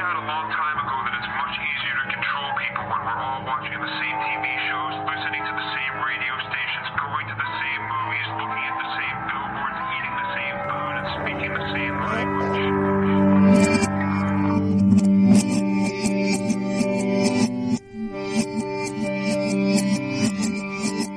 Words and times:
out 0.00 0.16
a 0.16 0.24
long 0.24 0.48
time 0.48 0.78
ago 0.80 0.96
that 1.04 1.12
it's 1.12 1.28
much 1.36 1.54
easier 1.60 1.96
to 2.00 2.06
control 2.08 2.48
people 2.56 2.88
when 2.88 3.04
we're 3.04 3.20
all 3.20 3.44
watching 3.44 3.76
the 3.76 3.92
same 4.00 4.16
TV 4.24 4.44
shows, 4.64 4.96
listening 5.04 5.44
to 5.44 5.52
the 5.52 5.66
same 5.76 5.94
radio 6.00 6.32
stations, 6.48 6.88
going 6.96 7.26
to 7.28 7.36
the 7.36 7.50
same 7.60 7.82
movies, 7.84 8.26
looking 8.40 8.64
at 8.64 8.76
the 8.80 8.90
same 8.96 9.16
billboards, 9.28 9.76
eating 9.92 10.16
the 10.16 10.28
same 10.32 10.56
food, 10.72 10.94
and 10.96 11.04
speaking 11.20 11.52
the 11.52 11.68
same 11.76 11.94
language. 12.00 12.80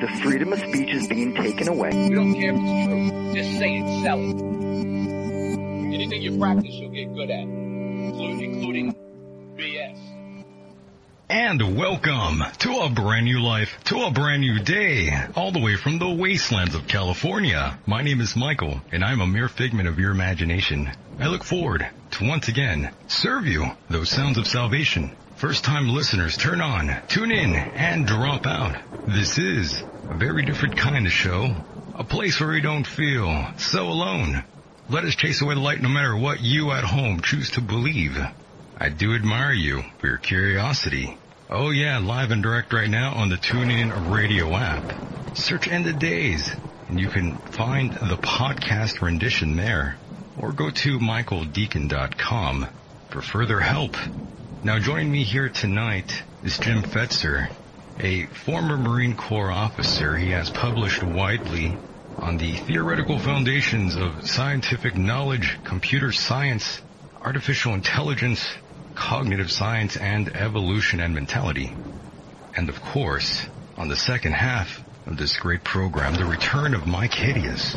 The 0.04 0.11
freedom 0.27 0.52
of 0.52 0.59
speech 0.59 0.91
is 0.91 1.07
being 1.07 1.34
taken 1.36 1.68
away. 1.70 1.91
We 1.95 2.15
don't 2.15 2.36
care 2.36 2.52
if 2.52 2.59
it's 2.59 2.84
true. 2.84 3.31
Just 3.34 3.52
say 3.59 3.79
it, 3.79 3.88
sell 4.04 4.20
it. 4.20 4.36
Anything 5.93 6.21
you 6.21 6.38
practice, 6.38 6.73
you'll 6.73 6.91
get 6.91 7.13
good 7.13 7.29
at, 7.29 7.52
including, 8.54 8.93
BS. 9.57 10.00
And 11.28 11.75
welcome 11.75 12.43
to 12.59 12.82
a 12.82 12.89
brand 12.89 13.25
new 13.25 13.41
life, 13.41 13.69
to 13.86 14.04
a 14.04 14.11
brand 14.11 14.41
new 14.41 14.59
day, 14.59 15.09
all 15.36 15.51
the 15.51 15.59
way 15.59 15.75
from 15.75 15.97
the 15.97 16.09
wastelands 16.09 16.75
of 16.75 16.87
California. 16.87 17.79
My 17.87 18.04
name 18.04 18.21
is 18.21 18.36
Michael, 18.36 18.79
and 18.92 19.04
I'm 19.04 19.21
a 19.21 19.28
mere 19.28 19.50
figment 19.50 19.89
of 19.89 19.97
your 19.97 20.11
imagination. 20.11 20.92
I 21.19 21.28
look 21.28 21.43
forward 21.43 21.87
to 22.11 22.28
once 22.28 22.47
again 22.47 22.92
serve 23.07 23.47
you 23.47 23.65
those 23.89 24.11
sounds 24.11 24.37
of 24.37 24.45
salvation. 24.45 25.11
First 25.37 25.64
time 25.64 25.89
listeners, 25.89 26.37
turn 26.37 26.61
on, 26.61 26.95
tune 27.07 27.31
in, 27.31 27.56
and 27.56 28.06
drop 28.06 28.45
out. 28.45 28.75
This 29.07 29.39
is 29.39 29.81
a 30.11 30.14
very 30.14 30.45
different 30.45 30.75
kind 30.75 31.07
of 31.07 31.11
show, 31.11 31.56
a 31.95 32.03
place 32.03 32.39
where 32.39 32.50
we 32.52 32.61
don't 32.61 32.86
feel 32.86 33.47
so 33.58 33.88
alone. 33.88 34.44
Let 34.89 35.06
us 35.06 35.16
chase 35.16 35.42
away 35.42 35.56
the 35.56 35.61
light 35.61 35.81
no 35.81 35.88
matter 35.88 36.16
what 36.16 36.42
you 36.42 36.72
at 36.72 36.83
home 36.83 37.22
choose 37.22 37.52
to 37.52 37.61
believe. 37.61 38.17
I 38.77 38.89
do 38.89 39.16
admire 39.16 39.53
you 39.53 39.83
for 40.00 40.08
your 40.08 40.17
curiosity. 40.17 41.17
Oh 41.50 41.70
yeah, 41.70 42.00
live 42.00 42.31
and 42.31 42.42
direct 42.44 42.73
right 42.73 42.89
now 42.89 43.14
on 43.14 43.30
the 43.30 43.38
TuneIn 43.38 44.11
radio 44.11 44.56
app. 44.56 44.92
Search 45.34 45.67
End 45.67 45.88
of 45.88 46.00
Days 46.00 46.52
and 46.88 47.00
you 47.00 47.08
can 47.08 47.38
find 47.52 47.94
the 47.94 48.17
podcast 48.17 49.02
rendition 49.02 49.56
there. 49.56 49.98
Or 50.38 50.52
go 50.52 50.70
to 50.70 51.00
michaeldecon.com 51.00 52.67
for 53.09 53.22
further 53.22 53.59
help. 53.59 53.95
Now 54.64 54.80
joining 54.80 55.11
me 55.11 55.23
here 55.23 55.50
tonight 55.50 56.23
is 56.42 56.58
Jim 56.59 56.83
Fetzer, 56.83 57.50
a 58.00 58.26
former 58.28 58.78
Marine 58.78 59.16
Corps 59.16 59.52
officer. 59.52 60.17
He 60.17 60.31
has 60.31 60.50
published 60.50 61.03
widely 61.03 61.78
on 62.17 62.38
the 62.38 62.55
theoretical 62.58 63.20
foundations 63.20 63.95
of 63.95 64.28
scientific 64.28 64.95
knowledge, 64.98 65.59
computer 65.64 66.11
science, 66.11 66.81
artificial 67.22 67.73
intelligence, 67.73 68.45
cognitive 68.95 69.52
science, 69.52 69.97
and 69.97 70.36
evolution 70.36 70.99
and 70.99 71.13
mentality. 71.13 71.73
And 72.55 72.69
of 72.69 72.81
course, 72.81 73.45
on 73.77 73.88
the 73.88 73.95
second 73.95 74.33
half 74.33 74.83
of 75.05 75.17
this 75.17 75.38
great 75.38 75.63
program, 75.63 76.16
the 76.16 76.25
return 76.25 76.73
of 76.73 76.81
Myke 76.81 77.14
Hideous. 77.14 77.75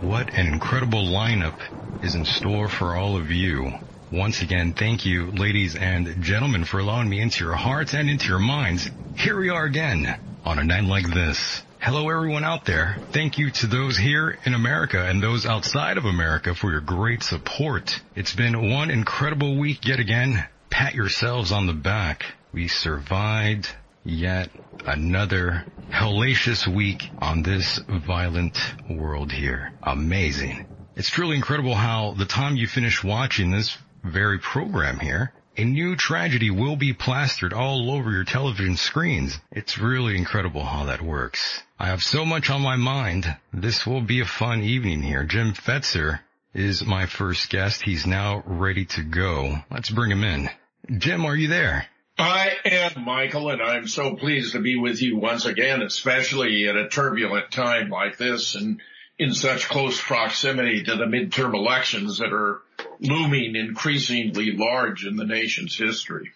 What 0.00 0.34
an 0.34 0.46
incredible 0.46 1.04
lineup 1.04 1.58
is 2.02 2.14
in 2.14 2.24
store 2.24 2.68
for 2.68 2.96
all 2.96 3.16
of 3.16 3.30
you. 3.30 3.72
Once 4.10 4.42
again, 4.42 4.72
thank 4.72 5.06
you, 5.06 5.30
ladies 5.30 5.76
and 5.76 6.22
gentlemen, 6.22 6.64
for 6.64 6.80
allowing 6.80 7.08
me 7.08 7.20
into 7.20 7.44
your 7.44 7.54
hearts 7.54 7.94
and 7.94 8.10
into 8.10 8.28
your 8.28 8.38
minds. 8.38 8.90
Here 9.16 9.38
we 9.38 9.50
are 9.50 9.64
again 9.64 10.18
on 10.44 10.58
a 10.58 10.64
night 10.64 10.84
like 10.84 11.08
this. 11.08 11.62
Hello 11.80 12.08
everyone 12.08 12.44
out 12.44 12.64
there. 12.64 12.98
Thank 13.12 13.38
you 13.38 13.50
to 13.50 13.66
those 13.66 13.96
here 13.96 14.38
in 14.44 14.54
America 14.54 15.04
and 15.04 15.22
those 15.22 15.46
outside 15.46 15.98
of 15.98 16.06
America 16.06 16.54
for 16.54 16.70
your 16.70 16.80
great 16.80 17.22
support. 17.22 18.00
It's 18.14 18.34
been 18.34 18.70
one 18.70 18.90
incredible 18.90 19.58
week 19.58 19.86
yet 19.86 20.00
again. 20.00 20.44
Pat 20.74 20.96
yourselves 20.96 21.52
on 21.52 21.68
the 21.68 21.72
back. 21.72 22.24
We 22.52 22.66
survived 22.66 23.68
yet 24.02 24.50
another 24.84 25.64
hellacious 25.88 26.66
week 26.66 27.08
on 27.18 27.44
this 27.44 27.78
violent 27.88 28.58
world 28.90 29.30
here. 29.30 29.72
Amazing. 29.84 30.66
It's 30.96 31.10
truly 31.10 31.36
incredible 31.36 31.76
how 31.76 32.14
the 32.18 32.24
time 32.24 32.56
you 32.56 32.66
finish 32.66 33.04
watching 33.04 33.52
this 33.52 33.78
very 34.02 34.40
program 34.40 34.98
here, 34.98 35.32
a 35.56 35.62
new 35.62 35.94
tragedy 35.94 36.50
will 36.50 36.74
be 36.74 36.92
plastered 36.92 37.52
all 37.52 37.92
over 37.92 38.10
your 38.10 38.24
television 38.24 38.76
screens. 38.76 39.38
It's 39.52 39.78
really 39.78 40.16
incredible 40.16 40.64
how 40.64 40.86
that 40.86 41.00
works. 41.00 41.62
I 41.78 41.86
have 41.86 42.02
so 42.02 42.24
much 42.24 42.50
on 42.50 42.62
my 42.62 42.74
mind. 42.74 43.26
This 43.52 43.86
will 43.86 44.02
be 44.02 44.20
a 44.22 44.26
fun 44.26 44.64
evening 44.64 45.02
here. 45.02 45.22
Jim 45.22 45.52
Fetzer 45.52 46.18
is 46.52 46.84
my 46.84 47.06
first 47.06 47.48
guest. 47.48 47.82
He's 47.82 48.06
now 48.08 48.42
ready 48.44 48.86
to 48.86 49.04
go. 49.04 49.58
Let's 49.70 49.90
bring 49.90 50.10
him 50.10 50.24
in. 50.24 50.50
Jim, 50.98 51.24
are 51.24 51.36
you 51.36 51.48
there? 51.48 51.86
I 52.18 52.52
am 52.64 53.04
Michael 53.04 53.50
and 53.50 53.60
I'm 53.60 53.88
so 53.88 54.14
pleased 54.14 54.52
to 54.52 54.60
be 54.60 54.76
with 54.78 55.02
you 55.02 55.16
once 55.16 55.46
again, 55.46 55.82
especially 55.82 56.68
at 56.68 56.76
a 56.76 56.88
turbulent 56.88 57.50
time 57.50 57.90
like 57.90 58.18
this 58.18 58.54
and 58.54 58.80
in 59.18 59.32
such 59.32 59.68
close 59.68 60.00
proximity 60.00 60.84
to 60.84 60.96
the 60.96 61.04
midterm 61.04 61.54
elections 61.54 62.18
that 62.18 62.32
are 62.32 62.60
looming 63.00 63.56
increasingly 63.56 64.52
large 64.52 65.04
in 65.04 65.16
the 65.16 65.24
nation's 65.24 65.76
history. 65.76 66.30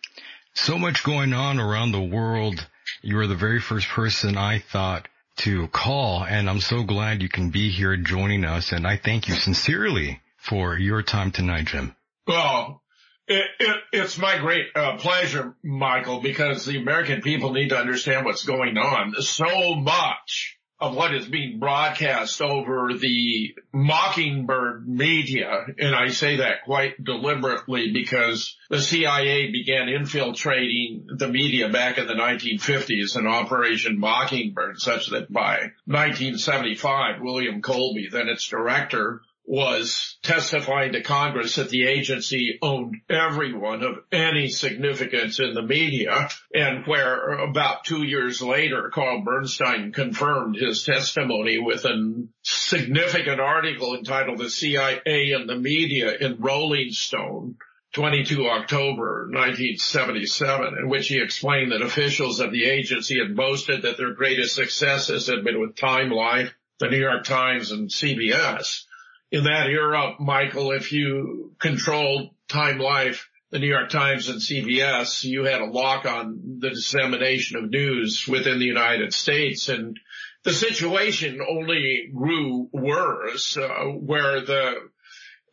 So 0.55 0.79
much 0.79 1.05
going 1.05 1.33
on 1.33 1.61
around 1.61 1.93
the 1.93 2.03
world. 2.03 2.67
You 3.03 3.19
are 3.19 3.27
the 3.27 3.37
very 3.37 3.61
first 3.61 3.89
person 3.89 4.37
I 4.37 4.59
thought 4.59 5.09
to 5.39 5.69
call 5.69 6.25
and 6.25 6.51
I'm 6.51 6.61
so 6.61 6.83
glad 6.83 7.23
you 7.23 7.29
can 7.29 7.51
be 7.51 7.71
here 7.71 7.97
joining 7.97 8.45
us 8.45 8.73
and 8.73 8.87
I 8.87 8.97
thank 8.97 9.29
you 9.29 9.35
sincerely 9.35 10.21
for 10.37 10.77
your 10.77 11.03
time 11.03 11.31
tonight, 11.31 11.67
Jim. 11.67 11.95
Well, 12.27 12.83
it, 13.28 13.44
it, 13.61 13.77
it's 13.93 14.19
my 14.19 14.39
great 14.39 14.66
uh, 14.75 14.97
pleasure, 14.97 15.55
Michael, 15.62 16.21
because 16.21 16.65
the 16.65 16.78
American 16.78 17.21
people 17.21 17.53
need 17.53 17.69
to 17.69 17.78
understand 17.78 18.25
what's 18.25 18.44
going 18.44 18.77
on. 18.77 19.15
So 19.21 19.75
much 19.75 20.59
of 20.81 20.94
what 20.94 21.12
is 21.12 21.27
being 21.27 21.59
broadcast 21.59 22.41
over 22.41 22.93
the 22.94 23.55
mockingbird 23.72 24.88
media, 24.88 25.67
and 25.77 25.94
I 25.94 26.09
say 26.09 26.37
that 26.37 26.65
quite 26.65 27.03
deliberately 27.03 27.91
because 27.93 28.56
the 28.71 28.81
CIA 28.81 29.50
began 29.50 29.88
infiltrating 29.88 31.09
the 31.17 31.27
media 31.27 31.69
back 31.69 31.99
in 31.99 32.06
the 32.06 32.15
1950s 32.15 33.19
in 33.19 33.27
Operation 33.27 33.99
Mockingbird, 33.99 34.78
such 34.78 35.11
that 35.11 35.33
by 35.33 35.72
1975, 35.87 37.22
William 37.22 37.61
Colby, 37.61 38.09
then 38.11 38.28
its 38.28 38.47
director, 38.47 39.22
was 39.49 40.19
testifying 40.23 40.93
to 40.93 41.03
Congress 41.03 41.57
that 41.57 41.71
the 41.71 41.87
agency 41.87 42.59
owned 42.61 42.97
everyone 43.09 43.83
of 43.83 43.97
any 44.13 44.51
significance 44.51 45.41
in 45.41 45.55
the 45.55 45.63
media 45.63 46.29
and 46.55 46.87
where 46.87 47.31
about 47.31 47.83
two 47.85 48.03
years 48.03 48.43
later, 48.43 48.91
Carl 48.93 49.23
Bernstein 49.23 49.91
confirmed 49.91 50.57
his 50.57 50.85
testimony 50.85 51.59
with 51.59 51.87
a 51.87 52.27
significant 52.43 53.41
article 53.41 53.97
entitled 53.97 54.37
The 54.37 54.51
CIA 54.51 55.33
and 55.33 55.49
the 55.49 55.57
Media 55.57 56.15
in 56.15 56.41
Rolling 56.41 56.93
Stone. 56.93 57.57
22 57.95 58.47
October 58.51 59.31
1977, 59.33 60.77
in 60.79 60.91
which 60.91 61.09
he 61.09 61.23
explained 61.23 61.73
that 61.73 61.81
officials 61.81 62.39
of 62.39 62.53
the 62.53 62.67
agency 62.67 63.19
had 63.19 63.35
boasted 63.35 63.81
that 63.81 63.97
their 63.97 64.13
greatest 64.13 64.55
successes 64.55 65.27
had 65.27 65.43
been 65.43 65.59
with 65.59 65.75
Time 65.75 66.11
Life, 66.11 66.53
the 66.81 66.91
New 66.91 66.99
York 66.99 67.25
Times, 67.25 67.73
and 67.73 67.89
CBS 67.89 68.85
in 69.31 69.44
that 69.44 69.69
era, 69.69 70.15
Michael, 70.19 70.72
if 70.72 70.93
you 70.93 71.53
controlled 71.59 72.31
Time 72.49 72.78
Life, 72.78 73.28
the 73.50 73.59
New 73.59 73.69
York 73.69 73.89
Times 73.89 74.28
and 74.28 74.41
CBS, 74.41 75.25
you 75.25 75.44
had 75.44 75.61
a 75.61 75.66
lock 75.71 76.06
on 76.06 76.59
the 76.61 76.71
dissemination 76.71 77.56
of 77.56 77.71
news 77.71 78.27
within 78.28 78.59
the 78.59 78.67
United 78.67 79.15
States. 79.15 79.69
And 79.69 79.99
the 80.44 80.53
situation 80.53 81.41
only 81.47 82.11
grew 82.15 82.69
worse, 82.72 83.56
uh, 83.56 83.84
where 83.84 84.41
the 84.41 84.75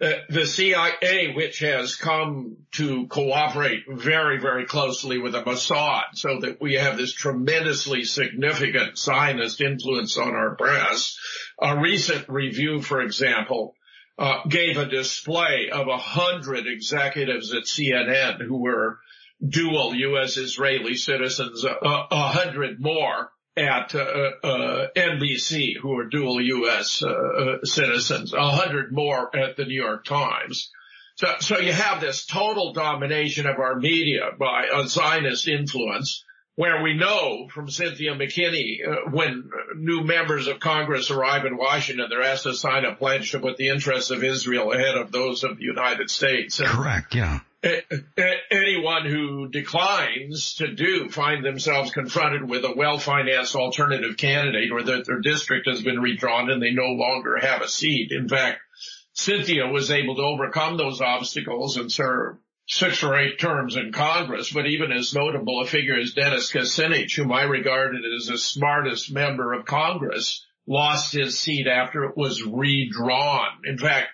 uh, 0.02 0.12
the 0.30 0.46
CIA, 0.46 1.34
which 1.34 1.60
has 1.60 1.96
come 1.96 2.58
to 2.74 3.08
cooperate 3.08 3.84
very, 3.88 4.40
very 4.40 4.66
closely 4.66 5.20
with 5.20 5.32
the 5.32 5.42
Mossad 5.42 6.03
so 6.16 6.42
that 6.42 6.59
we 6.59 6.74
have 6.74 6.97
this 6.97 7.14
tremendously 7.14 8.03
significant 8.03 8.97
Zionist 8.97 9.62
influence 9.62 10.18
on 10.18 10.36
our 10.36 10.56
press. 10.56 11.18
A 11.62 11.80
recent 11.80 12.28
review, 12.28 12.82
for 12.82 13.02
example, 13.02 13.76
uh, 14.18 14.42
gave 14.47 14.78
a 14.78 14.86
display 14.86 15.70
of 15.72 15.88
a 15.88 15.98
hundred 15.98 16.68
executives 16.68 17.53
at 17.53 17.64
CNN 17.64 18.41
who 18.41 18.62
were 18.62 19.00
dual 19.46 19.96
U.S. 19.96 20.38
Israeli 20.38 20.96
citizens, 20.96 21.64
a 21.64 21.72
uh, 21.72 22.08
uh, 22.12 22.32
hundred 22.32 22.80
more 22.80 23.32
at 23.57 23.96
uh, 23.96 23.99
uh, 24.43 24.87
NBC 24.96 25.78
who 25.81 25.97
are 25.97 26.05
dual 26.05 26.41
U.S. 26.41 27.02
Uh, 27.02 27.63
citizens, 27.63 28.34
a 28.34 28.49
hundred 28.49 28.91
more 28.91 29.35
at 29.35 29.55
the 29.55 29.66
New 29.66 29.81
York 29.81 30.05
Times. 30.05 30.72
So, 31.16 31.28
so 31.40 31.59
you 31.59 31.72
have 31.72 32.02
this 32.02 32.25
total 32.25 32.73
domination 32.73 33.47
of 33.47 33.57
our 33.57 33.75
media 33.75 34.31
by 34.37 34.66
a 34.73 34.87
Zionist 34.87 35.47
influence 35.47 36.25
where 36.55 36.81
we 36.81 36.93
know 36.93 37.47
from 37.53 37.69
Cynthia 37.69 38.16
McKinney, 38.16 38.78
uh, 38.87 39.09
when 39.11 39.49
new 39.75 40.03
members 40.03 40.47
of 40.47 40.59
Congress 40.59 41.11
arrive 41.11 41.46
in 41.46 41.57
Washington, 41.57 42.07
they're 42.09 42.22
asked 42.22 42.43
to 42.43 42.53
sign 42.53 42.85
a 42.85 42.96
pledge 42.96 43.31
to 43.31 43.40
put 43.40 43.57
the 43.57 43.69
interests 43.69 44.11
of 44.11 44.23
Israel 44.23 44.72
ahead 44.72 44.96
of 44.96 45.11
those 45.11 45.43
of 45.43 45.57
the 45.57 45.63
United 45.63 46.09
States. 46.09 46.59
And, 46.59 46.69
Correct, 46.69 47.13
yeah. 47.13 47.40
Anyone 48.52 49.06
who 49.06 49.50
declines 49.50 50.56
to 50.56 50.73
do 50.73 51.09
find 51.09 51.44
themselves 51.44 51.91
confronted 51.91 52.47
with 52.47 52.64
a 52.64 52.76
well-financed 52.76 53.56
alternative 53.56 54.17
candidate 54.17 54.72
or 54.72 54.84
that 54.84 55.06
their 55.06 55.20
district 55.20 55.67
has 55.67 55.82
been 55.82 56.00
redrawn 56.00 56.50
and 56.52 56.62
they 56.62 56.72
no 56.72 56.90
longer 56.90 57.38
have 57.41 57.62
a 57.62 57.67
seat. 57.67 58.12
In 58.12 58.29
fact, 58.29 58.59
Cynthia 59.14 59.67
was 59.67 59.91
able 59.91 60.16
to 60.16 60.22
overcome 60.22 60.78
those 60.78 61.02
obstacles 61.02 61.78
and 61.78 61.91
serve 61.91 62.38
six 62.67 63.03
or 63.03 63.16
eight 63.16 63.40
terms 63.40 63.76
in 63.76 63.91
Congress, 63.91 64.52
but 64.52 64.66
even 64.66 64.91
as 64.91 65.14
notable 65.14 65.62
a 65.62 65.66
figure 65.66 65.97
as 65.97 66.14
Dennis 66.14 66.52
Kucinich, 66.52 67.16
whom 67.16 67.32
I 67.32 67.44
regarded 67.44 68.02
as 68.16 68.28
the 68.28 68.38
smartest 68.38 69.12
member 69.12 69.53
of 69.53 69.66
Congress, 69.66 70.46
lost 70.67 71.14
his 71.14 71.40
seat 71.40 71.67
after 71.67 72.06
it 72.06 72.17
was 72.17 72.44
redrawn. 72.44 73.62
In 73.66 73.78
fact, 73.78 74.09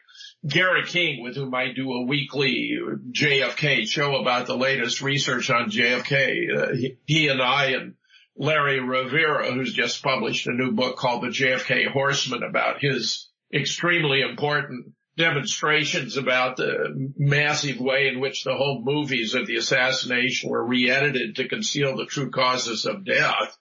Gary 0.47 0.85
King, 0.85 1.21
with 1.21 1.35
whom 1.35 1.53
I 1.53 1.71
do 1.71 1.91
a 1.91 2.05
weekly 2.05 2.77
JFK 3.11 3.87
show 3.87 4.15
about 4.15 4.47
the 4.47 4.57
latest 4.57 5.01
research 5.01 5.49
on 5.49 5.69
JFK, 5.69 6.57
uh, 6.57 6.75
he, 6.75 6.97
he 7.05 7.27
and 7.27 7.41
I 7.41 7.65
and 7.67 7.93
Larry 8.35 8.79
Rivera, 8.79 9.51
who's 9.51 9.73
just 9.73 10.01
published 10.01 10.47
a 10.47 10.53
new 10.53 10.71
book 10.71 10.97
called 10.97 11.23
The 11.23 11.27
JFK 11.27 11.91
Horsemen 11.91 12.41
about 12.43 12.81
his 12.81 13.29
extremely 13.53 14.21
important 14.21 14.93
demonstrations 15.17 16.17
about 16.17 16.57
the 16.57 17.11
massive 17.17 17.79
way 17.79 18.07
in 18.07 18.19
which 18.19 18.43
the 18.43 18.55
whole 18.55 18.81
movies 18.83 19.35
of 19.35 19.45
the 19.45 19.57
assassination 19.57 20.49
were 20.49 20.65
re-edited 20.65 21.35
to 21.35 21.47
conceal 21.47 21.95
the 21.95 22.05
true 22.05 22.31
causes 22.31 22.85
of 22.85 23.05
death. 23.05 23.57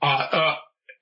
Uh, 0.00 0.26
uh, 0.30 0.56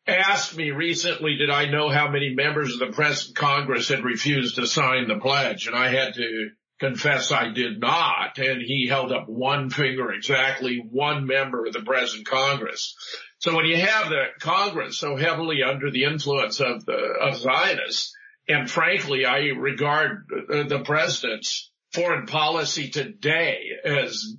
asked 0.08 0.56
me 0.56 0.70
recently, 0.70 1.36
did 1.36 1.50
I 1.50 1.66
know 1.66 1.88
how 1.88 2.10
many 2.10 2.34
members 2.34 2.72
of 2.72 2.78
the 2.78 2.94
present 2.94 3.36
Congress 3.36 3.88
had 3.88 4.04
refused 4.04 4.56
to 4.56 4.66
sign 4.66 5.08
the 5.08 5.18
pledge? 5.18 5.66
And 5.66 5.76
I 5.76 5.88
had 5.88 6.14
to 6.14 6.50
confess 6.80 7.32
I 7.32 7.50
did 7.50 7.80
not. 7.80 8.38
And 8.38 8.62
he 8.62 8.86
held 8.88 9.12
up 9.12 9.28
one 9.28 9.70
finger, 9.70 10.12
exactly 10.12 10.82
one 10.90 11.26
member 11.26 11.66
of 11.66 11.72
the 11.72 11.82
present 11.82 12.26
Congress. 12.26 12.94
So 13.38 13.54
when 13.54 13.66
you 13.66 13.76
have 13.76 14.08
the 14.08 14.24
Congress 14.40 14.98
so 14.98 15.16
heavily 15.16 15.62
under 15.62 15.90
the 15.90 16.04
influence 16.04 16.60
of 16.60 16.84
the, 16.84 16.92
of 16.92 17.36
Zionists, 17.36 18.14
and 18.48 18.70
frankly, 18.70 19.26
I 19.26 19.50
regard 19.58 20.24
the 20.48 20.82
president's 20.84 21.70
foreign 21.92 22.26
policy 22.26 22.88
today 22.90 23.58
as 23.84 24.36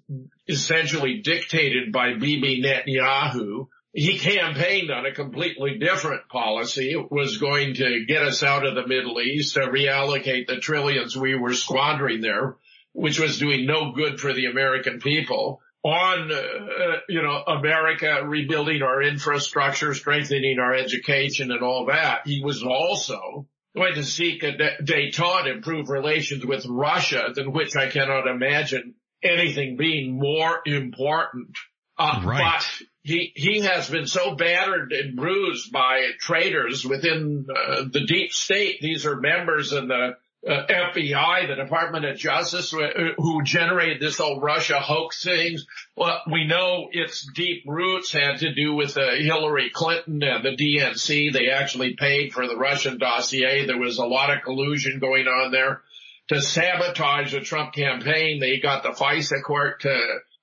essentially 0.48 1.22
dictated 1.22 1.92
by 1.92 2.14
Bibi 2.14 2.64
Netanyahu. 2.64 3.68
He 3.92 4.20
campaigned 4.20 4.92
on 4.92 5.06
a 5.06 5.14
completely 5.14 5.80
different 5.80 6.30
policy. 6.30 6.92
It 6.92 7.12
was 7.12 7.38
going 7.38 7.74
to 7.76 8.06
get 8.06 8.22
us 8.22 8.44
out 8.44 8.66
of 8.66 8.76
the 8.76 8.88
Middle 8.88 9.20
East, 9.20 9.56
to 9.56 9.62
reallocate 9.62 10.46
the 10.48 10.58
trillions 10.58 11.18
we 11.18 11.36
were 11.36 11.54
squandering 11.54 12.22
there, 12.22 12.58
which 12.94 13.20
was 13.20 13.40
doing 13.40 13.66
no 13.66 13.92
good 13.92 14.20
for 14.20 14.34
the 14.34 14.46
American 14.46 15.00
people 15.00 15.62
on, 15.84 16.32
uh, 16.32 16.98
you 17.08 17.22
know, 17.22 17.42
America 17.48 18.22
rebuilding 18.26 18.82
our 18.82 19.02
infrastructure, 19.02 19.94
strengthening 19.94 20.60
our 20.60 20.74
education 20.74 21.52
and 21.52 21.64
all 21.64 21.86
that. 21.86 22.22
He 22.26 22.44
was 22.44 22.64
also 22.64 23.48
going 23.76 23.96
to 23.96 24.04
seek 24.04 24.44
a 24.44 24.52
detente, 24.84 25.48
improve 25.48 25.90
relations 25.90 26.46
with 26.46 26.66
Russia, 26.66 27.30
than 27.34 27.54
which 27.54 27.76
I 27.76 27.90
cannot 27.90 28.28
imagine 28.28 28.96
anything 29.24 29.78
being 29.78 30.20
more 30.20 30.60
important. 30.66 31.58
Uh, 31.98 32.22
right. 32.26 32.60
But 32.60 32.88
he, 33.04 33.32
he 33.36 33.62
has 33.62 33.90
been 33.90 34.08
so 34.08 34.36
battered 34.36 34.92
and 34.92 35.16
bruised 35.16 35.72
by 35.72 36.10
traitors 36.20 36.86
within 36.86 37.48
uh, 37.50 37.84
the 37.92 38.06
deep 38.06 38.34
state. 38.34 38.82
These 38.82 39.06
are 39.06 39.16
members 39.16 39.72
in 39.74 39.88
the 39.88 40.18
uh, 40.48 40.66
FBI, 40.68 41.48
the 41.48 41.56
Department 41.56 42.06
of 42.06 42.18
Justice, 42.18 42.72
who 42.72 43.44
generated 43.44 44.02
this 44.02 44.18
whole 44.18 44.40
Russia 44.40 44.80
hoax 44.80 45.24
things. 45.24 45.66
Well, 45.98 46.22
we 46.32 46.46
know 46.46 46.88
its 46.92 47.30
deep 47.36 47.64
roots 47.68 48.12
had 48.14 48.40
to 48.40 48.54
do 48.54 48.74
with 48.74 48.98
uh, 48.98 49.16
Hillary 49.18 49.70
Clinton 49.74 50.24
and 50.24 50.44
the 50.44 50.56
DNC. 50.56 51.34
They 51.34 51.50
actually 51.50 51.96
paid 51.96 52.32
for 52.32 52.48
the 52.48 52.58
Russian 52.58 52.98
dossier. 53.00 53.66
There 53.66 53.78
was 53.78 53.98
a 53.98 54.06
lot 54.06 54.30
of 54.30 54.44
collusion 54.44 55.00
going 55.00 55.28
on 55.28 55.52
there 55.52 55.82
to 56.30 56.42
sabotage 56.42 57.34
the 57.34 57.42
Trump 57.42 57.74
campaign. 57.74 58.40
They 58.40 58.60
got 58.60 58.84
the 58.84 58.90
FISA 58.90 59.44
court 59.44 59.82
to 59.82 60.00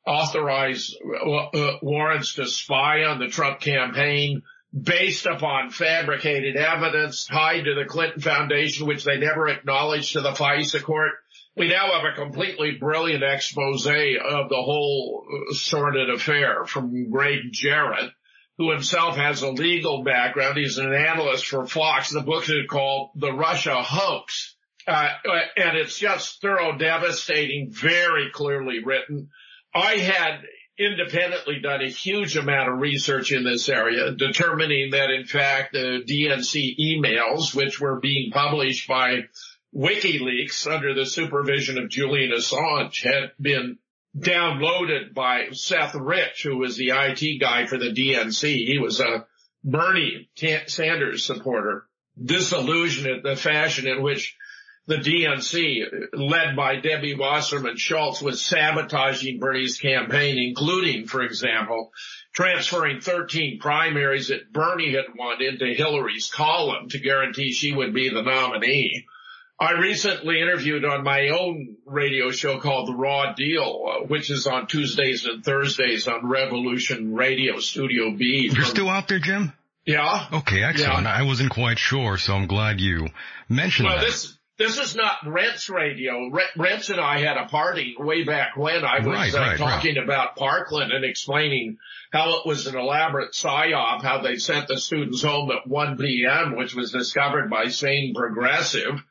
authorize 0.07 0.95
uh, 0.95 1.73
warrants 1.83 2.35
to 2.35 2.47
spy 2.47 3.05
on 3.05 3.19
the 3.19 3.29
Trump 3.29 3.61
campaign 3.61 4.43
based 4.79 5.27
upon 5.27 5.71
fabricated 5.71 6.57
evidence 6.57 7.25
tied 7.25 7.65
to 7.65 7.75
the 7.75 7.85
Clinton 7.85 8.21
Foundation, 8.21 8.87
which 8.87 9.05
they 9.05 9.19
never 9.19 9.49
acknowledged 9.49 10.13
to 10.13 10.21
the 10.21 10.33
FISA 10.33 10.83
court. 10.83 11.13
We 11.57 11.69
now 11.69 11.93
have 11.93 12.05
a 12.05 12.15
completely 12.15 12.73
brilliant 12.79 13.25
expose 13.25 13.87
of 13.87 13.93
the 13.93 14.63
whole 14.63 15.25
uh, 15.27 15.55
sordid 15.55 16.11
affair 16.11 16.67
from 16.67 17.11
Gregg 17.11 17.53
Jarrett, 17.53 18.11
who 18.59 18.71
himself 18.71 19.17
has 19.17 19.43
a 19.43 19.51
legal 19.51 20.05
background. 20.05 20.59
He's 20.59 20.79
an 20.79 20.93
analyst 20.93 21.47
for 21.47 21.67
Fox. 21.67 22.11
The 22.11 22.21
book 22.21 22.45
is 22.45 22.67
called 22.69 23.11
The 23.15 23.33
Russia 23.33 23.83
Hoax. 23.83 24.55
Uh, 24.87 25.09
and 25.57 25.77
it's 25.77 25.99
just 25.99 26.41
thorough, 26.41 26.77
devastating, 26.77 27.71
very 27.73 28.31
clearly 28.33 28.85
written. 28.85 29.31
I 29.77 29.99
had 29.99 30.41
independently 30.79 31.61
done 31.61 31.83
a 31.83 31.89
huge 31.89 32.37
amount 32.37 32.71
of 32.71 32.81
research 32.81 33.31
in 33.31 33.45
this 33.45 33.69
area, 33.69 34.13
determining 34.13 34.93
that 34.93 35.11
in 35.11 35.25
fact 35.27 35.73
the 35.73 36.03
DNC 36.07 36.79
emails, 36.79 37.55
which 37.55 37.79
were 37.79 38.01
being 38.01 38.31
published 38.31 38.89
by 38.89 39.25
WikiLeaks 39.75 40.67
under 40.67 40.95
the 40.95 41.05
supervision 41.05 41.77
of 41.79 41.91
Julian 41.91 42.33
Assange 42.33 43.03
had 43.03 43.33
been 43.39 43.79
downloaded 44.17 45.13
by 45.13 45.49
Seth 45.53 45.95
Rich, 45.95 46.43
who 46.43 46.57
was 46.57 46.77
the 46.77 46.93
IT 46.95 47.39
guy 47.39 47.67
for 47.67 47.77
the 47.77 47.93
DNC. 47.93 48.67
He 48.67 48.79
was 48.79 49.01
a 49.01 49.27
Bernie 49.63 50.31
Sanders 50.67 51.25
supporter, 51.25 51.87
disillusioned 52.23 53.09
at 53.09 53.23
the 53.23 53.37
fashion 53.37 53.87
in 53.87 54.03
which 54.03 54.37
the 54.87 54.97
DNC, 54.97 56.09
led 56.13 56.55
by 56.55 56.77
Debbie 56.77 57.17
Wasserman 57.17 57.77
Schultz, 57.77 58.23
was 58.23 58.45
sabotaging 58.45 59.41
Bernie's 59.41 59.79
campaign, 59.79 60.39
including, 60.39 61.07
for 61.07 61.23
example, 61.23 61.93
transferring 62.33 63.01
13 63.01 63.59
primaries 63.59 64.29
that 64.29 64.53
Bernie 64.53 64.95
had 64.95 65.07
won 65.17 65.43
into 65.43 65.75
Hillary's 65.75 66.31
column 66.31 66.89
to 66.91 66.99
guarantee 67.01 67.53
she 67.53 67.75
would 67.75 67.95
be 67.95 68.11
the 68.11 68.23
nominee. 68.23 69.07
I 69.59 69.73
recently 69.73 70.41
interviewed 70.41 70.85
on 70.85 71.03
my 71.03 71.31
own 71.31 71.77
radio 71.87 72.31
show 72.31 72.61
called 72.61 72.89
The 72.89 72.95
Real 72.95 73.33
Deal, 73.35 73.85
uh, 73.89 74.07
which 74.07 74.31
is 74.31 74.47
on 74.47 74.67
Tuesdays 74.67 75.25
and 75.25 75.43
Thursdays 75.43 76.07
on 76.07 76.29
Revolution 76.29 77.15
Radio 77.15 77.59
Studio 77.59 78.11
B. 78.11 78.51
You're 78.53 78.67
still 78.67 78.91
out 78.91 79.09
there, 79.09 79.19
Jim? 79.19 79.55
Yeah. 79.87 80.27
Okay, 80.31 80.63
excellent. 80.63 81.05
Yeah. 81.05 81.15
I 81.15 81.23
wasn't 81.23 81.51
quite 81.51 81.79
sure, 81.79 82.19
so 82.19 82.35
I'm 82.35 82.49
glad 82.49 82.81
you 82.81 83.09
mentioned 83.49 83.89
well, 83.89 83.99
that. 83.99 84.05
This, 84.05 84.36
this 84.59 84.79
is 84.79 84.97
not 84.97 85.19
Rents 85.27 85.69
radio. 85.69 86.31
Rents 86.57 86.89
and 86.91 87.01
I 87.01 87.21
had 87.21 87.37
a 87.37 87.47
party 87.47 87.95
way 87.99 88.25
back 88.25 88.57
when 88.57 88.85
I 88.85 88.99
was 88.99 89.07
right, 89.07 89.35
uh, 89.35 89.39
right, 89.39 89.59
talking 89.59 89.97
right. 89.97 90.05
about 90.05 90.37
Parkland 90.37 90.93
and 90.93 91.05
explaining 91.05 91.79
how 92.11 92.39
it 92.39 92.47
was 92.47 92.67
an 92.67 92.77
elaborate 92.77 93.33
psyop, 93.33 94.03
how 94.03 94.23
they 94.23 94.37
sent 94.37 94.69
the 94.69 94.79
students 94.79 95.23
home 95.23 95.51
at 95.51 95.67
1 95.67 95.99
p.m., 95.99 96.57
which 96.57 96.75
was 96.75 96.91
discovered 96.91 97.51
by 97.51 97.69
Sane 97.69 98.15
Progressive, 98.15 99.03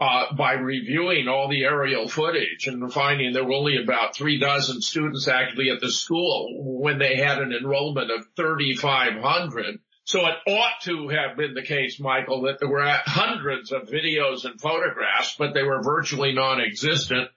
uh, 0.00 0.34
by 0.34 0.54
reviewing 0.54 1.28
all 1.28 1.48
the 1.48 1.64
aerial 1.64 2.08
footage 2.08 2.66
and 2.66 2.92
finding 2.92 3.32
there 3.32 3.44
were 3.44 3.54
only 3.54 3.76
about 3.82 4.16
three 4.16 4.38
dozen 4.38 4.80
students 4.80 5.28
actually 5.28 5.70
at 5.70 5.80
the 5.80 5.90
school 5.90 6.80
when 6.80 6.98
they 6.98 7.16
had 7.16 7.38
an 7.38 7.52
enrollment 7.52 8.10
of 8.10 8.26
3,500. 8.36 9.78
So 10.04 10.26
it 10.26 10.36
ought 10.46 10.82
to 10.82 11.08
have 11.08 11.36
been 11.36 11.54
the 11.54 11.62
case, 11.62 11.98
Michael, 11.98 12.42
that 12.42 12.60
there 12.60 12.68
were 12.68 12.84
hundreds 12.84 13.72
of 13.72 13.88
videos 13.88 14.44
and 14.44 14.60
photographs, 14.60 15.34
but 15.38 15.54
they 15.54 15.62
were 15.62 15.82
virtually 15.82 16.34
non-existent. 16.34 17.30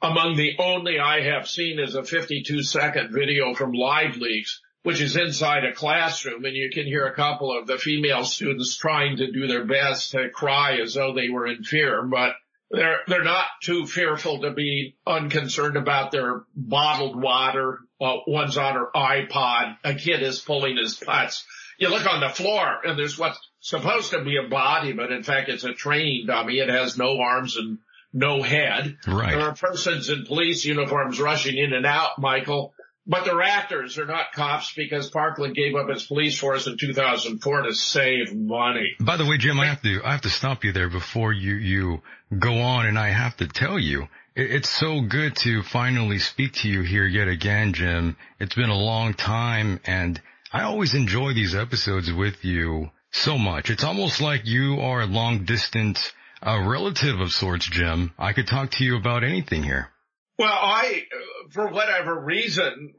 Among 0.00 0.34
the 0.34 0.56
only 0.58 0.98
I 0.98 1.20
have 1.20 1.46
seen 1.46 1.78
is 1.78 1.94
a 1.94 2.02
52 2.02 2.62
second 2.62 3.12
video 3.12 3.54
from 3.54 3.72
LiveLeaks, 3.72 4.58
which 4.82 5.02
is 5.02 5.16
inside 5.16 5.64
a 5.64 5.74
classroom 5.74 6.46
and 6.46 6.56
you 6.56 6.70
can 6.70 6.86
hear 6.86 7.06
a 7.06 7.14
couple 7.14 7.56
of 7.56 7.66
the 7.66 7.76
female 7.76 8.24
students 8.24 8.74
trying 8.76 9.18
to 9.18 9.30
do 9.30 9.46
their 9.46 9.64
best 9.64 10.12
to 10.12 10.30
cry 10.30 10.78
as 10.82 10.94
though 10.94 11.12
they 11.12 11.28
were 11.28 11.46
in 11.46 11.62
fear, 11.62 12.02
but 12.02 12.36
they're, 12.70 13.00
they're 13.06 13.22
not 13.22 13.46
too 13.62 13.86
fearful 13.86 14.40
to 14.40 14.50
be 14.50 14.96
unconcerned 15.06 15.76
about 15.76 16.10
their 16.10 16.44
bottled 16.56 17.20
water. 17.20 17.80
Uh, 18.00 18.16
one's 18.26 18.56
on 18.56 18.74
her 18.74 18.88
iPod. 18.94 19.76
A 19.84 19.94
kid 19.94 20.22
is 20.22 20.40
pulling 20.40 20.78
his 20.78 20.96
putts 20.96 21.44
you 21.78 21.88
look 21.88 22.06
on 22.06 22.20
the 22.20 22.28
floor 22.28 22.80
and 22.84 22.98
there's 22.98 23.18
what's 23.18 23.38
supposed 23.60 24.10
to 24.10 24.22
be 24.22 24.36
a 24.36 24.48
body, 24.48 24.92
but 24.92 25.12
in 25.12 25.22
fact 25.22 25.48
it's 25.48 25.64
a 25.64 25.72
training 25.72 26.26
dummy. 26.26 26.58
It 26.58 26.68
has 26.68 26.96
no 26.96 27.18
arms 27.20 27.56
and 27.56 27.78
no 28.12 28.42
head. 28.42 28.96
Right. 29.06 29.30
There 29.30 29.48
are 29.48 29.54
persons 29.54 30.08
in 30.08 30.24
police 30.24 30.64
uniforms 30.64 31.20
rushing 31.20 31.58
in 31.58 31.72
and 31.72 31.84
out, 31.84 32.18
Michael, 32.18 32.74
but 33.06 33.24
they're 33.24 33.42
actors. 33.42 33.96
They're 33.96 34.06
not 34.06 34.32
cops 34.32 34.72
because 34.74 35.10
Parkland 35.10 35.54
gave 35.54 35.74
up 35.74 35.88
its 35.90 36.06
police 36.06 36.38
force 36.38 36.66
in 36.66 36.78
2004 36.78 37.62
to 37.62 37.74
save 37.74 38.34
money. 38.34 38.92
By 39.00 39.16
the 39.16 39.26
way, 39.26 39.36
Jim, 39.36 39.58
I 39.58 39.66
have 39.66 39.82
to, 39.82 40.00
I 40.04 40.12
have 40.12 40.22
to 40.22 40.30
stop 40.30 40.64
you 40.64 40.72
there 40.72 40.88
before 40.88 41.32
you, 41.32 41.54
you 41.54 42.02
go 42.38 42.60
on 42.60 42.86
and 42.86 42.98
I 42.98 43.08
have 43.08 43.36
to 43.38 43.48
tell 43.48 43.78
you, 43.78 44.08
It's 44.36 44.68
so 44.68 45.00
good 45.00 45.36
to 45.36 45.62
finally 45.62 46.18
speak 46.18 46.54
to 46.54 46.68
you 46.68 46.82
here 46.82 47.06
yet 47.06 47.28
again, 47.28 47.72
Jim. 47.72 48.16
It's 48.40 48.54
been 48.54 48.70
a 48.70 48.76
long 48.76 49.14
time 49.14 49.80
and 49.84 50.20
I 50.54 50.62
always 50.62 50.94
enjoy 50.94 51.34
these 51.34 51.56
episodes 51.56 52.12
with 52.12 52.44
you 52.44 52.92
so 53.10 53.36
much. 53.36 53.70
It's 53.70 53.82
almost 53.82 54.20
like 54.20 54.46
you 54.46 54.78
are 54.78 55.00
a 55.00 55.06
long 55.06 55.44
distance 55.44 56.12
relative 56.40 57.18
of 57.18 57.32
sorts, 57.32 57.66
Jim. 57.66 58.12
I 58.20 58.34
could 58.34 58.46
talk 58.46 58.70
to 58.72 58.84
you 58.84 58.96
about 58.96 59.24
anything 59.24 59.64
here. 59.64 59.90
Well, 60.38 60.52
I, 60.52 61.06
for 61.50 61.66
whatever 61.66 62.16
reason, 62.16 62.94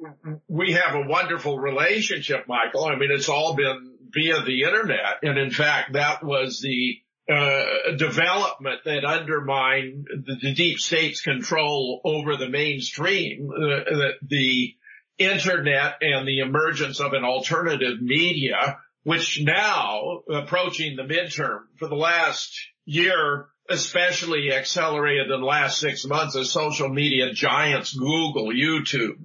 we 0.49 0.73
have 0.73 0.95
a 0.95 1.07
wonderful 1.07 1.57
relationship, 1.57 2.45
Michael. 2.45 2.83
I 2.83 2.97
mean, 2.97 3.09
it's 3.09 3.29
all 3.29 3.55
been 3.55 3.93
via 4.09 4.41
the 4.41 4.63
internet. 4.63 5.19
And 5.23 5.37
in 5.37 5.49
fact, 5.49 5.93
that 5.93 6.25
was 6.25 6.59
the 6.59 6.97
uh, 7.33 7.95
development 7.97 8.81
that 8.83 9.05
undermined 9.05 10.07
the, 10.09 10.35
the, 10.41 10.53
deep 10.53 10.79
state's 10.79 11.21
control 11.21 12.01
over 12.03 12.35
the 12.35 12.49
mainstream, 12.49 13.49
uh, 13.49 14.11
the 14.27 14.75
internet 15.17 15.95
and 16.01 16.27
the 16.27 16.39
emergence 16.39 16.99
of 16.99 17.13
an 17.13 17.23
alternative 17.23 18.01
media, 18.01 18.77
which 19.03 19.41
now 19.41 20.21
approaching 20.29 20.95
the 20.95 21.03
midterm 21.03 21.59
for 21.77 21.87
the 21.87 21.95
last 21.95 22.57
year, 22.85 23.47
especially 23.69 24.51
accelerated 24.53 25.31
in 25.31 25.39
the 25.39 25.45
last 25.45 25.79
six 25.79 26.05
months 26.05 26.35
as 26.35 26.51
social 26.51 26.89
media 26.89 27.33
giants, 27.33 27.93
Google, 27.93 28.47
YouTube, 28.47 29.23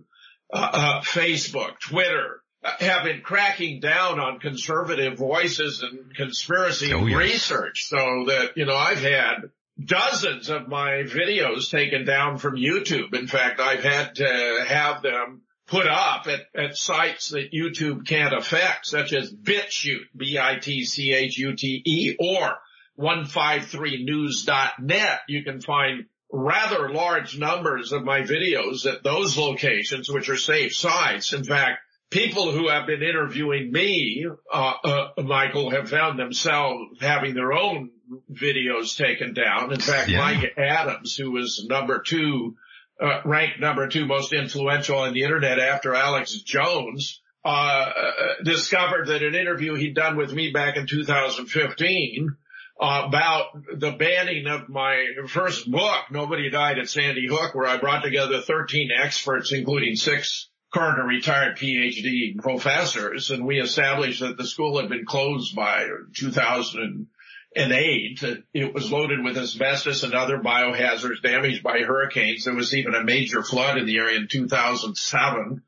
uh, 0.53 0.71
uh, 0.73 1.01
Facebook, 1.03 1.79
Twitter, 1.81 2.43
uh, 2.63 2.73
have 2.81 3.05
been 3.05 3.21
cracking 3.23 3.81
down 3.81 4.19
on 4.21 4.39
conservative 4.39 5.17
voices 5.17 5.83
and 5.83 6.15
conspiracy 6.15 6.93
oh, 6.93 7.07
yes. 7.07 7.17
research 7.17 7.87
so 7.89 8.25
that, 8.27 8.53
you 8.57 8.67
know, 8.67 8.77
I've 8.77 9.03
had 9.03 9.51
dozens 9.83 10.51
of 10.51 10.69
my 10.69 11.05
videos 11.05 11.71
taken 11.71 12.05
down 12.05 12.39
from 12.39 12.57
YouTube. 12.57 13.15
In 13.15 13.27
fact, 13.27 13.61
I've 13.61 13.85
had 13.85 14.17
to 14.17 14.65
have 14.67 15.03
them 15.03 15.43
put 15.71 15.87
up 15.87 16.27
at, 16.27 16.41
at 16.55 16.77
sites 16.77 17.31
that 17.31 17.53
YouTube 17.53 18.07
can't 18.07 18.35
affect, 18.35 18.85
such 18.87 19.13
as 19.13 19.33
BitChute, 19.33 20.09
B-I-T-C-H-U-T-E, 20.17 22.17
or 22.19 22.59
153news.net. 22.99 25.21
You 25.29 25.45
can 25.45 25.61
find 25.61 26.07
rather 26.33 26.91
large 26.91 27.39
numbers 27.39 27.93
of 27.93 28.03
my 28.03 28.23
videos 28.23 28.85
at 28.85 29.05
those 29.05 29.39
locations, 29.39 30.11
which 30.11 30.29
are 30.29 30.37
safe 30.37 30.75
sites. 30.75 31.33
In 31.33 31.45
fact, 31.45 31.79
people 32.11 32.51
who 32.51 32.67
have 32.69 32.89
been 32.89 33.05
interviewing 33.05 33.71
me, 33.71 34.27
uh, 34.53 34.73
uh, 34.83 35.11
Michael, 35.23 35.71
have 35.71 35.89
found 35.89 36.19
themselves 36.19 36.99
having 37.01 37.35
their 37.35 37.53
own 37.53 37.91
videos 38.33 38.97
taken 38.97 39.35
down. 39.35 39.73
In 39.73 39.79
fact, 39.81 40.09
yeah. 40.09 40.19
Mike 40.19 40.55
Adams, 40.59 41.15
who 41.15 41.31
was 41.31 41.65
number 41.69 42.03
two 42.05 42.57
uh, 43.01 43.21
ranked 43.25 43.61
number 43.61 43.89
two 43.89 44.07
most 44.07 44.33
influential 44.33 44.99
on 44.99 45.15
the 45.15 45.23
internet 45.23 45.59
after 45.59 45.95
Alex 45.95 46.35
Jones, 46.43 47.21
uh, 47.45 47.49
uh, 47.49 48.13
discovered 48.45 49.09
that 49.09 49.23
an 49.23 49.35
interview 49.35 49.75
he'd 49.75 49.95
done 49.95 50.17
with 50.17 50.33
me 50.33 50.53
back 50.53 50.77
in 50.77 50.87
2015 50.87 52.37
uh, 52.81 53.03
about 53.07 53.47
the 53.77 53.93
banning 53.93 54.47
of 54.47 54.69
my 54.69 55.07
first 55.27 55.71
book, 55.71 56.05
Nobody 56.11 56.51
Died 56.51 56.79
at 56.79 56.89
Sandy 56.89 57.27
Hook, 57.29 57.55
where 57.55 57.67
I 57.67 57.79
brought 57.79 58.03
together 58.03 58.41
13 58.41 58.91
experts, 58.95 59.53
including 59.53 59.97
six 59.97 60.49
current 60.73 60.99
and 60.99 61.09
retired 61.09 61.57
PhD 61.57 62.39
professors, 62.39 63.31
and 63.31 63.45
we 63.45 63.61
established 63.61 64.21
that 64.21 64.37
the 64.37 64.47
school 64.47 64.79
had 64.79 64.89
been 64.89 65.05
closed 65.05 65.55
by 65.55 65.87
2000 66.17 67.09
and 67.55 67.73
eight. 67.73 68.23
It 68.55 68.73
was 68.73 68.91
loaded 68.91 69.25
with 69.25 69.37
asbestos 69.37 70.03
and 70.03 70.15
other 70.15 70.39
biohazards 70.39 71.23
damaged 71.23 71.63
by 71.63 71.81
hurricanes. 71.81 72.45
There 72.45 72.55
was 72.55 72.75
even 72.75 72.95
a 72.95 73.05
major 73.05 73.43
flood 73.43 73.79
in 73.79 73.87
the 73.87 73.99
area 73.99 74.19
in 74.19 74.29
2007, 74.29 75.63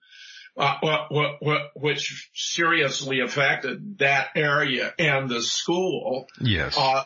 uh, 0.56 0.74
which 1.74 2.30
seriously 2.34 3.20
affected 3.20 3.98
that 3.98 4.28
area 4.36 4.94
and 4.98 5.28
the 5.28 5.42
school. 5.42 6.28
Yes. 6.40 6.76
Uh, 6.78 7.04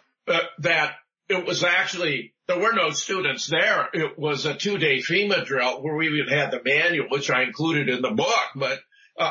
that 0.59 0.97
it 1.29 1.47
was 1.47 1.65
actually, 1.65 2.35
there 2.47 2.59
were 2.59 2.73
no 2.73 2.91
students 2.91 3.47
there. 3.47 3.89
It 3.93 4.19
was 4.19 4.45
a 4.45 4.55
two 4.55 4.79
day 4.79 4.99
FEMA 4.99 5.45
drill 5.45 5.83
where 5.83 5.97
we 5.97 6.09
even 6.09 6.29
had 6.29 6.51
the 6.51 6.61
manual, 6.63 7.09
which 7.09 7.31
I 7.31 7.43
included 7.43 7.89
in 7.89 8.03
the 8.03 8.11
book, 8.11 8.49
but 8.55 8.73
uh, 8.73 8.83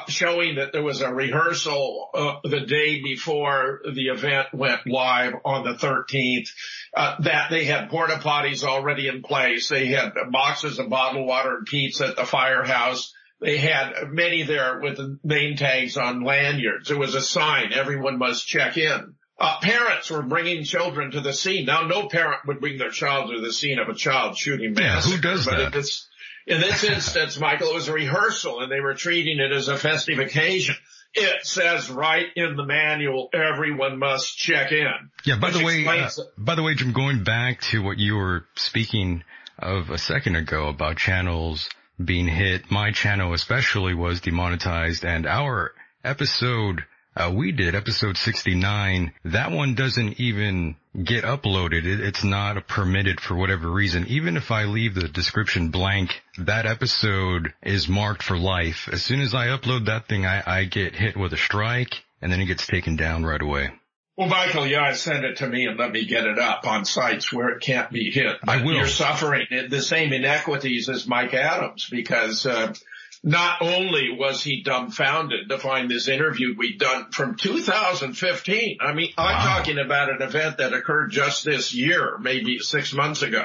showing 0.08 0.56
that 0.56 0.72
there 0.72 0.84
was 0.84 1.02
a 1.02 1.14
rehearsal 1.14 2.10
uh, 2.14 2.36
the 2.44 2.62
day 2.62 3.02
before 3.02 3.82
the 3.94 4.08
event 4.08 4.48
went 4.54 4.88
live 4.88 5.34
on 5.44 5.64
the 5.64 5.74
13th. 5.74 6.50
Uh, 6.96 7.16
that 7.22 7.50
they 7.50 7.66
had 7.66 7.90
porta 7.90 8.16
potties 8.16 8.64
already 8.64 9.08
in 9.08 9.22
place. 9.22 9.70
They 9.70 9.88
had 9.88 10.14
boxes 10.32 10.80
of 10.80 10.90
bottled 10.90 11.28
water 11.28 11.58
and 11.58 11.66
pizza 11.66 12.08
at 12.08 12.16
the 12.16 12.26
firehouse. 12.26 13.14
They 13.42 13.58
had 13.58 13.94
many 14.10 14.44
there 14.44 14.80
with 14.80 15.00
name 15.24 15.58
tags 15.58 15.98
on 15.98 16.24
lanyards. 16.24 16.88
There 16.88 16.98
was 16.98 17.16
a 17.16 17.22
sign, 17.22 17.74
everyone 17.74 18.18
must 18.18 18.48
check 18.48 18.78
in. 18.78 19.16
Uh, 19.38 19.60
parents 19.62 20.10
were 20.10 20.24
bringing 20.24 20.64
children 20.64 21.12
to 21.12 21.20
the 21.20 21.34
scene. 21.34 21.66
Now, 21.66 21.86
no 21.86 22.08
parent 22.08 22.48
would 22.48 22.62
bring 22.62 22.78
their 22.78 22.90
child 22.90 23.32
to 23.32 23.42
the 23.42 23.52
scene 23.52 23.80
of 23.80 23.90
a 23.90 23.94
child 23.94 24.38
shooting 24.38 24.74
massacre. 24.74 25.10
Yeah, 25.10 25.16
who 25.16 25.22
does 25.22 25.46
but 25.46 25.58
that? 25.58 25.76
It's, 25.76 26.08
in 26.48 26.62
this 26.62 26.84
instance, 26.84 27.40
Michael, 27.40 27.70
it 27.70 27.74
was 27.74 27.88
a 27.88 27.94
rehearsal 27.94 28.62
and 28.62 28.72
they 28.72 28.80
were 28.80 28.94
treating 28.94 29.40
it 29.40 29.52
as 29.52 29.68
a 29.68 29.78
festive 29.78 30.20
occasion. 30.20 30.76
It 31.14 31.46
says 31.46 31.90
right 31.90 32.28
in 32.36 32.56
the 32.56 32.66
manual, 32.66 33.30
everyone 33.34 33.98
must 34.00 34.38
check 34.38 34.72
in. 34.72 35.10
Yeah, 35.24 35.38
by 35.40 35.52
the 35.52 35.64
way, 35.64 35.88
uh, 35.88 36.10
by 36.38 36.56
the 36.56 36.64
way, 36.64 36.76
Jim, 36.76 36.92
going 36.92 37.24
back 37.24 37.62
to 37.72 37.82
what 37.82 37.98
you 37.98 38.16
were 38.16 38.46
speaking 38.56 39.24
of 39.58 39.90
a 39.90 39.98
second 39.98 40.36
ago 40.36 40.68
about 40.68 40.98
channels 40.98 41.70
being 42.04 42.28
hit, 42.28 42.70
my 42.70 42.92
channel 42.92 43.34
especially 43.34 43.94
was 43.94 44.20
demonetized 44.20 45.06
and 45.06 45.26
our 45.26 45.72
episode 46.04 46.84
uh, 47.16 47.32
we 47.34 47.52
did 47.52 47.76
episode 47.76 48.18
69. 48.18 49.14
That 49.26 49.52
one 49.52 49.76
doesn't 49.76 50.20
even 50.20 50.76
get 51.02 51.24
uploaded. 51.24 51.86
It, 51.86 52.02
it's 52.02 52.24
not 52.24 52.68
permitted 52.68 53.22
for 53.22 53.36
whatever 53.36 53.70
reason. 53.70 54.08
Even 54.08 54.38
if 54.38 54.52
I 54.52 54.66
leave 54.66 54.96
the 54.96 55.08
description 55.08 55.70
blank, 55.70 56.22
that 56.40 56.66
episode 56.66 57.54
is 57.64 57.88
marked 57.88 58.24
for 58.24 58.38
life. 58.38 58.90
As 58.92 59.04
soon 59.04 59.22
as 59.22 59.34
I 59.34 59.48
upload 59.48 59.86
that 59.86 60.08
thing, 60.08 60.26
I, 60.26 60.44
I 60.46 60.64
get 60.66 60.96
hit 60.96 61.16
with 61.16 61.34
a 61.34 61.38
strike 61.38 62.04
and 62.22 62.32
then 62.32 62.42
it 62.42 62.46
gets 62.46 62.68
taken 62.68 62.96
down 62.96 63.24
right 63.26 63.42
away. 63.42 63.70
Well, 64.18 64.30
Michael, 64.30 64.66
yeah, 64.66 64.94
send 64.94 65.26
it 65.26 65.38
to 65.38 65.48
me 65.48 65.68
and 65.68 65.78
let 65.78 65.92
me 65.92 66.06
get 66.06 66.26
it 66.26 66.40
up 66.40 66.66
on 66.66 66.86
sites 66.86 67.34
where 67.34 67.50
it 67.50 67.62
can't 67.62 67.92
be 67.92 68.10
hit. 68.12 68.38
I 68.48 68.64
will. 68.64 68.76
You're 68.76 68.88
suffering 68.88 69.46
the 69.70 69.82
same 69.82 70.14
inequities 70.14 70.88
as 70.88 71.06
Mike 71.06 71.34
Adams 71.34 71.90
because, 71.90 72.46
uh, 72.46 72.74
not 73.26 73.64
only 73.64 74.16
was 74.16 74.44
he 74.44 74.62
dumbfounded 74.62 75.50
to 75.50 75.58
find 75.58 75.90
this 75.90 76.08
interview 76.08 76.54
we'd 76.56 76.78
done 76.78 77.10
from 77.12 77.36
2015. 77.36 78.78
I 78.80 78.94
mean, 78.94 79.10
I'm 79.18 79.42
talking 79.42 79.80
about 79.80 80.12
an 80.12 80.22
event 80.22 80.60
that 80.60 80.76
occurred 80.76 81.10
just 81.10 81.44
this 81.44 81.74
year, 81.74 82.20
maybe 82.22 82.60
six 82.60 82.94
months 82.94 83.24
ago, 83.24 83.44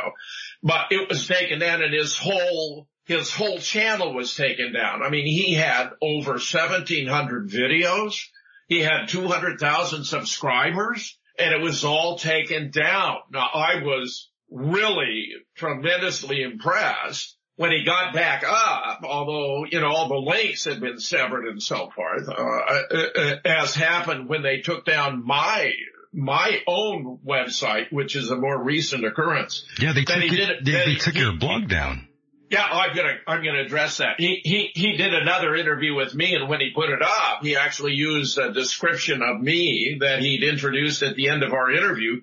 but 0.63 0.89
it 0.91 1.09
was 1.09 1.27
taken 1.27 1.61
down 1.61 1.83
and 1.83 1.95
his 1.95 2.15
whole, 2.15 2.89
his 3.07 3.33
whole 3.33 3.59
channel 3.59 4.15
was 4.15 4.37
taken 4.37 4.75
down. 4.75 5.03
I 5.03 5.09
mean, 5.09 5.25
he 5.25 5.55
had 5.55 5.93
over 6.03 6.33
1700 6.33 7.49
videos. 7.49 8.21
He 8.69 8.81
had 8.81 9.09
200,000 9.09 10.05
subscribers 10.05 11.19
and 11.39 11.55
it 11.55 11.63
was 11.63 11.87
all 11.87 12.19
taken 12.19 12.71
down. 12.71 13.17
Now 13.33 13.49
I 13.55 13.83
was 13.83 14.29
really 14.51 15.29
tremendously 15.57 16.43
impressed 16.43 17.39
when 17.61 17.73
he 17.73 17.85
got 17.85 18.15
back 18.15 18.43
up, 18.43 19.03
although, 19.05 19.67
you 19.71 19.81
know, 19.81 19.89
all 19.89 20.09
the 20.09 20.15
links 20.15 20.65
had 20.65 20.81
been 20.81 20.99
severed 20.99 21.47
and 21.47 21.63
so 21.63 21.91
forth, 21.95 22.27
uh, 22.27 22.33
uh, 22.33 23.37
as 23.45 23.75
happened 23.75 24.31
when 24.31 24.43
they 24.43 24.63
took 24.63 24.87
down 24.87 25.27
my 25.27 25.75
my 26.11 26.63
own 26.67 27.19
website, 27.23 27.93
which 27.93 28.17
is 28.17 28.31
a 28.31 28.37
more 28.37 28.59
recent 28.65 29.05
occurrence. 29.05 29.67
Yeah, 29.79 29.93
they 29.93 30.05
took, 30.05 30.17
it, 30.23 30.65
they, 30.65 30.73
they 30.73 30.95
took 30.95 31.13
he, 31.13 31.21
your 31.21 31.37
blog 31.37 31.69
down. 31.69 32.09
Yeah, 32.49 32.65
I'm 32.65 32.97
gonna 32.97 33.17
I'm 33.27 33.45
gonna 33.45 33.61
address 33.61 33.99
that. 33.99 34.15
He 34.17 34.41
he 34.43 34.71
he 34.75 34.97
did 34.97 35.13
another 35.13 35.55
interview 35.55 35.95
with 35.95 36.15
me, 36.15 36.35
and 36.35 36.49
when 36.49 36.61
he 36.61 36.71
put 36.75 36.89
it 36.89 37.03
up, 37.03 37.43
he 37.43 37.57
actually 37.57 37.93
used 37.93 38.39
a 38.39 38.55
description 38.55 39.21
of 39.21 39.39
me 39.39 39.99
that 40.01 40.21
he'd 40.21 40.45
introduced 40.45 41.03
at 41.03 41.15
the 41.15 41.29
end 41.29 41.43
of 41.43 41.53
our 41.53 41.71
interview 41.71 42.23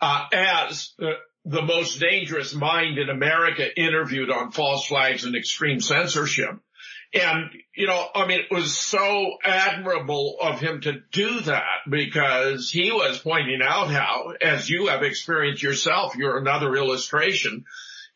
uh, 0.00 0.24
as 0.32 0.94
uh, 1.02 1.10
the 1.44 1.62
most 1.62 2.00
dangerous 2.00 2.54
mind 2.54 2.98
in 2.98 3.08
America 3.08 3.66
interviewed 3.78 4.30
on 4.30 4.52
false 4.52 4.86
flags 4.86 5.24
and 5.24 5.34
extreme 5.34 5.80
censorship. 5.80 6.58
And, 7.12 7.50
you 7.74 7.88
know, 7.88 8.06
I 8.14 8.26
mean, 8.26 8.40
it 8.40 8.54
was 8.54 8.76
so 8.76 9.36
admirable 9.42 10.36
of 10.40 10.60
him 10.60 10.80
to 10.82 11.00
do 11.10 11.40
that 11.40 11.80
because 11.88 12.70
he 12.70 12.92
was 12.92 13.18
pointing 13.18 13.60
out 13.64 13.90
how, 13.90 14.34
as 14.40 14.70
you 14.70 14.86
have 14.86 15.02
experienced 15.02 15.62
yourself, 15.62 16.14
you're 16.14 16.38
another 16.38 16.76
illustration. 16.76 17.64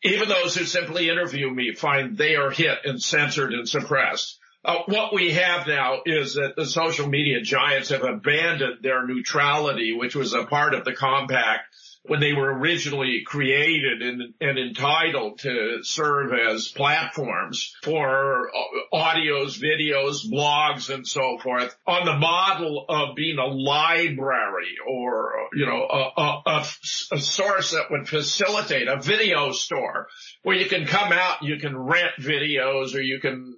Even 0.03 0.29
those 0.29 0.55
who 0.55 0.63
simply 0.63 1.09
interview 1.09 1.49
me 1.49 1.73
find 1.73 2.17
they 2.17 2.35
are 2.35 2.51
hit 2.51 2.77
and 2.85 3.01
censored 3.01 3.53
and 3.53 3.67
suppressed. 3.67 4.39
Uh, 4.63 4.77
what 4.85 5.13
we 5.13 5.33
have 5.33 5.67
now 5.67 5.99
is 6.05 6.35
that 6.35 6.55
the 6.55 6.65
social 6.65 7.07
media 7.07 7.41
giants 7.41 7.89
have 7.89 8.03
abandoned 8.03 8.81
their 8.81 9.05
neutrality, 9.05 9.93
which 9.93 10.15
was 10.15 10.33
a 10.33 10.45
part 10.45 10.73
of 10.73 10.85
the 10.85 10.93
compact 10.93 11.67
when 12.07 12.19
they 12.19 12.33
were 12.33 12.53
originally 12.57 13.23
created 13.25 14.01
and, 14.01 14.33
and 14.39 14.59
entitled 14.59 15.39
to 15.39 15.79
serve 15.83 16.31
as 16.33 16.67
platforms 16.67 17.75
for 17.83 18.49
uh, 18.49 18.95
audios, 18.95 19.59
videos, 19.59 20.25
blogs, 20.31 20.93
and 20.93 21.07
so 21.07 21.37
forth 21.39 21.75
on 21.87 22.05
the 22.05 22.15
model 22.15 22.85
of 22.87 23.15
being 23.15 23.37
a 23.37 23.45
library 23.45 24.75
or, 24.87 25.31
you 25.53 25.65
know, 25.65 25.83
a, 25.83 26.21
a, 26.21 26.41
a, 26.45 26.65
a 27.13 27.19
source 27.19 27.71
that 27.71 27.89
would 27.89 28.07
facilitate 28.07 28.87
a 28.87 29.01
video 29.01 29.51
store 29.51 30.07
where 30.43 30.55
you 30.55 30.67
can 30.67 30.85
come 30.85 31.11
out, 31.11 31.43
you 31.43 31.57
can 31.57 31.75
rent 31.75 32.11
videos 32.19 32.95
or 32.95 33.01
you 33.01 33.19
can 33.19 33.55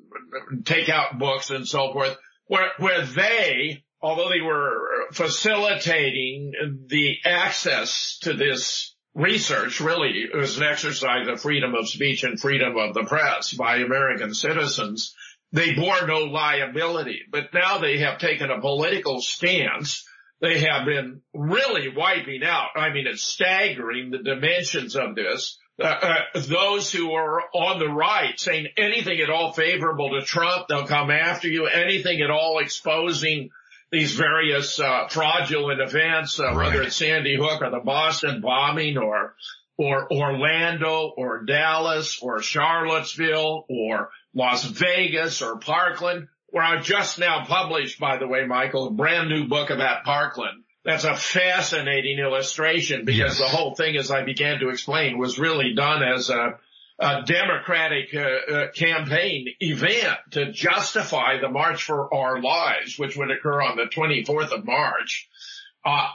take 0.63 0.89
out 0.89 1.19
books 1.19 1.49
and 1.49 1.67
so 1.67 1.91
forth 1.91 2.17
where, 2.47 2.69
where 2.77 3.05
they 3.05 3.83
although 4.01 4.29
they 4.29 4.41
were 4.41 4.96
facilitating 5.11 6.53
the 6.87 7.17
access 7.25 8.19
to 8.21 8.33
this 8.33 8.95
research, 9.13 9.81
really 9.81 10.25
was 10.33 10.57
an 10.57 10.63
exercise 10.63 11.27
of 11.27 11.41
freedom 11.41 11.73
of 11.73 11.89
speech 11.89 12.23
and 12.23 12.39
freedom 12.39 12.77
of 12.77 12.93
the 12.93 13.03
press 13.03 13.53
by 13.53 13.77
American 13.77 14.33
citizens. 14.33 15.15
They 15.51 15.73
bore 15.73 16.05
no 16.05 16.25
liability, 16.25 17.21
but 17.31 17.53
now 17.53 17.79
they 17.79 17.99
have 17.99 18.19
taken 18.19 18.51
a 18.51 18.61
political 18.61 19.21
stance. 19.21 20.05
They 20.39 20.59
have 20.59 20.85
been 20.85 21.21
really 21.33 21.89
wiping 21.89 22.43
out. 22.43 22.69
I 22.75 22.91
mean, 22.91 23.07
it's 23.07 23.23
staggering 23.23 24.11
the 24.11 24.19
dimensions 24.19 24.95
of 24.95 25.15
this. 25.15 25.57
Uh, 25.81 25.85
uh, 25.85 26.39
those 26.47 26.91
who 26.91 27.13
are 27.13 27.41
on 27.53 27.79
the 27.79 27.87
right 27.87 28.39
saying 28.39 28.67
anything 28.77 29.19
at 29.19 29.29
all 29.29 29.53
favorable 29.53 30.11
to 30.11 30.25
Trump, 30.25 30.67
they'll 30.67 30.87
come 30.87 31.11
after 31.11 31.47
you. 31.47 31.65
Anything 31.67 32.21
at 32.21 32.31
all 32.31 32.59
exposing 32.59 33.49
these 33.91 34.13
various 34.13 34.79
uh, 34.79 35.07
fraudulent 35.09 35.81
events, 35.81 36.39
uh, 36.39 36.53
right. 36.53 36.55
whether 36.55 36.83
it's 36.83 36.95
Sandy 36.95 37.37
Hook 37.37 37.61
or 37.61 37.69
the 37.69 37.79
Boston 37.79 38.41
bombing 38.41 38.97
or 38.97 39.35
or 39.77 40.11
Orlando 40.11 41.13
or 41.15 41.43
Dallas 41.43 42.19
or 42.21 42.41
Charlottesville 42.41 43.65
or 43.69 44.09
Las 44.33 44.63
Vegas 44.63 45.41
or 45.41 45.57
Parkland, 45.57 46.27
where 46.47 46.63
I've 46.63 46.83
just 46.83 47.19
now 47.19 47.45
published, 47.45 47.99
by 47.99 48.17
the 48.17 48.27
way, 48.27 48.45
Michael, 48.45 48.87
a 48.87 48.91
brand 48.91 49.29
new 49.29 49.47
book 49.47 49.69
about 49.69 50.03
Parkland. 50.03 50.63
That's 50.83 51.03
a 51.03 51.15
fascinating 51.15 52.17
illustration 52.17 53.05
because 53.05 53.37
yes. 53.37 53.39
the 53.39 53.55
whole 53.55 53.75
thing, 53.75 53.97
as 53.97 54.09
I 54.09 54.23
began 54.23 54.59
to 54.61 54.69
explain, 54.69 55.17
was 55.17 55.37
really 55.37 55.73
done 55.75 56.01
as 56.01 56.29
a 56.29 56.59
a 56.99 57.21
Democratic 57.23 58.13
uh, 58.13 58.19
uh, 58.19 58.71
campaign 58.71 59.47
event 59.59 60.17
to 60.31 60.51
justify 60.51 61.39
the 61.39 61.49
March 61.49 61.83
for 61.83 62.13
Our 62.13 62.41
Lives, 62.41 62.97
which 62.97 63.15
would 63.15 63.29
occur 63.29 63.61
on 63.61 63.77
the 63.77 63.83
24th 63.83 64.51
of 64.51 64.65
March, 64.65 65.29
uh, 65.85 66.09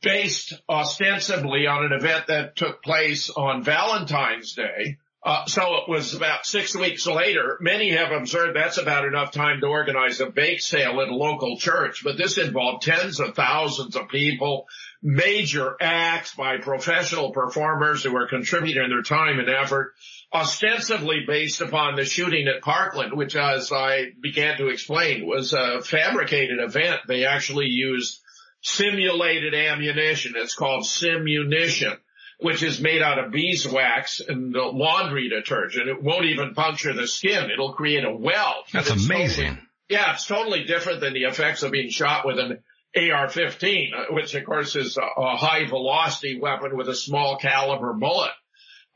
based 0.00 0.54
ostensibly 0.68 1.66
on 1.66 1.84
an 1.84 1.92
event 1.92 2.28
that 2.28 2.56
took 2.56 2.82
place 2.82 3.30
on 3.30 3.64
Valentine's 3.64 4.54
Day. 4.54 4.98
Uh, 5.24 5.46
so 5.46 5.76
it 5.76 5.88
was 5.88 6.14
about 6.14 6.44
six 6.44 6.74
weeks 6.74 7.06
later. 7.06 7.56
Many 7.60 7.90
have 7.92 8.10
observed 8.10 8.56
that's 8.56 8.78
about 8.78 9.04
enough 9.04 9.30
time 9.30 9.60
to 9.60 9.66
organize 9.66 10.20
a 10.20 10.26
bake 10.26 10.60
sale 10.60 11.00
at 11.00 11.08
a 11.08 11.14
local 11.14 11.56
church, 11.58 12.02
but 12.02 12.16
this 12.16 12.38
involved 12.38 12.82
tens 12.82 13.20
of 13.20 13.36
thousands 13.36 13.94
of 13.94 14.08
people, 14.08 14.66
major 15.00 15.76
acts 15.80 16.34
by 16.34 16.58
professional 16.58 17.30
performers 17.30 18.02
who 18.02 18.12
were 18.12 18.26
contributing 18.26 18.88
their 18.88 19.02
time 19.02 19.38
and 19.38 19.48
effort 19.48 19.94
ostensibly 20.34 21.24
based 21.26 21.60
upon 21.60 21.94
the 21.94 22.04
shooting 22.04 22.48
at 22.48 22.62
Parkland, 22.62 23.12
which 23.12 23.36
as 23.36 23.70
I 23.70 24.06
began 24.20 24.56
to 24.58 24.68
explain 24.68 25.26
was 25.26 25.52
a 25.52 25.82
fabricated 25.82 26.58
event. 26.58 27.02
They 27.06 27.26
actually 27.26 27.66
used 27.66 28.20
simulated 28.62 29.54
ammunition. 29.54 30.34
It's 30.36 30.54
called 30.54 30.84
simunition, 30.84 31.98
which 32.40 32.62
is 32.62 32.80
made 32.80 33.02
out 33.02 33.18
of 33.18 33.32
beeswax 33.32 34.20
and 34.20 34.52
laundry 34.52 35.28
detergent. 35.28 35.88
It 35.88 36.02
won't 36.02 36.26
even 36.26 36.54
puncture 36.54 36.92
the 36.92 37.06
skin. 37.06 37.50
It'll 37.50 37.74
create 37.74 38.04
a 38.04 38.14
welt. 38.14 38.66
That's 38.72 38.90
amazing. 38.90 39.46
Totally, 39.46 39.68
yeah, 39.88 40.14
it's 40.14 40.26
totally 40.26 40.64
different 40.64 41.00
than 41.00 41.14
the 41.14 41.24
effects 41.24 41.62
of 41.62 41.72
being 41.72 41.90
shot 41.90 42.26
with 42.26 42.38
an 42.38 42.58
AR-15, 42.96 43.92
uh, 43.92 44.04
which 44.10 44.34
of 44.34 44.44
course 44.44 44.76
is 44.76 44.96
a, 44.96 45.20
a 45.20 45.36
high 45.36 45.66
velocity 45.66 46.38
weapon 46.40 46.76
with 46.76 46.88
a 46.88 46.94
small 46.94 47.38
caliber 47.38 47.92
bullet 47.92 48.32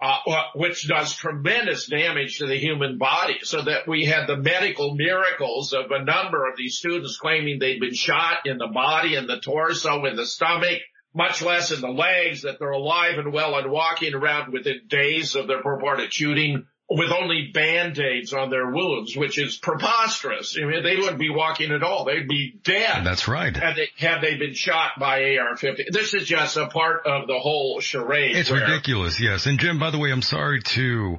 uh, 0.01 0.19
which 0.55 0.87
does 0.87 1.15
tremendous 1.15 1.87
damage 1.87 2.39
to 2.39 2.47
the 2.47 2.59
human 2.59 2.99
body 2.99 3.39
so 3.43 3.63
that 3.63 3.89
we 3.89 4.05
had 4.05 4.27
the 4.27 4.37
medical 4.37 4.95
miracles 4.95 5.73
of 5.73 5.91
a 5.91 6.05
number 6.05 6.47
of 6.47 6.57
these 6.57 6.77
students 6.77 7.17
claiming 7.17 7.59
they'd 7.59 7.81
been 7.81 7.95
shot 7.95 8.39
in 8.45 8.59
the 8.59 8.67
body 8.67 9.15
in 9.15 9.27
the 9.27 9.41
torso 9.41 10.05
in 10.05 10.17
the 10.17 10.27
stomach, 10.27 10.81
much 11.17 11.43
less 11.43 11.73
in 11.73 11.81
the 11.81 11.89
legs, 11.89 12.43
that 12.43 12.59
they're 12.59 12.71
alive 12.71 13.19
and 13.19 13.33
well 13.33 13.57
and 13.57 13.71
walking 13.71 14.15
around 14.15 14.53
within 14.53 14.83
days 14.87 15.35
of 15.35 15.49
their 15.49 15.63
purported 15.63 16.13
shooting 16.13 16.67
with 16.89 17.11
only 17.11 17.51
band-aids 17.53 18.33
on 18.33 18.49
their 18.49 18.71
wounds, 18.71 19.17
which 19.17 19.39
is 19.39 19.57
preposterous. 19.57 20.57
I 20.57 20.67
mean, 20.67 20.85
they 20.85 20.97
wouldn't 20.97 21.19
be 21.19 21.31
walking 21.31 21.73
at 21.73 21.83
all. 21.83 22.05
They'd 22.05 22.29
be 22.29 22.55
dead. 22.63 23.05
That's 23.05 23.27
right. 23.27 23.57
Had 23.57 23.75
they, 23.75 23.89
had 23.99 24.21
they 24.21 24.37
been 24.37 24.55
shot 24.55 24.93
by 25.01 25.37
AR-15. 25.37 25.91
This 25.91 26.15
is 26.15 26.29
just 26.29 26.57
a 26.57 26.69
part 26.69 27.07
of 27.07 27.27
the 27.27 27.39
whole 27.41 27.81
charade. 27.81 28.37
It's 28.37 28.51
where, 28.51 28.61
ridiculous, 28.61 29.21
yes. 29.21 29.47
And 29.47 29.59
Jim, 29.59 29.81
by 29.81 29.91
the 29.91 29.99
way, 29.99 30.13
I'm 30.13 30.23
sorry 30.23 30.63
to, 30.63 31.19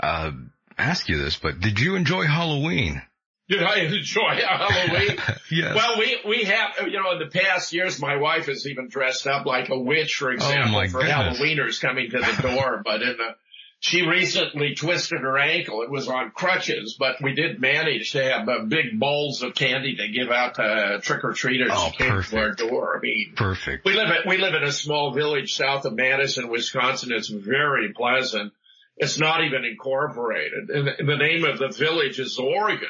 uh, 0.00 0.32
ask 0.76 1.08
you 1.08 1.18
this, 1.18 1.36
but 1.36 1.60
did 1.60 1.78
you 1.78 1.94
enjoy 1.94 2.26
Halloween? 2.26 3.00
Did 3.48 3.62
I 3.62 3.78
enjoy 3.80 4.40
Halloween? 4.44 5.18
yes. 5.50 5.74
Well, 5.74 5.98
we, 5.98 6.18
we 6.26 6.44
have, 6.44 6.88
you 6.88 7.00
know, 7.00 7.12
in 7.12 7.20
the 7.20 7.30
past 7.30 7.72
years, 7.72 8.00
my 8.00 8.16
wife 8.16 8.46
has 8.46 8.66
even 8.66 8.88
dressed 8.88 9.26
up 9.26 9.46
like 9.46 9.68
a 9.68 9.78
witch, 9.78 10.16
for 10.16 10.32
example, 10.32 10.80
oh 10.80 10.88
for 10.88 11.00
goodness. 11.00 11.38
Halloweeners 11.38 11.80
coming 11.80 12.10
to 12.10 12.18
the 12.18 12.42
door, 12.54 12.82
but 12.84 13.02
in 13.02 13.16
the, 13.16 13.36
she 13.78 14.02
recently 14.04 14.74
twisted 14.74 15.20
her 15.20 15.38
ankle. 15.38 15.82
It 15.82 15.90
was 15.90 16.08
on 16.08 16.32
crutches, 16.32 16.96
but 16.98 17.22
we 17.22 17.34
did 17.34 17.60
manage 17.60 18.12
to 18.12 18.24
have 18.24 18.48
uh, 18.48 18.64
big 18.64 18.98
bowls 18.98 19.42
of 19.42 19.54
candy 19.54 19.94
to 19.96 20.08
give 20.08 20.30
out 20.30 20.56
to 20.56 20.62
uh, 20.62 21.00
trick 21.00 21.22
or 21.22 21.32
treaters 21.32 21.70
oh, 21.72 21.90
who 21.90 22.04
came 22.04 22.22
to 22.22 22.38
our 22.38 22.52
door. 22.52 22.96
I 22.96 23.00
mean, 23.00 23.34
perfect. 23.36 23.84
We 23.84 23.94
live 23.94 24.08
at, 24.08 24.26
we 24.26 24.38
live 24.38 24.54
in 24.54 24.64
a 24.64 24.72
small 24.72 25.12
village 25.12 25.54
south 25.54 25.84
of 25.84 25.94
Madison, 25.94 26.48
Wisconsin. 26.48 27.12
It's 27.12 27.28
very 27.28 27.92
pleasant. 27.92 28.52
It's 28.96 29.20
not 29.20 29.44
even 29.44 29.64
incorporated. 29.64 30.70
And 30.70 31.08
the 31.08 31.16
name 31.16 31.44
of 31.44 31.58
the 31.58 31.68
village 31.68 32.18
is 32.18 32.38
Oregon. 32.40 32.88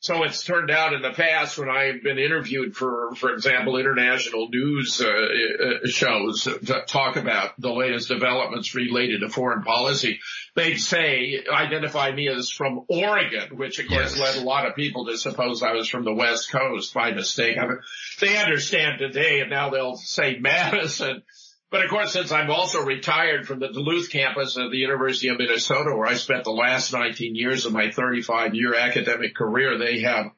So 0.00 0.22
it's 0.22 0.44
turned 0.44 0.70
out 0.70 0.92
in 0.92 1.02
the 1.02 1.10
past 1.10 1.58
when 1.58 1.68
I've 1.68 2.04
been 2.04 2.20
interviewed 2.20 2.76
for, 2.76 3.16
for 3.16 3.32
example, 3.32 3.78
international 3.78 4.48
news 4.48 5.00
uh, 5.00 5.08
uh, 5.08 5.88
shows 5.88 6.44
to 6.44 6.84
talk 6.86 7.16
about 7.16 7.60
the 7.60 7.72
latest 7.72 8.06
developments 8.06 8.76
related 8.76 9.22
to 9.22 9.28
foreign 9.28 9.64
policy, 9.64 10.20
they'd 10.54 10.76
say, 10.76 11.42
identify 11.52 12.12
me 12.12 12.28
as 12.28 12.48
from 12.48 12.84
Oregon, 12.86 13.56
which 13.56 13.80
of 13.80 13.88
course 13.88 14.16
yes. 14.16 14.36
led 14.36 14.42
a 14.42 14.46
lot 14.46 14.66
of 14.66 14.76
people 14.76 15.06
to 15.06 15.18
suppose 15.18 15.64
I 15.64 15.72
was 15.72 15.88
from 15.88 16.04
the 16.04 16.14
West 16.14 16.52
Coast 16.52 16.94
by 16.94 17.10
mistake. 17.10 17.58
I 17.58 17.66
mean, 17.66 17.80
they 18.20 18.36
understand 18.38 19.00
today 19.00 19.40
and 19.40 19.50
now 19.50 19.70
they'll 19.70 19.96
say 19.96 20.38
Madison. 20.38 21.24
But 21.70 21.84
of 21.84 21.90
course, 21.90 22.12
since 22.12 22.32
I'm 22.32 22.50
also 22.50 22.82
retired 22.82 23.46
from 23.46 23.58
the 23.58 23.68
Duluth 23.68 24.10
campus 24.10 24.56
of 24.56 24.70
the 24.70 24.78
University 24.78 25.28
of 25.28 25.38
Minnesota, 25.38 25.94
where 25.94 26.08
I 26.08 26.14
spent 26.14 26.44
the 26.44 26.50
last 26.50 26.92
19 26.92 27.34
years 27.34 27.66
of 27.66 27.72
my 27.72 27.90
35 27.90 28.54
year 28.54 28.74
academic 28.74 29.34
career, 29.34 29.78
they 29.78 30.00
have 30.00 30.30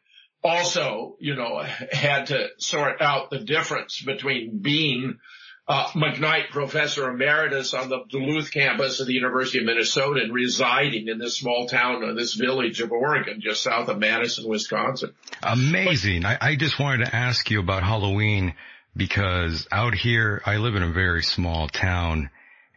also, 0.42 1.16
you 1.20 1.36
know, 1.36 1.62
had 1.92 2.26
to 2.26 2.48
sort 2.58 3.00
out 3.00 3.30
the 3.30 3.38
difference 3.38 4.02
between 4.02 4.58
being 4.58 5.18
McKnight 5.68 6.50
Professor 6.50 7.08
Emeritus 7.08 7.74
on 7.74 7.88
the 7.88 8.00
Duluth 8.08 8.50
campus 8.50 8.98
of 8.98 9.06
the 9.06 9.12
University 9.12 9.60
of 9.60 9.66
Minnesota 9.66 10.20
and 10.22 10.34
residing 10.34 11.06
in 11.06 11.18
this 11.18 11.36
small 11.36 11.68
town, 11.68 12.02
uh, 12.02 12.12
this 12.14 12.34
village 12.34 12.80
of 12.80 12.90
Oregon, 12.90 13.40
just 13.40 13.62
south 13.62 13.88
of 13.88 13.98
Madison, 13.98 14.48
Wisconsin. 14.48 15.14
Amazing. 15.42 16.24
I 16.24 16.56
just 16.56 16.80
wanted 16.80 17.06
to 17.06 17.14
ask 17.14 17.50
you 17.50 17.60
about 17.60 17.84
Halloween 17.84 18.54
because 18.96 19.66
out 19.70 19.94
here, 19.94 20.42
I 20.44 20.56
live 20.56 20.74
in 20.74 20.82
a 20.82 20.92
very 20.92 21.22
small 21.22 21.68
town 21.68 22.30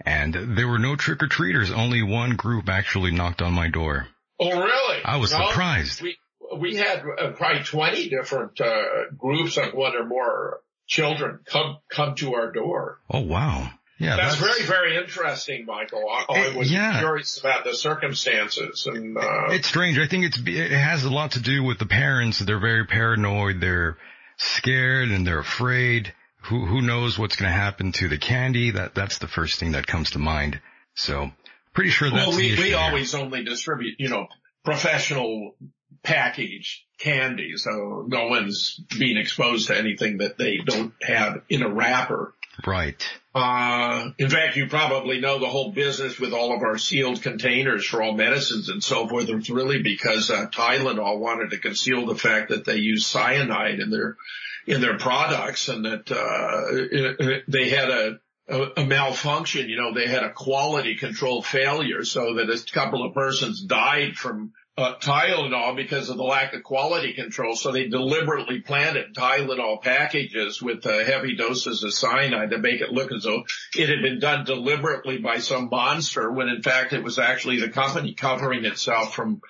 and 0.06 0.58
there 0.58 0.68
were 0.68 0.80
no 0.80 0.96
trick-or-treaters. 0.96 1.72
Only 1.72 2.04
one 2.04 2.36
group 2.36 2.70
actually 2.70 3.12
knocked 3.12 3.42
on 3.42 3.54
my 3.54 3.70
door. 3.70 4.08
Oh, 4.40 4.50
really? 4.50 5.04
I 5.04 5.18
was 5.18 5.32
no, 5.32 5.48
surprised. 5.48 6.02
We, 6.02 6.18
we 6.58 6.76
had 6.76 7.04
uh, 7.04 7.32
probably 7.32 7.64
20 7.64 8.10
different 8.10 8.60
uh, 8.60 8.84
groups 9.18 9.58
of 9.58 9.74
one 9.74 9.96
or 9.96 10.06
more 10.06 10.60
children 10.88 11.40
come, 11.46 11.78
come 11.90 12.16
to 12.16 12.36
our 12.36 12.52
door. 12.52 13.00
Oh, 13.10 13.22
wow. 13.22 13.70
Yeah, 14.00 14.18
that's, 14.18 14.40
that's, 14.40 14.58
very, 14.58 14.68
very 14.68 14.98
interesting, 14.98 15.66
Michael. 15.66 16.04
I, 16.10 16.50
I 16.52 16.58
was 16.58 16.70
yeah. 16.70 17.00
curious 17.00 17.38
about 17.38 17.64
the 17.64 17.74
circumstances, 17.74 18.86
and 18.88 19.18
uh, 19.18 19.52
it's 19.52 19.68
strange. 19.68 19.98
I 20.00 20.08
think 20.08 20.26
it's 20.26 20.40
it 20.46 20.72
has 20.72 21.06
a 21.06 21.10
lot 21.10 21.34
to 21.34 21.42
do 21.42 21.64
with 21.64 21.78
the 21.78 21.86
parents. 21.86 22.40
They're 22.40 22.60
very 22.60 22.86
paranoid. 22.86 23.62
They're 23.62 23.98
scared 24.38 25.10
and 25.10 25.26
they're 25.26 25.40
afraid. 25.40 26.14
Who, 26.44 26.66
who 26.66 26.82
knows 26.82 27.18
what's 27.18 27.38
going 27.38 27.52
to 27.52 27.58
happen 27.58 27.94
to 27.94 28.10
the 28.10 28.18
candy? 28.18 28.72
That, 28.72 28.94
that's 28.94 29.20
the 29.20 29.28
first 29.28 29.60
thing 29.60 29.72
that 29.74 29.88
comes 29.88 30.12
to 30.12 30.20
mind. 30.20 30.60
So 30.96 31.32
pretty 31.74 31.90
sure 31.90 32.10
that's 32.10 32.28
well, 32.28 32.38
we, 32.38 32.52
we 32.52 32.70
here. 32.70 32.78
always 32.78 33.16
only 33.16 33.44
distribute, 33.44 33.96
you 34.00 34.10
know, 34.10 34.28
professional 34.66 35.56
packaged 36.04 36.82
candy. 37.00 37.54
So 37.56 38.06
no 38.08 38.28
one's 38.28 38.80
being 39.00 39.18
exposed 39.18 39.68
to 39.68 39.78
anything 39.78 40.18
that 40.18 40.38
they 40.38 40.58
don't 40.58 40.94
have 41.02 41.42
in 41.50 41.64
a 41.64 41.70
wrapper. 41.70 42.34
Right. 42.66 43.04
Uh, 43.34 44.12
in 44.20 44.30
fact, 44.30 44.56
you 44.56 44.68
probably 44.68 45.20
know 45.20 45.40
the 45.40 45.48
whole 45.48 45.72
business 45.72 46.20
with 46.20 46.34
all 46.34 46.56
of 46.56 46.62
our 46.62 46.78
sealed 46.78 47.22
containers 47.22 47.86
for 47.86 48.02
all 48.02 48.14
medicines 48.14 48.70
and 48.70 48.84
so 48.84 49.08
forth. 49.08 49.28
It's 49.28 49.50
really 49.50 49.82
because 49.82 50.30
uh, 50.30 50.48
Tylenol 50.52 51.20
wanted 51.20 51.50
to 51.50 51.58
conceal 51.58 52.06
the 52.06 52.16
fact 52.16 52.50
that 52.50 52.64
they 52.66 52.78
use 52.78 53.08
cyanide 53.08 53.80
in 53.80 53.90
their 53.90 54.18
in 54.66 54.82
their 54.82 54.98
products 54.98 55.68
and 55.68 55.86
that 55.86 56.12
uh, 56.12 57.42
they 57.48 57.70
had 57.70 57.90
a, 57.90 58.20
a, 58.48 58.82
a 58.82 58.86
malfunction. 58.86 59.68
You 59.68 59.78
know, 59.78 59.94
they 59.94 60.08
had 60.08 60.24
a 60.24 60.32
quality 60.32 60.96
control 60.96 61.42
failure, 61.42 62.06
so 62.06 62.36
that 62.36 62.50
a 62.50 62.72
couple 62.72 63.06
of 63.06 63.16
persons 63.16 63.64
died 63.64 64.16
from 64.16 64.54
uh, 64.76 64.96
Tylenol 64.96 65.76
because 65.76 66.10
of 66.10 66.18
the 66.18 66.24
lack 66.24 66.54
of 66.54 66.64
quality 66.64 67.14
control. 67.14 67.56
So 67.56 67.72
they 67.72 67.88
deliberately 67.88 68.62
planted 68.62 69.14
Tylenol 69.14 69.82
packages 69.82 70.62
with 70.62 70.86
uh, 70.86 71.04
heavy 71.04 71.36
doses 71.36 71.84
of 71.84 71.94
cyanide 71.94 72.50
to 72.52 72.58
make 72.58 72.82
it 72.82 72.92
look 72.92 73.12
as 73.12 73.24
though 73.24 73.44
it 73.76 73.90
had 73.90 74.02
been 74.02 74.20
done 74.20 74.46
deliberately 74.46 75.18
by 75.18 75.38
some 75.38 75.70
monster 75.70 76.32
when 76.32 76.50
in 76.50 76.64
fact 76.64 76.94
it 76.94 77.04
was 77.04 77.20
actually 77.20 77.60
the 77.60 77.70
company 77.70 78.14
covering 78.14 78.66
itself 78.66 79.14
from 79.14 79.42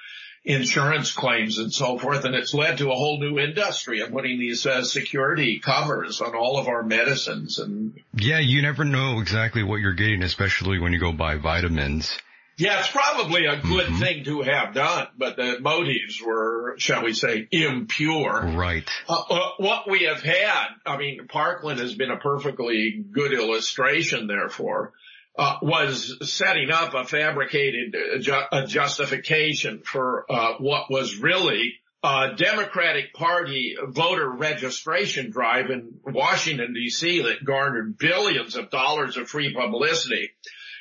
insurance 0.46 1.14
claims 1.14 1.58
and 1.58 1.74
so 1.74 1.98
forth. 1.98 2.26
And 2.26 2.36
it's 2.36 2.54
led 2.54 2.80
to 2.80 2.92
a 2.92 2.96
whole 2.96 3.18
new 3.18 3.40
industry 3.40 4.02
of 4.02 4.12
putting 4.12 4.40
these 4.40 4.66
uh, 4.66 4.84
security 4.84 5.60
covers 5.60 6.20
on 6.20 6.36
all 6.36 6.58
of 6.58 6.68
our 6.68 6.84
medicines. 6.84 7.60
And 7.60 7.98
yeah, 8.14 8.40
you 8.40 8.62
never 8.62 8.84
know 8.84 9.22
exactly 9.22 9.64
what 9.64 9.80
you're 9.80 9.94
getting, 9.94 10.22
especially 10.22 10.80
when 10.80 10.92
you 10.92 11.00
go 11.00 11.14
buy 11.14 11.38
vitamins. 11.38 12.18
Yeah, 12.58 12.80
it's 12.80 12.92
probably 12.92 13.46
a 13.46 13.58
good 13.58 13.88
mm-hmm. 13.88 14.00
thing 14.00 14.24
to 14.26 14.42
have 14.44 14.76
done, 14.76 15.08
but 15.18 15.38
the 15.38 15.60
motives 15.60 16.22
were, 16.24 16.76
shall 16.78 17.04
we 17.04 17.14
say, 17.14 17.48
impure. 17.52 18.54
Right. 18.56 18.88
Uh, 19.08 19.24
uh, 19.30 19.50
what 19.58 19.90
we 19.90 20.04
have 20.04 20.22
had, 20.22 20.68
I 20.86 20.98
mean, 20.98 21.28
Parkland 21.28 21.80
has 21.80 21.96
been 21.96 22.12
a 22.12 22.18
perfectly 22.18 23.04
good 23.12 23.34
illustration, 23.34 24.28
therefore, 24.28 24.94
uh, 25.36 25.58
was 25.64 26.16
setting 26.22 26.70
up 26.70 26.94
a 26.94 27.06
fabricated 27.06 27.96
uh, 27.96 28.20
ju- 28.20 28.48
a 28.52 28.68
justification 28.68 29.82
for 29.84 30.32
uh, 30.32 30.54
what 30.60 30.92
was 30.92 31.18
really 31.18 31.74
a 32.04 32.36
Democratic 32.36 33.14
Party 33.14 33.76
voter 33.88 34.30
registration 34.30 35.32
drive 35.32 35.72
in 35.72 35.96
Washington, 36.06 36.74
D.C. 36.74 37.24
that 37.24 37.44
garnered 37.44 37.98
billions 37.98 38.56
of 38.56 38.70
dollars 38.70 39.18
of 39.18 39.28
free 39.28 39.56
publicity 39.56 40.32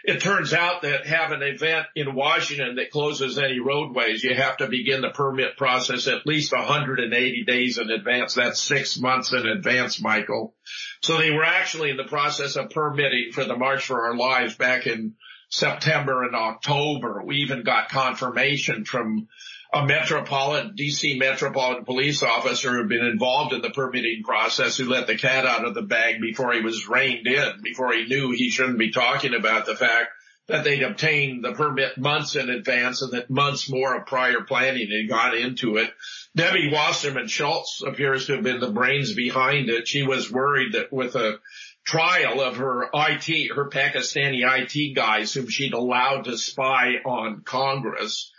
it 0.04 0.20
turns 0.20 0.52
out 0.52 0.82
that 0.82 1.06
have 1.06 1.32
an 1.32 1.42
event 1.42 1.86
in 1.94 2.14
Washington 2.14 2.76
that 2.76 2.90
closes 2.90 3.38
any 3.38 3.60
roadways, 3.60 4.24
you 4.24 4.34
have 4.34 4.56
to 4.58 4.68
begin 4.68 5.00
the 5.00 5.10
permit 5.10 5.56
process 5.56 6.08
at 6.08 6.26
least 6.26 6.52
180 6.52 7.44
days 7.44 7.78
in 7.78 7.90
advance. 7.90 8.34
That's 8.34 8.60
six 8.60 8.98
months 8.98 9.32
in 9.32 9.46
advance, 9.46 10.00
Michael. 10.00 10.54
So 11.02 11.18
they 11.18 11.30
were 11.30 11.44
actually 11.44 11.90
in 11.90 11.96
the 11.96 12.04
process 12.04 12.56
of 12.56 12.70
permitting 12.70 13.30
for 13.32 13.44
the 13.44 13.56
March 13.56 13.86
for 13.86 14.06
Our 14.06 14.16
Lives 14.16 14.56
back 14.56 14.86
in 14.86 15.14
September 15.48 16.24
and 16.24 16.34
October. 16.34 17.22
We 17.24 17.36
even 17.38 17.62
got 17.62 17.90
confirmation 17.90 18.84
from 18.84 19.28
a 19.74 19.86
metropolitan, 19.86 20.76
DC 20.76 21.18
metropolitan 21.18 21.84
police 21.84 22.22
officer 22.22 22.70
who 22.72 22.78
had 22.78 22.88
been 22.88 23.04
involved 23.04 23.54
in 23.54 23.62
the 23.62 23.70
permitting 23.70 24.22
process 24.22 24.76
who 24.76 24.88
let 24.88 25.06
the 25.06 25.16
cat 25.16 25.46
out 25.46 25.64
of 25.64 25.74
the 25.74 25.82
bag 25.82 26.20
before 26.20 26.52
he 26.52 26.60
was 26.60 26.88
reined 26.88 27.26
in, 27.26 27.62
before 27.62 27.92
he 27.92 28.04
knew 28.04 28.30
he 28.30 28.50
shouldn't 28.50 28.78
be 28.78 28.90
talking 28.90 29.34
about 29.34 29.64
the 29.64 29.76
fact 29.76 30.10
that 30.48 30.64
they'd 30.64 30.82
obtained 30.82 31.44
the 31.44 31.52
permit 31.52 31.96
months 31.96 32.36
in 32.36 32.50
advance 32.50 33.00
and 33.00 33.12
that 33.12 33.30
months 33.30 33.70
more 33.70 33.96
of 33.96 34.06
prior 34.06 34.42
planning 34.42 34.90
had 34.90 35.08
gone 35.08 35.36
into 35.36 35.76
it. 35.76 35.90
Debbie 36.34 36.70
Wasserman 36.70 37.28
Schultz 37.28 37.82
appears 37.86 38.26
to 38.26 38.34
have 38.34 38.42
been 38.42 38.60
the 38.60 38.70
brains 38.70 39.14
behind 39.14 39.70
it. 39.70 39.88
She 39.88 40.02
was 40.02 40.30
worried 40.30 40.72
that 40.72 40.92
with 40.92 41.14
a 41.14 41.38
trial 41.84 42.40
of 42.40 42.56
her 42.56 42.90
IT, 42.92 43.54
her 43.54 43.70
Pakistani 43.70 44.42
IT 44.44 44.94
guys 44.94 45.32
whom 45.32 45.48
she'd 45.48 45.74
allowed 45.74 46.24
to 46.24 46.36
spy 46.36 46.96
on 47.04 47.42
Congress, 47.42 48.31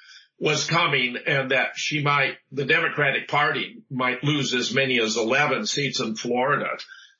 was 0.43 0.65
coming 0.65 1.15
and 1.25 1.51
that 1.51 1.77
she 1.77 2.03
might, 2.03 2.35
the 2.51 2.65
Democratic 2.65 3.29
Party 3.29 3.81
might 3.89 4.25
lose 4.25 4.53
as 4.53 4.73
many 4.73 4.99
as 4.99 5.15
11 5.15 5.65
seats 5.65 6.01
in 6.01 6.17
Florida. 6.17 6.67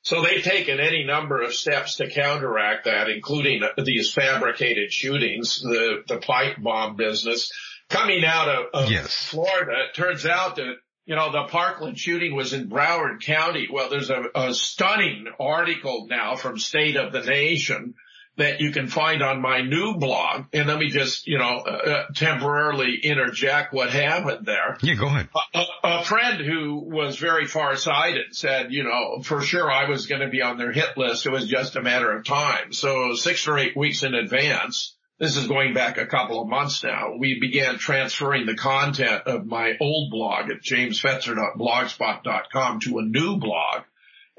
So 0.02 0.20
they've 0.20 0.44
taken 0.44 0.78
any 0.78 1.04
number 1.04 1.40
of 1.40 1.54
steps 1.54 1.96
to 1.96 2.10
counteract 2.10 2.84
that, 2.84 3.08
including 3.08 3.62
these 3.82 4.12
fabricated 4.12 4.92
shootings, 4.92 5.62
the, 5.62 6.02
the 6.06 6.18
pipe 6.18 6.56
bomb 6.62 6.96
business. 6.96 7.50
Coming 7.88 8.26
out 8.26 8.50
of, 8.50 8.66
of 8.74 8.90
yes. 8.90 9.14
Florida, 9.14 9.72
it 9.88 9.96
turns 9.96 10.26
out 10.26 10.56
that, 10.56 10.74
you 11.06 11.16
know, 11.16 11.32
the 11.32 11.44
Parkland 11.44 11.98
shooting 11.98 12.36
was 12.36 12.52
in 12.52 12.68
Broward 12.68 13.22
County. 13.22 13.68
Well, 13.72 13.88
there's 13.88 14.10
a, 14.10 14.24
a 14.34 14.52
stunning 14.52 15.28
article 15.40 16.08
now 16.10 16.36
from 16.36 16.58
State 16.58 16.96
of 16.96 17.10
the 17.10 17.22
Nation 17.22 17.94
that 18.36 18.60
you 18.60 18.72
can 18.72 18.88
find 18.88 19.22
on 19.22 19.40
my 19.40 19.60
new 19.60 19.94
blog. 19.94 20.46
And 20.52 20.68
let 20.68 20.78
me 20.78 20.90
just, 20.90 21.26
you 21.26 21.38
know, 21.38 21.62
uh, 21.66 21.70
uh 21.70 22.04
temporarily 22.14 22.98
interject 23.02 23.72
what 23.72 23.90
happened 23.90 24.44
there. 24.44 24.76
Yeah, 24.82 24.94
go 24.94 25.06
ahead. 25.06 25.28
A, 25.54 25.64
a 25.84 26.04
friend 26.04 26.44
who 26.44 26.80
was 26.80 27.16
very 27.16 27.46
far-sighted 27.46 28.34
said, 28.34 28.72
you 28.72 28.82
know, 28.82 29.22
for 29.22 29.40
sure 29.40 29.70
I 29.70 29.88
was 29.88 30.06
going 30.06 30.22
to 30.22 30.28
be 30.28 30.42
on 30.42 30.58
their 30.58 30.72
hit 30.72 30.96
list. 30.96 31.26
It 31.26 31.32
was 31.32 31.46
just 31.46 31.76
a 31.76 31.82
matter 31.82 32.10
of 32.10 32.24
time. 32.24 32.72
So 32.72 33.14
six 33.14 33.46
or 33.46 33.56
eight 33.58 33.76
weeks 33.76 34.02
in 34.02 34.14
advance, 34.14 34.96
this 35.18 35.36
is 35.36 35.46
going 35.46 35.74
back 35.74 35.96
a 35.96 36.06
couple 36.06 36.42
of 36.42 36.48
months 36.48 36.82
now, 36.82 37.14
we 37.16 37.38
began 37.40 37.78
transferring 37.78 38.46
the 38.46 38.56
content 38.56 39.22
of 39.26 39.46
my 39.46 39.74
old 39.80 40.10
blog 40.10 40.50
at 40.50 40.60
jamesfetzer.blogspot.com 40.60 42.80
to 42.80 42.98
a 42.98 43.02
new 43.02 43.38
blog 43.38 43.82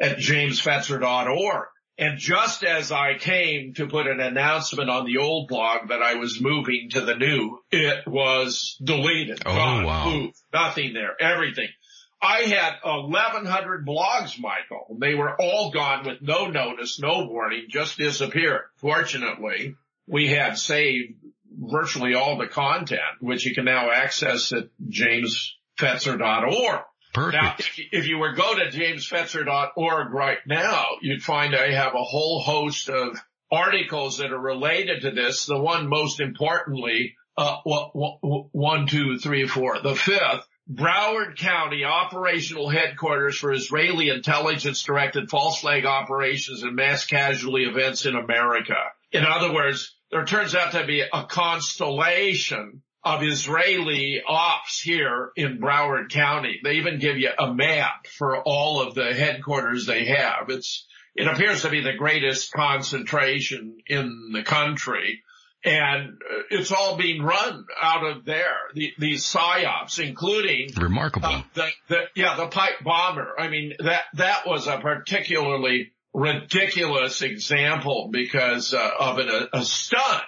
at 0.01 0.17
jamesfetzer.org. 0.17 1.67
And 1.97 2.17
just 2.17 2.63
as 2.63 2.91
I 2.91 3.17
came 3.17 3.73
to 3.75 3.87
put 3.87 4.07
an 4.07 4.19
announcement 4.19 4.89
on 4.89 5.05
the 5.05 5.19
old 5.19 5.47
blog 5.47 5.87
that 5.89 6.01
I 6.01 6.15
was 6.15 6.41
moving 6.41 6.89
to 6.91 7.01
the 7.01 7.15
new, 7.15 7.59
it 7.71 8.05
was 8.05 8.77
deleted. 8.83 9.41
Oh, 9.45 9.55
gone, 9.55 9.85
wow. 9.85 10.09
Moved, 10.09 10.37
nothing 10.53 10.93
there, 10.93 11.15
everything. 11.19 11.69
I 12.21 12.41
had 12.41 12.79
1100 12.83 13.85
blogs, 13.85 14.39
Michael. 14.39 14.97
They 14.99 15.15
were 15.15 15.39
all 15.39 15.71
gone 15.71 16.05
with 16.05 16.21
no 16.21 16.47
notice, 16.47 16.99
no 16.99 17.27
warning, 17.27 17.67
just 17.69 17.97
disappeared. 17.97 18.63
Fortunately, 18.77 19.75
we 20.07 20.27
had 20.29 20.57
saved 20.57 21.13
virtually 21.57 22.15
all 22.15 22.37
the 22.37 22.47
content, 22.47 23.01
which 23.21 23.45
you 23.45 23.53
can 23.53 23.65
now 23.65 23.89
access 23.91 24.51
at 24.51 24.69
jamesfetzer.org. 24.85 26.81
Perfect. 27.15 27.43
Now, 27.43 27.55
if 27.57 27.77
you, 27.77 27.85
if 27.91 28.07
you 28.07 28.17
were 28.17 28.33
go 28.33 28.55
to 28.55 28.65
jamesfetzer.org 28.65 30.13
right 30.13 30.39
now, 30.45 30.85
you'd 31.01 31.23
find 31.23 31.55
I 31.55 31.71
have 31.71 31.93
a 31.95 32.03
whole 32.03 32.41
host 32.41 32.89
of 32.89 33.17
articles 33.51 34.17
that 34.17 34.33
are 34.33 34.39
related 34.39 35.03
to 35.03 35.11
this. 35.11 35.45
The 35.45 35.57
one 35.57 35.87
most 35.87 36.19
importantly, 36.19 37.15
uh, 37.37 37.57
one, 37.63 38.87
two, 38.87 39.17
three, 39.17 39.47
four. 39.47 39.79
The 39.81 39.95
fifth, 39.95 40.45
Broward 40.69 41.37
County 41.37 41.85
operational 41.85 42.69
headquarters 42.69 43.37
for 43.37 43.53
Israeli 43.53 44.09
intelligence 44.09 44.83
directed 44.83 45.29
false 45.29 45.61
flag 45.61 45.85
operations 45.85 46.63
and 46.63 46.75
mass 46.75 47.05
casualty 47.05 47.63
events 47.63 48.05
in 48.05 48.15
America. 48.15 48.75
In 49.11 49.23
other 49.25 49.53
words, 49.53 49.95
there 50.11 50.25
turns 50.25 50.55
out 50.55 50.73
to 50.73 50.85
be 50.85 51.01
a 51.01 51.23
constellation 51.23 52.81
of 53.05 53.21
Israeli 53.21 54.23
ops 54.27 54.81
here 54.81 55.31
in 55.35 55.59
Broward 55.59 56.09
County. 56.09 56.59
They 56.63 56.73
even 56.73 56.99
give 56.99 57.17
you 57.17 57.29
a 57.37 57.53
map 57.53 58.07
for 58.07 58.41
all 58.41 58.81
of 58.81 58.95
the 58.95 59.13
headquarters 59.13 59.85
they 59.85 60.05
have. 60.05 60.49
It's, 60.49 60.87
it 61.13 61.27
appears 61.27 61.61
to 61.61 61.69
be 61.69 61.81
the 61.81 61.93
greatest 61.93 62.51
concentration 62.51 63.77
in 63.85 64.31
the 64.33 64.41
country. 64.41 65.21
And 65.63 66.19
it's 66.49 66.71
all 66.71 66.97
being 66.97 67.21
run 67.21 67.65
out 67.79 68.05
of 68.05 68.25
there. 68.25 68.57
The, 68.73 68.93
these 68.99 69.23
psyops, 69.23 69.99
including 69.99 70.69
remarkable. 70.75 71.27
Uh, 71.27 71.41
the, 71.53 71.69
the, 71.87 72.01
yeah, 72.15 72.35
the 72.37 72.47
pipe 72.47 72.83
bomber. 72.83 73.33
I 73.39 73.49
mean, 73.49 73.73
that 73.79 74.03
that 74.13 74.45
was 74.45 74.67
a 74.67 74.77
particularly 74.77 75.91
ridiculous 76.13 77.23
example 77.23 78.09
because 78.11 78.75
uh, 78.75 78.89
of 78.99 79.17
an, 79.17 79.29
a, 79.29 79.57
a 79.57 79.65
stunt 79.65 80.23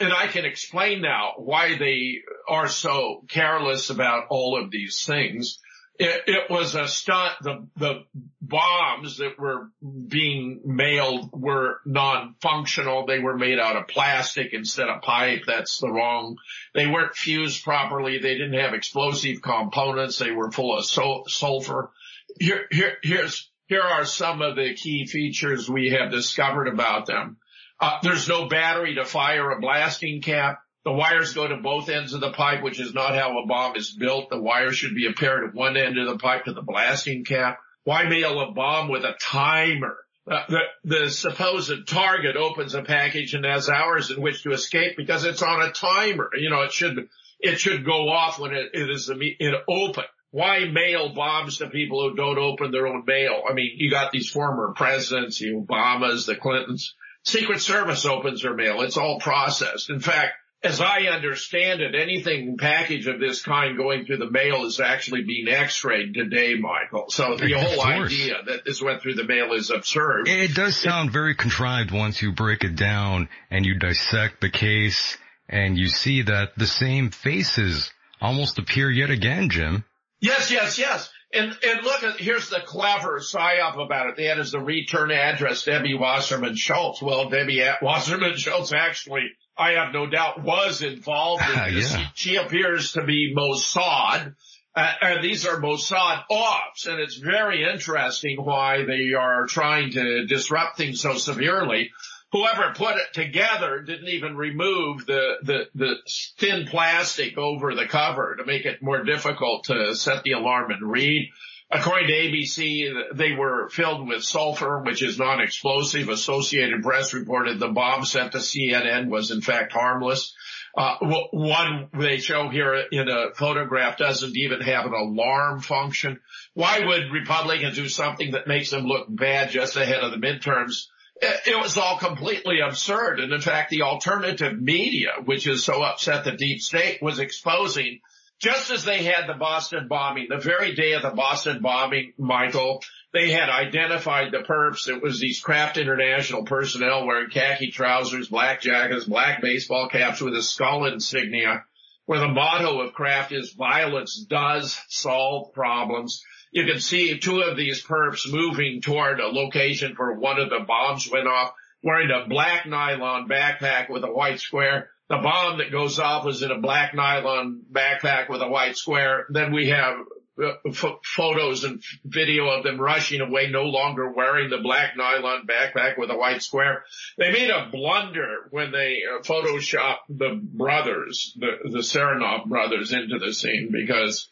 and 0.00 0.12
I 0.12 0.26
can 0.28 0.44
explain 0.44 1.02
now 1.02 1.34
why 1.36 1.76
they 1.76 2.22
are 2.48 2.68
so 2.68 3.24
careless 3.28 3.90
about 3.90 4.26
all 4.30 4.60
of 4.60 4.70
these 4.70 5.04
things. 5.04 5.58
It, 5.98 6.22
it, 6.28 6.50
was 6.50 6.76
a 6.76 6.86
stunt. 6.86 7.32
The, 7.42 7.66
the 7.76 8.04
bombs 8.40 9.16
that 9.16 9.36
were 9.36 9.70
being 9.82 10.60
mailed 10.64 11.30
were 11.32 11.80
non-functional. 11.84 13.06
They 13.06 13.18
were 13.18 13.36
made 13.36 13.58
out 13.58 13.74
of 13.74 13.88
plastic 13.88 14.52
instead 14.52 14.88
of 14.88 15.02
pipe. 15.02 15.42
That's 15.44 15.78
the 15.78 15.90
wrong. 15.90 16.36
They 16.72 16.86
weren't 16.86 17.16
fused 17.16 17.64
properly. 17.64 18.18
They 18.18 18.34
didn't 18.34 18.60
have 18.60 18.74
explosive 18.74 19.42
components. 19.42 20.18
They 20.18 20.30
were 20.30 20.52
full 20.52 20.78
of 20.78 20.84
sulfur. 20.84 21.90
Here, 22.38 22.66
here, 22.70 22.98
here's, 23.02 23.50
here 23.66 23.82
are 23.82 24.04
some 24.04 24.40
of 24.40 24.54
the 24.54 24.74
key 24.74 25.06
features 25.06 25.68
we 25.68 25.90
have 25.90 26.12
discovered 26.12 26.68
about 26.68 27.06
them. 27.06 27.38
Uh, 27.80 27.98
there's 28.02 28.28
no 28.28 28.48
battery 28.48 28.94
to 28.96 29.04
fire 29.04 29.50
a 29.50 29.60
blasting 29.60 30.20
cap. 30.22 30.60
The 30.84 30.92
wires 30.92 31.34
go 31.34 31.46
to 31.46 31.56
both 31.56 31.88
ends 31.88 32.12
of 32.14 32.20
the 32.20 32.32
pipe, 32.32 32.62
which 32.62 32.80
is 32.80 32.94
not 32.94 33.14
how 33.14 33.38
a 33.38 33.46
bomb 33.46 33.76
is 33.76 33.90
built. 33.90 34.30
The 34.30 34.40
wire 34.40 34.72
should 34.72 34.94
be 34.94 35.06
a 35.06 35.12
pair 35.12 35.46
at 35.46 35.54
one 35.54 35.76
end 35.76 35.98
of 35.98 36.06
the 36.06 36.18
pipe 36.18 36.44
to 36.44 36.52
the 36.52 36.62
blasting 36.62 37.24
cap. 37.24 37.58
Why 37.84 38.08
mail 38.08 38.40
a 38.40 38.52
bomb 38.52 38.88
with 38.88 39.04
a 39.04 39.14
timer? 39.20 39.96
uh, 40.30 40.44
the, 40.48 40.60
the 40.84 41.10
supposed 41.10 41.86
target 41.86 42.36
opens 42.36 42.74
a 42.74 42.82
package 42.82 43.34
and 43.34 43.44
has 43.44 43.68
hours 43.68 44.10
in 44.10 44.20
which 44.20 44.42
to 44.42 44.52
escape 44.52 44.96
because 44.96 45.24
it's 45.24 45.42
on 45.42 45.62
a 45.62 45.72
timer. 45.72 46.30
You 46.36 46.50
know, 46.50 46.62
it 46.62 46.72
should, 46.72 47.08
it 47.40 47.58
should 47.58 47.84
go 47.84 48.08
off 48.08 48.38
when 48.38 48.52
it, 48.52 48.70
it 48.74 48.90
is 48.90 49.10
it 49.10 49.54
open. 49.68 50.04
Why 50.30 50.66
mail 50.66 51.14
bombs 51.14 51.58
to 51.58 51.70
people 51.70 52.02
who 52.02 52.14
don't 52.14 52.38
open 52.38 52.70
their 52.70 52.86
own 52.86 53.04
mail? 53.06 53.42
I 53.48 53.54
mean, 53.54 53.72
you 53.76 53.90
got 53.90 54.12
these 54.12 54.28
former 54.28 54.74
presidents, 54.76 55.38
the 55.38 55.52
Obamas, 55.52 56.26
the 56.26 56.36
Clintons. 56.36 56.94
Secret 57.28 57.60
Service 57.60 58.06
opens 58.06 58.42
their 58.42 58.54
mail. 58.54 58.80
It's 58.80 58.96
all 58.96 59.20
processed. 59.20 59.90
In 59.90 60.00
fact, 60.00 60.32
as 60.62 60.80
I 60.80 61.02
understand 61.02 61.82
it, 61.82 61.94
anything 61.94 62.56
package 62.56 63.06
of 63.06 63.20
this 63.20 63.42
kind 63.42 63.76
going 63.76 64.06
through 64.06 64.16
the 64.16 64.30
mail 64.30 64.64
is 64.64 64.80
actually 64.80 65.22
being 65.22 65.46
x-rayed 65.46 66.14
today, 66.14 66.54
Michael. 66.56 67.10
So 67.10 67.36
the 67.36 67.52
whole 67.52 67.82
idea 67.82 68.36
that 68.46 68.64
this 68.64 68.82
went 68.82 69.02
through 69.02 69.14
the 69.14 69.24
mail 69.24 69.52
is 69.52 69.70
absurd. 69.70 70.26
It 70.26 70.54
does 70.54 70.76
sound 70.76 71.12
very 71.12 71.34
contrived 71.34 71.92
once 71.92 72.20
you 72.20 72.32
break 72.32 72.64
it 72.64 72.74
down 72.74 73.28
and 73.50 73.64
you 73.64 73.78
dissect 73.78 74.40
the 74.40 74.50
case 74.50 75.16
and 75.48 75.78
you 75.78 75.88
see 75.88 76.22
that 76.22 76.52
the 76.56 76.66
same 76.66 77.10
faces 77.10 77.92
almost 78.20 78.58
appear 78.58 78.90
yet 78.90 79.10
again, 79.10 79.50
Jim. 79.50 79.84
Yes, 80.20 80.50
yes, 80.50 80.78
yes. 80.78 81.10
And, 81.32 81.56
and 81.66 81.82
look 81.82 82.02
at, 82.02 82.18
here's 82.18 82.48
the 82.48 82.60
clever 82.64 83.20
psyop 83.20 83.78
about 83.78 84.18
it. 84.18 84.26
Had 84.26 84.38
as 84.38 84.52
the 84.52 84.60
return 84.60 85.10
address 85.10 85.64
Debbie 85.64 85.94
Wasserman 85.94 86.56
Schultz. 86.56 87.02
Well, 87.02 87.28
Debbie 87.28 87.62
Wasserman 87.82 88.36
Schultz 88.36 88.72
actually 88.72 89.30
I 89.58 89.72
have 89.72 89.92
no 89.92 90.06
doubt 90.06 90.42
was 90.42 90.82
involved 90.82 91.42
in 91.42 91.74
this. 91.74 91.92
yeah. 91.92 92.06
She 92.14 92.36
appears 92.36 92.92
to 92.92 93.02
be 93.04 93.34
Mossad. 93.36 94.34
Uh, 94.74 94.92
and 95.02 95.24
these 95.24 95.44
are 95.44 95.60
Mossad 95.60 96.22
ops, 96.30 96.86
and 96.86 97.00
it's 97.00 97.16
very 97.16 97.64
interesting 97.64 98.36
why 98.40 98.84
they 98.84 99.14
are 99.14 99.46
trying 99.46 99.90
to 99.92 100.26
disrupt 100.26 100.76
things 100.76 101.00
so 101.00 101.14
severely. 101.14 101.90
Whoever 102.30 102.74
put 102.74 102.96
it 102.96 103.14
together 103.14 103.80
didn't 103.80 104.08
even 104.08 104.36
remove 104.36 105.06
the, 105.06 105.36
the, 105.42 105.68
the 105.74 105.96
thin 106.36 106.66
plastic 106.66 107.38
over 107.38 107.74
the 107.74 107.86
cover 107.86 108.36
to 108.36 108.44
make 108.44 108.66
it 108.66 108.82
more 108.82 109.02
difficult 109.02 109.64
to 109.64 109.94
set 109.94 110.24
the 110.24 110.32
alarm 110.32 110.70
and 110.70 110.90
read. 110.90 111.30
According 111.70 112.08
to 112.08 112.14
ABC, 112.14 113.14
they 113.14 113.32
were 113.32 113.68
filled 113.68 114.08
with 114.08 114.24
sulfur, 114.24 114.80
which 114.80 115.02
is 115.02 115.18
non-explosive. 115.18 116.08
Associated 116.08 116.82
Press 116.82 117.12
reported 117.12 117.58
the 117.58 117.68
bomb 117.68 118.04
sent 118.04 118.32
to 118.32 118.38
CNN 118.38 119.08
was 119.08 119.30
in 119.30 119.42
fact 119.42 119.72
harmless. 119.72 120.34
Uh, 120.76 120.96
one 121.32 121.88
they 121.98 122.18
show 122.18 122.48
here 122.48 122.74
in 122.92 123.08
a 123.08 123.34
photograph 123.34 123.98
doesn't 123.98 124.36
even 124.36 124.60
have 124.60 124.86
an 124.86 124.94
alarm 124.94 125.60
function. 125.60 126.20
Why 126.54 126.84
would 126.84 127.10
Republicans 127.10 127.76
do 127.76 127.88
something 127.88 128.32
that 128.32 128.46
makes 128.46 128.70
them 128.70 128.84
look 128.84 129.06
bad 129.08 129.50
just 129.50 129.76
ahead 129.76 130.00
of 130.00 130.10
the 130.10 130.18
midterms? 130.18 130.86
It 131.20 131.60
was 131.60 131.76
all 131.76 131.98
completely 131.98 132.60
absurd. 132.60 133.20
And 133.20 133.32
in 133.32 133.40
fact, 133.40 133.70
the 133.70 133.82
alternative 133.82 134.60
media, 134.60 135.10
which 135.24 135.46
is 135.46 135.64
so 135.64 135.82
upset 135.82 136.24
the 136.24 136.32
deep 136.32 136.60
state 136.60 137.02
was 137.02 137.18
exposing 137.18 138.00
just 138.38 138.70
as 138.70 138.84
they 138.84 139.02
had 139.02 139.26
the 139.26 139.34
Boston 139.34 139.88
bombing, 139.88 140.28
the 140.28 140.38
very 140.38 140.74
day 140.74 140.92
of 140.92 141.02
the 141.02 141.10
Boston 141.10 141.60
bombing, 141.60 142.12
Michael, 142.18 142.82
they 143.12 143.30
had 143.30 143.48
identified 143.48 144.30
the 144.30 144.38
perps. 144.38 144.88
It 144.88 145.02
was 145.02 145.18
these 145.18 145.40
Craft 145.40 145.76
International 145.76 146.44
personnel 146.44 147.06
wearing 147.06 147.30
khaki 147.30 147.70
trousers, 147.70 148.28
black 148.28 148.60
jackets, 148.60 149.06
black 149.06 149.42
baseball 149.42 149.88
caps 149.88 150.20
with 150.20 150.36
a 150.36 150.42
skull 150.42 150.84
insignia, 150.84 151.64
where 152.06 152.20
the 152.20 152.28
motto 152.28 152.80
of 152.80 152.92
Craft 152.92 153.32
is 153.32 153.52
violence 153.52 154.16
does 154.16 154.78
solve 154.88 155.52
problems. 155.52 156.22
You 156.52 156.64
can 156.64 156.80
see 156.80 157.18
two 157.18 157.40
of 157.40 157.56
these 157.56 157.84
perps 157.84 158.30
moving 158.30 158.80
toward 158.80 159.20
a 159.20 159.26
location 159.26 159.94
where 159.96 160.12
one 160.12 160.38
of 160.38 160.50
the 160.50 160.64
bombs 160.66 161.08
went 161.10 161.26
off, 161.26 161.52
wearing 161.82 162.10
a 162.10 162.28
black 162.28 162.66
nylon 162.66 163.28
backpack 163.28 163.90
with 163.90 164.04
a 164.04 164.12
white 164.12 164.40
square 164.40 164.90
the 165.08 165.16
bomb 165.16 165.58
that 165.58 165.72
goes 165.72 165.98
off 165.98 166.26
is 166.28 166.42
in 166.42 166.50
a 166.50 166.60
black 166.60 166.94
nylon 166.94 167.62
backpack 167.72 168.28
with 168.28 168.42
a 168.42 168.48
white 168.48 168.76
square. 168.76 169.26
Then 169.30 169.52
we 169.52 169.68
have 169.68 169.96
uh, 170.42 170.70
photos 171.02 171.64
and 171.64 171.82
video 172.04 172.48
of 172.48 172.62
them 172.62 172.78
rushing 172.78 173.22
away, 173.22 173.48
no 173.50 173.64
longer 173.64 174.12
wearing 174.12 174.50
the 174.50 174.58
black 174.58 174.96
nylon 174.96 175.46
backpack 175.46 175.98
with 175.98 176.10
a 176.10 176.16
white 176.16 176.42
square. 176.42 176.84
They 177.16 177.32
made 177.32 177.50
a 177.50 177.70
blunder 177.72 178.48
when 178.50 178.70
they 178.70 178.98
uh, 179.02 179.22
photoshopped 179.22 180.08
the 180.10 180.38
brothers, 180.42 181.34
the, 181.38 181.70
the 181.70 181.78
Tsarnaev 181.78 182.46
brothers 182.46 182.92
into 182.92 183.18
the 183.18 183.32
scene 183.32 183.70
because 183.72 184.30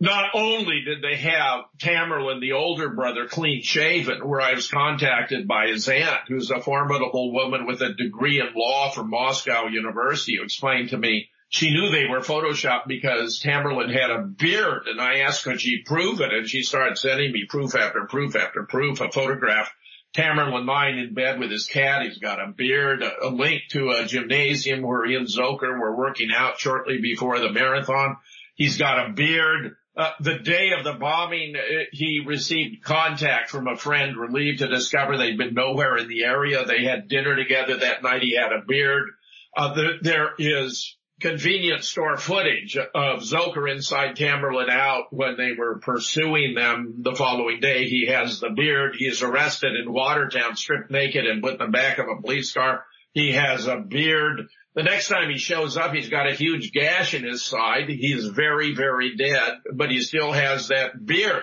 not 0.00 0.30
only 0.34 0.82
did 0.84 1.02
they 1.02 1.16
have 1.16 1.64
Tamerlan, 1.78 2.40
the 2.40 2.52
older 2.52 2.88
brother, 2.88 3.26
clean 3.26 3.62
shaven, 3.62 4.26
where 4.26 4.40
I 4.40 4.54
was 4.54 4.68
contacted 4.68 5.46
by 5.46 5.66
his 5.68 5.88
aunt, 5.88 6.22
who's 6.26 6.50
a 6.50 6.60
formidable 6.60 7.32
woman 7.32 7.66
with 7.66 7.82
a 7.82 7.92
degree 7.92 8.40
in 8.40 8.48
law 8.54 8.90
from 8.90 9.10
Moscow 9.10 9.66
University, 9.66 10.36
who 10.36 10.44
explained 10.44 10.90
to 10.90 10.98
me 10.98 11.28
she 11.50 11.70
knew 11.70 11.90
they 11.90 12.06
were 12.06 12.20
photoshopped 12.20 12.86
because 12.86 13.42
Tamerlan 13.42 13.92
had 13.92 14.10
a 14.10 14.22
beard 14.22 14.86
and 14.86 15.00
I 15.00 15.18
asked 15.18 15.42
could 15.42 15.60
she 15.60 15.82
prove 15.84 16.20
it 16.20 16.32
and 16.32 16.48
she 16.48 16.62
started 16.62 16.96
sending 16.96 17.32
me 17.32 17.44
proof 17.48 17.74
after 17.74 18.06
proof 18.06 18.36
after 18.36 18.62
proof, 18.62 19.00
a 19.00 19.10
photograph. 19.10 19.70
Tamerlan 20.14 20.64
lying 20.64 20.98
in 20.98 21.12
bed 21.12 21.40
with 21.40 21.50
his 21.50 21.66
cat. 21.66 22.02
He's 22.02 22.18
got 22.18 22.40
a 22.40 22.52
beard, 22.52 23.02
a, 23.02 23.26
a 23.26 23.30
link 23.30 23.62
to 23.70 23.90
a 23.90 24.06
gymnasium 24.06 24.82
where 24.82 25.04
he 25.04 25.16
and 25.16 25.26
Zokor 25.26 25.78
were 25.78 25.96
working 25.96 26.30
out 26.34 26.58
shortly 26.60 27.00
before 27.00 27.40
the 27.40 27.52
marathon. 27.52 28.16
He's 28.54 28.78
got 28.78 29.08
a 29.08 29.12
beard. 29.12 29.76
Uh, 29.96 30.12
the 30.20 30.38
day 30.38 30.70
of 30.70 30.84
the 30.84 30.92
bombing, 30.92 31.54
uh, 31.56 31.84
he 31.92 32.22
received 32.24 32.82
contact 32.84 33.50
from 33.50 33.66
a 33.66 33.76
friend 33.76 34.16
relieved 34.16 34.60
to 34.60 34.68
discover 34.68 35.16
they'd 35.16 35.36
been 35.36 35.54
nowhere 35.54 35.96
in 35.96 36.08
the 36.08 36.24
area. 36.24 36.64
They 36.64 36.84
had 36.84 37.08
dinner 37.08 37.34
together 37.34 37.76
that 37.78 38.02
night. 38.02 38.22
He 38.22 38.36
had 38.36 38.52
a 38.52 38.62
beard. 38.66 39.08
Uh, 39.56 39.74
there, 39.74 39.92
there 40.00 40.30
is 40.38 40.96
convenience 41.20 41.88
store 41.88 42.16
footage 42.16 42.76
of 42.76 43.20
Zokor 43.20 43.70
inside 43.70 44.16
Tamerlan 44.16 44.70
out 44.70 45.12
when 45.12 45.36
they 45.36 45.52
were 45.58 45.78
pursuing 45.80 46.54
them 46.54 47.02
the 47.02 47.14
following 47.14 47.60
day. 47.60 47.86
He 47.88 48.06
has 48.06 48.40
the 48.40 48.50
beard. 48.50 48.94
He 48.96 49.06
is 49.06 49.22
arrested 49.22 49.74
in 49.74 49.92
Watertown, 49.92 50.56
stripped 50.56 50.90
naked 50.90 51.26
and 51.26 51.42
put 51.42 51.54
in 51.54 51.58
the 51.58 51.66
back 51.66 51.98
of 51.98 52.06
a 52.08 52.20
police 52.20 52.52
car. 52.52 52.84
He 53.12 53.32
has 53.32 53.66
a 53.66 53.76
beard. 53.76 54.48
The 54.74 54.82
next 54.84 55.08
time 55.08 55.30
he 55.30 55.38
shows 55.38 55.76
up, 55.76 55.92
he's 55.92 56.08
got 56.08 56.28
a 56.28 56.34
huge 56.34 56.72
gash 56.72 57.14
in 57.14 57.24
his 57.24 57.42
side. 57.42 57.88
He's 57.88 58.26
very, 58.26 58.74
very 58.74 59.16
dead, 59.16 59.58
but 59.74 59.90
he 59.90 60.00
still 60.00 60.30
has 60.32 60.68
that 60.68 61.04
beard. 61.04 61.42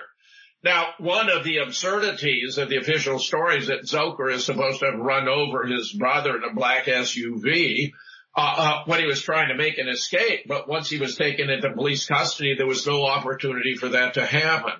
Now, 0.64 0.88
one 0.98 1.30
of 1.30 1.44
the 1.44 1.58
absurdities 1.58 2.58
of 2.58 2.68
the 2.68 2.78
official 2.78 3.18
story 3.18 3.58
is 3.58 3.68
that 3.68 3.84
Zoker 3.84 4.32
is 4.32 4.44
supposed 4.44 4.80
to 4.80 4.86
have 4.86 4.98
run 4.98 5.28
over 5.28 5.66
his 5.66 5.92
brother 5.92 6.36
in 6.36 6.42
a 6.42 6.54
black 6.54 6.86
SUV 6.86 7.92
uh, 8.36 8.54
uh, 8.56 8.82
when 8.86 9.00
he 9.00 9.06
was 9.06 9.22
trying 9.22 9.48
to 9.48 9.56
make 9.56 9.78
an 9.78 9.88
escape. 9.88 10.46
But 10.48 10.68
once 10.68 10.88
he 10.90 10.98
was 10.98 11.16
taken 11.16 11.50
into 11.50 11.72
police 11.72 12.06
custody, 12.06 12.54
there 12.56 12.66
was 12.66 12.86
no 12.86 13.04
opportunity 13.04 13.74
for 13.76 13.90
that 13.90 14.14
to 14.14 14.24
happen. 14.26 14.72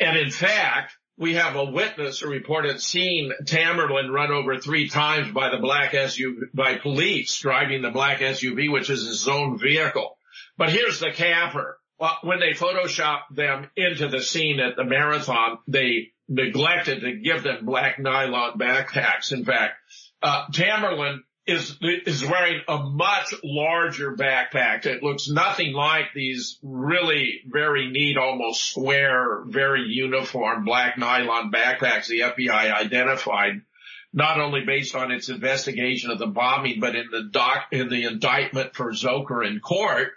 And 0.00 0.16
in 0.16 0.30
fact, 0.30 0.96
we 1.18 1.34
have 1.34 1.56
a 1.56 1.64
witness 1.64 2.20
who 2.20 2.30
reported 2.30 2.80
seeing 2.80 3.32
Tamerlan 3.42 4.10
run 4.10 4.30
over 4.30 4.58
three 4.58 4.88
times 4.88 5.32
by 5.32 5.50
the 5.50 5.58
black 5.58 5.92
SUV, 5.92 6.36
by 6.54 6.76
police 6.76 7.36
driving 7.40 7.82
the 7.82 7.90
black 7.90 8.20
SUV, 8.20 8.70
which 8.72 8.88
is 8.88 9.04
his 9.04 9.26
own 9.26 9.58
vehicle. 9.58 10.16
But 10.56 10.70
here's 10.70 11.00
the 11.00 11.10
capper. 11.10 11.78
Well, 11.98 12.16
when 12.22 12.38
they 12.38 12.52
photoshopped 12.52 13.34
them 13.34 13.68
into 13.76 14.06
the 14.06 14.22
scene 14.22 14.60
at 14.60 14.76
the 14.76 14.84
marathon, 14.84 15.58
they 15.66 16.12
neglected 16.28 17.00
to 17.00 17.16
give 17.16 17.42
them 17.42 17.66
black 17.66 17.98
nylon 17.98 18.56
backpacks. 18.56 19.32
In 19.32 19.44
fact, 19.44 19.74
uh, 20.22 20.46
Tamerlan 20.52 21.18
is 21.48 21.78
is 21.80 22.24
wearing 22.24 22.60
a 22.68 22.78
much 22.78 23.32
larger 23.42 24.14
backpack. 24.14 24.84
It 24.84 25.02
looks 25.02 25.28
nothing 25.28 25.72
like 25.72 26.12
these 26.14 26.58
really 26.62 27.40
very 27.46 27.90
neat, 27.90 28.18
almost 28.18 28.70
square, 28.70 29.44
very 29.46 29.84
uniform 29.86 30.64
black 30.64 30.98
nylon 30.98 31.50
backpacks 31.50 32.08
the 32.08 32.20
FBI 32.20 32.72
identified, 32.72 33.62
not 34.12 34.38
only 34.38 34.60
based 34.66 34.94
on 34.94 35.10
its 35.10 35.30
investigation 35.30 36.10
of 36.10 36.18
the 36.18 36.26
bombing, 36.26 36.80
but 36.80 36.94
in 36.94 37.06
the 37.10 37.30
doc 37.32 37.68
in 37.72 37.88
the 37.88 38.04
indictment 38.04 38.74
for 38.76 38.92
Zokor 38.92 39.46
in 39.46 39.60
court. 39.60 40.10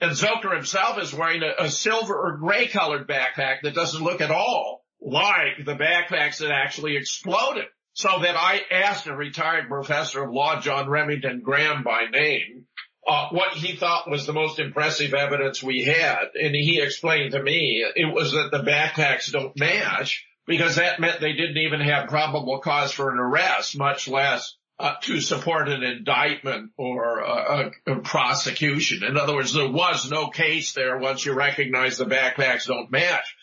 And 0.00 0.10
Zokor 0.10 0.52
himself 0.52 0.98
is 0.98 1.14
wearing 1.14 1.44
a, 1.44 1.64
a 1.66 1.70
silver 1.70 2.14
or 2.14 2.38
gray 2.38 2.66
colored 2.66 3.06
backpack 3.06 3.62
that 3.62 3.76
doesn't 3.76 4.02
look 4.02 4.20
at 4.20 4.32
all 4.32 4.84
like 5.00 5.64
the 5.64 5.76
backpacks 5.76 6.38
that 6.38 6.50
actually 6.50 6.96
exploded. 6.96 7.66
So 7.94 8.20
that 8.22 8.36
I 8.36 8.60
asked 8.70 9.06
a 9.06 9.14
retired 9.14 9.68
professor 9.68 10.24
of 10.24 10.32
law, 10.32 10.60
John 10.60 10.88
Remington 10.88 11.40
Graham 11.40 11.82
by 11.82 12.06
name, 12.10 12.66
uh, 13.06 13.28
what 13.30 13.52
he 13.52 13.76
thought 13.76 14.08
was 14.08 14.26
the 14.26 14.32
most 14.32 14.58
impressive 14.58 15.12
evidence 15.12 15.62
we 15.62 15.84
had. 15.84 16.30
And 16.34 16.54
he 16.54 16.80
explained 16.80 17.32
to 17.32 17.42
me 17.42 17.84
it 17.96 18.12
was 18.12 18.32
that 18.32 18.50
the 18.50 18.62
backpacks 18.62 19.30
don't 19.30 19.58
match 19.58 20.24
because 20.46 20.76
that 20.76 21.00
meant 21.00 21.20
they 21.20 21.32
didn't 21.32 21.58
even 21.58 21.80
have 21.80 22.08
probable 22.08 22.60
cause 22.60 22.92
for 22.92 23.10
an 23.10 23.18
arrest, 23.18 23.76
much 23.76 24.08
less 24.08 24.56
uh, 24.78 24.94
to 25.02 25.20
support 25.20 25.68
an 25.68 25.82
indictment 25.82 26.72
or 26.76 27.20
a, 27.20 27.70
a, 27.86 27.92
a, 27.92 28.00
prosecution. 28.00 29.04
In 29.04 29.16
other 29.16 29.34
words, 29.34 29.52
there 29.52 29.70
was 29.70 30.10
no 30.10 30.28
case 30.28 30.72
there 30.72 30.98
once 30.98 31.24
you 31.24 31.34
recognize 31.34 31.98
the 31.98 32.04
backpacks 32.04 32.66
don't 32.66 32.90
match. 32.90 33.36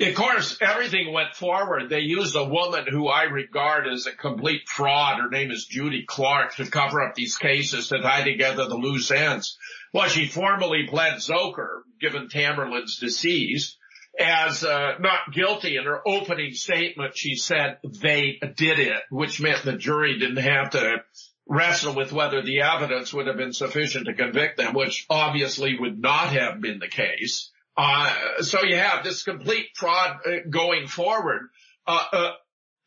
Of 0.00 0.14
course, 0.14 0.56
everything 0.60 1.12
went 1.12 1.34
forward. 1.34 1.90
They 1.90 2.00
used 2.00 2.36
a 2.36 2.44
woman 2.44 2.86
who 2.88 3.08
I 3.08 3.24
regard 3.24 3.88
as 3.88 4.06
a 4.06 4.12
complete 4.12 4.68
fraud. 4.68 5.18
Her 5.20 5.28
name 5.28 5.50
is 5.50 5.66
Judy 5.66 6.04
Clarke 6.06 6.54
to 6.56 6.70
cover 6.70 7.02
up 7.02 7.16
these 7.16 7.36
cases 7.36 7.88
to 7.88 8.00
tie 8.00 8.22
together 8.22 8.68
the 8.68 8.76
loose 8.76 9.10
ends. 9.10 9.58
Well, 9.92 10.08
she 10.08 10.28
formally 10.28 10.86
pled 10.86 11.14
Zoker, 11.14 11.80
given 12.00 12.28
Tamerlan's 12.28 12.98
deceased, 12.98 13.76
as 14.20 14.62
uh, 14.62 14.98
not 15.00 15.32
guilty. 15.32 15.76
In 15.76 15.84
her 15.84 16.06
opening 16.06 16.54
statement, 16.54 17.16
she 17.16 17.34
said 17.34 17.78
they 17.82 18.38
did 18.54 18.78
it, 18.78 19.02
which 19.10 19.40
meant 19.40 19.64
the 19.64 19.72
jury 19.72 20.16
didn't 20.16 20.36
have 20.36 20.70
to 20.70 21.02
wrestle 21.48 21.96
with 21.96 22.12
whether 22.12 22.40
the 22.42 22.60
evidence 22.60 23.12
would 23.12 23.26
have 23.26 23.36
been 23.36 23.52
sufficient 23.52 24.06
to 24.06 24.14
convict 24.14 24.58
them, 24.58 24.74
which 24.74 25.06
obviously 25.10 25.76
would 25.76 25.98
not 25.98 26.28
have 26.28 26.60
been 26.60 26.78
the 26.78 26.86
case. 26.86 27.50
Uh, 27.78 28.12
so 28.40 28.64
you 28.64 28.76
have 28.76 29.04
this 29.04 29.22
complete 29.22 29.66
fraud 29.76 30.18
uh, 30.26 30.30
going 30.50 30.88
forward. 30.88 31.42
Uh, 31.86 32.04
uh, 32.12 32.30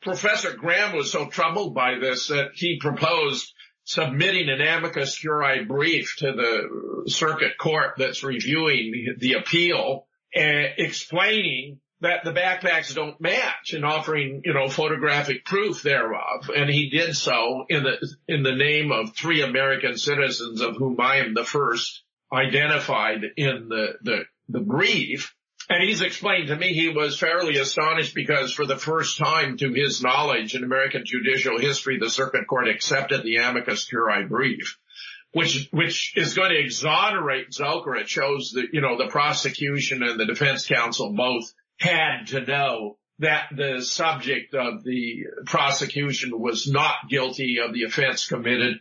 Professor 0.02 0.54
Graham 0.54 0.98
was 0.98 1.10
so 1.10 1.28
troubled 1.28 1.74
by 1.74 1.98
this 1.98 2.28
that 2.28 2.50
he 2.56 2.78
proposed 2.78 3.54
submitting 3.86 4.50
an 4.50 4.60
amicus 4.60 5.18
curiae 5.18 5.64
brief 5.64 6.16
to 6.18 6.34
the 6.34 7.10
circuit 7.10 7.58
court 7.58 7.94
that's 7.98 8.22
reviewing 8.22 8.92
the, 8.92 9.28
the 9.30 9.40
appeal, 9.40 10.08
uh, 10.36 10.74
explaining 10.78 11.80
that 12.02 12.26
the 12.26 12.34
backpacks 12.34 12.94
don't 12.94 13.22
match 13.22 13.74
and 13.74 13.86
offering, 13.86 14.42
you 14.44 14.54
know, 14.54 14.68
photographic 14.68 15.46
proof 15.46 15.84
thereof. 15.84 16.50
And 16.54 16.70
he 16.70 16.90
did 16.90 17.16
so 17.16 17.66
in 17.70 17.84
the, 17.84 18.16
in 18.28 18.44
the 18.44 18.56
name 18.56 18.92
of 18.92 19.16
three 19.16 19.42
American 19.42 19.98
citizens 19.98 20.60
of 20.62 20.76
whom 20.76 21.00
I 21.00 21.18
am 21.18 21.34
the 21.34 21.46
first 21.46 22.04
identified 22.34 23.22
in 23.38 23.70
the, 23.70 23.94
the 24.02 24.24
the 24.52 24.60
brief. 24.60 25.34
And 25.70 25.84
he's 25.84 26.02
explained 26.02 26.48
to 26.48 26.56
me 26.56 26.74
he 26.74 26.90
was 26.90 27.18
fairly 27.18 27.58
astonished 27.58 28.14
because 28.16 28.52
for 28.52 28.66
the 28.66 28.78
first 28.78 29.18
time 29.18 29.58
to 29.58 29.72
his 29.72 30.02
knowledge 30.02 30.56
in 30.56 30.64
American 30.64 31.04
judicial 31.06 31.60
history, 31.60 31.98
the 31.98 32.10
circuit 32.10 32.48
court 32.48 32.68
accepted 32.68 33.24
the 33.24 33.38
amicus 33.38 33.86
curiae 33.86 34.28
brief, 34.28 34.78
which, 35.32 35.70
which 35.72 36.14
is 36.18 36.34
going 36.34 36.50
to 36.50 36.60
exonerate 36.60 37.52
Dzhokhar. 37.52 38.02
It 38.02 38.10
shows 38.10 38.52
that, 38.56 38.68
you 38.74 38.82
know, 38.82 38.98
the 38.98 39.10
prosecution 39.10 40.04
and 40.04 40.20
the 40.20 40.26
defense 40.26 40.66
counsel 40.66 41.14
both 41.14 41.54
had 41.80 42.28
to 42.28 42.42
know 42.42 42.98
that 43.22 43.46
the 43.56 43.82
subject 43.82 44.54
of 44.54 44.84
the 44.84 45.24
prosecution 45.46 46.40
was 46.40 46.68
not 46.68 46.96
guilty 47.10 47.58
of 47.60 47.74
the 47.74 47.84
offense 47.84 48.28
committed 48.28 48.80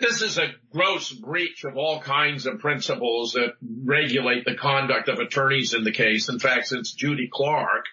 this 0.00 0.22
is 0.22 0.38
a 0.38 0.48
gross 0.70 1.10
breach 1.10 1.64
of 1.64 1.76
all 1.76 2.00
kinds 2.00 2.46
of 2.46 2.58
principles 2.58 3.32
that 3.32 3.54
regulate 3.84 4.44
the 4.44 4.54
conduct 4.54 5.08
of 5.08 5.18
attorneys 5.18 5.74
in 5.74 5.84
the 5.84 5.92
case. 5.92 6.28
In 6.28 6.38
fact, 6.38 6.68
since 6.68 6.92
Judy 6.92 7.28
Clarke 7.32 7.86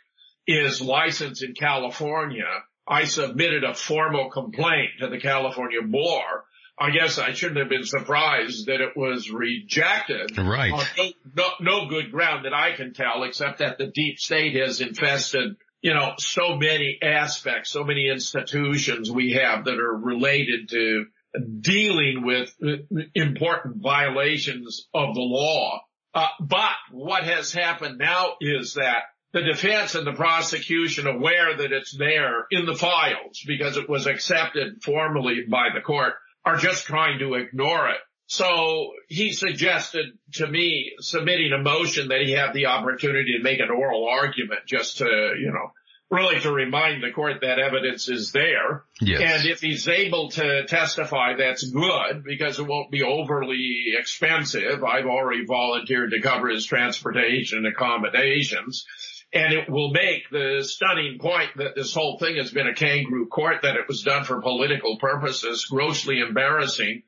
is 0.45 0.81
licensed 0.81 1.43
in 1.43 1.53
California, 1.53 2.47
I 2.87 3.05
submitted 3.05 3.63
a 3.63 3.73
formal 3.73 4.29
complaint 4.29 4.91
to 4.99 5.07
the 5.07 5.19
California 5.19 5.81
Bar. 5.81 6.43
I 6.81 6.91
guess 6.91 7.19
I 7.19 7.33
shouldn't 7.33 7.59
have 7.59 7.69
been 7.69 7.83
surprised 7.83 8.67
that 8.67 8.81
it 8.81 8.95
was 8.95 9.29
rejected. 9.29 10.37
Right. 10.37 10.71
On 10.71 10.85
no, 10.97 11.11
no, 11.35 11.49
no 11.59 11.89
good 11.89 12.11
ground 12.11 12.45
that 12.45 12.53
I 12.53 12.75
can 12.75 12.93
tell, 12.93 13.23
except 13.23 13.59
that 13.59 13.77
the 13.77 13.87
deep 13.87 14.17
state 14.17 14.55
has 14.55 14.79
infested 14.79 15.57
you 15.81 15.93
know, 15.93 16.13
so 16.17 16.55
many 16.55 16.99
aspects, 17.01 17.71
so 17.71 17.83
many 17.83 18.09
institutions 18.09 19.11
we 19.11 19.33
have 19.33 19.65
that 19.65 19.79
are 19.79 19.95
related 19.95 20.69
to 20.69 21.05
dealing 21.61 22.25
with 22.25 22.53
important 23.15 23.81
violations 23.81 24.87
of 24.93 25.15
the 25.15 25.21
law. 25.21 25.81
Uh, 26.13 26.27
but 26.41 26.71
what 26.91 27.23
has 27.23 27.53
happened 27.53 27.99
now 27.99 28.33
is 28.41 28.73
that 28.73 29.03
the 29.31 29.43
defense 29.43 29.93
and 29.93 30.07
the 30.07 30.13
prosecution 30.13 31.05
aware 31.05 31.55
that 31.55 31.71
it's 31.71 31.95
there 31.95 32.47
in 32.49 32.65
the 32.65 32.75
files 32.75 33.41
because 33.45 33.77
it 33.77 33.87
was 33.87 34.07
accepted 34.07 34.81
formally 34.83 35.45
by 35.47 35.67
the 35.73 35.81
court 35.81 36.13
are 36.43 36.55
just 36.55 36.85
trying 36.85 37.19
to 37.19 37.35
ignore 37.35 37.89
it. 37.89 37.99
So 38.31 38.91
he 39.07 39.33
suggested 39.33 40.05
to 40.33 40.45
me 40.45 40.91
submitting 40.99 41.51
a 41.51 41.57
motion 41.57 42.09
that 42.09 42.21
he 42.21 42.33
have 42.33 42.53
the 42.53 42.67
opportunity 42.67 43.33
to 43.35 43.43
make 43.43 43.59
an 43.59 43.71
oral 43.71 44.07
argument 44.07 44.67
just 44.67 44.99
to, 44.99 45.05
you 45.05 45.51
know, 45.51 45.71
really 46.11 46.39
to 46.41 46.51
remind 46.51 47.01
the 47.01 47.09
court 47.09 47.37
that 47.41 47.57
evidence 47.57 48.07
is 48.07 48.31
there. 48.31 48.83
Yes. 49.01 49.21
And 49.21 49.49
if 49.49 49.61
he's 49.61 49.87
able 49.87 50.29
to 50.29 50.67
testify, 50.67 51.37
that's 51.37 51.63
good 51.63 52.23
because 52.23 52.59
it 52.59 52.67
won't 52.67 52.91
be 52.91 53.01
overly 53.01 53.95
expensive. 53.97 54.83
I've 54.83 55.07
already 55.07 55.45
volunteered 55.45 56.11
to 56.11 56.21
cover 56.21 56.49
his 56.49 56.67
transportation 56.67 57.65
and 57.65 57.67
accommodations. 57.67 58.85
And 59.33 59.53
it 59.53 59.67
will 59.67 59.89
make 59.89 60.29
the 60.29 60.63
stunning 60.63 61.17
point 61.19 61.49
that 61.55 61.73
this 61.73 61.95
whole 61.95 62.19
thing 62.19 62.37
has 62.37 62.51
been 62.51 62.67
a 62.67 62.75
kangaroo 62.75 63.25
court, 63.25 63.63
that 63.63 63.75
it 63.75 63.87
was 63.87 64.03
done 64.03 64.23
for 64.23 64.39
political 64.39 64.99
purposes, 64.99 65.65
grossly 65.65 66.19
embarrassing, 66.19 67.01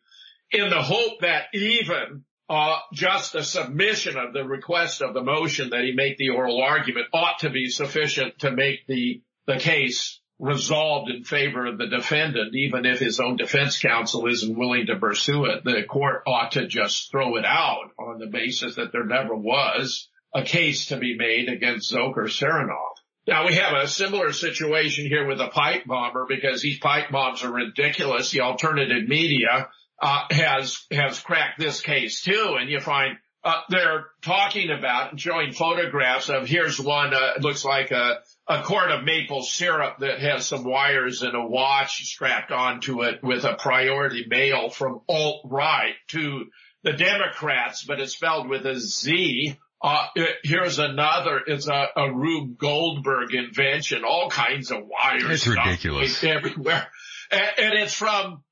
in 0.51 0.69
the 0.69 0.81
hope 0.81 1.21
that 1.21 1.45
even 1.53 2.23
uh, 2.49 2.79
just 2.93 3.33
the 3.33 3.43
submission 3.43 4.17
of 4.17 4.33
the 4.33 4.43
request 4.43 5.01
of 5.01 5.13
the 5.13 5.23
motion 5.23 5.69
that 5.69 5.83
he 5.83 5.93
make 5.93 6.17
the 6.17 6.29
oral 6.29 6.61
argument 6.61 7.07
ought 7.13 7.39
to 7.39 7.49
be 7.49 7.69
sufficient 7.69 8.39
to 8.39 8.51
make 8.51 8.85
the, 8.87 9.21
the 9.47 9.57
case 9.57 10.19
resolved 10.37 11.09
in 11.09 11.23
favor 11.23 11.65
of 11.67 11.77
the 11.77 11.87
defendant, 11.87 12.53
even 12.55 12.85
if 12.85 12.99
his 12.99 13.19
own 13.19 13.37
defense 13.37 13.79
counsel 13.79 14.27
isn't 14.27 14.57
willing 14.57 14.87
to 14.87 14.97
pursue 14.97 15.45
it. 15.45 15.63
The 15.63 15.83
court 15.87 16.23
ought 16.27 16.53
to 16.53 16.67
just 16.67 17.11
throw 17.11 17.37
it 17.37 17.45
out 17.45 17.91
on 17.97 18.19
the 18.19 18.27
basis 18.27 18.75
that 18.75 18.91
there 18.91 19.05
never 19.05 19.35
was 19.35 20.09
a 20.33 20.43
case 20.43 20.87
to 20.87 20.97
be 20.97 21.15
made 21.15 21.47
against 21.47 21.93
Dzhokhar 21.93 22.25
Tsarnaev. 22.25 22.95
Now 23.27 23.45
we 23.45 23.53
have 23.53 23.73
a 23.73 23.87
similar 23.87 24.33
situation 24.33 25.05
here 25.05 25.27
with 25.27 25.39
a 25.39 25.49
pipe 25.49 25.85
bomber 25.85 26.25
because 26.27 26.61
these 26.61 26.79
pipe 26.79 27.11
bombs 27.11 27.43
are 27.43 27.53
ridiculous. 27.53 28.31
The 28.31 28.41
alternative 28.41 29.07
media 29.07 29.69
uh, 30.01 30.25
has 30.31 30.85
has 30.91 31.19
cracked 31.19 31.59
this 31.59 31.81
case 31.81 32.21
too, 32.21 32.57
and 32.59 32.69
you 32.69 32.79
find 32.79 33.17
uh, 33.43 33.61
they're 33.69 34.07
talking 34.21 34.69
about 34.71 35.11
and 35.11 35.21
showing 35.21 35.51
photographs 35.51 36.29
of 36.29 36.47
here's 36.47 36.79
one 36.79 37.13
uh, 37.13 37.33
it 37.35 37.41
looks 37.41 37.63
like 37.63 37.91
a 37.91 38.19
a 38.47 38.63
quart 38.63 38.91
of 38.91 39.03
maple 39.03 39.43
syrup 39.43 39.99
that 39.99 40.19
has 40.19 40.45
some 40.45 40.63
wires 40.63 41.21
and 41.21 41.35
a 41.35 41.45
watch 41.45 42.03
strapped 42.05 42.51
onto 42.51 43.03
it 43.03 43.23
with 43.23 43.43
a 43.45 43.55
priority 43.55 44.25
mail 44.27 44.69
from 44.69 45.01
alt 45.07 45.41
right 45.45 45.95
to 46.07 46.45
the 46.83 46.93
Democrats, 46.93 47.83
but 47.83 47.99
it's 47.99 48.13
spelled 48.13 48.49
with 48.49 48.65
a 48.65 48.79
Z. 48.79 49.55
Uh, 49.83 50.05
it, 50.15 50.35
here's 50.43 50.79
another. 50.79 51.41
It's 51.45 51.67
a, 51.67 51.87
a 51.95 52.13
Rube 52.13 52.57
Goldberg 52.57 53.33
invention. 53.33 54.03
All 54.03 54.29
kinds 54.29 54.71
of 54.71 54.79
wires. 54.85 55.23
It's 55.29 55.47
ridiculous 55.47 56.23
everywhere, 56.23 56.87
and, 57.31 57.49
and 57.57 57.73
it's 57.75 57.93
from 57.93 58.43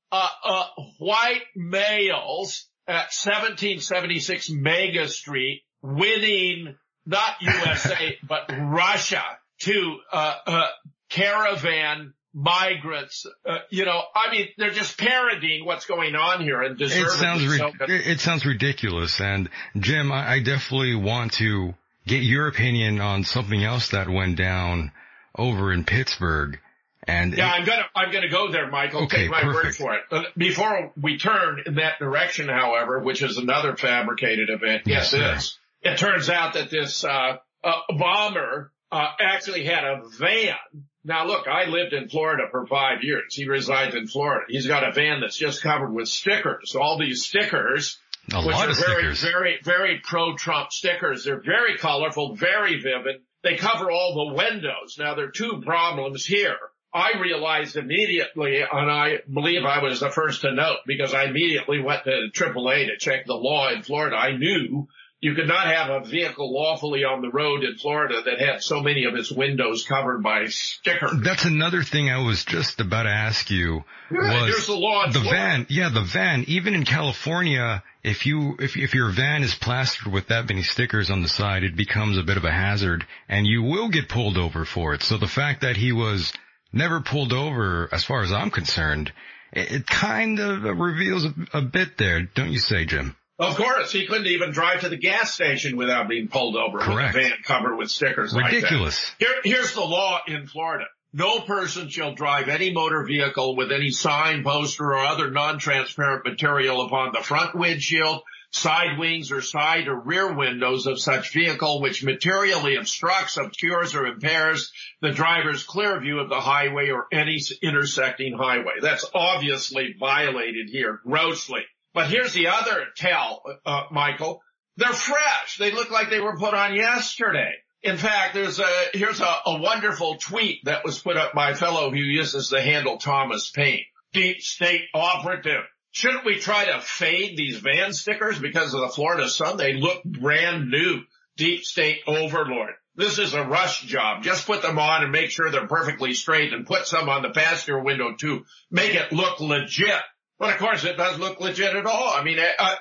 white 0.98 1.42
males 1.54 2.66
at 2.86 3.12
1776 3.12 4.50
Mega 4.50 5.08
Street 5.08 5.62
winning 5.82 6.76
not 7.06 7.34
USA, 7.40 8.18
but 8.28 8.50
Russia 8.56 9.22
to, 9.60 9.98
uh, 10.12 10.34
uh, 10.46 10.66
caravan 11.10 12.14
migrants. 12.32 13.26
Uh, 13.44 13.58
you 13.70 13.84
know, 13.84 14.00
I 14.14 14.30
mean, 14.30 14.48
they're 14.56 14.70
just 14.70 14.98
parodying 14.98 15.66
what's 15.66 15.86
going 15.86 16.14
on 16.14 16.40
here 16.42 16.62
and 16.62 16.80
It 16.80 16.90
sounds, 16.90 17.46
ri- 17.46 17.58
so 17.58 17.72
it 17.80 18.20
sounds 18.20 18.46
ridiculous. 18.46 19.20
And 19.20 19.48
Jim, 19.76 20.12
I, 20.12 20.34
I 20.34 20.38
definitely 20.40 20.94
want 20.94 21.32
to 21.34 21.74
get 22.06 22.22
your 22.22 22.46
opinion 22.46 23.00
on 23.00 23.24
something 23.24 23.62
else 23.62 23.90
that 23.90 24.08
went 24.08 24.36
down 24.36 24.92
over 25.36 25.72
in 25.72 25.84
Pittsburgh. 25.84 26.58
And 27.04 27.36
yeah, 27.36 27.48
it, 27.48 27.60
I'm 27.60 27.64
gonna 27.64 27.84
I'm 27.94 28.12
gonna 28.12 28.28
go 28.28 28.52
there, 28.52 28.70
Michael. 28.70 29.04
Okay, 29.04 29.22
Take 29.22 29.30
my 29.30 29.42
perfect. 29.42 29.64
word 29.64 29.74
for 29.74 29.94
it. 29.94 30.02
Uh, 30.10 30.22
Before 30.36 30.92
we 31.00 31.18
turn 31.18 31.62
in 31.64 31.76
that 31.76 31.98
direction, 31.98 32.48
however, 32.48 33.00
which 33.00 33.22
is 33.22 33.38
another 33.38 33.76
fabricated 33.76 34.50
event, 34.50 34.82
Yes, 34.86 35.12
yes, 35.12 35.14
it 35.14 35.36
is. 35.36 35.58
It 35.82 35.98
turns 35.98 36.28
out 36.28 36.54
that 36.54 36.70
this 36.70 37.02
uh, 37.04 37.36
uh, 37.64 37.72
bomber 37.88 38.70
uh, 38.92 39.08
actually 39.18 39.64
had 39.64 39.84
a 39.84 40.02
van. 40.18 40.54
Now, 41.02 41.26
look, 41.26 41.48
I 41.48 41.64
lived 41.64 41.94
in 41.94 42.10
Florida 42.10 42.44
for 42.50 42.66
five 42.66 43.02
years. 43.02 43.34
He 43.34 43.46
resides 43.48 43.94
in 43.94 44.06
Florida. 44.06 44.44
He's 44.48 44.66
got 44.66 44.86
a 44.86 44.92
van 44.92 45.20
that's 45.20 45.38
just 45.38 45.62
covered 45.62 45.92
with 45.94 46.08
stickers. 46.08 46.76
All 46.76 46.98
these 46.98 47.24
stickers 47.24 47.98
a 48.32 48.42
which 48.42 48.54
lot 48.54 48.68
are 48.68 48.72
of 48.72 48.78
very, 48.78 49.14
very, 49.14 49.58
very 49.64 50.00
pro-Trump 50.04 50.72
stickers. 50.72 51.24
They're 51.24 51.40
very 51.40 51.78
colorful, 51.78 52.36
very 52.36 52.80
vivid. 52.80 53.22
They 53.42 53.56
cover 53.56 53.90
all 53.90 54.28
the 54.28 54.34
windows. 54.34 54.96
Now 54.98 55.14
there 55.14 55.26
are 55.26 55.30
two 55.30 55.62
problems 55.64 56.26
here. 56.26 56.58
I 56.92 57.18
realized 57.20 57.76
immediately, 57.76 58.60
and 58.62 58.90
I 58.90 59.18
believe 59.32 59.64
I 59.64 59.82
was 59.82 60.00
the 60.00 60.10
first 60.10 60.40
to 60.40 60.52
note 60.52 60.78
because 60.86 61.14
I 61.14 61.24
immediately 61.24 61.80
went 61.80 62.04
to 62.04 62.28
AAA 62.32 62.86
to 62.86 62.96
check 62.98 63.26
the 63.26 63.34
law 63.34 63.70
in 63.70 63.82
Florida. 63.82 64.16
I 64.16 64.36
knew 64.36 64.88
You 65.22 65.34
could 65.34 65.48
not 65.48 65.66
have 65.66 65.90
a 65.90 66.00
vehicle 66.06 66.50
lawfully 66.50 67.04
on 67.04 67.20
the 67.20 67.28
road 67.28 67.62
in 67.62 67.76
Florida 67.76 68.22
that 68.24 68.40
had 68.40 68.62
so 68.62 68.80
many 68.80 69.04
of 69.04 69.14
its 69.14 69.30
windows 69.30 69.84
covered 69.84 70.22
by 70.22 70.46
stickers. 70.46 71.12
That's 71.22 71.44
another 71.44 71.82
thing 71.82 72.08
I 72.08 72.24
was 72.24 72.42
just 72.46 72.80
about 72.80 73.02
to 73.02 73.10
ask 73.10 73.50
you. 73.50 73.84
Yeah, 74.10 74.44
was 74.44 74.66
the 74.66 74.72
law 74.74 75.04
in 75.04 75.12
the 75.12 75.20
Florida. 75.20 75.42
van, 75.42 75.66
yeah, 75.68 75.90
the 75.90 76.00
van, 76.00 76.44
even 76.48 76.74
in 76.74 76.86
California, 76.86 77.82
if 78.02 78.24
you, 78.24 78.56
if, 78.60 78.78
if 78.78 78.94
your 78.94 79.10
van 79.10 79.42
is 79.42 79.54
plastered 79.54 80.10
with 80.10 80.28
that 80.28 80.48
many 80.48 80.62
stickers 80.62 81.10
on 81.10 81.20
the 81.20 81.28
side, 81.28 81.64
it 81.64 81.76
becomes 81.76 82.16
a 82.16 82.22
bit 82.22 82.38
of 82.38 82.46
a 82.46 82.50
hazard 82.50 83.06
and 83.28 83.46
you 83.46 83.62
will 83.62 83.90
get 83.90 84.08
pulled 84.08 84.38
over 84.38 84.64
for 84.64 84.94
it. 84.94 85.02
So 85.02 85.18
the 85.18 85.28
fact 85.28 85.60
that 85.60 85.76
he 85.76 85.92
was 85.92 86.32
never 86.72 87.00
pulled 87.00 87.32
over, 87.32 87.88
as 87.92 88.04
far 88.04 88.22
as 88.22 88.32
I'm 88.32 88.50
concerned, 88.50 89.12
it, 89.52 89.72
it 89.72 89.86
kind 89.86 90.38
of 90.38 90.64
uh, 90.64 90.74
reveals 90.74 91.24
a, 91.24 91.34
a 91.54 91.62
bit 91.62 91.96
there, 91.98 92.22
don't 92.22 92.52
you 92.52 92.58
say, 92.58 92.84
Jim? 92.84 93.16
Of 93.38 93.56
course, 93.56 93.90
he 93.90 94.06
couldn't 94.06 94.26
even 94.26 94.50
drive 94.50 94.82
to 94.82 94.90
the 94.90 94.98
gas 94.98 95.32
station 95.32 95.78
without 95.78 96.08
being 96.08 96.28
pulled 96.28 96.56
over 96.56 96.78
Correct. 96.78 97.14
with 97.14 97.24
a 97.24 97.28
van 97.30 97.38
covered 97.42 97.76
with 97.76 97.90
stickers 97.90 98.34
like 98.34 98.50
that. 98.50 98.56
Ridiculous. 98.56 99.12
Here, 99.18 99.34
here's 99.42 99.72
the 99.72 99.80
law 99.80 100.20
in 100.26 100.46
Florida. 100.46 100.84
No 101.12 101.40
person 101.40 101.88
shall 101.88 102.14
drive 102.14 102.48
any 102.48 102.72
motor 102.72 103.02
vehicle 103.02 103.56
with 103.56 103.72
any 103.72 103.90
sign, 103.90 104.44
poster, 104.44 104.84
or 104.84 104.98
other 104.98 105.30
non-transparent 105.30 106.24
material 106.24 106.82
upon 106.82 107.12
the 107.12 107.20
front 107.20 107.54
windshield, 107.54 108.20
side 108.52 108.98
wings, 108.98 109.30
or 109.30 109.40
side 109.40 109.88
or 109.88 109.98
rear 109.98 110.34
windows 110.34 110.86
of 110.86 111.00
such 111.00 111.32
vehicle 111.32 111.80
which 111.80 112.02
materially 112.02 112.76
obstructs, 112.76 113.36
obscures, 113.36 113.94
or 113.94 114.06
impairs 114.06 114.72
the 115.00 115.10
driver's 115.10 115.62
clear 115.62 116.00
view 116.00 116.18
of 116.18 116.28
the 116.28 116.40
highway 116.40 116.90
or 116.90 117.06
any 117.12 117.38
intersecting 117.62 118.36
highway. 118.36 118.74
That's 118.80 119.08
obviously 119.14 119.94
violated 119.98 120.68
here 120.68 121.00
grossly. 121.04 121.62
But 121.94 122.08
here's 122.08 122.32
the 122.32 122.48
other 122.48 122.86
tell, 122.96 123.42
uh, 123.66 123.84
Michael. 123.90 124.42
They're 124.76 124.92
fresh. 124.92 125.56
They 125.58 125.72
look 125.72 125.90
like 125.90 126.10
they 126.10 126.20
were 126.20 126.38
put 126.38 126.54
on 126.54 126.74
yesterday. 126.74 127.52
In 127.82 127.96
fact, 127.96 128.34
there's 128.34 128.58
a, 128.58 128.68
here's 128.92 129.20
a, 129.20 129.36
a 129.46 129.60
wonderful 129.60 130.16
tweet 130.16 130.64
that 130.64 130.84
was 130.84 130.98
put 130.98 131.16
up 131.16 131.32
by 131.34 131.50
a 131.50 131.54
fellow 131.54 131.90
who 131.90 131.96
uses 131.96 132.48
the 132.50 132.60
handle 132.60 132.98
Thomas 132.98 133.50
Paine. 133.50 133.84
Deep 134.12 134.40
state 134.40 134.82
operative. 134.94 135.64
Shouldn't 135.92 136.24
we 136.24 136.38
try 136.38 136.66
to 136.66 136.80
fade 136.80 137.36
these 137.36 137.58
van 137.58 137.92
stickers 137.92 138.38
because 138.38 138.74
of 138.74 138.80
the 138.80 138.88
Florida 138.88 139.28
sun? 139.28 139.56
They 139.56 139.74
look 139.74 140.02
brand 140.04 140.70
new. 140.70 141.00
Deep 141.36 141.64
state 141.64 142.00
overlord. 142.06 142.74
This 142.96 143.18
is 143.18 143.32
a 143.32 143.44
rush 143.44 143.82
job. 143.82 144.22
Just 144.22 144.46
put 144.46 144.62
them 144.62 144.78
on 144.78 145.02
and 145.02 145.12
make 145.12 145.30
sure 145.30 145.50
they're 145.50 145.66
perfectly 145.66 146.12
straight 146.12 146.52
and 146.52 146.66
put 146.66 146.86
some 146.86 147.08
on 147.08 147.22
the 147.22 147.30
passenger 147.30 147.80
window 147.80 148.14
too. 148.14 148.44
Make 148.70 148.94
it 148.94 149.12
look 149.12 149.40
legit. 149.40 150.02
But 150.38 150.54
of 150.54 150.58
course 150.58 150.84
it 150.84 150.96
doesn't 150.96 151.20
look 151.20 151.40
legit 151.40 151.74
at 151.74 151.86
all. 151.86 152.12
I 152.12 152.22
mean, 152.22 152.38
uh, 152.38 152.76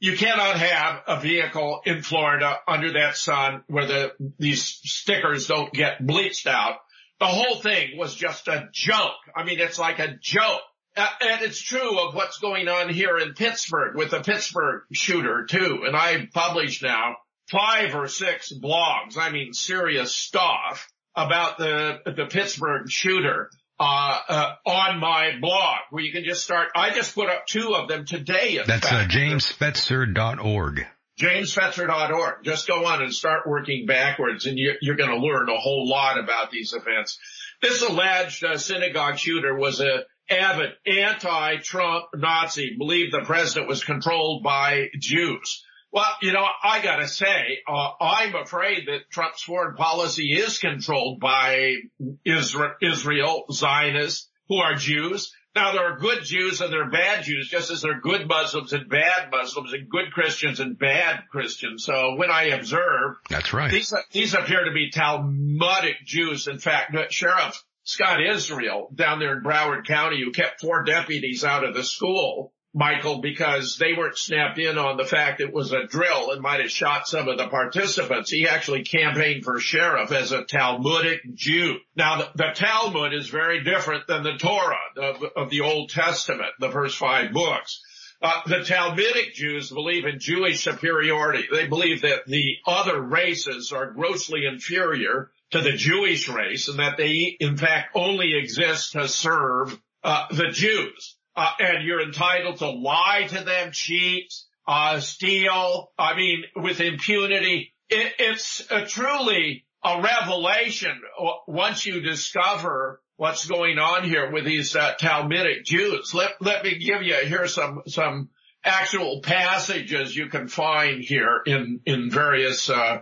you 0.00 0.16
cannot 0.16 0.56
have 0.56 1.02
a 1.06 1.20
vehicle 1.20 1.82
in 1.84 2.02
Florida 2.02 2.56
under 2.66 2.92
that 2.92 3.16
sun 3.16 3.62
where 3.66 3.86
the, 3.86 4.12
these 4.38 4.64
stickers 4.64 5.46
don't 5.46 5.72
get 5.72 6.06
bleached 6.06 6.46
out. 6.46 6.76
The 7.20 7.26
whole 7.26 7.56
thing 7.56 7.98
was 7.98 8.14
just 8.14 8.46
a 8.48 8.68
joke. 8.72 9.16
I 9.34 9.44
mean, 9.44 9.58
it's 9.58 9.78
like 9.78 9.98
a 9.98 10.16
joke. 10.20 10.60
Uh, 10.96 11.06
and 11.20 11.42
it's 11.42 11.60
true 11.60 12.00
of 12.00 12.14
what's 12.14 12.38
going 12.38 12.68
on 12.68 12.88
here 12.88 13.18
in 13.18 13.34
Pittsburgh 13.34 13.96
with 13.96 14.10
the 14.10 14.20
Pittsburgh 14.20 14.82
shooter 14.92 15.46
too. 15.46 15.84
And 15.86 15.96
I 15.96 16.28
publish 16.32 16.82
now 16.82 17.16
five 17.50 17.94
or 17.94 18.08
six 18.08 18.52
blogs. 18.52 19.16
I 19.16 19.30
mean, 19.30 19.52
serious 19.52 20.14
stuff 20.14 20.88
about 21.14 21.58
the, 21.58 22.00
the 22.04 22.26
Pittsburgh 22.26 22.90
shooter 22.90 23.50
uh, 23.80 24.18
uh, 24.28 24.54
on 24.66 24.98
my 24.98 25.38
blog 25.40 25.78
where 25.90 26.02
you 26.02 26.12
can 26.12 26.24
just 26.24 26.42
start. 26.42 26.68
I 26.74 26.90
just 26.90 27.14
put 27.14 27.28
up 27.28 27.46
two 27.46 27.74
of 27.74 27.88
them 27.88 28.04
today. 28.04 28.58
That's 28.66 28.86
uh, 28.86 28.90
fact. 28.90 29.12
jamesfetzer.org. 29.12 30.86
JamesFetzer.org. 31.20 32.44
Just 32.44 32.68
go 32.68 32.86
on 32.86 33.02
and 33.02 33.12
start 33.12 33.46
working 33.46 33.86
backwards 33.86 34.46
and 34.46 34.56
you're, 34.56 34.74
you're 34.80 34.96
going 34.96 35.10
to 35.10 35.18
learn 35.18 35.48
a 35.48 35.58
whole 35.58 35.88
lot 35.88 36.18
about 36.18 36.50
these 36.50 36.72
events. 36.72 37.18
This 37.60 37.82
alleged 37.82 38.44
uh, 38.44 38.56
synagogue 38.56 39.18
shooter 39.18 39.56
was 39.56 39.80
a 39.80 40.04
avid 40.30 40.70
anti-Trump 40.86 42.04
Nazi, 42.14 42.76
believed 42.76 43.12
the 43.12 43.24
president 43.24 43.68
was 43.68 43.84
controlled 43.84 44.42
by 44.42 44.88
Jews. 44.98 45.64
Well, 45.90 46.06
you 46.20 46.32
know, 46.32 46.46
I 46.62 46.82
gotta 46.82 47.08
say, 47.08 47.60
uh, 47.66 47.90
I'm 48.00 48.34
afraid 48.34 48.88
that 48.88 49.10
Trump's 49.10 49.42
foreign 49.42 49.74
policy 49.74 50.32
is 50.32 50.58
controlled 50.58 51.18
by 51.18 51.76
Israel, 52.24 52.74
Israel 52.82 53.44
Zionists 53.50 54.28
who 54.48 54.56
are 54.56 54.74
Jews. 54.74 55.32
Now 55.54 55.72
there 55.72 55.92
are 55.92 55.98
good 55.98 56.24
Jews 56.24 56.60
and 56.60 56.72
there 56.72 56.82
are 56.82 56.90
bad 56.90 57.24
Jews, 57.24 57.48
just 57.48 57.70
as 57.70 57.82
there 57.82 57.96
are 57.96 58.00
good 58.00 58.28
Muslims 58.28 58.72
and 58.74 58.88
bad 58.88 59.30
Muslims 59.30 59.72
and 59.72 59.88
good 59.88 60.12
Christians 60.12 60.60
and 60.60 60.78
bad 60.78 61.24
Christians. 61.30 61.84
So 61.84 62.16
when 62.16 62.30
I 62.30 62.48
observe, 62.48 63.16
That's 63.30 63.52
right. 63.52 63.70
these, 63.70 63.92
these 64.12 64.34
appear 64.34 64.64
to 64.64 64.72
be 64.72 64.90
Talmudic 64.90 66.04
Jews. 66.04 66.48
In 66.48 66.58
fact, 66.58 66.94
Sheriff 67.12 67.64
Scott 67.88 68.22
Israel 68.22 68.90
down 68.94 69.18
there 69.18 69.32
in 69.32 69.42
Broward 69.42 69.86
County 69.86 70.20
who 70.22 70.30
kept 70.30 70.60
four 70.60 70.84
deputies 70.84 71.42
out 71.42 71.64
of 71.64 71.72
the 71.72 71.82
school, 71.82 72.52
Michael, 72.74 73.22
because 73.22 73.78
they 73.78 73.94
weren't 73.94 74.18
snapped 74.18 74.58
in 74.58 74.76
on 74.76 74.98
the 74.98 75.06
fact 75.06 75.40
it 75.40 75.54
was 75.54 75.72
a 75.72 75.86
drill 75.86 76.30
and 76.30 76.42
might 76.42 76.60
have 76.60 76.70
shot 76.70 77.08
some 77.08 77.28
of 77.28 77.38
the 77.38 77.48
participants. 77.48 78.30
He 78.30 78.46
actually 78.46 78.82
campaigned 78.82 79.42
for 79.42 79.58
sheriff 79.58 80.12
as 80.12 80.32
a 80.32 80.44
Talmudic 80.44 81.22
Jew. 81.32 81.78
Now 81.96 82.18
the, 82.18 82.28
the 82.34 82.50
Talmud 82.54 83.14
is 83.14 83.30
very 83.30 83.64
different 83.64 84.06
than 84.06 84.22
the 84.22 84.36
Torah 84.36 84.76
of, 84.98 85.24
of 85.34 85.48
the 85.48 85.62
Old 85.62 85.88
Testament, 85.88 86.50
the 86.60 86.70
first 86.70 86.98
five 86.98 87.32
books. 87.32 87.80
Uh, 88.20 88.40
the 88.46 88.64
Talmudic 88.64 89.34
Jews 89.34 89.70
believe 89.70 90.04
in 90.04 90.18
Jewish 90.18 90.64
superiority. 90.64 91.44
They 91.52 91.68
believe 91.68 92.02
that 92.02 92.26
the 92.26 92.56
other 92.66 93.00
races 93.00 93.72
are 93.72 93.92
grossly 93.92 94.44
inferior 94.44 95.30
to 95.52 95.60
the 95.60 95.72
Jewish 95.72 96.28
race 96.28 96.68
and 96.68 96.80
that 96.80 96.96
they 96.96 97.36
in 97.38 97.56
fact 97.56 97.92
only 97.94 98.36
exist 98.36 98.92
to 98.92 99.08
serve 99.08 99.78
uh, 100.02 100.26
the 100.30 100.48
Jews. 100.48 101.16
Uh, 101.36 101.50
and 101.60 101.84
you're 101.84 102.02
entitled 102.02 102.58
to 102.58 102.68
lie 102.68 103.26
to 103.28 103.44
them, 103.44 103.70
cheat, 103.70 104.34
uh, 104.66 104.98
steal, 104.98 105.92
I 105.96 106.16
mean, 106.16 106.42
with 106.56 106.80
impunity. 106.80 107.72
It, 107.88 108.12
it's 108.18 108.66
a 108.70 108.84
truly 108.84 109.64
a 109.84 110.02
revelation 110.02 111.00
once 111.46 111.86
you 111.86 112.00
discover 112.00 113.00
what's 113.18 113.46
going 113.46 113.78
on 113.78 114.04
here 114.04 114.30
with 114.30 114.44
these 114.44 114.74
uh, 114.76 114.94
Talmudic 114.94 115.64
Jews. 115.64 116.14
Let, 116.14 116.40
let 116.40 116.62
me 116.62 116.78
give 116.78 117.02
you 117.02 117.14
here 117.14 117.48
some, 117.48 117.82
some 117.88 118.30
actual 118.64 119.20
passages 119.22 120.16
you 120.16 120.28
can 120.28 120.46
find 120.46 121.02
here 121.02 121.42
in, 121.44 121.80
in 121.84 122.10
various, 122.10 122.70
uh, 122.70 123.00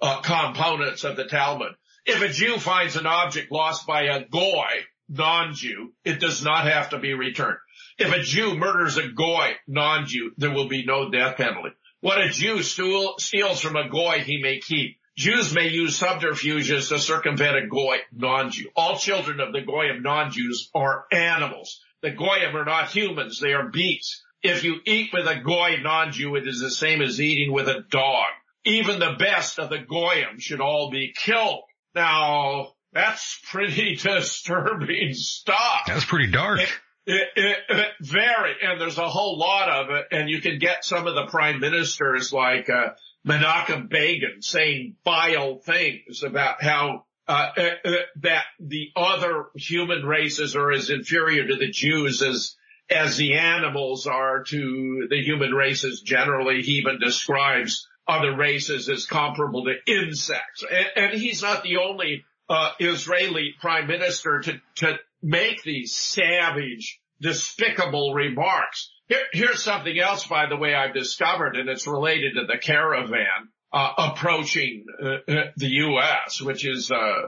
uh, 0.00 0.20
components 0.22 1.04
of 1.04 1.16
the 1.16 1.26
Talmud. 1.26 1.72
If 2.06 2.22
a 2.22 2.28
Jew 2.28 2.58
finds 2.58 2.96
an 2.96 3.06
object 3.06 3.52
lost 3.52 3.86
by 3.86 4.04
a 4.04 4.24
goy, 4.24 4.64
non-Jew, 5.10 5.92
it 6.02 6.18
does 6.18 6.42
not 6.42 6.64
have 6.64 6.90
to 6.90 6.98
be 6.98 7.12
returned. 7.12 7.58
If 7.98 8.10
a 8.10 8.22
Jew 8.22 8.56
murders 8.56 8.96
a 8.96 9.08
goy, 9.08 9.52
non-Jew, 9.66 10.32
there 10.38 10.52
will 10.52 10.68
be 10.68 10.86
no 10.86 11.10
death 11.10 11.36
penalty. 11.36 11.74
What 12.00 12.22
a 12.22 12.30
Jew 12.30 12.62
steal, 12.62 13.16
steals 13.18 13.60
from 13.60 13.76
a 13.76 13.90
goy, 13.90 14.20
he 14.20 14.40
may 14.40 14.60
keep. 14.60 14.98
Jews 15.18 15.52
may 15.52 15.66
use 15.66 15.96
subterfuges 15.96 16.90
to 16.90 16.98
circumvent 17.00 17.56
a 17.56 17.66
goy, 17.66 17.96
non-Jew. 18.12 18.70
All 18.76 18.96
children 18.96 19.40
of 19.40 19.52
the 19.52 19.62
goyim 19.62 20.00
non-Jews 20.00 20.70
are 20.76 21.06
animals. 21.10 21.80
The 22.02 22.12
goyim 22.12 22.56
are 22.56 22.64
not 22.64 22.92
humans, 22.92 23.40
they 23.40 23.52
are 23.52 23.68
beasts. 23.68 24.22
If 24.44 24.62
you 24.62 24.76
eat 24.86 25.10
with 25.12 25.26
a 25.26 25.40
goy 25.40 25.78
non-Jew, 25.82 26.36
it 26.36 26.46
is 26.46 26.60
the 26.60 26.70
same 26.70 27.02
as 27.02 27.20
eating 27.20 27.52
with 27.52 27.68
a 27.68 27.84
dog. 27.90 28.28
Even 28.64 29.00
the 29.00 29.16
best 29.18 29.58
of 29.58 29.70
the 29.70 29.78
goyim 29.78 30.38
should 30.38 30.60
all 30.60 30.88
be 30.88 31.12
killed. 31.16 31.64
Now, 31.96 32.74
that's 32.92 33.40
pretty 33.50 33.96
disturbing 34.00 35.14
stuff. 35.14 35.80
That's 35.88 36.04
pretty 36.04 36.30
dark. 36.30 36.60
It, 36.60 36.68
it, 37.06 37.28
it, 37.34 37.56
it 37.70 37.88
very, 38.00 38.54
and 38.62 38.80
there's 38.80 38.98
a 38.98 39.08
whole 39.08 39.36
lot 39.36 39.68
of 39.68 39.90
it, 39.90 40.06
and 40.12 40.30
you 40.30 40.40
can 40.40 40.60
get 40.60 40.84
some 40.84 41.08
of 41.08 41.16
the 41.16 41.26
prime 41.26 41.58
ministers 41.58 42.32
like 42.32 42.70
uh, 42.70 42.90
Menachem 43.28 43.88
Begin 43.88 44.40
saying 44.40 44.96
vile 45.04 45.58
things 45.58 46.22
about 46.22 46.62
how 46.62 47.04
uh, 47.28 47.50
uh, 47.56 47.62
uh, 47.84 47.92
that 48.22 48.44
the 48.58 48.90
other 48.96 49.46
human 49.54 50.02
races 50.04 50.56
are 50.56 50.72
as 50.72 50.88
inferior 50.88 51.46
to 51.46 51.56
the 51.56 51.70
Jews 51.70 52.22
as 52.22 52.56
as 52.88 53.18
the 53.18 53.34
animals 53.34 54.06
are 54.06 54.44
to 54.44 55.06
the 55.10 55.22
human 55.22 55.52
races 55.52 56.00
generally. 56.00 56.62
He 56.62 56.78
even 56.78 56.98
describes 56.98 57.86
other 58.06 58.34
races 58.34 58.88
as 58.88 59.04
comparable 59.04 59.64
to 59.64 59.74
insects, 59.86 60.64
and, 60.70 60.86
and 60.96 61.20
he's 61.20 61.42
not 61.42 61.62
the 61.62 61.76
only 61.76 62.24
uh, 62.48 62.70
Israeli 62.80 63.54
prime 63.60 63.88
minister 63.88 64.40
to 64.40 64.60
to 64.76 64.98
make 65.22 65.62
these 65.62 65.94
savage, 65.94 66.98
despicable 67.20 68.14
remarks. 68.14 68.90
Here, 69.08 69.24
here's 69.32 69.62
something 69.62 69.98
else, 69.98 70.26
by 70.26 70.46
the 70.46 70.56
way, 70.56 70.74
I've 70.74 70.94
discovered, 70.94 71.56
and 71.56 71.68
it's 71.68 71.86
related 71.86 72.34
to 72.34 72.46
the 72.46 72.58
caravan 72.58 73.48
uh, 73.72 73.92
approaching 73.98 74.84
uh, 75.02 75.16
the 75.56 75.66
U.S., 75.66 76.40
which 76.40 76.66
is 76.66 76.90
uh, 76.90 77.22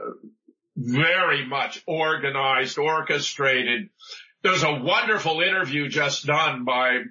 very 0.75 1.45
much 1.45 1.83
organized, 1.85 2.77
orchestrated. 2.77 3.89
There's 4.43 4.63
a 4.63 4.79
wonderful 4.81 5.41
interview 5.41 5.87
just 5.87 6.25
done 6.25 6.65
by 6.65 7.01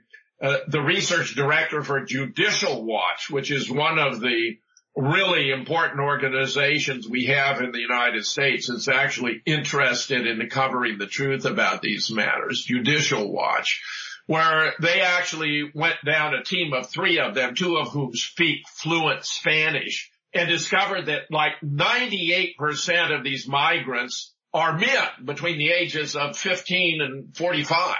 uh, 0.42 0.58
the 0.68 0.80
research 0.80 1.34
director 1.34 1.82
for 1.82 2.04
Judicial 2.04 2.84
Watch, 2.84 3.30
which 3.30 3.50
is 3.50 3.70
one 3.70 3.98
of 3.98 4.20
the 4.20 4.56
really 4.96 5.50
important 5.50 6.00
organizations 6.00 7.08
we 7.08 7.26
have 7.26 7.60
in 7.60 7.72
the 7.72 7.80
United 7.80 8.24
States 8.24 8.68
that's 8.68 8.88
actually 8.88 9.40
interested 9.46 10.26
in 10.26 10.48
covering 10.48 10.98
the 10.98 11.06
truth 11.06 11.44
about 11.44 11.80
these 11.82 12.10
matters, 12.10 12.64
Judicial 12.64 13.32
Watch, 13.32 13.82
where 14.26 14.74
they 14.80 15.00
actually 15.00 15.70
went 15.74 15.96
down 16.04 16.34
a 16.34 16.42
team 16.42 16.72
of 16.72 16.88
three 16.88 17.18
of 17.18 17.34
them, 17.34 17.54
two 17.54 17.78
of 17.78 17.88
whom 17.88 18.14
speak 18.14 18.66
fluent 18.68 19.24
Spanish 19.24 20.10
and 20.32 20.48
discovered 20.48 21.06
that 21.06 21.22
like 21.30 21.52
98% 21.64 23.16
of 23.16 23.24
these 23.24 23.48
migrants 23.48 24.32
are 24.52 24.78
men 24.78 25.08
between 25.24 25.58
the 25.58 25.70
ages 25.70 26.16
of 26.16 26.36
15 26.36 27.00
and 27.00 27.36
45. 27.36 27.96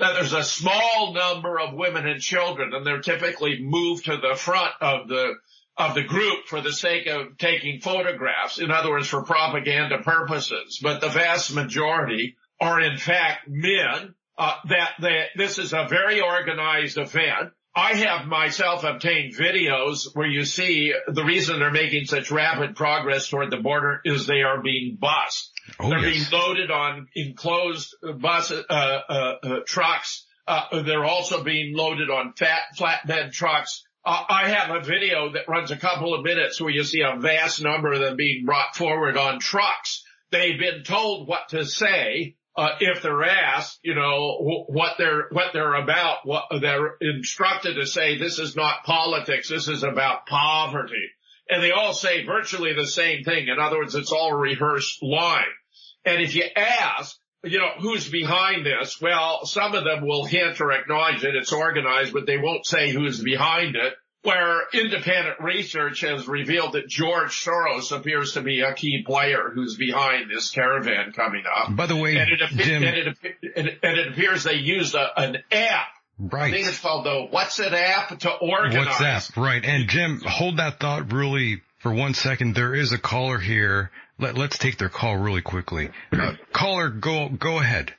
Now 0.00 0.12
there's 0.12 0.32
a 0.32 0.42
small 0.42 1.14
number 1.14 1.60
of 1.60 1.74
women 1.74 2.06
and 2.06 2.20
children 2.20 2.72
and 2.74 2.86
they're 2.86 3.00
typically 3.00 3.60
moved 3.62 4.06
to 4.06 4.16
the 4.16 4.34
front 4.36 4.72
of 4.80 5.08
the 5.08 5.34
of 5.76 5.94
the 5.94 6.02
group 6.02 6.46
for 6.46 6.60
the 6.60 6.72
sake 6.72 7.06
of 7.06 7.36
taking 7.38 7.80
photographs. 7.80 8.58
In 8.58 8.70
other 8.70 8.90
words, 8.90 9.08
for 9.08 9.22
propaganda 9.22 9.98
purposes. 9.98 10.78
But 10.82 11.00
the 11.00 11.08
vast 11.08 11.54
majority 11.54 12.36
are 12.60 12.80
in 12.80 12.98
fact 12.98 13.48
men. 13.48 14.14
Uh, 14.36 14.54
that, 14.68 14.90
that 14.98 15.26
this 15.36 15.58
is 15.58 15.72
a 15.72 15.86
very 15.88 16.20
organized 16.20 16.98
event. 16.98 17.52
I 17.76 17.94
have 17.94 18.26
myself 18.26 18.84
obtained 18.84 19.34
videos 19.34 20.14
where 20.14 20.26
you 20.26 20.44
see 20.44 20.92
the 21.08 21.24
reason 21.24 21.58
they're 21.58 21.72
making 21.72 22.06
such 22.06 22.30
rapid 22.30 22.76
progress 22.76 23.28
toward 23.28 23.50
the 23.50 23.56
border 23.56 24.00
is 24.04 24.26
they 24.26 24.42
are 24.42 24.62
being 24.62 24.96
bussed. 25.00 25.52
Oh, 25.80 25.88
they're 25.88 25.98
yes. 26.00 26.30
being 26.30 26.40
loaded 26.40 26.70
on 26.70 27.08
enclosed 27.16 27.94
bus 28.20 28.52
uh, 28.52 28.62
uh, 28.70 29.34
uh, 29.42 29.60
trucks. 29.66 30.26
Uh, 30.46 30.82
they're 30.82 31.04
also 31.04 31.42
being 31.42 31.76
loaded 31.76 32.10
on 32.10 32.34
fat 32.34 32.60
flatbed 32.78 33.32
trucks. 33.32 33.84
Uh, 34.04 34.22
I 34.28 34.50
have 34.50 34.70
a 34.70 34.84
video 34.84 35.32
that 35.32 35.48
runs 35.48 35.70
a 35.70 35.76
couple 35.76 36.14
of 36.14 36.24
minutes 36.24 36.60
where 36.60 36.70
you 36.70 36.84
see 36.84 37.00
a 37.00 37.18
vast 37.18 37.62
number 37.62 37.92
of 37.92 38.00
them 38.00 38.16
being 38.16 38.44
brought 38.44 38.76
forward 38.76 39.16
on 39.16 39.40
trucks. 39.40 40.04
They've 40.30 40.58
been 40.58 40.82
told 40.84 41.26
what 41.26 41.48
to 41.50 41.64
say. 41.64 42.36
Uh, 42.56 42.76
if 42.78 43.02
they're 43.02 43.24
asked, 43.24 43.80
you 43.82 43.96
know, 43.96 44.36
wh- 44.38 44.70
what 44.70 44.92
they're, 44.96 45.26
what 45.32 45.52
they're 45.52 45.74
about, 45.74 46.18
what 46.22 46.44
they're 46.60 46.96
instructed 47.00 47.74
to 47.74 47.86
say, 47.86 48.16
this 48.16 48.38
is 48.38 48.54
not 48.54 48.84
politics, 48.84 49.48
this 49.48 49.66
is 49.66 49.82
about 49.82 50.26
poverty. 50.26 51.10
And 51.48 51.60
they 51.60 51.72
all 51.72 51.92
say 51.92 52.24
virtually 52.24 52.72
the 52.74 52.86
same 52.86 53.24
thing. 53.24 53.48
In 53.48 53.58
other 53.58 53.78
words, 53.78 53.96
it's 53.96 54.12
all 54.12 54.32
rehearsed 54.32 55.02
line. 55.02 55.42
And 56.04 56.22
if 56.22 56.36
you 56.36 56.44
ask, 56.54 57.18
you 57.44 57.58
know, 57.58 57.70
who's 57.80 58.08
behind 58.08 58.64
this? 58.66 59.00
Well, 59.00 59.44
some 59.46 59.74
of 59.74 59.84
them 59.84 60.06
will 60.06 60.24
hint 60.24 60.60
or 60.60 60.72
acknowledge 60.72 61.22
that 61.22 61.34
it's 61.34 61.52
organized, 61.52 62.12
but 62.12 62.26
they 62.26 62.38
won't 62.38 62.66
say 62.66 62.90
who's 62.90 63.22
behind 63.22 63.76
it. 63.76 63.94
Where 64.22 64.62
independent 64.72 65.38
research 65.40 66.00
has 66.00 66.26
revealed 66.26 66.72
that 66.72 66.88
George 66.88 67.44
Soros 67.44 67.92
appears 67.94 68.32
to 68.32 68.40
be 68.40 68.62
a 68.62 68.72
key 68.72 69.02
player 69.06 69.50
who's 69.54 69.76
behind 69.76 70.30
this 70.30 70.50
caravan 70.50 71.12
coming 71.12 71.44
up. 71.46 71.76
By 71.76 71.84
the 71.84 71.96
way, 71.96 72.16
And 72.16 72.30
it, 72.30 72.40
appe- 72.40 72.56
Jim, 72.56 72.82
and 72.84 72.96
it, 72.96 73.06
appe- 73.22 73.50
and 73.82 73.98
it, 73.98 74.08
appears 74.12 74.44
they 74.44 74.54
used 74.54 74.94
a, 74.94 75.20
an 75.20 75.36
app. 75.52 75.88
Right. 76.18 76.44
I 76.44 76.56
think 76.56 76.68
it's 76.68 76.78
called 76.80 77.04
the 77.04 77.26
What's 77.30 77.60
It 77.60 77.74
app 77.74 78.18
to 78.20 78.30
organize. 78.32 78.86
WhatsApp, 78.86 79.36
right. 79.36 79.62
And 79.62 79.90
Jim, 79.90 80.22
hold 80.24 80.56
that 80.56 80.80
thought 80.80 81.12
really 81.12 81.60
for 81.80 81.92
one 81.92 82.14
second. 82.14 82.54
There 82.54 82.74
is 82.74 82.92
a 82.92 82.98
caller 82.98 83.38
here. 83.38 83.90
Let, 84.24 84.38
let's 84.38 84.56
take 84.56 84.78
their 84.78 84.88
call 84.88 85.18
really 85.18 85.42
quickly. 85.42 85.90
Uh, 86.10 86.32
caller, 86.50 86.88
go, 86.88 87.28
go 87.28 87.58
ahead. 87.58 87.92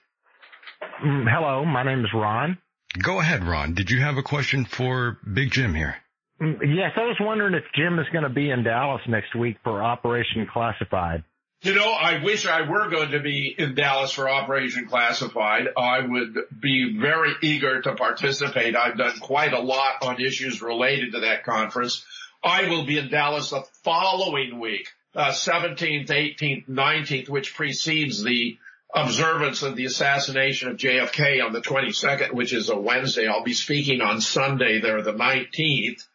Mm, 1.05 1.25
Hello, 1.31 1.63
my 1.65 1.83
name 1.83 1.99
is 1.99 2.09
Ron. 2.15 2.57
Go 2.99 3.19
ahead, 3.19 3.43
Ron. 3.43 3.75
Did 3.75 3.91
you 3.91 4.01
have 4.01 4.17
a 4.17 4.23
question 4.23 4.65
for 4.65 5.19
Big 5.31 5.51
Jim 5.51 5.75
here? 5.75 5.97
Mm, 6.41 6.57
Yes, 6.75 6.93
I 6.95 7.01
was 7.01 7.17
wondering 7.19 7.53
if 7.53 7.63
Jim 7.75 7.99
is 7.99 8.07
going 8.11 8.23
to 8.23 8.31
be 8.31 8.49
in 8.49 8.63
Dallas 8.63 9.03
next 9.07 9.35
week 9.35 9.57
for 9.63 9.83
Operation 9.83 10.47
Classified. 10.51 11.23
You 11.61 11.75
know, 11.75 11.91
I 11.91 12.23
wish 12.23 12.47
I 12.47 12.63
were 12.67 12.89
going 12.89 13.11
to 13.11 13.19
be 13.19 13.53
in 13.55 13.75
Dallas 13.75 14.11
for 14.11 14.27
Operation 14.27 14.87
Classified. 14.87 15.67
I 15.77 15.99
would 15.99 16.35
be 16.59 16.97
very 16.99 17.33
eager 17.43 17.83
to 17.83 17.93
participate. 17.93 18.75
I've 18.75 18.97
done 18.97 19.19
quite 19.19 19.53
a 19.53 19.59
lot 19.59 20.01
on 20.01 20.19
issues 20.19 20.63
related 20.63 21.11
to 21.13 21.19
that 21.19 21.43
conference. 21.43 22.03
I 22.43 22.67
will 22.67 22.85
be 22.87 22.97
in 22.97 23.09
Dallas 23.11 23.51
the 23.51 23.63
following 23.83 24.59
week, 24.59 24.87
uh, 25.15 25.31
17th, 25.31 26.07
18th, 26.07 26.67
19th, 26.69 27.29
which 27.29 27.55
precedes 27.55 28.23
the 28.23 28.57
observance 28.93 29.61
of 29.61 29.75
the 29.75 29.85
assassination 29.85 30.69
of 30.69 30.77
JFK 30.77 31.43
on 31.45 31.53
the 31.53 31.61
22nd, 31.61 32.33
which 32.33 32.53
is 32.53 32.69
a 32.69 32.77
Wednesday. 32.77 33.27
I'll 33.27 33.43
be 33.43 33.53
speaking 33.53 34.01
on 34.01 34.21
Sunday 34.21 34.79
there, 34.79 35.01
the 35.01 35.13
19th 35.13 36.05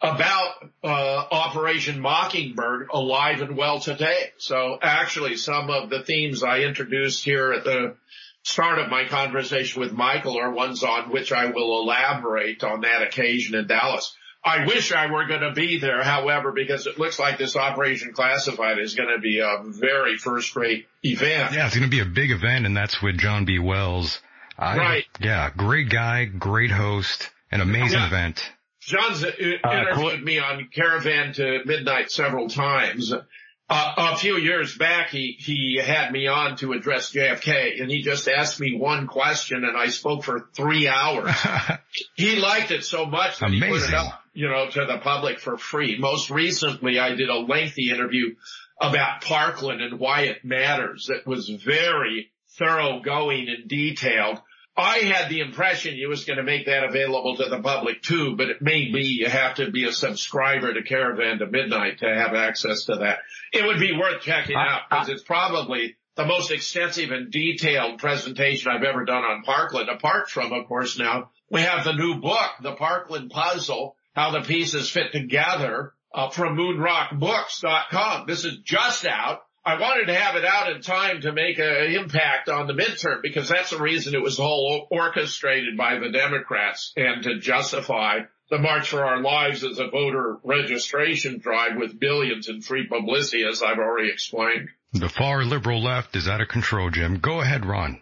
about 0.00 0.52
uh, 0.84 0.88
Operation 1.30 2.00
Mockingbird 2.00 2.88
alive 2.92 3.40
and 3.40 3.56
well 3.56 3.80
today. 3.80 4.32
So 4.38 4.78
actually 4.80 5.36
some 5.36 5.70
of 5.70 5.90
the 5.90 6.02
themes 6.02 6.42
I 6.42 6.60
introduced 6.60 7.24
here 7.24 7.52
at 7.52 7.64
the 7.64 7.96
start 8.42 8.78
of 8.78 8.90
my 8.90 9.06
conversation 9.06 9.80
with 9.80 9.92
Michael 9.92 10.38
are 10.38 10.50
ones 10.50 10.84
on 10.84 11.10
which 11.10 11.32
I 11.32 11.46
will 11.46 11.80
elaborate 11.80 12.62
on 12.62 12.82
that 12.82 13.02
occasion 13.02 13.54
in 13.54 13.66
Dallas. 13.66 14.14
I 14.46 14.64
wish 14.64 14.92
I 14.92 15.10
were 15.10 15.26
going 15.26 15.40
to 15.40 15.50
be 15.52 15.78
there, 15.78 16.02
however, 16.04 16.52
because 16.52 16.86
it 16.86 16.98
looks 16.98 17.18
like 17.18 17.36
this 17.36 17.56
Operation 17.56 18.12
Classified 18.12 18.78
is 18.78 18.94
going 18.94 19.08
to 19.12 19.18
be 19.20 19.40
a 19.40 19.62
very 19.64 20.16
first 20.16 20.54
rate 20.54 20.86
event. 21.02 21.52
Yeah, 21.52 21.66
it's 21.66 21.74
going 21.76 21.90
to 21.90 21.94
be 21.94 22.00
a 22.00 22.06
big 22.06 22.30
event 22.30 22.64
and 22.64 22.76
that's 22.76 23.02
with 23.02 23.18
John 23.18 23.44
B. 23.44 23.58
Wells. 23.58 24.20
I- 24.58 24.76
Right. 24.78 25.04
Yeah, 25.20 25.50
great 25.56 25.90
guy, 25.90 26.24
great 26.26 26.70
host, 26.70 27.28
an 27.50 27.60
amazing 27.60 27.98
Yeah. 27.98 28.06
event. 28.06 28.52
John's 28.80 29.24
uh, 29.24 29.32
interviewed 29.36 30.22
me 30.22 30.38
on 30.38 30.68
Caravan 30.72 31.32
to 31.34 31.62
Midnight 31.64 32.12
several 32.12 32.48
times. 32.48 33.12
Uh, 33.12 33.92
a 33.96 34.16
few 34.16 34.36
years 34.36 34.76
back, 34.78 35.10
he, 35.10 35.34
he 35.40 35.80
had 35.84 36.12
me 36.12 36.28
on 36.28 36.56
to 36.58 36.72
address 36.72 37.12
JFK 37.12 37.80
and 37.82 37.90
he 37.90 38.02
just 38.02 38.28
asked 38.28 38.60
me 38.60 38.78
one 38.78 39.08
question 39.08 39.64
and 39.64 39.76
I 39.76 39.88
spoke 39.88 40.22
for 40.22 40.48
three 40.54 40.86
hours. 40.86 41.34
he 42.14 42.36
liked 42.36 42.70
it 42.70 42.84
so 42.84 43.06
much 43.06 43.40
that 43.40 43.50
he 43.50 43.58
put 43.58 43.66
it 43.66 43.72
Amazing. 43.72 43.94
up, 43.96 44.22
you 44.36 44.48
know, 44.48 44.68
to 44.68 44.84
the 44.84 44.98
public 44.98 45.38
for 45.38 45.56
free. 45.56 45.98
Most 45.98 46.30
recently, 46.30 46.98
I 46.98 47.14
did 47.14 47.30
a 47.30 47.38
lengthy 47.38 47.90
interview 47.90 48.34
about 48.80 49.22
Parkland 49.22 49.80
and 49.80 49.98
why 49.98 50.22
it 50.22 50.44
matters. 50.44 51.06
That 51.08 51.26
was 51.26 51.48
very 51.48 52.30
thoroughgoing 52.58 53.48
and 53.48 53.68
detailed. 53.68 54.40
I 54.76 54.98
had 54.98 55.30
the 55.30 55.40
impression 55.40 55.94
he 55.94 56.04
was 56.04 56.26
going 56.26 56.36
to 56.36 56.42
make 56.42 56.66
that 56.66 56.84
available 56.84 57.36
to 57.36 57.48
the 57.48 57.60
public 57.62 58.02
too, 58.02 58.36
but 58.36 58.50
it 58.50 58.60
may 58.60 58.92
be 58.92 59.06
you 59.06 59.26
have 59.26 59.54
to 59.54 59.70
be 59.70 59.84
a 59.84 59.92
subscriber 59.92 60.74
to 60.74 60.82
Caravan 60.82 61.38
to 61.38 61.46
Midnight 61.46 62.00
to 62.00 62.06
have 62.06 62.34
access 62.34 62.84
to 62.84 62.96
that. 62.96 63.20
It 63.54 63.64
would 63.64 63.80
be 63.80 63.96
worth 63.96 64.20
checking 64.20 64.56
out 64.56 64.82
because 64.90 65.08
it's 65.08 65.22
probably 65.22 65.96
the 66.16 66.26
most 66.26 66.50
extensive 66.50 67.10
and 67.10 67.30
detailed 67.30 68.00
presentation 68.00 68.70
I've 68.70 68.84
ever 68.84 69.06
done 69.06 69.24
on 69.24 69.44
Parkland. 69.44 69.88
Apart 69.88 70.28
from, 70.28 70.52
of 70.52 70.66
course, 70.66 70.98
now 70.98 71.30
we 71.50 71.62
have 71.62 71.84
the 71.84 71.94
new 71.94 72.20
book, 72.20 72.50
The 72.60 72.72
Parkland 72.72 73.30
Puzzle, 73.30 73.95
how 74.16 74.30
the 74.30 74.40
pieces 74.40 74.90
fit 74.90 75.12
together 75.12 75.92
uh, 76.12 76.30
from 76.30 76.56
moonrockbooks.com. 76.56 78.26
This 78.26 78.44
is 78.44 78.58
just 78.64 79.06
out. 79.06 79.42
I 79.64 79.78
wanted 79.78 80.06
to 80.06 80.14
have 80.14 80.36
it 80.36 80.44
out 80.44 80.72
in 80.72 80.80
time 80.80 81.20
to 81.20 81.32
make 81.32 81.58
an 81.58 81.92
impact 81.92 82.48
on 82.48 82.66
the 82.66 82.72
midterm 82.72 83.20
because 83.20 83.48
that's 83.48 83.70
the 83.70 83.80
reason 83.80 84.14
it 84.14 84.22
was 84.22 84.38
all 84.38 84.86
orchestrated 84.90 85.76
by 85.76 85.98
the 85.98 86.10
Democrats 86.10 86.92
and 86.96 87.22
to 87.24 87.38
justify 87.40 88.20
the 88.48 88.58
March 88.58 88.88
for 88.90 89.04
Our 89.04 89.20
Lives 89.20 89.64
as 89.64 89.80
a 89.80 89.88
voter 89.88 90.38
registration 90.44 91.38
drive 91.38 91.76
with 91.76 91.98
billions 91.98 92.48
in 92.48 92.62
free 92.62 92.86
publicity, 92.86 93.44
as 93.44 93.60
I've 93.60 93.78
already 93.78 94.10
explained. 94.10 94.68
The 94.92 95.08
far 95.08 95.44
liberal 95.44 95.82
left 95.82 96.14
is 96.14 96.28
out 96.28 96.40
of 96.40 96.48
control, 96.48 96.90
Jim. 96.90 97.18
Go 97.18 97.40
ahead, 97.40 97.66
Ron. 97.66 98.00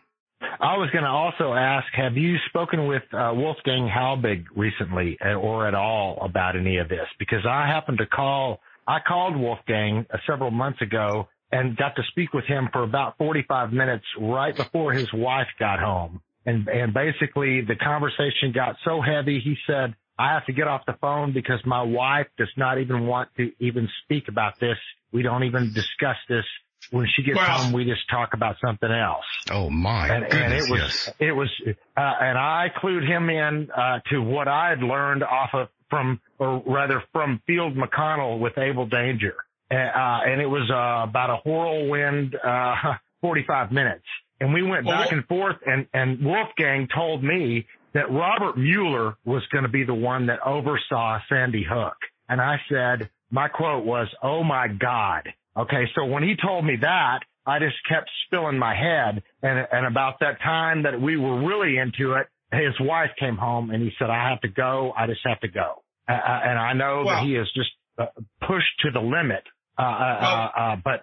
I 0.61 0.77
was 0.77 0.91
going 0.91 1.05
to 1.05 1.11
also 1.11 1.55
ask, 1.55 1.87
have 1.95 2.17
you 2.17 2.37
spoken 2.49 2.87
with 2.87 3.03
uh, 3.13 3.33
Wolfgang 3.35 3.89
Halbig 3.89 4.45
recently 4.57 5.19
uh, 5.25 5.35
or 5.35 5.67
at 5.67 5.75
all 5.75 6.19
about 6.23 6.57
any 6.57 6.79
of 6.79 6.89
this? 6.89 7.07
Because 7.19 7.45
I 7.49 7.67
happened 7.67 7.99
to 7.99 8.07
call, 8.07 8.61
I 8.87 8.99
called 9.07 9.37
Wolfgang 9.37 10.07
uh, 10.13 10.19
several 10.27 10.51
months 10.51 10.81
ago 10.81 11.29
and 11.51 11.77
got 11.77 11.97
to 11.97 12.03
speak 12.11 12.33
with 12.33 12.45
him 12.45 12.69
for 12.73 12.83
about 12.83 13.17
45 13.19 13.73
minutes 13.73 14.05
right 14.21 14.57
before 14.57 14.93
his 14.93 15.13
wife 15.13 15.49
got 15.59 15.79
home. 15.79 16.21
And, 16.47 16.69
and 16.69 16.93
basically 16.93 17.63
the 17.63 17.77
conversation 17.77 18.53
got 18.55 18.77
so 18.85 19.01
heavy, 19.01 19.41
he 19.41 19.57
said, 19.67 19.95
I 20.19 20.35
have 20.35 20.47
to 20.47 20.53
get 20.53 20.69
off 20.69 20.83
the 20.87 20.97
phone 21.01 21.33
because 21.33 21.61
my 21.65 21.83
wife 21.83 22.27
does 22.39 22.53
not 22.57 22.79
even 22.79 23.07
want 23.07 23.31
to 23.37 23.51
even 23.59 23.89
speak 24.05 24.29
about 24.29 24.61
this. 24.61 24.77
We 25.13 25.23
don't 25.23 25.45
even 25.45 25.73
discuss 25.73 26.17
this. 26.29 26.45
When 26.91 27.07
she 27.15 27.23
gets 27.23 27.37
Well- 27.39 27.47
home, 27.47 27.73
we 27.73 27.85
just 27.85 28.09
talk 28.11 28.35
about 28.35 28.57
something 28.65 28.91
else 28.91 29.25
Oh 29.51 29.71
my 29.71 30.09
and, 30.09 30.25
goodness, 30.31 30.43
and 30.43 30.53
it 30.55 30.71
was 30.71 30.81
yes. 30.81 31.11
it 31.19 31.33
was 31.33 31.49
uh, 31.97 32.01
and 32.21 32.39
I 32.39 32.71
clued 32.77 33.07
him 33.07 33.29
in 33.31 33.71
uh, 33.71 34.01
to 34.11 34.23
what 34.23 34.49
I 34.49 34.71
had 34.71 34.83
learned 34.83 35.23
off 35.23 35.51
of 35.55 35.69
from 35.91 36.21
or 36.39 36.63
rather 36.67 37.03
from 37.13 37.41
Field 37.47 37.77
McConnell 37.77 38.39
with 38.41 38.57
Able 38.59 38.87
Danger, 38.87 39.35
uh, 39.71 39.75
and 39.75 40.41
it 40.41 40.47
was 40.47 40.69
uh, 40.71 41.05
about 41.09 41.31
a 41.31 41.37
whirlwind 41.49 42.35
uh, 42.37 42.95
45 43.21 43.71
minutes, 43.73 44.05
and 44.41 44.53
we 44.53 44.63
went 44.63 44.87
back 44.87 45.07
what- 45.07 45.13
and 45.13 45.25
forth, 45.27 45.57
and 45.67 45.87
and 45.93 46.25
Wolfgang 46.25 46.89
told 46.95 47.23
me 47.23 47.67
that 47.93 48.11
Robert 48.11 48.57
Mueller 48.59 49.15
was 49.25 49.43
going 49.53 49.63
to 49.63 49.71
be 49.71 49.85
the 49.85 49.95
one 49.95 50.27
that 50.27 50.41
oversaw 50.45 51.21
Sandy 51.29 51.63
Hook. 51.69 51.95
And 52.29 52.41
I 52.41 52.57
said, 52.69 53.09
my 53.31 53.47
quote 53.49 53.85
was, 53.85 54.09
Oh 54.23 54.43
my 54.43 54.67
God. 54.67 55.33
Okay. 55.57 55.85
So 55.95 56.05
when 56.07 56.23
he 56.23 56.35
told 56.41 56.65
me 56.65 56.77
that, 56.81 57.21
I 57.47 57.59
just 57.59 57.77
kept 57.89 58.11
spilling 58.27 58.59
my 58.59 58.75
head. 58.75 59.23
And, 59.43 59.67
and 59.71 59.87
about 59.87 60.21
that 60.21 60.41
time 60.43 60.85
that 60.85 61.01
we 61.01 61.17
were 61.17 61.47
really 61.47 61.79
into 61.79 62.15
it, 62.15 62.27
his 62.53 62.75
wife 62.81 63.11
came 63.19 63.37
home 63.37 63.71
and 63.71 63.83
he 63.83 63.91
said, 63.99 64.11
I 64.11 64.31
have 64.31 64.41
to 64.43 64.49
go. 64.49 64.93
I 64.97 65.07
just 65.07 65.21
have 65.25 65.41
to 65.41 65.49
go. 65.49 65.83
Uh, 66.09 66.13
and 66.13 66.59
I 66.59 66.73
know 66.75 67.05
that 67.07 67.25
he 67.25 67.35
is 67.37 67.47
just 67.55 67.71
uh, 67.99 68.07
pushed 68.41 68.81
to 68.83 68.91
the 68.91 69.01
limit. 69.01 69.43
Uh, 69.79 69.83
uh, 69.83 70.19
Well- 70.21 70.53
uh, 70.57 70.61
uh, 70.61 70.77
but 70.85 71.03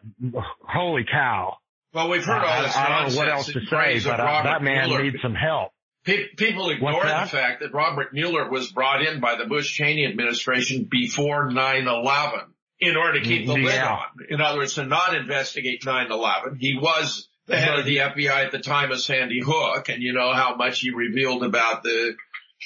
holy 0.68 1.06
cow. 1.12 1.58
Well, 1.94 2.08
we've 2.10 2.24
heard 2.24 2.42
all 2.42 2.48
I, 2.48 2.62
this 2.62 2.76
I 2.78 2.88
don't 3.04 3.12
know 3.12 3.18
what 3.18 3.28
else 3.28 3.48
to 3.48 3.60
say, 3.70 4.00
but 4.06 4.20
uh, 4.22 4.44
that 4.44 4.64
man 4.64 4.88
Mueller. 4.88 5.04
needs 5.04 5.18
some 5.22 5.36
help. 5.36 5.74
Pe- 6.06 6.30
People 6.38 6.70
ignore 6.70 7.04
the 7.04 7.10
fact 7.28 7.62
that 7.62 7.74
Robert 7.74 8.14
Mueller 8.14 8.50
was 8.50 8.72
brought 8.72 9.02
in 9.06 9.20
by 9.20 9.36
the 9.36 9.46
Bush 9.46 9.74
Cheney 9.74 10.06
administration 10.06 10.88
before 10.90 11.50
9-11 11.52 12.46
in 12.82 12.98
order 12.98 13.20
to 13.20 13.26
keep 13.26 13.46
the 13.46 13.54
lid 13.54 13.80
on. 13.80 14.00
In 14.30 14.42
other 14.42 14.58
words, 14.58 14.74
to 14.74 14.86
not 14.86 15.16
investigate 15.16 15.84
9-11. 15.84 16.58
He 16.60 16.78
was 16.78 17.30
the 17.46 17.58
head 17.58 17.80
of 17.80 17.86
the 17.86 17.98
FBI 17.98 18.46
at 18.46 18.52
the 18.52 18.60
time 18.60 18.92
of 18.92 19.00
Sandy 19.00 19.40
Hook, 19.44 19.90
and 19.90 20.02
you 20.02 20.14
know 20.14 20.34
how 20.34 20.56
much 20.56 20.80
he 20.80 20.90
revealed 20.90 21.44
about 21.44 21.84
the 21.84 22.16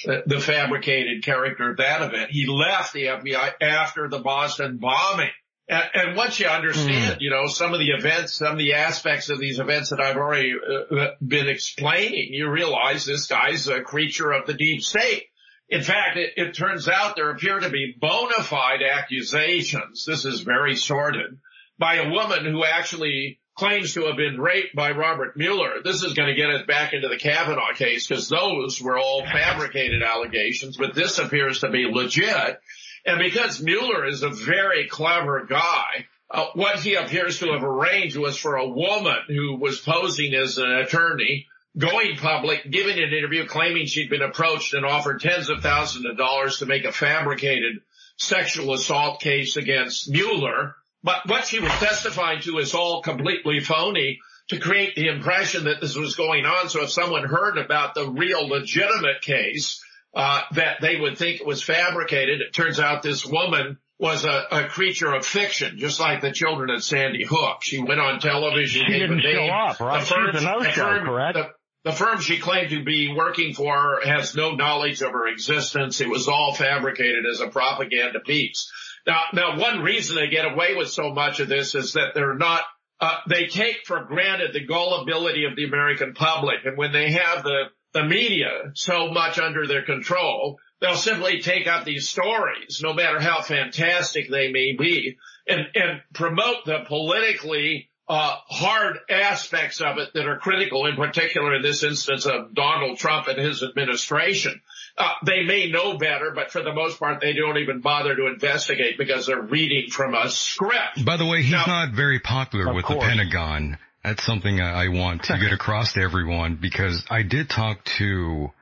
the, 0.04 0.40
fabricated 0.40 1.24
character 1.24 1.70
of 1.70 1.78
that 1.78 2.02
event. 2.02 2.30
He 2.30 2.46
left 2.46 2.92
the 2.92 3.04
FBI 3.04 3.52
after 3.60 4.08
the 4.08 4.18
Boston 4.18 4.78
bombing. 4.78 5.30
And, 5.68 5.84
and 5.94 6.16
once 6.16 6.38
you 6.38 6.46
understand, 6.46 7.20
you 7.20 7.30
know, 7.30 7.46
some 7.46 7.72
of 7.72 7.80
the 7.80 7.90
events, 7.90 8.34
some 8.34 8.52
of 8.52 8.58
the 8.58 8.74
aspects 8.74 9.30
of 9.30 9.40
these 9.40 9.58
events 9.58 9.90
that 9.90 10.00
I've 10.00 10.16
already 10.16 10.52
uh, 10.52 11.06
been 11.26 11.48
explaining, 11.48 12.28
you 12.32 12.50
realize 12.50 13.04
this 13.04 13.26
guy's 13.26 13.66
a 13.68 13.80
creature 13.80 14.32
of 14.32 14.46
the 14.46 14.54
deep 14.54 14.82
state. 14.82 15.24
In 15.68 15.82
fact, 15.82 16.16
it, 16.16 16.32
it 16.36 16.54
turns 16.54 16.88
out 16.88 17.16
there 17.16 17.30
appear 17.30 17.58
to 17.58 17.70
be 17.70 17.94
bona 17.98 18.42
fide 18.42 18.82
accusations. 18.82 20.04
This 20.04 20.24
is 20.24 20.40
very 20.40 20.76
sordid 20.76 21.38
by 21.78 21.96
a 21.96 22.10
woman 22.10 22.44
who 22.44 22.64
actually 22.64 23.40
claims 23.56 23.94
to 23.94 24.04
have 24.04 24.16
been 24.16 24.38
raped 24.38 24.76
by 24.76 24.90
Robert 24.90 25.36
Mueller. 25.36 25.82
This 25.82 26.02
is 26.02 26.12
going 26.12 26.28
to 26.28 26.34
get 26.34 26.50
us 26.50 26.66
back 26.66 26.92
into 26.92 27.08
the 27.08 27.16
Kavanaugh 27.16 27.72
case 27.74 28.06
because 28.06 28.28
those 28.28 28.80
were 28.80 28.98
all 28.98 29.24
fabricated 29.24 30.02
allegations, 30.02 30.76
but 30.76 30.94
this 30.94 31.18
appears 31.18 31.60
to 31.60 31.70
be 31.70 31.90
legit. 31.90 32.60
And 33.06 33.18
because 33.18 33.62
Mueller 33.62 34.06
is 34.06 34.22
a 34.22 34.30
very 34.30 34.86
clever 34.88 35.46
guy, 35.48 36.06
uh, 36.30 36.46
what 36.54 36.80
he 36.80 36.94
appears 36.94 37.38
to 37.38 37.52
have 37.52 37.62
arranged 37.62 38.16
was 38.16 38.36
for 38.36 38.56
a 38.56 38.68
woman 38.68 39.18
who 39.28 39.56
was 39.56 39.80
posing 39.80 40.34
as 40.34 40.58
an 40.58 40.70
attorney, 40.70 41.46
going 41.78 42.16
public, 42.16 42.70
giving 42.70 42.98
an 42.98 43.12
interview, 43.12 43.46
claiming 43.46 43.86
she'd 43.86 44.10
been 44.10 44.22
approached 44.22 44.74
and 44.74 44.84
offered 44.86 45.20
tens 45.20 45.50
of 45.50 45.62
thousands 45.62 46.06
of 46.06 46.16
dollars 46.16 46.58
to 46.58 46.66
make 46.66 46.84
a 46.84 46.92
fabricated 46.92 47.76
sexual 48.16 48.72
assault 48.72 49.20
case 49.20 49.56
against 49.56 50.10
Mueller. 50.10 50.74
But 51.02 51.28
what 51.28 51.46
she 51.46 51.60
was 51.60 51.70
testifying 51.72 52.40
to 52.42 52.58
is 52.58 52.74
all 52.74 53.02
completely 53.02 53.60
phony 53.60 54.18
to 54.48 54.58
create 54.58 54.94
the 54.94 55.08
impression 55.08 55.64
that 55.64 55.80
this 55.80 55.96
was 55.96 56.14
going 56.16 56.46
on. 56.46 56.68
So 56.68 56.82
if 56.82 56.90
someone 56.90 57.24
heard 57.24 57.58
about 57.58 57.94
the 57.94 58.08
real 58.08 58.48
legitimate 58.48 59.20
case, 59.22 59.82
uh, 60.14 60.40
that 60.52 60.78
they 60.80 60.96
would 60.98 61.18
think 61.18 61.40
it 61.40 61.46
was 61.46 61.62
fabricated. 61.62 62.40
It 62.40 62.54
turns 62.54 62.80
out 62.80 63.02
this 63.02 63.26
woman 63.26 63.78
was 63.98 64.24
a, 64.24 64.44
a 64.50 64.64
creature 64.68 65.12
of 65.12 65.26
fiction, 65.26 65.78
just 65.78 66.00
like 66.00 66.20
the 66.22 66.30
children 66.32 66.70
at 66.70 66.82
Sandy 66.82 67.24
Hook. 67.24 67.58
She 67.62 67.82
went 67.82 68.00
on 68.00 68.18
television. 68.20 68.84
She 68.86 68.92
gave 68.92 69.10
a 69.10 69.14
didn't 69.16 69.22
show 69.32 69.46
up, 69.46 69.80
right? 69.80 70.00
The 70.00 70.06
She 70.06 70.14
was 70.14 70.32
firm- 70.32 70.36
a 70.36 70.40
no-show, 70.40 71.04
correct? 71.04 71.34
the- 71.34 71.50
the 71.86 71.92
firm 71.92 72.20
she 72.20 72.38
claimed 72.38 72.70
to 72.70 72.82
be 72.82 73.14
working 73.16 73.54
for 73.54 74.00
has 74.04 74.34
no 74.34 74.56
knowledge 74.56 75.02
of 75.02 75.12
her 75.12 75.28
existence. 75.28 76.00
It 76.00 76.08
was 76.08 76.26
all 76.26 76.52
fabricated 76.52 77.24
as 77.30 77.40
a 77.40 77.46
propaganda 77.46 78.18
piece. 78.18 78.68
Now, 79.06 79.20
now 79.32 79.56
one 79.56 79.84
reason 79.84 80.16
they 80.16 80.26
get 80.26 80.52
away 80.52 80.74
with 80.74 80.90
so 80.90 81.12
much 81.12 81.38
of 81.38 81.48
this 81.48 81.76
is 81.76 81.92
that 81.92 82.08
they're 82.12 82.34
not, 82.34 82.62
uh, 83.00 83.18
they 83.28 83.46
take 83.46 83.86
for 83.86 84.02
granted 84.02 84.52
the 84.52 84.66
gullibility 84.66 85.44
of 85.44 85.54
the 85.54 85.62
American 85.62 86.14
public. 86.14 86.64
And 86.64 86.76
when 86.76 86.90
they 86.90 87.12
have 87.12 87.44
the, 87.44 87.66
the 87.92 88.02
media 88.02 88.72
so 88.74 89.12
much 89.12 89.38
under 89.38 89.68
their 89.68 89.84
control, 89.84 90.58
they'll 90.80 90.96
simply 90.96 91.40
take 91.40 91.68
up 91.68 91.84
these 91.84 92.08
stories, 92.08 92.80
no 92.82 92.94
matter 92.94 93.20
how 93.20 93.42
fantastic 93.42 94.28
they 94.28 94.50
may 94.50 94.74
be, 94.76 95.18
and, 95.46 95.60
and 95.76 96.00
promote 96.12 96.64
the 96.64 96.80
politically 96.88 97.90
uh, 98.08 98.36
hard 98.48 98.98
aspects 99.10 99.80
of 99.80 99.98
it 99.98 100.12
that 100.14 100.26
are 100.26 100.38
critical, 100.38 100.86
in 100.86 100.96
particular 100.96 101.54
in 101.56 101.62
this 101.62 101.82
instance 101.82 102.24
of 102.26 102.54
Donald 102.54 102.98
Trump 102.98 103.26
and 103.26 103.38
his 103.38 103.62
administration. 103.62 104.60
Uh, 104.96 105.10
they 105.24 105.42
may 105.42 105.70
know 105.70 105.98
better, 105.98 106.30
but 106.34 106.50
for 106.50 106.62
the 106.62 106.72
most 106.72 106.98
part, 107.00 107.20
they 107.20 107.32
don't 107.32 107.58
even 107.58 107.80
bother 107.80 108.14
to 108.14 108.26
investigate 108.26 108.96
because 108.96 109.26
they're 109.26 109.42
reading 109.42 109.90
from 109.90 110.14
a 110.14 110.30
script. 110.30 111.04
By 111.04 111.16
the 111.16 111.26
way, 111.26 111.42
he's 111.42 111.52
Now- 111.52 111.64
not 111.66 111.90
very 111.90 112.20
popular 112.20 112.72
with 112.72 112.84
course. 112.84 113.02
the 113.02 113.08
Pentagon. 113.08 113.78
That's 114.04 114.22
something 114.24 114.60
I 114.60 114.84
I 114.84 114.88
want 114.88 115.24
to 115.24 115.38
get 115.38 115.52
across 115.60 115.94
to 115.94 116.00
everyone 116.00 116.54
because 116.56 117.04
I 117.10 117.22
did 117.22 117.50
talk 117.50 117.84
to 117.98 118.52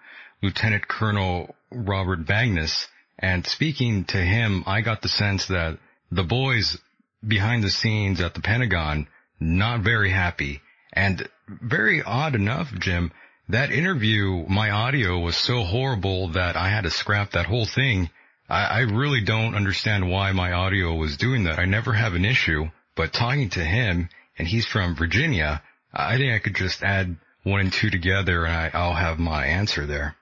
Lieutenant 0.43 0.89
Colonel 0.89 1.55
Robert 1.71 2.25
Bagnus 2.25 2.87
and 3.19 3.47
speaking 3.47 4.05
to 4.07 4.17
him, 4.17 4.65
I 4.67 4.81
got 4.81 5.03
the 5.03 5.09
sense 5.09 5.47
that 5.47 5.79
the 6.11 6.25
boys 6.25 6.79
behind 7.27 7.63
the 7.63 7.71
scenes 7.71 8.21
at 8.21 8.35
the 8.35 8.41
Pentagon, 8.41 9.07
not 9.41 9.81
very 9.81 10.11
happy 10.11 10.61
and 10.93 11.29
very 11.49 12.03
odd 12.03 12.35
enough, 12.35 12.73
Jim, 12.79 13.13
that 13.49 13.73
interview, 13.73 14.45
my 14.49 14.71
audio 14.71 15.19
was 15.19 15.37
so 15.37 15.63
horrible 15.63 16.29
that 16.29 16.57
I 16.57 16.69
had 16.69 16.85
to 16.85 16.91
scrap 16.91 17.33
that 17.33 17.47
whole 17.47 17.67
thing. 17.67 18.09
I, 18.49 18.65
I 18.65 18.79
really 18.81 19.21
don't 19.21 19.55
understand 19.55 20.11
why 20.11 20.33
my 20.33 20.53
audio 20.53 20.95
was 20.95 21.17
doing 21.17 21.45
that. 21.45 21.59
I 21.59 21.67
never 21.67 21.93
have 21.93 22.15
an 22.15 22.25
issue, 22.25 22.71
but 22.95 23.13
talking 23.13 23.51
to 23.51 23.65
him 23.65 24.09
and 24.39 24.49
he's 24.49 24.67
from 24.67 24.97
Virginia, 24.97 25.63
I 25.93 26.17
think 26.17 26.33
I 26.33 26.39
could 26.39 26.57
just 26.57 26.83
add 26.83 27.17
one 27.43 27.61
and 27.61 27.73
two 27.73 27.91
together 27.91 28.47
and 28.47 28.55
I, 28.55 28.71
I'll 28.73 28.95
have 28.95 29.19
my 29.19 29.47
answer 29.47 29.87
there. 29.87 30.17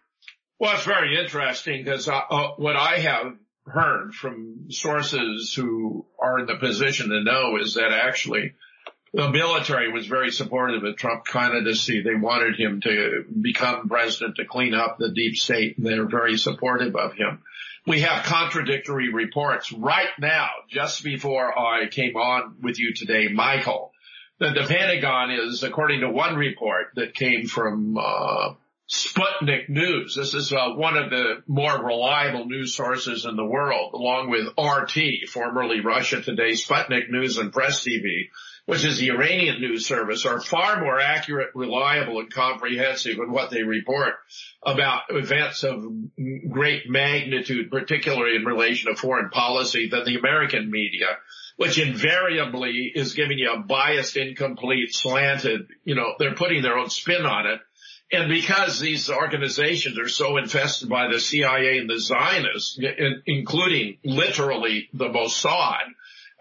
Well, 0.58 0.74
it's 0.74 0.84
very 0.84 1.18
interesting 1.18 1.84
because 1.84 2.08
uh, 2.08 2.20
uh, 2.30 2.48
what 2.56 2.76
I 2.76 2.98
have 2.98 3.36
heard 3.66 4.14
from 4.14 4.70
sources 4.70 5.54
who 5.54 6.06
are 6.18 6.40
in 6.40 6.46
the 6.46 6.56
position 6.56 7.10
to 7.10 7.22
know 7.22 7.56
is 7.58 7.74
that 7.74 7.92
actually 7.92 8.54
the 9.14 9.30
military 9.30 9.92
was 9.92 10.06
very 10.06 10.30
supportive 10.30 10.84
of 10.84 10.96
Trump 10.96 11.26
candidacy. 11.26 12.02
They 12.02 12.14
wanted 12.14 12.58
him 12.58 12.80
to 12.82 13.24
become 13.40 13.88
president 13.88 14.36
to 14.36 14.46
clean 14.46 14.74
up 14.74 14.96
the 14.98 15.10
deep 15.10 15.36
state. 15.36 15.76
and 15.76 15.86
They're 15.86 16.08
very 16.08 16.38
supportive 16.38 16.96
of 16.96 17.12
him. 17.12 17.42
We 17.86 18.00
have 18.00 18.24
contradictory 18.24 19.12
reports 19.12 19.72
right 19.72 20.08
now, 20.18 20.48
just 20.68 21.04
before 21.04 21.58
I 21.58 21.88
came 21.88 22.16
on 22.16 22.56
with 22.62 22.78
you 22.78 22.94
today, 22.94 23.28
Michael, 23.28 23.92
that 24.38 24.54
the 24.54 24.66
Pentagon 24.66 25.30
is, 25.30 25.62
according 25.62 26.00
to 26.00 26.08
one 26.08 26.36
report 26.36 26.86
that 26.94 27.14
came 27.14 27.46
from, 27.46 27.98
uh, 27.98 28.54
Sputnik 28.92 29.70
News. 29.70 30.14
This 30.14 30.34
is 30.34 30.52
uh, 30.52 30.74
one 30.74 30.98
of 30.98 31.08
the 31.08 31.42
more 31.46 31.82
reliable 31.82 32.44
news 32.44 32.74
sources 32.74 33.24
in 33.24 33.36
the 33.36 33.44
world, 33.44 33.94
along 33.94 34.28
with 34.28 34.48
RT, 34.58 35.28
formerly 35.30 35.80
Russia 35.80 36.20
Today, 36.20 36.52
Sputnik 36.52 37.08
News 37.08 37.38
and 37.38 37.52
Press 37.52 37.82
TV, 37.82 38.28
which 38.66 38.84
is 38.84 38.98
the 38.98 39.10
Iranian 39.10 39.60
news 39.60 39.86
service, 39.86 40.24
are 40.24 40.40
far 40.40 40.80
more 40.80 41.00
accurate, 41.00 41.50
reliable, 41.54 42.20
and 42.20 42.32
comprehensive 42.32 43.18
in 43.18 43.32
what 43.32 43.50
they 43.50 43.62
report 43.62 44.14
about 44.64 45.02
events 45.10 45.64
of 45.64 45.84
great 46.48 46.88
magnitude, 46.88 47.70
particularly 47.70 48.36
in 48.36 48.44
relation 48.44 48.92
to 48.92 49.00
foreign 49.00 49.30
policy, 49.30 49.88
than 49.88 50.04
the 50.04 50.16
American 50.16 50.70
media 50.70 51.18
which 51.56 51.78
invariably 51.78 52.90
is 52.94 53.14
giving 53.14 53.38
you 53.38 53.52
a 53.52 53.58
biased, 53.58 54.16
incomplete, 54.16 54.94
slanted, 54.94 55.68
you 55.84 55.94
know, 55.94 56.14
they're 56.18 56.34
putting 56.34 56.62
their 56.62 56.78
own 56.78 56.90
spin 56.90 57.24
on 57.26 57.46
it. 57.46 57.60
And 58.10 58.28
because 58.28 58.78
these 58.78 59.08
organizations 59.08 59.98
are 59.98 60.08
so 60.08 60.36
infested 60.36 60.88
by 60.88 61.08
the 61.08 61.18
CIA 61.18 61.78
and 61.78 61.88
the 61.88 61.98
Zionists, 61.98 62.78
including 63.26 63.98
literally 64.04 64.88
the 64.92 65.08
Mossad, 65.08 65.84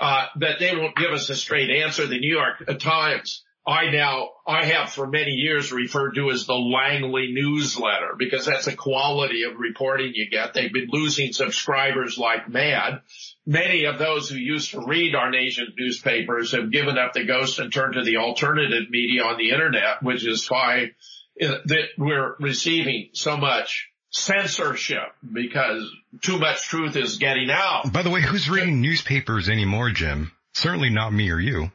uh, 0.01 0.25
that 0.37 0.59
they 0.59 0.75
won't 0.75 0.95
give 0.95 1.11
us 1.11 1.29
a 1.29 1.35
straight 1.35 1.69
answer. 1.69 2.07
The 2.07 2.19
New 2.19 2.35
York 2.35 2.79
Times, 2.79 3.43
I 3.67 3.91
now, 3.91 4.29
I 4.47 4.65
have 4.65 4.89
for 4.89 5.05
many 5.05 5.33
years 5.33 5.71
referred 5.71 6.15
to 6.15 6.31
as 6.31 6.47
the 6.47 6.55
Langley 6.55 7.31
newsletter 7.31 8.15
because 8.17 8.47
that's 8.47 8.65
the 8.65 8.75
quality 8.75 9.43
of 9.43 9.59
reporting 9.59 10.13
you 10.15 10.27
get. 10.27 10.55
They've 10.55 10.73
been 10.73 10.89
losing 10.89 11.33
subscribers 11.33 12.17
like 12.17 12.49
mad. 12.49 13.01
Many 13.45 13.85
of 13.85 13.99
those 13.99 14.27
who 14.27 14.37
used 14.37 14.71
to 14.71 14.83
read 14.83 15.13
our 15.13 15.29
nation's 15.29 15.75
newspapers 15.77 16.53
have 16.53 16.71
given 16.71 16.97
up 16.97 17.13
the 17.13 17.25
ghost 17.25 17.59
and 17.59 17.71
turned 17.71 17.93
to 17.93 18.03
the 18.03 18.17
alternative 18.17 18.89
media 18.89 19.23
on 19.23 19.37
the 19.37 19.51
internet, 19.51 20.01
which 20.01 20.25
is 20.25 20.49
why 20.49 20.93
uh, 21.39 21.57
that 21.65 21.89
we're 21.99 22.35
receiving 22.39 23.09
so 23.13 23.37
much 23.37 23.90
censorship 24.11 25.03
because 25.33 25.89
too 26.21 26.37
much 26.37 26.61
truth 26.63 26.95
is 26.95 27.17
getting 27.17 27.49
out. 27.49 27.91
By 27.91 28.03
the 28.03 28.09
way, 28.09 28.21
who's 28.21 28.49
reading 28.49 28.81
newspapers 28.81 29.49
anymore, 29.49 29.89
Jim? 29.89 30.31
Certainly 30.53 30.89
not 30.91 31.11
me 31.13 31.31
or 31.31 31.39
you. 31.39 31.71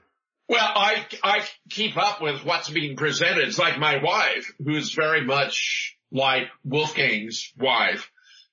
Well, 0.48 0.64
I, 0.64 1.04
I 1.24 1.40
keep 1.70 1.96
up 1.96 2.22
with 2.22 2.44
what's 2.44 2.70
being 2.70 2.96
presented. 2.96 3.48
It's 3.48 3.58
like 3.58 3.78
my 3.78 4.00
wife, 4.02 4.52
who's 4.64 4.92
very 4.94 5.24
much 5.24 5.96
like 6.12 6.44
Wolfgang's 6.64 7.52
wife. 7.58 8.08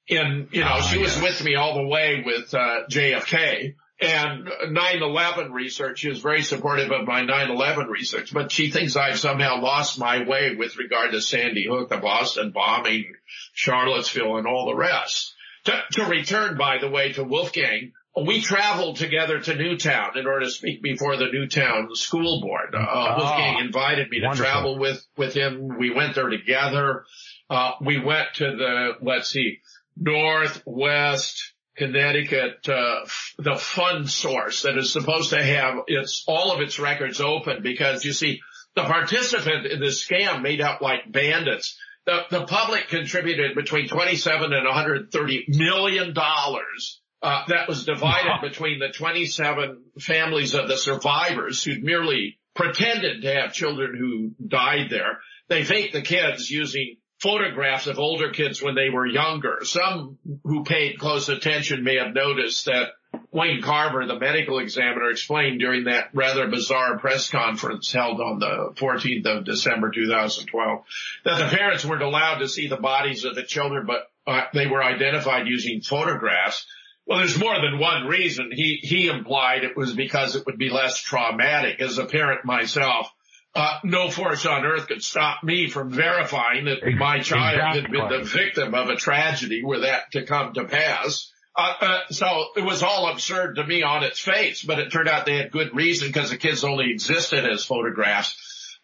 And, 0.10 0.48
you 0.52 0.62
know, 0.62 0.68
Ah, 0.72 0.82
she 0.82 0.98
was 0.98 1.22
with 1.22 1.44
me 1.44 1.56
all 1.56 1.76
the 1.76 1.88
way 1.88 2.24
with, 2.26 2.54
uh, 2.54 2.88
JFK 2.90 3.76
and 4.04 4.48
9-11 4.76 5.52
research. 5.52 6.00
She 6.00 6.10
was 6.10 6.20
very 6.20 6.42
supportive 6.44 6.92
of 6.92 7.08
my 7.08 7.22
9-11 7.22 7.88
research, 7.90 8.34
but 8.34 8.52
she 8.52 8.70
thinks 8.72 8.96
I've 8.96 9.20
somehow 9.20 9.62
lost 9.62 10.00
my 10.00 10.24
way 10.28 10.56
with 10.56 10.78
regard 10.78 11.12
to 11.12 11.22
Sandy 11.22 11.66
Hook, 11.68 11.90
the 11.90 11.98
Boston 11.98 12.52
bombing, 12.52 13.14
Charlottesville 13.54 14.38
and 14.38 14.48
all 14.48 14.66
the 14.68 14.76
rest. 14.76 15.34
To, 15.66 15.82
to 15.94 16.06
return, 16.06 16.58
by 16.58 16.78
the 16.80 16.90
way, 16.90 17.14
to 17.14 17.24
Wolfgang, 17.24 17.94
we 18.22 18.42
traveled 18.42 18.98
together 18.98 19.40
to 19.40 19.56
Newtown 19.56 20.18
in 20.18 20.28
order 20.28 20.46
to 20.46 20.52
speak 20.52 20.84
before 20.84 21.16
the 21.18 21.30
Newtown 21.32 21.90
school 21.96 22.42
board. 22.42 22.76
Uh, 22.76 22.80
Ah, 22.80 23.18
Wolfgang 23.18 23.66
invited 23.66 24.10
me 24.10 24.20
to 24.20 24.26
wonderful. 24.28 24.46
travel 24.52 24.78
with, 24.80 25.04
with 25.18 25.34
him. 25.34 25.78
We 25.80 25.92
went 25.94 26.14
there 26.16 26.30
together. 26.30 27.06
Uh, 27.50 27.72
we 27.82 28.00
went 28.00 28.28
to 28.36 28.46
the, 28.46 28.92
let's 29.02 29.30
see, 29.30 29.60
Northwest 29.98 31.53
Connecticut, 31.78 32.68
uh, 32.70 33.02
f- 33.04 33.34
the 33.38 33.56
fund 33.56 34.10
source 34.10 34.62
that 34.64 34.78
is 34.78 34.94
supposed 34.94 35.32
to 35.32 35.44
have 35.44 35.80
its, 35.88 36.24
all 36.28 36.52
of 36.52 36.62
its 36.62 36.80
records 36.80 37.20
open 37.20 37.64
because 37.64 38.06
you 38.06 38.14
see, 38.14 38.40
the 38.76 38.84
participant 38.84 39.66
in 39.66 39.80
this 39.80 40.06
scam 40.06 40.42
made 40.42 40.62
out 40.62 40.82
like 40.82 41.12
bandits. 41.12 41.78
The, 42.06 42.22
the 42.30 42.46
public 42.46 42.90
contributed 42.90 43.56
between 43.56 43.88
27 43.88 44.54
and 44.54 44.66
130 44.66 45.46
million 45.48 46.14
dollars. 46.14 47.00
Uh, 47.22 47.44
that 47.48 47.70
was 47.70 47.86
divided 47.86 48.42
between 48.42 48.80
the 48.80 48.90
27 48.90 49.82
families 50.00 50.54
of 50.54 50.68
the 50.68 50.76
survivors 50.76 51.64
who 51.64 51.80
merely 51.80 52.38
pretended 52.54 53.22
to 53.22 53.34
have 53.34 53.54
children 53.54 53.96
who 53.98 54.46
died 54.46 54.90
there. 54.90 55.20
They 55.48 55.64
faked 55.64 55.94
the 55.94 56.02
kids 56.02 56.50
using 56.50 56.98
photographs 57.24 57.88
of 57.88 58.00
older 58.00 58.32
kids 58.32 58.62
when 58.62 58.76
they 58.76 58.90
were 58.90 59.08
younger. 59.08 59.60
Some 59.64 60.18
who 60.44 60.66
paid 60.66 61.00
close 61.00 61.30
attention 61.30 61.86
may 61.86 61.96
have 61.96 62.14
noticed 62.14 62.66
that 62.66 62.90
Wayne 63.32 63.62
Carver, 63.62 64.06
the 64.06 64.20
medical 64.20 64.60
examiner, 64.60 65.10
explained 65.10 65.60
during 65.60 65.86
that 65.86 66.10
rather 66.14 66.48
bizarre 66.50 67.00
press 67.00 67.30
conference 67.30 67.92
held 67.94 68.20
on 68.20 68.40
the 68.40 68.74
14th 68.76 69.26
of 69.26 69.46
December 69.46 69.90
2012 69.90 70.84
that 71.24 71.38
the 71.40 71.56
parents 71.56 71.86
weren't 71.86 72.04
allowed 72.04 72.40
to 72.40 72.50
see 72.50 72.68
the 72.68 72.78
bodies 72.78 73.24
of 73.24 73.36
the 73.36 73.44
children, 73.44 73.86
but 73.88 74.12
uh, 74.28 74.44
they 74.54 74.68
were 74.68 74.84
identified 74.84 75.48
using 75.48 75.80
photographs. 75.80 76.66
Well, 77.06 77.20
there's 77.20 77.40
more 77.40 77.56
than 77.56 77.80
one 77.80 78.06
reason. 78.06 78.52
He 78.54 78.80
he 78.82 79.08
implied 79.08 79.64
it 79.64 79.78
was 79.78 79.94
because 79.94 80.36
it 80.36 80.46
would 80.46 80.58
be 80.58 80.70
less 80.70 81.00
traumatic. 81.00 81.82
As 81.82 81.98
a 81.98 82.06
parent 82.06 82.46
myself, 82.46 83.10
uh, 83.56 83.80
no 83.84 84.10
force 84.10 84.46
on 84.46 84.66
earth 84.66 84.88
could 84.88 85.04
stop 85.04 85.44
me 85.44 85.70
from 85.70 85.92
verifying 85.92 86.66
that 86.66 86.80
my 86.98 87.20
child 87.20 87.60
had 87.60 87.92
been 87.92 88.10
the 88.10 88.24
victim 88.24 88.74
of 88.74 88.90
a 88.90 88.96
tragedy 88.96 89.64
were 89.64 89.82
that 89.82 90.12
to 90.12 90.26
come 90.26 90.54
to 90.54 90.66
pass. 90.66 91.32
Uh, 91.56 91.74
uh, 91.82 92.00
so 92.10 92.46
it 92.56 92.64
was 92.64 92.82
all 92.82 93.12
absurd 93.12 93.56
to 93.56 93.64
me 93.66 93.84
on 93.84 94.04
its 94.04 94.20
face, 94.20 94.64
but 94.64 94.80
it 94.80 94.92
turned 94.92 95.08
out 95.08 95.28
they 95.28 95.38
had 95.38 95.52
good 95.52 95.76
reason 95.76 96.08
because 96.08 96.32
the 96.32 96.38
kids 96.38 96.64
only 96.64 96.90
existed 96.92 97.46
as 97.46 97.64
photographs. 97.64 98.36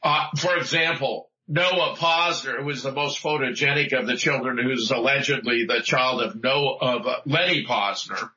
Uh, 0.04 0.28
for 0.38 0.56
example, 0.56 1.30
Noah 1.48 1.96
Pozner, 1.98 2.60
who 2.60 2.66
was 2.66 2.84
the 2.84 2.92
most 2.92 3.24
photogenic 3.24 3.98
of 3.98 4.06
the 4.06 4.16
children, 4.16 4.60
who's 4.60 4.92
allegedly 4.92 5.66
the 5.66 5.82
child 5.82 6.22
of 6.22 6.42
Noah, 6.42 6.78
of 6.78 7.08
uh, 7.08 7.16
Lenny 7.26 7.66
Pozner, 7.66 8.30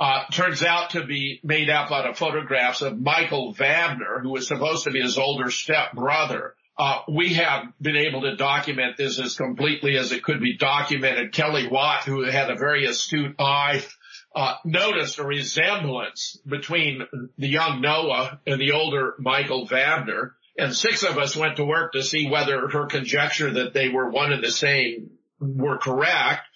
uh, 0.00 0.24
turns 0.32 0.62
out 0.62 0.90
to 0.90 1.04
be 1.04 1.40
made 1.44 1.68
up 1.68 1.92
out 1.92 2.08
of 2.08 2.16
photographs 2.16 2.80
of 2.80 2.98
Michael 2.98 3.54
Vabner, 3.54 4.22
who 4.22 4.30
was 4.30 4.48
supposed 4.48 4.84
to 4.84 4.90
be 4.90 5.02
his 5.02 5.18
older 5.18 5.50
step 5.50 5.92
brother. 5.92 6.54
Uh, 6.78 7.02
we 7.12 7.34
have 7.34 7.66
been 7.78 7.96
able 7.96 8.22
to 8.22 8.36
document 8.36 8.96
this 8.96 9.20
as 9.20 9.36
completely 9.36 9.98
as 9.98 10.12
it 10.12 10.22
could 10.22 10.40
be 10.40 10.56
documented. 10.56 11.32
Kelly 11.32 11.68
Watt, 11.68 12.04
who 12.04 12.24
had 12.24 12.50
a 12.50 12.56
very 12.56 12.86
astute 12.86 13.36
eye, 13.38 13.82
uh, 14.34 14.54
noticed 14.64 15.18
a 15.18 15.24
resemblance 15.24 16.38
between 16.46 17.02
the 17.36 17.48
young 17.48 17.82
Noah 17.82 18.40
and 18.46 18.58
the 18.58 18.72
older 18.72 19.14
Michael 19.18 19.68
Vabner. 19.68 20.30
And 20.56 20.74
six 20.74 21.02
of 21.02 21.18
us 21.18 21.36
went 21.36 21.56
to 21.56 21.64
work 21.64 21.92
to 21.92 22.02
see 22.02 22.26
whether 22.26 22.68
her 22.68 22.86
conjecture 22.86 23.52
that 23.52 23.74
they 23.74 23.90
were 23.90 24.08
one 24.08 24.32
and 24.32 24.42
the 24.42 24.50
same 24.50 25.10
were 25.38 25.78
correct. 25.78 26.46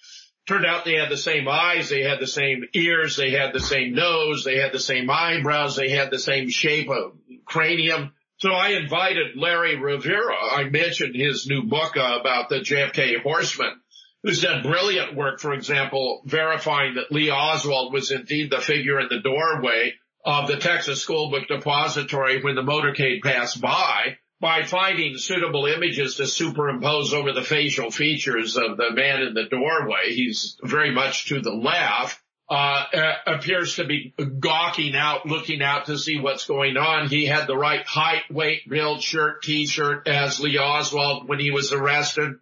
Turned 0.47 0.65
out 0.65 0.85
they 0.85 0.95
had 0.95 1.09
the 1.09 1.17
same 1.17 1.47
eyes, 1.47 1.89
they 1.89 2.03
had 2.03 2.19
the 2.19 2.27
same 2.27 2.65
ears, 2.73 3.15
they 3.15 3.31
had 3.31 3.51
the 3.51 3.59
same 3.59 3.95
nose, 3.95 4.43
they 4.43 4.57
had 4.59 4.71
the 4.71 4.79
same 4.79 5.09
eyebrows, 5.09 5.75
they 5.75 5.89
had 5.89 6.11
the 6.11 6.19
same 6.19 6.49
shape 6.49 6.87
of 6.89 7.13
cranium. 7.45 8.13
So 8.37 8.51
I 8.51 8.69
invited 8.69 9.35
Larry 9.35 9.75
Rivera. 9.75 10.35
I 10.35 10.65
mentioned 10.65 11.15
his 11.15 11.47
new 11.47 11.63
book 11.63 11.95
about 11.95 12.49
the 12.49 12.59
JFK 12.59 13.23
Horsemen, 13.23 13.79
who's 14.21 14.41
done 14.41 14.61
brilliant 14.61 15.15
work, 15.15 15.39
for 15.39 15.53
example, 15.53 16.21
verifying 16.25 16.95
that 16.95 17.11
Lee 17.11 17.31
Oswald 17.31 17.91
was 17.91 18.11
indeed 18.11 18.51
the 18.51 18.61
figure 18.61 18.99
in 18.99 19.07
the 19.09 19.21
doorway 19.21 19.93
of 20.23 20.47
the 20.47 20.57
Texas 20.57 21.01
School 21.01 21.31
Book 21.31 21.47
Depository 21.47 22.43
when 22.43 22.55
the 22.55 22.61
motorcade 22.61 23.23
passed 23.23 23.61
by 23.61 24.17
by 24.39 24.63
finding 24.63 25.17
suitable 25.17 25.65
images 25.65 26.15
to 26.15 26.27
superimpose 26.27 27.13
over 27.13 27.31
the 27.31 27.41
facial 27.41 27.89
features 27.89 28.57
of 28.57 28.77
the 28.77 28.91
man 28.91 29.21
in 29.21 29.33
the 29.33 29.45
doorway. 29.45 30.13
He's 30.13 30.57
very 30.61 30.91
much 30.91 31.29
to 31.29 31.41
the 31.41 31.53
left. 31.53 32.19
Uh, 32.47 32.83
uh, 32.93 33.13
appears 33.25 33.77
to 33.77 33.85
be 33.85 34.13
gawking 34.39 34.95
out, 34.95 35.25
looking 35.25 35.63
out 35.63 35.87
to 35.87 35.97
see 35.97 36.19
what's 36.19 36.45
going 36.45 36.77
on. 36.77 37.07
He 37.07 37.25
had 37.25 37.47
the 37.47 37.57
right 37.57 37.83
height, 37.83 38.21
weight, 38.29 38.69
build, 38.69 39.01
shirt, 39.01 39.41
t-shirt 39.41 40.07
as 40.07 40.39
Lee 40.39 40.59
Oswald 40.59 41.27
when 41.27 41.39
he 41.39 41.49
was 41.49 41.71
arrested. 41.71 42.35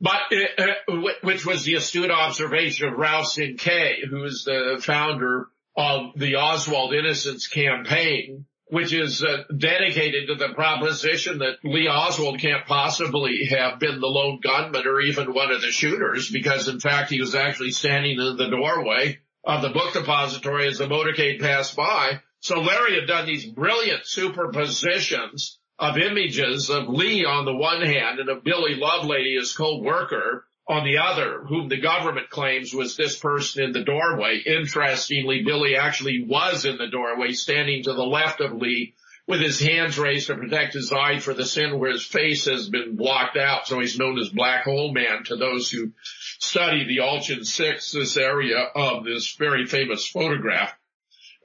But, 0.00 0.20
uh, 0.32 0.62
uh, 0.88 1.10
which 1.22 1.44
was 1.44 1.64
the 1.64 1.74
astute 1.74 2.10
observation 2.10 2.88
of 2.88 2.98
Ralph 2.98 3.26
Cinque, 3.26 4.08
who 4.08 4.24
is 4.24 4.44
the 4.44 4.80
founder 4.80 5.48
of 5.76 6.12
the 6.16 6.36
Oswald 6.36 6.94
Innocence 6.94 7.46
Campaign, 7.46 8.46
which 8.68 8.92
is 8.92 9.22
uh, 9.22 9.44
dedicated 9.56 10.26
to 10.26 10.34
the 10.34 10.52
proposition 10.54 11.38
that 11.38 11.58
Lee 11.62 11.88
Oswald 11.88 12.40
can't 12.40 12.66
possibly 12.66 13.46
have 13.50 13.78
been 13.78 14.00
the 14.00 14.06
lone 14.06 14.40
gunman 14.42 14.86
or 14.86 15.00
even 15.00 15.32
one 15.32 15.52
of 15.52 15.60
the 15.60 15.70
shooters 15.70 16.30
because 16.30 16.66
in 16.66 16.80
fact 16.80 17.10
he 17.10 17.20
was 17.20 17.34
actually 17.34 17.70
standing 17.70 18.18
in 18.18 18.36
the 18.36 18.50
doorway 18.50 19.18
of 19.44 19.62
the 19.62 19.68
book 19.68 19.92
depository 19.92 20.66
as 20.66 20.78
the 20.78 20.86
motorcade 20.86 21.40
passed 21.40 21.76
by. 21.76 22.20
So 22.40 22.60
Larry 22.60 22.98
had 22.98 23.06
done 23.06 23.26
these 23.26 23.46
brilliant 23.46 24.02
superpositions 24.04 25.58
of 25.78 25.98
images 25.98 26.68
of 26.68 26.88
Lee 26.88 27.24
on 27.24 27.44
the 27.44 27.54
one 27.54 27.82
hand 27.82 28.18
and 28.18 28.28
of 28.28 28.42
Billy 28.42 28.74
Lovelady, 28.74 29.38
his 29.38 29.54
co-worker, 29.54 30.44
on 30.68 30.84
the 30.84 30.98
other, 30.98 31.44
whom 31.46 31.68
the 31.68 31.80
government 31.80 32.28
claims 32.28 32.74
was 32.74 32.96
this 32.96 33.16
person 33.16 33.62
in 33.62 33.72
the 33.72 33.84
doorway. 33.84 34.42
Interestingly, 34.44 35.42
Billy 35.44 35.76
actually 35.76 36.24
was 36.28 36.64
in 36.64 36.76
the 36.76 36.88
doorway, 36.88 37.32
standing 37.32 37.84
to 37.84 37.92
the 37.92 38.04
left 38.04 38.40
of 38.40 38.52
Lee 38.52 38.94
with 39.26 39.40
his 39.40 39.60
hands 39.60 39.98
raised 39.98 40.28
to 40.28 40.36
protect 40.36 40.74
his 40.74 40.92
eye 40.92 41.18
for 41.18 41.34
the 41.34 41.44
sin 41.44 41.78
where 41.78 41.90
his 41.90 42.04
face 42.04 42.46
has 42.46 42.68
been 42.68 42.96
blocked 42.96 43.36
out. 43.36 43.66
So 43.66 43.80
he's 43.80 43.98
known 43.98 44.18
as 44.18 44.28
Black 44.28 44.64
Hole 44.64 44.92
Man 44.92 45.24
to 45.24 45.36
those 45.36 45.70
who 45.70 45.92
study 46.38 46.84
the 46.84 46.98
Altgens 46.98 47.46
6, 47.46 47.92
this 47.92 48.16
area 48.16 48.58
of 48.58 49.04
this 49.04 49.34
very 49.36 49.66
famous 49.66 50.06
photograph. 50.06 50.75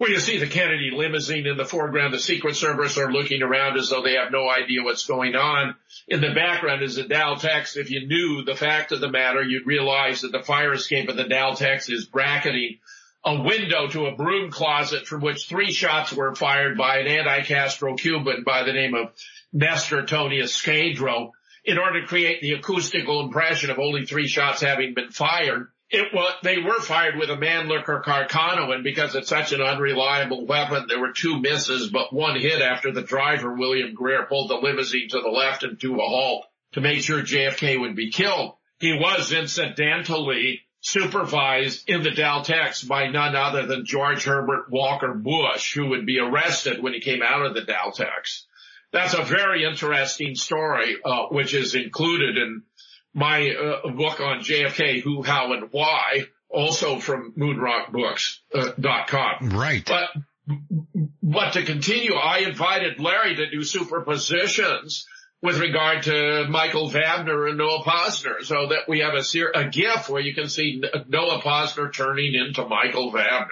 Where 0.02 0.10
you 0.10 0.20
see 0.20 0.40
the 0.40 0.48
Kennedy 0.48 0.90
limousine 0.90 1.46
in 1.46 1.58
the 1.58 1.64
foreground, 1.64 2.12
the 2.12 2.20
Secret 2.20 2.56
Service 2.56 2.98
are 2.98 3.14
looking 3.14 3.44
around 3.44 3.78
as 3.78 3.92
though 3.92 4.02
they 4.02 4.16
have 4.16 4.32
no 4.32 4.50
idea 4.50 4.82
what's 4.82 5.06
going 5.06 5.36
on. 5.36 5.76
In 6.08 6.22
the 6.22 6.34
background 6.34 6.82
is 6.82 6.98
a 6.98 7.04
Daltex. 7.04 7.78
If 7.78 7.92
you 7.92 8.08
knew 8.08 8.44
the 8.44 8.56
fact 8.56 8.92
of 8.92 9.00
the 9.00 9.12
matter, 9.12 9.44
you'd 9.44 9.68
realize 9.68 10.22
that 10.22 10.32
the 10.32 10.42
fire 10.42 10.74
escape 10.74 11.08
of 11.08 11.18
the 11.18 11.26
Daltex 11.26 11.92
is 11.92 12.08
bracketing 12.08 12.80
a 13.24 13.44
window 13.44 13.90
to 13.90 14.08
a 14.08 14.16
broom 14.16 14.50
closet 14.50 15.06
from 15.06 15.22
which 15.22 15.48
three 15.48 15.72
shots 15.72 16.12
were 16.12 16.34
fired 16.34 16.80
by 16.80 16.98
an 16.98 17.06
anti-Castro 17.06 17.96
Cuban 17.96 18.42
by 18.44 18.64
the 18.64 18.74
name 18.74 18.96
of 18.96 19.12
Nestor 19.54 20.08
Tony 20.08 20.40
Izquierdo 20.40 21.30
in 21.64 21.78
order 21.78 22.02
to 22.02 22.08
create 22.08 22.42
the 22.42 22.54
acoustical 22.54 23.24
impression 23.24 23.70
of 23.70 23.78
only 23.78 24.08
three 24.08 24.28
shots 24.28 24.62
having 24.62 24.96
been 24.96 25.12
fired. 25.12 25.68
It 25.92 26.14
was, 26.14 26.34
they 26.42 26.58
were 26.58 26.80
fired 26.80 27.18
with 27.18 27.30
a 27.30 27.36
Mannlicher 27.36 28.02
Carcano 28.02 28.74
and 28.74 28.82
because 28.82 29.14
it's 29.14 29.28
such 29.28 29.52
an 29.52 29.62
unreliable 29.62 30.46
weapon, 30.46 30.86
there 30.88 31.02
were 31.02 31.12
two 31.12 31.42
misses, 31.42 31.90
but 31.90 32.14
one 32.14 32.40
hit 32.40 32.62
after 32.62 32.94
the 32.94 33.02
driver, 33.02 33.54
William 33.54 33.94
Greer, 33.94 34.26
pulled 34.26 34.50
the 34.50 34.56
limousine 34.56 35.10
to 35.10 35.20
the 35.20 35.30
left 35.30 35.64
and 35.64 35.80
to 35.82 35.96
a 35.96 36.08
halt 36.08 36.46
to 36.74 36.82
make 36.82 37.02
sure 37.02 37.22
JFK 37.22 37.78
would 37.82 37.98
be 37.98 38.10
killed. 38.10 38.56
He 38.80 38.94
was 38.94 39.34
incidentally 39.34 40.62
supervised 40.80 41.88
in 41.88 42.04
the 42.04 42.10
Daltex 42.10 42.88
by 42.88 43.08
none 43.08 43.36
other 43.36 43.68
than 43.68 43.86
George 43.86 44.24
Herbert 44.24 44.72
Walker 44.72 45.14
Bush, 45.14 45.76
who 45.76 45.90
would 45.90 46.06
be 46.06 46.20
arrested 46.20 46.82
when 46.82 46.94
he 46.94 47.02
came 47.02 47.22
out 47.22 47.46
of 47.46 47.54
the 47.54 47.62
Daltex. 47.62 48.44
That's 48.92 49.14
a 49.14 49.24
very 49.24 49.64
interesting 49.66 50.36
story, 50.36 50.98
uh, 51.04 51.28
which 51.28 51.54
is 51.54 51.76
included 51.76 52.38
in 52.38 52.64
my 53.14 53.50
uh, 53.50 53.92
book 53.92 54.20
on 54.20 54.40
JFK, 54.40 55.02
Who, 55.02 55.24
How, 55.24 55.54
and 55.54 55.70
Why, 55.72 56.26
also 56.50 57.00
from 57.00 57.34
moonrockbooks.com. 57.38 59.50
Right. 59.50 59.86
But 59.86 60.10
but 61.24 61.54
to 61.54 61.64
continue, 61.64 62.16
I 62.16 62.40
invited 62.40 63.00
Larry 63.00 63.36
to 63.36 63.50
do 63.50 63.60
superpositions 63.60 65.06
with 65.42 65.60
regard 65.60 66.04
to 66.04 66.46
Michael 66.50 66.90
Vabner 66.90 67.50
and 67.50 67.58
Noah 67.58 67.84
Pozner, 67.84 68.44
so 68.44 68.68
that 68.68 68.88
we 68.88 69.00
have 69.00 69.16
a, 69.16 69.60
a 69.60 69.70
GIF 69.70 70.10
where 70.10 70.22
you 70.22 70.36
can 70.36 70.50
see 70.50 70.82
Noah 71.08 71.42
Pozner 71.42 71.94
turning 71.94 72.36
into 72.36 72.66
Michael 72.66 73.12
Vabner. 73.12 73.48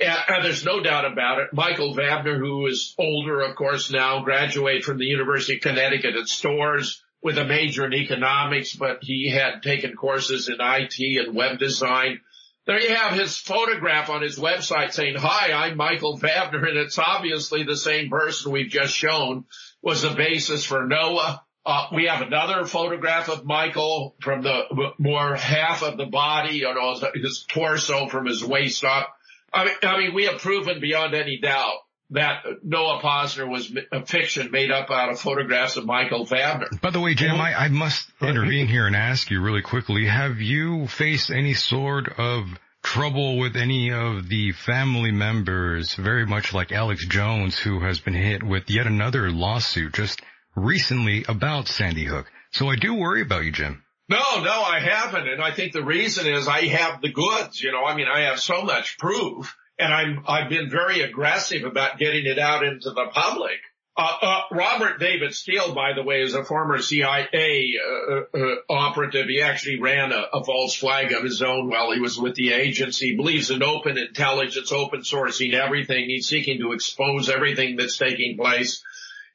And, 0.00 0.18
and, 0.28 0.44
there's 0.44 0.64
no 0.64 0.82
doubt 0.82 1.10
about 1.10 1.38
it. 1.38 1.52
Michael 1.52 1.94
Vabner, 1.94 2.36
who 2.36 2.66
is 2.66 2.94
older, 2.98 3.42
of 3.42 3.54
course, 3.54 3.92
now 3.92 4.24
graduated 4.24 4.84
from 4.84 4.98
the 4.98 5.04
University 5.04 5.56
of 5.56 5.62
Connecticut 5.62 6.16
at 6.16 6.26
Storrs 6.26 7.03
with 7.24 7.38
a 7.38 7.44
major 7.44 7.86
in 7.86 7.94
economics, 7.94 8.76
but 8.76 8.98
he 9.00 9.30
had 9.30 9.62
taken 9.62 9.96
courses 9.96 10.50
in 10.50 10.56
IT 10.60 11.26
and 11.26 11.34
web 11.34 11.58
design. 11.58 12.20
There 12.66 12.78
you 12.78 12.94
have 12.94 13.18
his 13.18 13.38
photograph 13.38 14.10
on 14.10 14.20
his 14.20 14.38
website 14.38 14.92
saying, 14.92 15.16
hi, 15.16 15.52
I'm 15.52 15.78
Michael 15.78 16.18
Vabner, 16.18 16.68
and 16.68 16.76
it's 16.76 16.98
obviously 16.98 17.64
the 17.64 17.78
same 17.78 18.10
person 18.10 18.52
we've 18.52 18.70
just 18.70 18.94
shown 18.94 19.46
was 19.80 20.02
the 20.02 20.10
basis 20.10 20.66
for 20.66 20.86
Noah. 20.86 21.42
Uh, 21.64 21.86
we 21.94 22.04
have 22.04 22.20
another 22.20 22.66
photograph 22.66 23.30
of 23.30 23.46
Michael 23.46 24.16
from 24.20 24.42
the 24.42 24.92
more 24.98 25.34
half 25.34 25.82
of 25.82 25.96
the 25.96 26.06
body, 26.06 26.56
you 26.56 26.74
know, 26.74 26.94
his 27.14 27.46
torso 27.48 28.06
from 28.06 28.26
his 28.26 28.44
waist 28.44 28.84
up. 28.84 29.08
I 29.50 29.64
mean, 29.64 29.74
I 29.82 29.98
mean, 29.98 30.14
we 30.14 30.26
have 30.26 30.40
proven 30.40 30.78
beyond 30.78 31.14
any 31.14 31.38
doubt 31.38 31.78
that 32.14 32.44
Noah 32.62 33.00
Pozner 33.00 33.48
was 33.48 33.72
a 33.92 34.04
fiction 34.06 34.50
made 34.50 34.70
up 34.70 34.90
out 34.90 35.10
of 35.10 35.20
photographs 35.20 35.76
of 35.76 35.84
Michael 35.84 36.26
Vabner. 36.26 36.80
By 36.80 36.90
the 36.90 37.00
way, 37.00 37.14
Jim, 37.14 37.36
I, 37.36 37.54
I 37.54 37.68
must 37.68 38.08
intervene 38.20 38.66
here 38.66 38.86
and 38.86 38.96
ask 38.96 39.30
you 39.30 39.40
really 39.40 39.62
quickly, 39.62 40.06
have 40.06 40.40
you 40.40 40.86
faced 40.86 41.30
any 41.30 41.54
sort 41.54 42.18
of 42.18 42.46
trouble 42.84 43.38
with 43.38 43.56
any 43.56 43.90
of 43.90 44.28
the 44.28 44.52
family 44.52 45.10
members, 45.10 45.94
very 45.94 46.26
much 46.26 46.52
like 46.52 46.70
Alex 46.70 47.04
Jones, 47.06 47.58
who 47.58 47.80
has 47.80 47.98
been 47.98 48.14
hit 48.14 48.42
with 48.42 48.68
yet 48.68 48.86
another 48.86 49.30
lawsuit 49.30 49.94
just 49.94 50.20
recently 50.54 51.24
about 51.26 51.66
Sandy 51.66 52.04
Hook. 52.04 52.30
So 52.52 52.68
I 52.68 52.76
do 52.76 52.94
worry 52.94 53.22
about 53.22 53.44
you, 53.44 53.52
Jim. 53.52 53.82
No, 54.08 54.42
no, 54.42 54.62
I 54.62 54.80
haven't. 54.80 55.26
And 55.26 55.42
I 55.42 55.50
think 55.50 55.72
the 55.72 55.82
reason 55.82 56.26
is 56.26 56.46
I 56.46 56.66
have 56.66 57.00
the 57.00 57.10
goods. 57.10 57.60
You 57.60 57.72
know, 57.72 57.84
I 57.84 57.96
mean, 57.96 58.06
I 58.06 58.22
have 58.28 58.38
so 58.38 58.62
much 58.62 58.98
proof 58.98 59.56
and 59.78 59.92
I'm, 59.92 60.24
I've 60.26 60.48
been 60.48 60.70
very 60.70 61.00
aggressive 61.00 61.64
about 61.64 61.98
getting 61.98 62.26
it 62.26 62.38
out 62.38 62.64
into 62.64 62.90
the 62.90 63.06
public. 63.12 63.58
Uh, 63.96 64.16
uh, 64.22 64.40
Robert 64.50 64.98
David 64.98 65.34
Steele, 65.34 65.72
by 65.72 65.92
the 65.92 66.02
way, 66.02 66.22
is 66.22 66.34
a 66.34 66.44
former 66.44 66.80
CIA 66.80 67.74
uh, 67.78 68.36
uh, 68.36 68.54
operative. 68.68 69.28
He 69.28 69.40
actually 69.40 69.80
ran 69.80 70.10
a, 70.10 70.24
a, 70.32 70.42
false 70.42 70.74
flag 70.74 71.12
of 71.12 71.22
his 71.22 71.42
own 71.42 71.70
while 71.70 71.92
he 71.92 72.00
was 72.00 72.18
with 72.18 72.34
the 72.34 72.52
agency. 72.54 73.10
He 73.10 73.16
believes 73.16 73.52
in 73.52 73.62
open 73.62 73.96
intelligence, 73.96 74.72
open 74.72 75.02
sourcing 75.02 75.54
everything. 75.54 76.06
He's 76.08 76.26
seeking 76.26 76.58
to 76.58 76.72
expose 76.72 77.28
everything 77.28 77.76
that's 77.76 77.96
taking 77.96 78.36
place. 78.36 78.82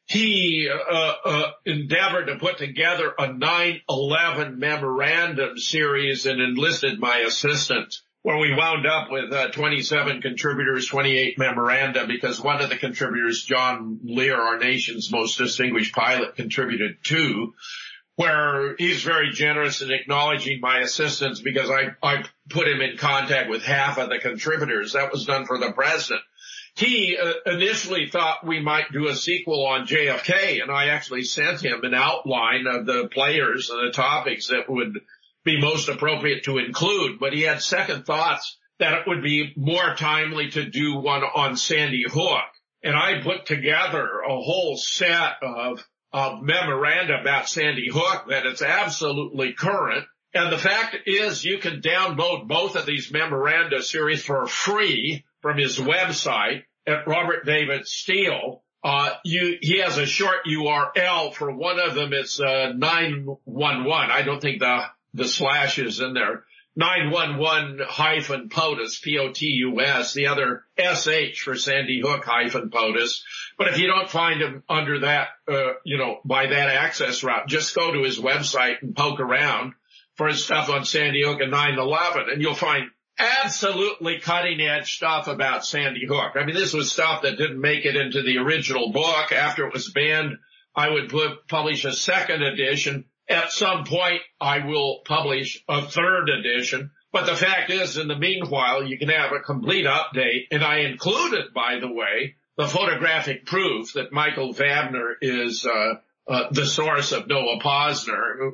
He 0.07 0.69
uh, 0.69 1.13
uh, 1.23 1.51
endeavored 1.65 2.27
to 2.27 2.35
put 2.35 2.57
together 2.57 3.13
a 3.17 3.29
9/11 3.29 4.57
memorandum 4.57 5.57
series 5.57 6.25
and 6.25 6.41
enlisted 6.41 6.99
my 6.99 7.19
assistant 7.19 7.95
where 8.21 8.37
we 8.37 8.53
wound 8.53 8.85
up 8.85 9.09
with 9.09 9.31
uh, 9.31 9.49
27 9.49 10.21
contributors, 10.21 10.87
28 10.87 11.37
memoranda, 11.39 12.05
because 12.05 12.41
one 12.41 12.61
of 12.61 12.69
the 12.69 12.75
contributors, 12.75 13.43
John 13.43 13.99
Lear, 14.03 14.35
our 14.35 14.57
nation's 14.57 15.11
most 15.11 15.37
distinguished 15.37 15.95
pilot, 15.95 16.35
contributed 16.35 16.97
two, 17.03 17.53
where 18.15 18.75
he's 18.77 19.03
very 19.03 19.31
generous 19.31 19.81
in 19.81 19.91
acknowledging 19.91 20.59
my 20.59 20.79
assistance 20.79 21.39
because 21.39 21.69
I, 21.69 21.91
I 22.03 22.25
put 22.49 22.67
him 22.67 22.81
in 22.81 22.97
contact 22.97 23.49
with 23.49 23.63
half 23.63 23.97
of 23.97 24.09
the 24.09 24.19
contributors. 24.19 24.93
That 24.93 25.13
was 25.13 25.25
done 25.25 25.45
for 25.45 25.57
the 25.57 25.71
president. 25.71 26.21
He 26.75 27.17
uh, 27.17 27.33
initially 27.45 28.09
thought 28.09 28.45
we 28.45 28.61
might 28.61 28.91
do 28.91 29.07
a 29.07 29.15
sequel 29.15 29.65
on 29.65 29.87
JFK, 29.87 30.61
and 30.61 30.69
I 30.69 30.89
actually 30.89 31.23
sent 31.23 31.63
him 31.63 31.83
an 31.83 31.93
outline 31.93 32.67
of 32.67 32.85
the 32.85 33.07
players 33.11 33.69
and 33.69 33.87
the 33.87 33.91
topics 33.91 34.47
that 34.49 34.69
would 34.69 34.99
be 35.49 35.61
most 35.61 35.89
appropriate 35.89 36.43
to 36.43 36.57
include, 36.57 37.19
but 37.19 37.33
he 37.33 37.41
had 37.41 37.61
second 37.61 38.05
thoughts 38.05 38.57
that 38.79 38.93
it 38.93 39.07
would 39.07 39.23
be 39.23 39.53
more 39.57 39.95
timely 39.95 40.49
to 40.51 40.69
do 40.69 40.97
one 40.97 41.23
on 41.23 41.57
Sandy 41.57 42.05
Hook. 42.07 42.45
And 42.83 42.95
I 42.95 43.21
put 43.21 43.45
together 43.45 44.07
a 44.21 44.39
whole 44.39 44.77
set 44.77 45.33
of, 45.41 45.85
of 46.13 46.41
memoranda 46.41 47.19
about 47.19 47.49
Sandy 47.49 47.89
Hook 47.91 48.25
that 48.29 48.45
it's 48.45 48.61
absolutely 48.61 49.53
current. 49.53 50.05
And 50.33 50.51
the 50.51 50.57
fact 50.57 50.95
is 51.07 51.43
you 51.43 51.57
can 51.57 51.81
download 51.81 52.47
both 52.47 52.75
of 52.75 52.85
these 52.85 53.11
memoranda 53.11 53.81
series 53.81 54.23
for 54.23 54.47
free 54.47 55.25
from 55.41 55.57
his 55.57 55.77
website 55.77 56.63
at 56.87 57.07
Robert 57.07 57.45
David 57.45 57.87
Steele. 57.87 58.63
Uh, 58.81 59.09
you, 59.25 59.57
he 59.59 59.79
has 59.79 59.97
a 59.97 60.05
short 60.05 60.45
URL 60.47 61.33
for 61.33 61.51
one 61.51 61.79
of 61.79 61.95
them. 61.95 62.13
It's, 62.13 62.39
uh, 62.39 62.71
911. 62.75 64.11
I 64.11 64.21
don't 64.21 64.41
think 64.41 64.59
the 64.59 64.85
the 65.13 65.27
slashes 65.27 65.99
in 65.99 66.13
there. 66.13 66.43
911 66.75 67.79
hyphen 67.85 68.47
POTUS, 68.47 69.01
P-O-T-U-S, 69.01 70.13
the 70.13 70.27
other 70.27 70.63
S-H 70.77 71.41
for 71.41 71.55
Sandy 71.55 71.99
Hook 71.99 72.23
hyphen 72.23 72.69
POTUS. 72.69 73.23
But 73.57 73.67
if 73.69 73.79
you 73.79 73.87
don't 73.87 74.09
find 74.09 74.41
him 74.41 74.63
under 74.69 74.99
that, 74.99 75.29
uh, 75.47 75.73
you 75.83 75.97
know, 75.97 76.21
by 76.23 76.47
that 76.47 76.69
access 76.69 77.23
route, 77.23 77.47
just 77.47 77.75
go 77.75 77.91
to 77.91 78.03
his 78.03 78.19
website 78.19 78.81
and 78.81 78.95
poke 78.95 79.19
around 79.19 79.73
for 80.15 80.27
his 80.27 80.43
stuff 80.43 80.69
on 80.69 80.85
Sandy 80.85 81.23
Hook 81.23 81.41
and 81.41 81.51
9-11 81.51 82.31
and 82.31 82.41
you'll 82.41 82.53
find 82.53 82.89
absolutely 83.17 84.19
cutting 84.19 84.61
edge 84.61 84.95
stuff 84.95 85.27
about 85.27 85.65
Sandy 85.65 86.05
Hook. 86.07 86.33
I 86.35 86.45
mean, 86.45 86.55
this 86.55 86.73
was 86.73 86.91
stuff 86.91 87.23
that 87.23 87.37
didn't 87.37 87.59
make 87.59 87.85
it 87.85 87.97
into 87.97 88.21
the 88.21 88.37
original 88.37 88.91
book. 88.91 89.31
After 89.33 89.67
it 89.67 89.73
was 89.73 89.91
banned, 89.91 90.37
I 90.75 90.89
would 90.89 91.09
put, 91.09 91.47
publish 91.47 91.83
a 91.83 91.91
second 91.91 92.41
edition 92.41 93.05
at 93.29 93.51
some 93.51 93.85
point, 93.85 94.21
I 94.41 94.65
will 94.65 95.01
publish 95.05 95.63
a 95.69 95.83
third 95.83 96.29
edition. 96.29 96.91
But 97.11 97.25
the 97.25 97.35
fact 97.35 97.71
is, 97.71 97.97
in 97.97 98.07
the 98.07 98.17
meanwhile, 98.17 98.83
you 98.83 98.97
can 98.97 99.09
have 99.09 99.31
a 99.31 99.39
complete 99.39 99.85
update. 99.85 100.47
And 100.51 100.63
I 100.63 100.79
included, 100.79 101.53
by 101.53 101.79
the 101.79 101.91
way, 101.91 102.35
the 102.57 102.67
photographic 102.67 103.45
proof 103.45 103.93
that 103.93 104.11
Michael 104.11 104.53
Vabner 104.53 105.13
is 105.21 105.65
uh, 105.65 105.95
uh, 106.27 106.47
the 106.51 106.65
source 106.65 107.11
of 107.11 107.27
Noah 107.27 107.59
Pozner. 107.59 108.51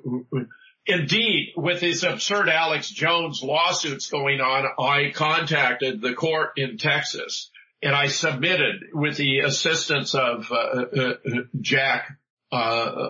Indeed, 0.85 1.53
with 1.57 1.79
these 1.79 2.03
absurd 2.03 2.47
Alex 2.47 2.89
Jones 2.89 3.41
lawsuits 3.41 4.09
going 4.09 4.39
on, 4.39 4.65
I 4.77 5.11
contacted 5.11 6.01
the 6.01 6.13
court 6.13 6.51
in 6.57 6.77
Texas 6.77 7.49
and 7.81 7.95
I 7.95 8.07
submitted 8.07 8.83
with 8.93 9.17
the 9.17 9.39
assistance 9.39 10.15
of 10.15 10.51
uh, 10.51 10.55
uh 10.55 11.13
Jack 11.59 12.17
uh, 12.51 13.09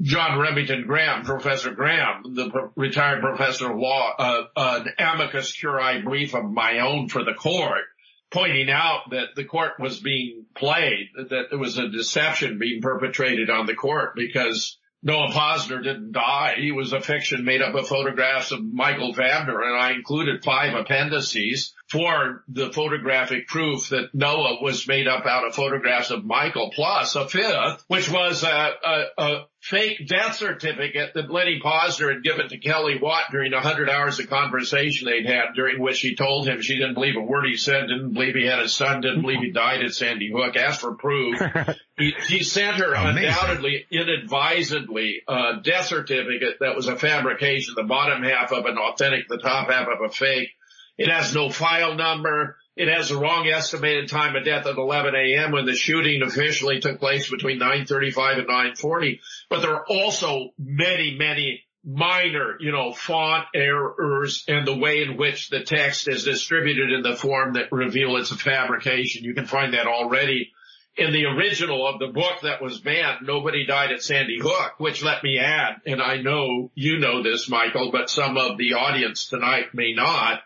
John 0.00 0.38
Remington 0.38 0.84
Graham, 0.86 1.24
Professor 1.24 1.72
Graham, 1.72 2.34
the 2.34 2.50
pro- 2.50 2.70
retired 2.76 3.22
professor 3.22 3.70
of 3.70 3.78
law, 3.78 4.12
uh, 4.18 4.42
an 4.56 4.88
amicus 4.98 5.52
curiae 5.52 6.02
brief 6.02 6.34
of 6.34 6.44
my 6.44 6.80
own 6.80 7.08
for 7.08 7.24
the 7.24 7.32
court, 7.32 7.84
pointing 8.30 8.70
out 8.70 9.10
that 9.10 9.34
the 9.34 9.44
court 9.44 9.72
was 9.78 10.00
being 10.00 10.44
played, 10.54 11.08
that 11.16 11.46
there 11.50 11.58
was 11.58 11.78
a 11.78 11.88
deception 11.88 12.58
being 12.58 12.82
perpetrated 12.82 13.48
on 13.48 13.64
the 13.64 13.74
court 13.74 14.14
because 14.14 14.78
Noah 15.02 15.30
Pozner 15.30 15.82
didn't 15.82 16.12
die. 16.12 16.56
He 16.58 16.72
was 16.72 16.92
a 16.92 17.00
fiction 17.00 17.44
made 17.44 17.62
up 17.62 17.74
of 17.74 17.88
photographs 17.88 18.52
of 18.52 18.60
Michael 18.62 19.14
Vabner, 19.14 19.64
and 19.64 19.80
I 19.80 19.92
included 19.92 20.44
five 20.44 20.74
appendices 20.74 21.74
for 21.88 22.42
the 22.48 22.72
photographic 22.72 23.46
proof 23.46 23.90
that 23.90 24.12
Noah 24.12 24.58
was 24.60 24.88
made 24.88 25.06
up 25.06 25.24
out 25.24 25.46
of 25.46 25.54
photographs 25.54 26.10
of 26.10 26.24
Michael, 26.24 26.72
plus 26.74 27.14
a 27.14 27.28
fifth, 27.28 27.84
which 27.86 28.10
was 28.10 28.42
a, 28.42 28.70
a, 28.84 29.04
a 29.18 29.46
fake 29.60 30.06
death 30.08 30.36
certificate 30.36 31.14
that 31.14 31.30
Lenny 31.30 31.60
Pozner 31.64 32.12
had 32.12 32.24
given 32.24 32.48
to 32.48 32.58
Kelly 32.58 32.98
Watt 33.00 33.26
during 33.30 33.52
a 33.52 33.60
hundred 33.60 33.88
hours 33.88 34.18
of 34.18 34.28
conversation 34.28 35.06
they'd 35.06 35.26
had, 35.26 35.54
during 35.54 35.80
which 35.80 35.98
she 35.98 36.16
told 36.16 36.48
him 36.48 36.60
she 36.60 36.74
didn't 36.74 36.94
believe 36.94 37.16
a 37.16 37.20
word 37.20 37.46
he 37.46 37.56
said, 37.56 37.82
didn't 37.82 38.14
believe 38.14 38.34
he 38.34 38.46
had 38.46 38.58
a 38.58 38.68
son, 38.68 39.00
didn't 39.00 39.22
believe 39.22 39.40
he 39.40 39.52
died 39.52 39.84
at 39.84 39.94
Sandy 39.94 40.32
Hook, 40.32 40.56
asked 40.56 40.80
for 40.80 40.94
proof. 40.94 41.40
he, 41.98 42.14
he 42.26 42.42
sent 42.42 42.78
her 42.78 42.94
Amazing. 42.94 43.28
undoubtedly, 43.28 43.86
inadvisedly, 43.92 45.22
a 45.28 45.60
death 45.62 45.86
certificate 45.86 46.56
that 46.60 46.74
was 46.74 46.88
a 46.88 46.96
fabrication, 46.96 47.74
the 47.76 47.84
bottom 47.84 48.24
half 48.24 48.50
of 48.50 48.66
an 48.66 48.76
authentic, 48.76 49.28
the 49.28 49.38
top 49.38 49.70
half 49.70 49.86
of 49.86 50.04
a 50.04 50.12
fake 50.12 50.50
it 50.98 51.08
has 51.08 51.34
no 51.34 51.50
file 51.50 51.94
number. 51.94 52.56
It 52.76 52.88
has 52.88 53.08
the 53.08 53.16
wrong 53.16 53.48
estimated 53.48 54.08
time 54.10 54.36
of 54.36 54.44
death 54.44 54.66
at 54.66 54.76
11 54.76 55.14
a.m. 55.14 55.52
when 55.52 55.64
the 55.64 55.74
shooting 55.74 56.22
officially 56.22 56.80
took 56.80 56.98
place 56.98 57.30
between 57.30 57.58
9:35 57.58 58.38
and 58.38 58.48
9:40. 58.48 59.20
But 59.48 59.60
there 59.60 59.74
are 59.74 59.86
also 59.86 60.52
many, 60.58 61.16
many 61.18 61.64
minor, 61.84 62.56
you 62.58 62.72
know, 62.72 62.92
font 62.92 63.46
errors 63.54 64.44
and 64.48 64.66
the 64.66 64.76
way 64.76 65.02
in 65.02 65.16
which 65.16 65.50
the 65.50 65.62
text 65.62 66.08
is 66.08 66.24
distributed 66.24 66.92
in 66.92 67.02
the 67.02 67.14
form 67.14 67.54
that 67.54 67.70
reveal 67.70 68.16
it's 68.16 68.32
a 68.32 68.36
fabrication. 68.36 69.24
You 69.24 69.34
can 69.34 69.46
find 69.46 69.72
that 69.72 69.86
already 69.86 70.52
in 70.96 71.12
the 71.12 71.26
original 71.26 71.86
of 71.86 71.98
the 71.98 72.08
book 72.08 72.40
that 72.42 72.60
was 72.60 72.80
banned. 72.80 73.18
Nobody 73.22 73.66
died 73.66 73.92
at 73.92 74.02
Sandy 74.02 74.38
Hook, 74.40 74.74
which 74.78 75.02
let 75.02 75.22
me 75.22 75.38
add, 75.38 75.82
and 75.86 76.02
I 76.02 76.16
know 76.16 76.70
you 76.74 76.98
know 76.98 77.22
this, 77.22 77.48
Michael, 77.48 77.92
but 77.92 78.10
some 78.10 78.36
of 78.36 78.58
the 78.58 78.74
audience 78.74 79.28
tonight 79.28 79.74
may 79.74 79.92
not 79.92 80.40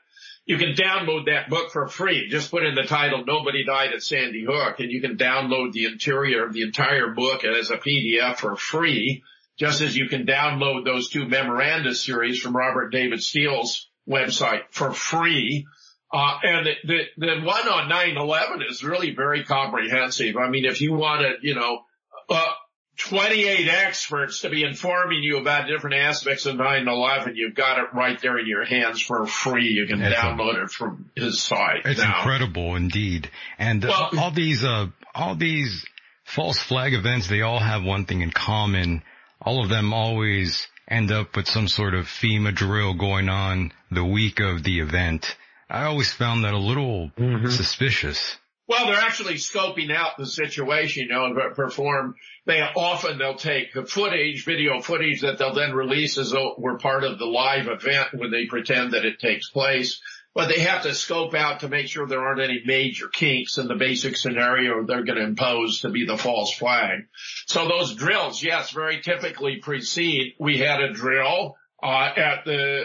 you 0.51 0.59
can 0.59 0.75
download 0.75 1.27
that 1.27 1.49
book 1.49 1.71
for 1.71 1.87
free. 1.87 2.29
Just 2.29 2.51
put 2.51 2.65
in 2.65 2.75
the 2.75 2.83
title, 2.83 3.25
Nobody 3.25 3.65
Died 3.65 3.93
at 3.95 4.03
Sandy 4.03 4.45
Hook, 4.45 4.81
and 4.81 4.91
you 4.91 5.01
can 5.01 5.17
download 5.17 5.71
the 5.71 5.85
interior 5.85 6.45
of 6.45 6.53
the 6.53 6.63
entire 6.63 7.11
book 7.11 7.45
as 7.45 7.71
a 7.71 7.77
PDF 7.77 8.35
for 8.39 8.57
free, 8.57 9.23
just 9.57 9.81
as 9.81 9.97
you 9.97 10.09
can 10.09 10.27
download 10.27 10.85
those 10.85 11.09
two 11.09 11.29
memoranda 11.29 11.95
series 11.95 12.41
from 12.41 12.57
Robert 12.57 12.91
David 12.91 13.23
Steele's 13.23 13.89
website 14.09 14.63
for 14.73 14.91
free. 14.93 15.69
Uh, 16.13 16.39
and 16.43 16.67
the, 16.83 17.03
the, 17.17 17.41
one 17.45 17.69
on 17.69 17.89
9-11 17.89 18.69
is 18.69 18.83
really 18.83 19.15
very 19.15 19.45
comprehensive. 19.45 20.37
I 20.37 20.49
mean, 20.49 20.65
if 20.65 20.81
you 20.81 20.95
want 20.95 21.21
to, 21.21 21.47
you 21.47 21.55
know, 21.55 21.83
uh, 22.29 22.53
28 23.01 23.69
experts 23.69 24.43
to 24.43 24.51
be 24.51 24.63
informing 24.63 25.23
you 25.23 25.39
about 25.39 25.67
different 25.67 25.97
aspects 25.97 26.47
of 26.47 26.57
9-11. 26.57 27.35
You've 27.35 27.55
got 27.55 27.79
it 27.79 27.95
right 27.95 28.21
there 28.21 28.39
in 28.39 28.47
your 28.47 28.65
hands 28.65 29.01
for 29.01 29.27
free. 29.27 29.69
You 29.69 29.87
can 29.87 30.03
it's 30.03 30.15
download 30.15 30.59
a, 30.59 30.65
it 30.65 30.71
from 30.71 31.11
his 31.17 31.41
site. 31.41 31.83
It's 31.87 32.01
now. 32.01 32.19
incredible 32.19 32.77
indeed. 32.77 33.31
And 33.59 33.83
well, 33.83 34.11
all 34.19 34.31
these, 34.31 34.63
uh, 34.65 34.87
all 35.15 35.35
these 35.35 35.85
false 36.25 36.59
flag 36.59 36.95
events, 36.95 37.29
they 37.29 37.43
all 37.43 37.59
have 37.59 37.83
one 37.83 38.05
thing 38.05 38.21
in 38.21 38.31
common. 38.31 39.03
All 39.41 39.63
of 39.63 39.71
them 39.71 39.93
always 39.95 40.69
end 40.87 41.11
up 41.11 41.37
with 41.37 41.49
some 41.49 41.69
sort 41.69 41.95
of 41.95 42.07
FEMA 42.07 42.55
drill 42.55 42.95
going 42.95 43.29
on 43.29 43.73
the 43.91 44.05
week 44.05 44.41
of 44.41 44.63
the 44.63 44.81
event. 44.81 45.37
I 45.71 45.85
always 45.85 46.13
found 46.13 46.45
that 46.45 46.53
a 46.53 46.59
little 46.59 47.11
mm-hmm. 47.17 47.49
suspicious. 47.49 48.37
Well, 48.71 48.87
they're 48.87 49.05
actually 49.05 49.35
scoping 49.35 49.93
out 49.93 50.17
the 50.17 50.27
situation, 50.27 51.03
you 51.03 51.09
know, 51.09 51.25
and 51.25 51.57
perform. 51.57 52.15
They 52.47 52.61
often 52.61 53.19
they'll 53.19 53.35
take 53.35 53.73
footage, 53.89 54.45
video 54.45 54.81
footage 54.81 55.23
that 55.23 55.39
they'll 55.39 55.57
then 55.57 55.75
release 55.75 56.17
as 56.19 56.31
though 56.31 56.55
we're 56.57 56.79
part 56.79 57.03
of 57.03 57.19
the 57.19 57.25
live 57.25 57.67
event 57.67 58.11
when 58.15 58.31
they 58.31 58.47
pretend 58.47 58.93
that 58.93 59.05
it 59.05 59.19
takes 59.19 59.51
place. 59.51 60.01
But 60.37 60.47
they 60.47 60.61
have 60.61 60.85
to 60.85 60.95
scope 60.95 61.35
out 61.35 61.61
to 61.61 61.69
make 61.69 61.89
sure 61.89 62.07
there 62.07 62.25
aren't 62.25 62.43
any 62.43 62.63
major 62.65 63.09
kinks 63.09 63.59
in 63.59 63.67
the 63.67 63.75
basic 63.75 64.17
scenario 64.17 64.85
they're 64.87 65.03
going 65.03 65.19
to 65.19 65.25
impose 65.25 65.81
to 65.81 65.89
be 65.89 66.07
the 66.07 66.17
false 66.17 66.55
flag. 66.55 67.09
So 67.47 67.67
those 67.67 67.97
drills, 67.97 68.41
yes, 68.41 68.71
very 68.71 69.01
typically 69.01 69.57
precede. 69.57 70.35
We 70.39 70.59
had 70.59 70.81
a 70.81 70.93
drill 70.93 71.57
uh, 71.83 72.13
at 72.17 72.45
the 72.45 72.85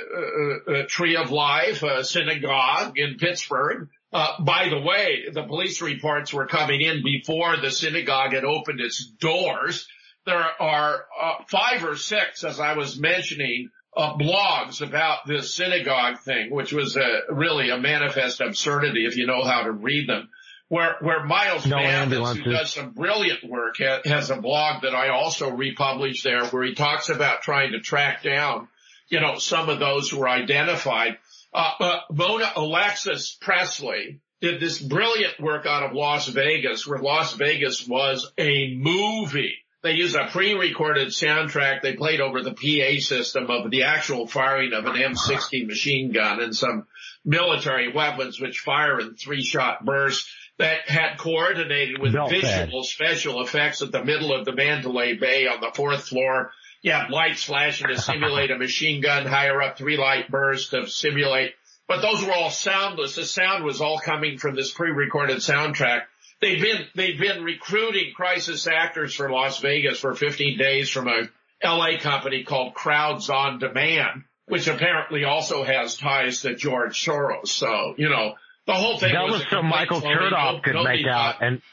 uh, 0.68 0.72
uh, 0.72 0.84
Tree 0.88 1.16
of 1.16 1.30
Life 1.30 1.84
uh, 1.84 2.02
synagogue 2.02 2.98
in 2.98 3.18
Pittsburgh 3.20 3.90
uh, 4.14 4.41
by 4.41 4.70
the 4.70 4.80
way, 4.80 5.26
the 5.34 5.43
police 5.43 5.82
reports 5.82 6.34
were 6.34 6.47
coming 6.47 6.82
in 6.82 7.03
before 7.03 7.58
the 7.58 7.72
synagogue 7.72 8.34
had 8.34 8.45
opened 8.45 8.80
its 8.80 9.06
doors. 9.06 9.88
There 10.26 10.38
are 10.38 11.06
uh, 11.22 11.34
five 11.47 11.84
or 11.84 11.95
six, 11.95 12.43
as 12.43 12.60
I 12.60 12.74
was 12.76 12.99
mentioning, 12.99 13.70
uh, 13.95 14.16
blogs 14.16 14.82
about 14.82 15.26
this 15.26 15.53
synagogue 15.53 16.20
thing, 16.20 16.49
which 16.51 16.74
was 16.74 16.97
a, 16.97 17.22
really 17.30 17.70
a 17.70 17.78
manifest 17.78 18.41
absurdity 18.41 19.06
if 19.06 19.16
you 19.16 19.28
know 19.28 19.43
how 19.43 19.64
to 19.64 19.72
read 19.72 20.10
them. 20.10 20.30
Where 20.68 20.95
where 20.99 21.24
Miles 21.24 21.66
no 21.68 21.78
Mathis, 21.78 22.38
who 22.38 22.51
does 22.51 22.74
some 22.74 22.89
brilliant 22.89 23.43
work, 23.43 23.76
has 24.06 24.32
a 24.32 24.41
blog 24.41 24.82
that 24.82 24.95
I 24.95 25.10
also 25.10 25.51
republished 25.51 26.24
there, 26.24 26.43
where 26.45 26.64
he 26.64 26.74
talks 26.74 27.10
about 27.10 27.43
trying 27.43 27.74
to 27.74 27.80
track 27.80 28.24
down, 28.24 28.68
you 29.08 29.20
know, 29.20 29.38
some 29.38 29.70
of 29.70 29.78
those 29.78 30.10
who 30.10 30.20
were 30.20 30.30
identified 30.30 31.20
uh, 31.56 31.72
uh, 31.80 31.99
Mona 32.12 32.51
Alexis 32.56 33.38
Presley 33.39 34.20
did 34.41 34.60
this 34.60 34.80
brilliant 34.80 35.39
work 35.39 35.66
out 35.66 35.84
of 35.84 35.93
Las 35.93 36.28
Vegas 36.28 36.86
where 36.86 36.99
Las 36.99 37.34
Vegas 37.34 37.88
was 37.88 38.32
a 38.38 38.76
movie. 38.76 39.56
They 39.82 39.93
used 39.93 40.16
a 40.16 40.28
pre-recorded 40.28 41.10
soundtrack 41.10 41.82
they 41.82 41.93
played 41.93 42.20
over 42.20 42.41
the 42.41 42.53
PA 42.53 42.99
system 42.99 43.49
of 43.49 43.72
the 43.72 43.84
actual 43.84 44.28
firing 44.28 44.74
of 44.74 44.86
an 44.86 44.95
M60 44.95 45.68
machine 45.68 46.12
gun 46.12 46.41
and 46.41 46.56
some 46.56 46.88
military 47.24 47.93
weapons 47.93 48.41
which 48.41 48.60
fire 48.60 48.99
in 48.99 49.16
three 49.16 49.43
shot 49.43 49.86
bursts 49.86 50.34
that 50.58 50.89
had 50.89 51.18
coordinated 51.18 51.99
with 52.01 52.14
visual 52.30 52.84
special 52.84 53.41
effects 53.41 53.82
at 53.82 53.91
the 53.91 54.03
middle 54.03 54.34
of 54.34 54.45
the 54.45 54.56
Mandalay 54.56 55.16
Bay 55.16 55.47
on 55.47 55.62
the 55.62 55.72
fourth 55.74 56.08
floor 56.08 56.51
yeah, 56.86 57.08
lights 57.10 57.44
flashing 57.44 57.88
to 57.88 58.00
simulate 58.00 58.52
a 58.52 58.60
machine 58.60 59.02
gun, 59.02 59.26
higher 59.26 59.60
up 59.60 59.76
three 59.76 59.98
light 59.98 60.30
bursts 60.30 60.70
to 60.70 60.88
simulate, 60.88 61.56
but 61.88 62.02
those 62.02 62.24
were 62.24 62.32
all 62.32 62.52
soundless. 62.52 63.16
The 63.16 63.26
sound 63.26 63.64
was 63.64 63.82
all 63.82 63.98
coming 63.98 64.38
from 64.38 64.56
this 64.56 64.72
pre-recorded 64.72 65.38
soundtrack. 65.38 66.04
They've 66.42 66.62
been, 66.62 66.86
they've 66.94 67.20
been 67.20 67.44
recruiting 67.44 68.14
crisis 68.14 68.68
actors 68.68 69.16
for 69.16 69.32
Las 69.32 69.62
Vegas 69.62 70.00
for 70.00 70.14
15 70.14 70.60
days 70.60 70.92
from 70.92 71.08
a 71.08 71.28
LA 71.64 71.98
company 72.00 72.44
called 72.44 72.76
Crowds 72.76 73.32
on 73.32 73.58
Demand, 73.58 74.24
which 74.46 74.68
apparently 74.68 75.24
also 75.24 75.64
has 75.64 75.98
ties 75.98 76.42
to 76.42 76.54
George 76.54 77.04
Soros. 77.04 77.48
So, 77.48 77.96
you 77.98 78.10
know, 78.10 78.36
the 78.68 78.74
whole 78.74 79.00
thing 79.00 79.14
that 79.14 79.24
was, 79.24 79.40
was 79.40 79.46
so 79.50 79.64
Michael 79.64 80.02
Chertoff 80.02 80.62
could 80.62 80.76
make 80.84 81.08
out 81.08 81.42
and 81.42 81.64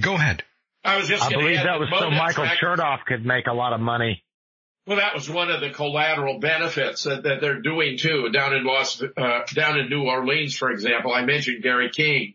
go 0.00 0.14
ahead. 0.14 0.44
I 0.84 0.98
was 0.98 1.08
just 1.08 1.24
I 1.24 1.30
believe 1.30 1.56
that 1.56 1.80
was 1.80 1.88
so 1.98 2.08
Michael 2.08 2.44
Chertoff 2.44 3.04
could 3.04 3.24
make 3.24 3.48
a 3.48 3.52
lot 3.52 3.72
of 3.72 3.80
money. 3.80 4.23
Well, 4.86 4.98
that 4.98 5.14
was 5.14 5.30
one 5.30 5.50
of 5.50 5.60
the 5.60 5.70
collateral 5.70 6.40
benefits 6.40 7.04
that, 7.04 7.22
that 7.22 7.40
they're 7.40 7.62
doing 7.62 7.96
too 7.96 8.28
down 8.30 8.54
in 8.54 8.64
Los, 8.64 9.02
uh, 9.02 9.40
down 9.54 9.78
in 9.78 9.88
New 9.88 10.02
Orleans, 10.02 10.56
for 10.56 10.70
example. 10.70 11.12
I 11.12 11.24
mentioned 11.24 11.62
Gary 11.62 11.90
King, 11.90 12.34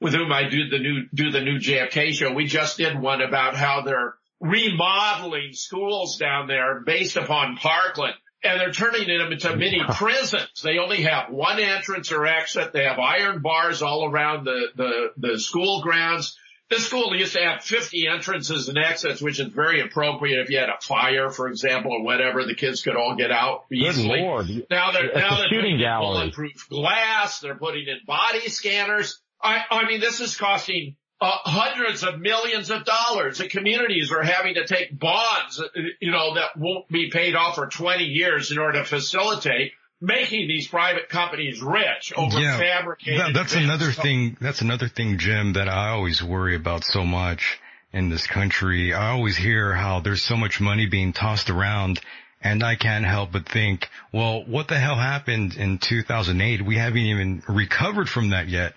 with 0.00 0.14
whom 0.14 0.32
I 0.32 0.48
do 0.48 0.68
the 0.68 0.78
new, 0.78 1.06
do 1.12 1.30
the 1.30 1.42
new 1.42 1.58
JFK 1.58 2.12
show. 2.12 2.32
We 2.32 2.46
just 2.46 2.78
did 2.78 2.98
one 2.98 3.20
about 3.20 3.54
how 3.54 3.82
they're 3.82 4.14
remodeling 4.40 5.52
schools 5.52 6.16
down 6.16 6.46
there 6.46 6.80
based 6.80 7.16
upon 7.16 7.56
Parkland 7.56 8.14
and 8.42 8.60
they're 8.60 8.72
turning 8.72 9.06
them 9.06 9.32
into 9.32 9.54
mini 9.56 9.82
prisons. 9.96 10.62
They 10.62 10.78
only 10.78 11.02
have 11.02 11.30
one 11.30 11.60
entrance 11.60 12.10
or 12.10 12.26
exit. 12.26 12.72
They 12.72 12.84
have 12.84 12.98
iron 12.98 13.42
bars 13.42 13.82
all 13.82 14.06
around 14.06 14.44
the, 14.44 14.68
the, 14.74 15.12
the 15.16 15.38
school 15.38 15.82
grounds. 15.82 16.36
This 16.70 16.86
school 16.86 17.16
used 17.16 17.32
to 17.32 17.40
have 17.40 17.64
50 17.64 18.06
entrances 18.06 18.68
and 18.68 18.78
exits, 18.78 19.20
which 19.20 19.40
is 19.40 19.48
very 19.48 19.80
appropriate 19.80 20.40
if 20.40 20.50
you 20.50 20.58
had 20.58 20.68
a 20.68 20.80
fire, 20.80 21.28
for 21.28 21.48
example, 21.48 21.92
or 21.92 22.04
whatever. 22.04 22.44
The 22.44 22.54
kids 22.54 22.80
could 22.82 22.94
all 22.94 23.16
get 23.16 23.32
out 23.32 23.64
easily. 23.72 24.20
Good 24.20 24.24
Lord. 24.24 24.46
Now 24.70 24.92
they're, 24.92 25.12
now 25.12 25.36
they're 25.36 25.48
shooting 25.48 25.62
putting 25.62 25.78
gallery. 25.78 26.06
in 26.06 26.20
bulletproof 26.20 26.68
glass. 26.68 27.40
They're 27.40 27.56
putting 27.56 27.88
in 27.88 27.98
body 28.06 28.48
scanners. 28.48 29.20
I, 29.42 29.62
I 29.68 29.88
mean, 29.88 30.00
this 30.00 30.20
is 30.20 30.36
costing 30.36 30.94
uh, 31.20 31.30
hundreds 31.42 32.04
of 32.04 32.20
millions 32.20 32.70
of 32.70 32.84
dollars. 32.84 33.38
The 33.38 33.48
communities 33.48 34.12
are 34.12 34.22
having 34.22 34.54
to 34.54 34.64
take 34.64 34.96
bonds, 34.96 35.60
uh, 35.60 35.66
you 36.00 36.12
know, 36.12 36.34
that 36.34 36.56
won't 36.56 36.88
be 36.88 37.10
paid 37.10 37.34
off 37.34 37.56
for 37.56 37.66
20 37.66 38.04
years 38.04 38.52
in 38.52 38.58
order 38.58 38.78
to 38.78 38.84
facilitate 38.84 39.72
making 40.00 40.48
these 40.48 40.66
private 40.68 41.08
companies 41.08 41.60
rich 41.62 42.12
over 42.16 42.38
yeah, 42.38 42.58
fabricated. 42.58 43.20
That, 43.20 43.34
that's 43.34 43.54
another 43.54 43.92
thing. 43.92 44.36
That's 44.40 44.62
another 44.62 44.88
thing, 44.88 45.18
Jim, 45.18 45.54
that 45.54 45.68
I 45.68 45.90
always 45.90 46.22
worry 46.22 46.56
about 46.56 46.84
so 46.84 47.04
much 47.04 47.58
in 47.92 48.08
this 48.08 48.26
country. 48.26 48.94
I 48.94 49.10
always 49.10 49.36
hear 49.36 49.74
how 49.74 50.00
there's 50.00 50.22
so 50.22 50.36
much 50.36 50.60
money 50.60 50.86
being 50.86 51.12
tossed 51.12 51.50
around 51.50 52.00
and 52.42 52.62
I 52.62 52.76
can't 52.76 53.04
help 53.04 53.32
but 53.32 53.48
think, 53.48 53.88
well, 54.12 54.44
what 54.44 54.68
the 54.68 54.78
hell 54.78 54.96
happened 54.96 55.56
in 55.56 55.78
2008? 55.78 56.64
We 56.64 56.76
haven't 56.76 56.98
even 56.98 57.42
recovered 57.48 58.08
from 58.08 58.30
that 58.30 58.48
yet. 58.48 58.72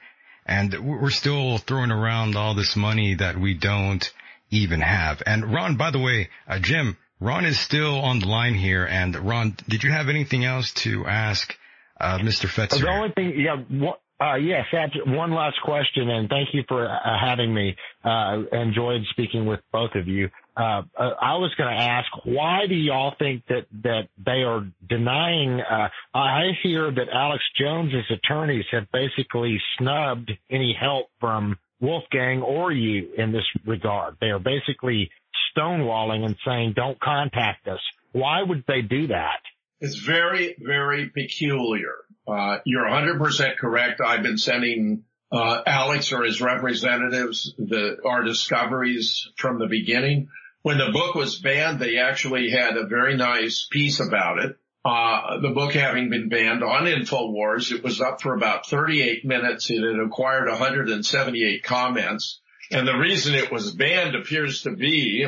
And 0.45 0.75
we're 1.01 1.09
still 1.09 1.57
throwing 1.57 1.91
around 1.91 2.35
all 2.35 2.55
this 2.55 2.75
money 2.75 3.15
that 3.15 3.37
we 3.37 3.53
don't 3.53 4.11
even 4.51 4.81
have. 4.81 5.23
And 5.25 5.53
Ron, 5.53 5.77
by 5.77 5.91
the 5.91 5.99
way, 5.99 6.29
uh, 6.47 6.59
Jim, 6.59 6.97
Ron 7.23 7.45
is 7.45 7.57
still 7.57 8.01
on 8.01 8.19
the 8.19 8.27
line 8.27 8.53
here. 8.53 8.85
And 8.85 9.15
Ron, 9.15 9.55
did 9.69 9.83
you 9.83 9.91
have 9.91 10.09
anything 10.09 10.43
else 10.43 10.73
to 10.83 11.05
ask 11.05 11.55
uh, 11.99 12.17
Mr. 12.17 12.47
Fetzer? 12.47 12.81
The 12.81 12.89
only 12.89 13.13
thing, 13.15 13.39
yeah, 13.39 13.91
uh, 14.19 14.35
yes, 14.35 14.65
one 15.05 15.33
last 15.33 15.55
question, 15.63 16.09
and 16.09 16.27
thank 16.27 16.49
you 16.53 16.63
for 16.67 16.85
uh, 16.85 16.97
having 17.19 17.53
me. 17.53 17.77
Uh, 18.03 18.43
enjoyed 18.51 19.01
speaking 19.11 19.45
with 19.45 19.61
both 19.71 19.91
of 19.95 20.07
you. 20.07 20.29
Uh, 20.57 20.83
uh 20.99 21.11
I 21.21 21.35
was 21.35 21.53
going 21.57 21.73
to 21.75 21.81
ask, 21.81 22.07
why 22.25 22.67
do 22.67 22.75
y'all 22.75 23.15
think 23.17 23.43
that 23.47 23.65
that 23.83 24.09
they 24.23 24.43
are 24.43 24.67
denying? 24.87 25.61
Uh, 25.61 25.87
I 26.13 26.51
hear 26.61 26.91
that 26.91 27.07
Alex 27.11 27.41
Jones's 27.57 28.05
attorneys 28.11 28.65
have 28.71 28.91
basically 28.91 29.61
snubbed 29.77 30.31
any 30.49 30.77
help 30.79 31.07
from 31.21 31.57
Wolfgang 31.79 32.41
or 32.41 32.71
you 32.71 33.13
in 33.17 33.31
this 33.31 33.45
regard. 33.65 34.17
They 34.19 34.27
are 34.27 34.39
basically 34.39 35.09
stonewalling 35.55 36.25
and 36.25 36.35
saying, 36.45 36.73
don't 36.75 36.99
contact 36.99 37.67
us. 37.67 37.79
Why 38.11 38.41
would 38.43 38.63
they 38.67 38.81
do 38.81 39.07
that? 39.07 39.39
It's 39.79 39.97
very, 39.97 40.55
very 40.59 41.09
peculiar. 41.09 41.93
Uh, 42.27 42.59
you're 42.65 42.85
100% 42.85 43.57
correct. 43.57 44.01
I've 44.01 44.23
been 44.23 44.37
sending 44.37 45.03
uh, 45.31 45.61
Alex 45.65 46.13
or 46.13 46.23
his 46.23 46.41
representatives 46.41 47.53
the, 47.57 47.97
our 48.05 48.23
discoveries 48.23 49.29
from 49.35 49.59
the 49.59 49.67
beginning. 49.67 50.29
When 50.61 50.77
the 50.77 50.91
book 50.93 51.15
was 51.15 51.39
banned, 51.39 51.79
they 51.79 51.97
actually 51.97 52.49
had 52.49 52.77
a 52.77 52.87
very 52.87 53.17
nice 53.17 53.67
piece 53.69 53.99
about 53.99 54.39
it. 54.39 54.57
Uh, 54.85 55.39
the 55.39 55.49
book 55.49 55.73
having 55.73 56.09
been 56.09 56.29
banned 56.29 56.63
on 56.63 56.85
InfoWars, 56.85 57.71
it 57.71 57.83
was 57.83 58.01
up 58.01 58.21
for 58.21 58.33
about 58.33 58.67
38 58.67 59.25
minutes. 59.25 59.69
It 59.69 59.81
had 59.81 60.05
acquired 60.05 60.47
178 60.47 61.63
comments. 61.63 62.41
And 62.73 62.87
the 62.87 62.97
reason 62.97 63.35
it 63.35 63.51
was 63.51 63.71
banned 63.71 64.15
appears 64.15 64.63
to 64.63 64.71
be 64.71 65.27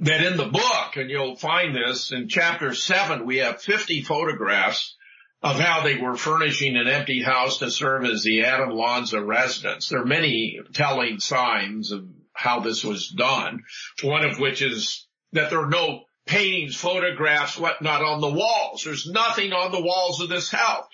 that 0.00 0.24
in 0.24 0.38
the 0.38 0.46
book, 0.46 0.96
and 0.96 1.10
you'll 1.10 1.36
find 1.36 1.76
this 1.76 2.10
in 2.10 2.26
chapter 2.26 2.74
seven, 2.74 3.26
we 3.26 3.36
have 3.36 3.60
50 3.60 4.00
photographs 4.02 4.96
of 5.42 5.60
how 5.60 5.82
they 5.82 5.98
were 5.98 6.16
furnishing 6.16 6.76
an 6.76 6.88
empty 6.88 7.22
house 7.22 7.58
to 7.58 7.70
serve 7.70 8.06
as 8.06 8.22
the 8.22 8.44
Adam 8.44 8.70
Lanza 8.70 9.22
residence. 9.22 9.90
There 9.90 10.00
are 10.00 10.06
many 10.06 10.58
telling 10.72 11.20
signs 11.20 11.92
of 11.92 12.08
how 12.32 12.60
this 12.60 12.82
was 12.82 13.08
done. 13.08 13.62
One 14.02 14.24
of 14.24 14.38
which 14.38 14.62
is 14.62 15.06
that 15.32 15.50
there 15.50 15.60
are 15.60 15.68
no 15.68 16.04
paintings, 16.26 16.76
photographs, 16.76 17.58
whatnot 17.58 18.02
on 18.02 18.22
the 18.22 18.32
walls. 18.32 18.84
There's 18.84 19.06
nothing 19.06 19.52
on 19.52 19.70
the 19.70 19.82
walls 19.82 20.22
of 20.22 20.30
this 20.30 20.50
house. 20.50 20.86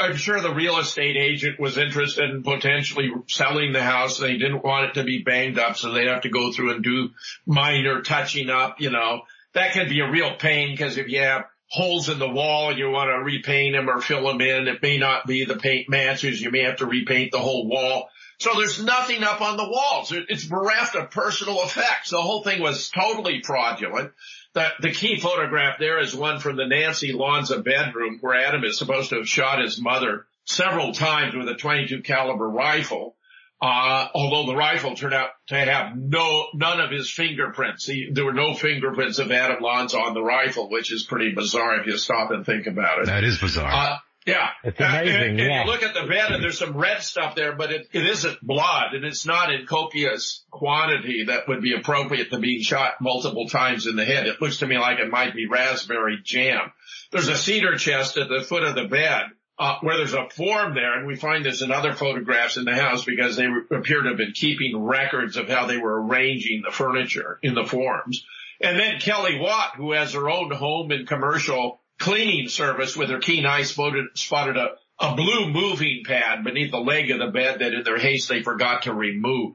I'm 0.00 0.16
sure 0.16 0.40
the 0.40 0.54
real 0.54 0.78
estate 0.78 1.16
agent 1.18 1.60
was 1.60 1.76
interested 1.76 2.30
in 2.30 2.42
potentially 2.42 3.12
selling 3.28 3.74
the 3.74 3.82
house. 3.82 4.18
They 4.18 4.38
didn't 4.38 4.64
want 4.64 4.86
it 4.86 4.94
to 4.94 5.04
be 5.04 5.22
banged 5.22 5.58
up, 5.58 5.76
so 5.76 5.92
they'd 5.92 6.08
have 6.08 6.22
to 6.22 6.30
go 6.30 6.52
through 6.52 6.74
and 6.74 6.82
do 6.82 7.10
minor 7.44 8.00
touching 8.00 8.48
up, 8.48 8.80
you 8.80 8.90
know. 8.90 9.22
That 9.52 9.72
can 9.72 9.90
be 9.90 10.00
a 10.00 10.10
real 10.10 10.36
pain 10.36 10.72
because 10.72 10.96
if 10.96 11.08
you 11.08 11.20
have 11.20 11.44
holes 11.68 12.08
in 12.08 12.18
the 12.18 12.28
wall 12.28 12.70
and 12.70 12.78
you 12.78 12.90
want 12.90 13.10
to 13.10 13.22
repaint 13.22 13.76
them 13.76 13.90
or 13.90 14.00
fill 14.00 14.26
them 14.26 14.40
in, 14.40 14.68
it 14.68 14.80
may 14.82 14.96
not 14.96 15.26
be 15.26 15.44
the 15.44 15.56
paint 15.56 15.90
matches. 15.90 16.40
You 16.40 16.50
may 16.50 16.62
have 16.62 16.76
to 16.76 16.86
repaint 16.86 17.32
the 17.32 17.38
whole 17.38 17.68
wall. 17.68 18.08
So 18.38 18.52
there's 18.56 18.82
nothing 18.82 19.22
up 19.22 19.42
on 19.42 19.58
the 19.58 19.68
walls. 19.68 20.12
It's 20.12 20.46
bereft 20.46 20.96
of 20.96 21.10
personal 21.10 21.62
effects. 21.62 22.08
The 22.08 22.22
whole 22.22 22.42
thing 22.42 22.62
was 22.62 22.88
totally 22.88 23.42
fraudulent. 23.42 24.12
The, 24.54 24.68
the 24.80 24.90
key 24.90 25.20
photograph 25.20 25.78
there 25.78 26.00
is 26.00 26.14
one 26.14 26.40
from 26.40 26.56
the 26.56 26.66
Nancy 26.66 27.12
Lanza 27.12 27.60
bedroom 27.60 28.18
where 28.20 28.34
Adam 28.34 28.64
is 28.64 28.78
supposed 28.78 29.10
to 29.10 29.16
have 29.16 29.28
shot 29.28 29.60
his 29.60 29.80
mother 29.80 30.26
several 30.44 30.92
times 30.92 31.34
with 31.36 31.48
a 31.48 31.54
22 31.54 32.02
caliber 32.02 32.48
rifle. 32.48 33.16
Uh, 33.62 34.08
although 34.14 34.50
the 34.50 34.56
rifle 34.56 34.96
turned 34.96 35.12
out 35.12 35.30
to 35.48 35.54
have 35.54 35.94
no, 35.94 36.46
none 36.54 36.80
of 36.80 36.90
his 36.90 37.10
fingerprints. 37.10 37.86
He, 37.86 38.08
there 38.10 38.24
were 38.24 38.32
no 38.32 38.54
fingerprints 38.54 39.18
of 39.18 39.30
Adam 39.30 39.62
Lanza 39.62 39.98
on 39.98 40.14
the 40.14 40.22
rifle, 40.22 40.70
which 40.70 40.90
is 40.90 41.04
pretty 41.04 41.34
bizarre 41.34 41.78
if 41.78 41.86
you 41.86 41.98
stop 41.98 42.30
and 42.30 42.46
think 42.46 42.66
about 42.66 43.00
it. 43.00 43.06
That 43.06 43.22
is 43.22 43.38
bizarre. 43.38 43.70
Uh, 43.70 43.96
yeah. 44.30 44.48
It's 44.64 44.80
amazing. 44.80 45.14
And, 45.14 45.40
and 45.40 45.48
yeah. 45.48 45.64
you 45.64 45.70
look 45.70 45.82
at 45.82 45.94
the 45.94 46.06
bed 46.06 46.32
and 46.32 46.42
there's 46.42 46.58
some 46.58 46.76
red 46.76 47.02
stuff 47.02 47.34
there, 47.34 47.54
but 47.54 47.72
it, 47.72 47.88
it 47.92 48.06
isn't 48.06 48.40
blood 48.42 48.94
and 48.94 49.04
it's 49.04 49.26
not 49.26 49.52
in 49.52 49.66
copious 49.66 50.44
quantity 50.50 51.24
that 51.24 51.48
would 51.48 51.62
be 51.62 51.74
appropriate 51.74 52.30
to 52.30 52.38
being 52.38 52.62
shot 52.62 52.94
multiple 53.00 53.48
times 53.48 53.86
in 53.86 53.96
the 53.96 54.04
head. 54.04 54.26
It 54.26 54.40
looks 54.40 54.58
to 54.58 54.66
me 54.66 54.78
like 54.78 54.98
it 54.98 55.10
might 55.10 55.34
be 55.34 55.46
raspberry 55.46 56.18
jam. 56.22 56.72
There's 57.10 57.28
a 57.28 57.36
cedar 57.36 57.76
chest 57.76 58.16
at 58.16 58.28
the 58.28 58.42
foot 58.42 58.62
of 58.62 58.74
the 58.74 58.86
bed. 58.86 59.22
Uh, 59.58 59.76
where 59.82 59.98
there's 59.98 60.14
a 60.14 60.26
form 60.30 60.74
there, 60.74 60.96
and 60.96 61.06
we 61.06 61.16
find 61.16 61.44
this 61.44 61.60
in 61.60 61.70
other 61.70 61.92
photographs 61.92 62.56
in 62.56 62.64
the 62.64 62.74
house 62.74 63.04
because 63.04 63.36
they 63.36 63.44
appear 63.70 64.00
to 64.00 64.08
have 64.08 64.16
been 64.16 64.32
keeping 64.32 64.82
records 64.82 65.36
of 65.36 65.50
how 65.50 65.66
they 65.66 65.76
were 65.76 66.02
arranging 66.02 66.62
the 66.64 66.72
furniture 66.72 67.38
in 67.42 67.54
the 67.54 67.66
forms. 67.66 68.24
And 68.60 68.78
then 68.78 69.00
Kelly 69.00 69.38
Watt, 69.38 69.76
who 69.76 69.92
has 69.92 70.12
her 70.12 70.28
own 70.28 70.50
home 70.50 70.90
and 70.90 71.06
commercial 71.06 71.79
cleaning 72.00 72.48
service 72.48 72.96
with 72.96 73.10
her 73.10 73.20
keen 73.20 73.46
eye 73.46 73.62
spotted, 73.62 74.06
spotted 74.14 74.56
a, 74.56 74.70
a 74.98 75.14
blue 75.14 75.48
moving 75.50 76.02
pad 76.04 76.42
beneath 76.42 76.72
the 76.72 76.80
leg 76.80 77.10
of 77.10 77.18
the 77.18 77.30
bed 77.30 77.60
that 77.60 77.74
in 77.74 77.84
their 77.84 77.98
haste 77.98 78.28
they 78.28 78.42
forgot 78.42 78.82
to 78.82 78.94
remove. 78.94 79.54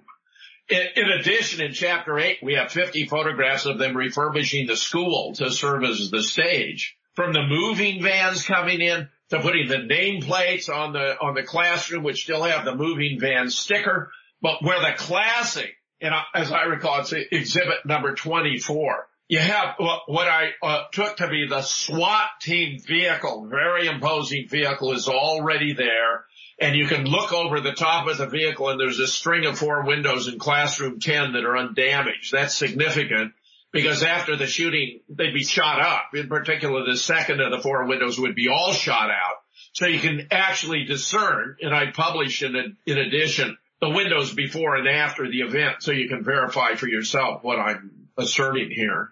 In, 0.70 0.82
in, 0.96 1.10
addition, 1.12 1.62
in 1.62 1.74
chapter 1.74 2.18
eight, 2.18 2.38
we 2.42 2.54
have 2.54 2.72
50 2.72 3.08
photographs 3.08 3.66
of 3.66 3.78
them 3.78 3.98
refurbishing 3.98 4.68
the 4.68 4.78
school 4.78 5.34
to 5.36 5.52
serve 5.52 5.84
as 5.84 6.10
the 6.10 6.24
stage. 6.24 6.96
From 7.16 7.34
the 7.34 7.44
moving 7.44 8.02
vans 8.02 8.44
coming 8.44 8.82
in 8.82 9.10
to 9.30 9.40
putting 9.40 9.68
the 9.68 9.76
nameplates 9.76 10.70
on 10.70 10.94
the, 10.94 11.20
on 11.20 11.34
the 11.34 11.44
classroom, 11.44 12.04
which 12.04 12.24
still 12.24 12.44
have 12.44 12.66
the 12.66 12.76
moving 12.76 13.20
van 13.20 13.50
sticker, 13.50 14.12
but 14.42 14.64
where 14.64 14.80
the 14.80 14.98
classic, 14.98 15.76
and 16.02 16.14
as 16.34 16.52
I 16.52 16.64
recall, 16.64 17.02
it's 17.02 17.14
exhibit 17.14 17.86
number 17.86 18.14
24. 18.14 19.08
You 19.28 19.40
have 19.40 19.76
what 19.80 20.28
I 20.28 20.52
uh, 20.62 20.84
took 20.92 21.18
to 21.18 21.28
be 21.28 21.48
the 21.48 21.64
SWAT 21.64 22.28
team 22.42 22.80
vehicle, 22.80 23.48
very 23.48 23.88
imposing 23.88 24.48
vehicle 24.48 24.92
is 24.92 25.08
already 25.08 25.74
there. 25.74 26.26
And 26.60 26.76
you 26.76 26.88
can 26.88 27.06
look 27.06 27.34
over 27.34 27.60
the 27.60 27.74
top 27.74 28.08
of 28.08 28.18
the 28.18 28.28
vehicle 28.28 28.70
and 28.70 28.80
there's 28.80 29.00
a 29.00 29.08
string 29.08 29.46
of 29.46 29.58
four 29.58 29.84
windows 29.86 30.28
in 30.28 30.38
classroom 30.38 31.00
10 31.00 31.34
that 31.34 31.44
are 31.44 31.58
undamaged. 31.58 32.32
That's 32.32 32.56
significant 32.56 33.34
because 33.72 34.04
after 34.04 34.38
the 34.38 34.48
shooting, 34.48 35.02
they'd 35.10 35.34
be 35.34 35.44
shot 35.44 35.82
up. 35.82 36.12
In 36.14 36.30
particular, 36.30 36.86
the 36.86 36.96
second 36.96 37.42
of 37.42 37.52
the 37.52 37.60
four 37.60 37.86
windows 37.88 38.20
would 38.20 38.36
be 38.36 38.48
all 38.48 38.74
shot 38.74 39.10
out. 39.10 39.38
So 39.74 39.88
you 39.88 40.00
can 40.00 40.28
actually 40.32 40.86
discern, 40.86 41.58
and 41.62 41.76
I 41.76 41.92
publish 41.92 42.44
in, 42.44 42.78
in 42.86 42.98
addition, 42.98 43.58
the 43.82 43.90
windows 43.90 44.34
before 44.34 44.76
and 44.76 44.88
after 44.88 45.30
the 45.30 45.42
event 45.42 45.78
so 45.82 45.92
you 45.92 46.08
can 46.08 46.24
verify 46.24 46.76
for 46.76 46.88
yourself 46.88 47.44
what 47.44 47.60
I'm 47.60 48.08
asserting 48.18 48.70
here. 48.72 49.12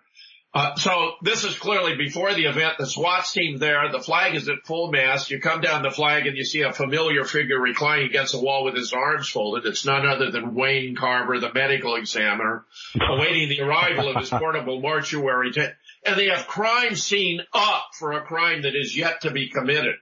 Uh, 0.56 0.76
so 0.76 1.14
this 1.24 1.43
is 1.43 1.58
clearly 1.58 1.95
before 1.95 2.32
the 2.36 2.45
event. 2.45 2.76
The 2.78 2.86
SWAT 2.86 3.26
team 3.26 3.58
there. 3.58 3.91
The 3.91 3.99
flag 3.99 4.36
is 4.36 4.47
at 4.49 4.66
full 4.66 4.91
mast. 4.91 5.32
You 5.32 5.39
come 5.39 5.62
down 5.62 5.82
the 5.82 5.89
flag 5.89 6.28
and 6.28 6.38
you 6.38 6.45
see 6.45 6.62
a 6.62 6.72
familiar 6.72 7.24
figure 7.26 7.60
reclining 7.60 8.06
against 8.06 8.34
the 8.34 8.39
wall 8.39 8.64
with 8.64 8.76
his 8.76 8.93
arms 8.93 9.28
folded. 9.28 9.66
It's 9.66 9.84
none 9.84 10.06
other 10.06 10.30
than 10.30 10.54
Wayne 10.54 10.95
Carver, 10.95 11.39
the 11.39 11.51
medical 11.51 11.95
examiner, 11.95 12.66
awaiting 13.01 13.49
the 13.49 13.62
arrival 13.62 14.10
of 14.10 14.18
his 14.18 14.30
portable 14.30 14.80
mortuary. 14.80 15.51
To, 15.54 15.74
and 16.06 16.16
they 16.18 16.28
have 16.28 16.45
crime 16.45 16.95
scene 16.95 17.41
up 17.51 17.86
for 17.97 18.12
a 18.12 18.22
crime 18.22 18.62
that 18.62 18.76
is 18.76 18.95
yet 18.95 19.22
to 19.22 19.32
be 19.32 19.49
committed. 19.49 19.95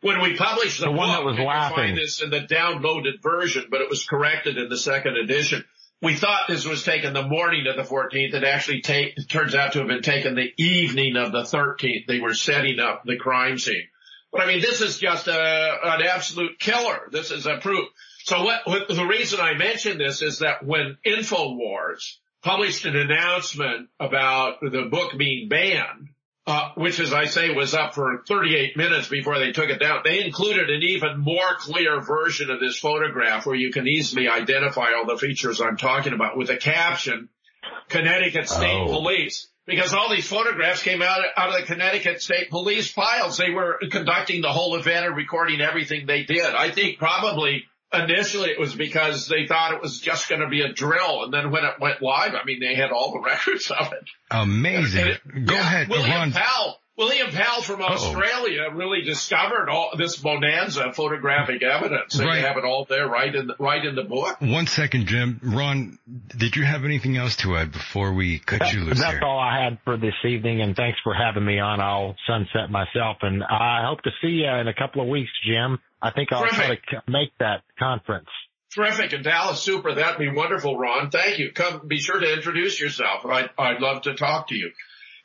When 0.00 0.22
we 0.22 0.34
published 0.34 0.80
the, 0.80 0.86
the 0.86 0.92
one 0.92 1.08
book, 1.08 1.16
that 1.18 1.24
was 1.26 1.36
you 1.36 1.44
laughing. 1.44 1.76
find 1.76 1.98
this 1.98 2.22
in 2.22 2.30
the 2.30 2.40
downloaded 2.40 3.20
version, 3.22 3.66
but 3.70 3.82
it 3.82 3.90
was 3.90 4.06
corrected 4.06 4.56
in 4.56 4.70
the 4.70 4.78
second 4.78 5.18
edition 5.18 5.62
we 6.02 6.14
thought 6.14 6.48
this 6.48 6.66
was 6.66 6.82
taken 6.82 7.12
the 7.12 7.26
morning 7.26 7.66
of 7.66 7.76
the 7.76 7.82
14th. 7.82 8.34
It 8.34 8.44
actually 8.44 8.80
take, 8.80 9.18
it 9.18 9.28
turns 9.28 9.54
out 9.54 9.72
to 9.72 9.80
have 9.80 9.88
been 9.88 10.02
taken 10.02 10.34
the 10.34 10.52
evening 10.56 11.16
of 11.16 11.32
the 11.32 11.42
13th. 11.42 12.06
They 12.06 12.20
were 12.20 12.34
setting 12.34 12.80
up 12.80 13.02
the 13.04 13.16
crime 13.16 13.58
scene. 13.58 13.88
But 14.32 14.42
I 14.42 14.46
mean, 14.46 14.60
this 14.60 14.80
is 14.80 14.98
just 14.98 15.28
a, 15.28 15.78
an 15.82 16.02
absolute 16.02 16.58
killer. 16.58 17.08
This 17.10 17.30
is 17.30 17.46
a 17.46 17.58
proof. 17.58 17.88
So 18.24 18.44
what, 18.44 18.66
what 18.66 18.88
the 18.88 19.06
reason 19.06 19.40
I 19.40 19.54
mention 19.54 19.98
this 19.98 20.22
is 20.22 20.38
that 20.38 20.64
when 20.64 20.96
InfoWars 21.04 22.16
published 22.42 22.86
an 22.86 22.96
announcement 22.96 23.88
about 23.98 24.60
the 24.60 24.88
book 24.90 25.16
being 25.18 25.48
banned, 25.48 26.08
uh, 26.46 26.70
which 26.74 26.98
as 27.00 27.12
I 27.12 27.26
say 27.26 27.50
was 27.50 27.74
up 27.74 27.94
for 27.94 28.22
38 28.26 28.76
minutes 28.76 29.08
before 29.08 29.38
they 29.38 29.52
took 29.52 29.68
it 29.70 29.78
down. 29.78 30.00
They 30.04 30.24
included 30.24 30.70
an 30.70 30.82
even 30.82 31.18
more 31.20 31.56
clear 31.58 32.00
version 32.00 32.50
of 32.50 32.60
this 32.60 32.78
photograph 32.78 33.46
where 33.46 33.54
you 33.54 33.70
can 33.70 33.86
easily 33.86 34.28
identify 34.28 34.92
all 34.94 35.06
the 35.06 35.18
features 35.18 35.60
I'm 35.60 35.76
talking 35.76 36.12
about 36.12 36.36
with 36.36 36.50
a 36.50 36.56
caption, 36.56 37.28
Connecticut 37.88 38.48
State 38.48 38.84
Oh. 38.86 38.86
Police. 38.86 39.48
Because 39.66 39.94
all 39.94 40.10
these 40.10 40.26
photographs 40.26 40.82
came 40.82 41.00
out, 41.00 41.20
out 41.36 41.50
of 41.50 41.60
the 41.60 41.66
Connecticut 41.66 42.20
State 42.20 42.50
Police 42.50 42.90
files. 42.90 43.36
They 43.36 43.50
were 43.50 43.78
conducting 43.90 44.40
the 44.40 44.52
whole 44.52 44.74
event 44.74 45.06
and 45.06 45.14
recording 45.16 45.60
everything 45.60 46.06
they 46.06 46.24
did. 46.24 46.44
I 46.44 46.72
think 46.72 46.98
probably 46.98 47.64
initially 47.92 48.50
it 48.50 48.58
was 48.60 48.74
because 48.74 49.26
they 49.28 49.46
thought 49.46 49.74
it 49.74 49.82
was 49.82 50.00
just 50.00 50.28
going 50.28 50.40
to 50.40 50.48
be 50.48 50.62
a 50.62 50.72
drill. 50.72 51.24
And 51.24 51.32
then 51.34 51.50
when 51.50 51.64
it 51.64 51.74
went 51.80 52.02
live, 52.02 52.34
I 52.34 52.44
mean, 52.44 52.60
they 52.60 52.74
had 52.74 52.90
all 52.90 53.12
the 53.12 53.20
records 53.26 53.70
of 53.70 53.92
it. 53.92 54.04
Amazing. 54.30 55.06
It- 55.08 55.46
Go 55.46 55.54
yeah, 55.54 55.60
ahead, 55.60 55.88
William 55.88 56.10
Ron. 56.10 56.32
Powell. 56.32 56.76
William 56.96 57.30
Powell 57.30 57.62
from 57.62 57.80
Australia 57.80 58.66
really 58.74 59.00
discovered 59.00 59.70
all 59.70 59.92
this 59.96 60.16
bonanza 60.16 60.92
photographic 60.92 61.62
evidence. 61.62 62.18
And 62.18 62.26
Right. 62.28 62.44
have 62.44 62.58
it 62.58 62.64
all 62.64 62.84
there 62.90 63.08
right 63.08 63.34
in 63.34 63.46
the, 63.46 63.54
right 63.58 63.82
in 63.82 63.94
the 63.94 64.02
book. 64.04 64.36
One 64.42 64.66
second, 64.66 65.06
Jim. 65.06 65.40
Ron, 65.42 65.98
did 66.36 66.56
you 66.56 66.64
have 66.66 66.84
anything 66.84 67.16
else 67.16 67.36
to 67.36 67.56
add 67.56 67.72
before 67.72 68.12
we 68.12 68.38
cut 68.38 68.74
you 68.74 68.80
loose 68.80 68.98
That's 69.00 69.12
here? 69.14 69.22
all 69.24 69.38
I 69.38 69.64
had 69.64 69.78
for 69.84 69.96
this 69.96 70.12
evening, 70.28 70.60
and 70.60 70.76
thanks 70.76 70.98
for 71.02 71.14
having 71.14 71.44
me 71.46 71.58
on. 71.58 71.80
I'll 71.80 72.16
sunset 72.26 72.70
myself, 72.70 73.16
and 73.22 73.42
I 73.44 73.82
hope 73.86 74.02
to 74.02 74.10
see 74.20 74.28
you 74.42 74.48
in 74.50 74.68
a 74.68 74.74
couple 74.74 75.00
of 75.00 75.08
weeks, 75.08 75.30
Jim. 75.46 75.78
I 76.02 76.10
think 76.12 76.32
I'll 76.32 76.46
try 76.46 76.76
to 76.76 77.02
make 77.08 77.30
that 77.38 77.62
conference. 77.78 78.28
Terrific. 78.74 79.12
And 79.12 79.24
Dallas, 79.24 79.60
super. 79.60 79.94
That'd 79.94 80.18
be 80.18 80.30
wonderful, 80.30 80.78
Ron. 80.78 81.10
Thank 81.10 81.38
you. 81.38 81.52
Come, 81.52 81.88
be 81.88 81.98
sure 81.98 82.20
to 82.20 82.32
introduce 82.32 82.80
yourself. 82.80 83.26
I'd, 83.26 83.50
I'd 83.58 83.80
love 83.80 84.02
to 84.02 84.14
talk 84.14 84.48
to 84.48 84.54
you. 84.54 84.70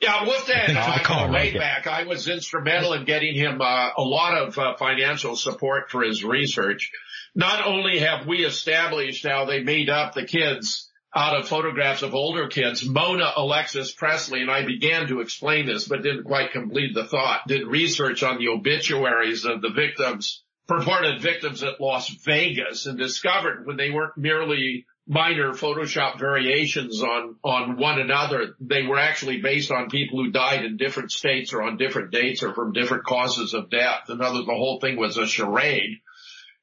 Yeah, 0.02 0.26
Wolfgang 0.26 0.58
and 0.68 0.74
Thanks 0.74 0.88
I 0.88 0.98
the 0.98 1.04
call, 1.06 1.32
way 1.32 1.52
Ron. 1.52 1.60
back. 1.60 1.88
I 1.88 2.04
was 2.04 2.28
instrumental 2.28 2.94
in 2.94 3.06
getting 3.06 3.36
him 3.36 3.62
uh, 3.62 3.92
a 3.98 4.02
lot 4.02 4.38
of 4.38 4.58
uh, 4.58 4.76
financial 4.78 5.36
support 5.36 5.90
for 5.90 6.04
his 6.04 6.24
research. 6.24 6.92
Not 7.36 7.66
only 7.66 8.00
have 8.00 8.26
we 8.26 8.44
established 8.44 9.26
how 9.26 9.46
they 9.46 9.62
made 9.62 9.90
up 9.90 10.14
the 10.14 10.26
kids 10.26 10.92
out 11.16 11.40
of 11.40 11.48
photographs 11.48 12.02
of 12.02 12.14
older 12.14 12.48
kids, 12.48 12.86
Mona 12.86 13.32
Alexis 13.38 13.94
Presley, 13.94 14.42
and 14.42 14.52
I 14.52 14.66
began 14.66 15.08
to 15.08 15.22
explain 15.22 15.66
this, 15.66 15.88
but 15.88 16.02
didn't 16.02 16.26
quite 16.26 16.52
complete 16.52 16.94
the 16.94 17.06
thought, 17.06 17.48
did 17.48 17.66
research 17.68 18.22
on 18.24 18.38
the 18.38 18.50
obituaries 18.50 19.46
of 19.46 19.62
the 19.62 19.70
victims, 19.70 20.44
purported 20.68 21.22
victims 21.22 21.64
at 21.64 21.80
Las 21.80 22.10
Vegas 22.24 22.86
and 22.86 22.98
discovered 22.98 23.66
when 23.66 23.78
they 23.78 23.92
weren't 23.92 24.18
merely 24.18 24.86
minor 25.08 25.52
Photoshop 25.52 26.20
variations 26.20 27.04
on, 27.04 27.36
on 27.44 27.78
one 27.78 28.00
another. 28.00 28.56
They 28.60 28.84
were 28.84 28.98
actually 28.98 29.42
based 29.42 29.72
on 29.72 29.90
people 29.90 30.24
who 30.24 30.32
died 30.32 30.66
in 30.66 30.78
different 30.78 31.12
states 31.12 31.54
or 31.54 31.62
on 31.62 31.78
different 31.78 32.12
dates 32.12 32.42
or 32.42 32.54
from 32.54 32.74
different 32.74 33.04
causes 33.04 33.54
of 33.54 33.70
death. 33.70 34.10
In 34.10 34.22
other 34.22 34.40
the 34.40 34.46
whole 34.46 34.80
thing 34.80 34.98
was 34.98 35.18
a 35.18 35.28
charade. 35.28 36.00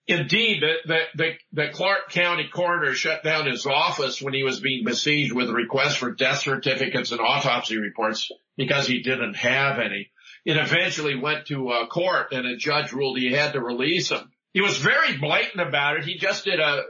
Indeed, 0.09 0.63
the, 0.85 0.99
the, 1.15 1.33
the 1.53 1.69
Clark 1.73 2.11
County 2.11 2.49
coroner 2.53 2.93
shut 2.93 3.23
down 3.23 3.47
his 3.47 3.67
office 3.67 4.21
when 4.21 4.35
he 4.35 4.43
was 4.43 4.59
being 4.59 4.85
besieged 4.85 5.33
with 5.33 5.49
requests 5.49 5.95
for 5.95 6.11
death 6.11 6.41
certificates 6.41 7.13
and 7.13 7.21
autopsy 7.21 7.77
reports 7.77 8.29
because 8.57 8.89
he 8.89 9.03
didn't 9.03 9.35
have 9.35 9.79
any. 9.79 10.11
It 10.45 10.57
eventually 10.57 11.17
went 11.17 11.47
to 11.47 11.69
uh, 11.69 11.87
court 11.87 12.33
and 12.33 12.47
a 12.47 12.57
judge 12.57 12.93
ruled 12.93 13.19
he 13.19 13.33
had 13.33 13.53
to 13.53 13.61
release 13.61 14.11
him. 14.11 14.31
He 14.53 14.61
was 14.61 14.77
very 14.77 15.17
blatant 15.19 15.67
about 15.67 15.97
it. 15.97 16.05
He 16.05 16.19
just 16.19 16.45
did 16.45 16.61
a, 16.61 16.83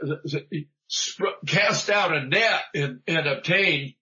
cast 1.45 1.89
out 1.89 2.15
a 2.15 2.25
net 2.25 2.61
and, 2.75 2.99
and 3.07 3.27
obtained 3.27 3.93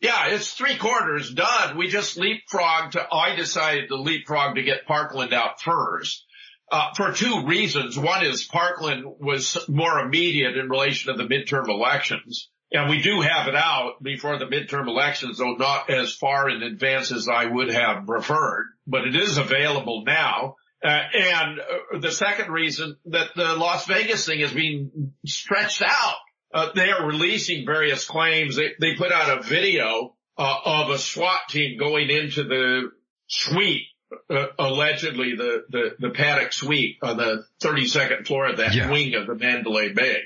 yeah, 0.00 0.28
it's 0.28 0.54
three 0.54 0.78
quarters 0.78 1.30
done. 1.32 1.76
We 1.76 1.88
just 1.88 2.16
leapfrogged 2.18 2.92
to, 2.92 3.06
I 3.12 3.34
decided 3.36 3.88
to 3.88 3.96
leapfrog 3.96 4.54
to 4.56 4.62
get 4.62 4.86
Parkland 4.86 5.34
out 5.34 5.60
first. 5.60 6.24
Uh, 6.70 6.94
for 6.94 7.12
two 7.12 7.46
reasons. 7.46 7.98
One 7.98 8.24
is 8.24 8.44
Parkland 8.44 9.04
was 9.18 9.58
more 9.68 9.98
immediate 9.98 10.56
in 10.56 10.68
relation 10.68 11.12
to 11.12 11.20
the 11.20 11.28
midterm 11.28 11.68
elections. 11.68 12.48
And 12.72 12.88
we 12.88 13.02
do 13.02 13.20
have 13.20 13.48
it 13.48 13.56
out 13.56 14.00
before 14.00 14.38
the 14.38 14.46
midterm 14.46 14.86
elections, 14.86 15.38
though 15.38 15.54
not 15.54 15.90
as 15.90 16.14
far 16.14 16.48
in 16.48 16.62
advance 16.62 17.10
as 17.10 17.28
I 17.28 17.46
would 17.46 17.72
have 17.72 18.06
preferred, 18.06 18.66
but 18.86 19.04
it 19.04 19.16
is 19.16 19.38
available 19.38 20.04
now. 20.06 20.54
Uh, 20.82 20.88
and 20.88 21.60
uh, 21.60 21.98
the 21.98 22.12
second 22.12 22.52
reason 22.52 22.96
that 23.06 23.30
the 23.34 23.56
Las 23.56 23.86
Vegas 23.86 24.24
thing 24.24 24.40
is 24.40 24.52
being 24.52 25.12
stretched 25.26 25.82
out. 25.82 26.16
Uh, 26.54 26.68
they 26.74 26.90
are 26.90 27.06
releasing 27.06 27.66
various 27.66 28.04
claims. 28.04 28.56
They, 28.56 28.70
they 28.80 28.94
put 28.96 29.12
out 29.12 29.38
a 29.38 29.42
video 29.42 30.14
uh, 30.38 30.56
of 30.64 30.90
a 30.90 30.98
SWAT 30.98 31.40
team 31.50 31.78
going 31.78 32.08
into 32.08 32.44
the 32.44 32.90
suite, 33.26 33.86
uh, 34.28 34.46
allegedly 34.58 35.36
the, 35.36 35.64
the, 35.68 35.96
the 35.98 36.10
paddock 36.10 36.52
suite 36.52 36.98
on 37.02 37.16
the 37.16 37.44
32nd 37.60 38.26
floor 38.26 38.48
of 38.48 38.58
that 38.58 38.74
yeah. 38.74 38.90
wing 38.90 39.14
of 39.14 39.26
the 39.26 39.34
Mandalay 39.34 39.92
Bay. 39.92 40.22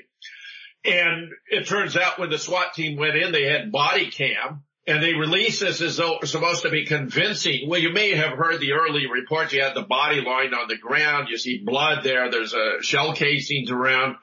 And 0.85 1.31
it 1.49 1.67
turns 1.67 1.97
out 1.97 2.19
when 2.19 2.31
the 2.31 2.39
SWAT 2.39 2.75
team 2.75 2.99
went 2.99 3.17
in, 3.17 3.33
they 3.33 3.45
had 3.45 3.73
body 3.73 4.11
cam 4.11 4.65
and 4.87 5.03
they 5.03 5.15
release 5.15 5.61
this 5.61 5.81
as 5.81 5.97
though 5.97 6.15
it 6.15 6.21
was 6.21 6.31
supposed 6.31 6.63
to 6.63 6.71
be 6.71 6.85
convincing. 6.85 7.69
Well, 7.69 7.81
you 7.81 7.93
may 7.93 8.15
have 8.15 8.37
heard 8.37 8.61
the 8.61 8.73
early 8.73 9.07
reports. 9.11 9.53
You 9.53 9.63
had 9.63 9.75
the 9.75 9.83
body 9.83 10.21
lying 10.21 10.53
on 10.53 10.69
the 10.69 10.77
ground. 10.77 11.29
You 11.31 11.39
see 11.39 11.63
blood 11.65 12.05
there. 12.05 12.31
There's 12.31 12.53
a 12.53 12.83
shell 12.83 13.15
casings 13.15 13.71
around. 13.71 14.17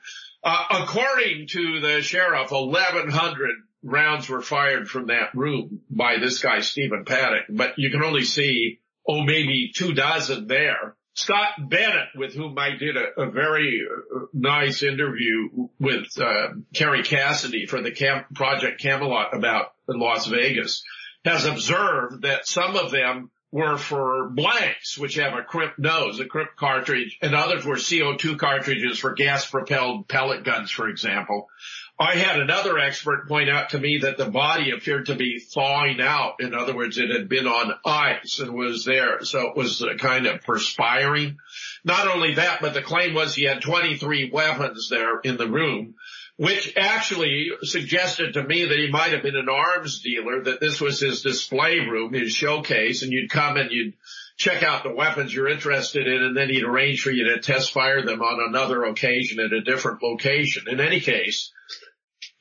Uh, 0.43 0.65
according 0.71 1.47
to 1.47 1.79
the 1.79 2.01
sheriff, 2.01 2.51
1100 2.51 3.49
rounds 3.83 4.29
were 4.29 4.41
fired 4.41 4.89
from 4.89 5.07
that 5.07 5.33
room 5.33 5.81
by 5.89 6.17
this 6.19 6.39
guy, 6.39 6.61
Stephen 6.61 7.05
Paddock, 7.05 7.45
but 7.49 7.73
you 7.77 7.89
can 7.89 8.03
only 8.03 8.23
see, 8.23 8.79
oh, 9.07 9.23
maybe 9.23 9.72
two 9.76 9.94
dozen 9.94 10.48
there. 10.48 10.95
Scott 11.14 11.69
Bennett, 11.69 12.10
with 12.15 12.34
whom 12.34 12.57
I 12.57 12.72
did 12.78 12.95
a, 12.95 13.22
a 13.22 13.32
very 13.32 13.82
uh, 13.86 14.19
nice 14.34 14.82
interview 14.82 15.68
with 15.80 16.07
uh, 16.18 16.53
Kerry 16.73 17.03
Cassidy 17.03 17.65
for 17.65 17.82
the 17.82 17.91
Cam- 17.91 18.26
Project 18.34 18.82
Camelot 18.82 19.36
about 19.36 19.73
Las 19.88 20.28
Vegas, 20.28 20.84
has 21.26 21.45
observed 21.45 22.22
that 22.22 22.48
some 22.48 22.78
of 22.78 22.91
them 22.91 23.30
were 23.52 23.78
for 23.78 24.30
blanks, 24.30 24.98
which 24.98 25.15
have 25.15 25.34
a 25.34 25.44
crimp 25.44 25.78
nose, 25.78 26.19
a 26.22 26.26
crimp 26.26 26.52
cartridge, 26.56 27.18
and 27.22 27.36
others 27.36 27.65
were 27.65 27.76
CO2 27.76 28.40
cartridges 28.40 28.98
for 28.98 29.14
gas-propelled 29.14 30.07
pellet 30.07 30.45
guns, 30.45 30.72
for 30.72 30.88
example. 30.88 31.48
I 32.02 32.15
had 32.15 32.40
another 32.40 32.80
expert 32.80 33.28
point 33.28 33.48
out 33.48 33.69
to 33.69 33.80
me 33.80 33.99
that 33.99 34.18
the 34.18 34.26
body 34.26 34.72
appeared 34.72 35.06
to 35.06 35.15
be 35.15 35.38
thawing 35.38 36.02
out. 36.02 36.38
In 36.40 36.56
other 36.56 36.76
words, 36.76 36.98
it 36.98 37.11
had 37.11 37.30
been 37.30 37.45
on 37.45 37.76
ice 37.86 38.40
and 38.40 38.56
was 38.56 38.86
there. 38.86 39.23
So 39.23 39.49
it 39.49 39.56
was 39.56 39.86
kind 39.99 40.26
of 40.26 40.41
perspiring. 40.41 41.38
Not 41.84 42.07
only 42.07 42.34
that, 42.36 42.60
but 42.60 42.73
the 42.73 42.82
claim 42.82 43.14
was 43.14 43.36
he 43.36 43.44
had 43.44 43.61
23 43.61 44.32
weapons 44.34 44.90
there 44.90 45.19
in 45.19 45.38
the 45.38 45.48
room, 45.48 45.94
which 46.38 46.73
actually 46.76 47.52
suggested 47.61 48.34
to 48.34 48.44
me 48.44 48.65
that 48.65 48.80
he 48.80 48.90
might 48.90 49.14
have 49.14 49.22
been 49.22 49.36
an 49.36 49.48
arms 49.48 50.02
dealer, 50.02 50.45
that 50.45 50.60
this 50.60 50.82
was 50.82 50.99
his 50.99 51.22
display 51.22 51.82
room, 51.82 52.14
his 52.14 52.32
showcase, 52.32 53.03
and 53.03 53.11
you'd 53.11 53.30
come 53.30 53.57
and 53.57 53.69
you'd 53.69 53.94
check 54.38 54.64
out 54.64 54.82
the 54.84 54.91
weapons 54.91 55.32
you're 55.32 55.48
interested 55.48 56.07
in, 56.07 56.23
and 56.23 56.36
then 56.36 56.49
he'd 56.49 56.64
arrange 56.64 57.02
for 57.02 57.11
you 57.11 57.26
to 57.26 57.40
test 57.40 57.73
fire 57.73 58.03
them 58.03 58.23
on 58.23 58.49
another 58.49 58.86
occasion 58.86 59.40
at 59.40 59.53
a 59.53 59.61
different 59.61 60.02
location. 60.02 60.64
In 60.68 60.80
any 60.80 60.99
case, 60.99 61.52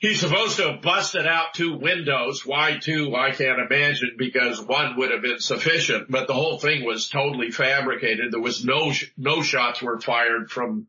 He's 0.01 0.19
supposed 0.19 0.57
to 0.57 0.71
have 0.71 0.81
busted 0.81 1.27
out 1.27 1.53
two 1.53 1.77
windows. 1.77 2.43
Why 2.43 2.79
two? 2.81 3.15
I 3.15 3.33
can't 3.33 3.59
imagine 3.59 4.15
because 4.17 4.59
one 4.59 4.97
would 4.97 5.11
have 5.11 5.21
been 5.21 5.39
sufficient, 5.39 6.09
but 6.09 6.25
the 6.25 6.33
whole 6.33 6.57
thing 6.57 6.83
was 6.83 7.07
totally 7.07 7.51
fabricated. 7.51 8.31
There 8.31 8.41
was 8.41 8.65
no, 8.65 8.91
no 9.15 9.43
shots 9.43 9.79
were 9.79 9.99
fired 9.99 10.49
from 10.49 10.87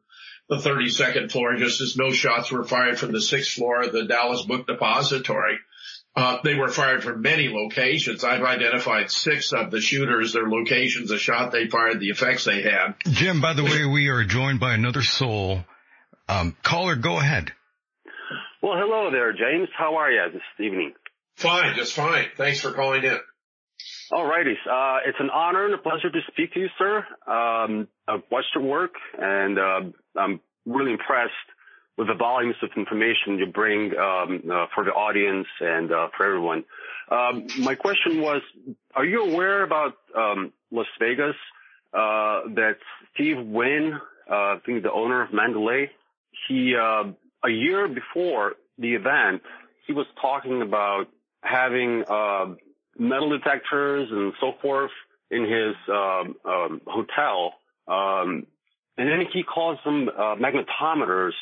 the 0.48 0.56
32nd 0.56 1.30
floor, 1.30 1.56
just 1.56 1.82
as 1.82 1.94
no 1.94 2.10
shots 2.10 2.51
were 2.51 2.64
fired 2.64 2.98
from 2.98 3.12
the 3.12 3.20
sixth 3.20 3.52
floor 3.52 3.82
of 3.82 3.93
the 3.93 4.05
Dallas 4.05 4.47
Book 4.47 4.66
Depository. 4.66 5.59
Uh, 6.16 6.39
they 6.43 6.55
were 6.55 6.68
fired 6.68 7.05
from 7.05 7.20
many 7.20 7.51
locations. 7.51 8.24
I've 8.24 8.43
identified 8.43 9.10
six 9.10 9.52
of 9.52 9.70
the 9.70 9.80
shooters, 9.82 10.32
their 10.32 10.48
locations, 10.48 11.10
the 11.10 11.18
shot 11.18 11.52
they 11.52 11.68
fired, 11.68 12.01
the 12.01 12.09
effects 12.09 12.44
they 12.44 12.62
had. 12.62 12.94
Jim, 13.05 13.43
by 13.43 13.52
the 13.52 13.64
way, 13.64 13.84
we 13.84 14.09
are 14.09 14.24
joined 14.24 14.59
by 14.59 14.72
another 14.72 15.02
soul. 15.02 15.66
Um, 16.30 16.56
caller, 16.62 16.97
go 16.97 17.18
ahead. 17.18 17.52
Well, 18.62 18.74
hello 18.76 19.10
there, 19.10 19.32
James. 19.32 19.68
How 19.76 19.97
are 19.97 20.09
you 20.10 20.22
this 20.32 20.64
evening? 20.64 20.93
Fine, 21.34 21.74
just 21.74 21.94
fine. 21.94 22.26
Thanks 22.36 22.60
for 22.60 22.70
calling 22.72 23.02
in. 23.02 23.18
All 24.12 24.24
righty. 24.24 24.56
Uh, 24.70 24.98
it's 25.05 25.18
an 25.18 25.30
honor 25.30 25.64
and 25.64 25.74
a 25.74 25.78
pleasure 25.78 26.10
to 26.10 26.20
speak 26.30 26.52
to 26.55 26.60
you, 26.60 26.68
sir. 26.78 26.98
Um, 27.26 27.89
I've 28.06 28.22
watched 28.30 28.55
your 28.55 28.62
work 28.62 28.93
and, 29.18 29.59
uh, 29.59 29.80
I'm 30.16 30.40
really 30.64 30.93
impressed 30.93 31.32
with 31.98 32.06
the 32.06 32.14
volumes 32.14 32.55
of 32.62 32.70
information 32.76 33.39
you 33.39 33.47
bring, 33.47 33.97
um, 33.98 34.43
uh, 34.48 34.66
for 34.74 34.84
the 34.84 34.93
audience 34.93 35.48
and, 35.60 35.90
uh, 35.90 36.09
for 36.16 36.26
everyone. 36.26 36.64
Um, 37.10 37.47
my 37.59 37.74
question 37.74 38.20
was, 38.20 38.43
are 38.94 39.05
you 39.05 39.24
aware 39.24 39.64
about, 39.64 39.94
um, 40.14 40.52
Las 40.70 40.86
Vegas, 41.01 41.36
uh, 41.93 42.43
that 42.55 42.76
Steve 43.14 43.39
Wynn, 43.44 43.94
uh, 44.30 44.34
I 44.34 44.60
think 44.64 44.84
the 44.84 44.93
owner 44.93 45.22
of 45.22 45.32
Mandalay, 45.32 45.90
he, 46.47 46.76
uh, 46.76 47.12
a 47.44 47.51
year 47.51 47.89
before 47.89 48.55
the 48.78 48.94
event, 48.94 49.43
he 49.86 49.93
was 49.93 50.06
talking 50.20 50.62
about 50.62 51.06
having 51.43 52.05
uh, 52.09 52.55
metal 52.98 53.31
detectors 53.31 54.09
and 54.10 54.32
so 54.40 54.52
forth 54.60 54.90
in 55.31 55.43
his 55.44 55.74
um, 55.89 56.35
um, 56.44 56.81
hotel, 56.86 57.55
um, 57.89 58.47
and 58.98 59.09
then 59.09 59.27
he 59.32 59.43
calls 59.43 59.78
them 59.85 60.09
uh, 60.09 60.36
magnetometers 60.36 61.32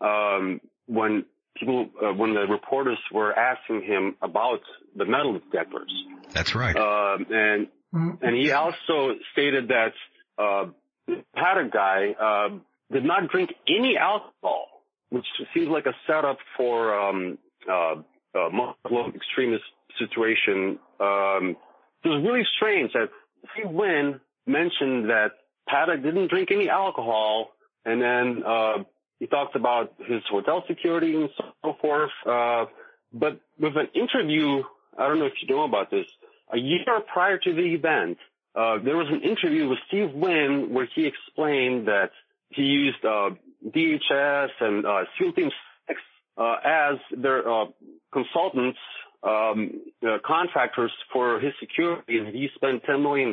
um, 0.00 0.60
when 0.86 1.24
people 1.56 1.88
uh, 2.02 2.12
when 2.12 2.34
the 2.34 2.46
reporters 2.48 2.98
were 3.12 3.32
asking 3.36 3.82
him 3.82 4.16
about 4.22 4.60
the 4.94 5.06
metal 5.06 5.32
detectors. 5.32 5.90
That's 6.32 6.54
right. 6.54 6.76
Um, 6.76 7.26
and 7.30 7.66
mm-hmm. 7.94 8.10
and 8.22 8.36
he 8.36 8.52
also 8.52 9.14
stated 9.32 9.68
that 9.68 9.92
uh, 10.38 10.70
the 11.06 11.24
Paddock 11.34 11.72
guy 11.72 12.14
uh, 12.20 12.58
did 12.92 13.04
not 13.04 13.30
drink 13.30 13.50
any 13.66 13.96
alcohol 13.96 14.77
which 15.10 15.26
seems 15.54 15.68
like 15.68 15.86
a 15.86 15.94
setup 16.06 16.38
for 16.56 16.98
um, 16.98 17.38
uh, 17.68 17.94
a 18.34 18.50
Muslim 18.50 19.14
extremist 19.14 19.64
situation. 19.98 20.78
Um, 21.00 21.56
it 22.04 22.08
was 22.08 22.22
really 22.24 22.46
strange 22.56 22.92
that 22.92 23.08
Steve 23.52 23.70
Wynn 23.70 24.20
mentioned 24.46 25.10
that 25.10 25.32
Paddock 25.68 26.02
didn't 26.02 26.28
drink 26.28 26.50
any 26.50 26.68
alcohol, 26.68 27.50
and 27.84 28.00
then 28.00 28.42
uh, 28.46 28.84
he 29.18 29.26
talked 29.26 29.56
about 29.56 29.94
his 30.06 30.22
hotel 30.30 30.64
security 30.66 31.14
and 31.14 31.30
so 31.62 31.76
forth. 31.80 32.10
Uh, 32.26 32.66
but 33.12 33.40
with 33.58 33.76
an 33.76 33.88
interview, 33.94 34.62
I 34.98 35.08
don't 35.08 35.18
know 35.18 35.26
if 35.26 35.34
you 35.40 35.54
know 35.54 35.64
about 35.64 35.90
this, 35.90 36.06
a 36.52 36.58
year 36.58 36.84
prior 37.12 37.38
to 37.38 37.52
the 37.52 37.74
event, 37.74 38.18
uh, 38.54 38.78
there 38.82 38.96
was 38.96 39.08
an 39.10 39.22
interview 39.22 39.68
with 39.68 39.78
Steve 39.88 40.12
Wynn 40.14 40.72
where 40.72 40.88
he 40.94 41.06
explained 41.06 41.86
that 41.88 42.10
he 42.50 42.62
used 42.62 43.04
uh, 43.04 43.30
DHS 43.66 44.48
and 44.60 44.86
uh, 44.86 45.04
SEAL 45.18 45.32
Team 45.32 45.50
6 45.88 46.00
uh, 46.36 46.56
as 46.64 46.98
their 47.16 47.48
uh, 47.48 47.66
consultants, 48.12 48.78
um, 49.22 49.80
uh, 50.06 50.18
contractors 50.24 50.92
for 51.12 51.40
his 51.40 51.52
security, 51.60 52.18
and 52.18 52.28
he 52.28 52.48
spent 52.54 52.84
$10 52.84 53.02
million. 53.02 53.32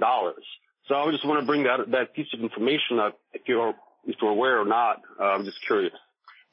So 0.88 0.96
I 0.96 1.12
just 1.12 1.26
want 1.26 1.40
to 1.40 1.46
bring 1.46 1.64
that 1.64 1.92
that 1.92 2.14
piece 2.14 2.28
of 2.34 2.42
information 2.42 3.00
up 3.00 3.20
if 3.34 3.42
you're 3.48 3.74
if 4.06 4.16
you're 4.22 4.32
aware 4.32 4.62
or 4.62 4.66
not. 4.66 5.02
Uh, 5.20 5.24
I'm 5.24 5.46
just 5.46 5.58
curious. 5.66 5.94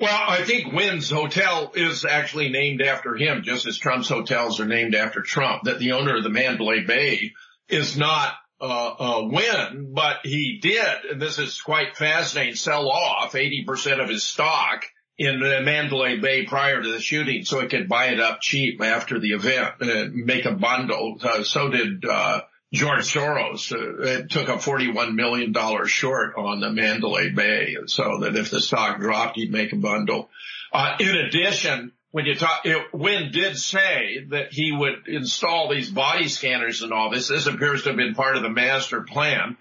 Well, 0.00 0.24
I 0.28 0.42
think 0.42 0.72
Wynn's 0.72 1.10
hotel 1.10 1.70
is 1.74 2.04
actually 2.04 2.48
named 2.48 2.80
after 2.80 3.14
him, 3.14 3.42
just 3.44 3.66
as 3.66 3.76
Trump's 3.78 4.08
hotels 4.08 4.58
are 4.58 4.66
named 4.66 4.94
after 4.94 5.20
Trump. 5.20 5.64
That 5.64 5.78
the 5.78 5.92
owner 5.92 6.16
of 6.16 6.24
the 6.24 6.30
Mandalay 6.30 6.82
Bay 6.82 7.32
is 7.68 7.96
not 7.96 8.34
uh, 8.62 8.94
uh, 8.98 9.28
Wynn, 9.28 9.92
but 9.92 10.18
he 10.22 10.60
did, 10.62 11.04
and 11.10 11.20
this 11.20 11.38
is 11.38 11.60
quite 11.60 11.96
fascinating, 11.96 12.54
sell 12.54 12.88
off 12.88 13.32
80% 13.32 14.00
of 14.00 14.08
his 14.08 14.22
stock 14.22 14.84
in 15.18 15.40
Mandalay 15.40 16.18
Bay 16.18 16.46
prior 16.46 16.80
to 16.80 16.92
the 16.92 17.00
shooting 17.00 17.44
so 17.44 17.60
he 17.60 17.66
could 17.66 17.88
buy 17.88 18.06
it 18.06 18.20
up 18.20 18.40
cheap 18.40 18.80
after 18.80 19.18
the 19.18 19.32
event 19.32 19.74
and 19.80 20.14
make 20.26 20.46
a 20.46 20.52
bundle. 20.52 21.18
Uh, 21.20 21.42
so 21.42 21.68
did, 21.68 22.04
uh, 22.04 22.42
George 22.72 23.12
Soros 23.12 23.72
uh, 23.72 24.26
took 24.28 24.48
a 24.48 24.56
$41 24.56 25.14
million 25.14 25.52
short 25.86 26.34
on 26.36 26.60
the 26.60 26.70
Mandalay 26.70 27.30
Bay 27.30 27.76
so 27.86 28.20
that 28.20 28.36
if 28.36 28.50
the 28.50 28.60
stock 28.60 29.00
dropped, 29.00 29.36
he'd 29.36 29.52
make 29.52 29.72
a 29.72 29.76
bundle. 29.76 30.30
Uh, 30.72 30.96
in 31.00 31.14
addition, 31.16 31.92
when 32.12 32.26
you 32.26 32.34
talk, 32.34 32.60
it, 32.64 32.88
Wynn 32.92 33.32
did 33.32 33.56
say 33.56 34.24
that 34.28 34.52
he 34.52 34.70
would 34.70 35.08
install 35.08 35.70
these 35.70 35.90
body 35.90 36.28
scanners 36.28 36.82
and 36.82 36.92
all 36.92 37.10
this. 37.10 37.28
This 37.28 37.46
appears 37.46 37.82
to 37.82 37.88
have 37.88 37.96
been 37.96 38.14
part 38.14 38.36
of 38.36 38.42
the 38.42 38.50
master 38.50 39.00
plan. 39.00 39.56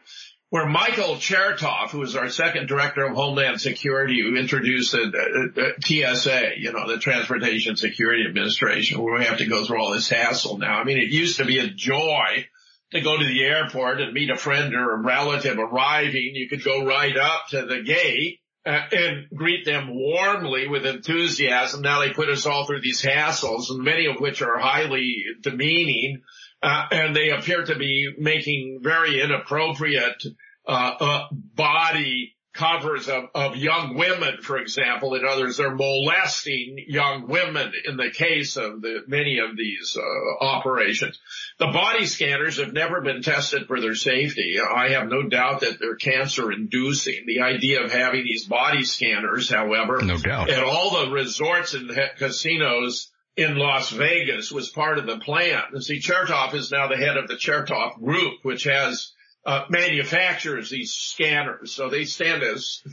Where 0.49 0.65
Michael 0.65 1.15
Chertoff, 1.15 1.91
who 1.91 2.01
is 2.01 2.17
our 2.17 2.27
second 2.27 2.67
director 2.67 3.05
of 3.05 3.15
Homeland 3.15 3.61
Security, 3.61 4.21
who 4.21 4.35
introduced 4.35 4.91
the 4.91 5.75
TSA, 5.81 6.59
you 6.59 6.73
know, 6.73 6.89
the 6.89 6.99
Transportation 6.99 7.77
Security 7.77 8.25
Administration, 8.27 9.01
where 9.01 9.17
we 9.17 9.23
have 9.23 9.37
to 9.37 9.45
go 9.45 9.63
through 9.63 9.81
all 9.81 9.93
this 9.93 10.09
hassle 10.09 10.57
now. 10.57 10.77
I 10.77 10.83
mean, 10.83 10.97
it 10.97 11.07
used 11.07 11.37
to 11.37 11.45
be 11.45 11.59
a 11.59 11.69
joy 11.69 12.45
to 12.91 12.99
go 12.99 13.17
to 13.17 13.23
the 13.23 13.43
airport 13.45 14.01
and 14.01 14.11
meet 14.11 14.29
a 14.29 14.35
friend 14.35 14.75
or 14.75 14.95
a 14.95 15.01
relative 15.01 15.57
arriving. 15.57 16.31
You 16.33 16.49
could 16.49 16.65
go 16.65 16.85
right 16.85 17.15
up 17.15 17.43
to 17.51 17.65
the 17.65 17.81
gate 17.81 18.40
uh, 18.65 18.81
and 18.91 19.27
greet 19.33 19.65
them 19.65 19.89
warmly 19.89 20.67
with 20.67 20.85
enthusiasm. 20.85 21.81
Now 21.81 21.99
they 21.99 22.13
put 22.13 22.29
us 22.29 22.45
all 22.45 22.65
through 22.65 22.81
these 22.81 23.01
hassles, 23.01 23.69
and 23.69 23.83
many 23.83 24.05
of 24.05 24.19
which 24.19 24.41
are 24.41 24.59
highly 24.59 25.23
demeaning, 25.41 26.21
uh, 26.61 26.85
and 26.91 27.15
they 27.15 27.29
appear 27.29 27.63
to 27.63 27.75
be 27.75 28.13
making 28.17 28.79
very 28.81 29.21
inappropriate 29.21 30.23
uh, 30.67 30.93
uh 30.99 31.27
body 31.31 32.35
covers 32.53 33.07
of, 33.07 33.25
of 33.33 33.55
young 33.55 33.95
women, 33.95 34.41
for 34.41 34.57
example, 34.57 35.13
and 35.13 35.25
others 35.25 35.59
are 35.59 35.73
molesting 35.73 36.83
young 36.87 37.27
women 37.27 37.71
in 37.85 37.95
the 37.95 38.11
case 38.11 38.57
of 38.57 38.81
the, 38.81 39.03
many 39.07 39.39
of 39.39 39.55
these 39.55 39.97
uh, 39.97 40.43
operations. 40.43 41.17
The 41.59 41.67
body 41.67 42.05
scanners 42.05 42.59
have 42.59 42.73
never 42.73 43.01
been 43.01 43.21
tested 43.21 43.67
for 43.67 43.79
their 43.79 43.95
safety. 43.95 44.57
I 44.59 44.89
have 44.89 45.07
no 45.07 45.23
doubt 45.23 45.61
that 45.61 45.79
they're 45.79 45.95
cancer 45.95 46.51
inducing. 46.51 47.23
The 47.25 47.41
idea 47.41 47.83
of 47.83 47.91
having 47.91 48.23
these 48.25 48.45
body 48.47 48.83
scanners, 48.83 49.49
however, 49.49 50.01
no 50.01 50.17
doubt. 50.17 50.49
at 50.49 50.63
all 50.63 51.05
the 51.05 51.11
resorts 51.11 51.73
and 51.73 51.89
casinos 52.17 53.11
in 53.37 53.55
Las 53.55 53.91
Vegas 53.91 54.51
was 54.51 54.69
part 54.69 54.97
of 54.97 55.05
the 55.05 55.19
plan. 55.19 55.81
See, 55.81 55.99
Chertoff 55.99 56.53
is 56.53 56.71
now 56.71 56.87
the 56.87 56.97
head 56.97 57.15
of 57.15 57.29
the 57.29 57.35
Chertoff 57.35 57.97
Group, 57.97 58.39
which 58.43 58.65
has 58.65 59.13
uh, 59.45 59.65
manufactures 59.69 60.69
these 60.69 60.93
scanners. 60.93 61.71
So 61.71 61.89
they 61.89 62.05
stand 62.05 62.43
as 62.43 62.83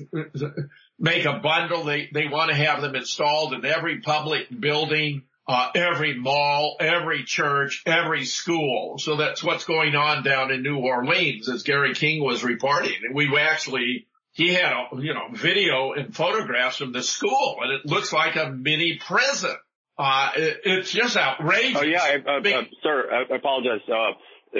make 0.98 1.24
a 1.24 1.38
bundle. 1.38 1.84
They 1.84 2.08
they 2.12 2.28
want 2.28 2.50
to 2.50 2.56
have 2.56 2.80
them 2.80 2.94
installed 2.94 3.52
in 3.52 3.64
every 3.64 4.00
public 4.00 4.46
building, 4.58 5.22
uh, 5.46 5.70
every 5.74 6.18
mall, 6.18 6.76
every 6.80 7.24
church, 7.24 7.82
every 7.86 8.24
school. 8.24 8.98
So 8.98 9.16
that's 9.16 9.44
what's 9.44 9.64
going 9.64 9.94
on 9.94 10.22
down 10.22 10.50
in 10.50 10.62
New 10.62 10.78
Orleans, 10.78 11.48
as 11.48 11.62
Gary 11.62 11.94
King 11.94 12.24
was 12.24 12.42
reporting. 12.42 12.96
And 13.04 13.14
we 13.14 13.36
actually 13.38 14.06
he 14.32 14.54
had 14.54 14.72
a 14.72 15.02
you 15.02 15.14
know 15.14 15.28
video 15.32 15.92
and 15.92 16.14
photographs 16.14 16.76
from 16.78 16.92
the 16.92 17.02
school, 17.02 17.58
and 17.60 17.72
it 17.72 17.86
looks 17.86 18.12
like 18.12 18.36
a 18.36 18.50
mini 18.50 18.98
prison. 19.04 19.56
Uh, 19.98 20.30
it, 20.36 20.60
it's 20.64 20.92
just 20.92 21.16
outrageous. 21.16 21.76
Oh 21.76 21.84
yeah, 21.84 22.02
I, 22.02 22.14
uh, 22.14 22.38
uh, 22.38 22.62
sir, 22.82 23.10
I 23.12 23.34
apologize. 23.34 23.80
Uh, 23.88 24.58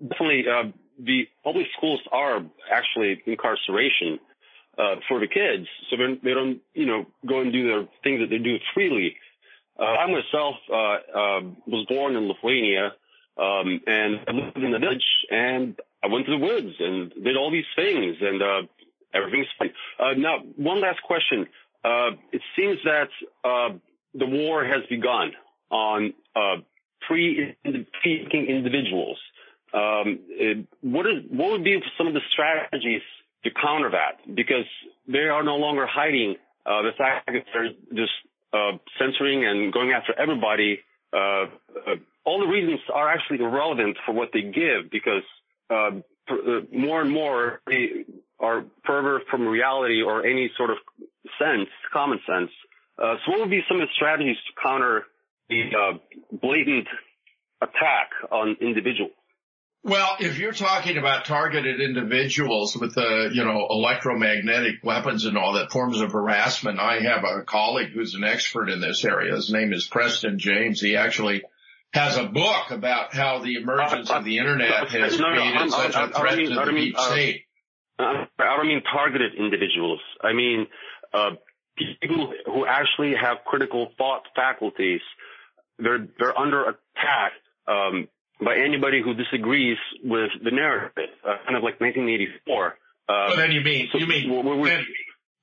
definitely 0.00 0.44
uh, 0.50 0.72
the 0.98 1.28
public 1.44 1.66
schools 1.76 2.00
are 2.12 2.40
actually 2.72 3.22
incarceration 3.26 4.18
uh, 4.76 4.96
for 5.08 5.20
the 5.20 5.26
kids, 5.26 5.66
so 5.90 5.96
they 5.96 6.34
don't, 6.34 6.60
you 6.74 6.86
know, 6.86 7.06
go 7.26 7.40
and 7.40 7.52
do 7.52 7.64
the 7.64 7.88
things 8.04 8.20
that 8.20 8.30
they 8.30 8.38
do 8.38 8.56
freely. 8.74 9.16
Uh, 9.78 9.84
I 9.84 10.06
myself 10.06 10.56
uh, 10.70 10.74
uh, 10.74 11.40
was 11.66 11.86
born 11.88 12.16
in 12.16 12.28
Lithuania, 12.28 12.92
um, 13.36 13.80
and 13.86 14.20
I 14.26 14.32
lived 14.32 14.56
in 14.56 14.72
the 14.72 14.78
village, 14.78 15.04
and 15.30 15.78
I 16.02 16.08
went 16.08 16.26
to 16.26 16.32
the 16.32 16.38
woods 16.38 16.74
and 16.78 17.12
did 17.24 17.36
all 17.36 17.50
these 17.50 17.64
things, 17.76 18.16
and 18.20 18.42
uh, 18.42 18.62
everything's 19.14 19.46
fine. 19.58 19.70
Uh, 19.98 20.14
now, 20.16 20.38
one 20.56 20.80
last 20.80 21.02
question. 21.02 21.46
Uh, 21.84 22.10
it 22.32 22.42
seems 22.56 22.78
that 22.84 23.08
uh, 23.44 23.70
the 24.14 24.26
war 24.26 24.64
has 24.64 24.82
begun 24.88 25.32
on 25.70 26.12
uh, 26.34 26.56
pre-thinking 27.06 28.46
individuals. 28.46 29.18
Um, 29.72 30.20
it, 30.28 30.66
what 30.80 31.06
is 31.06 31.24
what 31.30 31.52
would 31.52 31.64
be 31.64 31.78
some 31.98 32.06
of 32.06 32.14
the 32.14 32.20
strategies 32.32 33.02
to 33.44 33.50
counter 33.50 33.90
that? 33.90 34.34
Because 34.34 34.64
they 35.06 35.28
are 35.28 35.42
no 35.42 35.56
longer 35.56 35.86
hiding 35.86 36.36
uh, 36.64 36.82
the 36.82 36.92
fact 36.96 37.26
that 37.26 37.44
they're 37.52 37.70
just 37.94 38.12
uh, 38.52 38.78
censoring 38.98 39.44
and 39.44 39.72
going 39.72 39.92
after 39.92 40.18
everybody. 40.18 40.80
Uh, 41.12 41.16
uh 41.16 41.46
all 42.24 42.40
the 42.40 42.46
reasons 42.46 42.80
are 42.92 43.08
actually 43.08 43.38
irrelevant 43.38 43.96
for 44.04 44.12
what 44.12 44.28
they 44.34 44.42
give 44.42 44.90
because 44.90 45.22
uh, 45.70 45.90
uh, 46.30 46.60
more 46.70 47.00
and 47.00 47.10
more 47.10 47.60
they 47.66 48.04
are 48.38 48.64
further 48.86 49.22
from 49.30 49.46
reality 49.46 50.02
or 50.02 50.26
any 50.26 50.50
sort 50.58 50.68
of 50.68 50.76
sense, 51.38 51.68
common 51.90 52.20
sense. 52.26 52.50
so 52.98 53.32
what 53.32 53.40
would 53.40 53.50
be 53.50 53.62
some 53.66 53.80
of 53.80 53.88
the 53.88 53.92
strategies 53.94 54.36
to 54.46 54.62
counter 54.62 55.04
the 55.48 55.98
blatant 56.32 56.86
attack 57.62 58.10
on 58.30 58.56
individuals? 58.60 59.12
Well, 59.88 60.16
if 60.20 60.38
you're 60.38 60.52
talking 60.52 60.98
about 60.98 61.24
targeted 61.24 61.80
individuals 61.80 62.76
with 62.76 62.94
the, 62.94 63.30
you 63.32 63.42
know, 63.42 63.66
electromagnetic 63.70 64.84
weapons 64.84 65.24
and 65.24 65.38
all 65.38 65.54
that 65.54 65.72
forms 65.72 66.02
of 66.02 66.12
harassment, 66.12 66.78
I 66.78 67.00
have 67.00 67.24
a 67.24 67.42
colleague 67.42 67.92
who's 67.92 68.14
an 68.14 68.22
expert 68.22 68.68
in 68.68 68.82
this 68.82 69.02
area. 69.02 69.34
His 69.34 69.50
name 69.50 69.72
is 69.72 69.86
Preston 69.86 70.38
James. 70.38 70.82
He 70.82 70.96
actually 70.96 71.42
has 71.94 72.18
a 72.18 72.24
book 72.24 72.70
about 72.70 73.14
how 73.14 73.38
the 73.38 73.54
emergence 73.54 74.10
of 74.10 74.26
the 74.26 74.36
internet 74.36 74.90
has 74.90 75.16
created 75.16 75.70
such 75.70 75.94
a 75.94 76.08
threat 76.08 76.36
to 76.36 76.54
the 76.54 76.70
deep 76.70 76.98
uh, 76.98 77.10
state. 77.10 77.44
I 77.98 78.26
don't 78.38 78.66
mean 78.66 78.82
targeted 78.92 79.36
individuals. 79.36 80.00
I 80.22 80.34
mean, 80.34 80.66
uh, 81.14 81.30
people 82.02 82.34
who 82.44 82.66
actually 82.66 83.14
have 83.18 83.38
critical 83.46 83.90
thought 83.96 84.24
faculties. 84.36 85.00
They're, 85.78 86.06
they're 86.18 86.38
under 86.38 86.64
attack. 86.64 87.32
Um, 87.66 88.08
by 88.40 88.56
anybody 88.56 89.02
who 89.02 89.14
disagrees 89.14 89.78
with 90.02 90.30
the 90.42 90.50
narrative, 90.50 91.10
uh, 91.24 91.36
kind 91.44 91.56
of 91.56 91.62
like 91.62 91.80
1984. 91.80 92.74
Uh, 93.08 93.36
then 93.36 93.52
you 93.52 93.62
mean 93.62 93.88
so 93.90 93.98
you 93.98 94.06
mean 94.06 94.30
we're, 94.30 94.56
we're, 94.56 94.82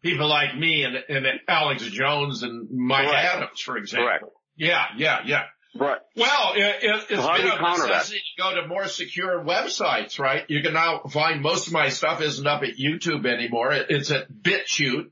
people 0.04 0.28
like 0.28 0.56
me 0.56 0.84
and, 0.84 0.96
and 1.10 1.26
Alex 1.48 1.84
Jones 1.84 2.44
and 2.44 2.70
Mike 2.72 3.08
Adams, 3.08 3.60
for 3.60 3.78
example. 3.78 4.08
Correct. 4.08 4.26
Yeah, 4.56 4.86
yeah, 4.98 5.20
yeah. 5.26 5.44
Right. 5.78 6.00
Well, 6.16 6.54
it, 6.56 6.84
it, 6.84 7.06
it's 7.10 7.22
so 7.22 7.34
been 7.34 7.48
a 7.48 7.78
necessity 7.78 8.22
to 8.38 8.42
go 8.42 8.62
to 8.62 8.68
more 8.68 8.88
secure 8.88 9.44
websites, 9.44 10.20
right? 10.20 10.46
You 10.48 10.62
can 10.62 10.74
now 10.74 11.02
find 11.10 11.42
most 11.42 11.68
of 11.68 11.74
my 11.74 11.90
stuff 11.90 12.22
isn't 12.22 12.48
up 12.48 12.64
at 12.64 12.78
YouTube 12.78 13.26
anymore. 13.26 13.74
It, 13.74 13.88
it's 13.90 14.10
at 14.10 14.32
BitChute, 14.32 15.08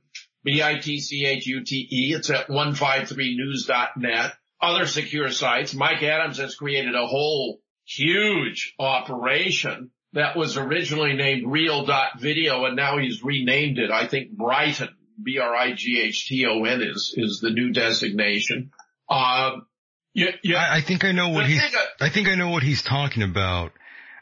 B-I-T-C-H-U-T-E. 0.46 2.14
It's 2.16 2.30
at 2.30 2.48
153news.net. 2.48 4.34
Other 4.62 4.86
secure 4.86 5.30
sites. 5.32 5.76
Mike 5.76 6.02
Adams 6.02 6.38
has 6.38 6.56
created 6.56 6.96
a 6.96 7.08
whole 7.08 7.60
huge 7.86 8.74
operation 8.80 9.92
that 10.14 10.38
was 10.38 10.58
originally 10.58 11.14
named 11.14 11.52
Real 11.52 11.86
Dot 11.86 12.20
Video 12.20 12.66
and 12.66 12.76
now 12.76 12.98
he's 12.98 13.24
renamed 13.24 13.80
it. 13.80 13.92
I 13.92 14.08
think 14.08 14.32
Brighton, 14.32 14.90
B-R-I-G-H-T-O-N 15.22 16.82
is, 16.82 17.14
is 17.18 17.40
the 17.40 17.50
new 17.50 17.72
designation. 17.72 18.72
Um, 19.10 19.66
yeah, 20.14 20.32
yeah. 20.44 20.58
I, 20.58 20.78
I 20.78 20.82
think 20.82 21.04
I 21.04 21.12
know 21.12 21.30
what 21.30 21.48
he's, 21.48 21.62
I 22.00 22.10
think 22.10 22.28
I 22.28 22.36
know 22.36 22.50
what 22.50 22.64
he's 22.64 22.84
talking 22.84 23.24
about, 23.24 23.72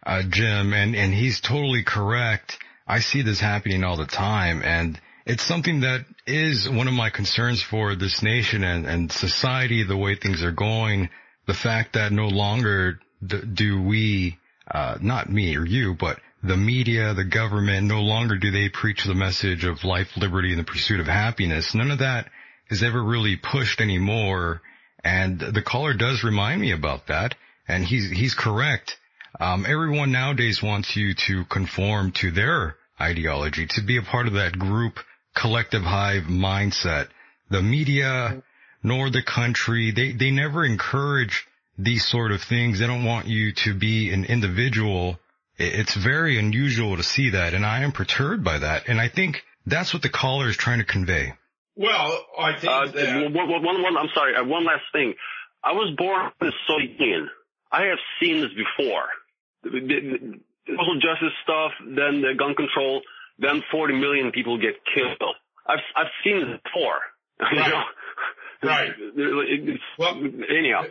uh, 0.05 0.23
Jim, 0.27 0.73
and, 0.73 0.95
and 0.95 1.13
he's 1.13 1.41
totally 1.41 1.83
correct. 1.83 2.57
I 2.87 2.99
see 2.99 3.21
this 3.21 3.39
happening 3.39 3.83
all 3.83 3.97
the 3.97 4.05
time 4.05 4.61
and 4.63 4.99
it's 5.25 5.43
something 5.43 5.81
that 5.81 6.05
is 6.25 6.69
one 6.69 6.87
of 6.87 6.93
my 6.93 7.09
concerns 7.09 7.61
for 7.61 7.95
this 7.95 8.23
nation 8.23 8.63
and, 8.63 8.85
and 8.85 9.11
society, 9.11 9.83
the 9.83 9.97
way 9.97 10.15
things 10.15 10.43
are 10.43 10.51
going, 10.51 11.09
the 11.45 11.53
fact 11.53 11.93
that 11.93 12.11
no 12.11 12.27
longer 12.27 12.99
do 13.25 13.81
we 13.81 14.37
uh, 14.69 14.97
not 15.01 15.29
me 15.29 15.55
or 15.55 15.65
you, 15.65 15.95
but 15.99 16.19
the 16.43 16.57
media, 16.57 17.13
the 17.13 17.23
government, 17.23 17.87
no 17.87 18.01
longer 18.01 18.37
do 18.37 18.51
they 18.51 18.69
preach 18.69 19.03
the 19.03 19.13
message 19.13 19.63
of 19.63 19.83
life, 19.83 20.07
liberty, 20.17 20.51
and 20.51 20.59
the 20.59 20.63
pursuit 20.63 20.99
of 20.99 21.07
happiness. 21.07 21.75
None 21.75 21.91
of 21.91 21.99
that 21.99 22.29
is 22.69 22.81
ever 22.81 23.01
really 23.03 23.35
pushed 23.37 23.79
anymore. 23.79 24.61
And 25.03 25.39
the 25.39 25.61
caller 25.61 25.93
does 25.93 26.23
remind 26.23 26.61
me 26.61 26.71
about 26.71 27.07
that. 27.07 27.35
And 27.67 27.83
he's, 27.83 28.09
he's 28.09 28.33
correct. 28.33 28.97
Um, 29.39 29.65
everyone 29.67 30.11
nowadays 30.11 30.61
wants 30.63 30.95
you 30.95 31.13
to 31.27 31.45
conform 31.45 32.11
to 32.13 32.31
their 32.31 32.75
ideology, 32.99 33.67
to 33.67 33.81
be 33.81 33.97
a 33.97 34.01
part 34.01 34.27
of 34.27 34.33
that 34.33 34.57
group 34.57 34.99
collective 35.35 35.83
hive 35.83 36.23
mindset. 36.23 37.07
The 37.49 37.61
media, 37.61 38.41
nor 38.83 39.09
the 39.09 39.23
country, 39.23 39.91
they, 39.91 40.13
they 40.13 40.31
never 40.31 40.65
encourage 40.65 41.45
these 41.83 42.05
sort 42.05 42.31
of 42.31 42.41
things. 42.41 42.79
They 42.79 42.87
don't 42.87 43.03
want 43.05 43.27
you 43.27 43.53
to 43.65 43.73
be 43.73 44.11
an 44.11 44.25
individual. 44.25 45.19
It's 45.57 45.93
very 45.95 46.37
unusual 46.39 46.97
to 46.97 47.03
see 47.03 47.31
that. 47.31 47.53
And 47.53 47.65
I 47.65 47.83
am 47.83 47.91
perturbed 47.91 48.43
by 48.43 48.59
that. 48.59 48.87
And 48.87 48.99
I 48.99 49.07
think 49.09 49.43
that's 49.65 49.93
what 49.93 50.01
the 50.01 50.09
caller 50.09 50.49
is 50.49 50.57
trying 50.57 50.79
to 50.79 50.85
convey. 50.85 51.33
Well, 51.75 52.25
I 52.37 52.53
think 52.59 52.71
Uh, 52.71 52.85
that. 52.87 53.31
one, 53.31 53.63
one, 53.63 53.81
one, 53.81 53.97
I'm 53.97 54.09
sorry. 54.13 54.35
Uh, 54.35 54.43
one 54.43 54.65
last 54.65 54.83
thing. 54.91 55.13
I 55.63 55.71
was 55.73 55.93
born 55.97 56.31
in 56.41 56.47
the 56.47 56.53
Soviet 56.67 56.99
Union. 56.99 57.29
I 57.71 57.83
have 57.85 57.99
seen 58.19 58.41
this 58.41 58.51
before. 58.53 59.07
The- 59.63 59.69
the- 59.79 60.39
the 60.67 60.75
Social 60.77 60.99
justice 60.99 61.33
stuff, 61.43 61.71
then 61.81 62.21
the 62.21 62.33
gun 62.37 62.53
control, 62.55 63.01
then 63.39 63.63
40 63.71 63.95
million 63.95 64.31
people 64.31 64.57
get 64.57 64.75
killed. 64.93 65.35
I've 65.65 65.79
I've 65.95 66.11
seen 66.23 66.39
this 66.41 66.59
before. 66.63 66.99
You 67.51 67.57
Right. 67.59 67.69
know? 67.69 67.83
Right. 68.63 68.89
It's- 68.89 69.79
Well, 69.97 70.21
anyhow. 70.49 70.83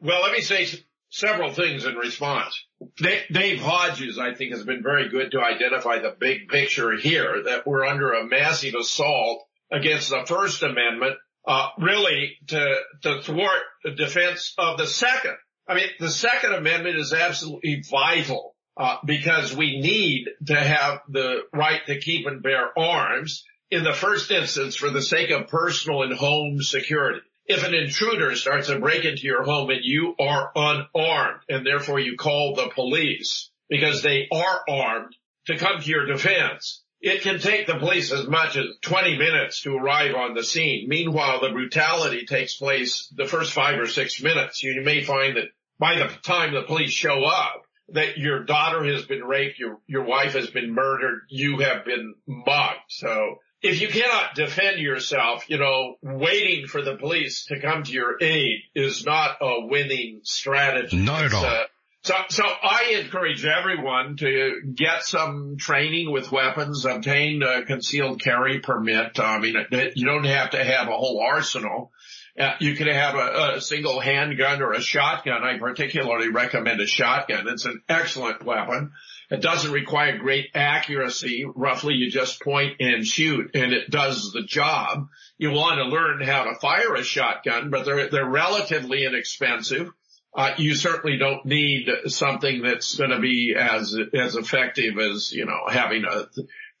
Well, 0.00 0.22
let 0.22 0.32
me 0.32 0.40
say 0.40 0.66
several 1.10 1.52
things 1.52 1.84
in 1.84 1.94
response. 1.94 2.60
Dave 2.96 3.60
Hodges, 3.60 4.18
I 4.18 4.34
think, 4.34 4.52
has 4.52 4.64
been 4.64 4.82
very 4.82 5.08
good 5.08 5.30
to 5.32 5.40
identify 5.40 5.98
the 5.98 6.14
big 6.18 6.48
picture 6.48 6.96
here 6.96 7.42
that 7.44 7.66
we're 7.66 7.84
under 7.86 8.12
a 8.12 8.26
massive 8.26 8.74
assault 8.74 9.44
against 9.72 10.10
the 10.10 10.24
First 10.26 10.62
Amendment, 10.62 11.16
uh, 11.46 11.68
really 11.78 12.36
to, 12.48 12.76
to 13.02 13.22
thwart 13.22 13.62
the 13.84 13.92
defense 13.92 14.54
of 14.58 14.78
the 14.78 14.86
Second. 14.86 15.36
I 15.68 15.74
mean, 15.74 15.88
the 15.98 16.10
Second 16.10 16.54
Amendment 16.54 16.98
is 16.98 17.12
absolutely 17.12 17.82
vital, 17.90 18.54
uh, 18.76 18.98
because 19.04 19.56
we 19.56 19.80
need 19.80 20.28
to 20.46 20.54
have 20.54 21.00
the 21.08 21.40
right 21.52 21.80
to 21.86 21.98
keep 21.98 22.26
and 22.26 22.42
bear 22.42 22.78
arms 22.78 23.44
in 23.70 23.84
the 23.84 23.92
first 23.92 24.30
instance 24.30 24.76
for 24.76 24.90
the 24.90 25.02
sake 25.02 25.30
of 25.30 25.48
personal 25.48 26.02
and 26.02 26.12
home 26.12 26.60
security. 26.60 27.20
If 27.48 27.64
an 27.64 27.74
intruder 27.74 28.34
starts 28.34 28.68
to 28.68 28.80
break 28.80 29.04
into 29.04 29.26
your 29.26 29.44
home 29.44 29.70
and 29.70 29.80
you 29.82 30.14
are 30.18 30.50
unarmed 30.54 31.42
and 31.48 31.64
therefore 31.64 32.00
you 32.00 32.16
call 32.16 32.54
the 32.54 32.70
police 32.74 33.50
because 33.68 34.02
they 34.02 34.28
are 34.32 34.62
armed 34.68 35.14
to 35.46 35.56
come 35.56 35.80
to 35.80 35.90
your 35.90 36.06
defense, 36.06 36.82
it 37.00 37.22
can 37.22 37.38
take 37.38 37.66
the 37.66 37.78
police 37.78 38.12
as 38.12 38.26
much 38.26 38.56
as 38.56 38.66
20 38.82 39.18
minutes 39.18 39.62
to 39.62 39.76
arrive 39.76 40.14
on 40.14 40.34
the 40.34 40.42
scene. 40.42 40.88
Meanwhile, 40.88 41.40
the 41.40 41.50
brutality 41.50 42.26
takes 42.26 42.56
place 42.56 43.12
the 43.14 43.26
first 43.26 43.52
five 43.52 43.78
or 43.78 43.86
six 43.86 44.20
minutes. 44.20 44.62
You 44.62 44.82
may 44.82 45.04
find 45.04 45.36
that 45.36 45.48
by 45.78 45.98
the 45.98 46.08
time 46.24 46.52
the 46.52 46.62
police 46.62 46.90
show 46.90 47.22
up, 47.24 47.62
that 47.90 48.18
your 48.18 48.42
daughter 48.42 48.84
has 48.84 49.04
been 49.04 49.22
raped, 49.22 49.58
your, 49.58 49.78
your 49.86 50.02
wife 50.02 50.32
has 50.32 50.50
been 50.50 50.74
murdered, 50.74 51.20
you 51.28 51.58
have 51.58 51.84
been 51.84 52.14
mugged. 52.26 52.80
So 52.88 53.36
if 53.66 53.80
you 53.80 53.88
cannot 53.88 54.34
defend 54.34 54.78
yourself, 54.78 55.44
you 55.48 55.58
know, 55.58 55.96
waiting 56.02 56.66
for 56.66 56.82
the 56.82 56.96
police 56.96 57.46
to 57.46 57.60
come 57.60 57.82
to 57.82 57.92
your 57.92 58.16
aid 58.20 58.60
is 58.74 59.04
not 59.04 59.38
a 59.40 59.66
winning 59.66 60.20
strategy. 60.22 60.96
Not 60.96 61.24
at 61.24 61.34
all. 61.34 61.44
uh, 61.44 61.64
so, 62.02 62.14
so 62.28 62.44
I 62.44 63.00
encourage 63.02 63.44
everyone 63.44 64.16
to 64.18 64.60
get 64.72 65.02
some 65.02 65.56
training 65.58 66.12
with 66.12 66.30
weapons, 66.30 66.84
obtain 66.84 67.42
a 67.42 67.64
concealed 67.64 68.22
carry 68.22 68.60
permit. 68.60 69.18
I 69.18 69.38
mean, 69.40 69.56
you 69.96 70.06
don't 70.06 70.24
have 70.24 70.50
to 70.50 70.62
have 70.62 70.86
a 70.86 70.96
whole 70.96 71.20
arsenal. 71.20 71.90
Uh, 72.38 72.52
you 72.60 72.76
can 72.76 72.86
have 72.86 73.14
a, 73.14 73.56
a 73.56 73.60
single 73.60 73.98
handgun 73.98 74.62
or 74.62 74.72
a 74.72 74.80
shotgun. 74.80 75.42
I 75.42 75.58
particularly 75.58 76.28
recommend 76.28 76.80
a 76.80 76.86
shotgun. 76.86 77.48
It's 77.48 77.64
an 77.64 77.82
excellent 77.88 78.44
weapon. 78.44 78.92
It 79.30 79.42
doesn't 79.42 79.72
require 79.72 80.18
great 80.18 80.50
accuracy. 80.54 81.44
Roughly, 81.54 81.94
you 81.94 82.10
just 82.10 82.40
point 82.40 82.76
and 82.80 83.04
shoot, 83.04 83.50
and 83.54 83.72
it 83.72 83.90
does 83.90 84.32
the 84.32 84.42
job. 84.42 85.08
You 85.36 85.50
want 85.50 85.78
to 85.78 85.84
learn 85.84 86.22
how 86.22 86.44
to 86.44 86.54
fire 86.54 86.94
a 86.94 87.02
shotgun, 87.02 87.70
but 87.70 87.84
they're 87.84 88.08
they're 88.08 88.28
relatively 88.28 89.04
inexpensive. 89.04 89.90
Uh, 90.34 90.52
you 90.58 90.74
certainly 90.74 91.16
don't 91.16 91.44
need 91.46 91.88
something 92.06 92.62
that's 92.62 92.94
going 92.94 93.10
to 93.10 93.18
be 93.18 93.56
as 93.58 93.96
as 94.14 94.36
effective 94.36 94.98
as 94.98 95.32
you 95.32 95.46
know 95.46 95.60
having 95.68 96.04
a 96.04 96.26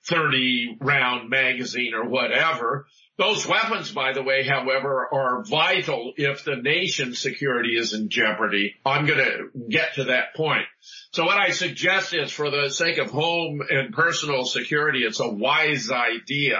30 0.06 0.78
round 0.80 1.28
magazine 1.30 1.94
or 1.94 2.08
whatever. 2.08 2.86
Those 3.18 3.48
weapons, 3.48 3.90
by 3.92 4.12
the 4.12 4.22
way, 4.22 4.46
however, 4.46 5.08
are 5.10 5.42
vital 5.42 6.12
if 6.16 6.44
the 6.44 6.56
nation's 6.56 7.18
security 7.18 7.78
is 7.78 7.94
in 7.94 8.10
jeopardy. 8.10 8.74
I'm 8.84 9.06
going 9.06 9.24
to 9.24 9.68
get 9.70 9.94
to 9.94 10.04
that 10.04 10.34
point. 10.34 10.66
So 11.12 11.24
what 11.24 11.38
I 11.38 11.50
suggest 11.50 12.14
is 12.14 12.30
for 12.30 12.50
the 12.50 12.68
sake 12.68 12.98
of 12.98 13.10
home 13.10 13.62
and 13.70 13.94
personal 13.94 14.44
security, 14.44 15.00
it's 15.00 15.20
a 15.20 15.30
wise 15.30 15.90
idea 15.90 16.58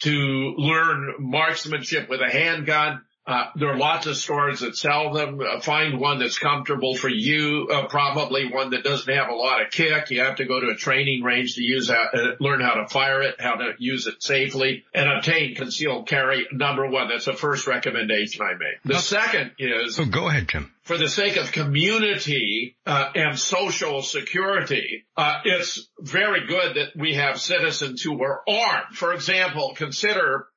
to 0.00 0.54
learn 0.58 1.14
marksmanship 1.18 2.10
with 2.10 2.20
a 2.20 2.30
handgun. 2.30 3.00
Uh, 3.30 3.44
there 3.54 3.68
are 3.68 3.78
lots 3.78 4.06
of 4.08 4.16
stores 4.16 4.58
that 4.60 4.76
sell 4.76 5.12
them. 5.12 5.40
Uh, 5.40 5.60
find 5.60 6.00
one 6.00 6.18
that's 6.18 6.36
comfortable 6.36 6.96
for 6.96 7.08
you. 7.08 7.68
Uh, 7.72 7.86
probably 7.86 8.50
one 8.50 8.70
that 8.70 8.82
doesn't 8.82 9.14
have 9.14 9.28
a 9.28 9.34
lot 9.34 9.62
of 9.62 9.70
kick. 9.70 10.10
You 10.10 10.24
have 10.24 10.36
to 10.36 10.44
go 10.46 10.58
to 10.58 10.70
a 10.70 10.74
training 10.74 11.22
range 11.22 11.54
to 11.54 11.62
use 11.62 11.88
how, 11.88 12.08
uh, 12.12 12.34
learn 12.40 12.60
how 12.60 12.74
to 12.74 12.88
fire 12.88 13.22
it, 13.22 13.40
how 13.40 13.54
to 13.54 13.74
use 13.78 14.08
it 14.08 14.20
safely, 14.20 14.84
and 14.92 15.08
obtain 15.08 15.54
concealed 15.54 16.08
carry. 16.08 16.48
Number 16.50 16.88
one, 16.90 17.08
that's 17.08 17.26
the 17.26 17.32
first 17.32 17.68
recommendation 17.68 18.42
I 18.42 18.54
make. 18.54 18.82
The 18.84 18.98
second 18.98 19.52
is 19.60 19.94
So 19.94 20.06
go 20.06 20.28
ahead, 20.28 20.48
Jim. 20.48 20.72
for 20.82 20.98
the 20.98 21.08
sake 21.08 21.36
of 21.36 21.52
community 21.52 22.74
uh, 22.84 23.12
and 23.14 23.38
social 23.38 24.02
security, 24.02 25.04
uh, 25.16 25.40
it's 25.44 25.88
very 26.00 26.48
good 26.48 26.74
that 26.74 26.96
we 26.96 27.14
have 27.14 27.40
citizens 27.40 28.02
who 28.02 28.20
are 28.24 28.42
armed. 28.48 28.96
For 28.96 29.12
example, 29.12 29.74
consider 29.76 30.48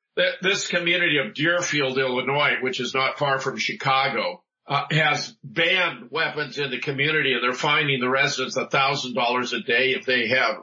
this 0.42 0.68
community 0.68 1.18
of 1.18 1.34
Deerfield, 1.34 1.98
Illinois, 1.98 2.56
which 2.60 2.80
is 2.80 2.94
not 2.94 3.18
far 3.18 3.38
from 3.38 3.58
Chicago, 3.58 4.42
uh, 4.66 4.84
has 4.90 5.36
banned 5.42 6.10
weapons 6.10 6.58
in 6.58 6.70
the 6.70 6.80
community, 6.80 7.34
and 7.34 7.42
they're 7.42 7.52
finding 7.52 8.00
the 8.00 8.08
residents 8.08 8.56
a 8.56 8.66
thousand 8.66 9.14
dollars 9.14 9.52
a 9.52 9.60
day 9.60 9.90
if 9.90 10.06
they 10.06 10.28
have 10.28 10.56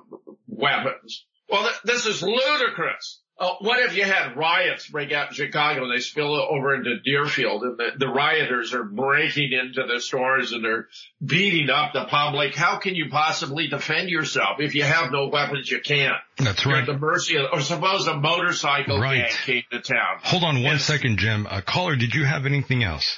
weapons. 0.47 1.25
Well, 1.49 1.63
th- 1.63 1.81
this 1.83 2.05
is 2.05 2.23
ludicrous. 2.23 3.20
Uh, 3.41 3.55
what 3.61 3.79
if 3.79 3.95
you 3.97 4.03
had 4.03 4.37
riots 4.37 4.87
break 4.87 5.11
out 5.11 5.29
in 5.29 5.33
Chicago 5.33 5.83
and 5.85 5.91
they 5.91 5.99
spill 5.99 6.35
over 6.35 6.75
into 6.75 6.99
Deerfield 6.99 7.63
and 7.63 7.75
the, 7.75 7.87
the 7.97 8.07
rioters 8.07 8.71
are 8.75 8.83
breaking 8.83 9.51
into 9.51 9.81
the 9.91 9.99
stores 9.99 10.51
and 10.51 10.63
they're 10.63 10.87
beating 11.25 11.71
up 11.71 11.91
the 11.93 12.05
public? 12.05 12.53
How 12.53 12.77
can 12.77 12.93
you 12.93 13.09
possibly 13.09 13.65
defend 13.67 14.09
yourself? 14.09 14.57
If 14.59 14.75
you 14.75 14.83
have 14.83 15.11
no 15.11 15.29
weapons, 15.29 15.71
you 15.71 15.79
can't. 15.81 16.13
That's 16.37 16.63
You're 16.63 16.75
right. 16.75 16.81
at 16.81 16.85
the 16.85 16.99
mercy 16.99 17.37
of, 17.37 17.47
or 17.51 17.61
suppose 17.61 18.05
a 18.05 18.15
motorcycle 18.15 18.99
Right. 19.01 19.23
gang 19.27 19.31
came 19.45 19.63
to 19.71 19.79
town. 19.81 20.19
Hold 20.21 20.43
on 20.43 20.61
one 20.61 20.77
second, 20.77 21.17
Jim. 21.17 21.47
Uh, 21.49 21.61
caller, 21.61 21.95
did 21.95 22.13
you 22.13 22.23
have 22.25 22.45
anything 22.45 22.83
else? 22.83 23.17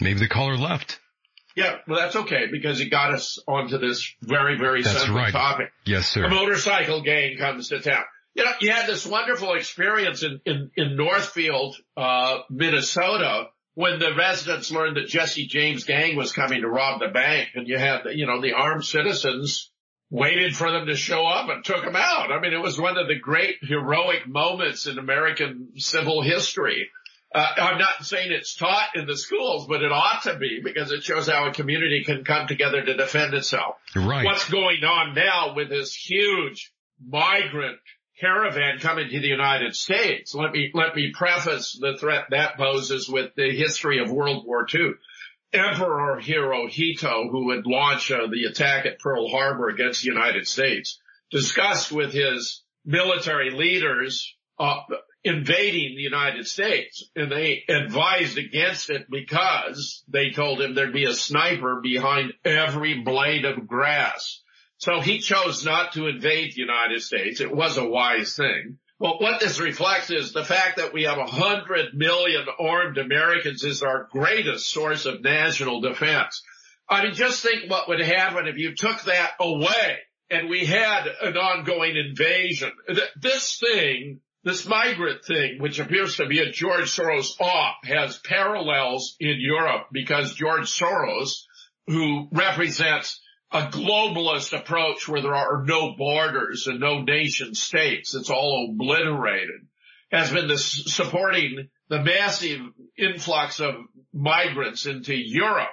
Maybe 0.00 0.18
the 0.20 0.28
caller 0.28 0.58
left. 0.58 1.00
Yeah, 1.56 1.76
well 1.88 1.98
that's 1.98 2.14
okay 2.14 2.48
because 2.52 2.78
he 2.78 2.90
got 2.90 3.14
us 3.14 3.38
onto 3.48 3.78
this 3.78 4.14
very, 4.22 4.58
very 4.58 4.82
That's 4.82 4.96
sensitive 4.96 5.16
right. 5.16 5.32
topic. 5.32 5.72
Yes, 5.86 6.06
sir. 6.08 6.24
a 6.24 6.28
motorcycle 6.28 7.00
gang 7.00 7.38
comes 7.38 7.68
to 7.70 7.80
town. 7.80 8.04
You 8.34 8.44
know, 8.44 8.52
you 8.60 8.70
had 8.70 8.86
this 8.86 9.04
wonderful 9.06 9.54
experience 9.54 10.22
in, 10.22 10.40
in, 10.44 10.70
in 10.76 10.96
Northfield, 10.96 11.76
uh, 11.96 12.38
Minnesota 12.48 13.48
when 13.74 13.98
the 13.98 14.14
residents 14.14 14.70
learned 14.70 14.96
that 14.96 15.06
Jesse 15.06 15.46
James 15.46 15.84
gang 15.84 16.16
was 16.16 16.32
coming 16.32 16.62
to 16.62 16.68
rob 16.68 17.00
the 17.00 17.08
bank 17.08 17.50
and 17.54 17.68
you 17.68 17.78
had, 17.78 18.00
you 18.12 18.26
know, 18.26 18.40
the 18.40 18.52
armed 18.52 18.84
citizens 18.84 19.70
waited 20.10 20.56
for 20.56 20.70
them 20.70 20.86
to 20.86 20.96
show 20.96 21.24
up 21.24 21.48
and 21.48 21.64
took 21.64 21.84
them 21.84 21.96
out. 21.96 22.32
I 22.32 22.40
mean, 22.40 22.52
it 22.52 22.60
was 22.60 22.78
one 22.78 22.98
of 22.98 23.06
the 23.06 23.18
great 23.18 23.56
heroic 23.62 24.26
moments 24.26 24.86
in 24.86 24.98
American 24.98 25.68
civil 25.76 26.20
history. 26.20 26.90
Uh, 27.32 27.46
I'm 27.56 27.78
not 27.78 28.04
saying 28.04 28.32
it's 28.32 28.56
taught 28.56 28.96
in 28.96 29.06
the 29.06 29.16
schools, 29.16 29.68
but 29.68 29.82
it 29.82 29.92
ought 29.92 30.24
to 30.24 30.36
be 30.36 30.60
because 30.64 30.90
it 30.90 31.04
shows 31.04 31.28
how 31.28 31.46
a 31.46 31.52
community 31.52 32.02
can 32.04 32.24
come 32.24 32.48
together 32.48 32.84
to 32.84 32.96
defend 32.96 33.34
itself 33.34 33.76
right. 33.94 34.24
what's 34.24 34.50
going 34.50 34.82
on 34.82 35.14
now 35.14 35.54
with 35.54 35.68
this 35.68 35.94
huge 35.94 36.72
migrant 37.08 37.78
caravan 38.20 38.78
coming 38.78 39.08
to 39.08 39.20
the 39.20 39.26
United 39.26 39.74
States. 39.74 40.34
Let 40.34 40.52
me, 40.52 40.70
let 40.74 40.94
me 40.94 41.12
preface 41.12 41.78
the 41.80 41.96
threat 41.98 42.26
that 42.30 42.56
poses 42.56 43.08
with 43.08 43.34
the 43.34 43.50
history 43.54 43.98
of 43.98 44.10
World 44.10 44.44
War 44.46 44.66
II. 44.72 44.92
Emperor 45.52 46.20
Hirohito, 46.20 47.30
who 47.30 47.46
would 47.46 47.66
launch 47.66 48.12
uh, 48.12 48.28
the 48.30 48.44
attack 48.44 48.86
at 48.86 49.00
Pearl 49.00 49.28
Harbor 49.28 49.68
against 49.68 50.02
the 50.02 50.08
United 50.08 50.46
States, 50.46 51.00
discussed 51.30 51.90
with 51.90 52.12
his 52.12 52.62
military 52.84 53.50
leaders 53.50 54.36
uh, 54.58 54.80
invading 55.24 55.96
the 55.96 56.02
United 56.02 56.46
States 56.46 57.10
and 57.14 57.30
they 57.30 57.62
advised 57.68 58.38
against 58.38 58.88
it 58.88 59.06
because 59.10 60.02
they 60.08 60.30
told 60.30 60.60
him 60.60 60.74
there'd 60.74 60.94
be 60.94 61.04
a 61.04 61.14
sniper 61.14 61.80
behind 61.82 62.32
every 62.44 63.02
blade 63.02 63.44
of 63.44 63.66
grass. 63.66 64.40
So 64.80 65.00
he 65.00 65.18
chose 65.18 65.64
not 65.64 65.92
to 65.92 66.08
invade 66.08 66.54
the 66.54 66.60
United 66.60 67.02
States. 67.02 67.40
It 67.40 67.54
was 67.54 67.76
a 67.76 67.86
wise 67.86 68.34
thing. 68.34 68.78
But 68.98 69.20
what 69.20 69.38
this 69.38 69.60
reflects 69.60 70.10
is 70.10 70.32
the 70.32 70.44
fact 70.44 70.78
that 70.78 70.94
we 70.94 71.04
have 71.04 71.18
a 71.18 71.26
hundred 71.26 71.94
million 71.94 72.46
armed 72.58 72.96
Americans 72.96 73.62
is 73.62 73.82
our 73.82 74.08
greatest 74.10 74.70
source 74.70 75.04
of 75.04 75.22
national 75.22 75.82
defense. 75.82 76.42
I 76.88 77.04
mean, 77.04 77.14
just 77.14 77.42
think 77.42 77.70
what 77.70 77.88
would 77.88 78.00
happen 78.00 78.46
if 78.46 78.56
you 78.56 78.74
took 78.74 79.02
that 79.02 79.32
away 79.38 79.98
and 80.30 80.48
we 80.48 80.64
had 80.64 81.06
an 81.22 81.36
ongoing 81.36 81.96
invasion. 81.96 82.72
This 83.20 83.58
thing, 83.58 84.20
this 84.44 84.66
migrant 84.66 85.24
thing, 85.26 85.60
which 85.60 85.78
appears 85.78 86.16
to 86.16 86.26
be 86.26 86.38
a 86.38 86.50
George 86.50 86.94
Soros 86.94 87.38
op, 87.38 87.84
has 87.84 88.18
parallels 88.18 89.16
in 89.20 89.36
Europe 89.40 89.88
because 89.92 90.34
George 90.34 90.70
Soros, 90.70 91.42
who 91.86 92.28
represents 92.32 93.20
a 93.52 93.62
globalist 93.62 94.56
approach 94.56 95.08
where 95.08 95.22
there 95.22 95.34
are 95.34 95.64
no 95.64 95.94
borders 95.96 96.66
and 96.66 96.80
no 96.80 97.02
nation 97.02 97.54
states. 97.54 98.14
It's 98.14 98.30
all 98.30 98.70
obliterated 98.70 99.66
has 100.10 100.30
been 100.30 100.50
supporting 100.56 101.68
the 101.88 102.02
massive 102.02 102.60
influx 102.96 103.60
of 103.60 103.76
migrants 104.12 104.86
into 104.86 105.14
Europe. 105.14 105.68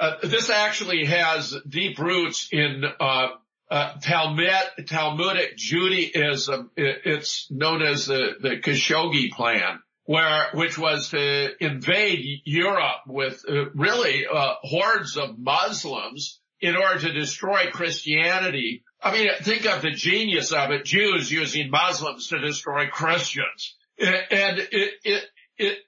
Uh, 0.00 0.14
this 0.22 0.50
actually 0.50 1.04
has 1.04 1.54
deep 1.68 1.98
roots 1.98 2.48
in 2.50 2.84
uh, 2.98 3.28
uh, 3.70 3.94
Talmud, 4.00 4.86
Talmudic 4.86 5.56
Judaism. 5.56 6.70
It's 6.76 7.50
known 7.50 7.82
as 7.82 8.06
the, 8.06 8.32
the 8.40 8.56
Kalergi 8.56 9.30
plan, 9.30 9.80
where 10.04 10.48
which 10.54 10.78
was 10.78 11.10
to 11.10 11.50
invade 11.62 12.42
Europe 12.44 13.02
with 13.06 13.44
uh, 13.48 13.70
really 13.74 14.26
uh, 14.26 14.54
hordes 14.62 15.16
of 15.16 15.38
Muslims 15.38 16.40
in 16.62 16.76
order 16.76 17.00
to 17.00 17.12
destroy 17.12 17.66
Christianity. 17.72 18.84
I 19.02 19.12
mean, 19.12 19.28
think 19.42 19.66
of 19.66 19.82
the 19.82 19.90
genius 19.90 20.52
of 20.52 20.70
it. 20.70 20.84
Jews 20.84 21.30
using 21.30 21.70
Muslims 21.70 22.28
to 22.28 22.38
destroy 22.38 22.86
Christians. 22.86 23.74
And 23.98 24.58
it, 24.60 24.92
it, 25.02 25.24
it, 25.58 25.78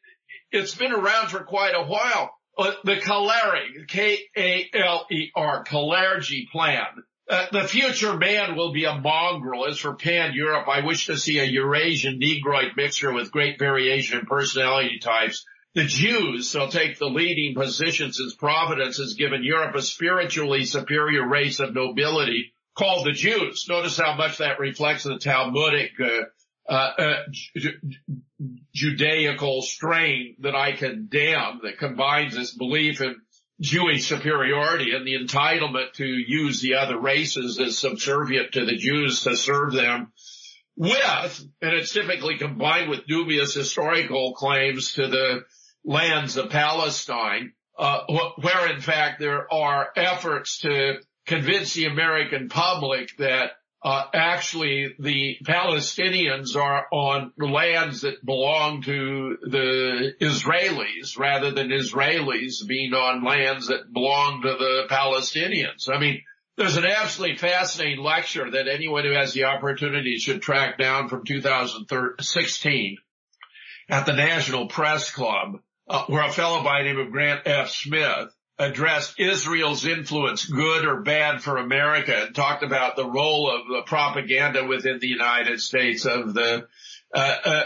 it's 0.51 0.75
been 0.75 0.93
around 0.93 1.29
for 1.29 1.45
quite 1.45 1.75
a 1.75 1.85
while. 1.85 2.35
Uh, 2.59 2.73
the 2.85 2.97
Kaleri, 2.97 3.87
K-A-L-E-R, 3.89 5.65
Kalergi 5.65 6.49
plan. 6.51 6.87
Uh, 7.29 7.47
the 7.53 7.65
future 7.65 8.17
man 8.17 8.55
will 8.57 8.73
be 8.73 8.85
a 8.85 8.95
mongrel. 8.95 9.67
As 9.67 9.79
for 9.79 9.95
pan-Europe, 9.95 10.69
I 10.69 10.85
wish 10.85 11.07
to 11.07 11.17
see 11.17 11.39
a 11.39 11.45
Eurasian 11.45 12.19
Negroid 12.19 12.77
mixture 12.77 13.13
with 13.13 13.33
great 13.33 13.59
variation 13.59 14.19
in 14.19 14.27
personality 14.27 14.99
types 14.99 15.45
the 15.75 15.85
Jews 15.85 16.55
will 16.55 16.69
take 16.69 16.99
the 16.99 17.07
leading 17.07 17.55
position 17.55 18.13
since 18.13 18.35
Providence 18.35 18.99
has 18.99 19.15
given 19.15 19.43
Europe 19.43 19.75
a 19.75 19.83
spiritually 19.83 20.65
superior 20.65 21.27
race 21.27 21.59
of 21.59 21.75
nobility 21.75 22.55
called 22.77 23.07
the 23.07 23.13
Jews. 23.13 23.67
Notice 23.69 23.99
how 23.99 24.15
much 24.15 24.39
that 24.39 24.61
reflects 24.61 25.03
the 25.03 25.19
Talmudic 25.19 25.93
uh, 26.01 26.73
uh, 26.73 26.93
uh, 26.99 27.15
Judaical 28.75 29.63
strain 29.63 30.37
that 30.41 30.55
I 30.55 30.73
condemn 30.73 31.61
that 31.65 31.79
combines 31.79 32.35
this 32.35 32.57
belief 32.57 33.01
in 33.01 33.17
Jewish 33.61 34.07
superiority 34.07 34.95
and 34.95 35.07
the 35.07 35.17
entitlement 35.17 35.93
to 35.95 36.07
use 36.07 36.61
the 36.61 36.75
other 36.75 36.99
races 36.99 37.61
as 37.61 37.79
subservient 37.79 38.53
to 38.53 38.65
the 38.65 38.77
Jews 38.77 39.23
to 39.23 39.37
serve 39.37 39.73
them 39.73 40.13
with, 40.77 41.47
and 41.63 41.73
it's 41.75 41.93
typically 41.93 42.37
combined 42.37 42.91
with 42.91 43.07
dubious 43.07 43.55
historical 43.55 44.35
claims 44.35 44.95
to 44.95 45.07
the 45.07 45.45
lands 45.85 46.37
of 46.37 46.51
Palestine, 46.51 47.53
uh, 47.79 48.01
where 48.41 48.73
in 48.73 48.81
fact 48.81 49.21
there 49.21 49.53
are 49.53 49.89
efforts 49.97 50.61
to 50.61 50.99
convince 51.27 51.75
the 51.75 51.87
American 51.87 52.49
public 52.49 53.17
that 53.19 53.53
uh, 53.83 54.05
actually 54.15 54.95
the 54.99 55.37
Palestinians 55.45 56.57
are 56.57 56.87
on 56.91 57.33
lands 57.37 58.01
that 58.01 58.25
belong 58.25 58.81
to 58.83 59.37
the 59.43 60.15
Israelis 60.23 61.19
rather 61.19 61.51
than 61.51 61.69
Israelis 61.69 62.67
being 62.67 62.95
on 62.95 63.25
lands 63.25 63.67
that 63.67 63.93
belong 63.93 64.41
to 64.43 64.49
the 64.49 64.85
Palestinians. 64.91 65.91
I 65.93 65.99
mean, 65.99 66.23
there's 66.57 66.79
an 66.79 66.87
absolutely 66.87 67.37
fascinating 67.37 68.03
lecture 68.03 68.51
that 68.51 68.69
anyone 68.69 69.05
who 69.05 69.11
has 69.11 69.35
the 69.35 69.45
opportunity 69.45 70.17
should 70.17 70.41
track 70.41 70.79
down 70.79 71.09
from 71.09 71.25
2016 71.25 72.97
at 73.91 74.07
the 74.07 74.13
National 74.15 74.67
Press 74.67 75.11
Club 75.11 75.61
uh, 75.89 76.05
where 76.07 76.27
a 76.27 76.33
fellow 76.33 76.63
by 76.63 76.83
the 76.83 76.89
name 76.89 76.99
of 76.99 77.11
Grant 77.11 77.43
F. 77.47 77.71
Smith 77.71 78.35
addressed 78.59 79.19
Israel's 79.19 79.85
influence, 79.85 80.45
good 80.45 80.85
or 80.85 81.03
bad 81.03 81.43
for 81.43 81.57
America, 81.57 82.25
and 82.27 82.35
talked 82.35 82.63
about 82.63 82.97
the 82.97 83.09
role 83.09 83.51
of 83.51 83.67
the 83.67 83.83
propaganda 83.87 84.65
within 84.65 84.99
the 85.01 85.09
United 85.09 85.61
States 85.61 86.07
of 86.07 86.35
the 86.35 86.67
uh, 87.15 87.37
uh, 87.45 87.65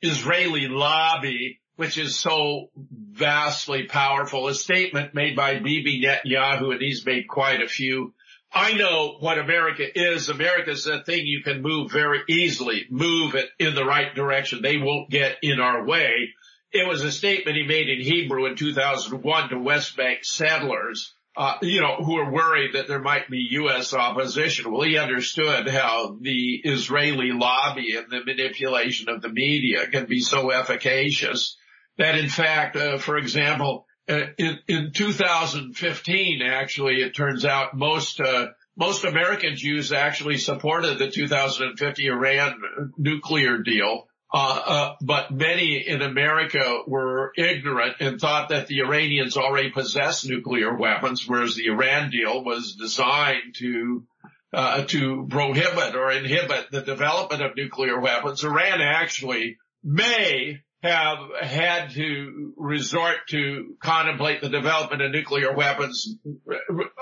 Israeli 0.00 0.68
lobby, 0.68 1.60
which 1.76 1.98
is 1.98 2.18
so 2.18 2.70
vastly 2.74 3.84
powerful. 3.84 4.48
A 4.48 4.54
statement 4.54 5.14
made 5.14 5.36
by 5.36 5.58
Bibi 5.58 6.02
Netanyahu, 6.02 6.72
and 6.72 6.80
he's 6.80 7.04
made 7.04 7.28
quite 7.28 7.62
a 7.62 7.68
few. 7.68 8.14
I 8.52 8.72
know 8.72 9.16
what 9.20 9.38
America 9.38 9.84
is. 9.94 10.28
America 10.28 10.70
is 10.70 10.86
a 10.86 11.02
thing 11.02 11.24
you 11.24 11.42
can 11.42 11.62
move 11.62 11.92
very 11.92 12.20
easily, 12.28 12.86
move 12.90 13.34
it 13.34 13.48
in 13.58 13.74
the 13.74 13.84
right 13.84 14.12
direction. 14.14 14.60
They 14.60 14.76
won't 14.76 15.10
get 15.10 15.36
in 15.42 15.60
our 15.60 15.84
way. 15.86 16.30
It 16.72 16.86
was 16.86 17.02
a 17.02 17.10
statement 17.10 17.56
he 17.56 17.64
made 17.64 17.88
in 17.88 18.00
Hebrew 18.00 18.46
in 18.46 18.56
2001 18.56 19.48
to 19.48 19.58
West 19.58 19.96
Bank 19.96 20.24
settlers, 20.24 21.12
uh, 21.36 21.54
you 21.62 21.80
know, 21.80 21.96
who 21.96 22.14
were 22.14 22.30
worried 22.30 22.74
that 22.74 22.86
there 22.86 23.00
might 23.00 23.28
be 23.28 23.48
U.S. 23.52 23.92
opposition. 23.92 24.70
Well, 24.70 24.82
he 24.82 24.96
understood 24.96 25.68
how 25.68 26.16
the 26.20 26.60
Israeli 26.64 27.32
lobby 27.32 27.96
and 27.96 28.06
the 28.08 28.24
manipulation 28.24 29.08
of 29.08 29.20
the 29.20 29.28
media 29.28 29.88
can 29.88 30.06
be 30.06 30.20
so 30.20 30.50
efficacious 30.50 31.56
that 31.98 32.16
in 32.16 32.28
fact, 32.28 32.76
uh, 32.76 32.98
for 32.98 33.16
example, 33.16 33.86
uh, 34.08 34.26
in, 34.38 34.58
in 34.66 34.92
2015, 34.92 36.42
actually, 36.42 37.02
it 37.02 37.14
turns 37.14 37.44
out 37.44 37.76
most, 37.76 38.20
uh, 38.20 38.48
most 38.76 39.04
American 39.04 39.56
Jews 39.56 39.92
actually 39.92 40.38
supported 40.38 40.98
the 40.98 41.10
2050 41.10 42.06
Iran 42.06 42.60
nuclear 42.96 43.58
deal. 43.58 44.06
Uh, 44.32 44.62
uh, 44.64 44.94
but 45.00 45.32
many 45.32 45.76
in 45.76 46.02
America 46.02 46.82
were 46.86 47.32
ignorant 47.36 47.96
and 47.98 48.20
thought 48.20 48.50
that 48.50 48.68
the 48.68 48.80
Iranians 48.80 49.36
already 49.36 49.70
possessed 49.70 50.24
nuclear 50.24 50.76
weapons, 50.76 51.26
whereas 51.26 51.56
the 51.56 51.66
Iran 51.66 52.10
deal 52.10 52.44
was 52.44 52.76
designed 52.76 53.56
to 53.56 54.04
uh, 54.52 54.84
to 54.84 55.26
prohibit 55.30 55.94
or 55.94 56.10
inhibit 56.10 56.70
the 56.70 56.82
development 56.82 57.42
of 57.42 57.56
nuclear 57.56 58.00
weapons. 58.00 58.44
Iran 58.44 58.80
actually 58.80 59.58
may 59.82 60.60
have 60.82 61.18
had 61.40 61.90
to 61.90 62.54
resort 62.56 63.16
to 63.28 63.76
contemplate 63.80 64.40
the 64.40 64.48
development 64.48 65.02
of 65.02 65.12
nuclear 65.12 65.54
weapons 65.54 66.16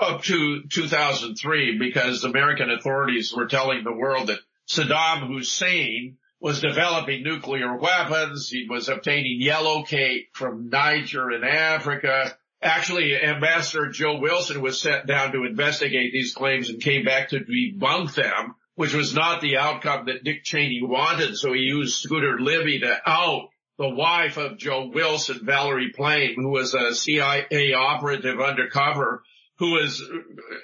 up 0.01 0.21
to 0.23 0.63
2003 0.69 1.79
because 1.79 2.23
American 2.23 2.69
authorities 2.69 3.33
were 3.35 3.47
telling 3.47 3.83
the 3.83 3.93
world 3.93 4.27
that 4.27 4.39
Saddam 4.67 5.27
Hussein 5.27 6.17
was 6.39 6.61
developing 6.61 7.23
nuclear 7.23 7.75
weapons. 7.75 8.49
He 8.49 8.67
was 8.69 8.89
obtaining 8.89 9.41
yellow 9.41 9.83
cake 9.83 10.29
from 10.33 10.69
Niger 10.69 11.31
in 11.31 11.43
Africa. 11.43 12.37
Actually, 12.61 13.15
Ambassador 13.21 13.89
Joe 13.89 14.19
Wilson 14.19 14.61
was 14.61 14.81
sent 14.81 15.05
down 15.05 15.31
to 15.31 15.45
investigate 15.45 16.11
these 16.11 16.33
claims 16.33 16.69
and 16.69 16.81
came 16.81 17.05
back 17.05 17.29
to 17.29 17.39
debunk 17.39 18.15
them, 18.15 18.55
which 18.75 18.93
was 18.93 19.13
not 19.13 19.41
the 19.41 19.57
outcome 19.57 20.05
that 20.05 20.23
Dick 20.23 20.43
Cheney 20.43 20.81
wanted. 20.81 21.37
So 21.37 21.53
he 21.53 21.61
used 21.61 21.97
Scooter 21.97 22.39
Libby 22.39 22.79
to 22.79 22.97
out 23.05 23.49
the 23.77 23.89
wife 23.89 24.37
of 24.37 24.57
Joe 24.57 24.91
Wilson, 24.93 25.39
Valerie 25.43 25.93
Plame, 25.95 26.35
who 26.35 26.49
was 26.49 26.73
a 26.73 26.93
CIA 26.93 27.73
operative 27.73 28.39
undercover 28.41 29.23
who 29.59 29.77
has 29.77 30.01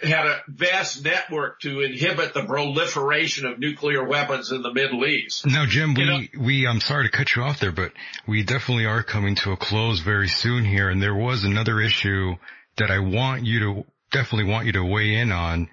had 0.04 0.26
a 0.26 0.42
vast 0.48 1.04
network 1.04 1.60
to 1.60 1.82
inhibit 1.82 2.34
the 2.34 2.46
proliferation 2.46 3.46
of 3.46 3.60
nuclear 3.60 4.08
weapons 4.08 4.54
in 4.54 4.62
the 4.62 4.74
Middle 4.74 5.06
East. 5.06 5.46
Now, 5.46 5.66
Jim, 5.66 5.94
we, 5.94 6.06
know, 6.06 6.22
we, 6.40 6.66
I'm 6.66 6.80
sorry 6.80 7.10
to 7.10 7.12
cut 7.16 7.36
you 7.36 7.44
off 7.44 7.60
there, 7.60 7.74
but 7.74 7.92
we 8.26 8.44
definitely 8.44 8.86
are 8.86 9.04
coming 9.04 9.36
to 9.36 9.52
a 9.52 9.58
close 9.58 10.00
very 10.00 10.30
soon 10.30 10.64
here. 10.64 10.90
And 10.90 11.02
there 11.02 11.14
was 11.14 11.44
another 11.44 11.82
issue 11.82 12.36
that 12.78 12.90
I 12.90 13.00
want 13.00 13.44
you 13.44 13.60
to, 13.60 13.86
definitely 14.12 14.50
want 14.50 14.66
you 14.66 14.72
to 14.74 14.86
weigh 14.86 15.16
in 15.16 15.34
on. 15.34 15.70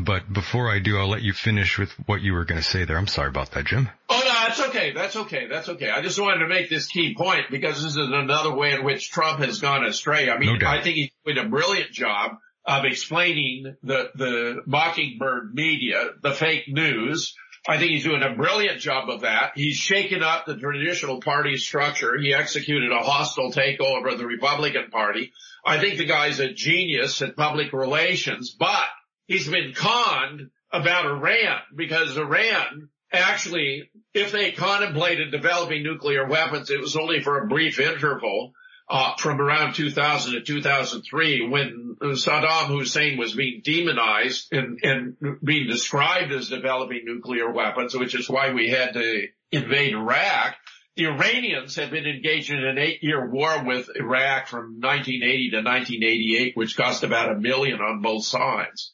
But 0.00 0.32
before 0.32 0.70
I 0.70 0.78
do, 0.78 0.96
I'll 0.96 1.10
let 1.10 1.20
you 1.20 1.34
finish 1.34 1.78
with 1.78 1.92
what 2.06 2.22
you 2.22 2.32
were 2.32 2.46
going 2.46 2.60
to 2.60 2.66
say 2.66 2.86
there. 2.86 2.96
I'm 2.96 3.06
sorry 3.06 3.28
about 3.28 3.50
that, 3.50 3.66
Jim. 3.66 3.90
Oh, 4.08 4.18
no, 4.18 4.32
that's 4.48 4.60
okay. 4.68 4.92
That's 4.92 5.16
okay. 5.16 5.46
That's 5.46 5.68
okay. 5.68 5.90
I 5.90 6.00
just 6.00 6.18
wanted 6.18 6.38
to 6.38 6.48
make 6.48 6.70
this 6.70 6.86
key 6.86 7.14
point 7.14 7.50
because 7.50 7.82
this 7.82 7.92
is 7.92 7.98
another 7.98 8.54
way 8.54 8.72
in 8.72 8.82
which 8.82 9.10
Trump 9.10 9.40
has 9.40 9.60
gone 9.60 9.84
astray. 9.84 10.30
I 10.30 10.38
mean, 10.38 10.58
no 10.58 10.66
I 10.66 10.80
think 10.80 10.96
he's 10.96 11.10
doing 11.26 11.36
a 11.36 11.46
brilliant 11.46 11.92
job 11.92 12.38
of 12.64 12.84
explaining 12.84 13.76
the, 13.82 14.10
the 14.14 14.62
mockingbird 14.66 15.54
media, 15.54 16.10
the 16.22 16.32
fake 16.32 16.68
news, 16.68 17.34
I 17.66 17.78
think 17.78 17.92
he's 17.92 18.04
doing 18.04 18.22
a 18.22 18.34
brilliant 18.34 18.80
job 18.80 19.08
of 19.08 19.20
that. 19.20 19.52
He's 19.54 19.76
shaken 19.76 20.22
up 20.22 20.46
the 20.46 20.56
traditional 20.56 21.20
party 21.20 21.56
structure. 21.56 22.18
He 22.18 22.34
executed 22.34 22.90
a 22.90 23.04
hostile 23.04 23.52
takeover 23.52 24.12
of 24.12 24.18
the 24.18 24.26
Republican 24.26 24.90
Party. 24.90 25.32
I 25.64 25.78
think 25.78 25.98
the 25.98 26.04
guy's 26.04 26.40
a 26.40 26.52
genius 26.52 27.22
at 27.22 27.36
public 27.36 27.72
relations, 27.72 28.50
but 28.50 28.86
he's 29.26 29.48
been 29.48 29.74
conned 29.74 30.50
about 30.72 31.06
Iran 31.06 31.60
because 31.76 32.16
Iran 32.16 32.88
actually, 33.12 33.90
if 34.14 34.32
they 34.32 34.52
contemplated 34.52 35.30
developing 35.30 35.84
nuclear 35.84 36.26
weapons, 36.26 36.70
it 36.70 36.80
was 36.80 36.96
only 36.96 37.20
for 37.20 37.38
a 37.38 37.46
brief 37.46 37.78
interval. 37.78 38.54
Uh, 38.88 39.14
from 39.16 39.40
around 39.40 39.74
2000 39.74 40.32
to 40.32 40.40
2003 40.42 41.48
when 41.48 41.96
Saddam 42.00 42.66
Hussein 42.66 43.16
was 43.16 43.32
being 43.32 43.62
demonized 43.64 44.52
and, 44.52 44.78
and 44.82 45.16
being 45.42 45.66
described 45.66 46.32
as 46.32 46.50
developing 46.50 47.02
nuclear 47.04 47.50
weapons, 47.50 47.94
which 47.94 48.14
is 48.14 48.28
why 48.28 48.52
we 48.52 48.68
had 48.68 48.92
to 48.94 49.28
invade 49.50 49.94
Iraq. 49.94 50.56
The 50.96 51.06
Iranians 51.06 51.74
had 51.76 51.90
been 51.90 52.06
engaged 52.06 52.50
in 52.50 52.62
an 52.62 52.76
eight-year 52.76 53.30
war 53.30 53.64
with 53.64 53.88
Iraq 53.96 54.48
from 54.48 54.80
1980 54.80 55.50
to 55.50 55.56
1988, 55.56 56.56
which 56.56 56.76
cost 56.76 57.02
about 57.02 57.32
a 57.32 57.40
million 57.40 57.80
on 57.80 58.02
both 58.02 58.24
sides 58.24 58.92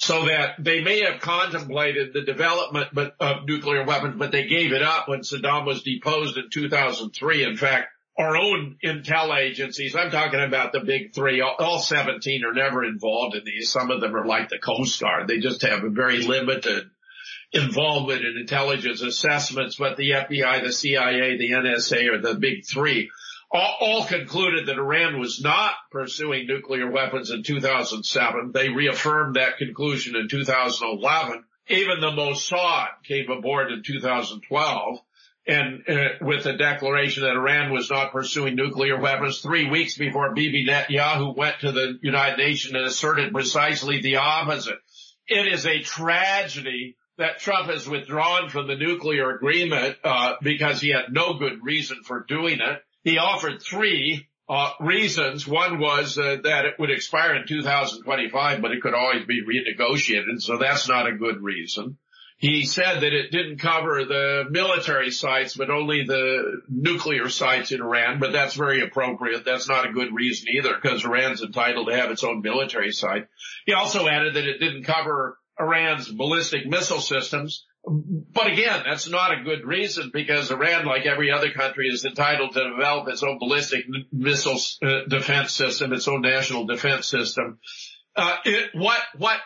so 0.00 0.24
that 0.26 0.54
they 0.58 0.80
may 0.80 1.00
have 1.00 1.20
contemplated 1.20 2.14
the 2.14 2.22
development 2.22 2.88
of 3.20 3.44
nuclear 3.44 3.84
weapons, 3.84 4.14
but 4.18 4.32
they 4.32 4.46
gave 4.46 4.72
it 4.72 4.82
up 4.82 5.08
when 5.08 5.20
Saddam 5.20 5.66
was 5.66 5.82
deposed 5.82 6.38
in 6.38 6.48
2003. 6.50 7.44
In 7.44 7.56
fact, 7.56 7.88
our 8.18 8.36
own 8.36 8.76
intel 8.84 9.36
agencies, 9.38 9.96
I'm 9.96 10.10
talking 10.10 10.40
about 10.40 10.72
the 10.72 10.80
big 10.80 11.14
three, 11.14 11.40
all 11.40 11.78
17 11.78 12.44
are 12.44 12.52
never 12.52 12.84
involved 12.84 13.36
in 13.36 13.44
these. 13.44 13.70
Some 13.70 13.90
of 13.90 14.00
them 14.00 14.14
are 14.14 14.26
like 14.26 14.48
the 14.48 14.58
Coast 14.58 15.00
Guard. 15.00 15.28
They 15.28 15.38
just 15.38 15.62
have 15.62 15.84
a 15.84 15.90
very 15.90 16.22
limited 16.22 16.90
involvement 17.52 18.24
in 18.24 18.36
intelligence 18.38 19.02
assessments, 19.02 19.76
but 19.76 19.96
the 19.96 20.10
FBI, 20.10 20.62
the 20.64 20.72
CIA, 20.72 21.38
the 21.38 21.50
NSA 21.50 22.12
are 22.12 22.20
the 22.20 22.34
big 22.34 22.64
three 22.64 23.10
all, 23.52 23.76
all, 23.80 24.04
concluded 24.04 24.66
that 24.66 24.78
Iran 24.78 25.18
was 25.18 25.40
not 25.40 25.74
pursuing 25.90 26.46
nuclear 26.46 26.88
weapons 26.88 27.30
in 27.30 27.42
2007. 27.42 28.52
They 28.52 28.68
reaffirmed 28.68 29.34
that 29.34 29.58
conclusion 29.58 30.14
in 30.14 30.28
2011. 30.28 31.44
Even 31.68 32.00
the 32.00 32.10
Mossad 32.10 32.88
came 33.04 33.28
aboard 33.28 33.72
in 33.72 33.82
2012 33.82 34.98
and 35.46 35.82
uh, 35.88 36.08
with 36.20 36.46
a 36.46 36.56
declaration 36.56 37.22
that 37.22 37.32
Iran 37.32 37.72
was 37.72 37.90
not 37.90 38.12
pursuing 38.12 38.56
nuclear 38.56 39.00
weapons 39.00 39.40
three 39.40 39.68
weeks 39.68 39.96
before 39.96 40.34
Bibi 40.34 40.66
Netanyahu 40.66 41.36
went 41.36 41.60
to 41.60 41.72
the 41.72 41.98
United 42.02 42.38
Nations 42.38 42.74
and 42.74 42.84
asserted 42.84 43.32
precisely 43.32 44.00
the 44.00 44.16
opposite. 44.16 44.78
It 45.26 45.52
is 45.52 45.66
a 45.66 45.80
tragedy 45.80 46.96
that 47.18 47.38
Trump 47.38 47.68
has 47.68 47.88
withdrawn 47.88 48.48
from 48.48 48.66
the 48.66 48.76
nuclear 48.76 49.30
agreement 49.30 49.96
uh, 50.04 50.34
because 50.42 50.80
he 50.80 50.90
had 50.90 51.12
no 51.12 51.34
good 51.34 51.62
reason 51.62 52.02
for 52.04 52.24
doing 52.28 52.60
it 52.60 52.82
he 53.02 53.18
offered 53.18 53.62
three 53.62 54.28
uh, 54.48 54.72
reasons. 54.80 55.46
One 55.46 55.78
was 55.78 56.18
uh, 56.18 56.38
that 56.42 56.66
it 56.66 56.74
would 56.78 56.90
expire 56.90 57.36
in 57.36 57.46
2025, 57.46 58.60
but 58.60 58.72
it 58.72 58.82
could 58.82 58.94
always 58.94 59.24
be 59.26 59.42
renegotiated. 59.42 60.40
So 60.40 60.58
that's 60.58 60.88
not 60.88 61.06
a 61.06 61.16
good 61.16 61.40
reason. 61.40 61.98
He 62.40 62.64
said 62.64 63.00
that 63.00 63.12
it 63.12 63.30
didn't 63.30 63.58
cover 63.58 64.02
the 64.06 64.44
military 64.48 65.10
sites, 65.10 65.54
but 65.54 65.68
only 65.68 66.04
the 66.06 66.62
nuclear 66.70 67.28
sites 67.28 67.70
in 67.70 67.82
Iran. 67.82 68.18
But 68.18 68.32
that's 68.32 68.54
very 68.54 68.82
appropriate. 68.82 69.44
That's 69.44 69.68
not 69.68 69.86
a 69.86 69.92
good 69.92 70.14
reason 70.14 70.48
either, 70.56 70.74
because 70.74 71.04
Iran's 71.04 71.42
entitled 71.42 71.88
to 71.88 71.96
have 71.96 72.10
its 72.10 72.24
own 72.24 72.40
military 72.40 72.92
site. 72.92 73.26
He 73.66 73.74
also 73.74 74.08
added 74.08 74.34
that 74.34 74.46
it 74.46 74.58
didn't 74.58 74.84
cover 74.84 75.38
Iran's 75.58 76.08
ballistic 76.08 76.66
missile 76.66 77.02
systems. 77.02 77.66
But 77.84 78.46
again, 78.46 78.84
that's 78.86 79.06
not 79.06 79.38
a 79.38 79.42
good 79.42 79.66
reason 79.66 80.10
because 80.10 80.50
Iran, 80.50 80.86
like 80.86 81.04
every 81.04 81.30
other 81.30 81.50
country, 81.50 81.88
is 81.88 82.06
entitled 82.06 82.54
to 82.54 82.70
develop 82.70 83.06
its 83.08 83.22
own 83.22 83.38
ballistic 83.38 83.84
missile 84.10 84.58
uh, 84.82 85.04
defense 85.08 85.52
system, 85.52 85.92
its 85.92 86.08
own 86.08 86.22
national 86.22 86.64
defense 86.64 87.06
system. 87.06 87.58
Uh, 88.16 88.36
it, 88.46 88.70
what 88.74 89.00
what 89.18 89.38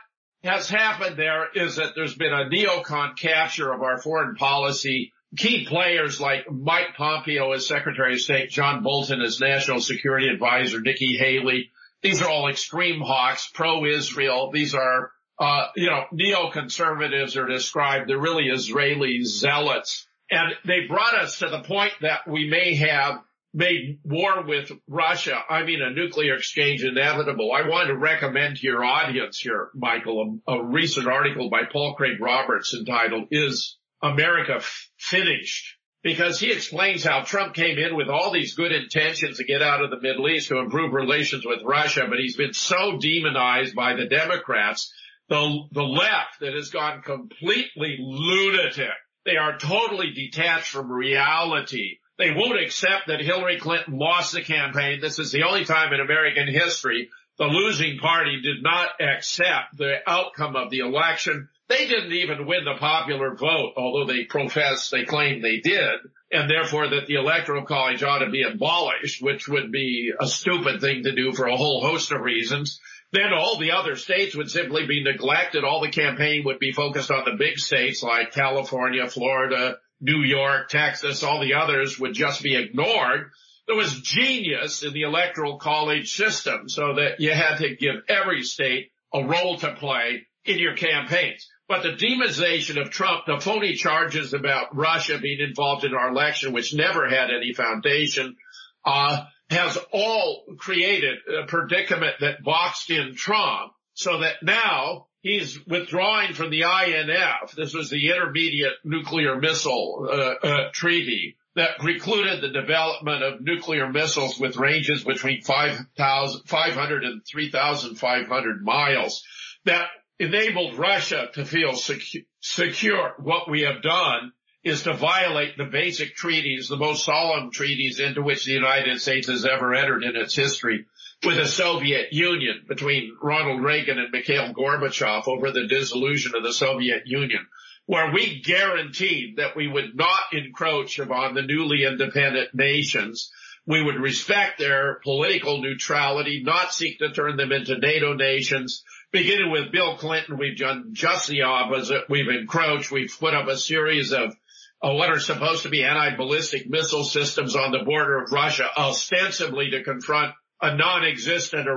has 0.44 0.68
happened 0.68 1.16
there 1.16 1.46
is 1.54 1.76
that 1.76 1.94
there's 1.94 2.14
been 2.14 2.32
a 2.32 2.48
neocon 2.48 3.16
capture 3.16 3.72
of 3.72 3.82
our 3.82 4.00
foreign 4.00 4.36
policy. 4.36 5.12
Key 5.36 5.66
players 5.66 6.20
like 6.20 6.50
Mike 6.50 6.94
Pompeo 6.96 7.52
as 7.52 7.66
Secretary 7.66 8.14
of 8.14 8.20
State, 8.20 8.50
John 8.50 8.82
Bolton 8.82 9.20
as 9.20 9.40
National 9.40 9.80
Security 9.80 10.28
Advisor, 10.28 10.80
Nikki 10.80 11.16
Haley. 11.16 11.70
These 12.02 12.22
are 12.22 12.28
all 12.28 12.48
extreme 12.48 13.00
hawks, 13.00 13.50
pro-Israel. 13.52 14.50
These 14.52 14.74
are 14.74 15.10
uh, 15.38 15.66
you 15.74 15.90
know, 15.90 16.04
neoconservatives 16.12 17.36
are 17.36 17.48
described, 17.48 18.08
they're 18.08 18.20
really 18.20 18.48
Israeli 18.48 19.24
zealots. 19.24 20.06
And 20.30 20.54
they 20.64 20.86
brought 20.88 21.14
us 21.14 21.40
to 21.40 21.48
the 21.48 21.62
point 21.62 21.92
that 22.00 22.26
we 22.28 22.48
may 22.48 22.74
have 22.76 23.20
made 23.54 24.00
war 24.02 24.44
with 24.44 24.70
Russia. 24.88 25.38
I 25.48 25.62
mean, 25.62 25.80
a 25.80 25.90
nuclear 25.90 26.34
exchange 26.34 26.82
inevitable. 26.82 27.52
I 27.52 27.68
want 27.68 27.86
to 27.86 27.96
recommend 27.96 28.56
to 28.56 28.66
your 28.66 28.84
audience 28.84 29.38
here, 29.38 29.70
Michael, 29.74 30.40
a, 30.46 30.52
a 30.52 30.64
recent 30.64 31.06
article 31.06 31.48
by 31.48 31.62
Paul 31.70 31.94
Craig 31.94 32.20
Roberts 32.20 32.74
entitled, 32.74 33.28
Is 33.30 33.78
America 34.02 34.56
F- 34.56 34.90
Finished? 34.98 35.76
Because 36.02 36.38
he 36.38 36.52
explains 36.52 37.04
how 37.04 37.22
Trump 37.22 37.54
came 37.54 37.78
in 37.78 37.96
with 37.96 38.08
all 38.08 38.30
these 38.30 38.54
good 38.54 38.72
intentions 38.72 39.38
to 39.38 39.44
get 39.44 39.62
out 39.62 39.82
of 39.82 39.90
the 39.90 40.00
Middle 40.00 40.28
East 40.28 40.48
to 40.48 40.58
improve 40.58 40.92
relations 40.92 41.46
with 41.46 41.60
Russia, 41.64 42.06
but 42.10 42.18
he's 42.18 42.36
been 42.36 42.52
so 42.52 42.98
demonized 42.98 43.74
by 43.74 43.94
the 43.94 44.06
Democrats 44.06 44.92
the, 45.28 45.60
the 45.72 45.82
left 45.82 46.40
that 46.40 46.52
has 46.52 46.68
gone 46.68 47.00
completely 47.02 47.96
lunatic. 47.98 48.90
They 49.24 49.36
are 49.36 49.56
totally 49.56 50.10
detached 50.10 50.68
from 50.68 50.92
reality. 50.92 51.98
They 52.18 52.30
won't 52.30 52.60
accept 52.60 53.08
that 53.08 53.20
Hillary 53.20 53.58
Clinton 53.58 53.98
lost 53.98 54.32
the 54.32 54.42
campaign. 54.42 55.00
This 55.00 55.18
is 55.18 55.32
the 55.32 55.42
only 55.42 55.64
time 55.64 55.92
in 55.92 56.00
American 56.00 56.48
history 56.48 57.10
the 57.36 57.46
losing 57.46 57.98
party 57.98 58.40
did 58.40 58.62
not 58.62 59.00
accept 59.00 59.76
the 59.76 59.98
outcome 60.06 60.54
of 60.54 60.70
the 60.70 60.80
election. 60.80 61.48
They 61.68 61.88
didn't 61.88 62.12
even 62.12 62.46
win 62.46 62.64
the 62.64 62.78
popular 62.78 63.34
vote, 63.34 63.72
although 63.76 64.06
they 64.06 64.24
profess, 64.24 64.90
they 64.90 65.04
claim 65.04 65.42
they 65.42 65.58
did, 65.58 65.98
and 66.30 66.48
therefore 66.48 66.88
that 66.90 67.06
the 67.06 67.14
electoral 67.14 67.64
college 67.64 68.04
ought 68.04 68.18
to 68.18 68.30
be 68.30 68.42
abolished, 68.42 69.20
which 69.20 69.48
would 69.48 69.72
be 69.72 70.12
a 70.20 70.28
stupid 70.28 70.80
thing 70.80 71.02
to 71.02 71.14
do 71.14 71.32
for 71.32 71.46
a 71.46 71.56
whole 71.56 71.80
host 71.82 72.12
of 72.12 72.20
reasons 72.20 72.78
then 73.14 73.32
all 73.32 73.58
the 73.58 73.70
other 73.70 73.94
states 73.94 74.34
would 74.34 74.50
simply 74.50 74.86
be 74.86 75.04
neglected. 75.04 75.62
All 75.62 75.80
the 75.80 75.88
campaign 75.88 76.42
would 76.46 76.58
be 76.58 76.72
focused 76.72 77.12
on 77.12 77.24
the 77.24 77.36
big 77.38 77.60
states 77.60 78.02
like 78.02 78.32
California, 78.32 79.06
Florida, 79.06 79.76
New 80.04 80.22
York, 80.22 80.68
Texas. 80.68 81.22
All 81.22 81.40
the 81.40 81.54
others 81.54 81.98
would 81.98 82.12
just 82.12 82.42
be 82.42 82.56
ignored. 82.56 83.30
There 83.66 83.76
was 83.76 84.02
genius 84.02 84.82
in 84.82 84.92
the 84.92 85.02
electoral 85.02 85.58
college 85.58 86.12
system 86.12 86.68
so 86.68 86.96
that 86.96 87.20
you 87.20 87.32
had 87.32 87.56
to 87.56 87.74
give 87.74 87.96
every 88.06 88.42
state 88.42 88.92
a 89.14 89.24
role 89.24 89.56
to 89.58 89.74
play 89.74 90.26
in 90.44 90.58
your 90.58 90.76
campaigns. 90.76 91.48
But 91.66 91.82
the 91.82 91.92
demonization 91.92 92.78
of 92.78 92.90
Trump, 92.90 93.24
the 93.26 93.40
phony 93.40 93.72
charges 93.72 94.34
about 94.34 94.76
Russia 94.76 95.18
being 95.18 95.40
involved 95.40 95.84
in 95.84 95.94
our 95.94 96.10
election, 96.10 96.52
which 96.52 96.74
never 96.74 97.08
had 97.08 97.30
any 97.30 97.54
foundation, 97.54 98.36
uh, 98.84 99.24
has 99.48 99.78
all 99.90 100.44
created 100.58 101.16
a 101.42 101.46
predicament 101.46 102.16
that 102.20 102.44
boxed 102.44 102.90
in 102.90 103.14
Trump 103.14 103.72
so 103.94 104.20
that 104.20 104.42
now 104.42 105.06
he's 105.24 105.58
withdrawing 105.66 106.34
from 106.34 106.50
the 106.50 106.62
INF. 106.62 107.52
This 107.56 107.74
was 107.74 107.90
the 107.90 108.10
Intermediate 108.10 108.74
Nuclear 108.84 109.40
Missile 109.40 110.06
uh, 110.08 110.46
uh, 110.46 110.70
Treaty 110.72 111.36
that 111.56 111.78
precluded 111.78 112.40
the 112.40 112.60
development 112.60 113.22
of 113.22 113.40
nuclear 113.40 113.88
missiles 113.88 114.38
with 114.38 114.56
ranges 114.56 115.02
between 115.02 115.42
500 115.42 117.04
and 117.04 117.22
3,500 117.24 118.64
miles 118.64 119.24
that 119.64 119.86
enabled 120.18 120.78
Russia 120.78 121.28
to 121.34 121.44
feel 121.44 121.72
secu- 121.72 122.26
secure. 122.40 123.14
What 123.18 123.48
we 123.48 123.62
have 123.62 123.82
done 123.82 124.32
is 124.64 124.82
to 124.82 124.94
violate 124.94 125.56
the 125.56 125.64
basic 125.64 126.16
treaties, 126.16 126.68
the 126.68 126.76
most 126.76 127.04
solemn 127.04 127.50
treaties 127.50 128.00
into 128.00 128.22
which 128.22 128.44
the 128.44 128.52
United 128.52 129.00
States 129.00 129.28
has 129.28 129.46
ever 129.46 129.74
entered 129.74 130.02
in 130.02 130.16
its 130.16 130.34
history 130.34 130.86
with 131.24 131.36
the 131.36 131.46
Soviet 131.46 132.12
Union 132.12 132.62
between 132.68 133.16
Ronald 133.22 133.62
Reagan 133.62 133.98
and 133.98 134.10
Mikhail 134.12 134.52
Gorbachev 134.52 135.26
over 135.26 135.50
the 135.50 135.66
dissolution 135.66 136.32
of 136.34 136.42
the 136.42 136.52
Soviet 136.52 137.04
Union, 137.06 137.46
where 137.86 138.12
we 138.12 138.42
guaranteed 138.42 139.36
that 139.36 139.56
we 139.56 139.66
would 139.68 139.94
not 139.94 140.32
encroach 140.32 140.98
upon 140.98 141.34
the 141.34 141.42
newly 141.42 141.84
independent 141.84 142.54
nations. 142.54 143.30
We 143.66 143.82
would 143.82 143.96
respect 143.96 144.58
their 144.58 145.00
political 145.02 145.62
neutrality, 145.62 146.42
not 146.44 146.74
seek 146.74 146.98
to 146.98 147.12
turn 147.12 147.36
them 147.36 147.52
into 147.52 147.78
NATO 147.78 148.12
nations. 148.14 148.84
Beginning 149.10 149.50
with 149.50 149.72
Bill 149.72 149.96
Clinton, 149.96 150.36
we've 150.36 150.58
done 150.58 150.90
just 150.92 151.28
the 151.28 151.42
opposite. 151.42 152.04
We've 152.10 152.28
encroached. 152.28 152.90
We've 152.90 153.16
put 153.18 153.32
up 153.32 153.48
a 153.48 153.56
series 153.56 154.12
of 154.12 154.36
uh, 154.82 154.92
what 154.92 155.08
are 155.08 155.20
supposed 155.20 155.62
to 155.62 155.70
be 155.70 155.82
anti-ballistic 155.82 156.68
missile 156.68 157.04
systems 157.04 157.56
on 157.56 157.72
the 157.72 157.84
border 157.84 158.22
of 158.22 158.32
Russia, 158.32 158.68
ostensibly 158.76 159.70
to 159.70 159.82
confront 159.82 160.34
a 160.64 160.76
non-existent 160.76 161.68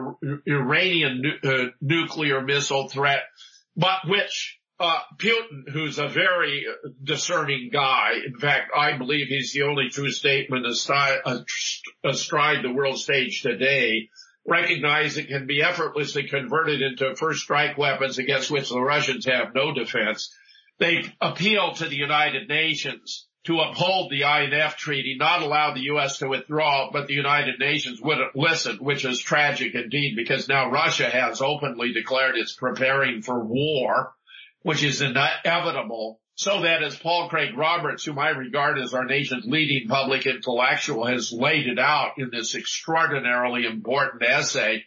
Iranian 0.48 1.22
nu- 1.22 1.50
uh, 1.50 1.66
nuclear 1.82 2.42
missile 2.42 2.88
threat, 2.88 3.24
but 3.76 4.08
which 4.08 4.58
uh, 4.80 5.00
Putin, 5.18 5.70
who's 5.74 5.98
a 5.98 6.08
very 6.08 6.66
discerning 7.04 7.70
guy. 7.74 8.12
In 8.26 8.38
fact, 8.40 8.72
I 8.76 8.98
believe 8.98 9.28
he's 9.28 9.52
the 9.52 9.64
only 9.64 9.90
true 9.90 10.12
statesman 10.12 10.66
astride, 10.66 11.20
astride 12.04 12.64
the 12.64 12.72
world 12.72 13.00
stage 13.00 13.42
today. 13.42 14.10
Recognize 14.46 15.18
it 15.18 15.28
can 15.28 15.48
be 15.48 15.62
effortlessly 15.62 16.30
converted 16.30 16.82
into 16.82 17.16
first 17.16 17.42
strike 17.42 17.78
weapons 17.78 18.20
against 18.20 18.52
which 18.52 18.70
the 18.70 18.80
Russians 18.80 19.26
have 19.26 19.54
no 19.54 19.74
defense. 19.74 20.34
They 20.80 21.04
appeal 21.20 21.74
to 21.74 21.90
the 21.90 21.96
United 21.96 22.48
Nations 22.48 23.27
to 23.48 23.62
uphold 23.62 24.12
the 24.12 24.24
INF 24.24 24.76
treaty, 24.76 25.16
not 25.18 25.42
allow 25.42 25.74
the 25.74 25.84
U.S. 25.84 26.18
to 26.18 26.28
withdraw, 26.28 26.92
but 26.92 27.08
the 27.08 27.14
United 27.14 27.60
Nations 27.60 28.02
wouldn't 28.02 28.36
listen, 28.36 28.76
which 28.76 29.06
is 29.06 29.22
tragic 29.22 29.74
indeed 29.74 30.18
because 30.18 30.50
now 30.50 30.70
Russia 30.70 31.10
has 31.10 31.42
openly 31.42 31.94
declared 31.94 32.36
it's 32.36 32.56
preparing 32.56 33.22
for 33.22 33.42
war, 33.42 34.12
which 34.64 34.84
is 34.84 35.02
inevitable. 35.02 36.20
So 36.36 36.64
that 36.64 36.84
as 36.84 37.00
Paul 37.00 37.30
Craig 37.30 37.58
Roberts, 37.58 38.04
whom 38.04 38.20
I 38.20 38.32
regard 38.32 38.80
as 38.80 38.94
our 38.94 39.06
nation's 39.06 39.46
leading 39.46 39.88
public 39.88 40.26
intellectual, 40.26 41.06
has 41.06 41.32
laid 41.32 41.68
it 41.68 41.80
out 41.80 42.16
in 42.18 42.30
this 42.30 42.54
extraordinarily 42.54 43.66
important 43.66 44.24
essay, 44.24 44.84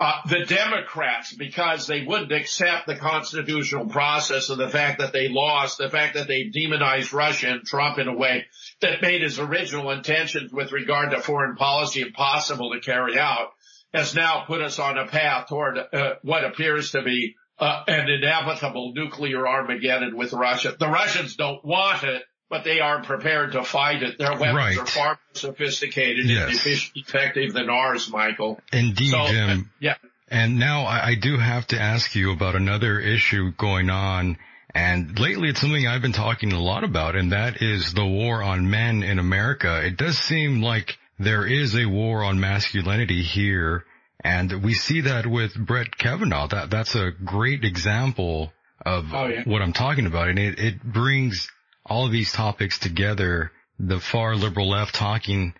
uh, 0.00 0.22
the 0.26 0.46
Democrats, 0.46 1.34
because 1.34 1.86
they 1.86 2.06
wouldn't 2.06 2.32
accept 2.32 2.86
the 2.86 2.96
constitutional 2.96 3.86
process 3.86 4.48
and 4.48 4.58
the 4.58 4.68
fact 4.70 4.98
that 4.98 5.12
they 5.12 5.28
lost, 5.28 5.76
the 5.76 5.90
fact 5.90 6.14
that 6.14 6.26
they 6.26 6.44
demonized 6.44 7.12
Russia 7.12 7.50
and 7.50 7.66
Trump 7.66 7.98
in 7.98 8.08
a 8.08 8.16
way 8.16 8.46
that 8.80 9.02
made 9.02 9.20
his 9.20 9.38
original 9.38 9.90
intentions 9.90 10.50
with 10.52 10.72
regard 10.72 11.10
to 11.10 11.20
foreign 11.20 11.54
policy 11.54 12.00
impossible 12.00 12.72
to 12.72 12.80
carry 12.80 13.18
out, 13.18 13.50
has 13.92 14.14
now 14.14 14.44
put 14.46 14.62
us 14.62 14.78
on 14.78 14.96
a 14.96 15.06
path 15.06 15.48
toward 15.48 15.76
uh, 15.78 16.14
what 16.22 16.46
appears 16.46 16.92
to 16.92 17.02
be 17.02 17.34
uh, 17.58 17.82
an 17.86 18.08
inevitable 18.08 18.94
nuclear 18.94 19.46
Armageddon 19.46 20.16
with 20.16 20.32
Russia. 20.32 20.74
The 20.78 20.88
Russians 20.88 21.36
don't 21.36 21.62
want 21.62 22.04
it, 22.04 22.22
but 22.50 22.64
they 22.64 22.80
are 22.80 23.02
prepared 23.02 23.52
to 23.52 23.64
fight 23.64 24.02
it. 24.02 24.18
Their 24.18 24.32
weapons 24.32 24.54
Right. 24.56 24.78
are 24.78 24.86
far 24.86 25.06
more 25.06 25.18
sophisticated 25.34 26.26
Yes. 26.26 26.66
and 26.66 26.80
effective 26.96 27.52
than 27.54 27.70
ours, 27.70 28.10
Michael. 28.10 28.60
Indeed, 28.72 29.10
So, 29.10 29.26
Jim. 29.28 29.70
yeah. 29.78 29.94
And 30.28 30.58
now 30.58 30.82
I, 30.82 31.06
I 31.10 31.14
do 31.14 31.38
have 31.38 31.66
to 31.68 31.80
ask 31.80 32.14
you 32.14 32.32
about 32.32 32.54
another 32.56 32.98
issue 33.00 33.52
going 33.56 33.88
on. 33.88 34.36
And 34.74 35.18
lately 35.18 35.48
it's 35.48 35.60
something 35.60 35.86
I've 35.88 36.02
been 36.02 36.12
talking 36.12 36.52
a 36.52 36.60
lot 36.60 36.84
about, 36.84 37.16
and 37.16 37.32
that 37.32 37.60
is 37.62 37.92
the 37.92 38.04
war 38.06 38.40
on 38.42 38.70
men 38.70 39.02
in 39.02 39.18
America. 39.18 39.84
It 39.84 39.96
does 39.96 40.16
seem 40.18 40.62
like 40.62 40.96
there 41.18 41.44
is 41.46 41.74
a 41.76 41.86
war 41.86 42.22
on 42.22 42.38
masculinity 42.38 43.22
here. 43.22 43.84
And 44.22 44.62
we 44.62 44.74
see 44.74 45.00
that 45.02 45.26
with 45.26 45.54
Brett 45.54 45.96
Kavanaugh. 45.96 46.46
That, 46.48 46.70
that's 46.70 46.94
a 46.94 47.10
great 47.10 47.64
example 47.64 48.52
of 48.84 49.12
Oh, 49.14 49.26
yeah. 49.26 49.42
what 49.44 49.62
I'm 49.62 49.72
talking 49.72 50.06
about. 50.06 50.28
And 50.28 50.38
it, 50.38 50.58
it 50.60 50.82
brings 50.82 51.50
all 51.90 52.06
of 52.06 52.12
these 52.12 52.32
topics 52.32 52.78
together. 52.78 53.50
The 53.78 54.00
far 54.00 54.36
liberal 54.36 54.70
left 54.70 54.94
talking 54.94 55.54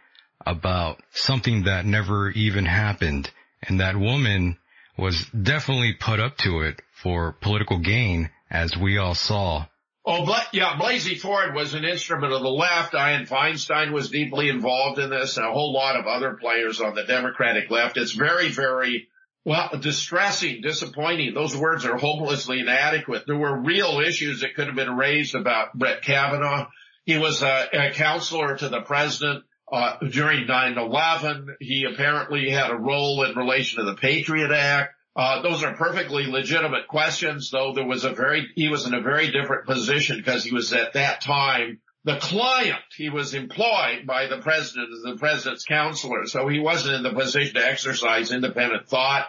about 0.47 1.03
something 1.13 1.65
that 1.65 1.85
never 1.85 2.31
even 2.31 2.65
happened. 2.65 3.31
And 3.63 3.81
that 3.81 3.97
woman 3.97 4.57
was 4.97 5.25
definitely 5.27 5.95
put 5.95 6.21
up 6.21 6.39
to 6.39 6.61
it 6.61 6.81
for 6.93 7.33
political 7.33 7.79
gain, 7.79 8.31
as 8.51 8.77
we 8.77 8.97
all 8.97 9.15
saw. 9.15 9.67
Oh, 10.07 10.25
yeah, 10.53 10.79
Blasey 10.79 11.19
Ford 11.19 11.55
was 11.55 11.75
an 11.75 11.85
instrument 11.85 12.33
of 12.33 12.43
the 12.43 12.49
left. 12.49 12.95
Dianne 12.95 13.29
Feinstein 13.29 13.93
was 13.93 14.11
deeply 14.11 14.49
involved 14.49 14.99
in 14.99 15.11
this 15.11 15.37
and 15.37 15.47
a 15.47 15.53
whole 15.53 15.75
lot 15.75 15.97
of 15.97 16.07
other 16.07 16.39
players 16.41 16.81
on 16.81 16.95
the 16.95 17.05
Democratic 17.05 17.71
left. 17.71 17.99
It's 17.99 18.13
very, 18.13 18.49
very, 18.49 19.09
well, 19.45 19.71
distressing, 19.81 20.61
disappointing. 20.61 21.35
Those 21.35 21.57
words 21.57 21.87
are 21.87 21.97
hopelessly 21.97 22.61
inadequate. 22.61 23.25
There 23.27 23.37
were 23.37 23.61
real 23.61 24.01
issues 24.01 24.41
that 24.41 24.55
could 24.55 24.67
have 24.67 24.77
been 24.77 24.97
raised 24.97 25.35
about 25.35 25.73
Brett 25.73 26.03
Kavanaugh. 26.03 26.69
He 27.05 27.17
was 27.17 27.43
a, 27.43 27.69
a 27.73 27.91
counselor 27.93 28.57
to 28.57 28.69
the 28.69 28.83
president. 28.83 29.45
Uh, 29.73 29.97
during 30.11 30.47
9-11, 30.47 31.47
he 31.61 31.85
apparently 31.85 32.51
had 32.51 32.71
a 32.71 32.77
role 32.77 33.23
in 33.23 33.37
relation 33.37 33.79
to 33.79 33.85
the 33.85 33.97
Patriot 33.97 34.51
Act. 34.51 34.95
Uh, 35.15 35.43
those 35.43 35.63
are 35.63 35.75
perfectly 35.75 36.27
legitimate 36.27 36.89
questions, 36.89 37.51
though 37.51 37.73
there 37.73 37.87
was 37.87 38.05
a 38.05 38.11
very, 38.11 38.49
he 38.57 38.69
was 38.69 38.87
in 38.87 38.95
a 38.95 39.01
very 39.01 39.31
different 39.31 39.67
position 39.67 40.17
because 40.17 40.45
he 40.45 40.53
was 40.53 40.73
at 40.73 40.95
that 40.95 41.21
time 41.21 41.81
the 42.05 42.17
client. 42.17 42.81
He 42.97 43.11
was 43.11 43.35
employed 43.35 44.07
by 44.07 44.27
the 44.27 44.39
president 44.39 44.89
as 44.93 45.03
the 45.03 45.19
president's 45.19 45.65
counselor, 45.65 46.27
so 46.27 46.49
he 46.49 46.59
wasn't 46.59 46.97
in 46.97 47.03
the 47.03 47.13
position 47.13 47.55
to 47.55 47.67
exercise 47.67 48.33
independent 48.33 48.89
thought. 48.89 49.27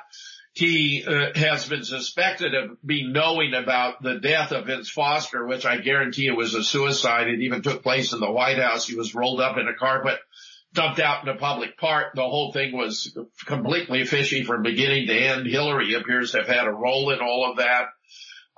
He 0.54 1.06
uh, 1.08 1.32
has 1.36 1.68
been 1.68 1.86
suspected 1.86 2.54
of 2.54 2.78
being 2.86 3.14
knowing 3.14 3.54
about 3.54 4.02
the 4.04 4.20
death 4.20 4.52
of 4.52 4.66
Vince 4.66 4.90
Foster, 4.90 5.48
which 5.48 5.66
I 5.66 5.78
guarantee 5.78 6.28
it 6.28 6.36
was 6.36 6.54
a 6.54 6.64
suicide. 6.64 7.28
It 7.28 7.42
even 7.42 7.62
took 7.62 7.84
place 7.84 8.12
in 8.12 8.20
the 8.20 8.32
White 8.32 8.58
House. 8.58 8.86
He 8.86 8.96
was 8.96 9.16
rolled 9.16 9.40
up 9.40 9.58
in 9.58 9.68
a 9.70 9.74
carpet 9.74 10.20
dumped 10.74 11.00
out 11.00 11.24
in 11.24 11.30
a 11.30 11.38
public 11.38 11.78
park. 11.78 12.14
The 12.16 12.22
whole 12.22 12.52
thing 12.52 12.76
was 12.76 13.18
completely 13.46 14.06
fishy 14.06 14.44
from 14.44 14.64
beginning 14.64 15.08
to 15.08 15.14
end. 15.14 15.48
Hillary 15.48 15.94
appears 15.94 16.32
to 16.32 16.40
have 16.40 16.48
had 16.48 16.68
a 16.68 16.72
role 16.72 17.12
in 17.12 17.20
all 17.20 17.50
of 17.50 17.58
that. 17.58 17.88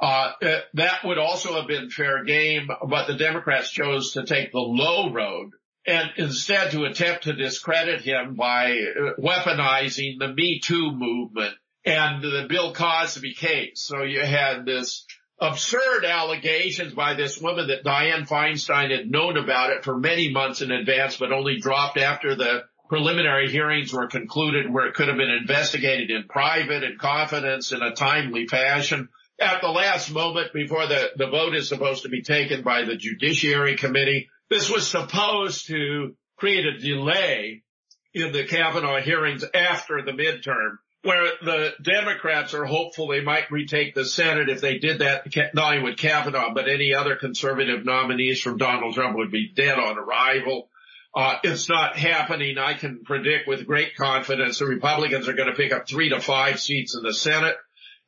Uh, 0.02 0.32
uh, 0.42 0.60
that 0.74 1.06
would 1.06 1.18
also 1.18 1.54
have 1.54 1.68
been 1.68 1.90
fair 1.90 2.24
game, 2.24 2.68
but 2.88 3.08
the 3.08 3.16
Democrats 3.16 3.70
chose 3.70 4.14
to 4.14 4.26
take 4.26 4.52
the 4.52 4.60
low 4.60 5.12
road 5.12 5.52
and 5.86 6.10
instead 6.18 6.72
to 6.72 6.86
attempt 6.86 7.24
to 7.24 7.34
discredit 7.34 8.02
him 8.02 8.36
by 8.36 8.72
uh, 8.72 9.22
weaponizing 9.22 10.18
the 10.20 10.34
Me 10.34 10.60
Too 10.60 10.92
movement 10.92 11.54
and 11.86 12.24
the 12.24 12.46
Bill 12.48 12.74
Cosby 12.74 13.34
case. 13.34 13.82
So 13.82 14.04
you 14.04 14.22
had 14.22 14.66
this 14.66 15.06
absurd 15.40 16.06
allegations 16.06 16.94
by 16.94 17.16
this 17.16 17.40
woman 17.40 17.68
that 17.68 17.84
Dianne 17.84 18.28
Feinstein 18.28 18.96
had 18.96 19.12
known 19.12 19.38
about 19.38 19.72
it 19.72 19.84
for 19.84 19.98
many 19.98 20.32
months 20.32 20.62
in 20.62 20.72
advance, 20.72 21.18
but 21.18 21.34
only 21.34 21.60
dropped 21.60 21.98
after 21.98 22.36
the 22.36 22.64
preliminary 22.88 23.50
hearings 23.50 23.92
were 23.92 24.08
concluded 24.08 24.72
where 24.72 24.88
it 24.88 24.94
could 24.94 25.08
have 25.08 25.18
been 25.18 25.30
investigated 25.30 26.12
in 26.12 26.24
private 26.30 26.84
and 26.84 27.00
confidence 27.00 27.72
in 27.72 27.82
a 27.82 27.94
timely 27.94 28.48
fashion. 28.48 29.10
At 29.44 29.62
the 29.62 29.68
last 29.68 30.10
moment 30.10 30.54
before 30.54 30.88
the, 30.88 31.12
the 31.18 31.28
vote 31.28 31.54
is 31.54 31.68
supposed 31.68 32.04
to 32.04 32.10
be 32.10 32.22
taken 32.22 32.64
by 32.64 32.86
the 32.86 32.96
Judiciary 32.96 33.76
Committee, 33.76 34.30
this 34.50 34.70
was 34.70 34.88
supposed 34.88 35.68
to 35.68 36.16
create 36.38 36.66
a 36.66 36.78
delay 36.78 37.64
in 38.14 38.32
the 38.32 38.46
Kavanaugh 38.46 39.02
hearings 39.02 39.44
after 39.54 40.02
the 40.02 40.12
midterm 40.12 40.78
where 41.04 41.32
the 41.42 41.74
Democrats 41.84 42.54
are 42.54 42.66
hopeful 42.66 43.08
they 43.08 43.22
might 43.22 43.52
retake 43.52 43.94
the 43.94 44.06
Senate. 44.06 44.48
If 44.50 44.62
they 44.62 44.78
did 44.78 45.00
that, 45.00 45.28
not 45.54 45.74
only 45.74 45.84
with 45.84 46.00
Kavanaugh, 46.00 46.54
but 46.54 46.70
any 46.70 46.94
other 46.94 47.18
conservative 47.18 47.84
nominees 47.84 48.40
from 48.40 48.58
Donald 48.58 48.96
Trump 48.96 49.18
would 49.18 49.32
be 49.32 49.52
dead 49.54 49.78
on 49.78 49.98
arrival. 49.98 50.70
Uh, 51.14 51.36
it's 51.44 51.70
not 51.70 51.98
happening. 51.98 52.58
I 52.58 52.74
can 52.74 53.04
predict 53.04 53.48
with 53.48 53.68
great 53.68 53.96
confidence 53.96 54.60
the 54.60 54.66
Republicans 54.66 55.28
are 55.28 55.34
going 55.34 55.50
to 55.50 55.56
pick 55.56 55.74
up 55.74 55.88
three 55.88 56.10
to 56.10 56.22
five 56.22 56.60
seats 56.60 56.96
in 56.96 57.04
the 57.04 57.14
Senate, 57.14 57.56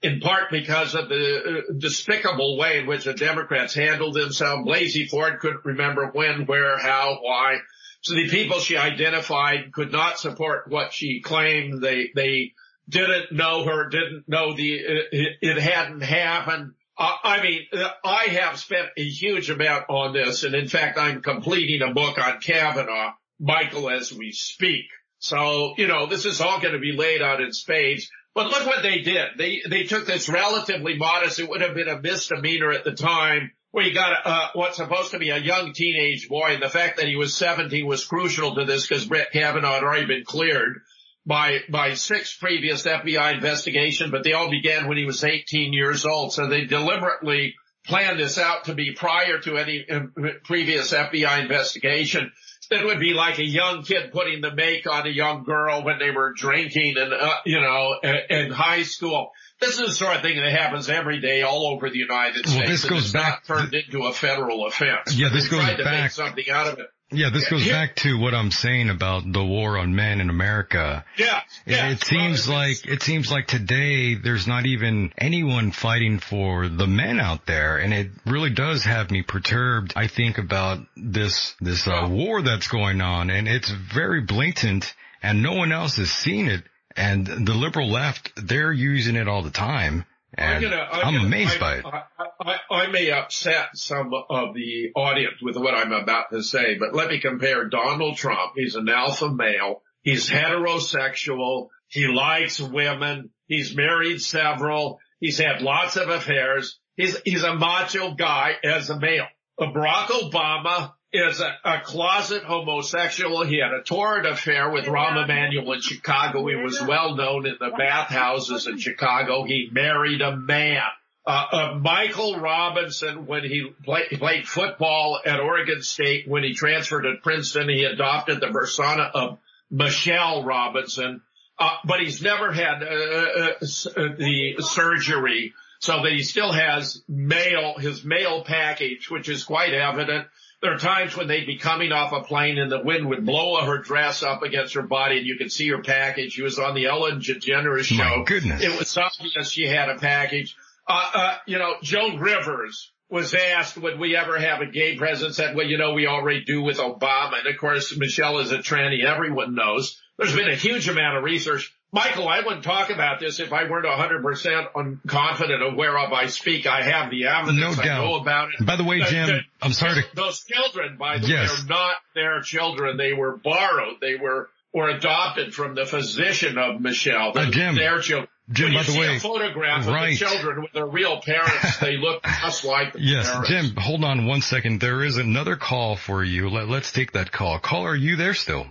in 0.06 0.20
part 0.20 0.52
because 0.52 0.96
of 0.96 1.10
the 1.10 1.66
uh, 1.70 1.74
despicable 1.78 2.58
way 2.58 2.80
in 2.80 2.88
which 2.88 3.06
the 3.06 3.14
Democrats 3.14 3.74
handled 3.74 4.16
themselves. 4.16 4.68
Blasey 4.68 5.10
Ford 5.10 5.40
couldn't 5.40 5.66
remember 5.66 6.10
when, 6.14 6.46
where, 6.46 6.78
how, 6.78 7.20
why. 7.22 7.58
So 8.02 8.16
the 8.16 8.30
people 8.30 8.60
she 8.60 8.78
identified 8.78 9.72
could 9.74 9.92
not 9.92 10.20
support 10.20 10.70
what 10.70 10.94
she 10.94 11.22
claimed. 11.22 11.82
They, 11.82 12.12
they, 12.16 12.54
didn't 12.88 13.32
know 13.32 13.66
her, 13.66 13.90
didn't 13.90 14.26
know 14.28 14.56
the, 14.56 14.74
it, 14.74 15.38
it 15.42 15.58
hadn't 15.58 16.02
happened. 16.02 16.74
Uh, 16.98 17.14
I 17.24 17.42
mean, 17.42 17.62
I 18.04 18.26
have 18.42 18.60
spent 18.60 18.88
a 18.98 19.04
huge 19.04 19.50
amount 19.50 19.86
on 19.90 20.14
this, 20.14 20.44
and 20.44 20.56
in 20.56 20.68
fact, 20.68 20.98
I'm 20.98 21.22
completing 21.22 21.82
a 21.82 21.94
book 21.94 22.18
on 22.18 22.40
Kavanaugh, 22.40 23.14
Michael, 23.40 23.90
as 23.90 24.14
we 24.14 24.32
speak. 24.32 24.86
So, 25.20 25.74
you 25.78 25.88
know, 25.88 26.06
this 26.06 26.26
is 26.26 26.40
all 26.40 26.62
going 26.62 26.74
to 26.74 26.80
be 26.80 26.94
laid 26.94 27.22
out 27.22 27.42
in 27.42 27.52
spades. 27.52 28.10
But 28.36 28.48
look 28.48 28.68
what 28.68 28.84
they 28.84 29.00
did. 29.00 29.30
They 29.38 29.62
they 29.68 29.84
took 29.84 30.06
this 30.06 30.28
relatively 30.28 30.98
modest. 30.98 31.40
It 31.40 31.48
would 31.48 31.62
have 31.62 31.74
been 31.74 31.88
a 31.88 32.02
misdemeanor 32.02 32.72
at 32.72 32.84
the 32.84 32.92
time, 32.92 33.52
where 33.72 33.86
you 33.86 33.94
got 33.94 34.26
uh, 34.26 34.48
what's 34.54 34.76
supposed 34.76 35.12
to 35.12 35.20
be 35.20 35.30
a 35.30 35.38
young 35.38 35.72
teenage 35.72 36.28
boy, 36.28 36.50
and 36.50 36.62
the 36.62 36.70
fact 36.70 36.98
that 36.98 37.08
he 37.08 37.16
was 37.16 37.36
17 37.38 37.88
was 37.88 38.06
crucial 38.06 38.56
to 38.56 38.66
this 38.66 38.86
because 38.86 39.06
Brett 39.06 39.32
Kavanaugh 39.32 39.76
had 39.76 39.84
already 39.84 40.06
been 40.06 40.26
cleared 40.26 40.82
by 41.26 41.60
by 41.70 41.94
six 41.94 42.36
previous 42.36 42.84
FBI 42.84 43.36
investigations, 43.36 44.12
but 44.12 44.26
they 44.26 44.34
all 44.34 44.50
began 44.50 44.90
when 44.90 44.98
he 44.98 45.06
was 45.06 45.24
18 45.24 45.72
years 45.72 46.06
old. 46.06 46.34
So 46.34 46.48
they 46.48 46.66
deliberately 46.66 47.56
planned 47.86 48.20
this 48.20 48.38
out 48.38 48.66
to 48.66 48.74
be 48.74 48.94
prior 48.94 49.40
to 49.40 49.58
any 49.58 49.86
uh, 49.90 50.02
previous 50.44 50.94
FBI 50.94 51.42
investigation. 51.42 52.32
It 52.72 52.86
would 52.86 53.00
be 53.00 53.14
like 53.14 53.38
a 53.40 53.46
young 53.46 53.84
kid 53.84 54.12
putting 54.12 54.42
the 54.42 54.54
make 54.54 54.88
on 54.90 55.06
a 55.06 55.10
young 55.10 55.44
girl 55.44 55.84
when 55.84 56.00
they 56.00 56.12
were 56.12 56.34
drinking 56.34 56.96
and 56.98 57.14
uh, 57.14 57.36
you 57.46 57.62
know 57.62 57.96
in 58.30 58.52
high 58.52 58.84
school. 58.84 59.32
This 59.62 59.80
is 59.80 59.88
the 59.88 59.94
sort 59.94 60.16
of 60.18 60.22
thing 60.22 60.36
that 60.38 60.52
happens 60.52 60.90
every 60.90 61.22
day 61.22 61.42
all 61.44 61.68
over 61.68 61.90
the 61.90 61.98
United 61.98 62.46
States. 62.46 62.56
Well, 62.56 62.68
this 62.68 62.86
goes 62.86 63.04
it's 63.06 63.14
back- 63.14 63.48
not 63.50 63.58
turned 63.60 63.74
into 63.74 64.06
a 64.06 64.12
federal 64.14 64.66
offense. 64.66 65.16
Yeah, 65.16 65.30
this 65.32 65.48
goes 65.48 65.62
tried 65.62 65.78
to 65.78 65.84
back- 65.84 66.02
make 66.04 66.12
something 66.12 66.50
out 66.50 66.68
of 66.68 66.80
it. 66.80 66.88
Yeah, 67.12 67.30
this 67.30 67.48
goes 67.50 67.68
back 67.68 67.96
to 67.98 68.18
what 68.20 68.34
I'm 68.34 68.50
saying 68.52 68.90
about 68.90 69.32
the 69.32 69.44
war 69.44 69.78
on 69.78 69.94
men 69.96 70.22
in 70.22 70.30
America. 70.30 71.06
Yeah. 71.18 71.38
It- 71.66 71.72
yeah. 71.72 71.90
It 71.92 72.04
seems 72.04 72.48
Well, 72.48 72.58
like 72.58 72.86
it 72.88 73.04
seems 73.04 73.32
like 73.32 73.48
today 73.48 74.16
there's 74.16 74.48
not 74.48 74.66
even 74.66 75.14
anyone 75.18 75.72
fighting 75.72 76.20
for 76.20 76.68
the 76.68 76.88
men 76.88 77.20
out 77.20 77.46
there, 77.46 77.78
and 77.78 77.94
it 77.94 78.10
really 78.26 78.50
does 78.50 78.84
have 78.86 79.12
me 79.12 79.22
perturbed. 79.22 79.94
I 79.96 80.08
think 80.08 80.38
about 80.40 80.80
this 80.98 81.54
this 81.62 81.88
uh, 81.88 82.08
war 82.10 82.42
that's 82.42 82.68
going 82.68 83.02
on, 83.02 83.30
and 83.30 83.48
it's 83.48 83.70
very 83.70 84.22
blatant, 84.22 84.94
and 85.22 85.42
no 85.44 85.54
one 85.54 85.72
else 85.72 85.98
has 85.98 86.12
seen 86.12 86.48
it. 86.48 86.64
And 86.98 87.26
the 87.28 87.54
liberal 87.54 87.90
left, 87.90 88.32
they're 88.38 88.72
using 88.74 89.16
it 89.16 89.28
all 89.28 89.42
the 89.44 89.52
time, 89.52 90.06
I'm, 90.38 90.62
gonna, 90.62 90.76
I'm, 90.92 91.14
gonna- 91.14 91.26
amazed 91.28 91.56
I, 91.56 91.60
by 91.60 91.76
it. 91.76 91.86
I, 91.86 92.04
I, 92.40 92.76
I 92.76 92.88
may 92.92 93.12
upset 93.12 93.70
some 93.76 94.12
of 94.30 94.54
the 94.54 94.92
audience 94.96 95.36
with 95.42 95.56
what 95.58 95.74
I'm 95.74 95.92
about 95.92 96.32
to 96.32 96.44
say, 96.44 96.78
but 96.78 96.94
let 96.94 97.10
me 97.10 97.20
compare 97.20 97.70
Donald 97.70 98.18
Trump. 98.18 98.54
He's 98.56 98.76
an 98.76 98.90
alpha 98.90 99.30
male. 99.30 99.82
He's 100.02 100.30
heterosexual. 100.30 101.70
He 101.88 102.08
likes 102.08 102.60
women. 102.60 103.30
He's 103.48 103.76
married 103.76 104.22
several. 104.22 105.00
He's 105.20 105.38
had 105.38 105.62
lots 105.62 105.96
of 105.98 106.10
affairs. 106.10 106.80
He's, 106.96 107.18
he's 107.26 107.44
a 107.44 107.56
macho 107.56 108.14
guy 108.14 108.54
as 108.64 108.90
a 108.90 109.00
male. 109.00 109.26
Barack 109.60 110.08
Obama 110.08 110.94
is 111.16 111.42
a, 111.42 111.58
a 111.64 111.82
closet 111.82 112.44
homosexual. 112.44 113.46
He 113.46 113.60
had 113.60 113.74
a 113.74 113.84
torrid 113.84 114.26
affair 114.26 114.70
with 114.70 114.86
Rahm 114.86 115.24
Emanuel 115.24 115.74
in 115.74 115.82
Chicago. 115.82 116.48
He 116.48 116.56
was 116.56 116.82
well 116.82 117.16
known 117.16 117.46
in 117.46 117.56
the 117.60 117.72
bathhouses 117.78 118.68
in 118.68 118.78
Chicago. 118.78 119.44
He 119.44 119.70
married 119.72 120.22
a 120.22 120.36
man. 120.36 120.82
Uh, 121.28 121.46
uh, 121.52 121.80
Michael 121.82 122.40
Robinson, 122.40 123.26
when 123.26 123.44
he 123.44 123.72
play, 123.84 124.04
played 124.12 124.48
football 124.48 125.20
at 125.26 125.40
Oregon 125.40 125.82
State, 125.82 126.28
when 126.28 126.44
he 126.44 126.54
transferred 126.54 127.02
to 127.02 127.16
Princeton, 127.24 127.68
he 127.68 127.84
adopted 127.84 128.40
the 128.40 128.48
persona 128.48 129.10
of 129.14 129.40
Michelle 129.72 130.44
Robinson. 130.44 131.22
Uh, 131.58 131.78
but 131.86 132.00
he's 132.00 132.22
never 132.22 132.52
had 132.52 132.84
uh, 132.84 132.86
uh, 132.86 133.54
uh, 133.62 134.16
the 134.18 134.56
surgery 134.60 135.54
so 135.80 136.04
that 136.04 136.12
he 136.12 136.22
still 136.24 136.52
has 136.52 137.02
male, 137.08 137.76
his 137.78 138.04
male 138.04 138.44
package, 138.44 139.10
which 139.10 139.30
is 139.30 139.44
quite 139.44 139.74
evident. 139.74 140.28
There 140.66 140.74
are 140.74 140.80
times 140.80 141.16
when 141.16 141.28
they'd 141.28 141.46
be 141.46 141.58
coming 141.58 141.92
off 141.92 142.12
a 142.12 142.24
plane 142.24 142.58
and 142.58 142.72
the 142.72 142.82
wind 142.82 143.08
would 143.08 143.24
blow 143.24 143.64
her 143.64 143.78
dress 143.78 144.24
up 144.24 144.42
against 144.42 144.74
her 144.74 144.82
body 144.82 145.20
and 145.20 145.28
you 145.28 145.38
could 145.38 145.52
see 145.52 145.70
her 145.70 145.84
package. 145.84 146.32
She 146.32 146.42
was 146.42 146.58
on 146.58 146.74
the 146.74 146.88
Ellen 146.88 147.20
DeGeneres 147.20 147.84
show. 147.84 147.98
My 147.98 148.24
goodness. 148.26 148.64
It 148.64 148.76
was 148.76 148.98
obvious 148.98 149.52
she 149.52 149.68
had 149.68 149.90
a 149.90 150.00
package. 150.00 150.56
Uh, 150.88 151.12
uh, 151.14 151.38
you 151.46 151.60
know, 151.60 151.76
Joan 151.84 152.18
Rivers 152.18 152.92
was 153.12 153.36
asked, 153.36 153.78
would 153.78 154.00
we 154.00 154.16
ever 154.16 154.40
have 154.40 154.62
a 154.62 154.66
gay 154.66 154.96
president? 154.98 155.36
Said, 155.36 155.56
well, 155.56 155.68
you 155.68 155.78
know, 155.78 155.94
we 155.94 156.08
already 156.08 156.44
do 156.44 156.64
with 156.64 156.78
Obama. 156.78 157.38
And 157.38 157.48
of 157.48 157.60
course, 157.60 157.96
Michelle 157.96 158.40
is 158.40 158.52
a 158.52 158.58
tranny. 158.58 159.06
Everyone 159.06 159.54
knows. 159.54 160.02
There's 160.18 160.36
been 160.36 160.50
a 160.50 160.56
huge 160.56 160.90
amount 160.90 161.16
of 161.16 161.24
research. 161.24 161.75
Michael, 161.92 162.28
I 162.28 162.42
wouldn't 162.42 162.64
talk 162.64 162.90
about 162.90 163.20
this 163.22 163.40
if 163.40 163.54
I 163.54 163.70
weren't 163.70 163.86
100% 163.86 164.68
un- 164.76 165.00
confident 165.08 165.64
of 165.64 165.76
whereof 165.76 166.12
I 166.12 166.28
speak. 166.28 166.68
I 166.68 166.82
have 166.82 167.10
the 167.10 167.28
evidence. 167.28 167.58
No 167.78 167.82
I 167.82 167.86
doubt. 167.86 168.04
know 168.04 168.16
about 168.16 168.50
it. 168.60 168.66
By 168.66 168.76
the 168.76 168.84
way, 168.84 169.00
Jim, 169.02 169.28
the- 169.28 169.42
I'm 169.62 169.72
sorry 169.72 170.02
to 170.02 170.08
those 170.16 170.44
children, 170.44 170.98
by 170.98 171.20
the 171.20 171.28
Yes. 171.28 171.50
way, 171.50 171.64
are 171.64 171.68
not 171.70 171.96
their 172.14 172.42
children. 172.42 172.98
They 172.98 173.14
were 173.14 173.38
borrowed. 173.38 173.96
They 174.02 174.16
were 174.16 174.50
were 174.74 174.90
adopted 174.90 175.54
from 175.56 175.74
the 175.74 175.86
physician 175.86 176.58
of 176.58 176.82
Michelle. 176.82 177.32
They're 177.32 177.46
Uh, 177.46 177.52
Jim, 177.52 177.76
their 177.76 178.02
children. 178.02 178.28
Jim, 178.52 178.66
when 178.66 178.74
you 178.74 178.80
by 178.80 178.84
the 178.84 178.92
see 178.92 179.00
way, 179.00 179.16
a 179.16 179.20
photograph 179.22 179.88
right. 179.88 180.12
of 180.14 180.20
the 180.20 180.26
children 180.26 180.62
with 180.64 180.74
their 180.74 180.86
real 180.86 181.22
parents, 181.22 181.78
they 181.78 181.96
look 181.96 182.22
just 182.42 182.66
like 182.66 182.92
the 182.92 183.02
Yes, 183.02 183.30
parents. 183.32 183.50
Jim, 183.50 183.76
hold 183.78 184.04
on 184.04 184.26
one 184.26 184.42
second. 184.42 184.82
There 184.82 185.02
is 185.02 185.16
another 185.16 185.56
call 185.56 185.96
for 185.96 186.26
you. 186.26 186.50
Let, 186.50 186.68
let's 186.68 186.92
take 186.92 187.14
that 187.14 187.32
call. 187.32 187.58
Caller, 187.60 187.92
are 187.92 187.96
you 187.96 188.18
there 188.18 188.34
still? 188.34 188.68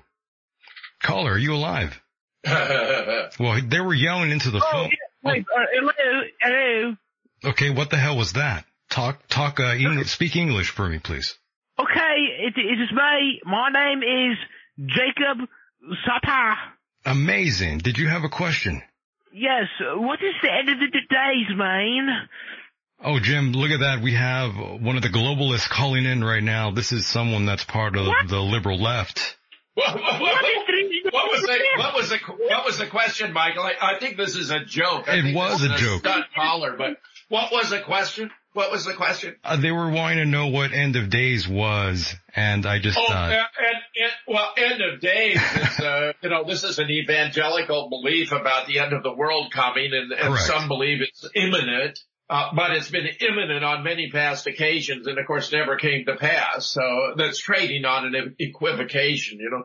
Caller, 1.03 1.33
are 1.33 1.39
you 1.39 1.55
alive? 1.55 1.99
Well, 3.41 3.61
they 3.67 3.81
were 3.81 3.95
yelling 3.95 4.31
into 4.31 4.51
the 4.51 4.59
Oh, 4.65 4.71
phone. 4.73 4.91
yeah. 4.91 5.31
Wait, 5.33 5.45
uh, 5.57 5.61
hello, 5.73 6.23
hello. 6.41 6.97
Okay, 7.45 7.71
what 7.71 7.91
the 7.91 7.97
hell 7.97 8.17
was 8.17 8.35
that? 8.35 8.65
Talk, 8.91 9.27
talk, 9.29 9.59
uh, 9.61 9.75
English, 9.75 10.11
speak 10.11 10.37
English 10.37 10.71
for 10.71 10.89
me, 10.89 10.99
please. 10.99 11.37
Okay, 11.79 12.17
it, 12.47 12.55
it 12.57 12.81
is 12.81 12.93
me. 12.93 13.41
My 13.45 13.71
name 13.71 14.03
is 14.03 14.37
Jacob 14.87 15.49
Sata. 16.07 16.55
Amazing. 17.07 17.79
Did 17.79 17.99
you 17.99 18.09
have 18.09 18.25
a 18.25 18.29
question? 18.29 18.83
Yes, 19.33 19.65
what 19.97 20.21
is 20.23 20.35
the 20.43 20.53
end 20.53 20.69
of 20.69 20.79
the 20.79 20.87
days, 20.91 21.57
man? 21.57 22.29
Oh, 23.03 23.19
Jim, 23.19 23.53
look 23.53 23.71
at 23.71 23.81
that. 23.81 24.01
We 24.03 24.15
have 24.15 24.55
one 24.81 24.97
of 24.97 25.03
the 25.03 25.09
globalists 25.09 25.69
calling 25.69 26.05
in 26.05 26.23
right 26.23 26.43
now. 26.43 26.71
This 26.71 26.93
is 26.93 27.07
someone 27.07 27.45
that's 27.45 27.65
part 27.65 27.97
of 27.97 28.07
What? 28.07 28.29
the 28.29 28.41
liberal 28.41 28.79
left. 28.81 29.37
What, 29.75 29.95
what, 29.95 30.21
What 30.21 30.45
is 30.45 31.05
what, 31.05 31.13
what 31.15 31.31
was 31.33 31.43
the 31.43 31.59
what 31.79 31.95
was 31.95 32.09
the 32.11 32.19
what 32.49 32.65
was 32.65 32.79
the 32.79 32.87
question, 32.87 33.33
Michael? 33.33 33.63
I, 33.65 33.75
I 33.81 33.99
think 33.99 34.17
this 34.17 34.37
is 34.37 34.51
a 34.51 34.65
joke. 34.65 35.09
I 35.09 35.17
It 35.17 35.23
think 35.23 35.37
was 35.37 35.61
this 35.61 35.71
a 35.73 35.77
joke. 35.77 36.01
stunt 36.01 36.27
caller, 36.35 36.77
but 36.79 36.99
what 37.29 37.51
was 37.53 37.71
the 37.71 37.81
question? 37.81 38.31
What 38.53 38.71
was 38.71 38.85
the 38.85 38.93
question? 38.95 39.35
Uh, 39.43 39.57
they 39.57 39.73
were 39.73 39.91
wanting 39.91 40.19
to 40.19 40.27
know 40.27 40.47
what 40.47 40.73
end 40.73 40.95
of 40.95 41.11
days 41.11 41.49
was, 41.49 42.15
and 42.37 42.65
I 42.65 42.79
just 42.79 42.97
Oh, 42.97 43.05
thought, 43.05 43.33
and, 43.33 43.41
and, 43.41 43.77
and 44.05 44.13
well, 44.29 44.49
end 44.57 44.81
of 44.81 45.01
days 45.01 45.37
is, 45.43 45.81
uh, 45.81 46.13
you 46.23 46.31
know, 46.31 46.45
this 46.45 46.63
is 46.63 46.79
an 46.79 46.89
evangelical 46.89 47.89
belief 47.91 48.31
about 48.31 48.69
the 48.69 48.79
end 48.79 48.93
of 48.93 49.03
the 49.03 49.13
world 49.13 49.51
coming, 49.53 49.91
and, 49.93 50.13
and 50.13 50.39
some 50.39 50.69
believe 50.69 51.01
it's 51.01 51.29
imminent. 51.35 51.99
Uh, 52.29 52.49
but 52.57 52.71
it's 52.71 52.91
been 52.91 53.07
imminent 53.21 53.63
on 53.63 53.85
many 53.85 54.11
past 54.11 54.47
occasions, 54.47 55.07
and 55.07 55.19
of 55.19 55.27
course 55.27 55.53
never 55.53 55.77
came 55.77 56.07
to 56.07 56.17
pass. 56.17 56.67
So 56.67 57.15
that's 57.17 57.39
trading 57.39 57.85
on 57.85 58.15
an 58.15 58.37
equivocation, 58.39 59.39
you 59.41 59.51
know. 59.51 59.65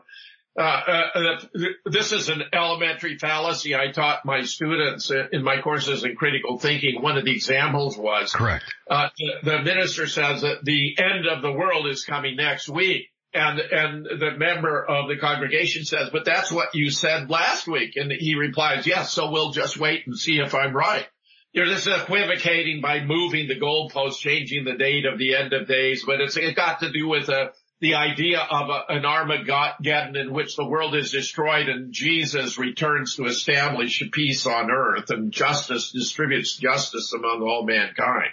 Uh, 0.58 0.62
uh, 0.62 1.40
this 1.86 2.12
is 2.12 2.28
an 2.28 2.42
elementary 2.52 3.16
fallacy 3.16 3.74
I 3.74 3.92
taught 3.92 4.24
my 4.24 4.42
students 4.42 5.10
in 5.32 5.44
my 5.44 5.60
courses 5.62 6.04
in 6.04 6.16
critical 6.16 6.58
thinking. 6.58 7.00
One 7.00 7.16
of 7.16 7.24
the 7.24 7.32
examples 7.32 7.96
was 7.96 8.32
correct. 8.32 8.64
uh, 8.90 9.08
the, 9.16 9.50
the 9.50 9.62
minister 9.62 10.06
says 10.06 10.42
that 10.42 10.64
the 10.64 10.96
end 10.98 11.26
of 11.26 11.40
the 11.42 11.52
world 11.52 11.86
is 11.86 12.04
coming 12.04 12.36
next 12.36 12.68
week. 12.68 13.06
And, 13.32 13.60
and 13.60 14.04
the 14.04 14.32
member 14.36 14.84
of 14.84 15.08
the 15.08 15.16
congregation 15.16 15.84
says, 15.84 16.10
but 16.10 16.24
that's 16.24 16.50
what 16.50 16.74
you 16.74 16.90
said 16.90 17.30
last 17.30 17.68
week. 17.68 17.94
And 17.94 18.10
he 18.10 18.34
replies, 18.34 18.88
yes, 18.88 19.12
so 19.12 19.30
we'll 19.30 19.52
just 19.52 19.78
wait 19.78 20.04
and 20.04 20.18
see 20.18 20.40
if 20.40 20.52
I'm 20.52 20.74
right. 20.74 21.06
You 21.52 21.64
know, 21.64 21.70
this 21.70 21.86
is 21.86 22.00
equivocating 22.00 22.80
by 22.80 23.00
moving 23.02 23.48
the 23.48 23.58
goalpost, 23.58 24.18
changing 24.18 24.64
the 24.64 24.74
date 24.74 25.04
of 25.04 25.18
the 25.18 25.34
end 25.34 25.52
of 25.52 25.66
days, 25.66 26.04
but 26.06 26.20
it's, 26.20 26.36
it 26.36 26.54
got 26.54 26.80
to 26.80 26.92
do 26.92 27.08
with 27.08 27.28
uh 27.28 27.48
the 27.80 27.94
idea 27.94 28.38
of 28.38 28.68
a, 28.68 28.92
an 28.92 29.06
Armageddon 29.06 30.14
in 30.14 30.32
which 30.34 30.54
the 30.54 30.66
world 30.66 30.94
is 30.94 31.12
destroyed 31.12 31.66
and 31.70 31.92
Jesus 31.94 32.58
returns 32.58 33.16
to 33.16 33.24
establish 33.24 34.02
peace 34.12 34.44
on 34.46 34.70
earth 34.70 35.08
and 35.08 35.32
justice 35.32 35.90
distributes 35.90 36.56
justice 36.58 37.12
among 37.14 37.40
all 37.42 37.64
mankind. 37.64 38.32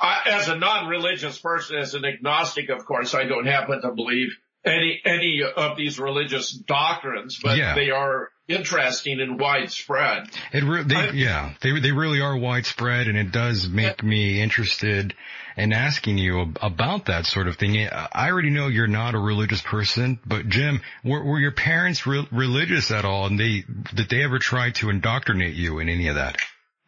I, 0.00 0.22
as 0.24 0.48
a 0.48 0.56
non-religious 0.56 1.38
person, 1.38 1.76
as 1.76 1.92
an 1.94 2.06
agnostic, 2.06 2.70
of 2.70 2.86
course, 2.86 3.14
I 3.14 3.24
don't 3.24 3.44
happen 3.46 3.82
to 3.82 3.92
believe 3.92 4.30
any 4.64 5.00
any 5.04 5.42
of 5.42 5.76
these 5.76 5.98
religious 6.00 6.50
doctrines, 6.50 7.38
but 7.42 7.58
Yeah. 7.58 7.74
they 7.74 7.90
are 7.90 8.30
interesting 8.50 9.20
and 9.20 9.38
widespread. 9.38 10.28
It 10.52 10.64
re- 10.64 10.82
they, 10.82 11.10
yeah, 11.12 11.54
they 11.60 11.78
they 11.80 11.92
really 11.92 12.20
are 12.20 12.36
widespread, 12.36 13.06
and 13.08 13.16
it 13.16 13.32
does 13.32 13.68
make 13.68 14.02
me 14.02 14.40
interested 14.40 15.14
in 15.56 15.72
asking 15.72 16.18
you 16.18 16.52
about 16.60 17.06
that 17.06 17.26
sort 17.26 17.48
of 17.48 17.56
thing. 17.56 17.88
I 17.88 18.30
already 18.30 18.50
know 18.50 18.68
you're 18.68 18.86
not 18.86 19.14
a 19.14 19.18
religious 19.18 19.62
person, 19.62 20.18
but 20.24 20.48
Jim, 20.48 20.80
were, 21.04 21.24
were 21.24 21.40
your 21.40 21.52
parents 21.52 22.06
re- 22.06 22.28
religious 22.30 22.90
at 22.90 23.04
all, 23.04 23.26
and 23.26 23.38
they 23.38 23.64
did 23.94 24.08
they 24.08 24.22
ever 24.22 24.38
try 24.38 24.70
to 24.72 24.90
indoctrinate 24.90 25.54
you 25.54 25.78
in 25.78 25.88
any 25.88 26.08
of 26.08 26.16
that? 26.16 26.36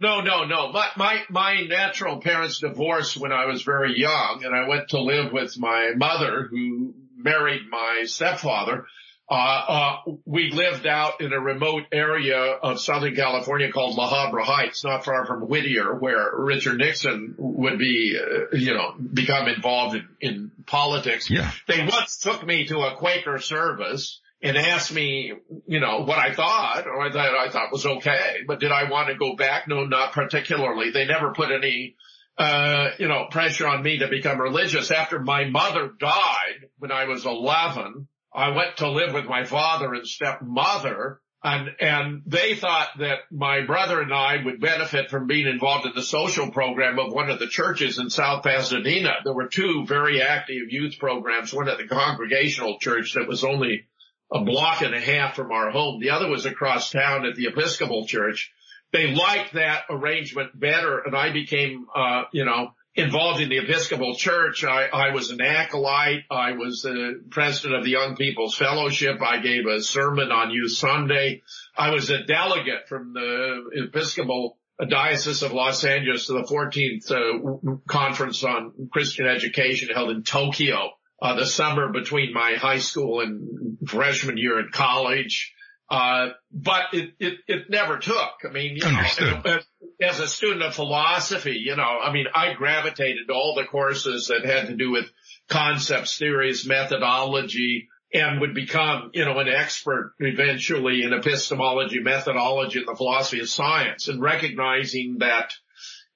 No, 0.02 0.20
no, 0.20 0.44
no. 0.44 0.72
My, 0.72 0.88
my, 0.96 1.22
my 1.30 1.60
natural 1.68 2.20
parents 2.20 2.58
divorced 2.58 3.16
when 3.16 3.30
I 3.30 3.46
was 3.46 3.62
very 3.62 3.96
young 3.96 4.42
and 4.44 4.52
I 4.52 4.66
went 4.66 4.88
to 4.88 5.00
live 5.00 5.32
with 5.32 5.56
my 5.56 5.92
mother 5.94 6.48
who 6.50 6.94
married 7.16 7.62
my 7.70 8.02
stepfather. 8.06 8.86
Uh, 9.32 9.64
uh, 9.66 10.12
we 10.26 10.50
lived 10.50 10.86
out 10.86 11.22
in 11.22 11.32
a 11.32 11.40
remote 11.40 11.84
area 11.90 12.36
of 12.36 12.78
Southern 12.78 13.16
California 13.16 13.72
called 13.72 13.96
La 13.96 14.10
Habra 14.10 14.44
Heights, 14.44 14.84
not 14.84 15.06
far 15.06 15.24
from 15.24 15.48
Whittier, 15.48 15.94
where 15.94 16.32
Richard 16.36 16.76
Nixon 16.76 17.34
would 17.38 17.78
be, 17.78 18.20
uh, 18.20 18.54
you 18.54 18.74
know, 18.74 18.94
become 18.94 19.48
involved 19.48 19.96
in, 19.96 20.08
in 20.20 20.52
politics. 20.66 21.30
Yeah. 21.30 21.50
They 21.66 21.80
once 21.80 22.18
took 22.18 22.44
me 22.44 22.66
to 22.66 22.80
a 22.80 22.96
Quaker 22.96 23.38
service 23.38 24.20
and 24.42 24.58
asked 24.58 24.92
me, 24.92 25.32
you 25.66 25.80
know, 25.80 26.00
what 26.00 26.18
I 26.18 26.34
thought 26.34 26.86
or 26.86 27.10
that 27.10 27.34
I 27.34 27.48
thought 27.48 27.72
was 27.72 27.86
okay, 27.86 28.40
but 28.46 28.60
did 28.60 28.70
I 28.70 28.90
want 28.90 29.08
to 29.08 29.14
go 29.14 29.34
back? 29.34 29.66
No, 29.66 29.86
not 29.86 30.12
particularly. 30.12 30.90
They 30.90 31.06
never 31.06 31.32
put 31.32 31.50
any, 31.50 31.96
uh, 32.36 32.90
you 32.98 33.08
know, 33.08 33.28
pressure 33.30 33.66
on 33.66 33.82
me 33.82 34.00
to 34.00 34.08
become 34.08 34.38
religious. 34.38 34.90
After 34.90 35.18
my 35.20 35.46
mother 35.46 35.90
died 35.98 36.68
when 36.76 36.92
I 36.92 37.06
was 37.06 37.24
11, 37.24 38.08
I 38.34 38.50
went 38.50 38.78
to 38.78 38.90
live 38.90 39.12
with 39.12 39.26
my 39.26 39.44
father 39.44 39.92
and 39.92 40.06
stepmother. 40.06 41.20
And, 41.44 41.70
and 41.80 42.22
they 42.24 42.54
thought 42.54 42.90
that 43.00 43.18
my 43.32 43.66
brother 43.66 44.00
and 44.00 44.14
I 44.14 44.36
would 44.44 44.60
benefit 44.60 45.10
from 45.10 45.26
being 45.26 45.48
involved 45.48 45.86
in 45.86 45.92
the 45.94 46.02
social 46.02 46.52
program 46.52 47.00
of 47.00 47.12
one 47.12 47.30
of 47.30 47.40
the 47.40 47.48
churches 47.48 47.98
in 47.98 48.10
South 48.10 48.44
Pasadena. 48.44 49.14
There 49.24 49.34
were 49.34 49.48
two 49.48 49.84
very 49.84 50.22
active 50.22 50.70
youth 50.70 50.98
programs, 51.00 51.52
one 51.52 51.68
at 51.68 51.78
the 51.78 51.88
Congregational 51.88 52.78
Church 52.78 53.14
that 53.14 53.26
was 53.26 53.42
only 53.42 53.88
a 54.32 54.44
block 54.44 54.82
and 54.82 54.94
a 54.94 55.00
half 55.00 55.34
from 55.34 55.50
our 55.50 55.72
home. 55.72 56.00
The 56.00 56.10
other 56.10 56.28
was 56.28 56.46
across 56.46 56.90
town 56.90 57.26
at 57.26 57.34
the 57.34 57.46
Episcopal 57.46 58.06
Church. 58.06 58.52
They 58.92 59.08
liked 59.08 59.54
that 59.54 59.82
arrangement 59.90 60.58
better 60.58 61.00
and 61.00 61.16
I 61.16 61.32
became, 61.32 61.86
uh, 61.92 62.24
you 62.32 62.44
know, 62.44 62.72
involved 62.94 63.40
in 63.40 63.48
the 63.48 63.58
Episcopal 63.58 64.16
Church. 64.16 64.64
I, 64.64 64.86
I 64.86 65.10
was 65.12 65.30
an 65.30 65.40
acolyte. 65.40 66.24
I 66.30 66.52
was 66.52 66.82
the 66.82 67.22
president 67.30 67.76
of 67.76 67.84
the 67.84 67.90
Young 67.90 68.16
People's 68.16 68.56
Fellowship. 68.56 69.22
I 69.22 69.38
gave 69.40 69.66
a 69.66 69.80
sermon 69.80 70.30
on 70.30 70.50
Youth 70.50 70.72
Sunday. 70.72 71.42
I 71.76 71.90
was 71.90 72.10
a 72.10 72.24
delegate 72.24 72.88
from 72.88 73.14
the 73.14 73.88
Episcopal 73.88 74.58
Diocese 74.88 75.42
of 75.42 75.52
Los 75.52 75.84
Angeles 75.84 76.26
to 76.26 76.32
the 76.34 76.42
14th 76.42 77.10
uh, 77.10 77.76
conference 77.86 78.42
on 78.44 78.88
Christian 78.90 79.26
education 79.26 79.88
held 79.94 80.10
in 80.10 80.22
Tokyo 80.22 80.90
uh, 81.20 81.36
the 81.36 81.46
summer 81.46 81.88
between 81.92 82.32
my 82.32 82.54
high 82.54 82.80
school 82.80 83.20
and 83.20 83.78
freshman 83.86 84.36
year 84.36 84.58
in 84.58 84.70
college. 84.72 85.54
Uh, 85.92 86.30
but 86.50 86.84
it, 86.94 87.10
it, 87.20 87.34
it 87.46 87.68
never 87.68 87.98
took. 87.98 88.32
I 88.48 88.50
mean, 88.50 88.76
you 88.76 88.82
Understood. 88.82 89.44
know, 89.44 89.58
as 90.00 90.20
a 90.20 90.26
student 90.26 90.62
of 90.62 90.74
philosophy, 90.74 91.58
you 91.62 91.76
know, 91.76 91.82
I 91.82 92.10
mean, 92.14 92.24
I 92.34 92.54
gravitated 92.54 93.26
to 93.28 93.34
all 93.34 93.54
the 93.54 93.66
courses 93.66 94.28
that 94.28 94.46
had 94.46 94.68
to 94.68 94.74
do 94.74 94.90
with 94.90 95.04
concepts, 95.50 96.16
theories, 96.16 96.66
methodology, 96.66 97.88
and 98.14 98.40
would 98.40 98.54
become, 98.54 99.10
you 99.12 99.26
know, 99.26 99.38
an 99.38 99.48
expert 99.48 100.14
eventually 100.18 101.02
in 101.02 101.12
epistemology, 101.12 102.00
methodology, 102.00 102.78
and 102.78 102.88
the 102.88 102.96
philosophy 102.96 103.40
of 103.40 103.50
science 103.50 104.08
and 104.08 104.22
recognizing 104.22 105.18
that 105.18 105.52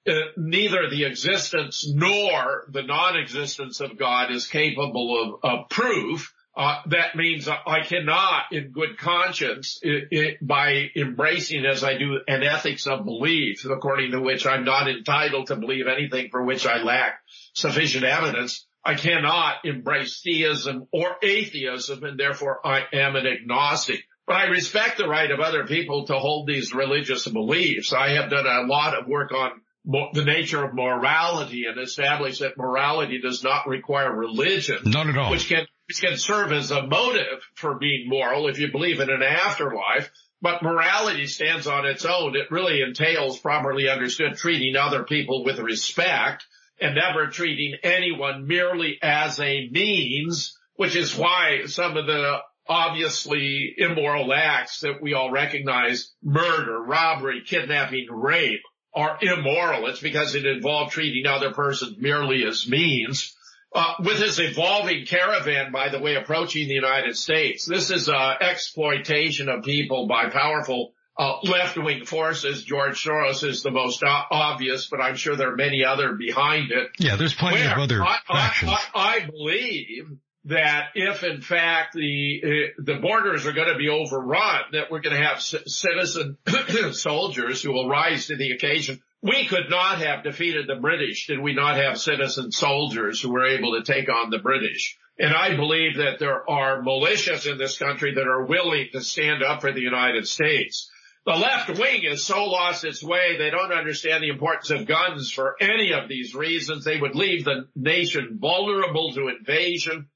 uh, 0.07 0.13
neither 0.37 0.89
the 0.89 1.05
existence 1.05 1.87
nor 1.87 2.65
the 2.71 2.81
non-existence 2.81 3.79
of 3.79 3.95
God 3.95 4.31
is 4.31 4.47
capable 4.47 5.39
of, 5.43 5.51
of 5.51 5.69
proof. 5.69 6.33
Uh, 6.57 6.81
that 6.87 7.15
means 7.15 7.47
I 7.47 7.81
cannot, 7.81 8.45
in 8.51 8.71
good 8.71 8.97
conscience, 8.97 9.77
it, 9.83 10.07
it, 10.09 10.37
by 10.41 10.89
embracing 10.95 11.67
as 11.67 11.83
I 11.83 11.99
do 11.99 12.19
an 12.27 12.41
ethics 12.41 12.87
of 12.87 13.05
belief, 13.05 13.63
according 13.63 14.11
to 14.11 14.19
which 14.19 14.47
I'm 14.47 14.65
not 14.65 14.89
entitled 14.89 15.47
to 15.47 15.55
believe 15.55 15.85
anything 15.85 16.29
for 16.31 16.43
which 16.43 16.65
I 16.65 16.81
lack 16.81 17.19
sufficient 17.53 18.05
evidence, 18.05 18.65
I 18.83 18.95
cannot 18.95 19.65
embrace 19.65 20.21
theism 20.21 20.87
or 20.91 21.17
atheism, 21.21 22.03
and 22.03 22.19
therefore 22.19 22.65
I 22.65 22.85
am 22.91 23.15
an 23.15 23.27
agnostic. 23.27 24.03
But 24.25 24.37
I 24.37 24.45
respect 24.45 24.97
the 24.97 25.07
right 25.07 25.29
of 25.29 25.39
other 25.39 25.67
people 25.67 26.07
to 26.07 26.17
hold 26.17 26.47
these 26.47 26.73
religious 26.73 27.27
beliefs. 27.27 27.93
I 27.93 28.15
have 28.15 28.31
done 28.31 28.47
a 28.47 28.65
lot 28.65 28.97
of 28.97 29.07
work 29.07 29.31
on 29.31 29.61
the 29.85 30.25
nature 30.25 30.63
of 30.63 30.73
morality 30.73 31.65
and 31.65 31.79
established 31.79 32.39
that 32.39 32.57
morality 32.57 33.21
does 33.21 33.43
not 33.43 33.67
require 33.67 34.13
religion. 34.13 34.79
Not 34.85 35.07
at 35.07 35.17
all. 35.17 35.31
Which 35.31 35.47
can, 35.47 35.65
which 35.87 36.01
can 36.01 36.17
serve 36.17 36.51
as 36.51 36.71
a 36.71 36.85
motive 36.85 37.41
for 37.55 37.75
being 37.75 38.09
moral 38.09 38.47
if 38.47 38.59
you 38.59 38.71
believe 38.71 38.99
in 38.99 39.09
an 39.09 39.23
afterlife. 39.23 40.11
But 40.41 40.61
morality 40.61 41.25
stands 41.27 41.65
on 41.65 41.85
its 41.85 42.05
own. 42.05 42.35
It 42.35 42.51
really 42.51 42.81
entails 42.81 43.39
properly 43.39 43.89
understood 43.89 44.35
treating 44.35 44.75
other 44.75 45.03
people 45.03 45.43
with 45.43 45.59
respect 45.59 46.45
and 46.79 46.95
never 46.95 47.27
treating 47.27 47.75
anyone 47.81 48.45
merely 48.45 48.99
as 49.01 49.39
a 49.39 49.67
means, 49.69 50.55
which 50.75 50.95
is 50.95 51.15
why 51.15 51.65
some 51.65 51.97
of 51.97 52.05
the 52.05 52.37
obviously 52.69 53.73
immoral 53.77 54.31
acts 54.33 54.81
that 54.81 55.01
we 55.01 55.13
all 55.13 55.31
recognize, 55.31 56.13
murder, 56.21 56.83
robbery, 56.83 57.41
kidnapping, 57.45 58.07
rape, 58.11 58.61
are 58.93 59.17
immoral. 59.21 59.87
It's 59.87 60.01
because 60.01 60.35
it 60.35 60.45
involved 60.45 60.91
treating 60.91 61.25
other 61.25 61.51
persons 61.53 61.97
merely 61.97 62.45
as 62.45 62.67
means. 62.67 63.36
Uh, 63.77 63.93
with 63.99 64.17
his 64.17 64.39
evolving 64.39 65.05
caravan, 65.05 65.71
by 65.71 65.89
the 65.89 65.99
way, 65.99 66.15
approaching 66.15 66.67
the 66.67 66.73
United 66.73 67.15
States, 67.15 67.63
this 67.63 67.91
is 67.91 68.09
uh, 68.09 68.33
exploitation 68.41 69.49
of 69.49 69.63
people 69.63 70.07
by 70.07 70.29
powerful 70.29 70.93
uh, 71.15 71.37
left-wing 71.43 72.03
forces. 72.03 72.63
George 72.63 73.03
Soros 73.03 73.43
is 73.43 73.61
the 73.61 73.69
most 73.69 74.03
o- 74.03 74.23
obvious, 74.31 74.87
but 74.87 74.99
I'm 74.99 75.15
sure 75.15 75.35
there 75.35 75.53
are 75.53 75.55
many 75.55 75.85
other 75.85 76.13
behind 76.13 76.71
it. 76.71 76.89
Yeah, 76.97 77.17
there's 77.17 77.35
plenty 77.35 77.59
Where 77.59 77.73
of 77.73 77.77
other 77.77 78.03
I, 78.03 78.17
factions. 78.27 78.71
I, 78.71 78.79
I, 78.95 79.13
I 79.15 79.25
believe 79.27 80.07
that 80.45 80.89
if 80.95 81.23
in 81.23 81.41
fact 81.41 81.93
the 81.93 82.41
uh, 82.43 82.81
the 82.83 82.95
borders 82.95 83.45
are 83.45 83.51
going 83.51 83.71
to 83.71 83.77
be 83.77 83.89
overrun, 83.89 84.61
that 84.71 84.89
we're 84.89 85.01
going 85.01 85.15
to 85.15 85.23
have 85.23 85.39
c- 85.41 85.59
citizen 85.67 86.37
soldiers 86.93 87.61
who 87.61 87.73
will 87.73 87.87
rise 87.87 88.27
to 88.27 88.37
the 88.37 88.53
occasion. 88.53 89.01
We 89.21 89.47
could 89.47 89.69
not 89.69 89.97
have 89.99 90.23
defeated 90.23 90.67
the 90.67 90.75
British 90.75 91.27
did 91.27 91.39
we 91.39 91.53
not 91.53 91.77
have 91.77 91.99
citizen 91.99 92.51
soldiers 92.51 93.19
who 93.19 93.31
were 93.31 93.47
able 93.47 93.73
to 93.73 93.83
take 93.83 94.09
on 94.09 94.29
the 94.29 94.39
British. 94.39 94.97
And 95.19 95.33
I 95.33 95.55
believe 95.55 95.97
that 95.97 96.19
there 96.19 96.47
are 96.49 96.83
militias 96.83 97.51
in 97.51 97.57
this 97.57 97.77
country 97.77 98.13
that 98.13 98.27
are 98.27 98.45
willing 98.45 98.89
to 98.91 99.01
stand 99.01 99.43
up 99.43 99.61
for 99.61 99.71
the 99.71 99.81
United 99.81 100.27
States. 100.27 100.89
The 101.25 101.33
left 101.33 101.77
wing 101.77 102.03
has 102.03 102.23
so 102.23 102.45
lost 102.45 102.85
its 102.85 103.03
way, 103.03 103.37
they 103.37 103.49
don't 103.49 103.73
understand 103.73 104.23
the 104.23 104.29
importance 104.29 104.69
of 104.69 104.85
guns 104.85 105.31
for 105.31 105.55
any 105.59 105.91
of 105.91 106.07
these 106.07 106.35
reasons. 106.35 106.85
They 106.85 107.01
would 107.01 107.15
leave 107.15 107.43
the 107.43 107.67
nation 107.75 108.37
vulnerable 108.39 109.11
to 109.13 109.27
invasion. 109.27 110.07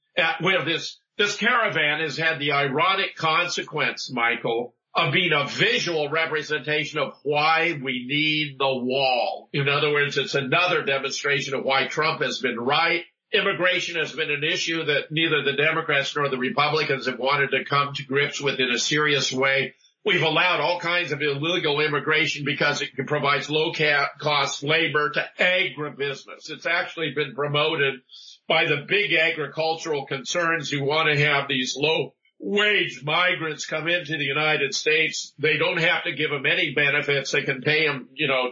Well, 0.41 0.63
this, 0.63 0.99
this 1.17 1.35
caravan 1.35 1.99
has 1.99 2.17
had 2.17 2.39
the 2.39 2.53
ironic 2.53 3.15
consequence, 3.15 4.09
Michael, 4.09 4.75
of 4.93 5.13
being 5.13 5.31
a 5.31 5.47
visual 5.47 6.09
representation 6.09 6.99
of 6.99 7.13
why 7.23 7.80
we 7.81 8.05
need 8.07 8.59
the 8.59 8.68
wall. 8.68 9.49
In 9.53 9.69
other 9.69 9.91
words, 9.91 10.18
it's 10.18 10.35
another 10.35 10.84
demonstration 10.84 11.53
of 11.53 11.63
why 11.63 11.88
Trump 11.88 12.22
has 12.22 12.39
been 12.39 12.59
right. 12.59 13.03
Immigration 13.34 13.95
has 13.95 14.11
been 14.11 14.30
an 14.30 14.43
issue 14.43 14.84
that 14.85 15.09
neither 15.09 15.43
the 15.43 15.53
Democrats 15.53 16.13
nor 16.15 16.27
the 16.27 16.38
Republicans 16.38 17.05
have 17.05 17.19
wanted 17.19 17.51
to 17.51 17.63
come 17.63 17.93
to 17.93 18.03
grips 18.03 18.41
with 18.41 18.59
in 18.59 18.69
a 18.69 18.80
serious 18.80 19.31
way. 19.31 19.73
We've 20.03 20.23
allowed 20.23 20.59
all 20.59 20.80
kinds 20.80 21.11
of 21.13 21.22
illegal 21.22 21.80
immigration 21.80 22.43
because 22.43 22.81
it 22.81 22.89
provides 23.07 23.49
low 23.49 23.72
cost 24.19 24.63
labor 24.63 25.11
to 25.11 25.30
agribusiness. 25.39 26.49
It's 26.49 26.65
actually 26.65 27.13
been 27.15 27.35
promoted 27.35 28.01
by 28.47 28.65
the 28.65 28.84
big 28.88 29.13
agricultural 29.13 30.07
concerns 30.07 30.69
who 30.69 30.84
want 30.84 31.07
to 31.07 31.23
have 31.23 31.47
these 31.47 31.77
low 31.77 32.13
wage 32.41 33.01
migrants 33.03 33.65
come 33.65 33.88
into 33.88 34.18
the 34.18 34.26
United 34.26 34.73
States. 34.73 35.34
They 35.38 35.57
don't 35.57 35.80
have 35.80 36.03
to 36.03 36.13
give 36.13 36.31
them 36.31 36.45
any 36.45 36.73
benefits. 36.73 37.31
They 37.31 37.43
can 37.43 37.61
pay 37.61 37.85
them, 37.85 38.09
you 38.13 38.27
know, 38.27 38.51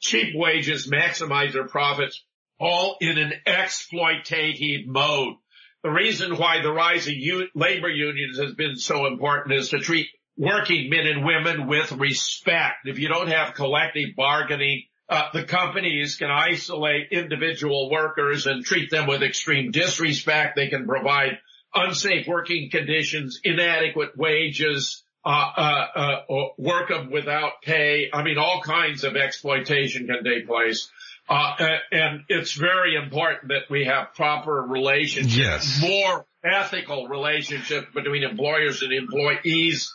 cheap 0.00 0.34
wages, 0.34 0.90
maximize 0.90 1.52
their 1.52 1.68
profits, 1.68 2.22
all 2.58 2.96
in 3.00 3.18
an 3.18 3.32
exploitative 3.46 4.86
mode. 4.86 5.34
The 5.82 5.90
reason 5.90 6.36
why 6.36 6.60
the 6.60 6.72
rise 6.72 7.06
of 7.06 7.14
u- 7.14 7.48
labor 7.54 7.88
unions 7.88 8.38
has 8.38 8.54
been 8.54 8.76
so 8.76 9.06
important 9.06 9.54
is 9.54 9.70
to 9.70 9.78
treat 9.78 10.08
working 10.36 10.90
men 10.90 11.06
and 11.06 11.24
women 11.24 11.66
with 11.68 11.92
respect. 11.92 12.86
If 12.86 12.98
you 12.98 13.08
don't 13.08 13.28
have 13.28 13.54
collective 13.54 14.10
bargaining, 14.16 14.84
uh, 15.08 15.28
the 15.32 15.44
companies 15.44 16.16
can 16.16 16.30
isolate 16.30 17.08
individual 17.12 17.90
workers 17.90 18.46
and 18.46 18.64
treat 18.64 18.90
them 18.90 19.06
with 19.06 19.22
extreme 19.22 19.70
disrespect. 19.70 20.56
They 20.56 20.68
can 20.68 20.86
provide 20.86 21.38
unsafe 21.74 22.26
working 22.26 22.70
conditions, 22.70 23.40
inadequate 23.44 24.16
wages, 24.16 25.02
uh, 25.24 25.28
uh, 25.28 25.86
uh, 25.96 26.48
work 26.56 26.90
without 27.10 27.62
pay. 27.62 28.08
I 28.12 28.22
mean, 28.22 28.38
all 28.38 28.60
kinds 28.62 29.04
of 29.04 29.16
exploitation 29.16 30.06
can 30.06 30.24
take 30.24 30.46
place. 30.46 30.90
Uh, 31.28 31.54
and 31.92 32.22
it's 32.28 32.54
very 32.54 32.96
important 32.96 33.48
that 33.48 33.70
we 33.70 33.84
have 33.84 34.14
proper 34.14 34.62
relationships, 34.62 35.36
Yes. 35.36 35.80
more 35.80 36.26
ethical 36.44 37.06
relationships 37.06 37.86
between 37.94 38.24
employers 38.24 38.82
and 38.82 38.92
employees. 38.92 39.92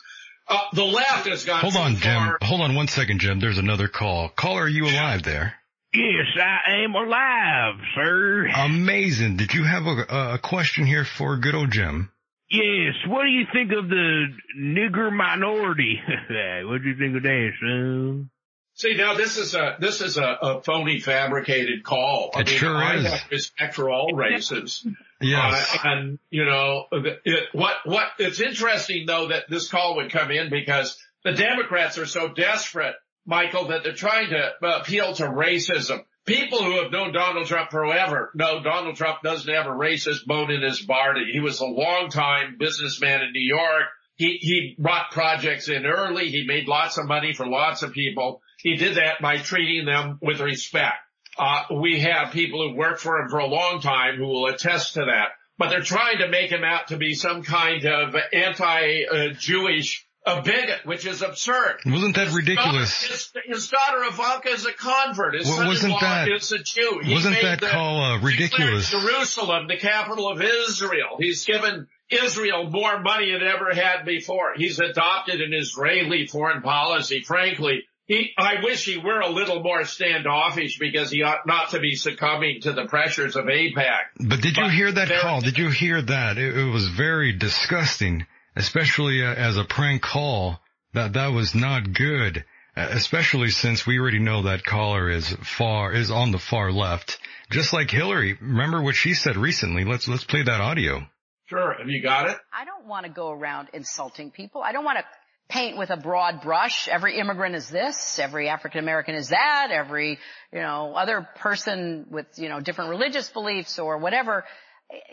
Uh, 0.48 0.58
the 0.72 0.84
left 0.84 1.26
has 1.26 1.44
gone 1.44 1.60
Hold 1.60 1.76
on, 1.76 1.96
Jim. 1.96 2.36
Hold 2.42 2.60
on 2.60 2.74
one 2.74 2.86
second, 2.88 3.18
Jim. 3.18 3.40
There's 3.40 3.58
another 3.58 3.88
call. 3.88 4.28
Caller, 4.28 4.62
are 4.62 4.68
you 4.68 4.86
alive 4.86 5.24
there? 5.24 5.54
Yes, 5.96 6.26
I 6.42 6.84
am 6.84 6.94
alive, 6.94 7.74
sir. 7.94 8.46
Amazing. 8.54 9.36
Did 9.36 9.54
you 9.54 9.64
have 9.64 9.86
a, 9.86 10.34
a 10.34 10.38
question 10.38 10.84
here 10.86 11.04
for 11.04 11.36
good 11.38 11.54
old 11.54 11.70
Jim? 11.70 12.10
Yes, 12.50 12.94
what 13.08 13.22
do 13.24 13.28
you 13.30 13.46
think 13.52 13.72
of 13.72 13.88
the 13.88 14.26
nigger 14.60 15.12
minority? 15.12 16.00
what 16.68 16.82
do 16.82 16.88
you 16.88 16.96
think 16.96 17.16
of 17.16 17.22
that, 17.24 17.50
son? 17.60 18.30
See, 18.74 18.94
now 18.94 19.14
this 19.14 19.38
is 19.38 19.54
a 19.54 19.76
this 19.80 20.02
is 20.02 20.18
a, 20.18 20.22
a 20.42 20.62
phony, 20.62 21.00
fabricated 21.00 21.82
call. 21.82 22.30
I 22.34 22.40
It 22.42 22.48
sure 22.50 22.76
I 22.76 22.96
is. 22.96 23.06
have 23.06 23.30
respect 23.30 23.74
for 23.74 23.88
all 23.90 24.12
races. 24.12 24.86
Yes. 25.18 25.74
Uh, 25.74 25.88
and 25.88 26.18
you 26.28 26.44
know, 26.44 26.84
it, 26.92 27.44
what 27.52 27.76
what 27.86 28.08
it's 28.18 28.38
interesting 28.40 29.06
though 29.06 29.28
that 29.28 29.44
this 29.48 29.68
call 29.70 29.96
would 29.96 30.12
come 30.12 30.30
in 30.30 30.50
because 30.50 30.98
the 31.24 31.32
Democrats 31.32 31.96
are 31.96 32.04
so 32.06 32.28
desperate, 32.28 32.94
Michael, 33.26 33.68
that 33.68 33.82
they're 33.82 33.92
trying 33.92 34.30
to 34.30 34.50
uh, 34.62 34.80
appeal 34.80 35.12
to 35.14 35.24
racism. 35.24 36.04
People 36.24 36.62
who 36.62 36.82
have 36.82 36.90
known 36.90 37.12
Donald 37.12 37.46
Trump 37.46 37.70
forever 37.70 38.30
know 38.34 38.62
Donald 38.62 38.96
Trump 38.96 39.22
doesn't 39.22 39.52
have 39.52 39.66
a 39.66 39.70
racist 39.70 40.26
bone 40.26 40.50
in 40.50 40.62
his 40.62 40.80
body. 40.80 41.30
He 41.32 41.40
was 41.40 41.60
a 41.60 41.66
longtime 41.66 42.56
businessman 42.58 43.22
in 43.22 43.32
New 43.32 43.46
York. 43.46 43.84
He, 44.16 44.38
he 44.40 44.76
brought 44.78 45.10
projects 45.10 45.68
in 45.68 45.86
early. 45.86 46.30
He 46.30 46.46
made 46.46 46.66
lots 46.66 46.98
of 46.98 47.06
money 47.06 47.34
for 47.34 47.46
lots 47.46 47.82
of 47.82 47.92
people. 47.92 48.40
He 48.58 48.76
did 48.76 48.96
that 48.96 49.20
by 49.20 49.36
treating 49.36 49.86
them 49.86 50.18
with 50.20 50.40
respect. 50.40 50.96
Uh, 51.38 51.64
we 51.74 52.00
have 52.00 52.32
people 52.32 52.66
who 52.66 52.76
worked 52.76 53.00
for 53.00 53.18
him 53.18 53.28
for 53.28 53.38
a 53.38 53.46
long 53.46 53.80
time 53.80 54.16
who 54.16 54.26
will 54.26 54.46
attest 54.46 54.94
to 54.94 55.04
that, 55.04 55.28
but 55.58 55.68
they're 55.68 55.82
trying 55.82 56.18
to 56.18 56.28
make 56.28 56.50
him 56.50 56.64
out 56.64 56.88
to 56.88 56.96
be 56.96 57.14
some 57.14 57.42
kind 57.42 57.84
of 57.84 58.16
anti-Jewish 58.32 60.06
a 60.26 60.42
bigot, 60.42 60.84
which 60.84 61.06
is 61.06 61.22
absurd. 61.22 61.78
Wasn't 61.86 62.16
that 62.16 62.34
ridiculous? 62.34 63.02
His, 63.02 63.32
his, 63.46 63.68
daughter 63.68 64.04
Ivanka 64.04 64.48
is 64.48 64.66
a 64.66 64.72
convert. 64.72 65.34
His 65.36 65.46
well, 65.46 65.72
son-in-law 65.74 66.00
that, 66.00 66.28
is 66.28 66.50
a 66.50 66.58
Jew. 66.58 67.00
He 67.02 67.14
wasn't 67.14 67.40
that 67.42 67.60
the, 67.60 67.68
call 67.68 68.02
uh, 68.02 68.20
ridiculous? 68.20 68.90
Jerusalem, 68.90 69.68
the 69.68 69.76
capital 69.76 70.28
of 70.28 70.42
Israel. 70.42 71.16
He's 71.18 71.44
given 71.44 71.86
Israel 72.10 72.68
more 72.68 73.00
money 73.00 73.32
than 73.32 73.42
ever 73.42 73.72
had 73.72 74.04
before. 74.04 74.54
He's 74.56 74.80
adopted 74.80 75.40
an 75.40 75.54
Israeli 75.54 76.26
foreign 76.26 76.60
policy. 76.60 77.22
Frankly, 77.22 77.84
he, 78.06 78.32
I 78.36 78.62
wish 78.62 78.84
he 78.84 78.98
were 78.98 79.20
a 79.20 79.30
little 79.30 79.62
more 79.62 79.84
standoffish 79.84 80.78
because 80.78 81.10
he 81.10 81.22
ought 81.22 81.46
not 81.46 81.70
to 81.70 81.80
be 81.80 81.94
succumbing 81.94 82.62
to 82.62 82.72
the 82.72 82.86
pressures 82.86 83.36
of 83.36 83.44
AIPAC. 83.44 84.00
But 84.20 84.40
did 84.40 84.56
you 84.56 84.64
but 84.64 84.72
hear 84.72 84.92
that 84.92 85.08
call? 85.20 85.40
Did 85.40 85.58
you 85.58 85.70
hear 85.70 86.02
that? 86.02 86.38
It, 86.38 86.56
it 86.56 86.70
was 86.72 86.88
very 86.88 87.32
disgusting 87.32 88.26
especially 88.56 89.22
uh, 89.22 89.32
as 89.32 89.56
a 89.56 89.64
prank 89.64 90.02
call. 90.02 90.60
That 90.94 91.12
that 91.12 91.32
was 91.32 91.54
not 91.54 91.92
good, 91.92 92.44
uh, 92.74 92.88
especially 92.90 93.50
since 93.50 93.86
we 93.86 93.98
already 93.98 94.18
know 94.18 94.44
that 94.44 94.64
caller 94.64 95.10
is 95.10 95.28
far 95.58 95.92
is 95.92 96.10
on 96.10 96.32
the 96.32 96.38
far 96.38 96.72
left, 96.72 97.18
just 97.50 97.74
like 97.74 97.90
Hillary. 97.90 98.38
Remember 98.40 98.82
what 98.82 98.94
she 98.94 99.12
said 99.12 99.36
recently? 99.36 99.84
Let's 99.84 100.08
let's 100.08 100.24
play 100.24 100.42
that 100.42 100.60
audio. 100.60 101.06
Sure. 101.46 101.74
Have 101.78 101.88
you 101.88 102.02
got 102.02 102.30
it? 102.30 102.36
I 102.52 102.64
don't 102.64 102.86
want 102.86 103.06
to 103.06 103.12
go 103.12 103.30
around 103.30 103.68
insulting 103.72 104.30
people. 104.30 104.62
I 104.62 104.72
don't 104.72 104.84
want 104.84 104.98
to 104.98 105.04
paint 105.48 105.78
with 105.78 105.90
a 105.90 105.96
broad 105.96 106.40
brush. 106.42 106.88
Every 106.88 107.18
immigrant 107.18 107.54
is 107.54 107.68
this, 107.68 108.18
every 108.18 108.48
African 108.48 108.80
American 108.80 109.14
is 109.14 109.28
that, 109.28 109.68
every, 109.70 110.18
you 110.52 110.58
know, 110.58 110.94
other 110.94 111.28
person 111.36 112.06
with, 112.10 112.26
you 112.36 112.48
know, 112.48 112.60
different 112.60 112.90
religious 112.90 113.28
beliefs 113.28 113.78
or 113.78 113.98
whatever 113.98 114.44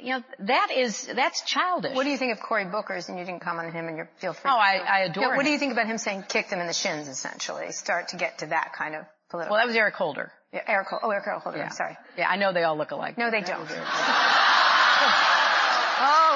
you 0.02 0.14
know, 0.14 0.24
that 0.40 0.72
is, 0.72 1.06
that's 1.08 1.41
childish. 1.41 1.95
What 1.95 2.04
do 2.04 2.10
you 2.10 2.18
think 2.18 2.34
of 2.34 2.40
Cory 2.40 2.66
Booker's, 2.66 3.10
and 3.10 3.18
you 3.18 3.26
didn't 3.26 3.41
comment 3.41 3.68
on 3.70 3.74
him 3.74 3.88
and 3.88 3.98
you 3.98 4.08
feel 4.18 4.34
free 4.34 4.52
Oh, 4.52 4.56
I, 4.56 4.78
I 4.78 5.00
adore 5.06 5.36
What 5.36 5.44
do 5.44 5.50
you 5.52 5.58
think 5.58 5.72
about 5.72 5.88
him 5.88 5.98
saying 5.98 6.26
kicked 6.28 6.52
him 6.52 6.60
in 6.60 6.68
the 6.68 6.74
shins, 6.74 7.08
essentially? 7.08 7.72
Start 7.72 8.10
to 8.10 8.18
get 8.18 8.40
to 8.40 8.48
that 8.48 8.74
kind 8.78 8.95
of 8.95 9.06
political. 9.30 9.56
Well, 9.56 9.62
that 9.64 9.68
was 9.68 9.76
Eric 9.76 9.95
Holder. 9.95 10.32
Yeah, 10.52 10.62
Eric 10.68 10.88
Holder. 10.90 11.06
Oh, 11.06 11.10
Eric 11.10 11.26
Holder. 11.41 11.58
Yeah. 11.58 11.70
Sorry. 11.70 11.98
Yeah, 12.18 12.30
I 12.30 12.36
know 12.36 12.54
they 12.54 12.64
all 12.64 12.78
look 12.78 12.91
alike. 12.91 13.18
No, 13.18 13.32
they 13.32 13.41
don't. 13.41 13.62
oh, 13.68 13.68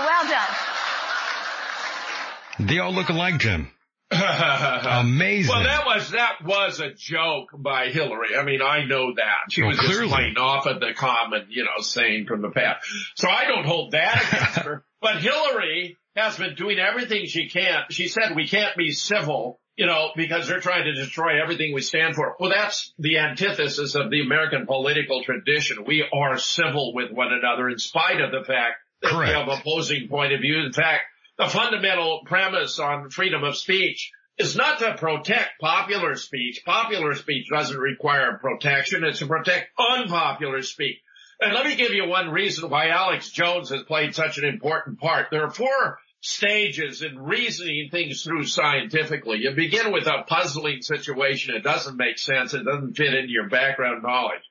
well 0.08 0.28
done. 0.28 0.56
They 2.68 2.80
all 2.80 2.92
look 2.92 3.10
alike, 3.10 3.38
Jim. 3.38 3.70
Amazing. 4.12 5.54
Well, 5.54 5.64
that 5.64 5.86
was 5.86 6.12
that 6.12 6.44
was 6.44 6.80
a 6.80 6.92
joke 6.94 7.50
by 7.54 7.90
Hillary. 7.90 8.38
I 8.38 8.44
mean, 8.44 8.62
I 8.62 8.86
know 8.86 9.14
that 9.16 9.52
she 9.52 9.62
well, 9.62 9.72
was 9.72 9.80
clearly. 9.80 10.08
just 10.08 10.16
playing 10.16 10.38
off 10.38 10.66
of 10.66 10.80
the 10.80 10.94
common, 10.96 11.48
you 11.50 11.66
know, 11.66 11.82
saying 11.82 12.26
from 12.26 12.42
the 12.42 12.50
past. 12.50 12.88
So 13.16 13.28
I 13.28 13.46
don't 13.46 13.66
hold 13.66 13.92
that 13.92 14.26
against 14.32 14.60
her. 14.60 14.84
But 15.00 15.18
Hillary 15.22 15.96
has 16.16 16.38
been 16.38 16.56
doing 16.56 16.80
everything 16.80 17.28
she 17.28 17.50
can. 17.50 17.84
She 17.92 18.08
said 18.08 18.36
we 18.36 18.48
can't 18.48 18.76
be 18.76 18.90
civil, 18.90 19.60
you 19.76 19.86
know, 19.86 20.10
because 20.16 20.48
they're 20.48 20.60
trying 20.60 20.86
to 20.86 20.96
destroy 20.96 21.40
everything 21.40 21.72
we 21.72 21.82
stand 21.82 22.16
for. 22.16 22.36
Well, 22.40 22.50
that's 22.50 22.96
the 22.98 23.20
antithesis 23.20 23.94
of 23.94 24.10
the 24.10 24.22
American 24.22 24.66
political 24.66 25.24
tradition. 25.24 25.86
We 25.86 26.04
are 26.12 26.40
civil 26.40 26.96
with 26.96 27.12
one 27.12 27.32
another 27.32 27.70
in 27.70 27.78
spite 27.78 28.22
of 28.22 28.32
the 28.32 28.44
fact 28.44 28.78
that 29.04 29.12
Correct. 29.12 29.32
we 29.32 29.40
have 29.40 29.60
opposing 29.60 30.08
point 30.08 30.34
of 30.34 30.42
view. 30.42 30.66
In 30.66 30.74
fact, 30.74 31.04
the 31.38 31.48
fundamental 31.48 32.22
premise 32.26 32.80
on 32.80 33.10
freedom 33.10 33.44
of 33.44 33.56
speech 33.56 34.12
is 34.38 34.56
not 34.56 34.80
to 34.80 34.96
protect 34.96 35.60
popular 35.60 36.16
speech. 36.16 36.62
Popular 36.66 37.16
speech 37.16 37.48
doesn't 37.50 37.78
require 37.78 38.38
protection. 38.38 39.04
It's 39.04 39.20
to 39.20 39.28
protect 39.28 39.70
unpopular 39.80 40.62
speech. 40.62 40.98
And 41.40 41.54
let 41.54 41.66
me 41.66 41.76
give 41.76 41.92
you 41.92 42.08
one 42.08 42.30
reason 42.30 42.70
why 42.70 42.90
Alex 42.90 43.30
Jones 43.30 43.70
has 43.70 43.84
played 43.84 44.16
such 44.16 44.38
an 44.38 44.46
important 44.46 45.00
part. 45.00 45.28
There 45.30 45.44
are 45.44 45.52
four 45.52 46.00
stages 46.20 47.04
in 47.04 47.20
reasoning 47.20 47.90
things 47.92 48.24
through 48.24 48.46
scientifically. 48.46 49.40
You 49.40 49.52
begin 49.52 49.92
with 49.92 50.08
a 50.08 50.24
puzzling 50.28 50.82
situation. 50.82 51.56
It 51.56 51.64
doesn't 51.64 51.96
make 51.96 52.18
sense. 52.18 52.56
It 52.56 52.64
doesn't 52.64 52.98
fit 52.98 53.14
into 53.14 53.32
your 53.32 53.50
background 53.50 54.02
knowledge. 54.02 54.42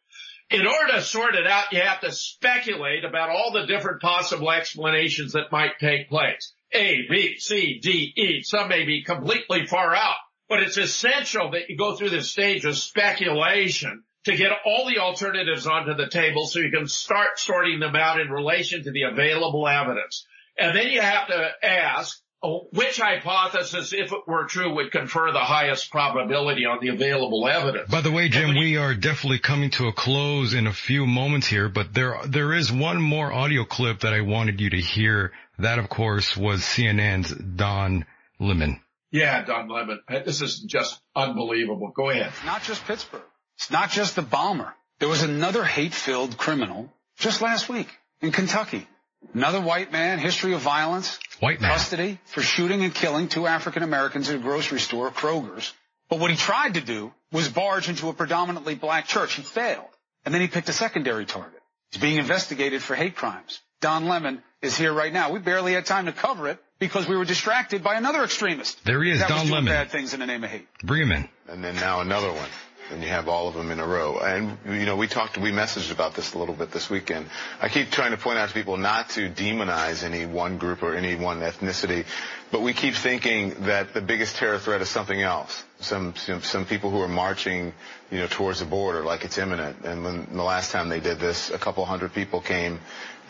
In 0.48 0.64
order 0.64 0.92
to 0.92 1.02
sort 1.02 1.34
it 1.34 1.46
out, 1.46 1.72
you 1.72 1.80
have 1.80 2.00
to 2.02 2.12
speculate 2.12 3.04
about 3.04 3.30
all 3.30 3.50
the 3.52 3.66
different 3.66 4.00
possible 4.00 4.52
explanations 4.52 5.32
that 5.32 5.50
might 5.50 5.80
take 5.80 6.08
place. 6.08 6.52
A, 6.72 7.06
B, 7.08 7.36
C, 7.38 7.78
D, 7.82 8.12
E. 8.16 8.42
Some 8.42 8.68
may 8.68 8.84
be 8.84 9.02
completely 9.02 9.66
far 9.66 9.94
out, 9.94 10.16
but 10.48 10.60
it's 10.60 10.76
essential 10.76 11.52
that 11.52 11.68
you 11.68 11.76
go 11.76 11.96
through 11.96 12.10
this 12.10 12.30
stage 12.30 12.64
of 12.64 12.76
speculation 12.76 14.02
to 14.24 14.36
get 14.36 14.50
all 14.64 14.88
the 14.88 14.98
alternatives 14.98 15.66
onto 15.66 15.94
the 15.94 16.08
table 16.08 16.46
so 16.46 16.58
you 16.58 16.70
can 16.70 16.88
start 16.88 17.38
sorting 17.38 17.78
them 17.78 17.94
out 17.94 18.20
in 18.20 18.28
relation 18.28 18.82
to 18.82 18.90
the 18.90 19.02
available 19.02 19.68
evidence. 19.68 20.26
And 20.58 20.76
then 20.76 20.88
you 20.88 21.00
have 21.00 21.28
to 21.28 21.50
ask, 21.62 22.20
Oh, 22.42 22.68
which 22.72 23.00
hypothesis, 23.00 23.92
if 23.92 24.12
it 24.12 24.20
were 24.26 24.44
true, 24.44 24.74
would 24.74 24.92
confer 24.92 25.32
the 25.32 25.40
highest 25.40 25.90
probability 25.90 26.66
on 26.66 26.78
the 26.80 26.88
available 26.88 27.48
evidence? 27.48 27.90
By 27.90 28.02
the 28.02 28.12
way, 28.12 28.28
Jim, 28.28 28.54
we 28.54 28.76
are 28.76 28.94
definitely 28.94 29.38
coming 29.38 29.70
to 29.70 29.88
a 29.88 29.92
close 29.92 30.52
in 30.52 30.66
a 30.66 30.72
few 30.72 31.06
moments 31.06 31.46
here, 31.46 31.68
but 31.68 31.94
there 31.94 32.18
there 32.26 32.52
is 32.52 32.70
one 32.70 33.00
more 33.00 33.32
audio 33.32 33.64
clip 33.64 34.00
that 34.00 34.12
I 34.12 34.20
wanted 34.20 34.60
you 34.60 34.70
to 34.70 34.80
hear. 34.80 35.32
That, 35.58 35.78
of 35.78 35.88
course, 35.88 36.36
was 36.36 36.60
CNN's 36.60 37.34
Don 37.34 38.04
Lemon. 38.38 38.80
Yeah, 39.10 39.42
Don 39.42 39.68
Lemon. 39.68 40.00
Uh, 40.06 40.20
this 40.20 40.42
is 40.42 40.60
just 40.60 41.00
unbelievable. 41.14 41.90
Go 41.96 42.10
ahead. 42.10 42.26
It's 42.26 42.44
not 42.44 42.62
just 42.62 42.84
Pittsburgh. 42.84 43.22
It's 43.56 43.70
not 43.70 43.90
just 43.90 44.14
the 44.16 44.22
bomber. 44.22 44.74
There 44.98 45.08
was 45.08 45.22
another 45.22 45.64
hate-filled 45.64 46.36
criminal 46.36 46.92
just 47.16 47.40
last 47.40 47.70
week 47.70 47.88
in 48.20 48.32
Kentucky. 48.32 48.86
Another 49.34 49.60
white 49.60 49.92
man, 49.92 50.18
history 50.18 50.54
of 50.54 50.60
violence, 50.60 51.18
White 51.40 51.60
man. 51.60 51.70
custody 51.70 52.18
for 52.26 52.42
shooting 52.42 52.82
and 52.82 52.94
killing 52.94 53.28
two 53.28 53.46
African 53.46 53.82
Americans 53.82 54.28
at 54.28 54.36
a 54.36 54.38
grocery 54.38 54.80
store, 54.80 55.10
Kroger's. 55.10 55.72
But 56.08 56.20
what 56.20 56.30
he 56.30 56.36
tried 56.36 56.74
to 56.74 56.80
do 56.80 57.12
was 57.32 57.48
barge 57.48 57.88
into 57.88 58.08
a 58.08 58.12
predominantly 58.12 58.74
black 58.74 59.06
church. 59.06 59.34
He 59.34 59.42
failed. 59.42 59.88
And 60.24 60.32
then 60.34 60.40
he 60.40 60.48
picked 60.48 60.68
a 60.68 60.72
secondary 60.72 61.26
target. 61.26 61.60
He's 61.90 62.00
being 62.00 62.16
investigated 62.16 62.82
for 62.82 62.94
hate 62.94 63.16
crimes. 63.16 63.60
Don 63.80 64.06
Lemon 64.06 64.42
is 64.62 64.76
here 64.76 64.92
right 64.92 65.12
now. 65.12 65.32
We 65.32 65.38
barely 65.38 65.72
had 65.74 65.84
time 65.86 66.06
to 66.06 66.12
cover 66.12 66.48
it 66.48 66.58
because 66.78 67.08
we 67.08 67.16
were 67.16 67.24
distracted 67.24 67.82
by 67.82 67.94
another 67.94 68.24
extremist. 68.24 68.84
There 68.84 69.02
he 69.02 69.10
is, 69.10 69.18
that 69.20 69.28
Don 69.28 69.38
was 69.40 69.48
doing 69.48 69.64
Lemon. 69.64 69.72
bad 69.72 69.90
things 69.90 70.14
in 70.14 70.20
the 70.20 70.26
name 70.26 70.42
of 70.44 70.50
hate. 70.50 70.66
Bring 70.82 71.02
him 71.02 71.12
in. 71.12 71.28
and 71.48 71.62
then 71.62 71.74
now 71.76 72.00
another 72.00 72.32
one. 72.32 72.48
And 72.90 73.02
you 73.02 73.08
have 73.08 73.28
all 73.28 73.48
of 73.48 73.54
them 73.54 73.70
in 73.70 73.80
a 73.80 73.86
row. 73.86 74.18
And, 74.18 74.58
you 74.64 74.86
know, 74.86 74.96
we 74.96 75.08
talked, 75.08 75.36
we 75.38 75.50
messaged 75.50 75.90
about 75.90 76.14
this 76.14 76.34
a 76.34 76.38
little 76.38 76.54
bit 76.54 76.70
this 76.70 76.88
weekend. 76.88 77.26
I 77.60 77.68
keep 77.68 77.90
trying 77.90 78.12
to 78.12 78.16
point 78.16 78.38
out 78.38 78.48
to 78.48 78.54
people 78.54 78.76
not 78.76 79.10
to 79.10 79.28
demonize 79.28 80.04
any 80.04 80.24
one 80.24 80.58
group 80.58 80.82
or 80.82 80.94
any 80.94 81.16
one 81.16 81.40
ethnicity, 81.40 82.04
but 82.52 82.62
we 82.62 82.72
keep 82.72 82.94
thinking 82.94 83.54
that 83.66 83.92
the 83.92 84.00
biggest 84.00 84.36
terror 84.36 84.58
threat 84.58 84.80
is 84.82 84.88
something 84.88 85.20
else. 85.20 85.64
Some, 85.80 86.14
some, 86.16 86.42
some 86.42 86.64
people 86.64 86.90
who 86.90 87.00
are 87.00 87.08
marching, 87.08 87.74
you 88.10 88.18
know, 88.18 88.28
towards 88.28 88.60
the 88.60 88.66
border 88.66 89.02
like 89.02 89.24
it's 89.24 89.38
imminent. 89.38 89.84
And 89.84 90.04
when 90.04 90.28
the 90.32 90.44
last 90.44 90.70
time 90.70 90.88
they 90.88 91.00
did 91.00 91.18
this, 91.18 91.50
a 91.50 91.58
couple 91.58 91.84
hundred 91.84 92.14
people 92.14 92.40
came 92.40 92.80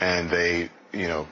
and 0.00 0.28
they, 0.28 0.68
you 0.92 1.08
know, 1.08 1.26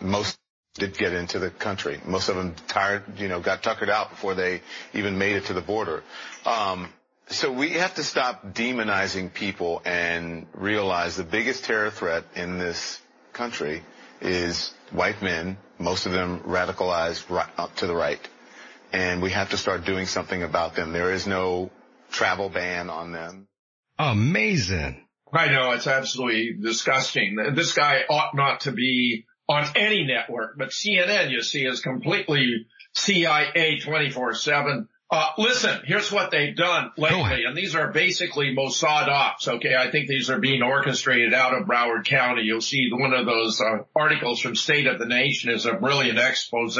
most 0.00 0.38
did 0.74 0.96
get 0.96 1.12
into 1.12 1.38
the 1.38 1.50
country. 1.50 2.00
Most 2.04 2.28
of 2.28 2.36
them 2.36 2.54
tired, 2.68 3.18
you 3.18 3.28
know, 3.28 3.40
got 3.40 3.62
tuckered 3.62 3.90
out 3.90 4.10
before 4.10 4.34
they 4.34 4.62
even 4.94 5.18
made 5.18 5.36
it 5.36 5.46
to 5.46 5.52
the 5.52 5.60
border. 5.60 6.02
Um, 6.46 6.88
so 7.30 7.52
we 7.52 7.70
have 7.70 7.94
to 7.94 8.04
stop 8.04 8.52
demonizing 8.52 9.32
people 9.32 9.80
and 9.84 10.46
realize 10.52 11.16
the 11.16 11.24
biggest 11.24 11.64
terror 11.64 11.90
threat 11.90 12.24
in 12.34 12.58
this 12.58 13.00
country 13.32 13.82
is 14.20 14.74
white 14.90 15.22
men, 15.22 15.56
most 15.78 16.06
of 16.06 16.12
them 16.12 16.40
radicalized 16.40 17.30
right, 17.30 17.48
up 17.56 17.74
to 17.76 17.86
the 17.86 17.94
right. 17.94 18.20
And 18.92 19.22
we 19.22 19.30
have 19.30 19.50
to 19.50 19.56
start 19.56 19.84
doing 19.84 20.06
something 20.06 20.42
about 20.42 20.74
them. 20.74 20.92
There 20.92 21.12
is 21.12 21.26
no 21.26 21.70
travel 22.10 22.48
ban 22.48 22.90
on 22.90 23.12
them. 23.12 23.46
Amazing. 23.98 25.06
I 25.32 25.46
know 25.52 25.70
it's 25.70 25.86
absolutely 25.86 26.56
disgusting. 26.60 27.36
This 27.54 27.72
guy 27.72 28.00
ought 28.10 28.34
not 28.34 28.60
to 28.62 28.72
be 28.72 29.26
on 29.48 29.64
any 29.76 30.04
network, 30.04 30.58
but 30.58 30.70
CNN, 30.70 31.30
you 31.30 31.42
see, 31.42 31.64
is 31.64 31.80
completely 31.80 32.66
CIA 32.94 33.78
24-7. 33.80 34.88
Uh, 35.12 35.30
listen, 35.38 35.80
here's 35.86 36.12
what 36.12 36.30
they've 36.30 36.54
done 36.54 36.92
lately, 36.96 37.44
and 37.44 37.56
these 37.56 37.74
are 37.74 37.90
basically 37.90 38.54
Mossad 38.54 39.08
ops, 39.08 39.48
okay? 39.48 39.74
I 39.74 39.90
think 39.90 40.06
these 40.06 40.30
are 40.30 40.38
being 40.38 40.62
orchestrated 40.62 41.34
out 41.34 41.52
of 41.52 41.66
Broward 41.66 42.04
County. 42.04 42.42
You'll 42.42 42.60
see 42.60 42.90
one 42.92 43.12
of 43.12 43.26
those 43.26 43.60
uh, 43.60 43.82
articles 43.96 44.40
from 44.40 44.54
State 44.54 44.86
of 44.86 45.00
the 45.00 45.06
Nation 45.06 45.50
is 45.50 45.66
a 45.66 45.74
brilliant 45.74 46.20
expose 46.20 46.78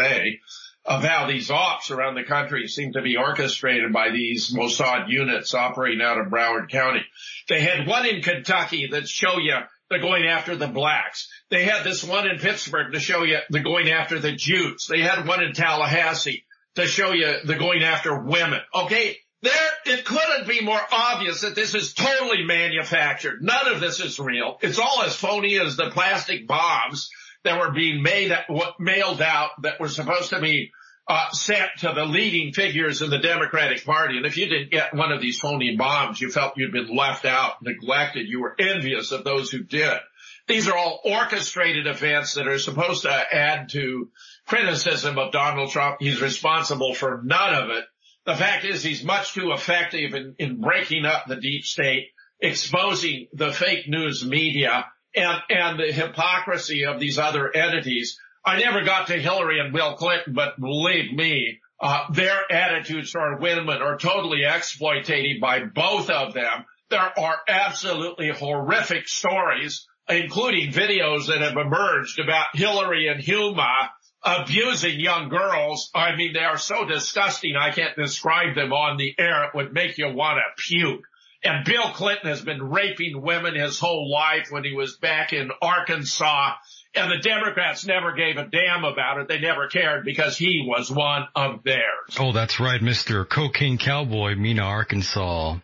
of 0.84 1.02
how 1.02 1.26
these 1.26 1.50
ops 1.50 1.90
around 1.90 2.14
the 2.14 2.22
country 2.22 2.68
seem 2.68 2.92
to 2.92 3.02
be 3.02 3.16
orchestrated 3.16 3.92
by 3.92 4.10
these 4.10 4.54
Mossad 4.54 5.08
units 5.08 5.52
operating 5.52 6.00
out 6.00 6.18
of 6.18 6.28
Broward 6.28 6.70
County. 6.70 7.04
They 7.48 7.60
had 7.60 7.88
one 7.88 8.06
in 8.06 8.22
Kentucky 8.22 8.88
that 8.92 9.08
show 9.08 9.38
you 9.38 9.56
they're 9.90 9.98
going 9.98 10.26
after 10.26 10.54
the 10.54 10.68
blacks. 10.68 11.28
They 11.50 11.64
had 11.64 11.82
this 11.82 12.04
one 12.04 12.30
in 12.30 12.38
Pittsburgh 12.38 12.92
to 12.92 13.00
show 13.00 13.24
you 13.24 13.38
they're 13.50 13.64
going 13.64 13.90
after 13.90 14.20
the 14.20 14.32
Jews. 14.32 14.86
They 14.88 15.00
had 15.00 15.26
one 15.26 15.42
in 15.42 15.52
Tallahassee 15.52 16.44
to 16.80 16.86
show 16.86 17.12
you 17.12 17.36
the 17.44 17.56
going 17.56 17.82
after 17.82 18.18
women. 18.18 18.60
Okay. 18.74 19.16
There, 19.42 19.70
it 19.86 20.04
couldn't 20.04 20.48
be 20.48 20.60
more 20.60 20.80
obvious 20.92 21.40
that 21.40 21.54
this 21.54 21.74
is 21.74 21.94
totally 21.94 22.44
manufactured. 22.44 23.42
None 23.42 23.68
of 23.68 23.80
this 23.80 23.98
is 23.98 24.18
real. 24.18 24.58
It's 24.60 24.78
all 24.78 25.02
as 25.02 25.16
phony 25.16 25.58
as 25.58 25.76
the 25.76 25.90
plastic 25.90 26.46
bombs 26.46 27.08
that 27.44 27.58
were 27.58 27.70
being 27.70 28.02
made, 28.02 28.36
mailed 28.78 29.22
out 29.22 29.50
that 29.62 29.80
were 29.80 29.88
supposed 29.88 30.30
to 30.30 30.40
be 30.40 30.72
uh, 31.08 31.30
sent 31.30 31.70
to 31.78 31.92
the 31.94 32.04
leading 32.04 32.52
figures 32.52 33.02
in 33.02 33.10
the 33.10 33.18
Democratic 33.18 33.84
Party. 33.84 34.16
And 34.16 34.26
if 34.26 34.36
you 34.36 34.46
didn't 34.46 34.70
get 34.70 34.94
one 34.94 35.10
of 35.10 35.20
these 35.20 35.40
phony 35.40 35.74
bombs, 35.76 36.20
you 36.20 36.30
felt 36.30 36.56
you'd 36.56 36.72
been 36.72 36.94
left 36.94 37.24
out, 37.24 37.62
neglected. 37.62 38.28
You 38.28 38.42
were 38.42 38.54
envious 38.58 39.10
of 39.10 39.24
those 39.24 39.50
who 39.50 39.62
did. 39.62 39.98
These 40.46 40.68
are 40.68 40.76
all 40.76 41.00
orchestrated 41.04 41.86
events 41.86 42.34
that 42.34 42.46
are 42.46 42.58
supposed 42.58 43.02
to 43.02 43.10
add 43.10 43.70
to 43.70 44.08
criticism 44.50 45.16
of 45.16 45.30
Donald 45.30 45.70
Trump. 45.70 45.98
He's 46.00 46.20
responsible 46.20 46.92
for 46.92 47.22
none 47.24 47.54
of 47.54 47.70
it. 47.70 47.84
The 48.26 48.34
fact 48.34 48.64
is 48.64 48.82
he's 48.82 49.04
much 49.04 49.32
too 49.32 49.52
effective 49.52 50.12
in, 50.12 50.34
in 50.40 50.60
breaking 50.60 51.06
up 51.06 51.26
the 51.28 51.36
deep 51.36 51.64
state, 51.64 52.08
exposing 52.40 53.28
the 53.32 53.52
fake 53.52 53.88
news 53.88 54.26
media 54.26 54.86
and, 55.14 55.38
and 55.48 55.78
the 55.78 55.92
hypocrisy 55.92 56.84
of 56.84 56.98
these 56.98 57.16
other 57.16 57.54
entities. 57.54 58.18
I 58.44 58.58
never 58.58 58.82
got 58.82 59.06
to 59.06 59.22
Hillary 59.22 59.60
and 59.60 59.72
Bill 59.72 59.94
Clinton, 59.94 60.32
but 60.34 60.58
believe 60.60 61.12
me, 61.12 61.60
uh, 61.80 62.12
their 62.12 62.40
attitudes 62.50 63.12
toward 63.12 63.40
women 63.40 63.80
are 63.80 63.98
totally 63.98 64.40
exploitative 64.40 65.40
by 65.40 65.60
both 65.60 66.10
of 66.10 66.34
them. 66.34 66.64
There 66.90 67.18
are 67.18 67.36
absolutely 67.48 68.30
horrific 68.30 69.06
stories, 69.06 69.86
including 70.08 70.72
videos 70.72 71.28
that 71.28 71.40
have 71.40 71.56
emerged 71.56 72.18
about 72.18 72.46
Hillary 72.54 73.06
and 73.06 73.22
Huma 73.22 73.90
abusing 74.22 75.00
young 75.00 75.28
girls. 75.28 75.90
I 75.94 76.16
mean, 76.16 76.32
they 76.32 76.44
are 76.44 76.58
so 76.58 76.84
disgusting. 76.84 77.56
I 77.56 77.70
can't 77.70 77.96
describe 77.96 78.54
them 78.54 78.72
on 78.72 78.96
the 78.96 79.14
air. 79.18 79.44
It 79.44 79.54
would 79.54 79.72
make 79.72 79.98
you 79.98 80.12
want 80.12 80.38
to 80.38 80.62
puke. 80.62 81.04
And 81.42 81.64
Bill 81.64 81.90
Clinton 81.94 82.28
has 82.28 82.42
been 82.42 82.62
raping 82.62 83.22
women 83.22 83.54
his 83.54 83.78
whole 83.78 84.10
life 84.10 84.48
when 84.50 84.62
he 84.62 84.74
was 84.74 84.98
back 84.98 85.32
in 85.32 85.50
Arkansas. 85.62 86.52
And 86.94 87.10
the 87.10 87.18
Democrats 87.18 87.86
never 87.86 88.12
gave 88.12 88.36
a 88.36 88.44
damn 88.44 88.84
about 88.84 89.18
it. 89.18 89.28
They 89.28 89.38
never 89.38 89.68
cared 89.68 90.04
because 90.04 90.36
he 90.36 90.66
was 90.66 90.90
one 90.90 91.28
of 91.34 91.62
theirs. 91.62 92.16
Oh, 92.18 92.32
that's 92.32 92.60
right, 92.60 92.80
Mr. 92.80 93.26
Cocaine 93.26 93.78
Cowboy, 93.78 94.34
Mena, 94.34 94.64
Arkansas. 94.64 95.56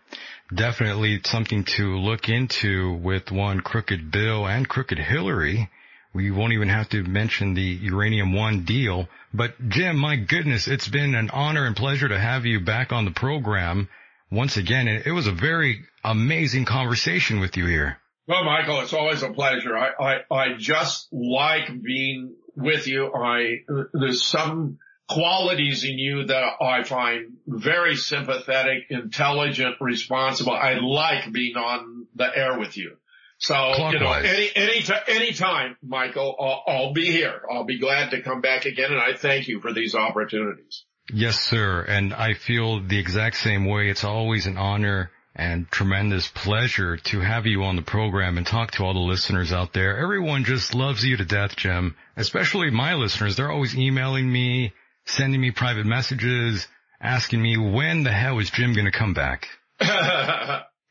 Definitely 0.55 1.21
something 1.25 1.65
to 1.77 1.99
look 1.99 2.29
into 2.29 2.95
with 2.95 3.31
one 3.31 3.61
Crooked 3.61 4.11
Bill 4.11 4.47
and 4.47 4.67
Crooked 4.67 4.99
Hillary. 4.99 5.69
We 6.17 6.31
won't 6.31 6.55
even 6.55 6.71
have 6.71 6.89
to 6.91 7.03
mention 7.03 7.53
the 7.53 7.61
Uranium 7.61 8.33
One 8.33 8.65
deal. 8.65 9.07
But 9.35 9.69
Jim, 9.69 9.99
my 9.99 10.17
goodness, 10.17 10.67
it's 10.67 10.89
been 10.89 11.15
an 11.15 11.29
honor 11.29 11.67
and 11.67 11.77
pleasure 11.77 12.09
to 12.09 12.19
have 12.19 12.47
you 12.47 12.61
back 12.61 12.91
on 12.91 13.05
the 13.05 13.11
program 13.11 13.91
once 14.31 14.57
again. 14.57 14.89
It 14.89 15.11
was 15.13 15.27
a 15.27 15.33
very 15.33 15.85
amazing 16.03 16.65
conversation 16.65 17.39
with 17.39 17.59
you 17.59 17.67
here. 17.67 17.99
Well, 18.27 18.45
Michael, 18.45 18.81
it's 18.81 18.95
always 18.95 19.23
a 19.23 19.29
pleasure. 19.29 19.77
I, 19.77 19.91
I, 20.31 20.35
I 20.35 20.45
just 20.57 21.09
like 21.13 21.83
being 21.83 22.35
with 22.57 22.87
you. 22.87 23.13
I, 23.13 23.59
there's 23.93 24.25
some 24.25 24.79
qualities 25.11 25.85
in 25.85 25.99
you 25.99 26.25
that 26.25 26.45
I 26.63 26.83
find 26.83 27.35
very 27.47 27.95
sympathetic, 27.95 28.85
intelligent, 28.89 29.77
responsible. 29.83 30.55
I 30.55 30.79
like 30.81 31.31
being 31.31 31.57
on 31.57 32.07
the 32.15 32.35
air 32.35 32.59
with 32.59 32.79
you. 32.79 32.97
So, 33.39 33.55
Clockwise. 33.55 33.93
you 33.93 34.01
know, 34.01 34.13
any, 34.13 34.51
any, 34.55 34.85
any 35.09 35.33
time, 35.33 35.77
Michael, 35.83 36.35
I'll, 36.39 36.63
I'll 36.67 36.93
be 36.93 37.11
here. 37.11 37.43
I'll 37.51 37.65
be 37.65 37.79
glad 37.79 38.11
to 38.13 38.23
come 38.23 38.41
back 38.41 38.65
again. 38.65 38.93
And 38.93 39.01
I 39.01 39.15
thank 39.15 39.47
you 39.49 39.61
for 39.61 39.73
these 39.73 39.95
opportunities. 39.95 40.85
Yes, 41.13 41.39
sir. 41.39 41.83
And 41.83 42.15
I 42.15 42.35
feel 42.35 42.81
the 42.81 42.99
exact 42.99 43.37
same 43.37 43.67
way. 43.67 43.91
It's 43.91 44.05
always 44.05 44.47
an 44.47 44.57
honor 44.57 45.11
and 45.35 45.71
tremendous 45.71 46.29
pleasure 46.29 46.97
to 46.97 47.21
have 47.21 47.45
you 47.47 47.63
on 47.65 47.77
the 47.77 47.83
program 47.83 48.39
and 48.39 48.47
talk 48.47 48.71
to 48.73 48.83
all 48.83 48.95
the 48.95 49.01
listeners 49.01 49.53
out 49.53 49.75
there. 49.75 49.99
Everyone 49.99 50.45
just 50.45 50.75
loves 50.75 51.05
you 51.05 51.19
to 51.19 51.25
death, 51.27 51.57
Jim, 51.57 51.95
especially 52.17 52.71
my 52.71 52.95
listeners. 52.95 53.37
They're 53.37 53.53
always 53.53 53.77
emailing 53.77 54.33
me, 54.33 54.73
sending 55.05 55.41
me 55.41 55.51
private 55.51 55.85
messages, 55.85 56.67
asking 57.01 57.43
me 57.43 57.59
when 57.59 58.03
the 58.03 58.13
hell 58.13 58.39
is 58.39 58.51
Jim 58.51 58.73
going 58.73 58.91
to 58.91 58.99
come 58.99 59.13
back? 59.13 59.47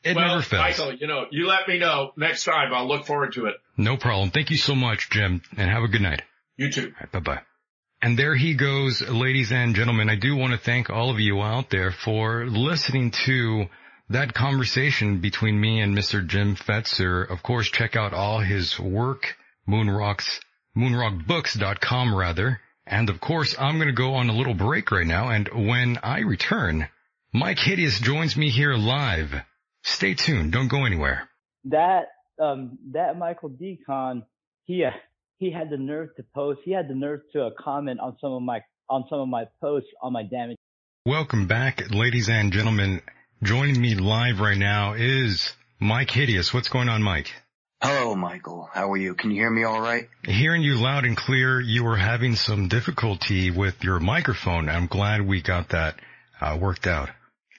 It 0.05 0.15
well, 0.15 0.27
never 0.27 0.41
fails. 0.43 0.61
Michael, 0.61 0.93
you 0.93 1.07
know, 1.07 1.25
you 1.31 1.47
let 1.47 1.67
me 1.67 1.79
know 1.79 2.11
next 2.15 2.43
time. 2.43 2.71
I'll 2.71 2.87
look 2.87 3.07
forward 3.07 3.33
to 3.33 3.47
it. 3.47 3.55
No 3.75 3.97
problem. 3.97 4.29
Thank 4.29 4.51
you 4.51 4.57
so 4.57 4.75
much, 4.75 5.09
Jim, 5.09 5.41
and 5.57 5.67
have 5.69 5.81
a 5.81 5.87
good 5.87 6.01
night. 6.01 6.21
You 6.57 6.71
too. 6.71 6.93
Right, 6.99 7.11
bye 7.11 7.19
bye. 7.19 7.41
And 8.03 8.19
there 8.19 8.35
he 8.35 8.53
goes, 8.53 9.01
ladies 9.01 9.51
and 9.51 9.73
gentlemen. 9.73 10.11
I 10.11 10.15
do 10.15 10.35
want 10.35 10.53
to 10.53 10.59
thank 10.59 10.91
all 10.91 11.09
of 11.09 11.19
you 11.19 11.41
out 11.41 11.71
there 11.71 11.91
for 11.91 12.45
listening 12.45 13.11
to 13.25 13.65
that 14.09 14.35
conversation 14.35 15.21
between 15.21 15.59
me 15.59 15.81
and 15.81 15.97
Mr. 15.97 16.25
Jim 16.25 16.55
Fetzer. 16.55 17.27
Of 17.27 17.41
course, 17.41 17.67
check 17.71 17.95
out 17.95 18.13
all 18.13 18.37
his 18.39 18.79
work, 18.79 19.35
Moonrocks, 19.67 20.39
moonrockbooks.com 20.77 22.13
rather. 22.13 22.61
And 22.85 23.09
of 23.09 23.19
course, 23.19 23.55
I'm 23.57 23.77
going 23.77 23.87
to 23.87 23.93
go 23.93 24.13
on 24.13 24.29
a 24.29 24.37
little 24.37 24.53
break 24.53 24.91
right 24.91 25.07
now. 25.07 25.29
And 25.29 25.49
when 25.67 25.97
I 26.03 26.19
return, 26.19 26.89
Myke 27.33 27.57
Hideous 27.57 27.99
joins 27.99 28.37
me 28.37 28.51
here 28.51 28.75
live 28.75 29.33
Stay 29.85 30.15
tuned. 30.15 30.51
Don't 30.51 30.67
go 30.67 30.85
anywhere. 30.85 31.29
That 31.65 32.07
um 32.41 32.79
that 32.91 33.17
Michael 33.17 33.51
Decon, 33.51 34.23
he 34.65 34.83
uh, 34.83 34.89
he 35.37 35.51
had 35.51 35.69
the 35.69 35.77
nerve 35.77 36.09
to 36.17 36.25
post. 36.33 36.61
He 36.65 36.71
had 36.71 36.87
the 36.87 36.95
nerve 36.95 37.21
to 37.33 37.45
uh, 37.45 37.49
comment 37.63 37.99
on 37.99 38.17
some 38.19 38.33
of 38.33 38.41
my 38.41 38.61
on 38.89 39.05
some 39.09 39.19
of 39.19 39.27
my 39.27 39.45
posts 39.61 39.89
on 40.01 40.11
my 40.11 40.23
damage. 40.23 40.57
Welcome 41.05 41.45
back, 41.45 41.91
ladies 41.91 42.29
and 42.29 42.51
gentlemen. 42.51 43.01
Joining 43.43 43.79
me 43.79 43.93
live 43.93 44.39
right 44.39 44.57
now 44.57 44.93
is 44.93 45.53
Myke 45.79 46.09
Hideous. 46.09 46.51
What's 46.51 46.69
going 46.69 46.89
on, 46.89 47.03
Mike? 47.03 47.31
Hello, 47.79 48.15
Michael. 48.15 48.67
How 48.73 48.91
are 48.91 48.97
you? 48.97 49.13
Can 49.13 49.29
you 49.29 49.41
hear 49.43 49.51
me 49.51 49.65
all 49.65 49.79
right? 49.79 50.09
Hearing 50.23 50.63
you 50.63 50.81
loud 50.81 51.05
and 51.05 51.15
clear. 51.15 51.61
You 51.61 51.83
were 51.83 51.97
having 51.97 52.35
some 52.35 52.69
difficulty 52.69 53.51
with 53.51 53.83
your 53.83 53.99
microphone. 53.99 54.67
I'm 54.67 54.87
glad 54.87 55.21
we 55.21 55.43
got 55.43 55.69
that 55.69 55.99
uh, 56.41 56.57
worked 56.59 56.87
out. 56.87 57.09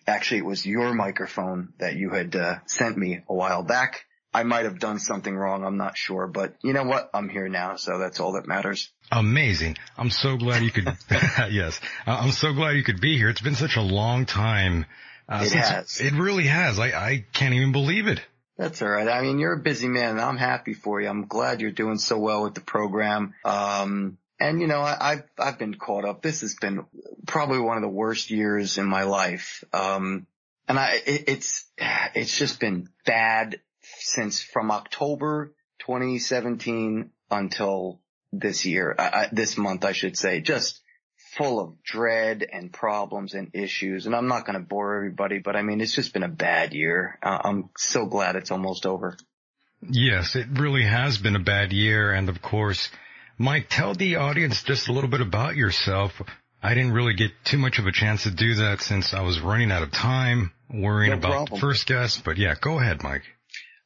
Actually, 0.07 0.39
it 0.39 0.45
was 0.47 0.65
your 0.65 0.95
microphone 0.95 1.73
that 1.79 1.97
you 1.97 2.11
had 2.11 2.37
uh, 2.37 2.57
sent 2.67 2.97
me 2.97 3.21
a 3.29 3.35
while 3.35 3.63
back. 3.63 4.05
I 4.33 4.43
might 4.43 4.67
have 4.67 4.79
done 4.79 4.99
something 4.99 5.35
wrong. 5.35 5.65
I'm 5.65 5.79
not 5.79 5.97
sure, 5.97 6.27
but 6.27 6.57
you 6.63 6.75
know 6.75 6.85
what? 6.85 7.09
I'm 7.15 7.29
here 7.29 7.49
now, 7.49 7.77
so 7.77 7.99
that's 7.99 8.21
all 8.21 8.33
that 8.33 8.47
matters. 8.47 8.91
Amazing. 9.11 9.79
I'm 9.97 10.11
so 10.11 10.37
glad 10.37 10.63
you 10.63 10.71
could, 10.71 10.87
yes, 11.51 11.81
I'm 12.07 12.33
so 12.33 12.53
glad 12.53 12.77
you 12.77 12.85
could 12.85 13.01
be 13.01 13.17
here. 13.17 13.31
It's 13.31 13.41
been 13.41 13.55
such 13.55 13.77
a 13.77 13.83
long 13.83 14.27
time. 14.27 14.85
Uh, 15.29 15.43
it 15.45 15.53
has. 15.53 16.01
It 16.01 16.13
really 16.13 16.47
has. 16.47 16.79
I, 16.79 16.89
I 16.89 17.25
can't 17.33 17.55
even 17.55 17.73
believe 17.73 18.07
it. 18.07 18.21
That's 18.59 18.81
all 18.81 18.89
right. 18.89 19.09
I 19.09 19.23
mean, 19.23 19.39
you're 19.39 19.53
a 19.53 19.59
busy 19.59 19.89
man 19.89 20.11
and 20.11 20.21
I'm 20.21 20.39
happy 20.39 20.73
for 20.73 21.01
you. 21.01 21.09
I'm 21.09 21.27
glad 21.27 21.61
you're 21.61 21.71
doing 21.71 21.99
so 21.99 22.19
well 22.19 22.45
with 22.45 22.55
the 22.55 22.63
program. 22.63 23.35
Um, 23.45 24.19
and 24.39 24.61
you 24.61 24.67
know, 24.67 24.81
I, 24.81 25.17
have 25.17 25.25
I've 25.39 25.59
been 25.59 25.75
caught 25.75 26.05
up. 26.05 26.23
This 26.23 26.43
has 26.43 26.55
been 26.55 26.85
probably 27.27 27.59
one 27.59 27.77
of 27.77 27.83
the 27.83 27.89
worst 27.89 28.31
years 28.31 28.79
in 28.79 28.87
my 28.87 29.05
life. 29.05 29.65
Um, 29.73 30.27
and 30.69 30.79
I, 30.79 31.01
it, 31.07 31.25
it's, 31.29 31.65
it's 32.15 32.37
just 32.37 32.61
been 32.61 32.89
bad 33.05 33.61
since 33.83 34.43
from 34.43 34.71
October 34.71 35.55
2017 35.81 37.11
until 37.31 38.01
this 38.33 38.65
year, 38.65 38.95
uh, 38.99 39.27
this 39.33 39.57
month, 39.57 39.85
I 39.85 39.93
should 39.93 40.19
say, 40.19 40.41
just 40.41 40.81
full 41.37 41.61
of 41.61 41.83
dread 41.83 42.47
and 42.51 42.73
problems 42.73 43.35
and 43.35 43.51
issues. 43.55 44.07
And 44.07 44.15
I'm 44.15 44.29
not 44.29 44.47
going 44.47 44.59
to 44.59 44.65
bore 44.65 44.97
everybody, 44.97 45.39
but 45.39 45.57
I 45.57 45.63
mean, 45.63 45.81
it's 45.81 45.95
just 45.95 46.13
been 46.13 46.23
a 46.23 46.29
bad 46.29 46.75
year. 46.75 47.19
Uh, 47.23 47.39
I'm 47.45 47.71
so 47.77 48.07
glad 48.07 48.37
it's 48.37 48.51
almost 48.51 48.87
over. 48.87 49.17
Yes, 49.83 50.35
it 50.35 50.47
really 50.53 50.85
has 50.85 51.19
been 51.19 51.37
a 51.37 51.43
bad 51.43 51.73
year. 51.73 52.13
And 52.13 52.29
of 52.29 52.43
course, 52.43 52.91
Mike, 53.39 53.67
tell 53.69 53.95
the 53.95 54.17
audience 54.17 54.63
just 54.63 54.89
a 54.89 54.93
little 54.93 55.11
bit 55.11 55.21
about 55.21 55.57
yourself. 55.57 56.13
I 56.63 56.75
didn't 56.75 56.93
really 56.93 57.15
get 57.15 57.33
too 57.45 57.59
much 57.59 57.79
of 57.79 57.87
a 57.87 57.93
chance 57.93 58.23
to 58.23 58.31
do 58.31 58.55
that 58.57 58.81
since 58.81 59.13
I 59.13 59.21
was 59.21 59.41
running 59.41 59.71
out 59.71 59.83
of 59.83 59.93
time 59.93 60.53
worrying 60.71 61.11
no 61.11 61.19
about 61.19 61.31
problem. 61.31 61.55
the 61.55 61.61
first 61.61 61.87
guest, 61.87 62.23
but 62.25 62.39
yeah, 62.39 62.55
go 62.61 62.79
ahead, 62.79 63.03
Mike. 63.03 63.23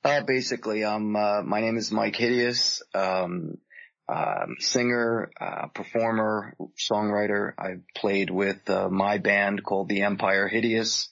Uh, 0.05 0.23
basically, 0.23 0.85
um, 0.85 1.17
uh, 1.17 1.43
my 1.43 1.61
name 1.61 1.77
is 1.77 1.91
Myke 1.91 2.17
Hideous, 2.17 2.81
um, 2.95 3.59
um, 4.09 4.57
singer, 4.61 5.31
uh, 5.41 5.67
performer, 5.75 6.55
songwriter. 6.91 7.53
I've 7.59 7.83
played 7.97 8.31
with, 8.31 8.71
uh, 8.71 8.89
my 8.89 9.19
band 9.19 9.63
called 9.65 9.89
the 9.89 10.03
Empire 10.03 10.47
Hideous. 10.49 11.09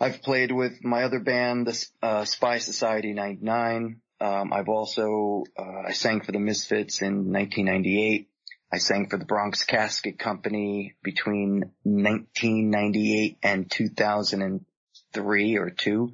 I've 0.00 0.20
played 0.20 0.50
with 0.50 0.84
my 0.84 1.04
other 1.04 1.20
band, 1.20 1.68
the, 1.68 1.86
uh, 2.02 2.24
Spy 2.24 2.58
Society 2.58 3.12
99. 3.12 4.00
Um, 4.20 4.52
I've 4.52 4.68
also, 4.68 5.44
uh, 5.58 5.88
I 5.88 5.92
sang 5.92 6.20
for 6.20 6.32
the 6.32 6.38
Misfits 6.38 7.00
in 7.00 7.32
1998. 7.32 8.28
I 8.72 8.78
sang 8.78 9.08
for 9.08 9.16
the 9.16 9.24
Bronx 9.24 9.64
Casket 9.64 10.18
Company 10.18 10.94
between 11.02 11.72
1998 11.82 13.38
and 13.42 13.70
2003 13.70 15.56
or 15.56 15.70
two. 15.70 16.12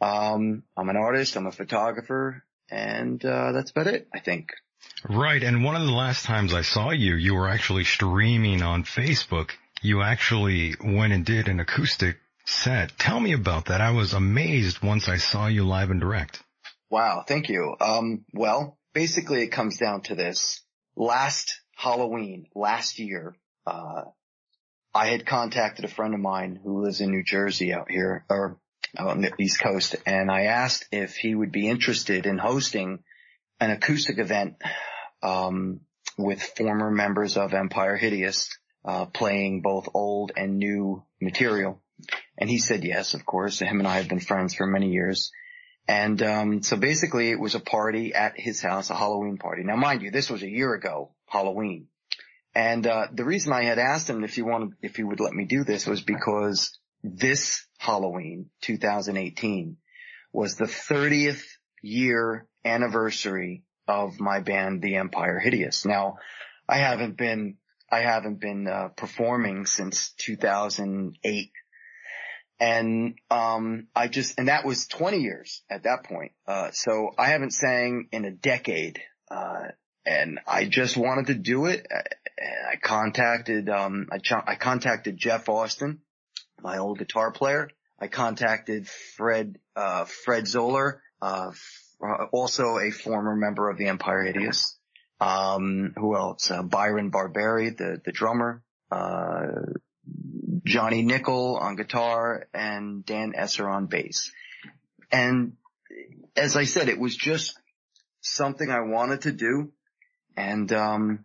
Um, 0.00 0.62
I'm 0.76 0.88
an 0.88 0.96
artist. 0.96 1.36
I'm 1.36 1.46
a 1.46 1.52
photographer 1.52 2.44
and 2.70 3.24
uh, 3.24 3.52
that's 3.52 3.70
about 3.70 3.88
it. 3.88 4.08
I 4.14 4.20
think. 4.20 4.52
Right. 5.08 5.42
And 5.42 5.64
one 5.64 5.76
of 5.76 5.82
the 5.82 5.92
last 5.92 6.24
times 6.24 6.54
I 6.54 6.62
saw 6.62 6.90
you, 6.90 7.14
you 7.14 7.34
were 7.34 7.48
actually 7.48 7.84
streaming 7.84 8.62
on 8.62 8.84
Facebook. 8.84 9.50
You 9.82 10.02
actually 10.02 10.74
went 10.82 11.12
and 11.12 11.24
did 11.24 11.48
an 11.48 11.60
acoustic 11.60 12.16
set. 12.44 12.96
Tell 12.98 13.18
me 13.18 13.32
about 13.32 13.66
that. 13.66 13.80
I 13.80 13.90
was 13.92 14.12
amazed 14.12 14.82
once 14.82 15.08
I 15.08 15.16
saw 15.16 15.46
you 15.46 15.64
live 15.66 15.90
and 15.90 16.00
direct. 16.00 16.42
Wow, 16.90 17.24
thank 17.26 17.48
you. 17.48 17.76
Um, 17.80 18.24
well, 18.34 18.76
basically 18.92 19.42
it 19.42 19.52
comes 19.52 19.78
down 19.78 20.02
to 20.02 20.14
this. 20.16 20.60
Last 20.96 21.60
Halloween, 21.76 22.46
last 22.54 22.98
year, 22.98 23.36
uh, 23.66 24.02
I 24.92 25.06
had 25.06 25.24
contacted 25.24 25.84
a 25.84 25.88
friend 25.88 26.14
of 26.14 26.20
mine 26.20 26.58
who 26.62 26.82
lives 26.82 27.00
in 27.00 27.10
New 27.10 27.22
Jersey 27.22 27.72
out 27.72 27.90
here, 27.90 28.24
or 28.28 28.58
out 28.98 29.10
on 29.10 29.20
the 29.20 29.32
East 29.38 29.60
Coast, 29.62 29.94
and 30.04 30.30
I 30.32 30.46
asked 30.46 30.86
if 30.90 31.14
he 31.14 31.32
would 31.32 31.52
be 31.52 31.68
interested 31.68 32.26
in 32.26 32.38
hosting 32.38 33.04
an 33.60 33.70
acoustic 33.70 34.18
event, 34.18 34.56
um, 35.22 35.80
with 36.18 36.42
former 36.42 36.90
members 36.90 37.36
of 37.36 37.54
Empire 37.54 37.96
Hideous, 37.96 38.48
uh, 38.84 39.06
playing 39.06 39.62
both 39.62 39.88
old 39.94 40.32
and 40.36 40.58
new 40.58 41.04
material. 41.20 41.80
And 42.36 42.50
he 42.50 42.58
said 42.58 42.82
yes, 42.82 43.14
of 43.14 43.24
course. 43.24 43.60
Him 43.60 43.78
and 43.78 43.86
I 43.86 43.98
have 43.98 44.08
been 44.08 44.20
friends 44.20 44.54
for 44.54 44.66
many 44.66 44.90
years. 44.90 45.30
And 45.90 46.22
um, 46.22 46.62
so 46.62 46.76
basically, 46.76 47.32
it 47.32 47.40
was 47.40 47.56
a 47.56 47.60
party 47.60 48.14
at 48.14 48.38
his 48.38 48.62
house, 48.62 48.90
a 48.90 48.94
Halloween 48.94 49.38
party. 49.38 49.64
Now, 49.64 49.74
mind 49.74 50.02
you, 50.02 50.12
this 50.12 50.30
was 50.30 50.44
a 50.44 50.48
year 50.48 50.72
ago, 50.72 51.10
Halloween. 51.26 51.88
And 52.54 52.86
uh, 52.86 53.08
the 53.12 53.24
reason 53.24 53.52
I 53.52 53.64
had 53.64 53.80
asked 53.80 54.08
him 54.08 54.22
if 54.22 54.36
he 54.36 54.42
wanted, 54.42 54.74
if 54.82 54.94
he 54.94 55.02
would 55.02 55.18
let 55.18 55.32
me 55.32 55.46
do 55.46 55.64
this, 55.64 55.88
was 55.88 56.00
because 56.00 56.78
this 57.02 57.66
Halloween, 57.78 58.50
2018, 58.60 59.78
was 60.32 60.54
the 60.54 60.66
30th 60.66 61.42
year 61.82 62.46
anniversary 62.64 63.64
of 63.88 64.20
my 64.20 64.38
band, 64.38 64.82
The 64.82 64.94
Empire 64.94 65.40
Hideous. 65.40 65.84
Now, 65.84 66.18
I 66.68 66.76
haven't 66.76 67.16
been, 67.16 67.56
I 67.90 68.02
haven't 68.02 68.38
been 68.38 68.68
uh, 68.68 68.90
performing 68.96 69.66
since 69.66 70.12
2008 70.18 71.50
and 72.60 73.14
um 73.30 73.88
I 73.96 74.06
just 74.08 74.38
and 74.38 74.48
that 74.48 74.64
was 74.64 74.86
20 74.86 75.18
years 75.18 75.62
at 75.70 75.84
that 75.84 76.04
point. 76.04 76.32
Uh 76.46 76.70
so 76.72 77.10
I 77.18 77.28
haven't 77.28 77.52
sang 77.52 78.08
in 78.12 78.24
a 78.24 78.30
decade. 78.30 79.00
Uh 79.30 79.68
and 80.06 80.40
I 80.46 80.64
just 80.66 80.96
wanted 80.96 81.26
to 81.28 81.34
do 81.34 81.66
it. 81.66 81.86
I 81.90 82.76
contacted 82.76 83.68
um 83.68 84.08
I, 84.12 84.18
ch- 84.18 84.32
I 84.46 84.54
contacted 84.56 85.16
Jeff 85.16 85.48
Austin, 85.48 86.00
my 86.62 86.78
old 86.78 86.98
guitar 86.98 87.32
player. 87.32 87.70
I 87.98 88.08
contacted 88.08 88.86
Fred 88.88 89.58
uh 89.74 90.04
Fred 90.04 90.46
Zoller, 90.46 91.02
uh 91.22 91.50
f- 91.52 92.28
also 92.32 92.78
a 92.78 92.90
former 92.90 93.34
member 93.36 93.68
of 93.70 93.78
the 93.78 93.88
Empire 93.88 94.22
Hideous. 94.22 94.76
Um 95.20 95.92
who 95.96 96.16
else? 96.16 96.50
Uh, 96.50 96.62
Byron 96.62 97.10
Barberi, 97.10 97.76
the 97.76 98.00
the 98.04 98.12
drummer. 98.12 98.62
Uh 98.90 99.46
Johnny 100.64 101.02
Nickel 101.02 101.56
on 101.56 101.76
guitar 101.76 102.46
and 102.52 103.04
Dan 103.04 103.32
Esser 103.36 103.68
on 103.68 103.86
bass. 103.86 104.32
And 105.10 105.54
as 106.36 106.56
I 106.56 106.64
said, 106.64 106.88
it 106.88 106.98
was 106.98 107.16
just 107.16 107.58
something 108.20 108.70
I 108.70 108.80
wanted 108.80 109.22
to 109.22 109.32
do. 109.32 109.72
And, 110.36 110.72
um, 110.72 111.24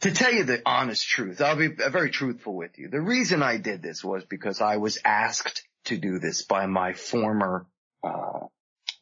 to 0.00 0.12
tell 0.12 0.32
you 0.32 0.44
the 0.44 0.62
honest 0.64 1.06
truth, 1.08 1.40
I'll 1.40 1.56
be 1.56 1.68
very 1.68 2.10
truthful 2.10 2.54
with 2.54 2.78
you. 2.78 2.88
The 2.88 3.00
reason 3.00 3.42
I 3.42 3.56
did 3.56 3.82
this 3.82 4.04
was 4.04 4.24
because 4.24 4.60
I 4.60 4.76
was 4.76 4.98
asked 5.04 5.66
to 5.86 5.98
do 5.98 6.20
this 6.20 6.42
by 6.42 6.66
my 6.66 6.92
former, 6.92 7.66
uh, 8.04 8.46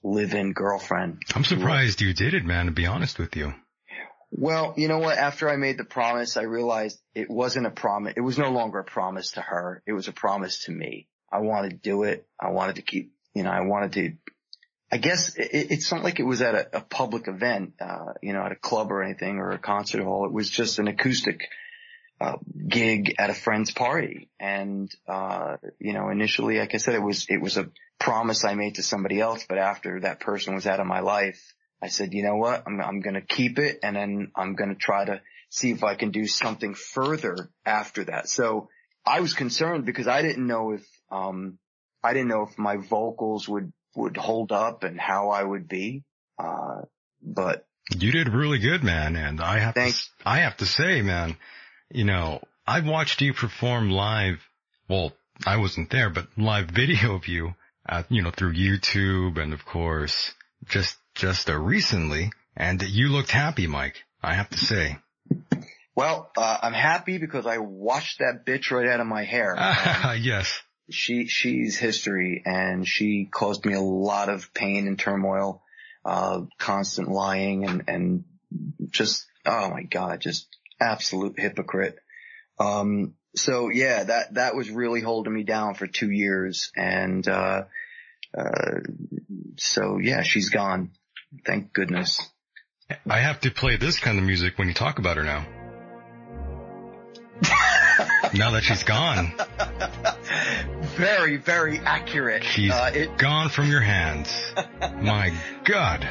live-in 0.03 0.53
girlfriend. 0.53 1.23
I'm 1.35 1.44
surprised 1.44 2.01
you 2.01 2.15
did 2.15 2.32
it, 2.32 2.44
man, 2.44 2.66
to 2.66 2.73
be 2.73 2.86
honest 2.86 3.19
with 3.19 3.36
you. 3.36 3.53
Well, 4.38 4.74
you 4.76 4.86
know 4.88 4.98
what? 4.98 5.16
After 5.16 5.48
I 5.48 5.56
made 5.56 5.78
the 5.78 5.84
promise, 5.84 6.36
I 6.36 6.42
realized 6.42 7.00
it 7.14 7.30
wasn't 7.30 7.66
a 7.66 7.70
promise. 7.70 8.12
It 8.18 8.20
was 8.20 8.36
no 8.36 8.50
longer 8.50 8.80
a 8.80 8.84
promise 8.84 9.30
to 9.32 9.40
her. 9.40 9.82
It 9.86 9.94
was 9.94 10.08
a 10.08 10.12
promise 10.12 10.64
to 10.64 10.72
me. 10.72 11.08
I 11.32 11.38
wanted 11.40 11.70
to 11.70 11.76
do 11.76 12.02
it. 12.02 12.26
I 12.38 12.50
wanted 12.50 12.76
to 12.76 12.82
keep, 12.82 13.12
you 13.34 13.44
know, 13.44 13.50
I 13.50 13.62
wanted 13.62 13.92
to, 13.94 14.12
I 14.92 14.98
guess 14.98 15.34
it, 15.36 15.72
it's 15.72 15.90
not 15.90 16.04
like 16.04 16.20
it 16.20 16.24
was 16.24 16.42
at 16.42 16.54
a, 16.54 16.76
a 16.76 16.80
public 16.82 17.28
event, 17.28 17.76
uh, 17.80 18.12
you 18.22 18.34
know, 18.34 18.42
at 18.42 18.52
a 18.52 18.56
club 18.56 18.92
or 18.92 19.02
anything 19.02 19.38
or 19.38 19.52
a 19.52 19.58
concert 19.58 20.04
hall. 20.04 20.26
It 20.26 20.32
was 20.32 20.50
just 20.50 20.78
an 20.78 20.86
acoustic, 20.86 21.48
uh, 22.20 22.36
gig 22.68 23.14
at 23.18 23.30
a 23.30 23.34
friend's 23.34 23.70
party. 23.70 24.28
And, 24.38 24.94
uh, 25.08 25.56
you 25.78 25.94
know, 25.94 26.10
initially, 26.10 26.58
like 26.58 26.74
I 26.74 26.78
said, 26.78 26.94
it 26.94 27.02
was, 27.02 27.24
it 27.30 27.40
was 27.40 27.56
a 27.56 27.70
promise 27.98 28.44
I 28.44 28.54
made 28.54 28.74
to 28.74 28.82
somebody 28.82 29.18
else, 29.18 29.46
but 29.48 29.56
after 29.56 30.00
that 30.00 30.20
person 30.20 30.54
was 30.54 30.66
out 30.66 30.78
of 30.78 30.86
my 30.86 31.00
life, 31.00 31.54
I 31.82 31.89
said, 31.89 32.12
you 32.12 32.23
know 32.23 32.36
what? 32.36 32.65
I'm, 32.66 32.81
I'm 32.81 33.01
going 33.01 33.15
to 33.15 33.20
keep 33.20 33.59
it 33.59 33.81
and 33.82 33.97
then 33.97 34.32
I'm 34.35 34.55
going 34.55 34.70
to 34.70 34.77
try 34.77 35.05
to 35.05 35.20
see 35.51 35.70
if 35.70 35.85
I 35.85 35.94
can 35.94 36.11
do 36.11 36.27
something 36.27 36.74
further 36.74 37.51
after 37.65 38.05
that. 38.05 38.28
So 38.28 38.69
I 39.05 39.20
was 39.20 39.35
concerned 39.35 39.85
because 39.85 40.09
I 40.09 40.23
didn't 40.23 40.47
know 40.47 40.73
if, 40.73 40.85
um, 41.11 41.59
I 42.03 42.12
didn't 42.12 42.28
know 42.28 42.43
if 42.43 42.59
my 42.59 42.77
vocals 42.77 43.48
would, 43.48 43.73
would 43.94 44.16
hold 44.16 44.53
up 44.53 44.85
and 44.85 44.98
how 44.98 45.31
I 45.31 45.43
would 45.43 45.69
be. 45.69 46.03
Uh, 46.39 46.82
but 47.23 47.66
you 47.94 48.11
did 48.11 48.28
really 48.28 48.59
good, 48.59 48.82
man. 48.82 49.16
And 49.16 49.40
I 49.40 49.59
have 49.59 49.74
to, 49.74 49.93
I 50.24 50.39
have 50.40 50.57
to 50.59 50.66
say, 50.66 51.03
man, 51.03 51.36
you 51.90 52.05
know, 52.05 52.43
I've 52.66 52.86
watched 52.86 53.20
you 53.20 53.32
perform 53.32 53.90
live. 53.90 54.39
Well, 54.89 55.12
I 55.47 55.59
wasn't 55.59 55.90
there, 55.90 56.11
but 56.11 56.27
live 56.36 56.70
video 56.74 57.15
of 57.15 57.28
you, 57.28 57.55
at, 57.86 58.11
you 58.11 58.23
know, 58.23 58.31
through 58.31 58.55
YouTube 58.55 59.40
and 59.40 59.53
of 59.53 59.65
course 59.65 60.32
just 60.66 60.97
just 61.16 61.51
uh, 61.51 61.56
recently, 61.56 62.30
and 62.56 62.80
you 62.82 63.09
looked 63.09 63.30
happy, 63.30 63.66
Mike. 63.66 64.05
I 64.22 64.34
have 64.34 64.51
to 64.51 64.59
say. 64.59 64.98
Well, 65.94 66.30
uh, 66.36 66.59
I'm 66.62 66.74
happy 66.74 67.18
because 67.18 67.47
I 67.47 67.59
washed 67.59 68.18
that 68.18 68.44
bitch 68.47 68.70
right 68.70 68.86
out 68.86 69.01
of 69.01 69.06
my 69.06 69.24
hair. 69.24 69.56
Um, 69.59 70.18
yes. 70.20 70.60
She 70.90 71.26
she's 71.26 71.76
history, 71.76 72.43
and 72.44 72.86
she 72.86 73.28
caused 73.30 73.64
me 73.64 73.74
a 73.74 73.80
lot 73.80 74.28
of 74.28 74.55
pain 74.55 74.86
and 74.86 74.98
turmoil, 74.98 75.62
uh, 76.05 76.43
constant 76.59 77.09
lying, 77.09 77.64
and 77.66 77.84
and 77.88 78.24
just 78.90 79.26
oh 79.44 79.70
my 79.70 79.82
god, 79.82 80.20
just 80.20 80.47
absolute 80.80 81.40
hypocrite. 81.40 81.98
Um, 82.60 83.14
so 83.34 83.68
yeah, 83.70 84.05
that 84.05 84.34
that 84.34 84.55
was 84.55 84.70
really 84.70 85.01
holding 85.01 85.32
me 85.32 85.43
down 85.43 85.74
for 85.74 85.86
two 85.86 86.10
years, 86.10 86.70
and 86.76 87.26
uh, 87.26 87.64
uh, 88.36 88.80
so 89.56 89.98
yeah, 89.98 90.22
she's 90.22 90.51
gone. 90.51 90.90
Thank 91.44 91.73
goodness. 91.73 92.20
I 93.09 93.19
have 93.19 93.40
to 93.40 93.51
play 93.51 93.77
this 93.77 93.98
kind 93.98 94.19
of 94.19 94.24
music 94.24 94.59
when 94.59 94.69
you 94.69 94.74
talk 94.74 94.98
about 94.98 95.16
her 95.16 95.24
now. 95.24 95.47
now 98.35 98.53
that 98.53 98.62
she's 98.62 98.85
gone. 98.85 99.32
Very, 100.97 101.36
very 101.36 101.78
accurate. 101.78 102.44
She's 102.44 102.73
uh, 102.73 102.93
it, 102.94 103.19
gone 103.19 103.48
from 103.48 103.69
your 103.69 103.81
hands. 103.81 104.32
My 104.81 105.32
God. 105.65 106.09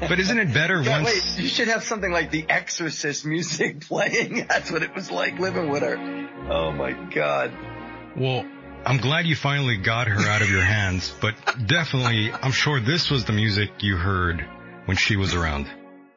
But 0.00 0.18
isn't 0.18 0.38
it 0.38 0.52
better 0.52 0.82
once? 0.82 1.06
Wait, 1.06 1.42
you 1.42 1.48
should 1.48 1.68
have 1.68 1.82
something 1.82 2.12
like 2.12 2.30
The 2.30 2.44
Exorcist 2.48 3.24
music 3.24 3.80
playing. 3.88 4.46
That's 4.48 4.70
what 4.70 4.82
it 4.82 4.94
was 4.94 5.10
like 5.10 5.38
living 5.38 5.70
with 5.70 5.82
her. 5.82 5.96
Oh 6.50 6.70
my 6.72 6.92
God. 6.92 7.52
Well, 8.16 8.44
I'm 8.84 8.98
glad 8.98 9.26
you 9.26 9.36
finally 9.36 9.76
got 9.76 10.08
her 10.08 10.20
out 10.28 10.42
of 10.42 10.50
your 10.50 10.62
hands, 10.62 11.12
but 11.20 11.34
definitely, 11.66 12.32
I'm 12.32 12.52
sure 12.52 12.80
this 12.80 13.10
was 13.10 13.24
the 13.24 13.32
music 13.32 13.70
you 13.80 13.96
heard 13.96 14.44
when 14.86 14.96
she 14.96 15.16
was 15.16 15.34
around. 15.34 15.66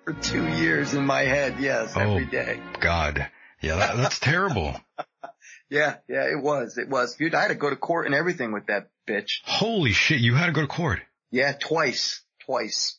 For 0.06 0.14
two 0.14 0.48
years 0.48 0.94
in 0.94 1.06
my 1.06 1.22
head, 1.22 1.56
yes, 1.60 1.94
oh, 1.96 2.00
every 2.00 2.26
day. 2.26 2.60
God. 2.80 3.28
Yeah, 3.62 3.76
that, 3.76 3.98
that's 3.98 4.20
terrible. 4.20 4.76
yeah, 5.70 5.98
yeah, 6.08 6.24
it 6.32 6.42
was. 6.42 6.78
It 6.78 6.88
was. 6.88 7.16
Dude, 7.16 7.36
I 7.36 7.42
had 7.42 7.50
to 7.50 7.56
go 7.56 7.70
to 7.70 7.76
court 7.76 8.06
and 8.06 8.16
everything 8.16 8.52
with 8.54 8.68
that 8.68 8.90
bitch. 9.08 9.42
Holy 9.44 9.92
shit, 9.92 10.20
you 10.20 10.36
had 10.36 10.48
to 10.48 10.52
go 10.54 10.62
to 10.62 10.68
court? 10.68 11.02
Yeah, 11.30 11.54
twice. 11.54 12.22
Twice. 12.46 12.98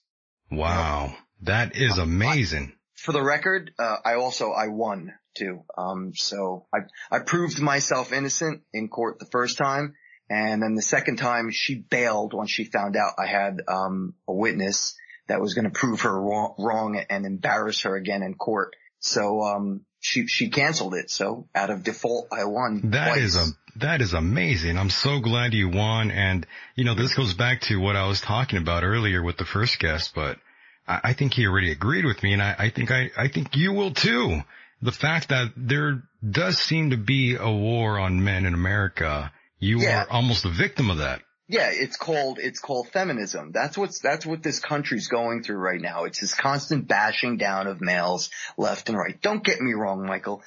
Wow. 0.50 1.14
That 1.42 1.76
is 1.76 1.98
amazing. 1.98 2.74
For 2.94 3.12
the 3.12 3.22
record, 3.22 3.72
uh, 3.78 3.96
I 4.04 4.14
also, 4.14 4.52
I 4.52 4.68
won 4.68 5.14
too. 5.34 5.64
Um, 5.76 6.12
so 6.14 6.66
I, 6.72 6.78
I 7.10 7.20
proved 7.20 7.60
myself 7.60 8.12
innocent 8.12 8.62
in 8.72 8.88
court 8.88 9.18
the 9.18 9.26
first 9.26 9.58
time. 9.58 9.94
And 10.30 10.62
then 10.62 10.74
the 10.74 10.82
second 10.82 11.16
time 11.16 11.50
she 11.50 11.74
bailed 11.74 12.32
when 12.32 12.46
she 12.46 12.64
found 12.64 12.96
out 12.96 13.14
I 13.18 13.26
had, 13.26 13.60
um, 13.68 14.14
a 14.26 14.32
witness 14.32 14.94
that 15.28 15.40
was 15.40 15.54
going 15.54 15.64
to 15.64 15.70
prove 15.70 16.02
her 16.02 16.20
wrong, 16.20 16.54
wrong 16.58 17.04
and 17.10 17.26
embarrass 17.26 17.82
her 17.82 17.96
again 17.96 18.22
in 18.22 18.34
court. 18.34 18.74
So, 19.00 19.42
um, 19.42 19.82
she, 20.00 20.26
she 20.26 20.50
canceled 20.50 20.94
it. 20.94 21.10
So 21.10 21.48
out 21.54 21.70
of 21.70 21.84
default, 21.84 22.28
I 22.32 22.44
won. 22.44 22.90
That 22.90 23.14
twice. 23.14 23.22
is 23.22 23.36
a, 23.36 23.78
that 23.78 24.00
is 24.00 24.14
amazing. 24.14 24.76
I'm 24.76 24.90
so 24.90 25.20
glad 25.20 25.54
you 25.54 25.68
won. 25.68 26.10
And, 26.10 26.46
you 26.74 26.84
know, 26.84 26.94
this 26.94 27.14
goes 27.14 27.34
back 27.34 27.60
to 27.62 27.76
what 27.76 27.96
I 27.96 28.06
was 28.08 28.20
talking 28.20 28.58
about 28.58 28.84
earlier 28.84 29.22
with 29.22 29.36
the 29.36 29.44
first 29.44 29.78
guest, 29.78 30.12
but 30.14 30.38
I, 30.86 31.00
I 31.04 31.12
think 31.12 31.34
he 31.34 31.46
already 31.46 31.70
agreed 31.70 32.04
with 32.04 32.22
me 32.22 32.32
and 32.32 32.42
I, 32.42 32.54
I 32.58 32.70
think 32.70 32.90
I, 32.90 33.10
I 33.16 33.28
think 33.28 33.56
you 33.56 33.72
will 33.72 33.92
too 33.92 34.40
the 34.82 34.92
fact 34.92 35.28
that 35.28 35.52
there 35.56 36.02
does 36.28 36.58
seem 36.58 36.90
to 36.90 36.96
be 36.96 37.36
a 37.36 37.50
war 37.50 37.98
on 37.98 38.22
men 38.24 38.44
in 38.44 38.52
America, 38.54 39.32
you 39.58 39.78
Yeah. 39.80 40.02
are 40.02 40.10
almost 40.10 40.44
a 40.44 40.50
victim 40.50 40.90
of 40.90 40.98
that. 40.98 41.22
Yeah, 41.48 41.70
it's 41.70 41.96
called, 41.96 42.38
it's 42.38 42.58
called 42.58 42.88
feminism. 42.88 43.52
That's 43.52 43.76
what's, 43.76 44.00
that's 44.00 44.24
what 44.24 44.42
this 44.42 44.58
country's 44.58 45.08
going 45.08 45.42
through 45.42 45.58
right 45.58 45.80
now. 45.80 46.04
It's 46.04 46.20
this 46.20 46.34
constant 46.34 46.88
bashing 46.88 47.36
down 47.36 47.66
of 47.66 47.80
males 47.80 48.30
left 48.56 48.88
and 48.88 48.98
right. 48.98 49.20
Don't 49.20 49.44
get 49.44 49.60
me 49.60 49.72
wrong, 49.74 50.06
Michael. 50.06 50.42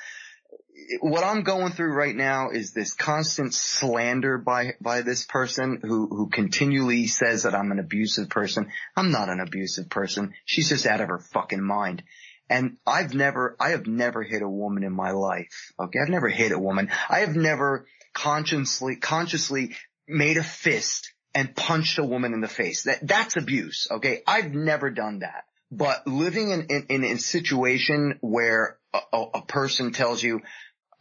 What 1.02 1.24
I'm 1.24 1.44
going 1.44 1.72
through 1.72 1.94
right 1.94 2.16
now 2.16 2.49
is 2.49 2.74
this 2.74 2.94
constant 2.94 3.53
slander 3.53 4.38
by, 4.38 4.74
by 4.82 5.02
this 5.02 5.26
person 5.26 5.80
who, 5.82 6.07
who 6.07 6.30
continually 6.30 7.07
says 7.07 7.44
that 7.44 7.56
I'm 7.56 7.72
an 7.72 7.80
abusive 7.80 8.30
person. 8.30 8.72
I'm 8.95 9.12
not 9.12 9.30
an 9.30 9.40
abusive 9.40 9.90
person. 9.90 10.34
She's 10.45 10.70
just 10.70 10.86
out 10.86 11.02
of 11.02 11.10
her 11.10 11.20
fucking 11.20 11.62
mind. 11.64 12.03
And 12.50 12.78
I've 12.86 13.14
never, 13.14 13.56
I 13.60 13.70
have 13.70 13.88
never 13.88 14.24
hit 14.24 14.42
a 14.42 14.50
woman 14.50 14.84
in 14.84 14.94
my 14.94 15.12
life. 15.12 15.74
Okay. 15.80 16.00
I've 16.00 16.10
never 16.10 16.30
hit 16.30 16.52
a 16.52 16.60
woman. 16.60 16.90
I 17.10 17.20
have 17.20 17.36
never 17.36 17.88
consciously, 18.14 18.98
consciously 18.98 19.76
made 20.08 20.38
a 20.38 20.44
fist 20.44 21.12
and 21.34 21.56
punched 21.56 21.98
a 21.98 22.04
woman 22.04 22.34
in 22.34 22.42
the 22.42 22.48
face. 22.48 22.84
That, 22.84 23.06
that's 23.08 23.36
abuse. 23.36 23.88
Okay. 23.90 24.22
I've 24.28 24.54
never 24.54 24.90
done 24.90 25.20
that. 25.20 25.46
But 25.72 26.06
living 26.08 26.52
in, 26.52 26.68
in, 26.70 26.86
in 26.90 27.04
a 27.04 27.18
situation 27.18 28.20
where 28.22 28.78
a, 28.94 29.00
a, 29.12 29.24
a 29.36 29.46
person 29.46 29.92
tells 29.92 30.22
you, 30.22 30.42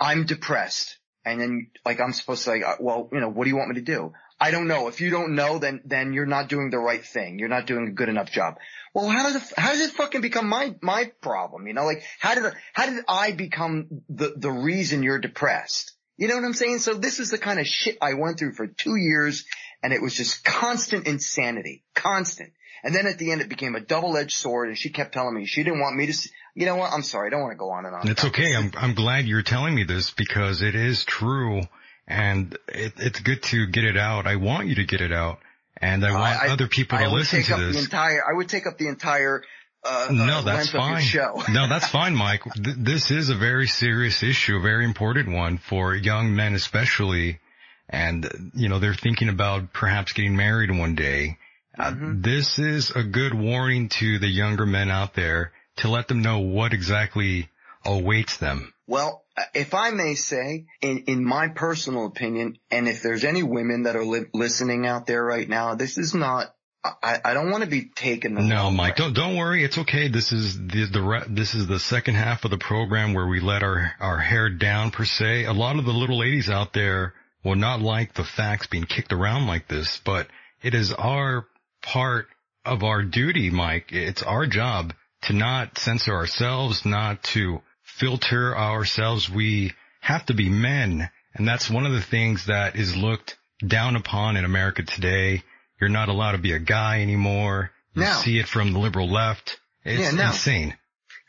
I'm 0.01 0.25
depressed. 0.25 0.99
And 1.25 1.41
then 1.41 1.71
like 1.85 2.01
I'm 2.01 2.13
supposed 2.13 2.45
to 2.45 2.51
like, 2.51 2.65
uh, 2.65 2.77
well, 2.81 3.09
you 3.13 3.21
know, 3.21 3.31
what 3.31 3.45
do 3.45 3.51
you 3.51 3.57
want 3.57 3.71
me 3.71 3.77
to 3.77 3.83
do? 3.83 4.13
I 4.41 4.51
don't 4.51 4.67
know. 4.67 4.89
If 4.89 5.01
you 5.01 5.11
don't 5.11 5.35
know, 5.35 5.59
then, 5.59 5.81
then 5.85 6.13
you're 6.13 6.27
not 6.27 6.49
doing 6.49 6.71
the 6.71 6.79
right 6.79 7.05
thing. 7.05 7.39
You're 7.39 7.49
not 7.49 7.67
doing 7.67 7.89
a 7.89 7.93
good 7.93 8.09
enough 8.09 8.31
job. 8.31 8.57
Well, 8.93 9.09
how 9.09 9.23
does 9.25 9.37
it, 9.37 9.43
how 9.57 9.71
does 9.71 9.81
it 9.81 9.93
fucking 9.93 10.21
become 10.21 10.49
my, 10.49 10.75
my 10.83 11.13
problem? 11.21 11.67
You 11.67 11.73
know, 11.73 11.85
like 11.85 12.03
how 12.21 12.35
did, 12.35 12.53
how 12.73 12.87
did 12.87 13.05
I 13.09 13.33
become 13.33 14.03
the, 14.09 14.35
the 14.37 14.51
reason 14.51 15.03
you're 15.03 15.21
depressed? 15.21 15.93
You 16.17 16.29
know 16.29 16.35
what 16.37 16.45
I'm 16.45 16.53
saying? 16.53 16.79
So 16.79 16.95
this 16.95 17.19
is 17.19 17.31
the 17.31 17.39
kind 17.39 17.59
of 17.59 17.67
shit 17.67 17.99
I 18.01 18.15
went 18.15 18.39
through 18.39 18.55
for 18.55 18.67
two 18.67 18.97
years 18.97 19.45
and 19.83 19.93
it 19.93 20.03
was 20.03 20.15
just 20.15 20.45
constant 20.45 21.07
insanity, 21.07 21.85
constant. 21.95 22.53
And 22.83 22.95
then 22.95 23.07
at 23.07 23.19
the 23.19 23.33
end 23.33 23.41
it 23.41 23.49
became 23.49 23.75
a 23.75 23.81
double-edged 23.81 24.37
sword 24.37 24.69
and 24.69 24.79
she 24.79 24.91
kept 24.91 25.15
telling 25.15 25.35
me 25.35 25.47
she 25.47 25.65
didn't 25.65 25.81
want 25.81 25.97
me 25.97 26.07
to, 26.07 26.29
you 26.55 26.67
know 26.67 26.77
what? 26.77 26.93
I'm 26.93 27.03
sorry. 27.03 27.29
I 27.29 27.31
don't 27.31 27.41
want 27.41 27.53
to 27.53 27.57
go 27.59 27.71
on 27.71 27.87
and 27.87 27.95
on. 27.95 28.09
It's 28.09 28.25
okay. 28.25 28.55
I'm, 28.55 28.73
I'm 28.77 28.95
glad 28.95 29.27
you're 29.27 29.43
telling 29.43 29.75
me 29.75 29.85
this 29.85 30.11
because 30.11 30.63
it 30.63 30.75
is 30.75 31.05
true 31.05 31.63
and 32.07 32.57
it, 32.69 32.93
it's 32.99 33.21
good 33.21 33.43
to 33.45 33.67
get 33.67 33.85
it 33.85 33.97
out. 33.97 34.27
I 34.27 34.37
want 34.37 34.69
you 34.69 34.77
to 34.77 34.85
get 34.85 35.01
it 35.01 35.13
out 35.13 35.39
and 35.79 36.05
I 36.05 36.13
want 36.13 36.43
I- 36.43 36.49
other 36.49 36.69
people 36.69 36.99
to 36.99 37.05
I 37.05 37.09
would 37.09 37.19
listen 37.19 37.39
take 37.41 37.47
to 37.49 37.55
up 37.55 37.61
The 37.61 37.67
this. 37.67 37.85
entire, 37.85 38.21
I 38.29 38.37
would 38.37 38.49
take 38.49 38.67
up 38.67 38.79
the 38.79 38.89
entire, 38.89 39.43
uh, 39.85 40.09
No, 40.13 40.39
uh, 40.39 40.43
that's 40.43 40.73
length 40.73 40.75
of 40.75 40.81
your 40.91 40.99
fine. 40.99 41.03
show. 41.03 41.43
no, 41.53 41.69
that's 41.69 41.89
fine, 41.89 42.15
Mike. 42.15 42.43
Th- 42.55 42.77
this 42.79 43.11
is 43.11 43.31
a 43.31 43.35
very 43.35 43.67
serious 43.67 44.23
issue, 44.23 44.57
a 44.57 44.61
very 44.63 44.85
important 44.85 45.31
one 45.31 45.59
for 45.59 45.95
young 45.95 46.35
men 46.37 46.55
especially. 46.55 47.41
And, 47.89 48.53
you 48.55 48.69
know, 48.71 48.79
they're 48.79 48.95
thinking 48.95 49.29
about 49.29 49.73
perhaps 49.75 50.13
getting 50.15 50.37
married 50.37 50.71
one 50.71 50.95
day. 50.95 51.37
Uh, 51.79 51.91
Mm-hmm. 51.91 52.21
this 52.23 52.59
is 52.59 52.93
a 52.93 53.03
good 53.03 53.35
warning 53.35 53.89
to 53.89 54.19
the 54.21 54.29
younger 54.29 54.65
men 54.65 54.91
out 54.91 55.15
there 55.15 55.53
to 55.77 55.89
let 55.89 56.09
them 56.09 56.23
know 56.23 56.39
what 56.39 56.73
exactly 56.73 57.49
awaits 57.85 58.39
them. 58.39 58.73
Well, 58.87 59.25
if 59.55 59.75
I 59.75 59.91
may 59.91 60.15
say, 60.15 60.67
in, 60.81 61.05
in 61.07 61.25
my 61.25 61.49
personal 61.49 62.07
opinion, 62.07 62.59
and 62.71 62.87
if 62.87 63.03
there's 63.03 63.25
any 63.25 63.43
women 63.43 63.85
that 63.85 63.97
are 63.97 64.05
li- 64.05 64.27
listening 64.33 64.87
out 64.87 65.07
there 65.07 65.25
right 65.25 65.49
now, 65.49 65.75
this 65.75 65.97
is 65.97 66.15
not, 66.15 66.55
I, 66.85 67.19
I 67.25 67.35
don't 67.35 67.51
want 67.51 67.65
to 67.65 67.71
be 67.71 67.87
taken 67.87 68.35
the 68.35 68.43
No, 68.43 68.71
Mike, 68.71 68.97
don't 68.97 69.15
don't 69.15 69.37
worry. 69.37 69.65
It's 69.65 69.79
okay. 69.79 70.09
This 70.09 70.33
is 70.33 70.59
the 70.59 70.85
the 70.85 71.03
re- 71.03 71.25
this 71.29 71.55
is 71.55 71.67
the 71.67 71.79
second 71.79 72.17
half 72.17 72.45
of 72.45 72.51
the 72.51 72.59
program 72.59 73.15
where 73.15 73.27
we 73.27 73.41
let 73.41 73.63
our 73.63 73.93
our 74.01 74.19
hair 74.19 74.51
down 74.51 74.91
per 74.91 75.07
se. 75.07 75.47
A 75.47 75.53
lot 75.55 75.79
of 75.79 75.87
the 75.87 75.93
little 75.93 76.19
ladies 76.19 76.51
out 76.51 76.75
there 76.75 77.15
will 77.43 77.57
not 77.57 77.81
like 77.81 78.13
the 78.13 78.25
facts 78.25 78.67
being 78.67 78.85
kicked 78.85 79.15
around 79.15 79.47
like 79.47 79.67
this, 79.67 79.99
but 80.05 80.29
it 80.63 80.75
is 80.75 80.93
our 80.93 81.47
part 81.81 82.27
of 82.67 82.83
our 82.83 83.03
duty, 83.03 83.49
Mike. 83.49 83.91
It's 83.91 84.23
our 84.23 84.47
job 84.47 84.93
to 85.27 85.33
not 85.33 85.79
censor 85.79 86.15
ourselves, 86.15 86.85
not 86.85 87.23
to 87.35 87.61
filter 87.83 88.57
ourselves. 88.57 89.29
We 89.31 89.73
have 90.01 90.27
to 90.27 90.35
be 90.35 90.49
men, 90.49 91.09
and 91.35 91.47
that's 91.49 91.71
one 91.71 91.87
of 91.87 91.93
the 91.93 92.03
things 92.03 92.47
that 92.47 92.77
is 92.77 92.97
looked 92.97 93.37
down 93.67 93.97
upon 93.97 94.37
in 94.37 94.45
America 94.45 94.83
today. 94.83 95.43
You're 95.81 95.91
not 95.91 96.09
allowed 96.09 96.33
to 96.33 96.39
be 96.39 96.53
a 96.53 96.59
guy 96.59 97.01
anymore. 97.03 97.71
You 97.95 98.03
Now- 98.03 98.21
see 98.21 98.39
it 98.39 98.49
from 98.49 98.73
the 98.73 98.79
liberal 98.79 99.11
left. 99.11 99.59
It's 99.85 100.01
Yeah, 100.01 100.11
now- 100.11 100.31
insane. 100.31 100.77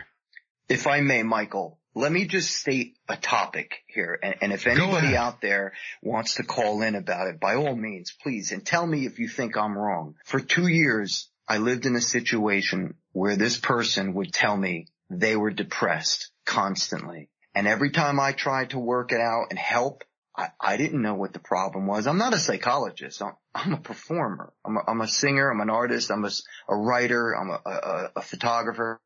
If 0.70 0.88
I 0.88 1.02
may, 1.02 1.24
Michael, 1.24 1.80
let 1.96 2.12
me 2.12 2.26
just 2.26 2.56
state 2.56 2.98
a 3.08 3.16
topic 3.16 3.84
here. 3.88 4.20
And, 4.22 4.36
and 4.42 4.54
if 4.54 4.68
anybody 4.68 5.16
out 5.16 5.42
there 5.42 5.74
wants 6.02 6.36
to 6.36 6.44
call 6.44 6.82
in 6.82 6.96
about 6.96 7.28
it, 7.28 7.40
by 7.40 7.56
all 7.56 7.76
means, 7.76 8.14
please, 8.22 8.52
and 8.52 8.66
tell 8.66 8.86
me 8.86 9.06
if 9.06 9.20
you 9.20 9.28
think 9.28 9.58
I'm 9.58 9.78
wrong. 9.78 10.16
For 10.26 10.40
two 10.40 10.68
years, 10.68 11.30
I 11.48 11.60
lived 11.60 11.86
in 11.86 11.96
a 11.96 12.02
situation 12.02 12.96
where 13.14 13.36
this 13.36 13.58
person 13.58 14.14
would 14.16 14.34
tell 14.34 14.56
me 14.56 14.88
they 15.10 15.36
were 15.36 15.52
depressed 15.52 16.30
constantly. 16.46 17.30
And 17.56 17.68
every 17.68 17.92
time 17.92 18.20
I 18.20 18.34
tried 18.34 18.72
to 18.72 18.80
work 18.80 19.12
it 19.12 19.22
out 19.22 19.48
and 19.50 19.58
help, 19.58 20.04
I, 20.38 20.50
I 20.62 20.78
didn't 20.78 21.02
know 21.02 21.16
what 21.16 21.34
the 21.34 21.40
problem 21.40 21.88
was. 21.88 22.06
I'm 22.06 22.20
not 22.20 22.36
a 22.36 22.40
psychologist. 22.40 23.22
I'm, 23.22 23.34
I'm 23.56 23.74
a 23.74 23.78
performer. 23.78 24.54
I'm 24.64 24.78
a, 24.78 24.82
I'm 24.88 25.02
a 25.02 25.08
singer. 25.08 25.50
I'm 25.50 25.62
an 25.62 25.72
artist. 25.72 26.12
I'm 26.12 26.24
a, 26.24 26.32
a 26.70 26.76
writer. 26.76 27.34
I'm 27.34 27.50
a, 27.50 27.62
a, 27.66 28.12
a 28.18 28.22
photographer. 28.22 29.02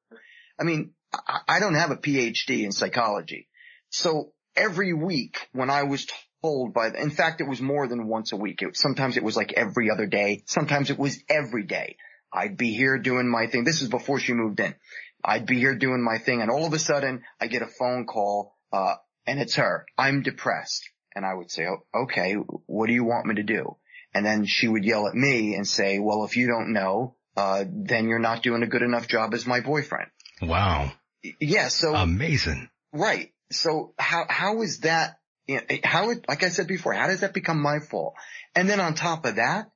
I 0.60 0.64
mean, 0.64 0.91
I, 1.14 1.40
I 1.48 1.60
don't 1.60 1.76
have 1.76 1.91
a 1.91 1.95
PhD 1.95 2.64
in 2.64 2.72
psychology. 2.74 3.48
So 3.90 4.34
every 4.56 4.94
week 4.94 5.48
when 5.53 5.70
I 5.70 5.84
was 5.84 6.06
told 6.41 6.74
by, 6.74 6.88
in 6.90 7.12
fact, 7.12 7.40
it 7.40 7.48
was 7.48 7.62
more 7.62 7.88
than 7.88 8.08
once 8.08 8.34
a 8.34 8.38
week. 8.38 8.62
It, 8.62 8.76
sometimes 8.76 9.16
it 9.16 9.24
was 9.24 9.38
like 9.38 9.53
every 9.53 9.90
other 9.90 10.08
day. 10.08 10.44
Sometimes 10.48 10.90
it 10.90 10.99
was 10.99 11.24
every 11.30 11.64
day. 11.64 11.95
I'd 12.34 12.58
be 12.58 12.74
here 12.74 12.98
doing 12.98 13.30
my 13.30 13.48
thing. 13.48 13.64
This 13.64 13.82
is 13.82 13.90
before 13.90 14.20
she 14.20 14.34
moved 14.34 14.60
in. 14.60 14.76
I'd 15.24 15.45
be 15.45 15.60
here 15.60 15.76
doing 15.76 16.03
my 16.03 16.18
thing 16.18 16.41
and 16.41 16.52
all 16.52 16.66
of 16.66 16.74
a 16.74 16.80
sudden 16.80 17.24
I 17.40 17.48
get 17.48 17.62
a 17.62 17.68
phone 17.68 18.06
call, 18.06 18.58
uh, 18.74 18.95
and 19.28 19.40
it's 19.40 19.56
her. 19.56 19.86
I'm 19.98 20.24
depressed. 20.24 20.90
And 21.16 21.26
I 21.26 21.34
would 21.34 21.52
say, 21.52 21.66
oh, 21.66 22.04
okay, 22.04 22.34
what 22.34 22.88
do 22.88 22.94
you 22.94 23.04
want 23.04 23.26
me 23.26 23.36
to 23.36 23.44
do? 23.44 23.78
And 24.14 24.26
then 24.26 24.46
she 24.46 24.68
would 24.68 24.84
yell 24.84 25.08
at 25.08 25.16
me 25.16 25.56
and 25.56 25.68
say, 25.68 26.00
well, 26.00 26.26
if 26.26 26.36
you 26.36 26.48
don't 26.48 26.74
know, 26.74 27.16
uh, 27.38 27.64
then 27.70 28.08
you're 28.08 28.20
not 28.20 28.44
doing 28.44 28.64
a 28.64 28.68
good 28.68 28.82
enough 28.82 29.08
job 29.08 29.34
as 29.34 29.46
my 29.46 29.62
boyfriend. 29.62 30.10
Wow. 30.42 30.92
Yeah. 31.40 31.70
So 31.70 31.96
Amazing. 31.96 32.70
Right. 32.94 33.32
So 33.52 33.94
how, 33.98 34.26
how 34.28 34.62
is 34.62 34.80
that, 34.80 35.18
you 35.48 35.56
know, 35.56 35.78
how, 35.84 36.08
like 36.28 36.44
I 36.44 36.50
said 36.50 36.68
before, 36.68 36.94
how 36.94 37.08
does 37.08 37.22
that 37.22 37.34
become 37.34 37.62
my 37.62 37.80
fault? 37.80 38.16
And 38.56 38.70
then 38.70 38.80
on 38.80 38.96
top 38.96 39.26
of 39.26 39.36
that, 39.36 39.70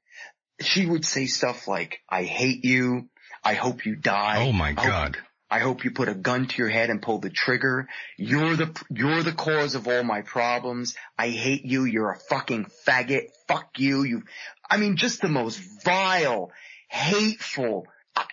she 0.61 0.85
would 0.85 1.05
say 1.05 1.25
stuff 1.25 1.67
like, 1.67 1.99
I 2.09 2.23
hate 2.23 2.63
you. 2.63 3.09
I 3.43 3.53
hope 3.53 3.85
you 3.85 3.95
die. 3.95 4.45
Oh 4.47 4.51
my 4.51 4.73
God. 4.73 5.17
I 5.49 5.59
hope 5.59 5.83
you 5.83 5.91
put 5.91 6.09
a 6.09 6.15
gun 6.15 6.47
to 6.47 6.57
your 6.57 6.69
head 6.69 6.89
and 6.89 7.01
pull 7.01 7.19
the 7.19 7.29
trigger. 7.29 7.87
You're 8.17 8.55
the, 8.55 8.83
you're 8.89 9.21
the 9.21 9.31
cause 9.31 9.75
of 9.75 9.87
all 9.87 10.03
my 10.03 10.21
problems. 10.21 10.95
I 11.17 11.29
hate 11.29 11.65
you. 11.65 11.85
You're 11.85 12.11
a 12.11 12.19
fucking 12.19 12.65
faggot. 12.87 13.27
Fuck 13.47 13.77
you. 13.77 14.03
You, 14.03 14.23
I 14.69 14.77
mean, 14.77 14.97
just 14.97 15.21
the 15.21 15.27
most 15.29 15.61
vile, 15.83 16.51
hateful. 16.89 17.85
I- 18.15 18.25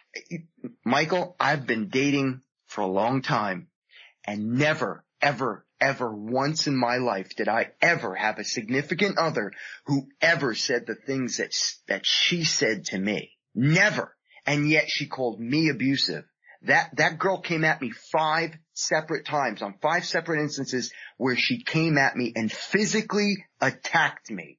Michael, 0.84 1.36
I've 1.39 1.66
been 1.66 1.89
dating 1.89 2.40
for 2.66 2.80
a 2.80 2.86
long 2.86 3.20
time 3.20 3.68
and 4.24 4.55
never, 4.55 5.05
ever, 5.20 5.66
ever 5.80 6.14
once 6.14 6.66
in 6.66 6.76
my 6.76 6.97
life 6.97 7.36
did 7.36 7.48
I 7.48 7.72
ever 7.82 8.14
have 8.14 8.39
a 8.39 8.44
significant 8.44 9.18
other 9.18 9.52
who 9.84 10.09
ever 10.22 10.55
said 10.55 10.86
the 10.86 10.94
things 10.94 11.36
that, 11.36 11.52
that 11.89 12.06
she 12.06 12.44
said 12.44 12.86
to 12.86 12.98
me. 12.98 13.32
Never. 13.55 14.16
And 14.47 14.68
yet 14.70 14.89
she 14.89 15.06
called 15.06 15.39
me 15.39 15.68
abusive. 15.68 16.24
That, 16.66 16.90
that 16.97 17.18
girl 17.18 17.40
came 17.40 17.64
at 17.64 17.80
me 17.80 17.90
five 17.90 18.52
separate 18.74 19.26
times 19.26 19.62
on 19.62 19.74
five 19.82 20.05
separate 20.05 20.40
instances 20.40 20.93
where 21.16 21.36
she 21.36 21.62
came 21.62 21.98
at 21.98 22.16
me 22.16 22.32
and 22.36 22.51
physically 22.52 23.44
attacked 23.60 24.30
me. 24.30 24.59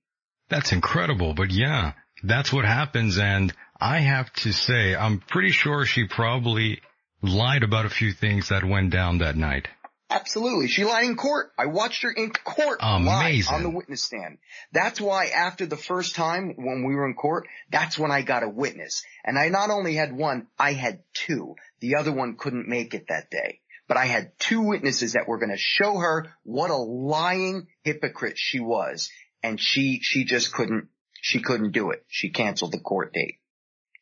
That's 0.50 0.72
incredible, 0.72 1.34
but 1.34 1.52
yeah, 1.52 1.94
that's 2.24 2.52
what 2.52 2.66
happens. 2.66 3.18
And 3.18 3.54
I 3.80 4.00
have 4.00 4.32
to 4.34 4.52
say, 4.52 4.96
I'm 4.96 5.20
pretty 5.20 5.52
sure 5.52 5.86
she 5.86 6.06
probably 6.06 6.82
lied 7.22 7.64
about 7.64 7.86
a 7.86 7.90
few 7.90 8.12
things 8.12 8.50
that 8.50 8.64
went 8.64 8.92
down 8.92 9.20
that 9.20 9.38
night. 9.38 9.68
Absolutely. 10.10 10.68
She 10.68 10.84
lied 10.84 11.06
in 11.06 11.16
court. 11.16 11.52
I 11.58 11.66
watched 11.66 12.04
her 12.04 12.12
in 12.12 12.32
court 12.32 12.80
lie 12.82 13.42
on 13.52 13.64
the 13.64 13.70
witness 13.70 14.04
stand. 14.04 14.38
That's 14.72 15.02
why 15.02 15.28
after 15.28 15.66
the 15.66 15.78
first 15.78 16.16
time 16.16 16.54
when 16.56 16.86
we 16.86 16.94
were 16.94 17.08
in 17.08 17.16
court, 17.16 17.48
that's 17.72 17.98
when 17.98 18.12
I 18.12 18.22
got 18.22 18.44
a 18.44 18.50
witness. 18.50 19.04
And 19.26 19.40
I 19.40 19.50
not 19.50 19.72
only 19.72 19.96
had 19.96 20.16
one, 20.16 20.48
I 20.60 20.74
had 20.74 21.00
two. 21.14 21.56
The 21.84 21.98
other 21.98 22.14
one 22.14 22.38
couldn't 22.38 22.70
make 22.70 22.94
it 22.94 23.08
that 23.10 23.30
day. 23.30 23.60
but 23.90 23.98
I 23.98 24.06
had 24.06 24.32
two 24.40 24.62
witnesses 24.62 25.14
that 25.14 25.28
were 25.28 25.38
going 25.38 25.52
to 25.52 25.58
show 25.58 25.98
her 25.98 26.34
what 26.44 26.70
a 26.70 26.78
lying 26.78 27.68
hypocrite 27.84 28.38
she 28.38 28.62
was. 28.62 29.10
And 29.44 29.60
she, 29.60 30.00
she 30.02 30.24
just 30.24 30.54
couldn't, 30.54 30.88
she 31.22 31.42
couldn't 31.42 31.74
do 31.74 31.92
it. 31.92 32.06
She 32.08 32.30
canceled 32.30 32.72
the 32.72 32.80
court 32.80 33.12
date. 33.12 33.40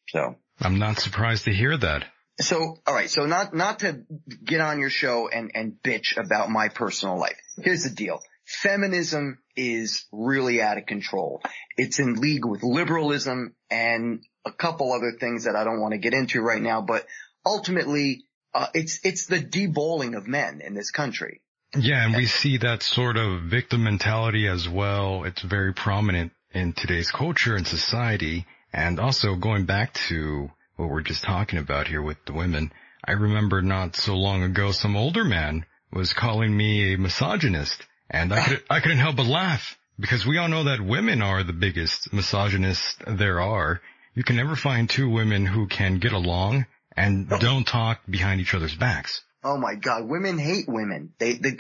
So. 0.09 0.35
I'm 0.59 0.77
not 0.77 0.99
surprised 0.99 1.45
to 1.45 1.51
hear 1.51 1.75
that. 1.75 2.05
So, 2.39 2.77
all 2.85 2.93
right. 2.93 3.09
So 3.09 3.25
not, 3.25 3.55
not 3.55 3.79
to 3.79 4.03
get 4.43 4.61
on 4.61 4.79
your 4.79 4.91
show 4.91 5.27
and, 5.27 5.49
and 5.55 5.73
bitch 5.83 6.17
about 6.17 6.51
my 6.51 6.69
personal 6.69 7.17
life. 7.19 7.39
Here's 7.57 7.83
the 7.83 7.89
deal. 7.89 8.21
Feminism 8.45 9.39
is 9.55 10.05
really 10.11 10.61
out 10.61 10.77
of 10.77 10.85
control. 10.85 11.41
It's 11.77 11.97
in 11.97 12.13
league 12.13 12.45
with 12.45 12.61
liberalism 12.61 13.55
and 13.71 14.23
a 14.45 14.51
couple 14.51 14.93
other 14.93 15.13
things 15.19 15.45
that 15.45 15.55
I 15.55 15.63
don't 15.63 15.81
want 15.81 15.93
to 15.93 15.97
get 15.97 16.13
into 16.13 16.41
right 16.41 16.61
now, 16.61 16.81
but 16.81 17.07
ultimately, 17.45 18.25
uh, 18.53 18.67
it's, 18.73 18.99
it's 19.03 19.25
the 19.25 19.39
deballing 19.39 20.17
of 20.17 20.27
men 20.27 20.61
in 20.61 20.73
this 20.73 20.91
country. 20.91 21.41
Yeah, 21.77 22.05
and 22.05 22.15
we 22.15 22.25
see 22.25 22.57
that 22.57 22.83
sort 22.83 23.15
of 23.15 23.43
victim 23.43 23.83
mentality 23.83 24.47
as 24.47 24.67
well. 24.67 25.23
It's 25.23 25.41
very 25.41 25.73
prominent 25.73 26.33
in 26.53 26.73
today's 26.73 27.11
culture 27.11 27.55
and 27.55 27.65
society. 27.65 28.45
And 28.73 28.99
also 28.99 29.35
going 29.35 29.65
back 29.65 29.93
to 30.09 30.51
what 30.75 30.89
we're 30.89 31.01
just 31.01 31.23
talking 31.23 31.59
about 31.59 31.87
here 31.87 32.01
with 32.01 32.17
the 32.25 32.33
women, 32.33 32.73
I 33.05 33.13
remember 33.13 33.61
not 33.61 33.95
so 33.95 34.15
long 34.15 34.43
ago 34.43 34.71
some 34.71 34.97
older 34.97 35.23
man 35.23 35.65
was 35.93 36.13
calling 36.13 36.55
me 36.55 36.93
a 36.93 36.97
misogynist 36.97 37.81
and 38.09 38.33
I 38.33 38.43
could, 38.45 38.63
I 38.69 38.79
couldn't 38.81 38.97
help 38.97 39.15
but 39.15 39.25
laugh 39.25 39.77
because 39.99 40.25
we 40.25 40.37
all 40.37 40.49
know 40.49 40.65
that 40.65 40.81
women 40.81 41.21
are 41.21 41.43
the 41.43 41.53
biggest 41.53 42.11
misogynists 42.11 42.97
there 43.07 43.39
are. 43.39 43.81
You 44.13 44.23
can 44.23 44.35
never 44.35 44.55
find 44.55 44.89
two 44.89 45.09
women 45.09 45.45
who 45.45 45.67
can 45.67 45.99
get 45.99 46.11
along 46.11 46.65
and 46.97 47.29
don't 47.29 47.65
talk 47.65 48.01
behind 48.09 48.41
each 48.41 48.53
other's 48.53 48.75
backs. 48.75 49.21
Oh 49.43 49.57
my 49.57 49.75
God, 49.75 50.07
women 50.07 50.37
hate 50.37 50.65
women. 50.67 51.13
They, 51.17 51.33
they, 51.33 51.57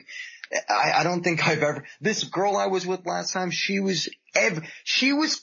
I, 0.69 0.99
I 0.99 1.03
don't 1.03 1.23
think 1.23 1.47
I've 1.47 1.63
ever, 1.63 1.85
this 1.99 2.23
girl 2.25 2.55
I 2.57 2.67
was 2.67 2.85
with 2.85 3.05
last 3.05 3.33
time, 3.33 3.49
she 3.51 3.79
was 3.79 4.07
ev, 4.35 4.61
she 4.83 5.13
was, 5.13 5.41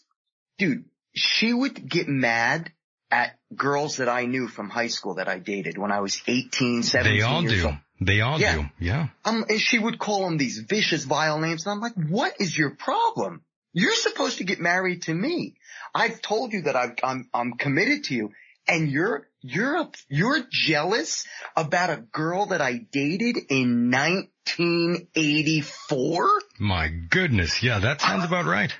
dude, 0.58 0.84
she 1.14 1.52
would 1.52 1.88
get 1.88 2.06
mad 2.08 2.70
at 3.10 3.38
girls 3.56 3.96
that 3.96 4.08
I 4.08 4.26
knew 4.26 4.46
from 4.48 4.68
high 4.68 4.88
school 4.88 5.14
that 5.14 5.28
I 5.28 5.38
dated 5.38 5.78
when 5.78 5.90
I 5.90 6.00
was 6.00 6.20
18, 6.26 6.82
17 6.82 7.18
They 7.18 7.22
all 7.24 7.42
do. 7.42 7.64
old. 7.66 7.74
They 8.00 8.20
all 8.20 8.38
Yeah. 8.38 8.54
do. 8.56 8.64
Yeah. 8.78 9.08
Um, 9.24 9.44
and 9.48 9.60
she 9.60 9.78
would 9.78 9.98
call 9.98 10.24
them 10.24 10.36
these 10.36 10.58
vicious, 10.58 11.04
vile 11.04 11.40
names. 11.40 11.66
And 11.66 11.72
I'm 11.72 11.80
like, 11.80 11.94
what 11.94 12.34
is 12.38 12.56
your 12.56 12.70
problem? 12.76 13.42
You're 13.72 13.94
supposed 13.94 14.38
to 14.38 14.44
get 14.44 14.60
married 14.60 15.02
to 15.02 15.14
me. 15.14 15.56
I've 15.94 16.20
told 16.22 16.52
you 16.52 16.62
that 16.62 16.76
I've, 16.76 16.94
I'm, 17.02 17.28
I'm 17.34 17.54
committed 17.54 18.04
to 18.04 18.14
you 18.14 18.30
and 18.68 18.90
you're, 18.90 19.26
you're, 19.40 19.88
you're 20.08 20.40
jealous 20.50 21.24
about 21.56 21.90
a 21.90 21.96
girl 21.96 22.46
that 22.46 22.60
I 22.60 22.78
dated 22.90 23.38
in 23.50 23.90
1984? 23.90 26.28
My 26.58 26.88
goodness. 26.88 27.62
Yeah, 27.62 27.78
that 27.80 28.00
sounds 28.00 28.24
about 28.24 28.46
right. 28.46 28.72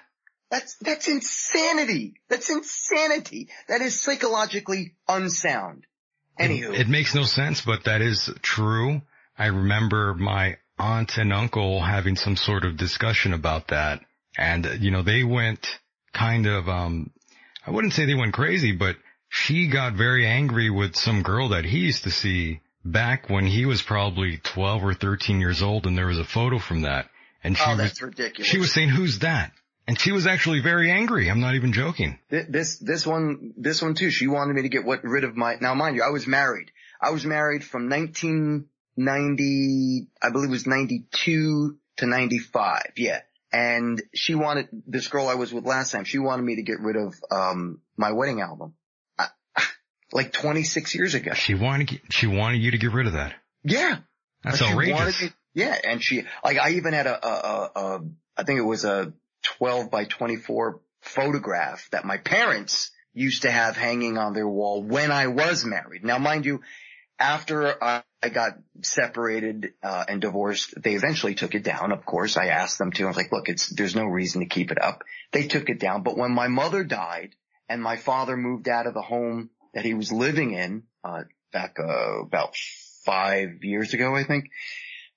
That's, 0.51 0.77
that's 0.77 1.09
insanity. 1.09 2.15
That's 2.29 2.51
insanity. 2.51 3.51
That 3.69 3.83
is 3.83 4.01
psychologically 4.01 4.95
unsound. 5.07 5.85
Anywho. 6.41 6.79
It 6.79 6.89
makes 6.89 7.15
no 7.15 7.25
sense, 7.25 7.61
but 7.61 7.85
that 7.85 8.01
is 8.01 8.31
true. 8.43 9.03
I 9.37 9.47
remember 9.47 10.15
my 10.15 10.57
aunt 10.79 11.19
and 11.19 11.33
uncle 11.33 11.81
having 11.81 12.17
some 12.17 12.37
sort 12.37 12.65
of 12.65 12.77
discussion 12.77 13.35
about 13.35 13.69
that. 13.69 14.01
And, 14.37 14.67
you 14.81 14.91
know, 14.91 15.03
they 15.03 15.25
went 15.25 15.67
kind 16.13 16.47
of, 16.47 16.69
um, 16.69 17.11
I 17.67 17.71
wouldn't 17.71 17.93
say 17.93 18.07
they 18.07 18.15
went 18.15 18.35
crazy, 18.35 18.73
but 18.73 18.97
she 19.29 19.69
got 19.69 19.95
very 19.95 20.27
angry 20.27 20.71
with 20.71 20.97
some 20.97 21.23
girl 21.23 21.51
that 21.51 21.65
he 21.65 21.79
used 21.79 22.05
to 22.05 22.11
see 22.11 22.61
back 22.85 23.29
when 23.29 23.47
he 23.47 23.67
was 23.67 23.83
probably 23.83 24.39
12 24.39 24.85
or 24.85 24.95
13 24.95 25.41
years 25.41 25.63
old 25.63 25.87
and 25.87 25.97
there 25.97 26.07
was 26.07 26.19
a 26.19 26.25
photo 26.25 26.59
from 26.59 26.83
that. 26.83 27.09
And 27.45 27.57
she 27.57 27.65
oh, 27.67 27.71
was, 27.71 27.79
that's 27.79 28.03
ridiculous. 28.03 28.51
she 28.51 28.59
was 28.59 28.73
saying, 28.73 28.89
who's 28.89 29.21
that? 29.21 29.53
And 29.87 29.97
she 29.99 30.13
was 30.13 30.27
actually 30.27 30.61
very 30.61 30.91
angry. 30.91 31.31
I'm 31.31 31.41
not 31.41 31.55
even 31.55 31.73
joking. 31.73 32.19
This, 32.29 32.79
this 32.79 33.07
one, 33.07 33.55
this 33.57 33.81
one 33.81 33.95
too, 33.95 34.11
she 34.11 34.27
wanted 34.27 34.55
me 34.55 34.63
to 34.63 34.69
get 34.69 34.85
what, 34.85 35.05
rid 35.05 35.25
of 35.25 35.37
my, 35.37 35.57
now 35.61 35.75
mind 35.75 35.97
you, 35.97 36.03
I 36.03 36.11
was 36.11 36.27
married. 36.27 36.71
I 37.01 37.11
was 37.11 37.25
married 37.25 37.65
from 37.65 37.89
1990, 37.89 40.09
I 40.21 40.31
believe 40.31 40.49
it 40.49 40.53
was 40.53 40.67
92 40.67 41.79
to 41.99 42.07
95. 42.07 42.83
Yeah. 42.97 43.21
And 43.51 44.03
she 44.15 44.35
wanted, 44.35 44.69
this 44.87 45.09
girl 45.09 45.29
I 45.29 45.37
was 45.37 45.55
with 45.55 45.65
last 45.65 45.93
time, 45.93 46.05
she 46.05 46.19
wanted 46.19 46.43
me 46.43 46.57
to 46.57 46.63
get 46.63 46.81
rid 46.81 46.97
of, 46.97 47.15
um, 47.31 47.81
my 47.97 48.13
wedding 48.13 48.43
album. 48.43 48.75
Like 50.13 50.33
26 50.33 50.95
years 50.95 51.15
ago. 51.15 51.35
She 51.35 51.55
wanted, 51.55 52.01
she 52.11 52.27
wanted 52.27 52.63
you 52.63 52.71
to 52.71 52.79
get 52.79 52.93
rid 52.93 53.07
of 53.07 53.13
that. 53.13 53.35
Yeah. 53.63 53.99
That's 54.43 54.61
But 54.61 54.69
she 54.69 54.75
wanted 54.75 54.91
outrageous. 54.91 55.31
yeah, 55.55 55.77
and 55.85 56.03
she 56.03 56.23
like 56.45 56.59
I 56.59 56.71
even 56.71 56.93
had 56.93 57.07
a, 57.07 57.27
a, 57.27 57.31
a, 57.31 57.71
a 57.75 58.01
I 58.37 58.43
think 58.45 58.59
it 58.59 58.65
was 58.65 58.85
a 58.85 59.13
12 59.59 59.91
by 59.91 60.05
24 60.05 60.81
photograph 61.01 61.89
that 61.91 62.05
my 62.05 62.19
parents 62.19 62.91
used 63.13 63.43
to 63.43 63.51
have 63.51 63.77
hanging 63.77 64.17
on 64.17 64.33
their 64.33 64.47
wall 64.49 64.83
when 64.83 65.11
I 65.11 65.27
was 65.27 65.65
married. 65.65 66.05
Now, 66.05 66.19
mind 66.19 66.47
you, 66.47 66.61
after 67.19 67.83
I, 67.83 68.05
I 68.23 68.29
got 68.29 68.53
separated 68.83 69.73
uh, 69.83 70.05
and 70.09 70.21
divorced, 70.21 70.75
they 70.81 70.95
eventually 70.95 71.35
took 71.35 71.55
it 71.57 71.65
down. 71.65 71.91
Of 71.91 72.07
course, 72.07 72.37
I 72.37 72.47
asked 72.47 72.79
them 72.79 72.93
to. 72.93 73.05
I 73.05 73.09
was 73.09 73.17
like, 73.17 73.33
"Look, 73.33 73.49
it's 73.49 73.69
there's 73.69 73.97
no 73.97 74.05
reason 74.05 74.41
to 74.41 74.47
keep 74.47 74.71
it 74.71 74.81
up." 74.81 75.03
They 75.33 75.49
took 75.49 75.69
it 75.69 75.81
down. 75.81 76.05
But 76.05 76.17
when 76.17 76.33
my 76.33 76.47
mother 76.47 76.85
died 76.85 77.35
and 77.69 77.83
my 77.83 77.97
father 77.97 78.37
moved 78.37 78.69
out 78.69 78.87
of 78.87 78.95
the 78.95 79.03
home 79.03 79.51
that 79.75 79.85
he 79.85 79.95
was 79.95 80.13
living 80.13 80.53
in 80.55 80.85
uh, 81.05 81.23
back 81.53 81.77
uh, 81.79 82.21
about 82.23 82.55
five 83.05 83.63
years 83.63 83.95
ago, 83.95 84.15
I 84.15 84.25
think, 84.25 84.51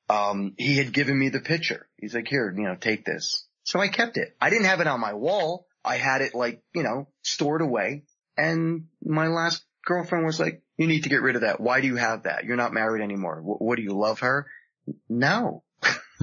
um, 0.10 0.54
he 0.58 0.78
had 0.78 0.94
given 0.94 1.18
me 1.18 1.30
the 1.30 1.40
picture. 1.40 1.88
He's 1.98 2.14
like, 2.14 2.28
"Here, 2.28 2.54
you 2.56 2.64
know, 2.64 2.76
take 2.76 3.06
this." 3.06 3.48
So 3.64 3.80
I 3.80 3.88
kept 3.88 4.18
it. 4.18 4.36
I 4.42 4.50
didn't 4.50 4.66
have 4.66 4.82
it 4.82 4.88
on 4.88 5.00
my 5.00 5.14
wall. 5.14 5.68
I 5.84 5.98
had 5.98 6.22
it 6.22 6.36
like, 6.36 6.62
you 6.74 6.84
know, 6.84 7.08
stored 7.24 7.62
away. 7.62 8.04
And 8.38 8.88
my 9.04 9.28
last 9.28 9.64
girlfriend 9.86 10.26
was 10.26 10.40
like, 10.40 10.62
you 10.78 10.88
need 10.88 11.04
to 11.04 11.10
get 11.10 11.22
rid 11.22 11.36
of 11.36 11.42
that. 11.42 11.60
Why 11.60 11.82
do 11.82 11.88
you 11.88 11.96
have 11.96 12.24
that? 12.24 12.44
You're 12.44 12.58
not 12.58 12.74
married 12.74 13.04
anymore. 13.04 13.42
What, 13.42 13.62
what 13.62 13.76
do 13.78 13.84
you 13.84 13.94
love 13.94 14.20
her? 14.20 14.48
No. 15.10 15.64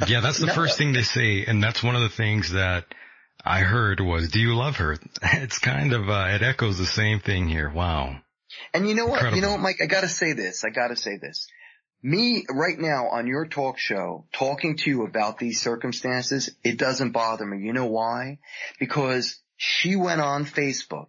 Yeah, 0.07 0.21
that's 0.21 0.39
the 0.39 0.47
No. 0.49 0.53
first 0.53 0.79
thing 0.79 0.93
they 0.93 1.03
say, 1.03 1.45
and 1.45 1.63
that's 1.63 1.83
one 1.83 1.95
of 1.97 2.03
the 2.03 2.09
things 2.09 2.53
that 2.53 2.87
I 3.49 3.61
heard 3.61 4.01
was, 4.01 4.29
"Do 4.29 4.39
you 4.39 4.55
love 4.55 4.77
her?" 4.77 4.99
It's 5.23 5.59
kind 5.59 5.95
of 5.95 6.09
uh, 6.09 6.29
it 6.31 6.43
echoes 6.43 6.77
the 6.77 6.87
same 6.87 7.21
thing 7.21 7.49
here. 7.49 7.71
Wow. 7.71 8.21
And 8.75 8.87
you 8.87 8.95
know 8.95 9.07
what? 9.07 9.17
Incredible. 9.25 9.37
You 9.37 9.43
know 9.43 9.51
what, 9.53 9.61
Mike? 9.61 9.79
I 9.83 9.87
gotta 9.87 10.09
say 10.09 10.35
this. 10.35 10.65
I 10.65 10.71
gotta 10.71 10.97
say 10.97 11.17
this. 11.17 11.49
Me 12.03 12.45
right 12.51 12.79
now 12.79 13.09
on 13.09 13.27
your 13.27 13.47
talk 13.47 13.79
show 13.79 14.27
talking 14.33 14.77
to 14.77 14.91
you 14.91 15.05
about 15.05 15.39
these 15.39 15.61
circumstances, 15.61 16.51
it 16.63 16.79
doesn't 16.79 17.13
bother 17.13 17.47
me. 17.47 17.65
You 17.65 17.73
know 17.73 17.87
why? 17.87 18.39
Because 18.79 19.41
she 19.57 19.97
went 19.97 20.21
on 20.21 20.45
Facebook 20.45 21.09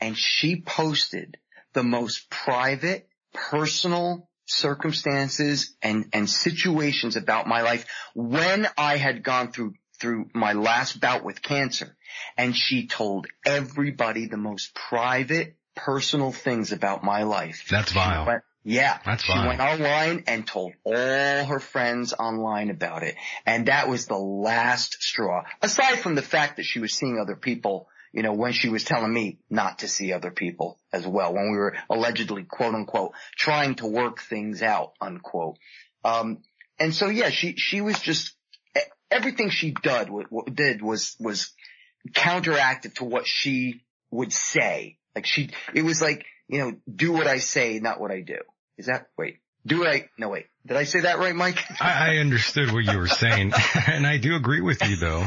and 0.00 0.16
she 0.16 0.60
posted 0.60 1.38
the 1.72 1.82
most 1.82 2.30
private, 2.30 3.08
personal 3.32 4.28
circumstances 4.46 5.74
and, 5.82 6.06
and 6.12 6.28
situations 6.28 7.16
about 7.16 7.46
my 7.46 7.62
life 7.62 7.86
when 8.14 8.66
I 8.76 8.96
had 8.96 9.22
gone 9.22 9.52
through, 9.52 9.74
through 10.00 10.30
my 10.34 10.52
last 10.54 11.00
bout 11.00 11.24
with 11.24 11.42
cancer. 11.42 11.96
And 12.36 12.56
she 12.56 12.86
told 12.86 13.26
everybody 13.44 14.26
the 14.26 14.36
most 14.36 14.74
private, 14.74 15.56
personal 15.76 16.32
things 16.32 16.72
about 16.72 17.04
my 17.04 17.22
life. 17.22 17.66
That's 17.70 17.92
vile. 17.92 18.26
went- 18.26 18.42
yeah. 18.62 18.98
That's 19.06 19.24
she 19.24 19.32
went 19.32 19.60
online 19.60 20.24
and 20.26 20.46
told 20.46 20.72
all 20.84 21.44
her 21.46 21.60
friends 21.60 22.12
online 22.12 22.70
about 22.70 23.02
it. 23.02 23.14
And 23.46 23.66
that 23.66 23.88
was 23.88 24.06
the 24.06 24.18
last 24.18 25.02
straw. 25.02 25.44
Aside 25.62 26.00
from 26.00 26.14
the 26.14 26.22
fact 26.22 26.56
that 26.56 26.64
she 26.64 26.78
was 26.78 26.92
seeing 26.92 27.18
other 27.18 27.36
people, 27.36 27.88
you 28.12 28.22
know, 28.22 28.34
when 28.34 28.52
she 28.52 28.68
was 28.68 28.84
telling 28.84 29.12
me 29.12 29.38
not 29.48 29.78
to 29.78 29.88
see 29.88 30.12
other 30.12 30.30
people 30.30 30.78
as 30.92 31.06
well, 31.06 31.32
when 31.32 31.50
we 31.52 31.56
were 31.56 31.76
allegedly 31.88 32.42
quote 32.44 32.74
unquote 32.74 33.12
trying 33.36 33.76
to 33.76 33.86
work 33.86 34.20
things 34.20 34.62
out, 34.62 34.92
unquote. 35.00 35.56
Um, 36.04 36.38
and 36.78 36.94
so 36.94 37.08
yeah, 37.08 37.30
she, 37.30 37.54
she 37.56 37.80
was 37.80 37.98
just, 37.98 38.34
everything 39.10 39.50
she 39.50 39.72
did, 39.82 40.08
did 40.54 40.82
was, 40.82 41.16
was 41.20 41.50
counteractive 42.12 42.94
to 42.94 43.04
what 43.04 43.26
she 43.26 43.82
would 44.10 44.32
say. 44.32 44.98
Like 45.14 45.26
she, 45.26 45.50
it 45.74 45.82
was 45.82 46.00
like, 46.00 46.24
you 46.48 46.58
know, 46.58 46.72
do 46.92 47.12
what 47.12 47.26
I 47.26 47.38
say, 47.38 47.78
not 47.80 48.00
what 48.00 48.10
I 48.10 48.20
do. 48.20 48.38
Is 48.78 48.86
that, 48.86 49.08
wait, 49.18 49.38
do 49.66 49.86
I, 49.86 50.08
no 50.18 50.28
wait, 50.30 50.46
did 50.66 50.76
I 50.76 50.84
say 50.84 51.00
that 51.00 51.18
right, 51.18 51.34
Mike? 51.34 51.58
I, 51.80 52.14
I 52.14 52.16
understood 52.18 52.72
what 52.72 52.84
you 52.84 52.98
were 52.98 53.08
saying, 53.08 53.52
and 53.86 54.06
I 54.06 54.16
do 54.18 54.34
agree 54.36 54.60
with 54.62 54.82
you 54.88 54.96
though. 54.96 55.26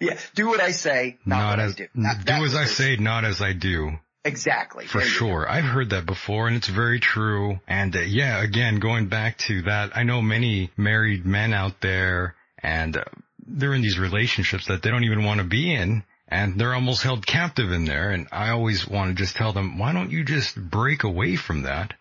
yeah, 0.00 0.18
do 0.34 0.48
what 0.48 0.60
I 0.60 0.72
say, 0.72 1.16
not, 1.24 1.38
Not 1.38 1.50
what 1.50 1.60
as 1.60 1.72
I 1.72 1.76
do. 1.76 1.84
do 1.94 2.02
That- 2.02 2.26
that 2.26 2.42
as 2.42 2.54
I 2.54 2.64
say, 2.66 2.96
not 2.96 3.24
as 3.24 3.40
I 3.40 3.52
do. 3.52 3.92
Exactly. 4.26 4.86
For 4.86 5.00
go. 5.00 5.04
sure. 5.04 5.46
I've 5.48 5.64
heard 5.64 5.90
that 5.90 6.06
before 6.06 6.46
and 6.48 6.56
it's 6.56 6.68
very 6.68 6.98
true. 6.98 7.60
And 7.68 7.94
uh, 7.94 8.00
yeah, 8.00 8.42
again, 8.42 8.80
going 8.80 9.08
back 9.08 9.36
to 9.48 9.62
that, 9.62 9.94
I 9.94 10.02
know 10.02 10.22
many 10.22 10.70
married 10.78 11.26
men 11.26 11.52
out 11.52 11.82
there 11.82 12.34
and 12.64 12.96
uh, 12.96 13.04
they're 13.46 13.74
in 13.74 13.82
these 13.82 13.98
relationships 13.98 14.66
that 14.68 14.82
they 14.82 14.90
don't 14.90 15.04
even 15.04 15.22
want 15.24 15.38
to 15.38 15.46
be 15.46 15.72
in 15.72 16.02
and 16.26 16.58
they're 16.58 16.74
almost 16.74 17.02
held 17.02 17.26
captive 17.26 17.70
in 17.70 17.84
there. 17.84 18.10
And 18.10 18.26
I 18.32 18.50
always 18.50 18.88
want 18.88 19.10
to 19.10 19.22
just 19.22 19.36
tell 19.36 19.52
them, 19.52 19.78
why 19.78 19.92
don't 19.92 20.10
you 20.10 20.24
just 20.24 20.56
break 20.56 21.04
away 21.04 21.36
from 21.36 21.62
that? 21.64 21.92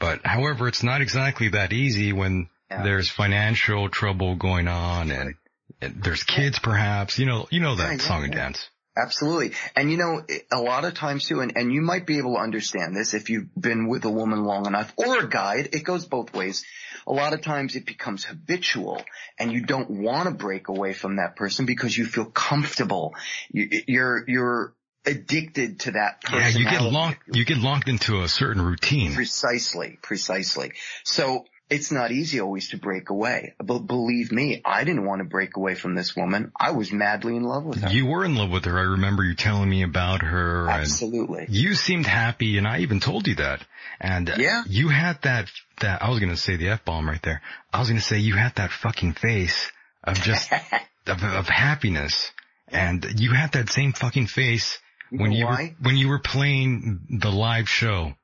But 0.00 0.26
however, 0.26 0.66
it's 0.66 0.82
not 0.82 1.00
exactly 1.00 1.50
that 1.50 1.72
easy 1.72 2.12
when 2.12 2.48
Yeah. 2.70 2.82
there's 2.82 3.08
financial 3.08 3.88
trouble 3.88 4.34
going 4.34 4.66
on 4.66 5.10
and, 5.12 5.34
and 5.80 6.02
there's 6.02 6.24
kids 6.24 6.58
perhaps, 6.58 7.18
you 7.18 7.26
know, 7.26 7.46
you 7.50 7.60
know 7.60 7.76
that 7.76 7.84
Yeah, 7.84 7.92
yeah, 7.92 8.08
song 8.08 8.24
and 8.24 8.32
dance. 8.32 8.68
Absolutely. 8.96 9.52
And 9.74 9.90
you 9.90 9.96
know, 9.96 10.22
a 10.52 10.60
lot 10.60 10.84
of 10.84 10.92
times 10.94 11.26
too, 11.26 11.40
and, 11.40 11.56
and 11.56 11.72
you 11.72 11.80
might 11.80 12.06
be 12.06 12.18
able 12.18 12.34
to 12.34 12.40
understand 12.40 12.94
this 12.94 13.14
if 13.14 13.30
you've 13.30 13.48
been 13.58 13.88
with 13.88 14.04
a 14.04 14.10
woman 14.10 14.44
long 14.44 14.66
enough 14.66 14.92
or 14.96 15.20
a 15.20 15.28
guy, 15.28 15.66
it 15.72 15.84
goes 15.84 16.04
both 16.04 16.34
ways. 16.34 16.64
A 17.06 17.12
lot 17.12 17.32
of 17.32 17.40
times 17.40 17.74
it 17.74 17.86
becomes 17.86 18.24
habitual 18.24 19.02
and 19.38 19.50
you 19.50 19.62
don't 19.62 19.88
want 19.88 20.28
to 20.28 20.34
break 20.34 20.68
away 20.68 20.92
from 20.92 21.16
that 21.16 21.36
person 21.36 21.64
because 21.64 21.96
you 21.96 22.04
feel 22.04 22.26
comfortable. 22.26 23.14
You, 23.50 23.68
you're, 23.88 24.24
you're 24.28 24.74
addicted 25.06 25.80
to 25.80 25.92
that 25.92 26.22
Yeah, 26.30 26.48
you 26.48 26.64
get 26.64 26.82
locked, 26.82 27.22
you 27.34 27.44
get 27.44 27.58
locked 27.58 27.88
into 27.88 28.22
a 28.22 28.28
certain 28.28 28.62
routine. 28.62 29.14
Precisely, 29.14 29.98
precisely. 30.02 30.72
So 31.04 31.46
it's 31.72 31.90
not 31.90 32.12
easy 32.12 32.40
always 32.40 32.68
to 32.70 32.76
break 32.76 33.10
away. 33.10 33.54
But 33.58 33.80
believe 33.80 34.30
me, 34.30 34.60
I 34.64 34.84
didn't 34.84 35.06
want 35.06 35.20
to 35.20 35.24
break 35.24 35.56
away 35.56 35.74
from 35.74 35.94
this 35.94 36.14
woman. 36.14 36.52
I 36.58 36.72
was 36.72 36.92
madly 36.92 37.34
in 37.36 37.42
love 37.42 37.64
with 37.64 37.80
her. 37.82 37.90
You 37.90 38.06
were 38.06 38.24
in 38.24 38.34
love 38.34 38.50
with 38.50 38.66
her. 38.66 38.78
I 38.78 38.82
remember 38.82 39.24
you 39.24 39.34
telling 39.34 39.68
me 39.68 39.82
about 39.82 40.22
her. 40.22 40.68
and 40.68 40.82
Absolutely. 40.82 41.46
You 41.48 41.74
seemed 41.74 42.06
happy 42.06 42.58
and 42.58 42.68
I 42.68 42.80
even 42.80 43.00
told 43.00 43.26
you 43.26 43.36
that. 43.36 43.64
And 44.00 44.30
Yeah. 44.36 44.62
you 44.66 44.88
had 44.88 45.22
that, 45.22 45.48
that, 45.80 46.02
I 46.02 46.10
was 46.10 46.18
going 46.18 46.30
to 46.30 46.36
say 46.36 46.56
the 46.56 46.68
F-bomb 46.68 47.08
right 47.08 47.22
there. 47.22 47.40
I 47.72 47.78
was 47.80 47.88
going 47.88 48.00
to 48.00 48.04
say 48.06 48.18
you 48.18 48.34
had 48.36 48.54
that 48.56 48.70
fucking 48.70 49.14
face 49.14 49.70
of 50.04 50.20
just, 50.20 50.52
of, 51.06 51.22
of 51.22 51.48
happiness. 51.48 52.30
And 52.68 53.04
you 53.18 53.32
had 53.32 53.52
that 53.52 53.70
same 53.70 53.92
fucking 53.92 54.26
face 54.26 54.78
when 55.10 55.30
know 55.30 55.36
you 55.36 55.46
were, 55.46 55.70
when 55.82 55.96
you 55.96 56.08
were 56.08 56.20
playing 56.20 57.00
the 57.20 57.30
live 57.30 57.68
show 57.68 58.14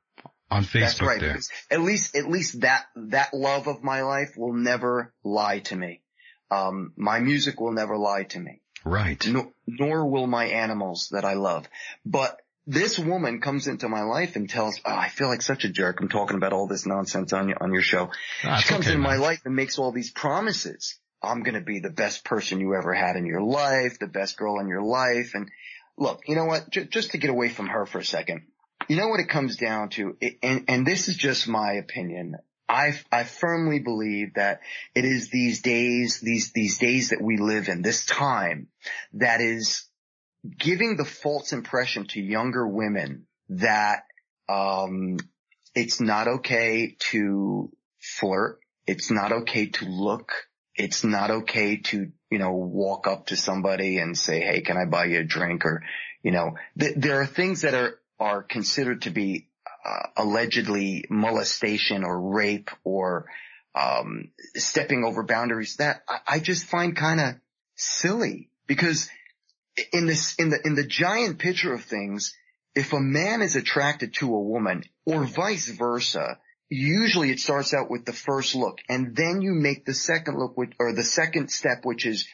on 0.51 0.63
Facebook 0.63 0.79
That's 0.79 1.01
right. 1.01 1.21
there. 1.21 1.39
At 1.69 1.81
least, 1.81 2.15
at 2.15 2.27
least 2.27 2.61
that, 2.61 2.85
that 2.95 3.33
love 3.33 3.67
of 3.67 3.83
my 3.83 4.01
life 4.01 4.29
will 4.37 4.53
never 4.53 5.13
lie 5.23 5.59
to 5.59 5.75
me. 5.75 6.01
Um, 6.51 6.93
my 6.95 7.19
music 7.19 7.59
will 7.59 7.71
never 7.71 7.97
lie 7.97 8.23
to 8.23 8.39
me. 8.39 8.61
Right. 8.83 9.23
Nor, 9.27 9.51
nor 9.67 10.07
will 10.07 10.27
my 10.27 10.45
animals 10.45 11.09
that 11.11 11.25
I 11.25 11.33
love. 11.33 11.67
But 12.05 12.39
this 12.65 12.97
woman 12.97 13.41
comes 13.41 13.67
into 13.67 13.89
my 13.89 14.03
life 14.03 14.35
and 14.35 14.49
tells, 14.49 14.79
oh, 14.85 14.95
I 14.95 15.09
feel 15.09 15.27
like 15.27 15.41
such 15.41 15.65
a 15.65 15.69
jerk. 15.69 15.99
I'm 16.01 16.09
talking 16.09 16.37
about 16.37 16.53
all 16.53 16.67
this 16.67 16.85
nonsense 16.85 17.33
on 17.33 17.49
your, 17.49 17.57
on 17.61 17.73
your 17.73 17.81
show. 17.81 18.11
Ah, 18.43 18.57
she 18.57 18.69
comes 18.69 18.85
okay, 18.85 18.95
into 18.95 19.03
my 19.03 19.17
life 19.17 19.41
and 19.45 19.55
makes 19.55 19.77
all 19.77 19.91
these 19.91 20.11
promises. 20.11 20.97
I'm 21.21 21.43
going 21.43 21.55
to 21.55 21.61
be 21.61 21.79
the 21.79 21.89
best 21.89 22.23
person 22.23 22.59
you 22.59 22.75
ever 22.75 22.93
had 22.93 23.15
in 23.15 23.25
your 23.25 23.41
life, 23.41 23.99
the 23.99 24.07
best 24.07 24.37
girl 24.37 24.59
in 24.59 24.67
your 24.67 24.81
life. 24.81 25.31
And 25.33 25.49
look, 25.97 26.21
you 26.27 26.35
know 26.35 26.45
what? 26.45 26.69
J- 26.69 26.85
just 26.85 27.11
to 27.11 27.17
get 27.17 27.29
away 27.29 27.49
from 27.49 27.67
her 27.67 27.85
for 27.85 27.99
a 27.99 28.05
second, 28.05 28.43
you 28.89 28.97
know 28.97 29.07
what 29.07 29.19
it 29.19 29.29
comes 29.29 29.55
down 29.55 29.89
to? 29.89 30.17
And, 30.43 30.65
and 30.67 30.85
this 30.85 31.07
is 31.07 31.15
just 31.15 31.47
my 31.47 31.73
opinion. 31.73 32.35
I, 32.67 32.99
I 33.11 33.23
firmly 33.23 33.79
believe 33.79 34.33
that 34.35 34.61
it 34.93 35.05
is 35.05 35.29
these 35.29 35.61
days, 35.61 36.19
these, 36.21 36.51
these 36.51 36.77
days 36.77 37.09
that 37.09 37.21
we 37.21 37.37
live 37.37 37.69
in, 37.69 37.81
this 37.81 38.05
time 38.05 38.67
that 39.13 39.41
is 39.41 39.85
giving 40.57 40.97
the 40.97 41.05
false 41.05 41.53
impression 41.53 42.05
to 42.07 42.21
younger 42.21 42.67
women 42.67 43.25
that, 43.49 44.03
um, 44.47 45.17
it's 45.75 46.01
not 46.01 46.27
okay 46.27 46.95
to 47.11 47.71
flirt. 47.99 48.59
It's 48.87 49.11
not 49.11 49.31
okay 49.31 49.67
to 49.67 49.85
look. 49.85 50.31
It's 50.75 51.03
not 51.03 51.31
okay 51.31 51.77
to, 51.77 52.11
you 52.29 52.37
know, 52.37 52.53
walk 52.53 53.07
up 53.07 53.27
to 53.27 53.35
somebody 53.35 53.99
and 53.99 54.17
say, 54.17 54.39
Hey, 54.39 54.61
can 54.61 54.77
I 54.77 54.85
buy 54.85 55.05
you 55.05 55.19
a 55.19 55.23
drink? 55.23 55.65
Or, 55.65 55.83
you 56.23 56.31
know, 56.31 56.55
th- 56.79 56.95
there 56.97 57.21
are 57.21 57.25
things 57.25 57.61
that 57.61 57.73
are, 57.73 57.98
are 58.19 58.43
considered 58.43 59.03
to 59.03 59.09
be 59.09 59.47
uh, 59.85 60.07
allegedly 60.17 61.05
molestation 61.09 62.03
or 62.03 62.19
rape 62.19 62.69
or, 62.83 63.25
um, 63.75 64.31
stepping 64.55 65.03
over 65.03 65.23
boundaries 65.23 65.77
that 65.77 66.03
I, 66.07 66.19
I 66.27 66.39
just 66.39 66.65
find 66.65 66.95
kind 66.95 67.19
of 67.19 67.35
silly. 67.75 68.49
Because 68.67 69.09
in 69.93 70.05
this, 70.05 70.35
in 70.35 70.49
the, 70.49 70.59
in 70.63 70.75
the 70.75 70.85
giant 70.85 71.39
picture 71.39 71.73
of 71.73 71.83
things, 71.83 72.35
if 72.75 72.93
a 72.93 72.99
man 72.99 73.41
is 73.41 73.55
attracted 73.55 74.13
to 74.15 74.33
a 74.33 74.41
woman 74.41 74.83
or 75.05 75.23
vice 75.23 75.69
versa, 75.69 76.37
usually 76.69 77.31
it 77.31 77.39
starts 77.39 77.73
out 77.73 77.89
with 77.89 78.05
the 78.05 78.13
first 78.13 78.55
look. 78.55 78.79
And 78.87 79.15
then 79.15 79.41
you 79.41 79.53
make 79.53 79.85
the 79.85 79.93
second 79.93 80.37
look 80.37 80.57
with, 80.57 80.69
or 80.79 80.93
the 80.93 81.03
second 81.03 81.49
step, 81.49 81.79
which 81.83 82.05
is 82.05 82.27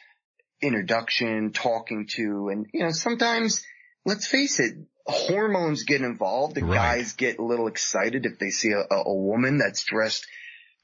introduction, 0.60 1.52
talking 1.52 2.06
to, 2.16 2.48
and 2.50 2.66
you 2.72 2.80
know, 2.80 2.90
sometimes 2.90 3.64
let's 4.04 4.26
face 4.26 4.60
it, 4.60 4.74
hormones 5.06 5.84
get 5.84 6.02
involved. 6.02 6.54
The 6.54 6.64
Right. 6.64 6.98
guys 6.98 7.12
get 7.12 7.38
a 7.38 7.44
little 7.44 7.68
excited 7.68 8.26
if 8.26 8.38
they 8.38 8.50
see 8.50 8.72
a, 8.72 8.80
a, 8.80 9.02
a 9.06 9.14
woman 9.14 9.58
that's 9.58 9.84
dressed 9.84 10.26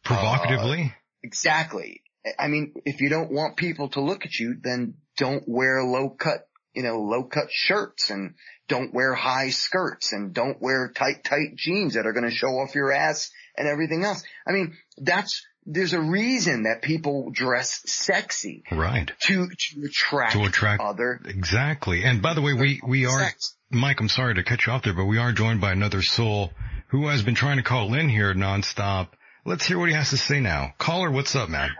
Provocatively? 0.05 0.93
Uh, 0.95 0.99
exactly. 1.23 2.03
I 2.39 2.49
mean, 2.49 2.75
if 2.85 3.01
you 3.01 3.09
don't 3.09 3.31
want 3.33 3.57
people 3.57 3.89
to 3.91 4.01
look 4.01 4.25
at 4.25 4.39
you, 4.39 4.57
then 4.61 4.95
don't 5.17 5.45
wear 5.47 5.83
low 5.85 6.11
cut, 6.11 6.49
you 6.75 6.83
know, 6.83 7.01
low 7.01 7.25
cut 7.25 7.49
shirts 7.51 8.11
and 8.11 8.35
don't 8.69 8.95
wear 8.95 9.15
high 9.15 9.51
skirts 9.51 10.13
and 10.13 10.33
don't 10.33 10.61
wear 10.61 10.91
tight, 10.95 11.25
tight 11.25 11.57
jeans 11.57 11.95
that 11.95 12.07
are 12.07 12.13
going 12.13 12.29
to 12.29 12.35
show 12.35 12.59
off 12.59 12.75
your 12.75 12.93
ass 12.93 13.31
and 13.57 13.69
everything 13.69 14.05
else. 14.05 14.23
I 14.47 14.53
mean, 14.53 14.77
that's, 14.99 15.45
there's 15.65 15.93
a 15.93 16.01
reason 16.01 16.65
that 16.65 16.83
people 16.83 17.31
dress 17.31 17.83
sexy 17.87 18.65
right. 18.71 19.11
to, 19.21 19.49
to 19.49 19.85
attract, 19.85 20.33
To 20.33 20.45
attract 20.45 20.83
other. 20.83 21.21
Exactly. 21.25 22.03
And 22.05 22.21
by 22.21 22.35
the 22.35 22.43
way, 22.43 22.53
we, 22.53 22.81
we 22.87 23.07
are, 23.07 23.21
Sex. 23.21 23.55
Mike, 23.71 24.01
I'm 24.01 24.09
sorry 24.09 24.35
to 24.35 24.43
cut 24.43 24.67
you 24.67 24.73
off 24.73 24.83
there, 24.83 24.95
but 24.95 25.05
we 25.05 25.19
are 25.19 25.33
joined 25.33 25.61
by 25.61 25.73
another 25.73 26.03
soul 26.03 26.51
who 26.89 27.09
has 27.09 27.23
been 27.23 27.35
trying 27.35 27.59
to 27.59 27.63
call 27.63 27.95
in 27.95 28.09
here 28.09 28.35
nonstop. 28.35 29.09
Let's 29.45 29.67
hear 29.67 29.79
what 29.79 29.89
he 29.89 29.95
has 29.95 30.11
to 30.11 30.17
say 30.17 30.41
now. 30.41 30.75
Caller, 30.79 31.11
what's 31.11 31.35
up, 31.37 31.49
man? 31.49 31.71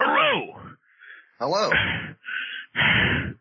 Hello. 0.00 0.54
Hello. 1.38 1.70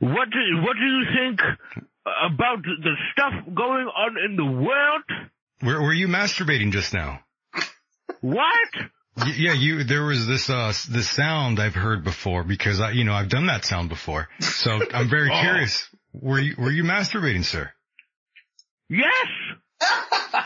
What 0.00 0.30
do, 0.30 0.38
what 0.62 0.76
do 0.78 0.86
you 0.86 1.04
think 1.14 1.40
about 2.04 2.62
the 2.62 2.94
stuff 3.12 3.34
going 3.54 3.86
on 3.86 4.16
in 4.24 4.36
the 4.36 4.46
world? 4.46 5.02
Were, 5.62 5.82
were 5.82 5.92
you 5.92 6.08
masturbating 6.08 6.72
just 6.72 6.94
now? 6.94 7.20
What? 8.20 8.68
Yeah, 9.36 9.52
you, 9.54 9.84
there 9.84 10.04
was 10.04 10.26
this, 10.26 10.48
uh, 10.48 10.72
this 10.90 11.08
sound 11.08 11.60
I've 11.60 11.74
heard 11.74 12.04
before 12.04 12.44
because 12.44 12.80
I, 12.80 12.92
you 12.92 13.04
know, 13.04 13.12
I've 13.12 13.28
done 13.28 13.46
that 13.46 13.64
sound 13.64 13.88
before. 13.88 14.28
So 14.40 14.80
I'm 14.94 15.08
very 15.10 15.30
Oh. 15.32 15.40
curious. 15.40 15.88
Were 16.12 16.38
you, 16.40 16.54
were 16.58 16.70
you 16.70 16.84
masturbating, 16.84 17.44
sir? 17.44 17.70
Yes. 18.88 19.26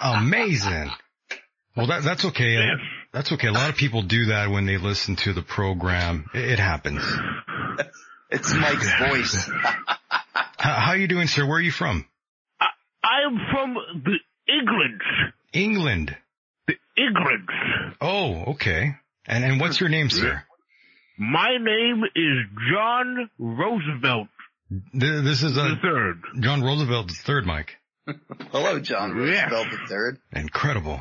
Amazing. 0.02 0.90
Well, 1.76 1.86
that, 1.88 2.02
that's 2.02 2.24
okay. 2.26 2.54
Yes. 2.54 2.78
That's 3.12 3.32
okay. 3.32 3.48
A 3.48 3.52
lot 3.52 3.70
of 3.70 3.76
people 3.76 4.02
do 4.02 4.26
that 4.26 4.50
when 4.50 4.66
they 4.66 4.76
listen 4.76 5.16
to 5.16 5.32
the 5.32 5.42
program. 5.42 6.26
It, 6.34 6.52
it 6.52 6.58
happens. 6.58 7.02
It's 8.30 8.52
Mike's 8.52 8.90
voice. 8.98 9.48
How, 10.56 10.72
how 10.80 10.92
you 10.94 11.06
doing, 11.06 11.28
sir? 11.28 11.46
Where 11.46 11.58
are 11.58 11.60
you 11.60 11.70
from? 11.70 12.04
I, 12.58 12.66
I 13.04 13.26
am 13.26 13.38
from 13.52 13.74
the 14.02 14.16
England. 14.52 15.00
England. 15.52 16.16
The 16.96 17.02
England. 17.02 17.48
Oh, 18.00 18.52
okay. 18.52 18.94
And, 19.26 19.44
and 19.44 19.60
what's 19.60 19.80
your 19.80 19.88
name, 19.88 20.10
sir? 20.10 20.42
My 21.18 21.56
name 21.60 22.02
is 22.14 22.38
John 22.72 23.30
Roosevelt 23.38 24.28
Th- 24.92 25.22
This 25.24 25.42
is 25.42 25.54
the 25.54 25.62
uh, 25.62 25.74
third. 25.82 26.22
John 26.40 26.62
Roosevelt 26.62 27.08
the 27.08 27.14
third, 27.14 27.46
Mike. 27.46 27.76
Hello, 28.50 28.80
John 28.80 29.10
Yeah. 29.16 29.44
Roosevelt 29.48 29.70
the 29.70 29.86
third. 29.88 30.18
Incredible. 30.32 31.00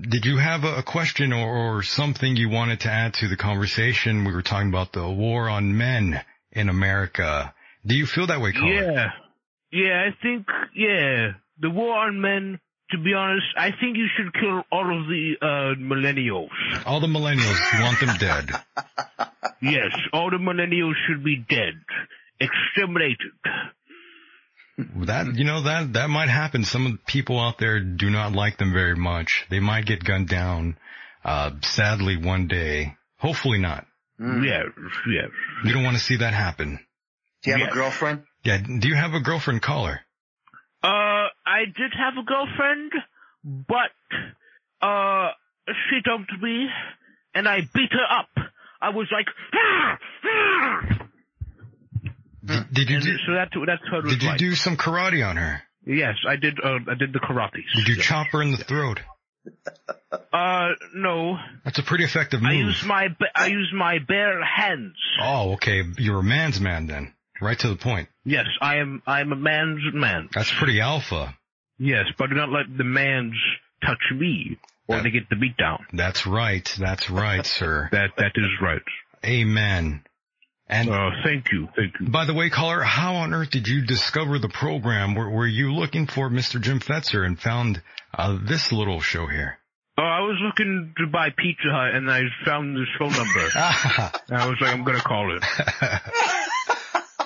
Did 0.00 0.24
you 0.24 0.38
have 0.38 0.64
a, 0.64 0.76
a 0.76 0.82
question 0.82 1.32
or, 1.32 1.76
or 1.78 1.82
something 1.82 2.36
you 2.36 2.48
wanted 2.48 2.80
to 2.80 2.90
add 2.90 3.14
to 3.14 3.28
the 3.28 3.36
conversation? 3.36 4.24
We 4.24 4.32
were 4.32 4.42
talking 4.42 4.68
about 4.68 4.92
the 4.92 5.08
war 5.08 5.48
on 5.48 5.76
men 5.76 6.20
in 6.52 6.68
America. 6.68 7.52
Do 7.84 7.94
you 7.96 8.06
feel 8.06 8.26
that 8.28 8.40
way, 8.40 8.52
caller? 8.52 8.72
Yeah. 8.72 9.06
Yeah, 9.72 10.04
I 10.06 10.10
think, 10.22 10.46
yeah. 10.76 11.32
The 11.58 11.70
war 11.70 11.94
on 12.06 12.20
men, 12.20 12.60
to 12.92 12.98
be 12.98 13.14
honest, 13.14 13.46
I 13.56 13.70
think 13.72 13.96
you 13.96 14.06
should 14.16 14.32
kill 14.34 14.62
all 14.70 15.00
of 15.00 15.06
the, 15.08 15.34
uh, 15.42 15.74
millennials. 15.80 16.50
All 16.86 17.00
the 17.00 17.06
millennials, 17.08 17.58
you 17.76 17.82
want 17.82 18.00
them 18.00 18.16
dead. 18.18 18.50
Yes, 19.60 19.92
all 20.12 20.28
the 20.30 20.38
millennials 20.38 20.94
should 21.06 21.22
be 21.22 21.36
dead. 21.36 21.74
Exterminated. 22.40 23.30
That, 25.06 25.34
you 25.36 25.44
know, 25.44 25.62
that, 25.62 25.92
that 25.92 26.08
might 26.10 26.28
happen. 26.28 26.64
Some 26.64 26.86
of 26.86 26.92
the 26.92 26.98
people 27.06 27.38
out 27.38 27.58
there 27.58 27.78
do 27.80 28.10
not 28.10 28.32
like 28.32 28.58
them 28.58 28.72
very 28.72 28.96
much. 28.96 29.44
They 29.50 29.60
might 29.60 29.86
get 29.86 30.02
gunned 30.02 30.28
down, 30.28 30.76
uh, 31.24 31.50
sadly 31.62 32.16
one 32.16 32.48
day. 32.48 32.96
Hopefully 33.18 33.58
not. 33.60 33.86
Yes, 34.18 34.66
yes. 35.08 35.28
You 35.64 35.72
don't 35.72 35.84
want 35.84 35.96
to 35.96 36.02
see 36.02 36.16
that 36.16 36.34
happen. 36.34 36.78
Do 37.42 37.50
you 37.50 37.56
have 37.56 37.60
Yes. 37.60 37.70
a 37.70 37.74
girlfriend? 37.74 38.22
Yeah. 38.44 38.58
Do 38.58 38.88
you 38.88 38.94
have 38.96 39.14
a 39.14 39.20
girlfriend 39.20 39.62
caller? 39.62 40.00
Uh, 40.82 41.28
I 41.46 41.64
did 41.66 41.92
have 41.96 42.14
a 42.18 42.24
girlfriend, 42.24 42.92
but, 43.44 44.86
uh, 44.86 45.30
she 45.88 46.00
dumped 46.04 46.32
me, 46.42 46.66
and 47.34 47.48
I 47.48 47.60
beat 47.72 47.92
her 47.92 48.18
up. 48.18 48.30
I 48.80 48.88
was 48.90 49.06
like, 49.12 49.26
ah, 49.54 49.98
ah! 50.24 51.08
Did, 52.44 52.74
did 52.74 52.90
you 52.90 52.96
And 52.96 53.04
do, 53.04 53.16
so 53.26 53.32
that's, 53.34 53.50
that's 53.66 53.92
what 53.92 54.04
did 54.04 54.22
you 54.22 54.28
like. 54.30 54.38
do 54.38 54.54
some 54.56 54.76
karate 54.76 55.24
on 55.24 55.36
her? 55.36 55.62
Yes, 55.86 56.16
I 56.28 56.34
did. 56.36 56.58
Uh, 56.62 56.78
I 56.90 56.94
did 56.98 57.12
the 57.12 57.20
karate. 57.20 57.62
Did 57.76 57.88
you 57.88 57.96
chop 57.96 58.28
her 58.32 58.42
in 58.42 58.50
the 58.50 58.56
throat? 58.56 59.00
Uh, 60.32 60.68
no. 60.94 61.36
That's 61.64 61.78
a 61.78 61.82
pretty 61.82 62.04
effective 62.04 62.40
move. 62.42 62.50
I 62.50 62.54
use 62.54 62.84
my 62.84 63.08
I 63.34 63.46
use 63.46 63.72
my 63.76 63.98
bare 64.06 64.44
hands. 64.44 64.94
Oh, 65.20 65.52
okay. 65.54 65.82
You're 65.98 66.20
a 66.20 66.22
man's 66.24 66.60
man 66.60 66.86
then. 66.86 67.14
Right 67.42 67.58
to 67.58 67.68
the 67.68 67.76
point. 67.76 68.08
Yes, 68.24 68.46
I 68.60 68.76
am. 68.76 69.02
I 69.04 69.20
am 69.20 69.32
a 69.32 69.36
man's 69.36 69.82
man. 69.92 70.28
That's 70.32 70.52
pretty 70.56 70.80
alpha. 70.80 71.36
Yes, 71.76 72.04
but 72.16 72.30
do 72.30 72.36
not 72.36 72.50
let 72.50 72.66
the 72.78 72.84
man's 72.84 73.34
touch 73.84 73.98
me, 74.14 74.58
or 74.86 75.02
they 75.02 75.10
get 75.10 75.28
the 75.28 75.34
beat 75.34 75.56
down. 75.56 75.84
That's 75.92 76.24
right. 76.24 76.64
That's 76.78 77.10
right, 77.10 77.44
sir. 77.58 77.88
That 77.90 78.10
that 78.16 78.32
is 78.36 78.50
right. 78.62 78.82
Amen. 79.24 80.04
And 80.68 80.88
uh, 80.88 81.10
thank 81.24 81.50
you, 81.50 81.68
thank 81.76 81.94
you. 82.00 82.08
By 82.08 82.24
the 82.24 82.32
way, 82.32 82.48
caller, 82.48 82.80
how 82.80 83.16
on 83.16 83.34
earth 83.34 83.50
did 83.50 83.66
you 83.66 83.84
discover 83.84 84.38
the 84.38 84.48
program? 84.48 85.14
Were, 85.14 85.28
were 85.28 85.46
you 85.46 85.72
looking 85.72 86.06
for 86.06 86.30
Mr. 86.30 86.60
Jim 86.60 86.80
Fetzer 86.80 87.26
and 87.26 87.38
found 87.38 87.82
uh, 88.16 88.38
this 88.48 88.72
little 88.72 89.00
show 89.00 89.26
here? 89.26 89.58
Oh, 89.98 90.02
I 90.02 90.20
was 90.20 90.38
looking 90.40 90.94
to 90.96 91.08
buy 91.08 91.28
Pizza 91.36 91.68
Hut 91.70 91.94
and 91.94 92.10
I 92.10 92.22
found 92.46 92.76
this 92.76 92.88
phone 92.98 93.12
number. 93.12 93.50
I 93.54 94.48
was 94.48 94.56
like, 94.60 94.72
I'm 94.72 94.84
gonna 94.84 95.00
call 95.00 95.36
it. 95.36 95.44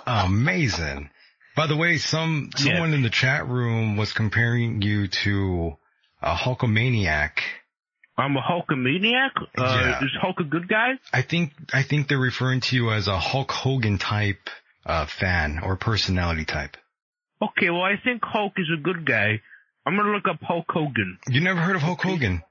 Amazing. 0.06 1.10
By 1.56 1.66
the 1.66 1.76
way, 1.76 1.98
some 1.98 2.50
someone 2.56 2.92
in 2.94 3.02
the 3.02 3.10
chat 3.10 3.48
room 3.48 3.96
was 3.96 4.12
comparing 4.12 4.82
you 4.82 5.08
to 5.08 5.76
a 6.22 6.34
Hulkamaniac. 6.34 7.38
I'm 8.18 8.36
a 8.36 8.40
Hulkamaniac? 8.40 9.30
Uh, 9.58 9.96
Yeah. 10.00 10.04
is 10.04 10.10
Hulk 10.20 10.40
a 10.40 10.44
good 10.44 10.68
guy? 10.68 10.92
I 11.12 11.22
think 11.22 11.52
I 11.72 11.82
think 11.82 12.08
they're 12.08 12.18
referring 12.18 12.60
to 12.60 12.76
you 12.76 12.90
as 12.90 13.08
a 13.08 13.18
Hulk 13.18 13.50
Hogan 13.50 13.98
type 13.98 14.48
uh, 14.84 15.06
fan 15.06 15.60
or 15.62 15.76
personality 15.76 16.44
type. 16.44 16.76
Okay, 17.42 17.70
well 17.70 17.82
I 17.82 17.96
think 18.02 18.22
Hulk 18.24 18.52
is 18.58 18.68
a 18.72 18.80
good 18.80 19.04
guy. 19.04 19.40
I'm 19.84 19.96
gonna 19.96 20.12
look 20.12 20.28
up 20.28 20.40
Hulk 20.42 20.66
Hogan. 20.68 21.18
You 21.28 21.40
never 21.40 21.60
heard 21.60 21.76
of 21.76 21.82
Hulk 21.82 22.02
Hogan? 22.02 22.42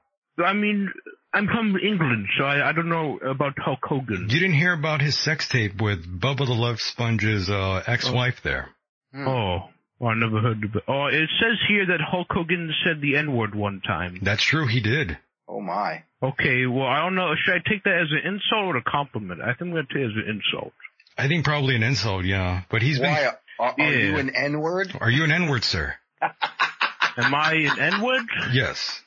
I 0.44 0.52
mean, 0.52 0.92
I'm 1.32 1.46
from 1.46 1.76
England, 1.76 2.28
so 2.38 2.44
I, 2.44 2.68
I 2.68 2.72
don't 2.72 2.88
know 2.88 3.18
about 3.18 3.58
Hulk 3.58 3.80
Hogan. 3.82 4.28
You 4.30 4.40
didn't 4.40 4.54
hear 4.56 4.72
about 4.72 5.02
his 5.02 5.18
sex 5.18 5.48
tape 5.48 5.80
with 5.80 6.04
Bubba 6.20 6.46
the 6.46 6.54
Love 6.54 6.80
Sponge's 6.80 7.50
uh, 7.50 7.82
ex-wife 7.86 8.40
there. 8.42 8.70
Oh, 9.14 9.68
well, 9.98 10.10
I 10.10 10.14
never 10.14 10.40
heard 10.40 10.64
of 10.64 10.74
it. 10.74 10.82
Oh, 10.88 11.06
it 11.06 11.28
says 11.40 11.58
here 11.68 11.86
that 11.86 12.00
Hulk 12.00 12.28
Hogan 12.30 12.72
said 12.84 13.00
the 13.00 13.16
N-word 13.16 13.54
one 13.54 13.80
time. 13.86 14.18
That's 14.22 14.42
true, 14.42 14.66
he 14.66 14.80
did. 14.80 15.18
Oh 15.48 15.60
my. 15.60 16.04
Okay, 16.22 16.66
well, 16.66 16.86
I 16.86 17.00
don't 17.00 17.14
know. 17.14 17.34
Should 17.44 17.54
I 17.54 17.68
take 17.68 17.84
that 17.84 18.00
as 18.02 18.08
an 18.10 18.32
insult 18.32 18.74
or 18.74 18.76
a 18.78 18.82
compliment? 18.82 19.40
I 19.42 19.48
think 19.48 19.62
I'm 19.62 19.70
going 19.72 19.86
to 19.86 19.94
take 19.94 20.02
it 20.02 20.06
as 20.06 20.16
an 20.16 20.40
insult. 20.40 20.72
I 21.18 21.28
think 21.28 21.44
probably 21.44 21.76
an 21.76 21.82
insult, 21.82 22.24
yeah. 22.24 22.62
But 22.70 22.82
he's 22.82 22.98
been. 22.98 23.10
Why? 23.10 23.32
Are, 23.58 23.74
are 23.78 23.92
you 23.92 24.16
an 24.16 24.34
N-word? 24.34 24.96
Are 25.00 25.10
you 25.10 25.24
an 25.24 25.30
N-word, 25.30 25.64
sir? 25.64 25.94
Am 26.22 27.34
I 27.34 27.52
an 27.54 27.78
N-word? 27.94 28.26
Yes. 28.52 29.00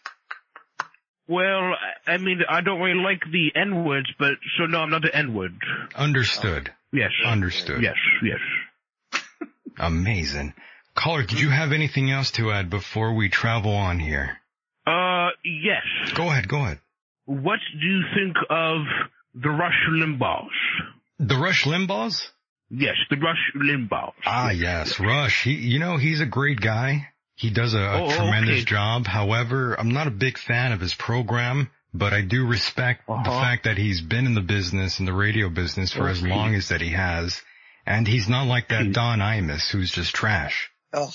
Well, 1.30 1.76
I 2.08 2.18
mean, 2.18 2.42
I 2.50 2.62
don't 2.62 2.82
really 2.82 3.00
like 3.00 3.22
the 3.32 3.52
N-words, 3.56 4.08
but, 4.18 4.34
so 4.58 4.66
no, 4.66 4.80
I'm 4.80 4.90
not 4.90 5.06
an 5.06 5.12
N-word. 5.14 5.54
Understood. 5.96 6.72
Yes. 6.92 7.12
Understood. 7.24 7.84
Yes, 7.84 7.96
yes. 8.24 9.22
Amazing. 9.78 10.54
Caller, 10.96 11.22
did 11.22 11.40
you 11.40 11.52
have 11.52 11.72
anything 11.72 12.10
else 12.10 12.32
to 12.32 12.52
add 12.52 12.72
before 12.72 13.14
we 13.14 13.30
travel 13.30 13.74
on 13.76 14.00
here? 14.00 14.38
Uh, 14.88 15.30
yes. 15.46 16.14
Go 16.16 16.30
ahead, 16.32 16.48
go 16.48 16.64
ahead. 16.64 16.80
What 17.26 17.60
do 17.80 17.86
you 17.88 18.02
think 18.16 18.36
of 18.50 18.82
the 19.36 19.52
Rush 19.52 19.88
Limbaughs? 19.92 20.48
The 21.20 21.38
Rush 21.38 21.66
Limbaughs? 21.66 22.28
Yes, 22.72 22.96
the 23.12 23.18
Rush 23.18 23.52
Limbaughs. 23.56 24.14
Ah, 24.26 24.50
yes, 24.50 25.00
Rush. 25.00 25.44
He, 25.44 25.52
you 25.52 25.78
know, 25.78 25.98
he's 25.98 26.22
a 26.22 26.26
great 26.26 26.60
guy. 26.60 27.10
He 27.40 27.50
does 27.50 27.74
a, 27.74 27.80
a 27.80 28.04
Oh, 28.04 28.10
tremendous 28.16 28.58
okay. 28.58 28.66
job. 28.66 29.08
However, 29.08 29.74
I'm 29.80 29.92
not 29.92 30.08
a 30.08 30.12
big 30.12 30.38
fan 30.38 30.74
of 30.74 30.82
his 30.82 30.94
program, 30.94 31.70
but 31.94 32.12
I 32.14 32.22
do 32.22 32.46
respect 32.46 33.08
the 33.08 33.14
Uh-huh. 33.14 33.42
fact 33.42 33.64
that 33.64 33.78
he's 33.78 34.02
been 34.02 34.26
in 34.26 34.34
the 34.36 34.42
business, 34.42 35.00
in 35.00 35.06
the 35.06 35.14
radio 35.14 35.50
business 35.50 35.94
for 35.94 36.10
as 36.10 36.22
long 36.22 36.54
as 36.54 36.68
that 36.68 36.82
he 36.82 36.90
has. 36.92 37.42
And 37.86 38.06
he's 38.08 38.28
not 38.28 38.46
like 38.48 38.68
that 38.70 38.92
Don 38.92 39.20
Imus 39.20 39.70
who's 39.72 39.90
just 39.92 40.14
trash. 40.14 40.70
Oh. 40.94 41.10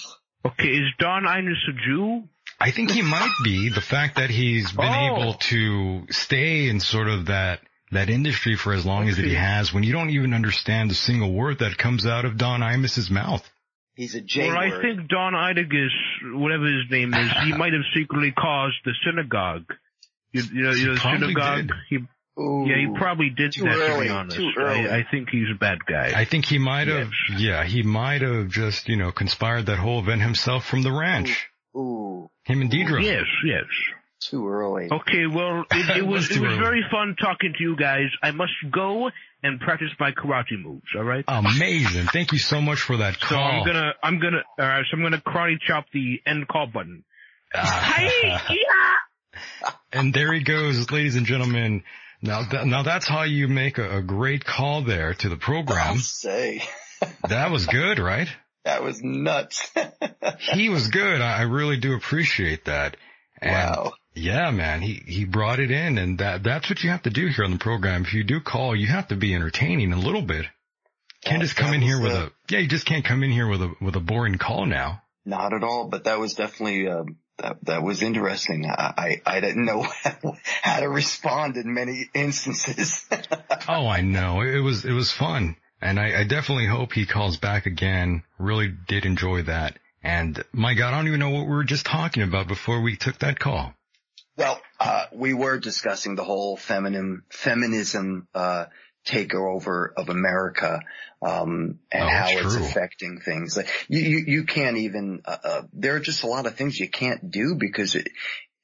Okay, 0.46 0.68
is 0.68 0.88
Don 0.98 1.24
Imus 1.24 1.60
a 1.68 1.72
Jew? 1.86 2.24
I 2.58 2.70
think 2.70 2.90
he 2.90 3.02
might 3.02 3.32
be. 3.44 3.68
The 3.68 3.80
fact 3.82 4.16
that 4.16 4.30
he's 4.30 4.72
been 4.72 4.92
Oh. 4.92 5.06
able 5.16 5.34
to 5.34 6.06
stay 6.10 6.68
in 6.68 6.80
sort 6.80 7.08
of 7.08 7.26
that 7.26 7.60
that 7.92 8.08
industry 8.10 8.56
for 8.56 8.72
as 8.72 8.84
long 8.84 9.08
as 9.08 9.16
that 9.16 9.24
he 9.26 9.34
has, 9.34 9.72
when 9.72 9.84
you 9.84 9.92
don't 9.92 10.10
even 10.10 10.34
understand 10.34 10.90
a 10.90 10.94
single 10.94 11.32
word 11.32 11.58
that 11.60 11.76
comes 11.78 12.06
out 12.06 12.24
of 12.24 12.36
Don 12.36 12.60
Imus's 12.60 13.08
mouth. 13.10 13.48
He's 13.96 14.14
a 14.14 14.20
J 14.20 14.48
well, 14.48 14.56
I 14.58 14.70
think 14.82 15.08
Don 15.08 15.34
Idagus, 15.34 15.88
whatever 16.34 16.64
his 16.64 16.90
name 16.90 17.14
is, 17.14 17.30
he 17.44 17.52
might 17.56 17.72
have 17.72 17.82
secretly 17.94 18.32
caused 18.32 18.76
the 18.84 18.92
synagogue. 19.06 19.72
You, 20.32 20.42
you 20.52 20.62
know, 20.64 20.70
you 20.72 20.86
know, 20.88 20.94
the 20.94 21.00
probably 21.00 21.28
synagogue. 21.28 21.66
did. 21.68 21.70
He, 21.88 21.96
Ooh. 22.42 22.64
yeah, 22.66 22.76
he 22.76 22.98
probably 22.98 23.30
did 23.30 23.52
Too 23.52 23.62
that. 23.62 23.76
to 23.76 23.92
early, 23.92 24.06
be 24.06 24.10
honest, 24.10 24.36
too 24.36 24.50
early. 24.58 24.88
I, 24.88 24.98
I 24.98 25.06
think 25.08 25.28
he's 25.30 25.46
a 25.54 25.58
bad 25.58 25.78
guy. 25.86 26.12
I 26.16 26.24
think 26.24 26.46
he 26.46 26.58
might 26.58 26.88
have, 26.88 27.10
yeah, 27.36 27.62
he 27.64 27.84
might 27.84 28.22
have 28.22 28.48
just, 28.48 28.88
you 28.88 28.96
know, 28.96 29.12
conspired 29.12 29.66
that 29.66 29.78
whole 29.78 30.00
event 30.00 30.22
himself 30.22 30.64
from 30.66 30.82
the 30.82 30.90
ranch. 30.90 31.48
Ooh. 31.76 32.28
Him 32.42 32.60
and 32.62 32.70
Deidre. 32.70 33.02
yes, 33.02 33.24
yes. 33.46 33.64
Too 34.20 34.48
early. 34.48 34.88
Okay, 34.90 35.26
well, 35.32 35.64
it, 35.70 35.98
it 35.98 36.06
was 36.06 36.28
Too 36.28 36.36
it 36.36 36.40
was 36.40 36.52
early. 36.54 36.58
very 36.58 36.84
fun 36.90 37.14
talking 37.20 37.52
to 37.56 37.62
you 37.62 37.76
guys. 37.76 38.06
I 38.22 38.32
must 38.32 38.52
go 38.72 39.10
and 39.44 39.60
practice 39.60 39.90
my 40.00 40.10
karate 40.10 40.60
moves. 40.60 40.86
All 40.96 41.04
right. 41.04 41.24
Amazing. 41.28 42.06
Thank 42.06 42.32
you 42.32 42.38
so 42.38 42.60
much 42.60 42.80
for 42.80 42.96
that 42.96 43.20
call. 43.20 43.28
So 43.28 43.34
call. 43.36 43.44
I'm 43.60 43.66
gonna 43.66 43.92
I'm 44.02 44.18
gonna 44.18 44.42
all 44.58 44.66
right. 44.66 44.84
So 44.90 44.96
I'm 44.96 45.02
gonna 45.02 45.20
karate 45.20 45.58
chop 45.64 45.84
the 45.92 46.20
end 46.26 46.48
call 46.48 46.66
button. 46.66 47.04
and 49.92 50.12
there 50.12 50.32
he 50.32 50.42
goes, 50.42 50.90
ladies 50.90 51.14
and 51.16 51.26
gentlemen. 51.26 51.84
Now, 52.22 52.42
th- 52.48 52.64
now 52.64 52.82
that's 52.82 53.06
how 53.06 53.22
you 53.24 53.48
make 53.48 53.78
a, 53.78 53.98
a 53.98 54.02
great 54.02 54.44
call 54.44 54.82
there 54.82 55.14
to 55.14 55.28
the 55.28 55.36
program. 55.36 55.78
I'll 55.86 55.96
say. 55.98 56.62
That 57.28 57.50
was 57.50 57.66
good, 57.66 57.98
right? 57.98 58.28
That 58.64 58.82
was 58.82 59.02
nuts. 59.02 59.70
He 60.54 60.70
was 60.70 60.88
good. 60.88 61.20
I, 61.20 61.40
I 61.40 61.42
really 61.42 61.76
do 61.76 61.94
appreciate 61.94 62.64
that. 62.64 62.96
And 63.42 63.52
Wow. 63.52 63.92
Yeah, 64.14 64.50
man, 64.52 64.80
he, 64.80 65.02
he 65.06 65.24
brought 65.24 65.58
it 65.58 65.70
in 65.70 65.98
and 65.98 66.18
that, 66.18 66.42
that's 66.44 66.68
what 66.70 66.82
you 66.84 66.90
have 66.90 67.02
to 67.02 67.10
do 67.10 67.26
here 67.28 67.44
on 67.44 67.50
the 67.50 67.58
program. 67.58 68.02
If 68.04 68.14
you 68.14 68.22
do 68.24 68.40
call, 68.40 68.76
you 68.76 68.86
have 68.86 69.08
to 69.08 69.16
be 69.16 69.34
entertaining 69.34 69.92
a 69.92 69.98
little 69.98 70.22
bit. 70.22 70.46
Can't 71.24 71.40
That- 71.40 71.46
just 71.46 71.56
come 71.56 71.74
in 71.74 71.82
here 71.82 72.00
with 72.00 72.12
uh, 72.12 72.26
a, 72.26 72.30
yeah, 72.48 72.60
you 72.60 72.68
just 72.68 72.86
can't 72.86 73.04
come 73.04 73.22
in 73.24 73.30
here 73.30 73.48
with 73.48 73.62
a, 73.62 73.72
with 73.80 73.96
a 73.96 74.00
boring 74.00 74.36
call 74.38 74.66
now. 74.66 75.02
Not 75.24 75.52
at 75.54 75.64
all, 75.64 75.88
but 75.88 76.04
that 76.04 76.18
was 76.20 76.34
definitely, 76.34 76.86
uh, 76.86 77.04
that, 77.38 77.56
that 77.64 77.82
was 77.82 78.02
interesting. 78.02 78.66
I, 78.70 79.20
I, 79.26 79.36
I 79.36 79.40
didn't 79.40 79.64
know 79.64 79.84
how 80.62 80.80
to 80.80 80.88
respond 80.88 81.56
in 81.56 81.72
many 81.74 82.08
instances. 82.14 83.06
Oh, 83.66 83.88
I 83.88 84.02
know. 84.02 84.42
It 84.42 84.58
was, 84.58 84.84
it 84.84 84.92
was 84.92 85.10
fun. 85.10 85.56
And 85.80 85.98
I, 85.98 86.20
I 86.20 86.24
definitely 86.24 86.66
hope 86.66 86.92
he 86.92 87.06
calls 87.06 87.38
back 87.38 87.64
again. 87.64 88.22
Really 88.38 88.68
did 88.68 89.06
enjoy 89.06 89.44
that. 89.44 89.78
And 90.02 90.44
my 90.52 90.74
God, 90.74 90.92
I 90.92 90.98
don't 90.98 91.08
even 91.08 91.20
know 91.20 91.30
what 91.30 91.46
we 91.46 91.54
were 91.54 91.64
just 91.64 91.86
talking 91.86 92.22
about 92.22 92.46
before 92.46 92.82
we 92.82 92.96
took 92.96 93.18
that 93.20 93.38
call. 93.38 93.72
Well, 94.36 94.60
uh, 94.80 95.06
we 95.12 95.32
were 95.32 95.58
discussing 95.58 96.16
the 96.16 96.24
whole 96.24 96.56
feminine, 96.56 97.22
feminism, 97.30 98.26
uh, 98.34 98.66
takeover 99.06 99.88
of 99.96 100.08
America, 100.08 100.80
um, 101.22 101.78
and 101.92 102.04
Oh, 102.04 102.08
how 102.08 102.26
that's 102.28 102.54
it's 102.54 102.54
affecting 102.56 103.20
things. 103.20 103.56
Like 103.56 103.68
you, 103.88 104.00
you, 104.00 104.24
you 104.26 104.44
can't 104.44 104.78
even, 104.78 105.22
uh, 105.24 105.36
uh, 105.44 105.62
there 105.72 105.96
are 105.96 106.00
just 106.00 106.22
a 106.24 106.26
lot 106.26 106.46
of 106.46 106.56
things 106.56 106.80
you 106.80 106.88
can't 106.88 107.30
do 107.30 107.54
because 107.54 107.94
it, 107.94 108.08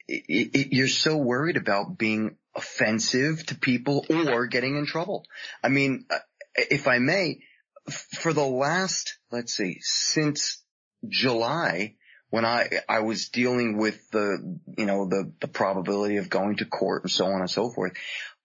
it, 0.08 0.50
it, 0.54 0.72
you're 0.72 0.88
so 0.88 1.16
worried 1.16 1.56
about 1.56 1.98
being 1.98 2.36
offensive 2.54 3.46
to 3.46 3.54
people 3.54 4.04
or 4.10 4.46
getting 4.46 4.76
in 4.76 4.86
trouble. 4.86 5.24
I 5.62 5.68
mean, 5.68 6.06
uh, 6.10 6.18
if 6.56 6.88
I 6.88 6.98
may, 6.98 7.40
f- 7.86 8.08
for 8.18 8.32
the 8.32 8.44
last, 8.44 9.18
let's 9.30 9.52
see, 9.54 9.78
since 9.80 10.62
July, 11.08 11.94
when 12.30 12.44
I, 12.44 12.68
I 12.88 13.00
was 13.00 13.28
dealing 13.28 13.76
with 13.76 14.08
the, 14.10 14.58
you 14.78 14.86
know, 14.86 15.06
the, 15.06 15.32
the 15.40 15.48
probability 15.48 16.16
of 16.16 16.30
going 16.30 16.56
to 16.58 16.64
court 16.64 17.02
and 17.02 17.10
so 17.10 17.26
on 17.26 17.40
and 17.40 17.50
so 17.50 17.70
forth, 17.70 17.92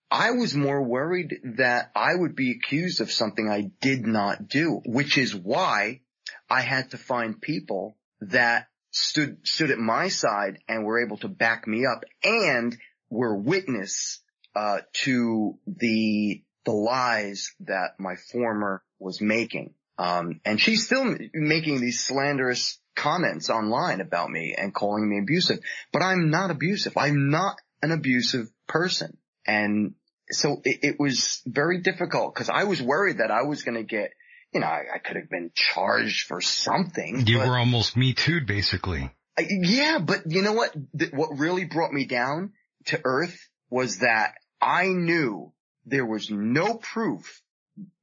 I 0.09 0.31
was 0.31 0.55
more 0.55 0.81
worried 0.81 1.35
that 1.57 1.91
I 1.95 2.13
would 2.15 2.35
be 2.35 2.51
accused 2.51 3.01
of 3.01 3.11
something 3.11 3.49
I 3.49 3.71
did 3.81 4.05
not 4.05 4.47
do, 4.47 4.81
which 4.85 5.17
is 5.17 5.35
why 5.35 6.01
I 6.49 6.61
had 6.61 6.91
to 6.91 6.97
find 6.97 7.39
people 7.39 7.97
that 8.21 8.67
stood, 8.91 9.45
stood 9.47 9.71
at 9.71 9.77
my 9.77 10.07
side 10.09 10.59
and 10.67 10.83
were 10.83 11.03
able 11.03 11.17
to 11.17 11.27
back 11.27 11.67
me 11.67 11.85
up 11.85 12.03
and 12.23 12.75
were 13.09 13.35
witness, 13.35 14.19
uh, 14.55 14.79
to 14.93 15.57
the, 15.67 16.41
the 16.65 16.71
lies 16.71 17.53
that 17.61 17.99
my 17.99 18.15
former 18.31 18.83
was 18.99 19.21
making. 19.21 19.73
Um, 19.97 20.39
and 20.43 20.59
she's 20.59 20.85
still 20.85 21.15
making 21.33 21.81
these 21.81 22.03
slanderous 22.03 22.79
comments 22.95 23.49
online 23.49 24.01
about 24.01 24.29
me 24.29 24.55
and 24.57 24.73
calling 24.73 25.07
me 25.09 25.19
abusive, 25.19 25.59
but 25.91 26.01
I'm 26.01 26.29
not 26.29 26.51
abusive. 26.51 26.97
I'm 26.97 27.29
not 27.29 27.57
an 27.81 27.91
abusive 27.91 28.49
person. 28.67 29.17
And 29.45 29.95
so 30.31 30.61
it, 30.63 30.79
it 30.83 30.99
was 30.99 31.41
very 31.45 31.81
difficult 31.81 32.33
because 32.33 32.49
I 32.49 32.63
was 32.63 32.81
worried 32.81 33.19
that 33.19 33.31
I 33.31 33.43
was 33.43 33.63
going 33.63 33.77
to 33.77 33.83
get 33.83 34.11
you 34.55 34.61
know, 34.61 34.67
I, 34.67 34.83
I 34.95 34.97
could 34.99 35.17
have 35.17 35.29
been 35.29 35.51
charged 35.53 36.27
for 36.27 36.39
something. 36.39 37.27
You 37.27 37.39
but- 37.39 37.49
were 37.49 37.57
almost 37.57 37.97
me 37.97 38.13
too, 38.13 38.39
basically. 38.41 39.11
I- 39.37 39.47
yeah, 39.49 39.99
but 39.99 40.23
you 40.27 40.41
know 40.41 40.53
what? 40.53 40.73
Th- 40.97 41.11
what 41.11 41.37
really 41.37 41.65
brought 41.65 41.91
me 41.91 42.05
down 42.05 42.53
to 42.85 43.01
earth 43.03 43.37
was 43.69 43.99
that 43.99 44.35
I 44.61 44.87
knew 44.87 45.51
there 45.85 46.05
was 46.05 46.31
no 46.31 46.75
proof 46.75 47.41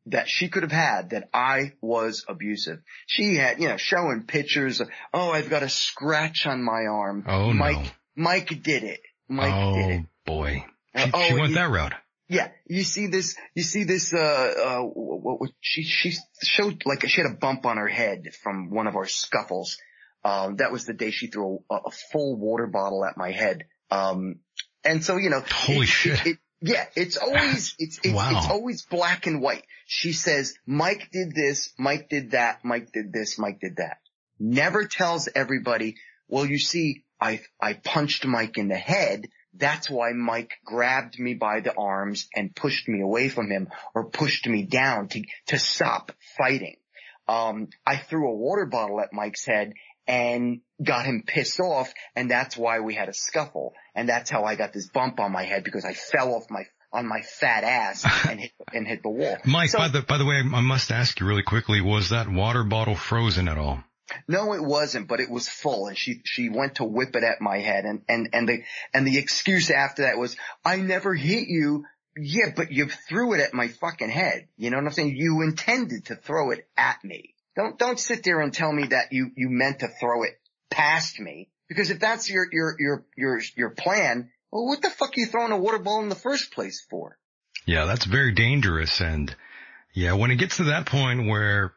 that 0.07 0.29
she 0.29 0.49
could 0.49 0.63
have 0.63 0.73
had 0.73 1.11
that 1.11 1.29
I 1.33 1.73
was 1.81 2.25
abusive. 2.29 2.81
She 3.07 3.37
had, 3.37 3.61
you 3.61 3.69
know, 3.69 3.77
showing 3.77 4.25
pictures 4.27 4.81
of, 4.81 4.89
oh, 5.15 5.31
I've 5.31 5.51
got 5.51 5.63
a 5.63 5.69
scratch 5.69 6.47
on 6.47 6.63
my 6.63 6.87
arm. 6.91 7.25
Oh, 7.29 7.53
Mike, 7.53 7.77
no. 7.77 7.91
Mike 8.17 8.63
did 8.63 8.83
it. 8.83 9.01
Mike 9.29 9.53
oh, 9.55 9.75
did 9.77 9.91
it. 10.01 10.07
boy. 10.27 10.65
Uh, 10.95 11.05
She, 11.07 11.11
oh, 11.15 11.23
she 11.29 11.35
went 11.35 11.49
you- 11.51 11.55
that 11.55 11.71
route. 11.71 11.95
Yeah, 12.29 12.49
you 12.67 12.83
see 12.83 13.09
this, 13.09 13.37
you 13.55 13.63
see 13.63 13.85
this, 13.85 14.15
uh, 14.15 14.19
uh, 14.19 14.81
what, 14.81 15.39
what, 15.41 15.51
she, 15.61 15.83
she 15.83 16.15
showed 16.43 16.83
like 16.87 17.07
she 17.07 17.21
had 17.21 17.31
a 17.31 17.35
bump 17.35 17.67
on 17.67 17.77
her 17.77 17.89
head 17.89 18.31
from 18.43 18.71
one 18.71 18.87
of 18.87 18.97
our 18.97 19.07
scuffles. 19.07 19.77
Um, 20.25 20.57
that 20.57 20.73
was 20.73 20.87
the 20.87 20.95
day 20.95 21.11
she 21.11 21.27
threw 21.27 21.63
a, 21.71 21.75
a 21.75 21.91
full 22.11 22.37
water 22.37 22.67
bottle 22.67 23.05
at 23.05 23.19
my 23.19 23.33
head. 23.33 23.67
Um, 23.91 24.37
and 24.83 25.05
so, 25.05 25.17
you 25.19 25.29
know. 25.29 25.43
Holy 25.47 25.81
it- 25.81 25.87
shit. 25.89 26.21
it- 26.21 26.27
it- 26.27 26.39
yeah, 26.63 26.87
it's 26.95 27.17
always, 27.17 27.75
it's, 27.79 27.99
it's, 28.03 28.15
Wow. 28.15 28.31
it's 28.37 28.49
always 28.51 28.83
black 28.83 29.27
and 29.27 29.41
white. 29.43 29.65
She 29.87 30.13
says, 30.13 30.55
Mike 30.67 31.11
did 31.13 31.35
this, 31.35 31.73
Mike 31.79 32.09
did 32.09 32.31
that, 32.31 32.65
Mike 32.65 32.93
did 32.93 33.13
this, 33.13 33.39
Mike 33.39 33.61
did 33.61 33.77
that. 33.77 33.99
Never 34.39 34.87
tells 34.87 35.29
everybody, 35.35 35.97
well, 36.29 36.47
you 36.47 36.59
see, 36.59 37.05
I, 37.21 37.41
I 37.61 37.75
punched 37.75 38.27
Mike 38.27 38.59
in 38.59 38.69
the 38.69 38.77
head. 38.77 39.29
That's 39.55 39.91
why 39.91 40.13
Mike 40.13 40.53
grabbed 40.65 41.19
me 41.19 41.35
by 41.35 41.61
the 41.61 41.75
arms 41.77 42.29
and 42.35 42.55
pushed 42.57 42.89
me 42.89 43.03
away 43.03 43.29
from 43.29 43.51
him 43.51 43.69
or 43.95 44.07
pushed 44.09 44.49
me 44.49 44.63
down 44.63 45.09
to, 45.09 45.23
to 45.49 45.59
stop 45.59 46.11
fighting. 46.39 46.77
Um, 47.29 47.69
I 47.87 47.99
threw 47.99 48.29
a 48.31 48.35
water 48.35 48.67
bottle 48.67 49.01
at 49.01 49.13
Mike's 49.13 49.45
head 49.45 49.75
and 50.07 50.61
got 50.83 51.07
him 51.07 51.23
pissed 51.27 51.61
off 51.61 51.93
and 52.17 52.31
that's 52.31 52.57
why 52.57 52.81
we 52.81 52.95
had 52.95 53.09
a 53.09 53.15
scuffle. 53.15 53.75
And 53.95 54.09
that's 54.09 54.31
how 54.31 54.45
I 54.45 54.57
got 54.57 54.73
this 54.73 54.89
bump 54.89 55.21
on 55.21 55.33
my 55.33 55.45
head 55.45 55.65
because 55.65 55.85
I 55.85 55.95
fell 55.95 56.35
off 56.35 56.45
my, 56.51 56.65
on 56.93 57.07
my 57.07 57.23
fat 57.23 57.65
ass 57.65 58.07
and 58.29 58.41
hit, 58.41 58.53
and 58.73 58.87
hit 58.87 59.03
the 59.03 59.11
wall. 59.11 59.37
Mike, 59.45 59.71
So- 59.71 59.79
by 59.79 59.89
the 59.89 60.03
by 60.03 60.19
the 60.19 60.25
way, 60.25 60.37
I 60.37 60.61
must 60.61 60.91
ask 60.91 61.21
you 61.21 61.27
really 61.27 61.43
quickly: 61.43 61.81
Was 61.81 62.11
that 62.11 62.29
water 62.29 62.65
bottle 62.65 62.97
frozen 62.97 63.49
at 63.49 63.59
all? 63.59 63.83
No, 64.29 64.53
it 64.53 64.63
wasn't, 64.63 65.09
but 65.09 65.21
it 65.21 65.31
was 65.31 65.49
full 65.49 65.87
and 65.87 65.97
she, 65.97 66.21
she 66.25 66.49
went 66.49 66.77
to 66.77 66.85
whip 66.85 67.15
it 67.17 67.25
at 67.25 67.41
my 67.41 67.59
head 67.59 67.85
and, 67.85 68.03
and, 68.09 68.29
and 68.33 68.49
the, 68.49 68.63
and 68.93 69.07
the 69.07 69.19
excuse 69.19 69.71
after 69.71 70.03
that 70.03 70.19
was, 70.19 70.37
I 70.65 70.77
never 70.77 71.15
hit 71.15 71.49
you. 71.49 71.85
Yeah, 72.15 72.53
but 72.55 72.71
you 72.71 72.89
threw 73.09 73.33
it 73.33 73.41
at 73.41 73.55
my 73.55 73.69
fucking 73.69 74.11
head. 74.11 74.49
You 74.59 74.71
know 74.71 74.77
what 74.77 74.85
I'm 74.87 74.93
saying? 74.93 75.17
You 75.17 75.41
intended 75.43 76.07
to 76.07 76.17
throw 76.17 76.51
it 76.51 76.69
at 76.77 77.03
me. 77.03 77.35
Don't, 77.57 77.79
don't 77.79 77.99
sit 77.99 78.23
there 78.23 78.41
and 78.41 78.53
tell 78.53 78.71
me 78.71 78.89
that 78.89 79.13
you, 79.13 79.31
you 79.35 79.49
meant 79.49 79.81
to 79.81 79.89
throw 79.89 80.25
it 80.25 80.39
past 80.73 81.21
me. 81.21 81.49
Because 81.69 81.91
if 81.91 82.01
that's 82.01 82.29
your, 82.29 82.47
your, 82.53 82.77
your, 82.79 83.05
your, 83.17 83.41
your 83.57 83.71
plan, 83.71 84.31
well, 84.51 84.67
what 84.67 84.83
the 84.83 84.91
fuck 84.91 85.11
are 85.11 85.21
you 85.21 85.27
throwing 85.27 85.53
a 85.53 85.59
water 85.59 85.79
ball 85.79 86.03
in 86.03 86.09
the 86.09 86.15
first 86.15 86.53
place 86.53 86.85
for? 86.91 87.17
Yeah, 87.67 87.87
that's 87.87 88.05
very 88.05 88.33
dangerous. 88.35 89.01
And 89.01 89.35
yeah, 89.95 90.15
when 90.15 90.31
it 90.31 90.37
gets 90.37 90.59
to 90.59 90.65
that 90.65 90.87
point 90.87 91.29
where 91.29 91.73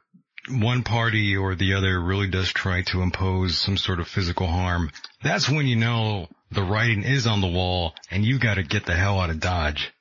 one 0.49 0.83
party 0.83 1.37
or 1.37 1.55
the 1.55 1.75
other 1.75 1.99
really 1.99 2.29
does 2.29 2.51
try 2.51 2.81
to 2.83 3.01
impose 3.01 3.57
some 3.57 3.77
sort 3.77 3.99
of 3.99 4.07
physical 4.07 4.47
harm, 4.47 4.91
that's 5.23 5.49
when 5.49 5.67
you 5.67 5.75
know 5.75 6.27
the 6.51 6.63
writing 6.63 7.03
is 7.03 7.27
on 7.27 7.41
the 7.41 7.47
wall 7.47 7.93
and 8.11 8.25
you 8.25 8.39
got 8.39 8.55
to 8.55 8.63
get 8.63 8.85
the 8.85 8.95
hell 8.95 9.19
out 9.19 9.29
of 9.29 9.39
Dodge. 9.39 9.91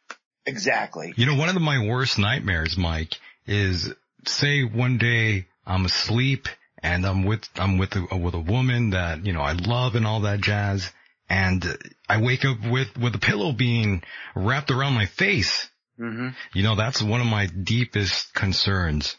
Exactly. 0.46 1.14
You 1.16 1.26
know, 1.26 1.36
one 1.36 1.48
of 1.48 1.54
the, 1.54 1.60
my 1.60 1.86
worst 1.86 2.18
nightmares, 2.18 2.76
Mike, 2.76 3.14
is 3.46 3.92
say 4.26 4.62
one 4.62 4.98
day 4.98 5.46
I'm 5.66 5.84
asleep 5.84 6.48
and 6.84 7.04
I'm 7.06 7.24
with, 7.24 7.48
I'm 7.56 7.78
with 7.78 7.96
a, 7.96 8.16
with 8.16 8.34
a 8.34 8.40
woman 8.40 8.90
that, 8.90 9.24
you 9.26 9.32
know, 9.32 9.40
I 9.40 9.52
love 9.52 9.94
and 9.96 10.06
all 10.06 10.20
that 10.20 10.40
jazz. 10.40 10.90
And 11.28 11.64
I 12.08 12.20
wake 12.20 12.44
up 12.44 12.58
with, 12.70 12.96
with 12.98 13.14
a 13.14 13.18
pillow 13.18 13.52
being 13.52 14.02
wrapped 14.36 14.70
around 14.70 14.92
my 14.92 15.06
face. 15.06 15.68
Mm-hmm. 15.98 16.28
You 16.52 16.62
know, 16.62 16.76
that's 16.76 17.02
one 17.02 17.20
of 17.20 17.26
my 17.26 17.46
deepest 17.46 18.34
concerns. 18.34 19.16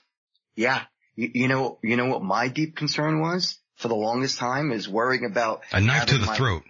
Yeah. 0.56 0.84
You, 1.16 1.32
you 1.34 1.48
know, 1.48 1.80
you 1.82 1.98
know 1.98 2.06
what 2.06 2.22
my 2.22 2.48
deep 2.48 2.76
concern 2.76 3.20
was 3.22 3.58
for 3.78 3.88
the 3.88 3.96
longest 3.96 4.38
time 4.38 4.72
is 4.72 4.88
worrying 4.88 5.26
about 5.26 5.62
A 5.74 5.82
knife 5.82 6.06
to 6.08 6.18
the 6.18 6.28
my- 6.28 6.36
throat. 6.36 6.64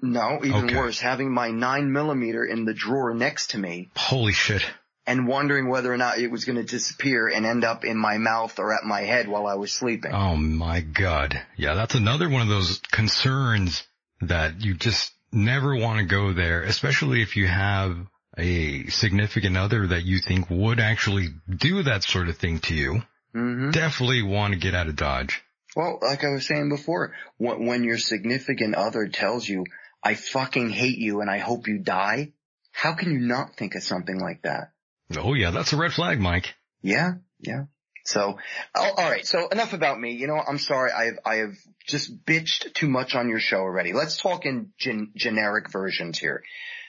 No, 0.00 0.38
even 0.44 0.66
Okay. 0.66 0.76
worse, 0.76 1.00
having 1.00 1.32
my 1.34 1.50
nine 1.50 1.90
millimeter 1.92 2.44
in 2.44 2.64
the 2.64 2.72
drawer 2.74 3.14
next 3.14 3.50
to 3.50 3.58
me 3.58 3.90
Holy 3.96 4.32
shit. 4.32 4.64
And 5.06 5.26
wondering 5.26 5.68
whether 5.68 5.92
or 5.92 5.96
not 5.96 6.18
it 6.18 6.30
was 6.30 6.44
going 6.44 6.56
to 6.56 6.64
disappear 6.64 7.28
and 7.28 7.44
end 7.44 7.64
up 7.64 7.84
in 7.84 7.96
my 7.96 8.18
mouth 8.18 8.58
or 8.58 8.72
at 8.72 8.84
my 8.84 9.00
head 9.00 9.28
while 9.28 9.46
I 9.46 9.54
was 9.54 9.72
sleeping. 9.72 10.12
Oh 10.12 10.36
my 10.36 10.80
god. 10.80 11.40
Yeah, 11.56 11.74
that's 11.74 11.94
another 11.94 12.28
one 12.28 12.42
of 12.42 12.48
those 12.48 12.80
concerns 12.90 13.82
that 14.20 14.64
you 14.64 14.74
just 14.74 15.12
never 15.32 15.76
want 15.76 15.98
to 15.98 16.04
go 16.04 16.32
there, 16.32 16.62
especially 16.62 17.22
if 17.22 17.36
you 17.36 17.48
have 17.48 17.96
a 18.38 18.86
significant 18.86 19.56
other 19.56 19.88
that 19.88 20.04
you 20.04 20.18
think 20.18 20.48
would 20.48 20.80
actually 20.80 21.28
do 21.48 21.82
that 21.82 22.04
sort 22.04 22.28
of 22.28 22.38
thing 22.38 22.60
to 22.60 22.74
you. 22.74 23.02
hmm 23.34 23.70
Definitely 23.70 24.22
want 24.22 24.54
to 24.54 24.60
get 24.60 24.74
out 24.74 24.88
of 24.88 24.96
Dodge. 24.96 25.42
Well, 25.74 25.98
like 26.02 26.22
I 26.22 26.28
was 26.28 26.46
saying 26.46 26.68
before, 26.68 27.14
when 27.38 27.82
your 27.82 27.98
significant 27.98 28.74
other 28.74 29.08
tells 29.08 29.48
you, 29.48 29.64
I 30.02 30.14
fucking 30.14 30.70
hate 30.70 30.98
you 30.98 31.20
and 31.20 31.30
I 31.30 31.38
hope 31.38 31.66
you 31.66 31.78
die, 31.78 32.32
how 32.72 32.92
can 32.94 33.12
you 33.12 33.20
not 33.20 33.56
think 33.56 33.74
of 33.74 33.82
something 33.82 34.18
like 34.18 34.42
that? 34.42 34.72
Oh 35.18 35.34
yeah, 35.34 35.50
that's 35.50 35.72
a 35.72 35.76
red 35.76 35.92
flag, 35.92 36.20
Mike. 36.20 36.54
Yeah, 36.82 37.14
yeah. 37.40 37.64
So, 38.04 38.38
oh, 38.74 38.90
all 38.96 39.10
right. 39.10 39.26
So 39.26 39.48
enough 39.48 39.72
about 39.72 39.98
me. 39.98 40.12
You 40.12 40.26
know, 40.26 40.34
I'm 40.36 40.58
sorry. 40.58 40.90
I 40.90 41.04
have, 41.04 41.18
I 41.24 41.34
have 41.36 41.54
just 41.86 42.24
bitched 42.24 42.74
too 42.74 42.88
much 42.88 43.14
on 43.14 43.28
your 43.28 43.38
show 43.38 43.58
already. 43.58 43.92
Let's 43.92 44.16
talk 44.16 44.44
in 44.44 44.72
gen- 44.78 45.12
generic 45.14 45.70
versions 45.70 46.18
here. 46.18 46.42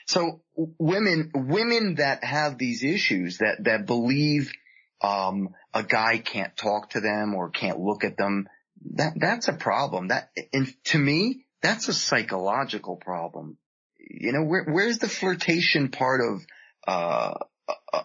So 0.06 0.42
women, 0.56 1.30
women 1.34 1.96
that 1.96 2.24
have 2.24 2.58
these 2.58 2.82
issues 2.82 3.38
that, 3.38 3.64
that 3.64 3.86
believe, 3.86 4.52
um, 5.00 5.50
a 5.72 5.82
guy 5.82 6.18
can't 6.18 6.56
talk 6.56 6.90
to 6.90 7.00
them 7.00 7.34
or 7.34 7.50
can't 7.50 7.78
look 7.78 8.04
at 8.04 8.16
them, 8.16 8.48
that, 8.94 9.14
that's 9.16 9.48
a 9.48 9.52
problem. 9.52 10.08
That, 10.08 10.30
and 10.52 10.72
to 10.86 10.98
me, 10.98 11.46
that's 11.62 11.88
a 11.88 11.94
psychological 11.94 12.96
problem. 12.96 13.56
You 13.98 14.32
know, 14.32 14.42
where, 14.42 14.64
where's 14.64 14.98
the 14.98 15.08
flirtation 15.08 15.90
part 15.90 16.20
of, 16.20 16.44
uh, 16.86 17.34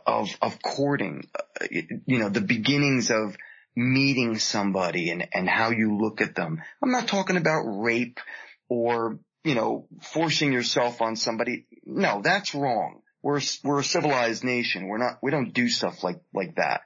of, 0.05 0.29
of 0.41 0.61
courting, 0.61 1.27
you 1.69 2.19
know, 2.19 2.29
the 2.29 2.41
beginnings 2.41 3.11
of 3.11 3.35
meeting 3.75 4.37
somebody 4.37 5.09
and, 5.09 5.27
and 5.33 5.49
how 5.49 5.71
you 5.71 5.97
look 5.97 6.21
at 6.21 6.35
them. 6.35 6.61
I'm 6.83 6.91
not 6.91 7.07
talking 7.07 7.37
about 7.37 7.63
rape 7.63 8.19
or, 8.67 9.19
you 9.43 9.55
know, 9.55 9.87
forcing 10.01 10.51
yourself 10.53 11.01
on 11.01 11.15
somebody. 11.15 11.65
No, 11.85 12.21
that's 12.21 12.53
wrong. 12.53 13.01
We're, 13.21 13.41
we're 13.63 13.79
a 13.79 13.83
civilized 13.83 14.43
nation. 14.43 14.87
We're 14.87 14.97
not, 14.97 15.19
we 15.21 15.31
don't 15.31 15.53
do 15.53 15.69
stuff 15.69 16.03
like, 16.03 16.21
like 16.33 16.55
that. 16.55 16.81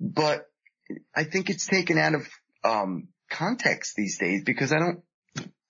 But 0.00 0.48
I 1.14 1.24
think 1.24 1.48
it's 1.48 1.66
taken 1.66 1.98
out 1.98 2.14
of, 2.14 2.28
um, 2.64 3.08
context 3.30 3.94
these 3.96 4.18
days 4.18 4.42
because 4.44 4.72
I 4.72 4.78
don't, 4.78 5.02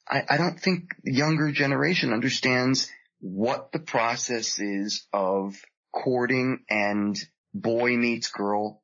I 0.08 0.36
don't 0.36 0.60
think 0.60 0.90
the 1.04 1.14
younger 1.14 1.52
generation 1.52 2.12
understands 2.12 2.90
what 3.20 3.72
the 3.72 3.78
process 3.78 4.58
is 4.58 5.06
of 5.12 5.54
courting 5.92 6.64
and 6.70 7.16
boy 7.54 7.96
meets 7.96 8.30
girl 8.30 8.82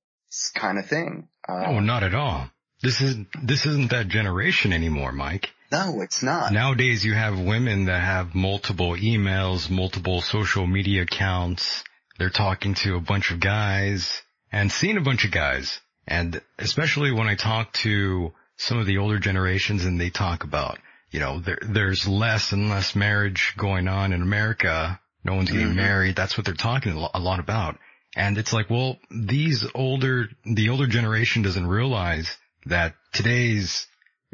kind 0.55 0.79
of 0.79 0.87
thing. 0.87 1.29
Uh, 1.49 1.65
Oh, 1.67 1.81
not 1.81 2.03
at 2.03 2.15
all. 2.15 2.51
This 2.83 3.01
is, 3.01 3.17
this 3.43 3.67
isn't 3.67 3.91
that 3.91 4.09
generation 4.09 4.73
anymore, 4.73 5.11
Mike. 5.13 5.49
no, 5.73 6.01
it's 6.01 6.23
not. 6.23 6.53
Nowadays 6.53 7.05
you 7.05 7.15
have 7.15 7.39
women 7.41 7.87
that 7.87 8.01
have 8.01 8.35
multiple 8.35 8.93
emails, 8.95 9.69
multiple 9.71 10.21
social 10.21 10.67
media 10.67 11.03
accounts. 11.03 11.83
They're 12.19 12.31
talking 12.31 12.75
to 12.85 12.97
a 12.97 13.01
bunch 13.01 13.31
of 13.31 13.41
guys 13.41 14.23
and 14.53 14.71
seeing 14.71 14.97
a 14.97 15.03
bunch 15.03 15.25
of 15.25 15.31
guys. 15.31 15.81
And 16.07 16.41
especially 16.59 17.13
when 17.13 17.27
I 17.29 17.35
talk 17.35 17.73
to 17.85 18.33
some 18.57 18.79
of 18.79 18.87
the 18.87 18.99
older 18.99 19.19
generations 19.19 19.85
and 19.85 20.01
they 20.01 20.11
talk 20.11 20.45
about, 20.45 20.79
you 21.11 21.21
know, 21.21 21.41
there, 21.41 21.59
there's 21.63 22.07
less 22.09 22.53
and 22.53 22.69
less 22.71 22.95
marriage 22.97 23.55
going 23.57 23.89
on 23.89 24.13
in 24.13 24.23
America. 24.23 25.01
No 25.29 25.35
one's 25.35 25.51
getting 25.51 25.73
Mhm. 25.73 25.77
married. 25.77 26.17
That's 26.17 26.39
what 26.39 26.47
they're 26.47 26.55
talking 26.55 26.93
a 26.93 27.19
lot 27.19 27.39
about. 27.39 27.79
And 28.17 28.39
it's 28.39 28.55
like, 28.55 28.71
well, 28.71 28.99
these 29.11 29.63
older, 29.75 30.31
the 30.45 30.71
older 30.71 30.87
generation 30.87 31.43
doesn't 31.43 31.67
realize 31.67 32.35
that 32.65 32.95
today's 33.13 33.87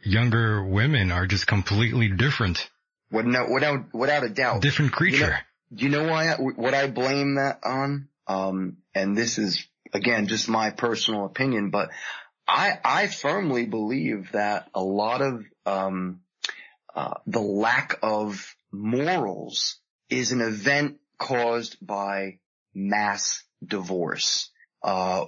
younger 0.05 0.65
women 0.65 1.11
are 1.11 1.27
just 1.27 1.49
completely 1.49 2.09
different, 2.09 2.71
What, 3.11 3.27
no, 3.27 3.49
without, 3.51 3.93
without 3.93 4.23
a 4.23 4.29
doubt. 4.29 4.63
different 4.63 4.93
creature. 4.93 5.37
Do 5.75 5.85
you 5.85 5.91
know 5.91 6.05
why, 6.05 6.29
I, 6.29 6.37
what 6.37 6.75
I 6.75 6.87
blame 6.87 7.35
that 7.35 7.59
on? 7.65 8.09
Um, 8.29 8.77
and 8.95 9.17
this 9.17 9.37
is 9.39 9.67
again, 9.93 10.29
just 10.29 10.49
my 10.49 10.71
personal 10.71 11.25
opinion, 11.25 11.71
but 11.71 11.91
I, 12.47 12.79
I 12.85 13.07
firmly 13.09 13.67
believe 13.67 14.31
that 14.33 14.69
a 14.75 14.83
lot 14.83 15.23
of, 15.23 15.45
um, 15.67 16.21
uh, 16.95 17.15
the 17.27 17.41
lack 17.41 17.99
of 18.03 18.55
morals 18.71 19.81
is 20.11 20.33
an 20.33 20.41
event 20.41 20.99
caused 21.19 21.77
by 21.85 22.39
mass 22.75 23.43
divorce. 23.65 24.51
Uh, 24.83 25.27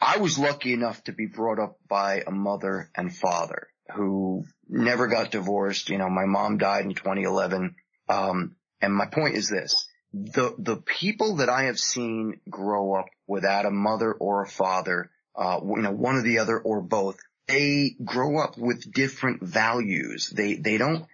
I 0.00 0.18
was 0.18 0.38
lucky 0.38 0.72
enough 0.72 1.02
to 1.04 1.12
be 1.12 1.26
brought 1.26 1.58
up 1.58 1.78
by 1.88 2.22
a 2.26 2.30
mother 2.30 2.90
and 2.96 3.14
father 3.14 3.68
who 3.92 4.44
never 4.68 5.08
got 5.08 5.30
divorced. 5.30 5.90
You 5.90 5.98
know, 5.98 6.08
my 6.08 6.26
mom 6.26 6.58
died 6.58 6.84
in 6.84 6.94
2011. 6.94 7.74
Um, 8.08 8.56
and 8.80 8.94
my 8.94 9.06
point 9.06 9.36
is 9.36 9.48
this, 9.48 9.86
the, 10.12 10.54
the 10.58 10.76
people 10.76 11.36
that 11.36 11.48
I 11.48 11.64
have 11.64 11.78
seen 11.78 12.40
grow 12.48 12.94
up 12.94 13.06
without 13.26 13.66
a 13.66 13.70
mother 13.70 14.12
or 14.12 14.42
a 14.42 14.48
father, 14.48 15.10
uh, 15.34 15.60
you 15.62 15.82
know, 15.82 15.90
one 15.90 16.16
or 16.16 16.22
the 16.22 16.38
other 16.38 16.58
or 16.58 16.80
both, 16.80 17.18
they 17.48 17.96
grow 18.02 18.38
up 18.38 18.56
with 18.56 18.92
different 18.92 19.42
values. 19.42 20.30
They, 20.30 20.54
they 20.54 20.78
don't, 20.78 21.06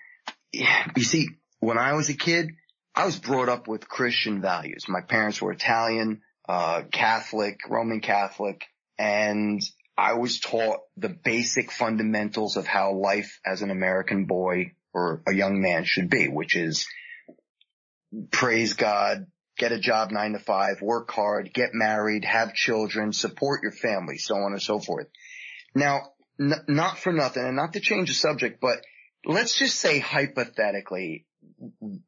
you 0.52 1.02
see, 1.02 1.28
when 1.60 1.78
I 1.78 1.94
was 1.94 2.08
a 2.08 2.14
kid, 2.14 2.50
I 3.00 3.06
was 3.06 3.18
brought 3.18 3.48
up 3.48 3.66
with 3.66 3.88
Christian 3.88 4.42
values. 4.42 4.84
My 4.86 5.00
parents 5.00 5.40
were 5.40 5.52
Italian, 5.52 6.20
uh, 6.46 6.82
Catholic, 6.92 7.60
Roman 7.66 8.02
Catholic, 8.02 8.66
and 8.98 9.62
I 9.96 10.18
was 10.18 10.38
taught 10.38 10.80
the 10.98 11.08
basic 11.08 11.72
fundamentals 11.72 12.58
of 12.58 12.66
how 12.66 12.92
life 12.92 13.40
as 13.42 13.62
an 13.62 13.70
American 13.70 14.26
boy 14.26 14.72
or 14.92 15.22
a 15.26 15.32
young 15.32 15.62
man 15.62 15.84
should 15.84 16.10
be, 16.10 16.28
which 16.28 16.54
is 16.54 16.86
praise 18.32 18.74
God, 18.74 19.28
get 19.56 19.72
a 19.72 19.80
job 19.80 20.10
nine 20.10 20.34
to 20.34 20.38
five, 20.38 20.82
work 20.82 21.10
hard, 21.10 21.54
get 21.54 21.70
married, 21.72 22.26
have 22.26 22.52
children, 22.52 23.14
support 23.14 23.62
your 23.62 23.72
family, 23.72 24.18
so 24.18 24.34
on 24.34 24.52
and 24.52 24.60
so 24.60 24.78
forth. 24.78 25.06
Now, 25.74 26.02
n- 26.38 26.64
not 26.68 26.98
for 26.98 27.14
nothing 27.14 27.46
and 27.46 27.56
not 27.56 27.72
to 27.72 27.80
change 27.80 28.08
the 28.08 28.14
subject, 28.14 28.60
but 28.60 28.84
let's 29.24 29.58
just 29.58 29.76
say 29.76 30.00
hypothetically, 30.00 31.24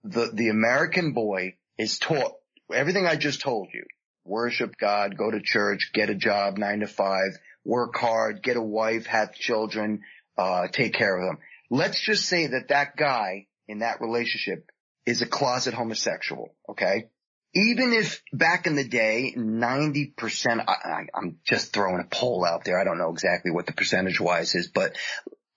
the, 0.05 0.31
the 0.33 0.49
American 0.49 1.13
boy 1.13 1.55
is 1.79 1.99
taught 1.99 2.33
everything 2.73 3.07
I 3.07 3.17
just 3.17 3.41
told 3.41 3.69
you. 3.73 3.85
Worship 4.25 4.77
God, 4.79 5.17
go 5.17 5.31
to 5.31 5.41
church, 5.43 5.91
get 5.93 6.11
a 6.11 6.15
job 6.15 6.57
nine 6.57 6.81
to 6.81 6.87
five, 6.87 7.33
work 7.65 7.97
hard, 7.97 8.43
get 8.43 8.57
a 8.57 8.63
wife, 8.63 9.07
have 9.07 9.35
children, 9.35 10.03
uh, 10.39 10.69
take 10.69 10.95
care 10.95 11.17
of 11.17 11.27
them. 11.27 11.39
Let's 11.71 12.01
just 12.01 12.27
say 12.27 12.49
that 12.49 12.69
that 12.69 12.97
guy 12.97 13.47
in 13.67 13.81
that 13.81 14.01
relationship 14.01 14.71
is 15.07 15.23
a 15.23 15.27
closet 15.27 15.75
homosexual. 15.75 16.55
Okay. 16.69 17.09
Even 17.55 17.93
if 17.93 18.23
back 18.33 18.67
in 18.67 18.77
the 18.77 18.89
day, 18.89 19.35
90%, 19.37 20.65
I, 20.67 20.73
I, 20.73 21.07
I'm 21.15 21.39
just 21.45 21.73
throwing 21.73 22.01
a 22.01 22.09
poll 22.09 22.47
out 22.47 22.65
there. 22.65 22.81
I 22.81 22.85
don't 22.85 22.97
know 22.97 23.11
exactly 23.11 23.51
what 23.51 23.67
the 23.67 23.73
percentage 23.73 24.21
wise 24.21 24.55
is, 24.55 24.69
but 24.69 24.97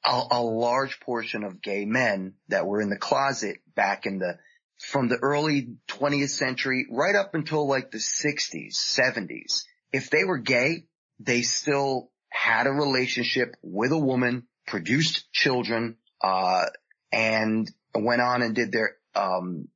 a, 0.05 0.23
a 0.31 0.41
large 0.41 0.99
portion 0.99 1.43
of 1.43 1.61
gay 1.61 1.85
men 1.85 2.33
that 2.49 2.65
were 2.65 2.81
in 2.81 2.89
the 2.89 2.97
closet 2.97 3.57
back 3.75 4.05
in 4.05 4.19
the, 4.19 4.37
from 4.79 5.07
the 5.07 5.17
early 5.21 5.69
20th 5.87 6.29
century 6.29 6.85
right 6.89 7.15
up 7.15 7.33
until 7.33 7.67
like 7.67 7.91
the 7.91 7.97
60s, 7.97 8.75
70s, 8.75 9.63
if 9.91 10.09
they 10.09 10.23
were 10.23 10.37
gay, 10.37 10.85
they 11.19 11.41
still 11.41 12.11
had 12.29 12.67
a 12.67 12.71
relationship 12.71 13.55
with 13.61 13.91
a 13.91 13.97
woman, 13.97 14.45
produced 14.67 15.31
children, 15.31 15.95
uh, 16.21 16.65
and 17.11 17.71
went 17.93 18.21
on 18.21 18.41
and 18.41 18.55
did 18.55 18.71
their, 18.71 18.97
um, 19.15 19.69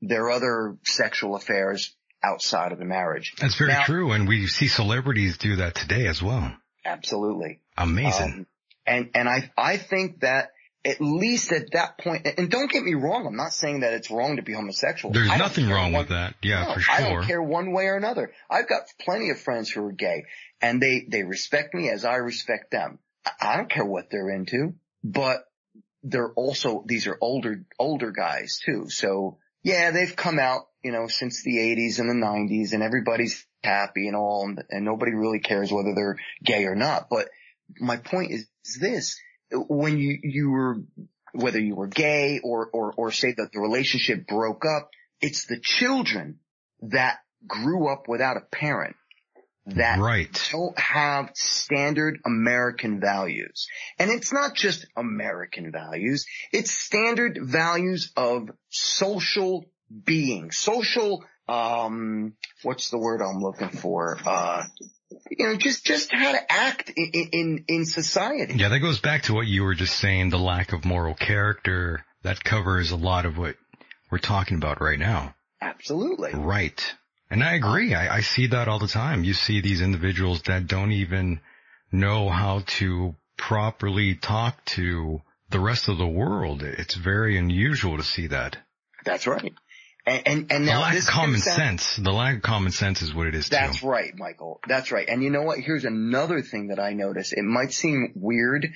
their 0.00 0.30
other 0.30 0.78
sexual 0.84 1.36
affairs 1.36 1.94
outside 2.22 2.72
of 2.72 2.78
the 2.78 2.84
marriage. 2.84 3.34
That's 3.38 3.56
very 3.56 3.72
Now- 3.72 3.84
true, 3.84 4.12
and 4.12 4.26
we 4.26 4.46
see 4.46 4.68
celebrities 4.68 5.38
do 5.38 5.56
that 5.56 5.74
today 5.74 6.06
as 6.06 6.22
well. 6.22 6.54
Absolutely. 6.84 7.60
Amazing. 7.76 8.32
Um, 8.32 8.46
and, 8.90 9.10
and 9.14 9.28
I, 9.28 9.50
I 9.56 9.76
think 9.76 10.20
that 10.20 10.50
at 10.84 11.00
least 11.00 11.52
at 11.52 11.72
that 11.72 11.98
point, 11.98 12.26
and 12.38 12.50
don't 12.50 12.70
get 12.70 12.82
me 12.82 12.94
wrong, 12.94 13.26
I'm 13.26 13.36
not 13.36 13.52
saying 13.52 13.80
that 13.80 13.92
it's 13.92 14.10
wrong 14.10 14.36
to 14.36 14.42
be 14.42 14.52
homosexual. 14.54 15.12
There's 15.12 15.28
nothing 15.28 15.68
wrong 15.68 15.92
one- 15.92 16.02
with 16.02 16.08
that. 16.08 16.34
Yeah, 16.42 16.64
No, 16.64 16.74
for 16.74 16.80
sure. 16.80 16.94
I 16.94 17.00
don't 17.02 17.24
care 17.24 17.42
one 17.42 17.72
way 17.72 17.84
or 17.86 17.96
another. 17.96 18.32
I've 18.50 18.68
got 18.68 18.82
plenty 19.00 19.30
of 19.30 19.38
friends 19.38 19.70
who 19.70 19.84
are 19.84 19.92
gay 19.92 20.24
and 20.62 20.80
they, 20.80 21.06
they 21.08 21.22
respect 21.22 21.74
me 21.74 21.90
as 21.90 22.04
I 22.04 22.16
respect 22.16 22.70
them. 22.70 22.98
I- 23.24 23.52
I 23.52 23.56
don't 23.58 23.70
care 23.70 23.84
what 23.84 24.10
they're 24.10 24.30
into, 24.30 24.74
but 25.04 25.44
they're 26.02 26.32
also, 26.32 26.82
these 26.86 27.06
are 27.06 27.18
older, 27.20 27.64
older 27.78 28.10
guys 28.10 28.58
too. 28.64 28.88
So 28.88 29.36
yeah, 29.62 29.90
they've 29.90 30.16
come 30.16 30.38
out, 30.38 30.62
you 30.82 30.92
know, 30.92 31.06
since 31.08 31.42
the 31.42 31.60
eighties 31.60 31.98
and 31.98 32.08
the 32.08 32.14
nineties 32.14 32.72
and 32.72 32.82
everybody's 32.82 33.46
happy 33.62 34.08
and 34.08 34.16
all 34.16 34.46
and, 34.48 34.64
and 34.70 34.84
nobody 34.86 35.12
really 35.12 35.40
cares 35.40 35.70
whether 35.70 35.92
they're 35.94 36.16
gay 36.42 36.64
or 36.64 36.74
not. 36.74 37.08
But 37.10 37.28
my 37.78 37.96
point 37.96 38.32
is 38.32 38.48
this, 38.80 39.18
when 39.52 39.98
you, 39.98 40.18
you 40.22 40.50
were, 40.50 40.82
whether 41.32 41.60
you 41.60 41.74
were 41.74 41.88
gay 41.88 42.40
or, 42.42 42.68
or, 42.72 42.92
or 42.96 43.12
say 43.12 43.32
that 43.36 43.50
the 43.52 43.60
relationship 43.60 44.26
broke 44.26 44.64
up, 44.64 44.90
it's 45.20 45.46
the 45.46 45.60
children 45.60 46.38
that 46.82 47.18
grew 47.46 47.88
up 47.88 48.08
without 48.08 48.36
a 48.36 48.40
parent 48.40 48.96
that 49.66 49.98
right. 49.98 50.48
don't 50.50 50.78
have 50.78 51.30
standard 51.34 52.18
American 52.24 53.00
values. 53.00 53.68
And 53.98 54.10
it's 54.10 54.32
not 54.32 54.54
just 54.54 54.86
American 54.96 55.70
values, 55.70 56.26
it's 56.52 56.70
standard 56.70 57.38
values 57.42 58.12
of 58.16 58.50
social 58.70 59.66
being, 60.04 60.50
social, 60.50 61.24
um, 61.48 62.34
what's 62.62 62.90
the 62.90 62.98
word 62.98 63.20
I'm 63.20 63.42
looking 63.42 63.70
for? 63.70 64.18
Uh, 64.24 64.64
you 65.30 65.46
know, 65.46 65.56
just, 65.56 65.84
just 65.84 66.12
how 66.12 66.32
to 66.32 66.52
act 66.52 66.90
in, 66.96 67.28
in, 67.32 67.64
in 67.68 67.84
society. 67.84 68.54
Yeah, 68.56 68.68
that 68.68 68.80
goes 68.80 69.00
back 69.00 69.24
to 69.24 69.34
what 69.34 69.46
you 69.46 69.64
were 69.64 69.74
just 69.74 69.96
saying, 69.96 70.30
the 70.30 70.38
lack 70.38 70.72
of 70.72 70.84
moral 70.84 71.14
character. 71.14 72.04
That 72.22 72.44
covers 72.44 72.90
a 72.90 72.96
lot 72.96 73.26
of 73.26 73.38
what 73.38 73.56
we're 74.10 74.18
talking 74.18 74.56
about 74.56 74.80
right 74.80 74.98
now. 74.98 75.34
Absolutely. 75.60 76.32
Right. 76.34 76.80
And 77.30 77.42
I 77.42 77.54
agree. 77.54 77.94
I, 77.94 78.16
I 78.16 78.20
see 78.20 78.48
that 78.48 78.68
all 78.68 78.78
the 78.78 78.88
time. 78.88 79.24
You 79.24 79.34
see 79.34 79.60
these 79.60 79.80
individuals 79.80 80.42
that 80.42 80.66
don't 80.66 80.92
even 80.92 81.40
know 81.92 82.28
how 82.28 82.62
to 82.78 83.14
properly 83.36 84.16
talk 84.16 84.64
to 84.64 85.22
the 85.50 85.60
rest 85.60 85.88
of 85.88 85.98
the 85.98 86.06
world. 86.06 86.62
It's 86.62 86.94
very 86.94 87.38
unusual 87.38 87.96
to 87.96 88.02
see 88.02 88.26
that. 88.28 88.56
That's 89.04 89.26
right. 89.26 89.54
And, 90.06 90.22
and, 90.26 90.52
and 90.52 90.68
the 90.68 90.72
lack 90.72 90.94
this 90.94 91.06
of 91.06 91.12
common 91.12 91.40
sense. 91.40 91.96
The 91.96 92.12
lack 92.12 92.36
of 92.36 92.42
common 92.42 92.72
sense 92.72 93.02
is 93.02 93.14
what 93.14 93.26
it 93.26 93.34
is 93.34 93.48
too. 93.48 93.56
That's 93.56 93.82
right, 93.82 94.12
Michael. 94.16 94.60
That's 94.66 94.90
right. 94.90 95.06
And 95.08 95.22
you 95.22 95.30
know 95.30 95.42
what? 95.42 95.58
Here's 95.58 95.84
another 95.84 96.40
thing 96.40 96.68
that 96.68 96.80
I 96.80 96.92
noticed. 96.92 97.32
It 97.32 97.44
might 97.44 97.72
seem 97.72 98.12
weird, 98.14 98.68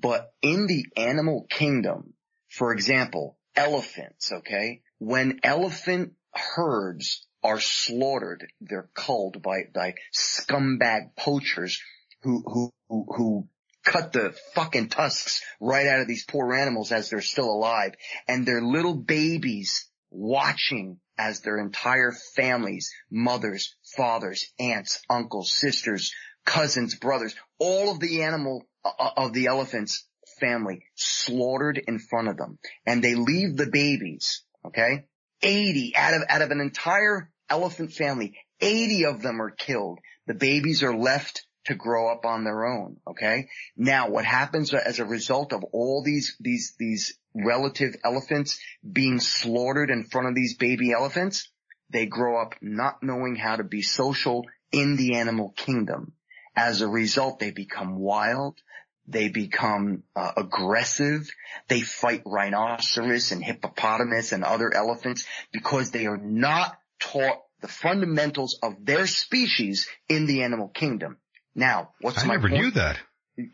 but 0.00 0.32
in 0.42 0.66
the 0.66 0.86
animal 0.96 1.46
kingdom, 1.50 2.14
for 2.48 2.72
example, 2.72 3.38
elephants, 3.56 4.32
okay? 4.32 4.82
When 4.98 5.40
elephant 5.42 6.12
herds 6.32 7.26
are 7.42 7.60
slaughtered, 7.60 8.46
they're 8.60 8.90
culled 8.94 9.42
by, 9.42 9.62
by 9.74 9.94
scumbag 10.14 11.16
poachers 11.16 11.80
who, 12.22 12.42
who, 12.46 12.72
who, 12.88 13.06
who 13.16 13.48
cut 13.84 14.12
the 14.12 14.34
fucking 14.54 14.88
tusks 14.88 15.42
right 15.60 15.86
out 15.86 16.00
of 16.00 16.08
these 16.08 16.24
poor 16.24 16.54
animals 16.54 16.92
as 16.92 17.10
they're 17.10 17.20
still 17.20 17.50
alive 17.50 17.94
and 18.26 18.44
their 18.44 18.60
little 18.60 18.94
babies 18.94 19.87
watching 20.10 20.98
as 21.18 21.40
their 21.40 21.58
entire 21.58 22.12
families, 22.36 22.90
mothers, 23.10 23.74
fathers, 23.96 24.46
aunts, 24.58 25.00
uncles, 25.10 25.50
sisters, 25.50 26.12
cousins, 26.44 26.94
brothers, 26.94 27.34
all 27.58 27.90
of 27.90 28.00
the 28.00 28.22
animal 28.22 28.64
uh, 28.84 29.10
of 29.16 29.32
the 29.32 29.46
elephant's 29.46 30.06
family 30.40 30.84
slaughtered 30.94 31.82
in 31.88 31.98
front 31.98 32.28
of 32.28 32.36
them 32.36 32.58
and 32.86 33.02
they 33.02 33.14
leave 33.14 33.56
the 33.56 33.66
babies, 33.66 34.44
okay? 34.64 35.04
80 35.42 35.94
out 35.96 36.14
of, 36.14 36.22
out 36.28 36.42
of 36.42 36.50
an 36.50 36.60
entire 36.60 37.30
elephant 37.50 37.92
family, 37.92 38.36
80 38.60 39.06
of 39.06 39.22
them 39.22 39.40
are 39.40 39.50
killed. 39.50 39.98
The 40.26 40.34
babies 40.34 40.82
are 40.82 40.96
left 40.96 41.46
to 41.66 41.74
grow 41.74 42.10
up 42.10 42.24
on 42.24 42.44
their 42.44 42.66
own. 42.66 42.96
Okay. 43.06 43.48
Now 43.76 44.08
what 44.08 44.24
happens 44.24 44.72
as 44.72 44.98
a 44.98 45.04
result 45.04 45.52
of 45.52 45.64
all 45.72 46.02
these, 46.02 46.36
these, 46.40 46.74
these 46.78 47.18
relative 47.44 47.94
elephants 48.04 48.58
being 48.90 49.20
slaughtered 49.20 49.90
in 49.90 50.04
front 50.04 50.28
of 50.28 50.34
these 50.34 50.56
baby 50.56 50.92
elephants? 50.92 51.50
They 51.90 52.06
grow 52.06 52.40
up 52.40 52.54
not 52.60 53.02
knowing 53.02 53.36
how 53.36 53.56
to 53.56 53.64
be 53.64 53.82
social 53.82 54.44
in 54.72 54.96
the 54.96 55.16
animal 55.16 55.52
kingdom. 55.56 56.12
As 56.54 56.80
a 56.80 56.88
result, 56.88 57.38
they 57.38 57.50
become 57.50 57.98
wild. 57.98 58.58
They 59.06 59.28
become 59.28 60.02
uh, 60.14 60.32
aggressive. 60.36 61.30
They 61.68 61.80
fight 61.80 62.22
rhinoceros 62.26 63.32
and 63.32 63.42
hippopotamus 63.42 64.32
and 64.32 64.44
other 64.44 64.72
elephants 64.74 65.24
because 65.52 65.90
they 65.90 66.06
are 66.06 66.18
not 66.18 66.76
taught 67.00 67.38
the 67.60 67.68
fundamentals 67.68 68.58
of 68.62 68.84
their 68.84 69.06
species 69.06 69.88
in 70.08 70.26
the 70.26 70.42
animal 70.42 70.68
kingdom. 70.68 71.16
Now, 71.54 71.90
what's 72.00 72.22
I 72.22 72.26
my 72.26 72.34
never 72.34 72.48
point? 72.50 72.62
knew 72.62 72.70
that. 72.72 72.98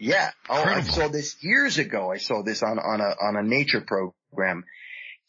Yeah. 0.01 0.31
Oh, 0.49 0.63
I 0.63 0.81
saw 0.81 1.09
this 1.09 1.37
years 1.43 1.79
ago. 1.79 2.11
I 2.11 2.17
saw 2.17 2.43
this 2.43 2.63
on, 2.63 2.79
on 2.79 3.01
a, 3.01 3.15
on 3.21 3.37
a 3.37 3.43
nature 3.43 3.83
program. 3.83 4.65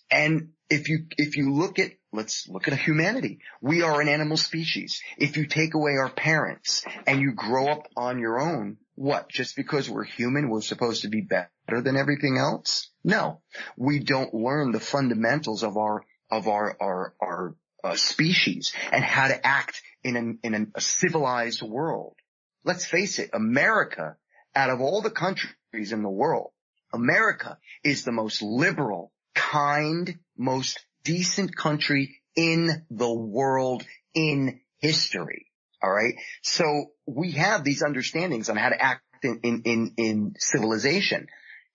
And 0.10 0.52
if 0.70 0.88
you, 0.88 1.08
if 1.18 1.36
you 1.36 1.54
look 1.54 1.78
at, 1.78 1.92
let's 2.14 2.48
look 2.48 2.68
at 2.68 2.78
humanity. 2.78 3.40
We 3.62 3.82
are 3.82 4.00
an 4.00 4.08
animal 4.08 4.38
species. 4.38 5.02
If 5.18 5.36
you 5.36 5.46
take 5.46 5.74
away 5.74 5.98
our 5.98 6.10
parents 6.10 6.86
and 7.06 7.20
you 7.20 7.34
grow 7.34 7.68
up 7.68 7.88
on 7.98 8.20
your 8.20 8.40
own, 8.40 8.78
what? 8.96 9.28
Just 9.30 9.58
because 9.58 9.90
we're 9.90 10.06
human, 10.06 10.50
we're 10.50 10.62
supposed 10.62 11.02
to 11.02 11.10
be 11.10 11.22
better 11.22 11.82
than 11.82 11.98
everything 11.98 12.38
else? 12.38 12.90
No. 13.04 13.42
We 13.76 14.00
don't 14.00 14.34
learn 14.34 14.72
the 14.72 14.80
fundamentals 14.80 15.64
of 15.64 15.76
our, 15.76 16.06
of 16.32 16.48
our, 16.48 16.78
our, 16.80 17.14
our 17.22 17.56
uh, 17.84 17.96
species 17.98 18.74
and 18.92 19.04
how 19.04 19.28
to 19.28 19.46
act 19.46 19.82
in 20.04 20.16
an, 20.16 20.40
in 20.44 20.54
an, 20.54 20.72
a 20.76 20.82
civilized 20.82 21.62
world. 21.62 22.16
let's 22.64 22.86
face 22.86 23.20
it, 23.20 23.30
America, 23.34 24.18
out 24.56 24.70
of 24.70 24.82
all 24.82 25.02
the 25.02 25.12
countries 25.12 25.92
in 25.92 26.02
the 26.02 26.10
world, 26.10 26.52
America 26.94 27.58
is 27.84 28.04
the 28.04 28.12
most 28.12 28.42
liberal, 28.42 29.12
kind, 29.34 30.18
most 30.38 30.80
decent 31.04 31.56
country 31.56 32.22
in 32.36 32.86
the 32.90 33.14
world 33.14 33.84
in 34.14 34.62
history. 34.80 35.48
All 35.84 35.92
right. 35.92 36.16
So 36.42 36.92
we 37.06 37.34
have 37.34 37.64
these 37.64 37.84
understandings 37.84 38.50
on 38.50 38.56
how 38.56 38.70
to 38.70 38.82
act 38.82 39.04
in, 39.24 39.40
in, 39.44 39.62
in, 39.66 39.94
in 39.98 40.34
civilization. 40.40 41.28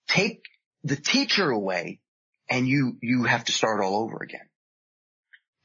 Take 0.08 0.42
the 0.82 0.96
teacher 0.96 1.50
away 1.50 2.00
and 2.48 2.66
you, 2.66 2.96
you 3.02 3.24
have 3.24 3.44
to 3.44 3.52
start 3.52 3.80
all 3.82 4.02
over 4.02 4.18
again. 4.22 4.48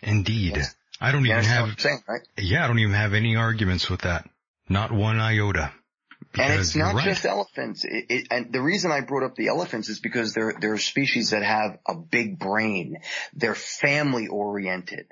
Indeed. 0.01 0.61
I 1.01 1.11
don't 1.11 1.25
You 1.25 1.31
even 1.31 1.43
have, 1.45 1.79
saying, 1.79 2.01
right? 2.07 2.21
yeah, 2.37 2.63
I 2.63 2.67
don't 2.67 2.79
even 2.79 2.93
have 2.93 3.13
any 3.13 3.35
arguments 3.35 3.89
with 3.89 4.01
that. 4.01 4.29
Not 4.69 4.91
one 4.91 5.19
iota. 5.19 5.71
And 6.39 6.59
it's 6.59 6.75
not 6.75 6.95
right. 6.95 7.05
just 7.05 7.25
elephants. 7.25 7.83
It, 7.85 8.05
it, 8.09 8.27
and 8.31 8.51
the 8.51 8.61
reason 8.61 8.91
I 8.91 9.01
brought 9.01 9.23
up 9.23 9.35
the 9.35 9.47
elephants 9.47 9.89
is 9.89 9.99
because 9.99 10.33
they're, 10.33 10.55
they're 10.59 10.77
species 10.77 11.31
that 11.31 11.43
have 11.43 11.77
a 11.87 11.95
big 11.95 12.39
brain. 12.39 12.97
They're 13.33 13.55
family 13.55 14.27
oriented. 14.27 15.07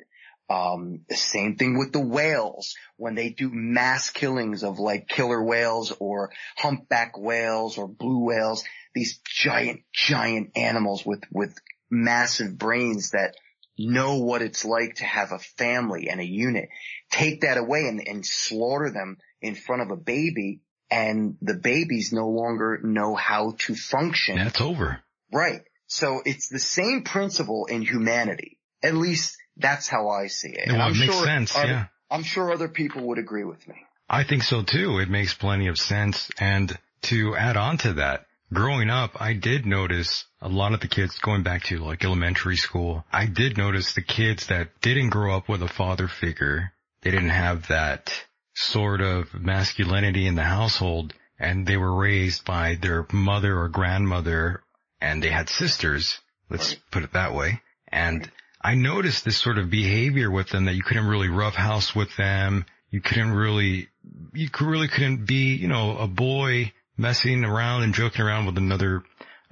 Um, 0.49 1.01
same 1.09 1.55
thing 1.55 1.77
with 1.77 1.93
the 1.93 2.01
whales. 2.01 2.75
When 2.97 3.15
they 3.15 3.29
do 3.29 3.49
mass 3.51 4.09
killings 4.09 4.63
of 4.63 4.79
like 4.79 5.07
killer 5.07 5.43
whales 5.43 5.93
or 5.99 6.31
humpback 6.57 7.17
whales 7.17 7.77
or 7.77 7.87
blue 7.87 8.25
whales, 8.25 8.63
these 8.93 9.19
giant, 9.25 9.81
giant 9.93 10.51
animals 10.55 11.05
with, 11.05 11.23
with 11.31 11.55
massive 11.89 12.57
brains 12.57 13.11
that 13.11 13.35
know 13.77 14.17
what 14.17 14.41
it's 14.41 14.65
like 14.65 14.95
to 14.95 15.05
have 15.05 15.31
a 15.31 15.39
family 15.39 16.09
and 16.09 16.19
a 16.19 16.25
unit. 16.25 16.69
Take 17.09 17.41
that 17.41 17.57
away 17.57 17.87
and, 17.87 18.05
and 18.05 18.25
slaughter 18.25 18.91
them 18.91 19.17
in 19.41 19.55
front 19.55 19.81
of 19.81 19.91
a 19.91 19.97
baby 19.97 20.61
and 20.93 21.37
the 21.41 21.55
babies 21.55 22.13
no 22.13 22.29
longer 22.29 22.79
know 22.83 23.15
how 23.15 23.55
to 23.65 23.73
function. 23.73 24.35
That's 24.35 24.61
over. 24.61 25.01
Right. 25.31 25.61
So 25.87 26.21
it's 26.23 26.49
the 26.49 26.59
same 26.59 27.03
principle 27.03 27.65
in 27.65 27.81
humanity. 27.81 28.59
At 28.83 28.93
least 28.93 29.35
that's 29.57 29.87
how 29.87 30.09
I 30.09 30.27
see 30.27 30.49
it. 30.49 30.71
Well, 30.71 30.91
it 30.91 30.97
makes 30.97 31.13
sure 31.13 31.25
sense, 31.25 31.55
other- 31.55 31.67
yeah. 31.67 31.85
I'm 32.11 32.23
sure 32.23 32.51
other 32.51 32.67
people 32.67 33.07
would 33.07 33.17
agree 33.17 33.43
with 33.43 33.67
me. 33.67 33.75
I 34.07 34.23
think 34.23 34.43
so 34.43 34.61
too. 34.61 34.99
It 34.99 35.09
makes 35.09 35.33
plenty 35.33 35.67
of 35.67 35.79
sense. 35.79 36.29
And 36.39 36.77
to 37.03 37.35
add 37.35 37.57
on 37.57 37.79
to 37.79 37.93
that, 37.93 38.27
growing 38.53 38.91
up, 38.91 39.19
I 39.19 39.33
did 39.33 39.65
notice 39.65 40.25
a 40.41 40.49
lot 40.49 40.73
of 40.73 40.81
the 40.81 40.87
kids 40.87 41.17
going 41.19 41.41
back 41.41 41.63
to 41.65 41.79
like 41.79 42.03
elementary 42.05 42.57
school. 42.57 43.03
I 43.11 43.25
did 43.25 43.57
notice 43.57 43.93
the 43.93 44.03
kids 44.03 44.47
that 44.47 44.79
didn't 44.81 45.09
grow 45.09 45.35
up 45.35 45.49
with 45.49 45.63
a 45.63 45.67
father 45.67 46.07
figure. 46.07 46.71
They 47.01 47.09
didn't 47.09 47.29
have 47.31 47.67
that 47.69 48.13
sort 48.53 49.01
of 49.01 49.33
masculinity 49.33 50.27
in 50.27 50.35
the 50.35 50.43
household 50.43 51.13
and 51.39 51.65
they 51.65 51.77
were 51.77 51.93
raised 51.93 52.45
by 52.45 52.75
their 52.81 53.05
mother 53.11 53.57
or 53.57 53.67
grandmother 53.67 54.61
and 55.01 55.21
they 55.21 55.29
had 55.29 55.49
sisters. 55.49 56.19
Let's 56.49 56.75
put 56.91 57.03
it 57.03 57.13
that 57.13 57.33
way. 57.33 57.61
And 57.87 58.29
I 58.61 58.75
noticed 58.75 59.25
this 59.25 59.37
sort 59.37 59.57
of 59.57 59.69
behavior 59.69 60.31
with 60.31 60.49
them 60.49 60.65
that 60.65 60.75
you 60.75 60.83
couldn't 60.83 61.07
really 61.07 61.27
rough 61.27 61.55
house 61.55 61.93
with 61.95 62.15
them. 62.15 62.65
You 62.89 63.01
couldn't 63.01 63.33
really, 63.33 63.89
you 64.33 64.49
really 64.61 64.87
couldn't 64.87 65.25
be, 65.25 65.55
you 65.55 65.67
know, 65.67 65.97
a 65.97 66.07
boy 66.07 66.71
messing 66.95 67.43
around 67.43 67.83
and 67.83 67.93
joking 67.93 68.21
around 68.21 68.45
with 68.45 68.57
another 68.57 69.03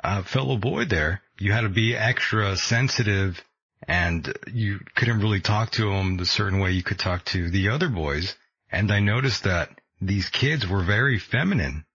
uh, 0.03 0.23
fellow 0.23 0.57
boy 0.57 0.85
there. 0.85 1.21
You 1.39 1.51
had 1.51 1.61
to 1.61 1.69
be 1.69 1.95
extra 1.95 2.55
sensitive 2.55 3.43
and 3.87 4.31
you 4.53 4.79
couldn't 4.95 5.19
really 5.19 5.41
talk 5.41 5.71
to 5.71 5.89
them 5.89 6.17
the 6.17 6.25
certain 6.25 6.59
way 6.59 6.71
you 6.71 6.83
could 6.83 6.99
talk 6.99 7.25
to 7.25 7.49
the 7.49 7.69
other 7.69 7.89
boys. 7.89 8.35
And 8.71 8.91
I 8.91 8.99
noticed 8.99 9.43
that 9.43 9.69
these 9.99 10.29
kids 10.29 10.67
were 10.67 10.83
very 10.83 11.19
feminine. 11.19 11.85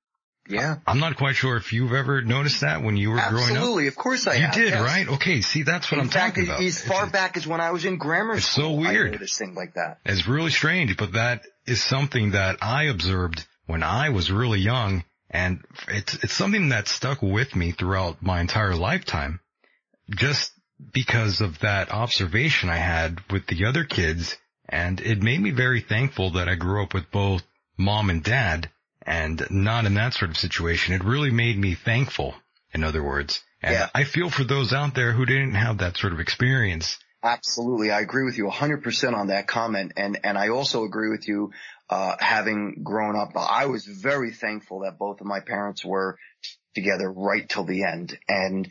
Yeah. 0.48 0.76
I'm 0.86 1.00
not 1.00 1.16
quite 1.16 1.34
sure 1.34 1.56
if 1.56 1.72
you've 1.72 1.92
ever 1.92 2.22
noticed 2.22 2.60
that 2.60 2.82
when 2.82 2.96
you 2.96 3.10
were 3.10 3.16
growing 3.16 3.50
up. 3.50 3.56
Absolutely. 3.56 3.86
Of 3.88 3.96
course 3.96 4.26
I 4.26 4.34
you 4.34 4.42
have, 4.42 4.55
did, 4.55 4.70
yes. 4.70 4.80
right? 4.80 5.08
Okay, 5.08 5.40
see, 5.40 5.62
that's 5.64 5.90
what 5.90 5.98
in 5.98 6.05
I'm 6.05 6.08
fact, 6.10 6.36
talking 6.36 6.48
about. 6.48 6.62
as 6.62 6.80
far 6.80 7.08
back 7.08 7.36
as 7.36 7.46
when 7.46 7.60
I 7.60 7.72
was 7.72 7.84
in 7.84 7.98
grammar 7.98 8.34
It's 8.34 8.46
school, 8.46 8.76
so 8.76 8.80
weird. 8.80 9.08
I 9.08 9.10
noticed 9.12 9.38
things 9.38 9.56
like 9.56 9.74
that. 9.74 9.98
It's 10.05 10.28
really 10.28 10.50
strange, 10.50 10.96
but 10.96 11.14
that 11.14 11.42
is 11.66 11.82
something 11.82 12.32
that 12.32 12.58
I 12.62 12.84
observed 12.84 13.44
when 13.66 13.82
I 13.82 14.10
was 14.10 14.30
really 14.30 14.60
young 14.60 15.05
and 15.30 15.64
it's, 15.88 16.14
it's 16.22 16.32
something 16.32 16.68
that 16.68 16.86
stuck 16.86 17.22
with 17.22 17.56
me 17.56 17.72
throughout 17.72 18.22
my 18.22 18.40
entire 18.40 18.76
lifetime. 18.76 19.40
Just 20.10 20.52
because 20.92 21.40
of 21.40 21.58
that 21.60 21.90
observation 21.90 22.68
I 22.68 22.76
had 22.76 23.18
with 23.32 23.46
the 23.48 23.64
other 23.64 23.82
kids 23.82 24.36
and 24.68 25.00
it 25.00 25.22
made 25.22 25.40
me 25.40 25.50
very 25.50 25.80
thankful 25.80 26.32
that 26.32 26.48
I 26.48 26.54
grew 26.54 26.82
up 26.82 26.94
with 26.94 27.10
both 27.10 27.42
mom 27.76 28.10
and 28.10 28.22
dad 28.22 28.70
and 29.02 29.46
not 29.50 29.84
in 29.84 29.94
that 29.94 30.14
sort 30.14 30.30
of 30.30 30.36
situation. 30.36 30.94
It 30.94 31.04
really 31.04 31.30
made 31.30 31.58
me 31.58 31.74
thankful, 31.74 32.34
in 32.72 32.82
other 32.82 33.02
words. 33.02 33.42
And 33.62 33.74
Yeah. 33.74 33.88
I 33.94 34.04
feel 34.04 34.30
for 34.30 34.44
those 34.44 34.72
out 34.72 34.94
there 34.94 35.12
who 35.12 35.24
didn't 35.24 35.54
have 35.54 35.78
that 35.78 35.96
sort 35.96 36.12
of 36.12 36.20
experience. 36.20 36.98
Absolutely. 37.22 37.90
I 37.90 38.00
agree 38.00 38.24
with 38.24 38.38
you 38.38 38.46
100% 38.46 39.14
on 39.14 39.28
that 39.28 39.46
comment. 39.46 39.92
And, 39.96 40.18
and 40.22 40.36
I 40.36 40.48
also 40.48 40.84
agree 40.84 41.10
with 41.10 41.26
you, 41.26 41.52
uh, 41.88 42.16
having 42.18 42.82
grown 42.82 43.16
up. 43.16 43.30
I 43.36 43.66
was 43.66 43.84
very 43.86 44.32
thankful 44.32 44.80
that 44.80 44.98
both 44.98 45.20
of 45.20 45.26
my 45.26 45.40
parents 45.40 45.84
were 45.84 46.18
together 46.74 47.10
right 47.10 47.48
till 47.48 47.64
the 47.64 47.84
end. 47.84 48.18
And 48.28 48.70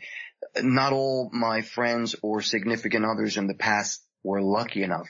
not 0.62 0.92
all 0.92 1.30
my 1.32 1.62
friends 1.62 2.14
or 2.22 2.40
significant 2.40 3.04
others 3.04 3.36
in 3.36 3.46
the 3.46 3.54
past 3.54 4.02
were 4.22 4.42
lucky 4.42 4.82
enough. 4.82 5.08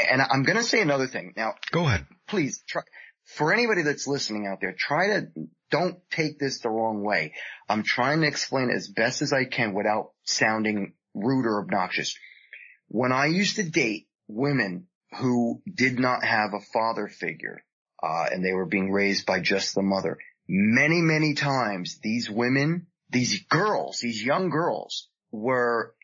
And 0.00 0.22
I'm 0.22 0.42
going 0.42 0.58
to 0.58 0.64
say 0.64 0.80
another 0.80 1.06
thing. 1.06 1.34
Now, 1.36 1.54
Go 1.70 1.86
ahead. 1.86 2.06
please 2.28 2.62
try, 2.68 2.82
for 3.24 3.52
anybody 3.52 3.82
that's 3.82 4.06
listening 4.06 4.46
out 4.46 4.60
there, 4.60 4.74
try 4.76 5.08
to, 5.08 5.26
don't 5.70 5.98
take 6.10 6.38
this 6.38 6.60
the 6.60 6.70
wrong 6.70 7.02
way. 7.02 7.34
I'm 7.68 7.82
trying 7.82 8.20
to 8.22 8.26
explain 8.26 8.70
as 8.70 8.88
best 8.88 9.22
as 9.22 9.32
I 9.32 9.44
can 9.44 9.74
without 9.74 10.10
sounding 10.24 10.94
rude 11.14 11.46
or 11.46 11.60
obnoxious. 11.60 12.16
When 12.88 13.12
I 13.12 13.26
used 13.26 13.56
to 13.56 13.62
date 13.62 14.08
women 14.28 14.86
who 15.18 15.62
did 15.72 15.98
not 15.98 16.24
have 16.24 16.54
a 16.54 16.60
father 16.72 17.08
figure, 17.08 17.64
uh, 18.02 18.26
and 18.30 18.44
they 18.44 18.52
were 18.52 18.66
being 18.66 18.90
raised 18.90 19.26
by 19.26 19.40
just 19.40 19.74
the 19.74 19.82
mother, 19.82 20.18
many, 20.48 21.00
many 21.00 21.34
times 21.34 21.98
these 22.02 22.28
women, 22.28 22.86
these 23.10 23.44
girls, 23.44 24.00
these 24.00 24.22
young 24.22 24.50
girls 24.50 25.08
were 25.30 25.94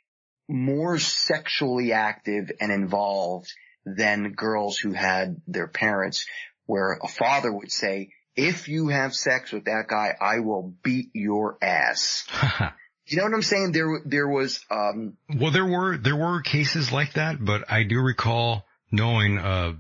more 0.48 0.98
sexually 0.98 1.92
active 1.92 2.50
and 2.60 2.72
involved 2.72 3.52
than 3.84 4.32
girls 4.32 4.78
who 4.78 4.92
had 4.92 5.40
their 5.46 5.68
parents 5.68 6.26
where 6.66 6.98
a 7.02 7.08
father 7.08 7.52
would 7.52 7.72
say, 7.72 8.10
if 8.36 8.68
you 8.68 8.88
have 8.88 9.14
sex 9.14 9.52
with 9.52 9.64
that 9.64 9.86
guy, 9.88 10.14
I 10.20 10.40
will 10.40 10.74
beat 10.82 11.10
your 11.12 11.58
ass. 11.60 12.26
you 13.06 13.16
know 13.16 13.24
what 13.24 13.34
I'm 13.34 13.42
saying? 13.42 13.72
There, 13.72 14.00
there 14.04 14.28
was, 14.28 14.60
um, 14.70 15.16
Well, 15.34 15.50
there 15.50 15.66
were 15.66 15.96
there 15.96 16.16
were 16.16 16.40
cases 16.42 16.92
like 16.92 17.14
that, 17.14 17.44
but 17.44 17.70
I 17.70 17.82
do 17.82 18.00
recall 18.00 18.64
knowing 18.90 19.38
uh 19.38 19.72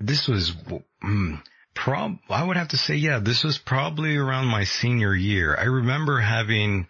this 0.00 0.26
was 0.26 0.52
mm, 1.04 1.42
prob 1.74 2.18
I 2.30 2.42
would 2.42 2.56
have 2.56 2.68
to 2.68 2.76
say 2.76 2.94
yeah, 2.94 3.18
this 3.18 3.44
was 3.44 3.58
probably 3.58 4.16
around 4.16 4.46
my 4.46 4.64
senior 4.64 5.14
year. 5.14 5.56
I 5.56 5.64
remember 5.64 6.18
having 6.18 6.86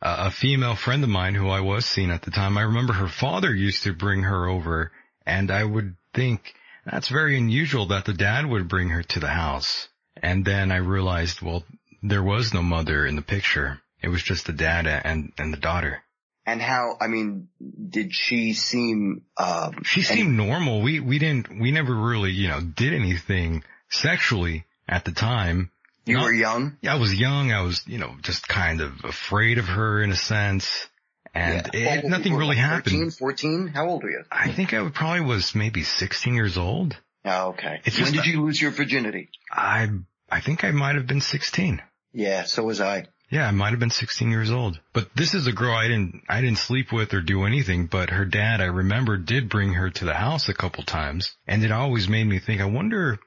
a, 0.00 0.26
a 0.26 0.30
female 0.30 0.76
friend 0.76 1.02
of 1.02 1.10
mine 1.10 1.34
who 1.34 1.48
I 1.48 1.60
was 1.60 1.84
seeing 1.84 2.10
at 2.10 2.22
the 2.22 2.30
time. 2.30 2.56
I 2.56 2.62
remember 2.62 2.92
her 2.92 3.08
father 3.08 3.54
used 3.54 3.82
to 3.82 3.92
bring 3.92 4.22
her 4.22 4.48
over, 4.48 4.92
and 5.26 5.50
I 5.50 5.64
would 5.64 5.96
think 6.12 6.54
that's 6.84 7.08
very 7.08 7.36
unusual 7.38 7.86
that 7.88 8.04
the 8.04 8.12
dad 8.14 8.46
would 8.46 8.68
bring 8.68 8.90
her 8.90 9.02
to 9.02 9.20
the 9.20 9.28
house. 9.28 9.88
And 10.22 10.44
then 10.44 10.70
I 10.70 10.76
realized, 10.76 11.42
well, 11.42 11.64
there 12.02 12.22
was 12.22 12.54
no 12.54 12.62
mother 12.62 13.06
in 13.06 13.16
the 13.16 13.22
picture. 13.22 13.80
It 14.02 14.08
was 14.08 14.22
just 14.22 14.46
the 14.46 14.52
dad 14.52 14.86
and 14.86 15.32
and 15.38 15.52
the 15.52 15.56
daughter. 15.58 16.02
and 16.46 16.60
how, 16.60 16.98
I 17.00 17.06
mean, 17.08 17.48
did 17.88 18.12
she 18.14 18.52
seem, 18.52 19.22
um, 19.38 19.82
She 19.84 20.02
seemed 20.02 20.36
normal. 20.36 20.82
We, 20.82 21.00
we 21.00 21.18
didn't, 21.18 21.48
we 21.58 21.70
never 21.70 21.94
really, 21.94 22.32
you 22.32 22.48
know, 22.48 22.60
did 22.60 22.92
anything 22.92 23.64
sexually 23.88 24.66
at 24.86 25.06
the 25.06 25.12
time. 25.12 25.70
You 26.04 26.16
Not- 26.18 26.24
were 26.24 26.32
young? 26.34 26.76
Yeah, 26.82 26.96
I 26.96 26.98
was 26.98 27.14
young. 27.14 27.50
I 27.50 27.62
was, 27.62 27.82
you 27.86 27.96
know, 27.96 28.14
just 28.20 28.46
kind 28.46 28.82
of 28.82 28.92
afraid 29.04 29.56
of 29.56 29.64
her 29.64 30.02
in 30.02 30.10
a 30.12 30.16
sense. 30.16 30.86
And 31.34 31.68
Yeah. 31.74 31.80
it, 31.98 32.04
Oh, 32.04 32.08
nothing 32.08 32.34
really 32.34 32.56
like 32.56 32.58
happened. 32.58 32.84
13, 32.96 33.10
14? 33.10 33.66
How 33.68 33.88
old 33.88 34.02
were 34.04 34.10
you? 34.10 34.22
I 34.30 34.52
think 34.52 34.72
I 34.72 34.88
probably 34.90 35.22
was 35.22 35.54
maybe 35.54 35.82
16 35.82 36.34
years 36.34 36.56
old. 36.56 36.96
Oh, 37.24 37.48
okay. 37.50 37.80
It's 37.84 38.00
when 38.00 38.12
did 38.12 38.26
you 38.26 38.42
lose 38.42 38.60
your 38.60 38.70
virginity? 38.70 39.30
I, 39.50 39.88
I 40.30 40.40
think 40.40 40.62
I 40.62 40.70
might 40.70 40.94
have 40.94 41.06
been 41.06 41.20
16. 41.20 41.82
Yeah, 42.12 42.44
so 42.44 42.62
was 42.64 42.80
I. 42.80 43.06
Yeah, 43.30 43.48
I 43.48 43.50
might 43.50 43.70
have 43.70 43.80
been 43.80 43.90
16 43.90 44.30
years 44.30 44.50
old. 44.50 44.78
But 44.92 45.08
this 45.16 45.34
is 45.34 45.46
a 45.48 45.52
girl 45.52 45.74
I 45.74 45.88
didn't, 45.88 46.22
I 46.28 46.40
didn't 46.40 46.58
sleep 46.58 46.92
with 46.92 47.12
or 47.14 47.20
do 47.20 47.44
anything, 47.44 47.86
but 47.86 48.10
her 48.10 48.24
dad, 48.26 48.60
I 48.60 48.66
remember, 48.66 49.16
did 49.16 49.48
bring 49.48 49.72
her 49.72 49.90
to 49.90 50.04
the 50.04 50.14
house 50.14 50.48
a 50.48 50.54
couple 50.54 50.84
times. 50.84 51.34
And 51.48 51.64
it 51.64 51.72
always 51.72 52.08
made 52.08 52.24
me 52.24 52.38
think, 52.38 52.60
I 52.60 52.66
wonder, 52.66 53.18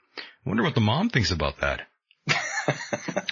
wonder 0.46 0.64
what 0.64 0.76
the 0.76 0.82
mom 0.82 1.10
thinks 1.10 1.32
about 1.32 1.60
that. 1.60 1.82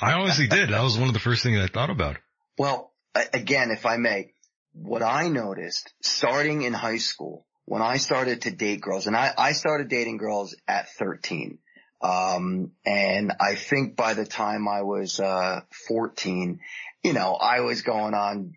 I 0.01 0.13
honestly 0.13 0.47
did. 0.47 0.69
That 0.69 0.81
was 0.83 0.97
one 0.97 1.07
of 1.07 1.13
the 1.13 1.19
first 1.19 1.43
things 1.43 1.59
I 1.59 1.67
thought 1.67 1.89
about. 1.89 2.17
Well, 2.57 2.91
again, 3.33 3.71
if 3.71 3.85
I 3.85 3.97
may, 3.97 4.31
what 4.75 5.01
I 5.01 5.29
noticed 5.29 5.93
starting 6.01 6.63
in 6.63 6.73
high 6.73 6.97
school, 6.97 7.45
when 7.65 7.81
I 7.81 7.97
started 7.97 8.41
to 8.41 8.51
date 8.51 8.81
girls, 8.81 9.07
and 9.07 9.15
I, 9.15 9.33
I 9.37 9.53
started 9.53 9.87
dating 9.89 10.17
girls 10.17 10.55
at 10.67 10.89
13, 10.99 11.57
Um, 12.01 12.71
and 12.85 13.33
I 13.39 13.55
think 13.55 13.95
by 13.95 14.13
the 14.13 14.25
time 14.25 14.67
I 14.67 14.83
was, 14.83 15.19
uh, 15.19 15.61
14, 15.87 16.59
you 17.03 17.13
know, 17.13 17.33
I 17.33 17.61
was 17.61 17.81
going 17.81 18.13
on, 18.13 18.53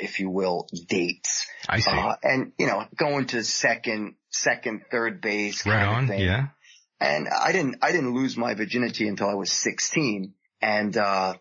if 0.00 0.20
you 0.20 0.30
will, 0.30 0.68
dates. 0.88 1.46
I 1.68 1.80
see. 1.80 1.90
Uh, 1.90 2.14
and, 2.22 2.52
you 2.58 2.66
know, 2.66 2.86
going 2.96 3.26
to 3.28 3.42
second, 3.42 4.14
second, 4.30 4.82
third 4.90 5.20
base 5.20 5.66
Right 5.66 5.84
on. 5.84 6.06
Yeah. 6.18 6.48
And 7.00 7.28
I 7.28 7.52
didn't, 7.52 7.76
I 7.82 7.90
didn't 7.92 8.14
lose 8.14 8.36
my 8.36 8.54
virginity 8.54 9.08
until 9.08 9.28
I 9.28 9.34
was 9.34 9.50
16. 9.50 10.34
And, 10.60 10.96
uh, 10.96 11.34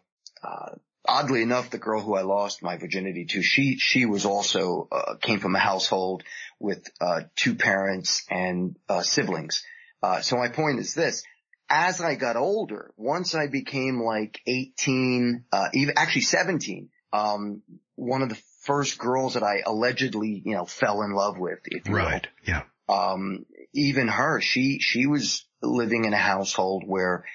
uh, 0.43 0.75
oddly 1.05 1.41
enough, 1.41 1.69
the 1.69 1.77
girl 1.77 2.01
who 2.01 2.15
I 2.15 2.21
lost 2.21 2.63
my 2.63 2.77
virginity 2.77 3.25
to, 3.25 3.41
she, 3.41 3.77
she 3.77 4.05
was 4.05 4.25
also, 4.25 4.87
uh, 4.91 5.15
came 5.21 5.39
from 5.39 5.55
a 5.55 5.59
household 5.59 6.23
with, 6.59 6.87
uh, 7.01 7.21
two 7.35 7.55
parents 7.55 8.25
and, 8.29 8.77
uh, 8.87 9.01
siblings. 9.01 9.63
Uh, 10.01 10.21
so 10.21 10.37
my 10.37 10.49
point 10.49 10.79
is 10.79 10.93
this. 10.93 11.23
As 11.69 12.01
I 12.01 12.15
got 12.15 12.35
older, 12.35 12.93
once 12.97 13.35
I 13.35 13.47
became 13.47 14.01
like 14.01 14.41
18, 14.45 15.45
uh, 15.51 15.69
even 15.73 15.95
actually 15.97 16.21
17, 16.21 16.89
um, 17.11 17.61
one 17.95 18.21
of 18.21 18.29
the 18.29 18.41
first 18.61 18.97
girls 18.97 19.33
that 19.35 19.43
I 19.43 19.61
allegedly, 19.65 20.41
you 20.45 20.55
know, 20.55 20.65
fell 20.65 21.01
in 21.01 21.11
love 21.11 21.37
with, 21.37 21.59
if 21.65 21.87
you 21.87 21.93
will, 21.93 21.99
Right. 22.01 22.27
Yeah. 22.45 22.63
um, 22.89 23.45
even 23.73 24.07
her, 24.07 24.39
she, 24.41 24.79
she 24.79 25.07
was 25.07 25.45
living 25.61 26.05
in 26.05 26.13
a 26.13 26.17
household 26.17 26.83
where 26.85 27.25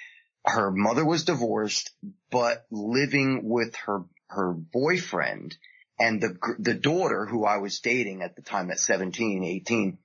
her 0.45 0.71
mother 0.71 1.05
was 1.05 1.25
divorced, 1.25 1.91
but 2.31 2.65
living 2.71 3.41
with 3.43 3.75
her, 3.85 4.03
her 4.27 4.53
boyfriend 4.53 5.55
and 5.99 6.21
the, 6.21 6.37
the 6.59 6.73
daughter 6.73 7.25
who 7.25 7.45
I 7.45 7.57
was 7.57 7.79
dating 7.81 8.21
at 8.21 8.35
the 8.35 8.41
time 8.41 8.71
at 8.71 8.79
17, 8.79 9.43
18, 9.43 9.97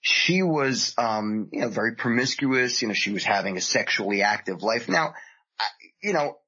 she 0.00 0.42
was, 0.42 0.94
um, 0.98 1.48
you 1.52 1.60
know, 1.60 1.68
very 1.68 1.94
promiscuous. 1.94 2.82
You 2.82 2.88
know, 2.88 2.94
she 2.94 3.12
was 3.12 3.24
having 3.24 3.56
a 3.56 3.60
sexually 3.60 4.22
active 4.22 4.62
life. 4.62 4.88
Now, 4.88 5.14
I- 5.60 5.64
you 6.02 6.12
know, 6.12 6.38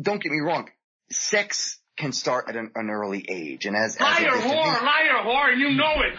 don't 0.00 0.22
get 0.22 0.32
me 0.32 0.40
wrong. 0.40 0.68
Sex 1.10 1.78
can 1.98 2.12
start 2.12 2.46
at 2.48 2.56
an, 2.56 2.70
an 2.74 2.90
early 2.90 3.24
age. 3.28 3.66
And 3.66 3.76
as, 3.76 3.96
as 3.96 4.00
Liar, 4.00 4.30
disadvantage- 4.30 4.56
whore, 4.56 4.82
liar, 4.82 5.24
whore, 5.24 5.56
you 5.58 5.70
know 5.76 5.94
it. 6.02 6.14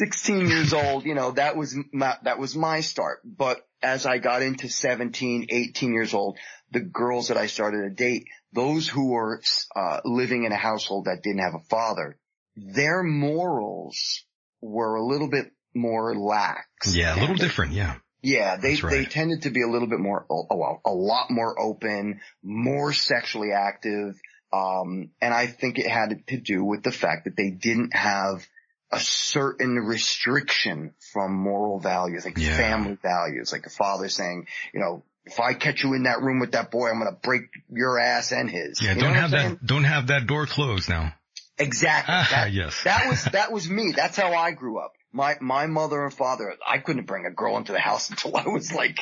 16 0.00 0.48
years 0.48 0.72
old, 0.72 1.04
you 1.04 1.14
know, 1.14 1.32
that 1.32 1.56
was 1.56 1.76
my, 1.92 2.16
that 2.24 2.38
was 2.38 2.56
my 2.56 2.80
start. 2.80 3.20
But 3.22 3.60
as 3.82 4.06
I 4.06 4.16
got 4.16 4.40
into 4.40 4.70
17, 4.70 5.48
18 5.50 5.92
years 5.92 6.14
old, 6.14 6.38
the 6.70 6.80
girls 6.80 7.28
that 7.28 7.36
I 7.36 7.46
started 7.46 7.82
to 7.82 7.90
date, 7.90 8.24
those 8.54 8.88
who 8.88 9.10
were, 9.10 9.42
uh, 9.76 10.00
living 10.06 10.44
in 10.44 10.52
a 10.52 10.56
household 10.56 11.04
that 11.04 11.22
didn't 11.22 11.42
have 11.42 11.54
a 11.54 11.64
father, 11.68 12.16
their 12.56 13.02
morals 13.02 14.24
were 14.62 14.94
a 14.94 15.04
little 15.04 15.28
bit 15.28 15.52
more 15.74 16.14
lax. 16.16 16.94
Yeah. 16.96 17.12
A 17.12 17.20
little 17.20 17.30
And- 17.30 17.38
different. 17.38 17.72
Yeah. 17.72 17.96
yeah, 18.22 18.56
they 18.56 18.76
right. 18.76 18.90
they 18.90 19.04
tended 19.04 19.42
to 19.42 19.50
be 19.50 19.62
a 19.62 19.68
little 19.68 19.88
bit 19.88 20.00
more, 20.00 20.24
oh, 20.30 20.46
well, 20.50 20.80
a 20.86 20.92
lot 20.92 21.30
more 21.30 21.58
open, 21.60 22.20
more 22.42 22.92
sexually 22.94 23.52
active, 23.52 24.18
um, 24.52 25.10
and 25.20 25.32
I 25.34 25.46
think 25.46 25.78
it 25.78 25.86
had 25.86 26.26
to 26.28 26.36
do 26.38 26.64
with 26.64 26.82
the 26.82 26.90
fact 26.90 27.24
that 27.26 27.36
they 27.36 27.50
didn't 27.50 27.94
have 27.94 28.46
a 28.92 28.98
certain 29.00 29.76
restriction 29.76 30.94
from 31.12 31.32
moral 31.34 31.78
values, 31.80 32.24
like 32.24 32.36
Yeah. 32.38 32.56
family 32.56 32.96
values, 33.02 33.52
like 33.52 33.66
a 33.66 33.70
father 33.70 34.08
saying, 34.08 34.46
you 34.74 34.80
know, 34.80 35.04
if 35.24 35.38
I 35.38 35.54
catch 35.54 35.84
you 35.84 35.92
in 35.94 36.04
that 36.04 36.20
room 36.22 36.40
with 36.40 36.52
that 36.52 36.70
boy, 36.70 36.88
I'm 36.90 36.98
gonna 36.98 37.12
break 37.22 37.42
your 37.70 37.98
ass 37.98 38.32
and 38.32 38.50
his. 38.50 38.82
Yeah. 38.82 38.94
You 38.94 39.00
don't 39.02 39.14
have 39.14 39.30
that. 39.32 39.64
Don't 39.64 39.84
have 39.84 40.08
that 40.08 40.26
door 40.26 40.46
closed 40.46 40.88
now. 40.88 41.14
Exactly. 41.58 42.14
Ah, 42.14 42.26
That, 42.30 42.52
yes. 42.52 42.82
that 42.84 43.06
was 43.08 43.24
that 43.32 43.52
was 43.52 43.68
me. 43.68 43.92
That's 43.94 44.16
how 44.16 44.32
I 44.32 44.50
grew 44.52 44.78
up. 44.80 44.92
My 45.12 45.36
my 45.40 45.66
mother 45.66 46.02
and 46.04 46.12
father. 46.12 46.54
I 46.66 46.78
couldn't 46.78 47.04
bring 47.06 47.26
a 47.26 47.30
girl 47.30 47.56
into 47.58 47.72
the 47.72 47.80
house 47.80 48.08
until 48.10 48.36
I 48.36 48.44
was 48.48 48.72
like 48.72 48.98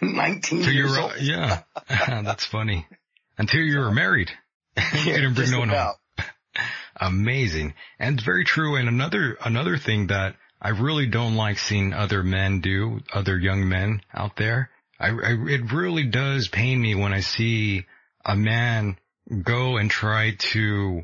19 0.00 0.64
So 0.64 0.70
years 0.70 0.96
old. 0.96 1.12
yeah. 1.20 1.62
That's 1.88 2.44
funny. 2.44 2.86
Until 3.38 3.60
you 3.60 3.78
were 3.78 3.92
married. 3.92 4.30
you 4.76 5.12
didn't 5.12 5.34
bring 5.34 5.50
no 5.50 5.60
one 5.60 5.70
about. 5.70 5.86
home. 5.86 5.94
Amazing. 7.02 7.74
And 7.98 8.20
very 8.20 8.44
true. 8.44 8.76
And 8.76 8.88
another, 8.88 9.36
another 9.44 9.76
thing 9.76 10.06
that 10.06 10.36
I 10.60 10.68
really 10.68 11.06
don't 11.06 11.34
like 11.34 11.58
seeing 11.58 11.92
other 11.92 12.22
men 12.22 12.60
do, 12.60 13.00
other 13.12 13.36
young 13.36 13.68
men 13.68 14.02
out 14.14 14.36
there. 14.36 14.70
I, 15.00 15.08
I, 15.08 15.36
it 15.48 15.72
really 15.72 16.04
does 16.04 16.46
pain 16.46 16.80
me 16.80 16.94
when 16.94 17.12
I 17.12 17.18
see 17.18 17.86
a 18.24 18.36
man 18.36 18.98
go 19.42 19.78
and 19.78 19.90
try 19.90 20.36
to 20.52 21.02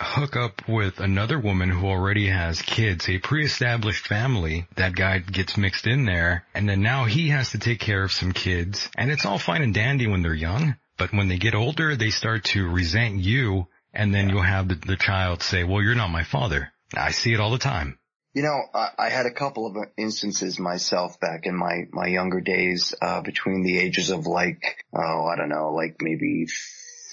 hook 0.00 0.34
up 0.34 0.66
with 0.66 0.98
another 0.98 1.38
woman 1.38 1.68
who 1.68 1.86
already 1.88 2.28
has 2.28 2.62
kids, 2.62 3.06
a 3.10 3.18
pre-established 3.18 4.06
family. 4.06 4.66
That 4.76 4.94
guy 4.94 5.18
gets 5.18 5.58
mixed 5.58 5.86
in 5.86 6.06
there 6.06 6.46
and 6.54 6.66
then 6.66 6.80
now 6.80 7.04
he 7.04 7.28
has 7.28 7.50
to 7.50 7.58
take 7.58 7.80
care 7.80 8.02
of 8.02 8.12
some 8.12 8.32
kids 8.32 8.88
and 8.96 9.10
it's 9.10 9.26
all 9.26 9.38
fine 9.38 9.60
and 9.60 9.74
dandy 9.74 10.06
when 10.06 10.22
they're 10.22 10.32
young. 10.32 10.76
But 10.96 11.12
when 11.12 11.28
they 11.28 11.38
get 11.38 11.54
older, 11.54 11.96
they 11.96 12.10
start 12.10 12.44
to 12.44 12.66
resent 12.66 13.16
you 13.16 13.66
and 13.94 14.14
then 14.14 14.28
you'll 14.28 14.42
have 14.42 14.68
the, 14.68 14.74
the 14.74 14.96
child 14.96 15.42
say, 15.42 15.64
well, 15.64 15.82
you're 15.82 15.94
not 15.94 16.10
my 16.10 16.24
father. 16.24 16.72
I 16.96 17.10
see 17.10 17.32
it 17.32 17.40
all 17.40 17.50
the 17.50 17.58
time. 17.58 17.98
You 18.34 18.42
know, 18.42 18.60
I, 18.74 18.90
I 18.98 19.08
had 19.10 19.26
a 19.26 19.32
couple 19.32 19.66
of 19.66 19.76
instances 19.96 20.58
myself 20.58 21.20
back 21.20 21.46
in 21.46 21.56
my 21.56 21.84
my 21.92 22.08
younger 22.08 22.40
days, 22.40 22.92
uh, 23.00 23.20
between 23.20 23.62
the 23.62 23.78
ages 23.78 24.10
of 24.10 24.26
like, 24.26 24.84
oh, 24.92 25.24
I 25.24 25.36
don't 25.36 25.48
know, 25.48 25.72
like 25.72 25.96
maybe 26.00 26.46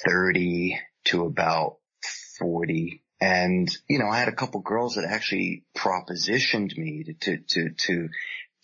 30 0.03 0.79
to 1.05 1.25
about 1.25 1.77
40. 2.39 3.03
And, 3.19 3.69
you 3.87 3.99
know, 3.99 4.09
I 4.09 4.17
had 4.17 4.29
a 4.29 4.35
couple 4.35 4.61
girls 4.61 4.95
that 4.95 5.05
actually 5.05 5.63
propositioned 5.77 6.75
me 6.75 7.03
to, 7.03 7.13
to, 7.13 7.37
to, 7.37 7.69
to, 7.69 8.09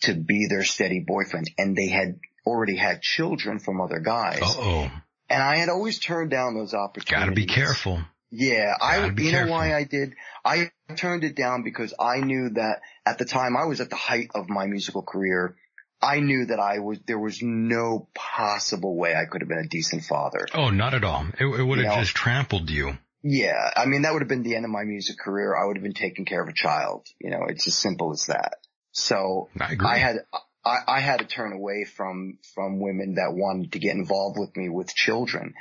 to 0.02 0.14
be 0.14 0.46
their 0.48 0.64
steady 0.64 0.98
boyfriend 0.98 1.50
and 1.56 1.76
they 1.76 1.88
had 1.88 2.18
already 2.44 2.76
had 2.76 3.02
children 3.02 3.60
from 3.60 3.80
other 3.80 4.00
guys. 4.00 4.42
Uh 4.42 4.54
oh. 4.58 4.90
And 5.30 5.42
I 5.42 5.56
had 5.56 5.68
always 5.68 5.98
turned 5.98 6.30
down 6.30 6.54
those 6.54 6.74
opportunities. 6.74 7.18
Gotta 7.26 7.32
be 7.32 7.46
careful. 7.46 8.00
Yeah, 8.30 8.74
I, 8.80 9.00
Gotta 9.00 9.12
be 9.12 9.24
you 9.24 9.30
careful. 9.30 9.48
know 9.48 9.52
why 9.52 9.74
I 9.74 9.84
did? 9.84 10.14
I 10.44 10.70
turned 10.96 11.24
it 11.24 11.34
down 11.34 11.62
because 11.62 11.94
I 11.98 12.20
knew 12.20 12.50
that 12.50 12.80
at 13.06 13.18
the 13.18 13.24
time 13.24 13.56
I 13.56 13.64
was 13.66 13.80
at 13.80 13.90
the 13.90 13.96
height 13.96 14.28
of 14.34 14.48
my 14.48 14.66
musical 14.66 15.02
career. 15.02 15.56
I 16.00 16.20
knew 16.20 16.46
that 16.46 16.60
I 16.60 16.78
was, 16.78 16.98
there 17.06 17.18
was 17.18 17.40
no 17.42 18.08
possible 18.14 18.96
way 18.96 19.14
I 19.16 19.24
could 19.24 19.40
have 19.40 19.48
been 19.48 19.58
a 19.64 19.68
decent 19.68 20.04
father. 20.04 20.46
Oh, 20.54 20.70
not 20.70 20.94
at 20.94 21.02
all. 21.04 21.26
It, 21.40 21.44
it 21.46 21.62
would 21.62 21.78
have 21.78 21.84
You 21.84 21.96
know- 21.96 22.00
just 22.00 22.14
trampled 22.14 22.70
you. 22.70 22.96
Yeah, 23.22 23.70
I 23.76 23.86
mean, 23.86 24.02
that 24.02 24.12
would 24.12 24.22
have 24.22 24.28
been 24.28 24.44
the 24.44 24.54
end 24.54 24.64
of 24.64 24.70
my 24.70 24.84
music 24.84 25.18
career. 25.18 25.56
I 25.56 25.66
would 25.66 25.76
have 25.76 25.82
been 25.82 25.92
taking 25.92 26.24
care 26.24 26.40
of 26.40 26.48
a 26.48 26.52
child. 26.54 27.04
You 27.20 27.30
know, 27.30 27.46
it's 27.48 27.66
as 27.66 27.74
simple 27.74 28.12
as 28.12 28.26
that. 28.26 28.52
So 28.92 29.48
I. 29.60 29.76
I 29.84 29.98
had, 29.98 30.16
I, 30.64 30.78
I 30.86 31.00
had 31.00 31.20
to 31.20 31.26
turn 31.26 31.52
away 31.52 31.84
from, 31.84 32.38
from 32.54 32.80
women 32.80 33.14
that 33.14 33.34
wanted 33.34 33.72
to 33.72 33.78
get 33.78 33.94
involved 33.94 34.38
with 34.38 34.56
me 34.56 34.68
with 34.68 34.94
children. 34.94 35.54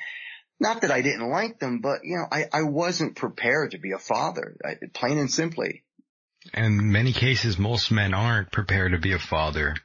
Not 0.60 0.82
that 0.82 0.92
I 0.92 1.02
didn't 1.02 1.30
like 1.30 1.60
them, 1.60 1.80
but 1.82 2.00
you 2.04 2.18
know, 2.18 2.26
I, 2.32 2.46
I 2.52 2.64
wasn't 2.64 3.16
prepared 3.16 3.72
to 3.72 3.78
be 3.78 3.92
a 3.92 4.00
father, 4.00 4.58
I, 4.66 4.76
plain 4.94 5.18
and 5.18 5.32
simply. 5.32 5.84
In 6.54 6.92
many 6.92 7.14
cases, 7.14 7.58
most 7.58 7.92
men 7.92 8.14
aren't 8.14 8.52
prepared 8.52 8.94
to 8.94 8.98
be 8.98 9.14
a 9.14 9.20
father. 9.20 9.76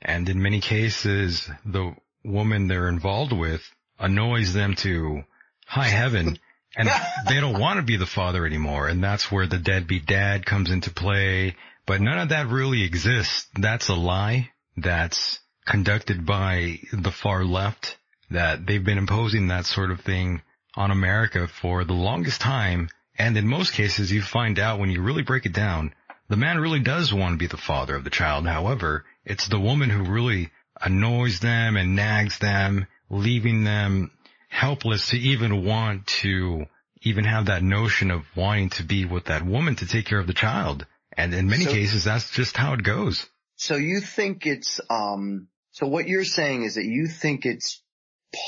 And 0.00 0.28
in 0.28 0.40
many 0.40 0.60
cases, 0.60 1.48
the 1.64 1.94
woman 2.24 2.68
they're 2.68 2.88
involved 2.88 3.32
with 3.32 3.62
annoys 3.98 4.52
them 4.52 4.74
to 4.76 5.22
high 5.66 5.88
heaven 5.88 6.38
and 6.76 6.88
they 7.28 7.40
don't 7.40 7.58
want 7.58 7.78
to 7.78 7.82
be 7.84 7.96
the 7.96 8.06
father 8.06 8.46
anymore. 8.46 8.88
And 8.88 9.02
that's 9.02 9.30
where 9.30 9.46
the 9.46 9.58
deadbeat 9.58 10.06
dad 10.06 10.46
comes 10.46 10.70
into 10.70 10.92
play. 10.92 11.56
But 11.86 12.00
none 12.00 12.18
of 12.18 12.28
that 12.28 12.48
really 12.48 12.84
exists. 12.84 13.48
That's 13.58 13.88
a 13.88 13.94
lie. 13.94 14.50
That's 14.82 15.38
conducted 15.66 16.24
by 16.24 16.80
the 16.92 17.12
far 17.12 17.44
left 17.44 17.96
that 18.30 18.66
they've 18.66 18.84
been 18.84 18.98
imposing 18.98 19.48
that 19.48 19.66
sort 19.66 19.90
of 19.90 20.00
thing 20.00 20.42
on 20.74 20.90
America 20.90 21.48
for 21.48 21.84
the 21.84 21.92
longest 21.92 22.40
time. 22.40 22.88
And 23.18 23.36
in 23.36 23.46
most 23.46 23.72
cases, 23.74 24.10
you 24.10 24.22
find 24.22 24.58
out 24.58 24.78
when 24.78 24.90
you 24.90 25.02
really 25.02 25.22
break 25.22 25.44
it 25.46 25.52
down, 25.52 25.92
the 26.28 26.36
man 26.36 26.58
really 26.60 26.80
does 26.80 27.12
want 27.12 27.34
to 27.34 27.38
be 27.38 27.48
the 27.48 27.56
father 27.56 27.96
of 27.96 28.04
the 28.04 28.10
child. 28.10 28.46
However, 28.46 29.04
it's 29.24 29.48
the 29.48 29.60
woman 29.60 29.90
who 29.90 30.10
really 30.10 30.50
annoys 30.80 31.40
them 31.40 31.76
and 31.76 31.96
nags 31.96 32.38
them, 32.38 32.86
leaving 33.10 33.64
them 33.64 34.10
helpless 34.48 35.10
to 35.10 35.18
even 35.18 35.64
want 35.64 36.06
to 36.06 36.64
even 37.02 37.24
have 37.24 37.46
that 37.46 37.62
notion 37.62 38.10
of 38.10 38.24
wanting 38.36 38.70
to 38.70 38.82
be 38.82 39.04
with 39.04 39.26
that 39.26 39.44
woman 39.44 39.74
to 39.76 39.86
take 39.86 40.06
care 40.06 40.18
of 40.18 40.26
the 40.26 40.34
child. 40.34 40.86
And 41.16 41.34
in 41.34 41.48
many 41.48 41.64
So- 41.64 41.72
cases, 41.72 42.04
that's 42.04 42.30
just 42.30 42.56
how 42.56 42.74
it 42.74 42.82
goes. 42.82 43.26
So 43.60 43.76
you 43.76 44.00
think 44.00 44.46
it's, 44.46 44.80
um, 44.88 45.48
so 45.72 45.86
what 45.86 46.08
you're 46.08 46.24
saying 46.24 46.62
is 46.62 46.76
that 46.76 46.86
you 46.86 47.06
think 47.06 47.44
it's 47.44 47.82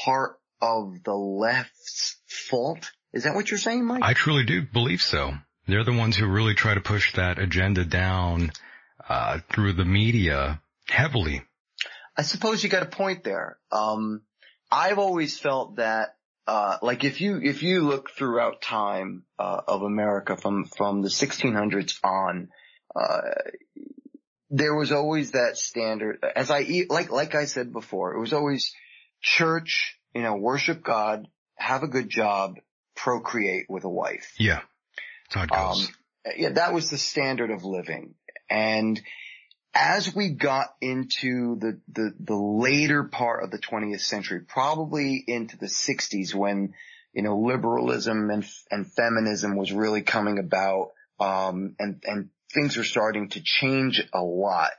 part 0.05 0.39
of 0.63 1.03
the 1.05 1.13
left's 1.13 2.17
fault? 2.27 2.91
Is 3.13 3.25
that 3.25 3.35
what 3.35 3.51
you're 3.51 3.59
saying, 3.59 3.85
Mike? 3.85 4.03
I 4.03 4.15
truly 4.15 4.45
do 4.45 4.63
believe 4.63 5.03
so. 5.03 5.35
They're 5.69 5.85
the 5.85 5.93
ones 5.93 6.17
who 6.17 6.27
really 6.27 6.55
try 6.55 6.73
to 6.73 6.81
push 6.81 7.13
that 7.17 7.39
agenda 7.39 7.85
down, 7.85 8.53
uh, 9.07 9.41
through 9.51 9.75
the 9.75 9.85
media 9.85 10.63
heavily. 10.89 11.43
I 12.17 12.23
suppose 12.23 12.65
you 12.65 12.71
got 12.71 12.83
a 12.83 12.87
point 12.87 13.23
there. 13.23 13.59
Um, 13.71 14.23
I've 14.71 14.99
always 14.99 15.39
felt 15.39 15.77
that, 15.77 16.17
uh, 16.47 16.79
like 16.81 17.05
if 17.05 17.21
you, 17.21 17.39
if 17.43 17.63
you 17.63 17.83
look 17.83 18.09
throughout 18.13 18.63
time, 18.63 19.25
uh, 19.39 19.61
of 19.69 19.83
America 19.83 20.39
from, 20.39 20.65
from 20.65 21.03
the 21.03 21.11
1600s 21.11 21.99
on, 22.03 22.49
uh, 22.97 23.21
there 24.53 24.75
was 24.75 24.93
always 24.93 25.33
that 25.33 25.57
standard. 25.57 26.25
As 26.37 26.51
I 26.51 26.61
e, 26.61 26.87
like 26.89 27.11
like 27.11 27.35
I 27.35 27.47
said 27.47 27.73
before, 27.73 28.15
it 28.15 28.21
was 28.21 28.33
always 28.33 28.73
church. 29.21 29.99
You 30.15 30.23
know, 30.23 30.37
worship 30.37 30.85
God, 30.85 31.27
have 31.57 31.83
a 31.83 31.89
good 31.89 32.11
job, 32.11 32.59
procreate 32.95 33.67
with 33.69 33.85
a 33.85 33.89
wife. 33.89 34.35
Yeah. 34.39 34.61
That's 35.35 35.35
how 35.35 35.43
it 35.45 35.51
goes. 35.51 35.89
Um, 35.89 35.95
yeah, 36.37 36.51
that 36.51 36.75
was 36.75 36.91
the 36.91 36.99
standard 36.99 37.51
of 37.51 37.65
living. 37.65 38.15
And 38.51 39.01
as 39.75 40.15
we 40.15 40.31
got 40.31 40.67
into 40.81 41.57
the, 41.59 41.81
the, 41.91 42.13
the 42.21 42.37
later 42.37 43.05
part 43.05 43.43
of 43.43 43.51
the 43.51 43.59
20th 43.59 44.01
century, 44.01 44.41
probably 44.41 45.25
into 45.27 45.57
the 45.57 45.67
60s 45.67 46.35
when, 46.35 46.75
you 47.15 47.23
know, 47.23 47.39
liberalism 47.39 48.31
and, 48.31 48.45
and 48.71 48.93
feminism 48.93 49.57
was 49.57 49.73
really 49.73 50.03
coming 50.03 50.39
about, 50.39 50.91
um, 51.19 51.75
and, 51.79 52.03
and 52.05 52.29
things 52.53 52.77
were 52.77 52.85
starting 52.85 53.29
to 53.31 53.41
change 53.43 54.03
a 54.13 54.23
lot. 54.23 54.71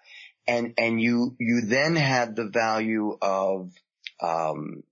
And, 0.48 0.74
and 0.77 1.02
you, 1.02 1.35
you 1.40 1.61
then 1.66 1.95
had 1.95 2.35
the 2.35 2.50
value 2.50 3.18
of, 3.22 3.72
um, 4.22 4.84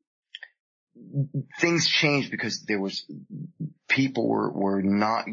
things 1.59 1.87
changed 1.87 2.31
because 2.31 2.63
there 2.63 2.79
was, 2.79 3.05
people 3.87 4.27
were, 4.27 4.51
were 4.51 4.81
not 4.81 5.25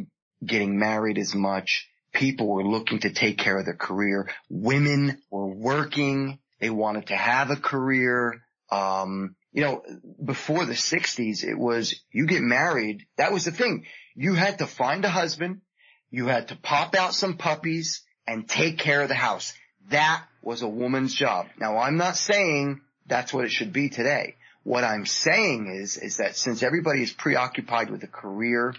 getting 0.44 0.78
married 0.78 1.18
as 1.18 1.34
much. 1.34 1.88
People 2.12 2.48
were 2.48 2.64
looking 2.64 3.00
to 3.00 3.10
take 3.10 3.38
care 3.38 3.58
of 3.58 3.64
their 3.64 3.76
career. 3.76 4.30
Women 4.48 5.20
were 5.30 5.46
working. 5.46 6.38
They 6.60 6.70
wanted 6.70 7.08
to 7.08 7.16
have 7.16 7.50
a 7.50 7.56
career. 7.56 8.42
Um, 8.70 9.36
you 9.52 9.62
know, 9.62 9.82
before 10.24 10.64
the 10.64 10.74
sixties, 10.74 11.44
it 11.44 11.58
was 11.58 12.00
you 12.10 12.26
get 12.26 12.42
married. 12.42 13.06
That 13.16 13.32
was 13.32 13.44
the 13.44 13.52
thing. 13.52 13.84
You 14.14 14.34
had 14.34 14.58
to 14.58 14.66
find 14.66 15.04
a 15.04 15.10
husband. 15.10 15.60
You 16.10 16.26
had 16.26 16.48
to 16.48 16.56
pop 16.56 16.94
out 16.94 17.14
some 17.14 17.36
puppies 17.36 18.02
and 18.26 18.48
take 18.48 18.78
care 18.78 19.02
of 19.02 19.08
the 19.08 19.14
house. 19.14 19.52
That 19.90 20.24
was 20.42 20.62
a 20.62 20.68
woman's 20.68 21.14
job. 21.14 21.46
Now 21.58 21.78
I'm 21.78 21.96
not 21.96 22.16
saying 22.16 22.80
that's 23.06 23.32
what 23.32 23.44
it 23.44 23.50
should 23.50 23.72
be 23.72 23.88
today. 23.88 24.36
What 24.64 24.84
I'm 24.84 25.06
saying 25.06 25.74
is, 25.80 25.96
is 25.96 26.18
that 26.18 26.36
since 26.36 26.62
everybody 26.62 27.02
is 27.02 27.12
preoccupied 27.12 27.90
with 27.90 28.02
a 28.02 28.08
career 28.08 28.74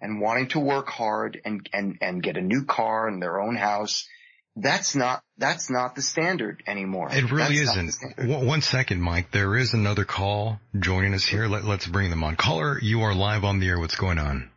and 0.00 0.20
wanting 0.20 0.48
to 0.48 0.60
work 0.60 0.88
hard 0.88 1.40
and, 1.44 1.66
and, 1.72 1.98
and 2.02 2.22
get 2.22 2.36
a 2.36 2.42
new 2.42 2.64
car 2.64 3.08
and 3.08 3.22
their 3.22 3.40
own 3.40 3.56
house, 3.56 4.06
that's 4.56 4.94
not, 4.94 5.22
that's 5.38 5.70
not 5.70 5.96
the 5.96 6.02
standard 6.02 6.62
anymore. 6.66 7.08
It 7.10 7.32
really 7.32 7.64
That's 7.64 7.98
isn't. 8.18 8.46
one 8.46 8.60
second, 8.60 9.00
Mike. 9.00 9.32
There 9.32 9.56
is 9.56 9.74
another 9.74 10.04
call 10.04 10.60
joining 10.78 11.14
us 11.14 11.24
here. 11.24 11.46
Let, 11.46 11.64
let's 11.64 11.86
bring 11.86 12.10
them 12.10 12.22
on. 12.22 12.36
Caller, 12.36 12.78
you 12.80 13.00
are 13.00 13.14
live 13.14 13.44
on 13.44 13.58
the 13.58 13.68
air. 13.68 13.80
What's 13.80 13.96
going 13.96 14.18
on? 14.18 14.50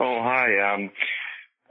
Oh, 0.00 0.22
hi. 0.22 0.74
Um, 0.74 0.90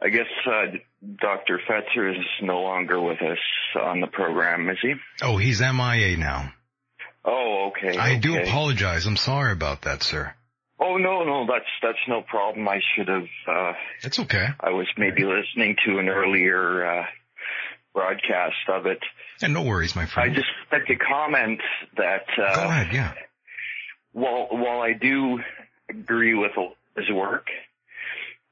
I 0.01 0.09
guess 0.09 0.27
uh, 0.45 0.77
Dr. 1.19 1.59
Fetzer 1.67 2.11
is 2.11 2.25
no 2.41 2.61
longer 2.61 3.01
with 3.01 3.21
us 3.21 3.39
on 3.81 3.99
the 3.99 4.07
program, 4.07 4.69
is 4.69 4.77
he? 4.81 4.93
Oh, 5.21 5.37
he's 5.37 5.59
MIA 5.59 6.17
now. 6.17 6.53
Oh, 7.25 7.71
okay. 7.71 7.97
I 7.97 8.17
do 8.17 8.37
apologize. 8.37 9.05
I'm 9.05 9.17
sorry 9.17 9.51
about 9.51 9.81
that, 9.81 10.03
sir. 10.03 10.33
Oh 10.81 10.95
no, 10.95 11.25
no, 11.25 11.45
that's 11.45 11.65
that's 11.81 11.99
no 12.07 12.21
problem. 12.21 12.67
I 12.69 12.79
should 12.95 13.09
have. 13.09 13.27
Uh, 13.45 13.73
it's 14.01 14.17
okay. 14.17 14.47
I 14.61 14.69
was 14.69 14.87
maybe 14.97 15.23
listening 15.25 15.75
to 15.85 15.99
an 15.99 16.07
earlier 16.07 16.85
uh, 16.85 17.05
broadcast 17.93 18.55
of 18.69 18.85
it. 18.85 18.99
And 19.41 19.53
no 19.53 19.63
worries, 19.63 19.93
my 19.95 20.05
friend. 20.05 20.31
I 20.31 20.33
just 20.33 20.47
like 20.71 20.85
to 20.85 20.95
comment 20.95 21.59
that. 21.97 22.23
Uh, 22.41 22.55
Go 22.55 22.61
ahead, 22.69 22.93
yeah. 22.93 23.13
While 24.13 24.47
while 24.51 24.79
I 24.79 24.93
do 24.93 25.39
agree 25.89 26.33
with 26.33 26.51
his 26.95 27.11
work, 27.11 27.47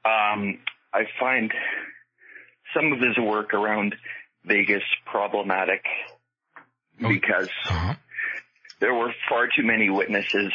um, 0.06 0.60
I 0.94 1.04
find 1.20 1.52
some 2.76 2.94
of 2.94 3.00
his 3.00 3.18
work 3.18 3.54
around 3.54 3.96
Vegas 4.46 4.84
problematic 5.06 5.84
because 6.98 7.50
uh-huh. 7.66 7.96
there 8.80 8.94
were 8.94 9.14
far 9.30 9.48
too 9.48 9.64
many 9.64 9.90
witnesses, 9.90 10.52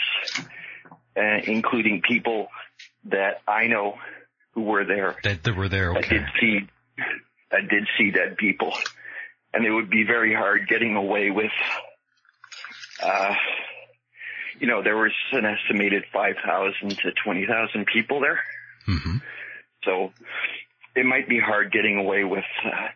uh, 1.16 1.40
including 1.44 2.02
people 2.06 2.48
that 3.04 3.42
I 3.46 3.66
know 3.66 3.98
who 4.52 4.62
were 4.62 4.84
there. 4.84 5.16
That, 5.24 5.42
that 5.44 5.56
were 5.56 5.68
there, 5.68 5.92
okay. 5.96 6.18
did 6.18 6.24
see, 6.40 6.58
that 7.50 7.68
did 7.68 7.86
see 7.98 8.10
dead 8.10 8.36
people. 8.36 8.72
And 9.54 9.64
it 9.66 9.70
would 9.70 9.90
be 9.90 10.04
very 10.04 10.34
hard 10.34 10.66
getting 10.68 10.96
away 10.96 11.30
with, 11.30 11.52
uh, 13.02 13.34
you 14.58 14.66
know, 14.66 14.82
there 14.82 14.96
was 14.96 15.12
an 15.32 15.44
estimated 15.44 16.04
5,000 16.12 16.90
to 16.90 17.12
20,000 17.24 17.86
people 17.86 18.20
there. 18.20 18.40
Hmm 18.86 19.16
So 19.84 20.12
it 20.94 21.04
might 21.06 21.28
be 21.28 21.40
hard 21.40 21.72
getting 21.72 21.98
away 21.98 22.24
with, 22.24 22.44
uh, 22.64 22.88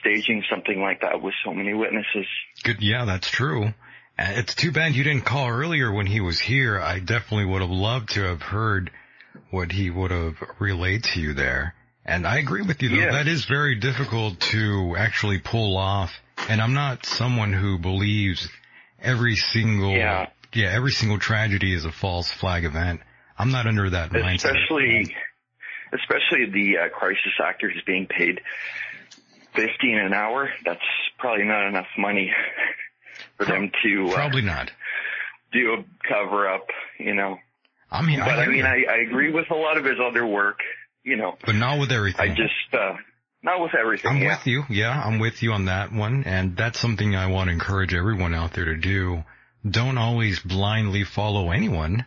staging 0.00 0.44
something 0.50 0.80
like 0.80 1.00
that 1.00 1.22
with 1.22 1.34
so 1.44 1.52
many 1.54 1.72
witnesses. 1.74 2.26
Good. 2.62 2.82
Yeah, 2.82 3.04
that's 3.04 3.30
true. 3.30 3.66
Uh, 4.18 4.32
It's 4.36 4.54
too 4.54 4.70
bad 4.72 4.94
you 4.94 5.04
didn't 5.04 5.24
call 5.24 5.48
earlier 5.48 5.92
when 5.92 6.06
he 6.06 6.20
was 6.20 6.38
here. 6.40 6.78
I 6.80 6.98
definitely 6.98 7.46
would 7.46 7.62
have 7.62 7.70
loved 7.70 8.10
to 8.10 8.22
have 8.22 8.42
heard 8.42 8.90
what 9.50 9.72
he 9.72 9.88
would 9.90 10.10
have 10.10 10.36
relayed 10.58 11.04
to 11.04 11.20
you 11.20 11.32
there. 11.34 11.74
And 12.04 12.26
I 12.26 12.38
agree 12.38 12.62
with 12.62 12.82
you 12.82 12.88
though. 12.90 12.96
Yes. 12.96 13.12
That 13.12 13.28
is 13.28 13.44
very 13.44 13.76
difficult 13.76 14.40
to 14.52 14.96
actually 14.98 15.38
pull 15.38 15.76
off. 15.76 16.12
And 16.48 16.60
I'm 16.60 16.74
not 16.74 17.04
someone 17.06 17.52
who 17.52 17.78
believes 17.78 18.48
every 19.00 19.36
single, 19.36 19.92
Yeah. 19.92 20.26
yeah, 20.54 20.68
every 20.70 20.92
single 20.92 21.18
tragedy 21.18 21.72
is 21.74 21.84
a 21.84 21.92
false 21.92 22.30
flag 22.30 22.64
event. 22.64 23.00
I'm 23.38 23.50
not 23.50 23.66
under 23.66 23.88
that 23.90 24.10
mindset. 24.10 24.56
especially 24.56 25.14
especially 25.92 26.50
the 26.52 26.78
uh, 26.78 26.88
crisis 26.90 27.32
actors 27.42 27.74
being 27.86 28.06
paid 28.06 28.40
fifteen 29.54 29.98
an 29.98 30.12
hour. 30.12 30.50
That's 30.64 30.80
probably 31.18 31.44
not 31.44 31.68
enough 31.68 31.86
money 31.96 32.32
for 33.36 33.46
them 33.46 33.70
to 33.84 34.08
uh, 34.10 34.14
Probably 34.14 34.42
not. 34.42 34.70
do 35.52 35.74
a 35.74 36.08
cover 36.08 36.48
up. 36.48 36.66
You 36.98 37.14
know, 37.14 37.38
I'm 37.90 38.08
here. 38.08 38.20
but 38.20 38.38
I, 38.38 38.44
hear 38.44 38.52
mean. 38.52 38.66
I, 38.66 38.84
I 38.90 38.96
agree 39.06 39.32
with 39.32 39.50
a 39.50 39.54
lot 39.56 39.76
of 39.78 39.84
his 39.84 39.98
other 40.04 40.26
work. 40.26 40.58
You 41.04 41.16
know, 41.16 41.36
but 41.44 41.54
not 41.54 41.78
with 41.78 41.90
everything. 41.92 42.32
I 42.32 42.34
just 42.34 42.74
uh, 42.74 42.96
not 43.42 43.60
with 43.60 43.74
everything. 43.74 44.10
I'm 44.10 44.22
yeah. 44.22 44.36
with 44.36 44.46
you. 44.46 44.64
Yeah, 44.68 44.90
I'm 44.90 45.18
with 45.18 45.42
you 45.42 45.52
on 45.52 45.66
that 45.66 45.92
one. 45.92 46.24
And 46.24 46.56
that's 46.56 46.78
something 46.78 47.14
I 47.14 47.28
want 47.28 47.48
to 47.48 47.52
encourage 47.52 47.94
everyone 47.94 48.34
out 48.34 48.52
there 48.52 48.66
to 48.66 48.76
do. 48.76 49.24
Don't 49.68 49.98
always 49.98 50.40
blindly 50.40 51.04
follow 51.04 51.50
anyone. 51.50 52.04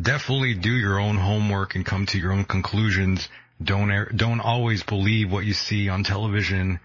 Definitely 0.00 0.54
do 0.54 0.70
your 0.72 0.98
own 0.98 1.16
homework 1.16 1.74
and 1.74 1.84
come 1.84 2.06
to 2.06 2.18
your 2.18 2.32
own 2.32 2.44
conclusions. 2.44 3.28
Don't, 3.62 3.90
er- 3.90 4.12
don't 4.14 4.40
always 4.40 4.82
believe 4.82 5.32
what 5.32 5.44
you 5.44 5.52
see 5.52 5.88
on 5.88 6.04
television 6.04 6.80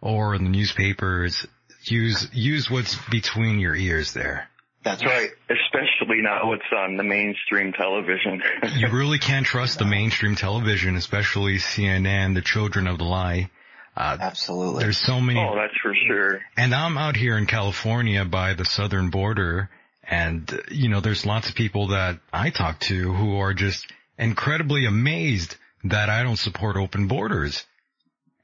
or 0.00 0.34
in 0.34 0.44
the 0.44 0.50
newspapers. 0.50 1.46
Use, 1.84 2.28
use 2.32 2.70
what's 2.70 2.96
between 3.10 3.58
your 3.58 3.74
ears 3.74 4.12
there. 4.12 4.48
That's 4.84 5.04
right. 5.04 5.30
Especially 5.50 6.22
not 6.22 6.46
what's 6.46 6.62
on 6.74 6.96
the 6.96 7.02
mainstream 7.02 7.72
television. 7.72 8.42
You 8.76 8.88
really 8.92 9.18
can't 9.18 9.44
trust 9.44 9.78
the 9.78 9.84
mainstream 9.84 10.34
television, 10.34 10.96
especially 10.96 11.56
CNN, 11.56 12.34
the 12.34 12.42
children 12.42 12.86
of 12.86 12.98
the 12.98 13.04
lie. 13.04 13.50
Uh, 13.96 14.16
Absolutely. 14.20 14.84
There's 14.84 14.98
so 14.98 15.20
many. 15.20 15.40
oh, 15.40 15.56
that's 15.56 15.76
for 15.82 15.92
sure. 16.06 16.40
And 16.56 16.72
I'm 16.74 16.96
out 16.96 17.16
here 17.16 17.36
in 17.36 17.46
California 17.46 18.24
by 18.24 18.54
the 18.54 18.64
southern 18.64 19.10
border 19.10 19.68
and, 20.08 20.60
you 20.70 20.88
know, 20.88 21.00
there's 21.00 21.26
lots 21.26 21.48
of 21.48 21.54
people 21.54 21.88
that 21.88 22.18
I 22.32 22.50
talk 22.50 22.80
to 22.80 23.12
who 23.12 23.36
are 23.38 23.54
just 23.54 23.86
incredibly 24.18 24.86
amazed 24.86 25.56
that 25.84 26.08
I 26.10 26.22
don't 26.22 26.38
support 26.38 26.76
open 26.76 27.06
borders. 27.08 27.64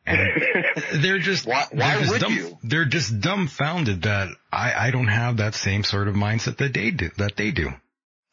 And 0.06 0.18
they're 1.02 1.18
just, 1.18 1.46
Why- 1.46 1.66
they're 1.72 1.98
just 2.00 2.10
would 2.12 2.20
dumb- 2.20 2.34
you? 2.34 2.58
They're 2.62 2.84
just 2.84 3.20
dumbfounded 3.20 4.02
that 4.02 4.28
I, 4.52 4.88
I 4.88 4.90
don't 4.90 5.08
have 5.08 5.38
that 5.38 5.54
same 5.54 5.82
sort 5.84 6.08
of 6.08 6.14
mindset 6.14 6.58
that 6.58 6.74
they 6.74 6.90
do, 6.90 7.10
that 7.18 7.36
they 7.36 7.50
do. 7.50 7.70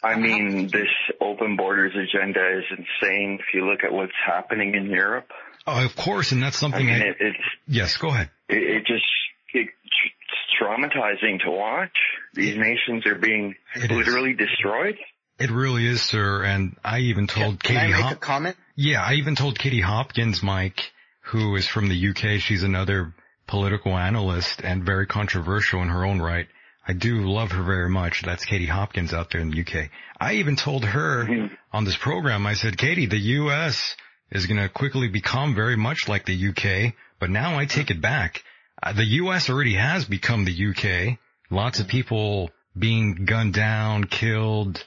I 0.04 0.16
mean, 0.16 0.68
this 0.68 0.90
open 1.22 1.56
borders 1.56 1.94
agenda 1.96 2.58
is 2.58 2.64
insane. 2.72 3.38
If 3.40 3.54
you 3.54 3.70
look 3.70 3.84
at 3.84 3.94
what's 3.94 4.12
happening 4.26 4.76
in 4.76 4.88
Europe, 4.88 5.28
Oh, 5.68 5.86
of 5.86 5.96
course. 5.96 6.32
And 6.32 6.42
that's 6.42 6.58
I 6.58 6.60
something 6.60 6.86
mean, 6.88 7.02
I, 7.04 7.06
it, 7.06 7.18
it's 7.20 7.38
yes, 7.68 7.96
go 7.98 8.08
ahead. 8.10 8.32
it, 8.50 8.58
it 8.58 8.80
just 8.88 9.06
it's 9.54 9.72
traumatizing 10.62 11.42
to 11.44 11.52
watch. 11.52 11.96
These 12.34 12.58
nations 12.58 13.06
are 13.06 13.16
being 13.16 13.56
It 13.76 13.92
is. 13.92 13.98
literally 13.98 14.34
destroyed. 14.34 14.96
It 15.40 15.50
really 15.50 15.86
is, 15.88 16.02
sir. 16.02 16.44
And 16.44 16.76
I 16.84 17.00
even 17.00 17.28
told 17.28 17.64
Can 17.64 17.78
I 17.78 17.88
make 17.88 17.96
Hop- 17.96 18.12
a 18.14 18.16
comment? 18.18 18.56
Yeah, 18.76 19.02
I 19.04 19.14
even 19.14 19.36
told 19.36 19.58
Katie 19.58 19.82
Hopkins, 19.82 20.44
Mike, 20.44 20.80
who 21.22 21.56
is 21.56 21.68
from 21.68 21.90
the 21.90 22.10
UK. 22.10 22.40
She's 22.40 22.64
another 22.64 23.14
political 23.48 23.98
analyst 23.98 24.62
and 24.64 24.84
very 24.84 25.08
controversial 25.08 25.82
in 25.82 25.90
her 25.90 26.06
own 26.06 26.22
right. 26.22 26.48
I 26.88 26.94
do 26.94 27.22
love 27.22 27.52
her 27.52 27.64
very 27.64 27.90
much. 27.90 28.22
That's 28.24 28.46
Katie 28.46 28.66
Hopkins 28.66 29.14
out 29.14 29.30
there 29.32 29.42
in 29.42 29.52
the 29.52 29.58
UK. 29.62 29.90
I 30.20 30.34
even 30.36 30.56
told 30.56 30.86
her 30.86 31.26
Mhm. 31.26 31.50
on 31.72 31.86
this 31.86 31.98
program, 31.98 32.46
I 32.48 32.54
said, 32.54 32.78
Katie, 32.78 33.06
the 33.08 33.20
US 33.40 33.96
is 34.32 34.46
going 34.46 34.60
to 34.62 34.70
quickly 34.70 35.08
become 35.08 35.54
very 35.56 35.76
much 35.76 36.08
like 36.08 36.26
the 36.26 36.34
UK, 36.36 36.94
but 37.20 37.30
now 37.30 37.58
I 37.60 37.66
take 37.66 37.92
it 37.92 38.00
back. 38.02 38.44
Uh, 38.84 38.94
the 38.94 39.06
US 39.06 39.50
already 39.50 39.76
has 39.76 40.06
become 40.06 40.46
the 40.46 40.70
UK. 40.70 41.18
Lots 41.50 41.80
of 41.80 41.88
people 41.88 42.50
being 42.78 43.26
gunned 43.26 43.54
down, 43.54 44.06
killed, 44.06 44.84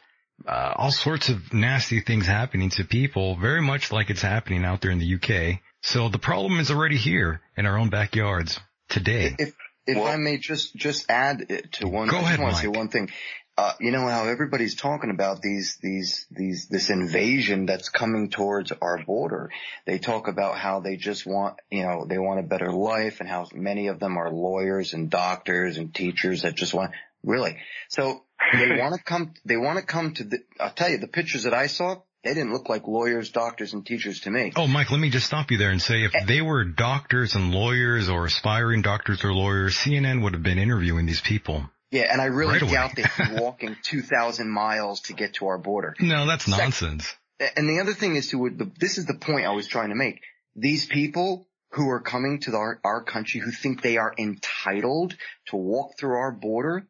uh, 0.47 0.73
all 0.77 0.91
sorts 0.91 1.29
of 1.29 1.53
nasty 1.53 2.01
things 2.01 2.27
happening 2.27 2.71
to 2.71 2.85
people, 2.85 3.37
very 3.37 3.63
much 3.63 3.93
like 3.93 4.11
it's 4.11 4.23
happening 4.23 4.65
out 4.65 4.81
there 4.81 4.91
in 4.91 4.99
the 4.99 5.15
UK. 5.15 5.61
So 5.83 6.09
the 6.09 6.19
problem 6.19 6.59
is 6.61 6.71
already 6.71 6.97
here 6.97 7.41
in 7.57 7.67
our 7.67 7.79
own 7.79 7.91
backyards 7.91 8.59
today. 8.89 9.37
If 9.39 9.55
if 9.87 9.99
I 9.99 10.17
may 10.17 10.39
just 10.39 10.75
just 10.75 11.11
add 11.11 11.47
it 11.51 11.73
to 11.75 11.89
one, 11.89 12.09
Go 12.09 12.17
I 12.17 12.21
ahead, 12.21 12.31
just 12.31 12.43
want 12.43 12.55
to 12.57 12.61
say 12.63 12.69
one 12.69 12.89
thing. 12.89 13.11
Uh, 13.57 13.73
you 13.78 13.92
know 13.92 14.08
how 14.08 14.26
everybody's 14.26 14.74
talking 14.74 15.10
about 15.10 15.41
these 15.41 15.78
these 15.81 16.26
these 16.31 16.66
this 16.66 16.91
invasion 16.91 17.66
that's 17.66 17.89
coming 17.89 18.28
towards 18.28 18.73
our 18.83 19.05
border. 19.05 19.50
They 19.86 19.99
talk 19.99 20.26
about 20.26 20.58
how 20.58 20.81
they 20.81 20.97
just 20.97 21.24
want 21.24 21.60
you 21.70 21.84
know 21.84 22.05
they 22.08 22.18
want 22.18 22.41
a 22.41 22.42
better 22.42 22.73
life 22.73 23.20
and 23.20 23.28
how 23.28 23.47
many 23.55 23.86
of 23.86 24.00
them 24.00 24.16
are 24.16 24.31
lawyers 24.31 24.92
and 24.92 25.08
doctors 25.08 25.78
and 25.78 25.94
teachers 25.94 26.42
that 26.42 26.57
just 26.57 26.74
want 26.74 26.91
really. 27.23 27.57
So 27.89 28.24
they 28.52 28.76
want 28.81 28.94
to 28.94 29.02
come. 29.02 29.34
They 29.44 29.57
want 29.57 29.78
to 29.78 29.84
come 29.84 30.15
to 30.15 30.24
the. 30.24 30.39
I'll 30.60 30.73
tell 30.73 30.91
you 30.91 30.99
the 30.99 31.08
pictures 31.08 31.44
that 31.44 31.55
I 31.55 31.66
saw. 31.66 31.97
They 32.23 32.33
didn't 32.33 32.55
look 32.55 32.70
like 32.70 32.89
lawyers, 32.89 33.31
doctors, 33.31 33.74
and 33.74 33.84
teachers 33.84 34.20
to 34.20 34.31
me. 34.31 34.50
Oh, 34.57 34.66
Mike, 34.66 34.91
let 34.91 34.99
me 34.99 35.10
just 35.10 35.26
stop 35.26 35.50
you 35.50 35.58
there 35.58 35.70
and 35.70 35.81
say 35.81 36.05
if 36.05 36.26
they 36.26 36.41
were 36.41 36.65
doctors 36.65 37.34
and 37.34 37.52
lawyers 37.52 38.08
or 38.08 38.24
aspiring 38.24 38.81
doctors 38.81 39.23
or 39.23 39.34
lawyers, 39.34 39.76
CNN 39.76 40.23
would 40.23 40.33
have 40.33 40.42
been 40.42 40.58
interviewing 40.58 41.05
these 41.05 41.20
people. 41.20 41.68
Yeah, 41.95 42.09
and 42.11 42.21
I 42.21 42.25
really 42.25 42.59
Right 42.59 42.69
doubt 42.69 42.97
they'd 42.97 43.07
be 43.17 43.35
walking 43.41 43.77
2,000 43.85 44.51
miles 44.51 45.03
to 45.03 45.13
get 45.13 45.35
to 45.35 45.47
our 45.47 45.59
border. 45.59 45.95
No, 46.01 46.27
that's 46.27 46.49
nonsense. 46.49 47.15
And 47.57 47.69
the 47.69 47.79
other 47.79 47.95
thing 47.95 48.17
is 48.17 48.31
to, 48.31 48.51
this 48.81 48.99
is 48.99 49.07
the 49.07 49.15
point 49.15 49.47
I 49.47 49.53
was 49.53 49.69
trying 49.69 49.91
to 49.91 49.95
make. 49.95 50.21
These 50.57 50.87
people 50.87 51.47
who 51.71 51.89
are 51.91 52.01
coming 52.01 52.41
to 52.41 52.57
our, 52.57 52.81
our 52.83 53.05
country 53.05 53.41
who 53.41 53.53
think 53.53 53.81
they 53.81 53.97
are 53.97 54.13
entitled 54.19 55.15
to 55.47 55.57
walk 55.57 55.97
through 55.97 56.17
our 56.17 56.33
border, 56.33 56.89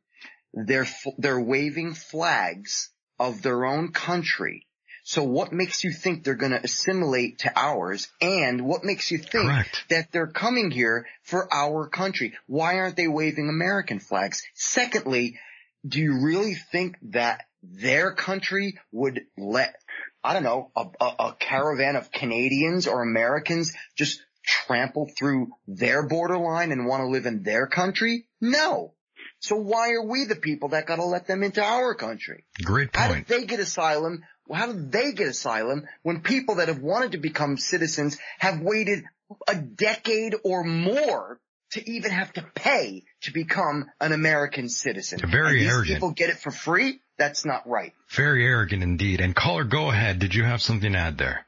they're, 0.54 0.88
they're 1.18 1.40
waving 1.40 1.92
flags 1.92 2.88
of 3.18 3.42
their 3.42 3.66
own 3.66 3.92
country. 3.92 4.66
So 5.06 5.22
what 5.22 5.52
makes 5.52 5.84
you 5.84 5.92
think 5.92 6.24
they're 6.24 6.34
going 6.34 6.52
to 6.52 6.64
assimilate 6.64 7.40
to 7.40 7.52
ours? 7.54 8.08
And 8.22 8.64
what 8.66 8.84
makes 8.84 9.10
you 9.10 9.18
think 9.18 9.50
that 9.90 10.10
they're 10.12 10.26
coming 10.26 10.70
here 10.70 11.06
for 11.22 11.46
our 11.52 11.88
country? 11.88 12.32
Why 12.46 12.78
aren't 12.78 12.96
they 12.96 13.06
waving 13.06 13.50
American 13.50 14.00
flags? 14.00 14.42
Secondly, 14.54 15.38
do 15.86 16.00
you 16.00 16.24
really 16.24 16.54
think 16.54 16.96
that 17.10 17.44
their 17.62 18.12
country 18.12 18.78
would 18.92 19.20
let, 19.36 19.76
I 20.22 20.32
don't 20.32 20.42
know, 20.42 20.70
a, 20.74 20.86
a, 20.98 21.04
a 21.04 21.36
caravan 21.38 21.96
of 21.96 22.10
Canadians 22.10 22.86
or 22.86 23.02
Americans 23.02 23.74
just 23.96 24.22
trample 24.42 25.10
through 25.18 25.48
their 25.68 26.06
borderline 26.08 26.72
and 26.72 26.86
want 26.86 27.02
to 27.02 27.08
live 27.08 27.26
in 27.26 27.42
their 27.42 27.66
country? 27.66 28.26
No. 28.40 28.94
So 29.40 29.56
why 29.56 29.90
are 29.90 30.06
we 30.06 30.24
the 30.24 30.36
people 30.36 30.70
that 30.70 30.86
gotta 30.86 31.04
let 31.04 31.26
them 31.26 31.42
into 31.42 31.62
our 31.62 31.94
country? 31.94 32.46
Great 32.62 32.94
point. 32.94 33.06
How 33.06 33.14
did 33.14 33.26
they 33.26 33.44
get 33.44 33.60
asylum? 33.60 34.22
Well, 34.46 34.60
How 34.60 34.66
did 34.66 34.92
they 34.92 35.12
get 35.12 35.28
asylum 35.28 35.86
when 36.02 36.20
people 36.20 36.56
that 36.56 36.68
have 36.68 36.80
wanted 36.80 37.12
to 37.12 37.18
become 37.18 37.56
citizens 37.56 38.18
have 38.38 38.60
waited 38.60 39.04
a 39.48 39.56
decade 39.56 40.34
or 40.44 40.64
more 40.64 41.40
to 41.72 41.90
even 41.90 42.10
have 42.10 42.32
to 42.34 42.42
pay 42.54 43.04
to 43.22 43.32
become 43.32 43.86
an 44.00 44.12
American 44.12 44.68
citizen? 44.68 45.18
Very 45.26 45.52
and 45.52 45.60
these 45.60 45.68
arrogant. 45.68 45.94
people 45.96 46.10
get 46.10 46.30
it 46.30 46.36
for 46.38 46.50
free? 46.50 47.00
That's 47.16 47.44
not 47.44 47.68
right. 47.68 47.92
Very 48.10 48.44
arrogant 48.44 48.82
indeed. 48.82 49.20
And 49.20 49.34
caller, 49.34 49.64
go 49.64 49.90
ahead. 49.90 50.18
Did 50.18 50.34
you 50.34 50.44
have 50.44 50.60
something 50.60 50.92
to 50.92 50.98
add 50.98 51.16
there? 51.16 51.46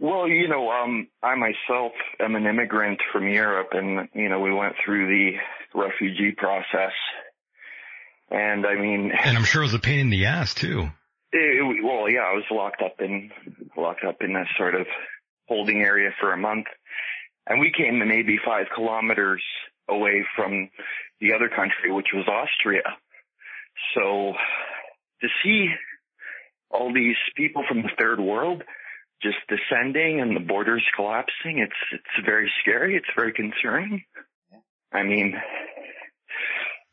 Well, 0.00 0.28
you 0.28 0.48
know, 0.48 0.70
um, 0.70 1.06
I 1.22 1.36
myself 1.36 1.92
am 2.20 2.34
an 2.34 2.46
immigrant 2.46 3.00
from 3.12 3.26
Europe, 3.28 3.68
and 3.72 4.08
you 4.12 4.28
know, 4.28 4.40
we 4.40 4.52
went 4.52 4.74
through 4.84 5.06
the 5.06 5.38
refugee 5.78 6.32
process, 6.36 6.92
and 8.30 8.66
I 8.66 8.74
mean, 8.74 9.12
And 9.12 9.38
I'm 9.38 9.44
sure 9.44 9.62
it 9.62 9.66
was 9.66 9.74
a 9.74 9.78
pain 9.78 10.00
in 10.00 10.10
the 10.10 10.26
ass 10.26 10.52
too. 10.52 10.90
It, 11.34 11.84
well, 11.84 12.08
yeah, 12.08 12.20
I 12.20 12.34
was 12.34 12.44
locked 12.50 12.82
up 12.82 13.00
in 13.00 13.30
locked 13.76 14.04
up 14.04 14.16
in 14.20 14.36
a 14.36 14.44
sort 14.56 14.74
of 14.74 14.86
holding 15.48 15.82
area 15.82 16.10
for 16.20 16.32
a 16.32 16.36
month, 16.36 16.66
and 17.46 17.60
we 17.60 17.72
came 17.76 17.98
maybe 17.98 18.38
five 18.44 18.66
kilometers 18.74 19.42
away 19.88 20.24
from 20.36 20.70
the 21.20 21.32
other 21.34 21.48
country, 21.48 21.90
which 21.92 22.08
was 22.14 22.26
Austria. 22.28 22.82
So 23.94 24.34
to 25.20 25.28
see 25.42 25.68
all 26.70 26.92
these 26.92 27.16
people 27.36 27.64
from 27.68 27.82
the 27.82 27.90
third 27.98 28.20
world 28.20 28.62
just 29.22 29.36
descending 29.48 30.20
and 30.20 30.36
the 30.36 30.40
borders 30.40 30.84
collapsing, 30.94 31.58
it's 31.58 31.72
it's 31.92 32.26
very 32.26 32.50
scary. 32.60 32.96
It's 32.96 33.06
very 33.16 33.32
concerning. 33.32 34.04
I 34.92 35.02
mean, 35.02 35.34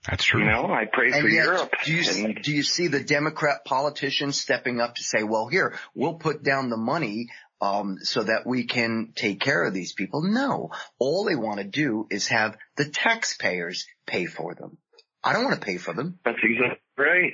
that's 0.07 0.23
true. 0.23 0.41
You 0.41 0.49
know, 0.49 0.65
I 0.65 0.85
pray 0.91 1.11
And 1.11 1.21
for 1.21 1.27
yet, 1.27 1.45
Europe. 1.45 1.73
Do 1.85 1.93
you, 1.93 2.33
do 2.33 2.51
you 2.51 2.63
see 2.63 2.87
the 2.87 3.03
Democrat 3.03 3.65
politicians 3.65 4.39
stepping 4.39 4.79
up 4.79 4.95
to 4.95 5.03
say, 5.03 5.23
well, 5.23 5.47
here, 5.47 5.77
we'll 5.93 6.15
put 6.15 6.43
down 6.43 6.69
the 6.69 6.77
money 6.77 7.27
um, 7.61 7.97
so 8.01 8.23
that 8.23 8.47
we 8.47 8.65
can 8.65 9.13
take 9.15 9.39
care 9.39 9.63
of 9.63 9.73
these 9.73 9.93
people? 9.93 10.23
No. 10.23 10.71
All 10.97 11.25
they 11.25 11.35
want 11.35 11.59
to 11.59 11.65
do 11.65 12.07
is 12.09 12.27
have 12.27 12.57
the 12.77 12.85
taxpayers 12.85 13.85
pay 14.07 14.25
for 14.25 14.55
them. 14.55 14.77
I 15.23 15.33
don't 15.33 15.43
want 15.43 15.59
to 15.59 15.65
pay 15.65 15.77
for 15.77 15.93
them. 15.93 16.17
That's 16.25 16.39
exactly 16.41 16.79
right. 16.97 17.33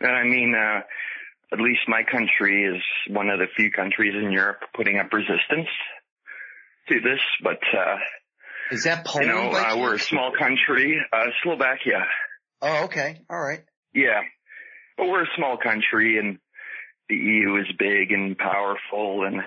And 0.00 0.10
I 0.10 0.24
mean, 0.24 0.54
uh, 0.54 0.80
at 1.52 1.60
least 1.60 1.80
my 1.86 2.02
country 2.02 2.64
is 2.64 2.82
one 3.14 3.28
of 3.28 3.38
the 3.38 3.46
few 3.56 3.70
countries 3.70 4.14
in 4.14 4.32
Europe 4.32 4.60
putting 4.74 4.98
up 4.98 5.12
resistance 5.12 5.68
to 6.88 7.00
this, 7.00 7.20
but, 7.42 7.60
uh, 7.76 7.96
is 8.70 8.84
that 8.84 9.04
Poland? 9.04 9.28
you 9.28 9.34
know, 9.34 9.50
uh, 9.50 9.76
we're 9.78 9.94
a 9.94 9.98
small 9.98 10.32
country, 10.38 11.00
uh, 11.12 11.26
Slovakia. 11.42 12.06
Oh, 12.62 12.84
okay. 12.84 13.20
All 13.30 13.40
right. 13.40 13.62
Yeah. 13.94 14.22
But 14.96 15.08
we're 15.08 15.24
a 15.24 15.30
small 15.36 15.58
country 15.58 16.18
and 16.18 16.38
the 17.08 17.16
EU 17.16 17.56
is 17.56 17.66
big 17.78 18.12
and 18.12 18.36
powerful 18.36 19.24
and, 19.24 19.42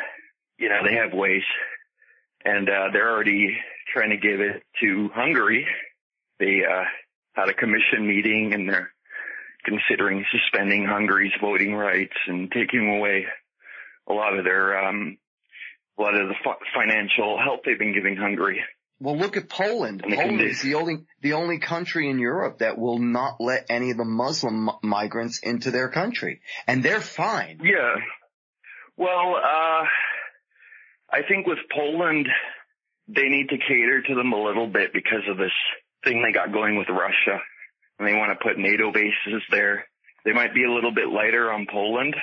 you 0.57 0.69
know, 0.69 0.81
they 0.85 0.95
have 0.95 1.13
ways 1.13 1.43
and, 2.45 2.69
uh, 2.69 2.89
they're 2.93 3.11
already 3.11 3.57
trying 3.93 4.11
to 4.11 4.17
give 4.17 4.39
it 4.39 4.63
to 4.81 5.09
Hungary. 5.13 5.67
They, 6.39 6.61
uh, 6.65 6.83
had 7.33 7.49
a 7.49 7.53
commission 7.53 8.07
meeting 8.07 8.53
and 8.53 8.69
they're 8.69 8.91
considering 9.65 10.25
suspending 10.31 10.85
Hungary's 10.85 11.33
voting 11.41 11.73
rights 11.73 12.15
and 12.27 12.51
taking 12.51 12.97
away 12.97 13.25
a 14.07 14.13
lot 14.13 14.37
of 14.37 14.45
their, 14.45 14.77
um, 14.85 15.17
a 15.97 16.01
lot 16.01 16.15
of 16.15 16.27
the 16.29 16.35
fi- 16.43 16.57
financial 16.73 17.37
help 17.37 17.63
they've 17.65 17.77
been 17.77 17.93
giving 17.93 18.15
Hungary. 18.15 18.61
Well, 19.01 19.17
look 19.17 19.37
at 19.37 19.47
Poland. 19.47 20.03
Poland 20.03 20.41
is 20.41 20.61
the 20.61 20.75
only 20.75 21.05
the 21.21 21.33
only 21.33 21.59
country 21.59 22.09
in 22.09 22.19
Europe 22.19 22.59
that 22.59 22.77
will 22.77 22.99
not 22.99 23.39
let 23.39 23.65
any 23.69 23.91
of 23.91 23.97
the 23.97 24.05
Muslim 24.05 24.65
mi- 24.65 24.71
migrants 24.83 25.39
into 25.39 25.71
their 25.71 25.89
country, 25.89 26.41
and 26.67 26.83
they're 26.83 26.99
fine. 26.99 27.61
Yeah. 27.63 27.95
Well, 28.97 29.35
uh, 29.37 29.85
I 31.11 31.21
think 31.27 31.47
with 31.47 31.59
Poland, 31.73 32.27
they 33.07 33.29
need 33.29 33.49
to 33.49 33.57
cater 33.57 34.01
to 34.01 34.15
them 34.15 34.33
a 34.33 34.43
little 34.43 34.67
bit 34.67 34.91
because 34.93 35.23
of 35.29 35.37
this 35.37 35.53
thing 36.03 36.21
they 36.21 36.33
got 36.33 36.51
going 36.51 36.77
with 36.77 36.89
Russia. 36.89 37.39
And 37.97 38.07
they 38.07 38.13
want 38.13 38.37
to 38.37 38.43
put 38.43 38.57
NATO 38.57 38.91
bases 38.91 39.41
there. 39.49 39.85
They 40.25 40.33
might 40.33 40.53
be 40.53 40.65
a 40.65 40.71
little 40.71 40.93
bit 40.93 41.07
lighter 41.07 41.51
on 41.51 41.67
Poland. 41.71 42.15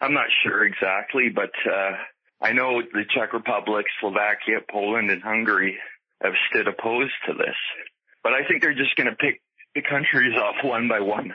I'm 0.00 0.14
not 0.14 0.26
sure 0.42 0.64
exactly, 0.64 1.28
but, 1.34 1.52
uh, 1.70 1.92
I 2.42 2.52
know 2.52 2.80
the 2.80 3.04
Czech 3.14 3.32
Republic, 3.32 3.86
Slovakia, 4.00 4.60
Poland, 4.70 5.10
and 5.10 5.22
Hungary 5.22 5.78
have 6.22 6.32
stood 6.50 6.68
opposed 6.68 7.12
to 7.26 7.34
this. 7.34 7.56
But 8.22 8.32
I 8.32 8.46
think 8.48 8.62
they're 8.62 8.74
just 8.74 8.96
going 8.96 9.10
to 9.10 9.16
pick 9.16 9.42
the 9.74 9.82
countries 9.82 10.34
off 10.36 10.56
one 10.64 10.88
by 10.88 11.00
one. 11.00 11.32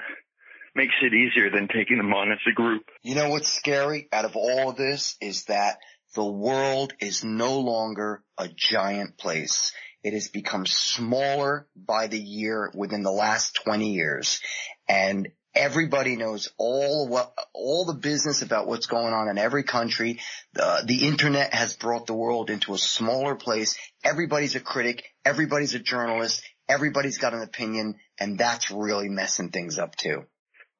Makes 0.75 0.95
it 1.01 1.13
easier 1.13 1.49
than 1.49 1.67
taking 1.67 1.97
them 1.97 2.13
on 2.13 2.31
as 2.31 2.39
a 2.49 2.53
group. 2.53 2.83
You 3.01 3.15
know 3.15 3.29
what's 3.29 3.51
scary 3.51 4.07
out 4.11 4.25
of 4.25 4.35
all 4.35 4.69
of 4.71 4.75
this 4.75 5.15
is 5.21 5.45
that 5.45 5.77
the 6.15 6.25
world 6.25 6.93
is 6.99 7.23
no 7.23 7.59
longer 7.59 8.23
a 8.37 8.47
giant 8.47 9.17
place. 9.17 9.73
It 10.03 10.13
has 10.13 10.27
become 10.27 10.65
smaller 10.65 11.67
by 11.75 12.07
the 12.07 12.19
year 12.19 12.71
within 12.75 13.03
the 13.03 13.11
last 13.11 13.59
20 13.63 13.93
years. 13.93 14.39
And 14.87 15.29
everybody 15.55 16.15
knows 16.15 16.49
all 16.57 17.07
what, 17.07 17.33
all 17.53 17.85
the 17.85 17.93
business 17.93 18.41
about 18.41 18.67
what's 18.67 18.87
going 18.87 19.13
on 19.13 19.29
in 19.29 19.37
every 19.37 19.63
country. 19.63 20.19
The, 20.53 20.83
the 20.85 21.07
internet 21.07 21.53
has 21.53 21.73
brought 21.73 22.07
the 22.07 22.13
world 22.13 22.49
into 22.49 22.73
a 22.73 22.77
smaller 22.77 23.35
place. 23.35 23.77
Everybody's 24.03 24.55
a 24.55 24.59
critic. 24.59 25.03
Everybody's 25.23 25.73
a 25.73 25.79
journalist. 25.79 26.43
Everybody's 26.67 27.17
got 27.17 27.33
an 27.33 27.41
opinion. 27.41 27.95
And 28.19 28.37
that's 28.37 28.69
really 28.71 29.09
messing 29.09 29.49
things 29.49 29.79
up 29.79 29.95
too. 29.95 30.23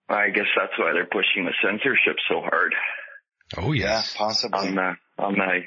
I 0.08 0.30
guess 0.30 0.46
that's 0.56 0.78
why 0.78 0.94
they're 0.94 1.06
pushing 1.06 1.46
the 1.46 1.54
censorship 1.64 2.18
so 2.30 2.42
hard. 2.42 2.76
Oh 3.58 3.72
yes, 3.72 4.16
possibly 4.18 4.70
on 4.70 4.76
the 4.76 4.94
on 5.18 5.34
the 5.36 5.62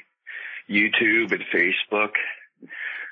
YouTube 0.69 1.31
and 1.31 1.43
Facebook. 1.53 2.11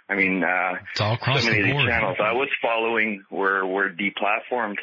I 0.09 0.15
mean, 0.15 0.43
uh, 0.43 0.79
it's 0.91 1.01
all 1.01 1.15
across 1.15 1.43
so 1.43 1.49
many 1.49 1.63
the 1.63 1.71
of 1.71 1.85
the 1.85 1.89
channels 1.89 2.17
I 2.21 2.31
was 2.31 2.49
following 2.61 3.23
were 3.29 3.65
were 3.65 3.89
deplatformed, 3.89 4.77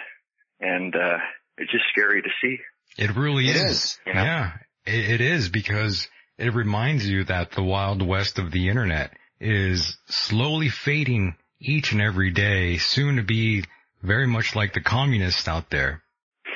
and 0.65 0.94
uh, 0.94 1.18
it's 1.59 1.70
just 1.70 1.84
scary 1.93 2.23
to 2.23 2.28
see. 2.43 2.59
It 2.97 3.15
really 3.17 3.49
It 3.49 3.57
is. 3.57 3.62
is, 3.62 3.99
you 4.07 4.15
know? 4.15 4.23
Yeah, 4.23 4.52
it, 4.86 5.10
it 5.10 5.20
is 5.20 5.49
because 5.49 6.09
it 6.39 6.55
reminds 6.55 7.09
you 7.09 7.25
that 7.25 7.52
the 7.52 7.62
wild 7.62 8.07
west 8.07 8.39
of 8.39 8.51
the 8.51 8.68
internet 8.68 9.12
is 9.41 9.97
slowly 10.07 10.68
fading 10.68 11.36
each 11.60 11.93
and 11.93 12.01
every 12.01 12.31
day, 12.31 12.78
soon 12.78 13.17
to 13.17 13.23
be 13.23 13.65
very 14.02 14.26
much 14.26 14.55
like 14.55 14.73
the 14.75 14.81
communists 14.81 15.49
out 15.49 15.70
there. 15.70 16.02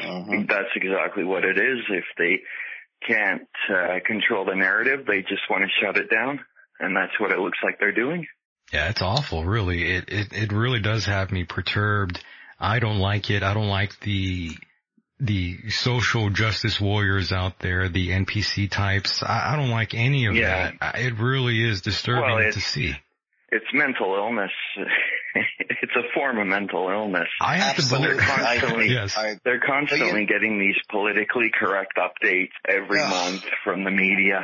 That's 0.01 0.69
exactly 0.77 1.25
what 1.25 1.45
it 1.45 1.59
is. 1.59 1.78
If 1.91 2.05
they 2.17 2.41
can't 3.07 3.49
uh, 3.73 3.99
control 4.07 4.45
the 4.45 4.55
narrative. 4.55 5.07
They 5.07 5.20
just 5.23 5.43
want 5.51 5.65
to 5.65 5.70
shut 5.85 5.97
it 5.97 6.11
down, 6.11 6.41
and 6.81 6.97
that's 6.97 7.19
what 7.20 7.33
it 7.33 7.39
looks 7.39 7.59
like 7.62 7.78
they're 7.78 7.93
doing. 7.93 8.27
Yeah, 8.73 8.91
it's 8.91 9.03
awful, 9.03 9.45
really. 9.45 9.95
It, 9.97 10.05
it, 10.09 10.33
it 10.33 10.53
really 10.53 10.81
does 10.81 11.07
have 11.07 11.33
me 11.33 11.45
perturbed. 11.45 12.23
I 12.61 12.78
don't 12.78 12.99
like 12.99 13.31
it. 13.31 13.43
I 13.43 13.55
don't 13.55 13.69
like 13.69 13.99
the, 14.01 14.51
the 15.20 15.70
social 15.70 16.31
justice 16.31 16.81
warriors 16.81 17.33
out 17.33 17.59
there, 17.61 17.89
the 17.89 18.11
NPC 18.11 18.70
types. 18.70 19.23
I, 19.23 19.53
I 19.53 19.57
don't 19.57 19.70
like 19.70 19.95
any 19.95 20.27
of 20.27 20.35
Yeah. 20.35 20.73
that. 20.73 20.75
I- 20.81 20.99
It 21.01 21.19
really 21.19 21.62
is 21.62 21.81
disturbing 21.83 22.35
Well, 22.35 22.53
to 22.53 22.61
see. 22.61 22.95
It's 23.51 23.67
mental 23.73 24.15
illness. 24.15 24.51
it's 25.35 25.93
a 25.97 26.12
form 26.15 26.39
of 26.39 26.47
mental 26.47 26.89
illness. 26.91 27.28
I 27.41 27.57
have 27.57 27.77
to 27.77 27.83
They're 27.83 28.17
constantly, 28.19 28.89
Yes. 28.93 29.17
they're 29.45 29.61
constantly 29.61 30.27
getting 30.27 30.59
these 30.59 30.77
politically 30.91 31.51
correct 31.59 31.95
updates 31.97 32.51
every 32.69 32.99
Yeah. 33.01 33.09
month 33.09 33.45
from 33.65 33.85
the 33.85 33.91
media, 33.91 34.41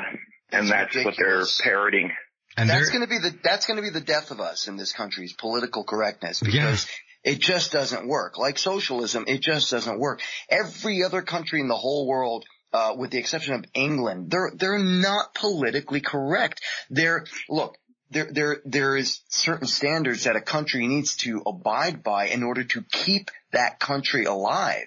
and 0.53 0.63
It's 0.63 0.71
that's 0.71 1.05
what 1.05 1.15
they're 1.19 1.45
parroting. 1.63 2.13
And 2.57 2.71
that's 2.71 2.91
going 2.91 3.01
to 3.03 3.09
be 3.09 3.19
the 3.19 3.37
that's 3.43 3.67
going 3.67 3.79
to 3.79 3.83
be 3.83 3.91
the 3.91 4.01
death 4.01 4.31
of 4.31 4.41
us 4.41 4.69
in 4.69 4.77
this 4.77 4.93
country's 4.93 5.33
political 5.33 5.83
correctness 5.83 6.41
Yeah. 6.47 6.77
It 7.25 7.41
just 7.41 7.73
doesn't 7.73 8.07
work. 8.07 8.39
Like 8.39 8.59
socialism, 8.59 9.25
it 9.27 9.41
just 9.41 9.71
doesn't 9.71 9.99
work. 9.99 10.21
Every 10.49 11.03
other 11.03 11.23
country 11.23 11.61
in 11.61 11.69
the 11.69 11.77
whole 11.77 12.07
world, 12.07 12.45
uh, 12.73 12.95
with 12.97 13.11
the 13.11 13.19
exception 13.19 13.55
of 13.55 13.65
England, 13.75 14.31
they're 14.31 14.53
they're 14.55 14.79
not 14.79 15.35
politically 15.35 16.01
correct. 16.01 16.61
They're 16.91 17.25
look. 17.49 17.77
There, 18.11 18.29
there, 18.31 18.61
there 18.65 18.97
is 18.97 19.23
certain 19.29 19.67
standards 19.67 20.25
that 20.25 20.37
a 20.37 20.41
country 20.41 20.87
needs 20.87 21.17
to 21.17 21.43
abide 21.47 22.05
by 22.05 22.27
in 22.27 22.45
order 22.45 22.63
to 22.63 22.83
keep 22.83 23.31
that 23.51 23.81
country 23.81 24.25
alive. 24.25 24.87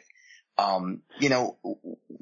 Um, 0.58 1.02
you 1.20 1.28
know, 1.28 1.58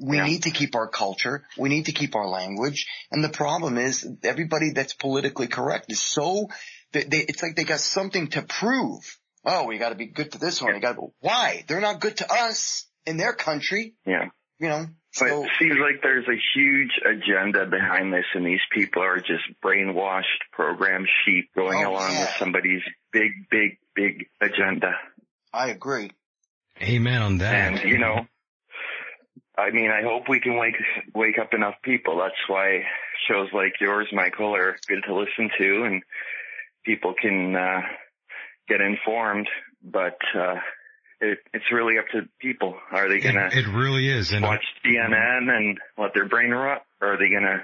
we 0.00 0.20
need 0.20 0.42
to 0.44 0.50
keep 0.50 0.74
our 0.74 0.88
culture. 0.88 1.44
We 1.56 1.68
need 1.68 1.86
to 1.86 1.92
keep 1.92 2.16
our 2.16 2.26
language. 2.26 2.88
And 3.12 3.22
the 3.22 3.28
problem 3.28 3.78
is 3.78 4.08
everybody 4.24 4.70
that's 4.70 4.94
politically 4.94 5.46
correct 5.46 5.92
is 5.92 6.00
so, 6.00 6.48
they, 6.92 7.04
it's 7.10 7.42
like 7.42 7.54
they 7.54 7.64
got 7.64 7.80
something 7.80 8.28
to 8.30 8.42
prove. 8.42 9.18
Oh, 9.48 9.64
we 9.66 9.78
got 9.78 9.90
to 9.90 9.94
be 9.94 10.06
good 10.06 10.32
to 10.32 10.38
this 10.38 10.60
one. 10.60 10.74
You 10.74 10.80
got 10.80 10.94
to, 10.96 11.12
why? 11.20 11.64
They're 11.68 11.80
not 11.80 12.00
good 12.00 12.16
to 12.18 12.26
us 12.32 12.86
in 13.06 13.16
their 13.16 13.32
country. 13.32 13.94
Yeah. 14.04 14.26
You 14.58 14.68
know, 14.68 14.86
But 15.20 15.28
so 15.28 15.44
it 15.44 15.50
seems 15.58 15.76
like 15.78 16.02
there's 16.02 16.26
a 16.26 16.38
huge 16.58 16.90
agenda 17.04 17.66
behind 17.66 18.12
this, 18.12 18.24
and 18.34 18.44
these 18.46 18.60
people 18.72 19.02
are 19.02 19.18
just 19.18 19.44
brainwashed, 19.64 20.22
programmed 20.52 21.08
sheep 21.24 21.50
going 21.54 21.84
Oh, 21.84 21.90
along 21.92 22.12
yeah. 22.12 22.20
with 22.22 22.30
somebody's 22.38 22.82
big, 23.12 23.32
big, 23.50 23.78
big 23.94 24.26
agenda. 24.40 24.92
I 25.52 25.68
agree. 25.70 26.10
Amen 26.82 27.22
on 27.22 27.38
that. 27.38 27.54
And 27.82 27.90
you 27.90 27.98
know, 27.98 28.26
I 29.58 29.70
mean, 29.70 29.90
I 29.90 30.02
hope 30.02 30.28
we 30.28 30.40
can 30.40 30.58
wake 30.58 30.74
wake 31.14 31.38
up 31.38 31.54
enough 31.54 31.74
people. 31.82 32.18
That's 32.18 32.34
why 32.48 32.82
shows 33.28 33.48
like 33.52 33.74
yours, 33.80 34.08
Michael, 34.12 34.54
are 34.54 34.76
good 34.88 35.02
to 35.06 35.14
listen 35.14 35.50
to, 35.58 35.84
and 35.84 36.02
people 36.84 37.14
can 37.20 37.54
uh, 37.56 37.80
get 38.68 38.80
informed. 38.80 39.48
But 39.82 40.18
uh, 40.34 40.56
it, 41.20 41.38
it's 41.52 41.64
really 41.72 41.98
up 41.98 42.06
to 42.12 42.28
people. 42.40 42.76
Are 42.90 43.08
they 43.08 43.20
gonna 43.20 43.48
It 43.52 43.66
really 43.68 44.08
is. 44.08 44.32
And 44.32 44.42
watch 44.42 44.64
CNN 44.84 45.50
and 45.50 45.78
let 45.98 46.14
their 46.14 46.28
brain 46.28 46.50
rot, 46.50 46.84
or 47.00 47.14
are 47.14 47.18
they 47.18 47.28
gonna, 47.28 47.62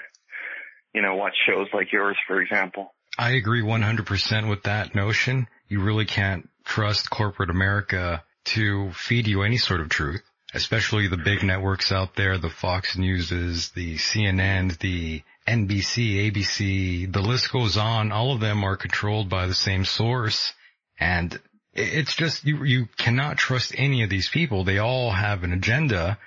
you 0.94 1.02
know, 1.02 1.16
watch 1.16 1.34
shows 1.46 1.68
like 1.72 1.92
yours, 1.92 2.16
for 2.26 2.40
example? 2.40 2.94
I 3.18 3.32
agree 3.32 3.62
100% 3.62 4.48
with 4.48 4.62
that 4.62 4.94
notion. 4.94 5.46
You 5.68 5.82
really 5.82 6.06
can't 6.06 6.48
trust 6.64 7.10
corporate 7.10 7.50
America 7.50 8.22
to 8.44 8.90
feed 8.92 9.26
you 9.26 9.42
any 9.42 9.58
sort 9.58 9.80
of 9.80 9.90
truth, 9.90 10.22
especially 10.54 11.08
the 11.08 11.18
big 11.18 11.42
networks 11.42 11.92
out 11.92 12.14
there, 12.16 12.38
the 12.38 12.48
Fox 12.48 12.96
Newses, 12.96 13.70
the 13.70 13.96
CNN, 13.96 14.78
the 14.78 15.22
NBC, 15.46 16.32
ABC, 16.32 17.12
the 17.12 17.20
list 17.20 17.52
goes 17.52 17.76
on. 17.76 18.12
All 18.12 18.32
of 18.32 18.40
them 18.40 18.64
are 18.64 18.76
controlled 18.76 19.28
by 19.28 19.46
the 19.46 19.54
same 19.54 19.84
source. 19.84 20.54
And 20.98 21.38
it's 21.74 22.14
just, 22.14 22.44
you, 22.44 22.64
you 22.64 22.86
cannot 22.98 23.38
trust 23.38 23.74
any 23.76 24.02
of 24.02 24.10
these 24.10 24.28
people. 24.28 24.64
They 24.64 24.78
all 24.78 25.10
have 25.10 25.42
an 25.42 25.52
agenda. 25.52 26.18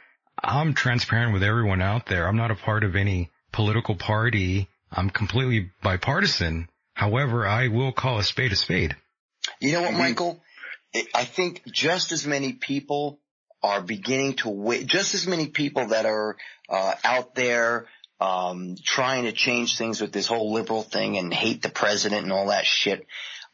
I'm 0.42 0.74
transparent 0.74 1.34
with 1.34 1.44
everyone 1.44 1.82
out 1.82 2.08
there. 2.08 2.28
I'm 2.28 2.38
not 2.38 2.52
a 2.52 2.56
part 2.56 2.84
of 2.84 2.96
any 2.96 3.30
political 3.52 3.96
party. 3.96 4.68
I'm 4.92 5.10
completely 5.10 5.72
bipartisan. 5.82 6.68
However, 6.94 7.46
I 7.46 7.68
will 7.68 7.92
call 7.92 8.20
a 8.20 8.24
spade 8.24 8.52
a 8.52 8.56
spade. 8.56 8.96
You 9.60 9.74
know 9.74 9.84
what, 9.84 9.94
Michael? 9.94 10.42
I- 11.14 11.26
think 11.26 11.64
just 11.72 12.12
as 12.14 12.26
many 12.26 12.54
people 12.54 13.20
are 13.62 13.82
beginning 13.82 14.36
to 14.38 14.50
wait, 14.50 14.88
just 14.88 15.14
as 15.14 15.28
many 15.28 15.48
people 15.48 15.88
that 15.88 16.06
are 16.06 16.38
uh, 16.70 16.96
out 17.04 17.36
there 17.36 17.88
um, 18.22 18.76
trying 18.82 19.24
to 19.24 19.34
change 19.34 19.78
things 19.78 20.00
with 20.00 20.14
this 20.14 20.28
whole 20.28 20.54
liberal 20.54 20.84
thing 20.84 21.18
and 21.18 21.34
hate 21.34 21.62
the 21.62 21.70
president 21.70 22.24
and 22.24 22.32
all 22.32 22.48
that 22.48 22.66
shit. 22.66 23.06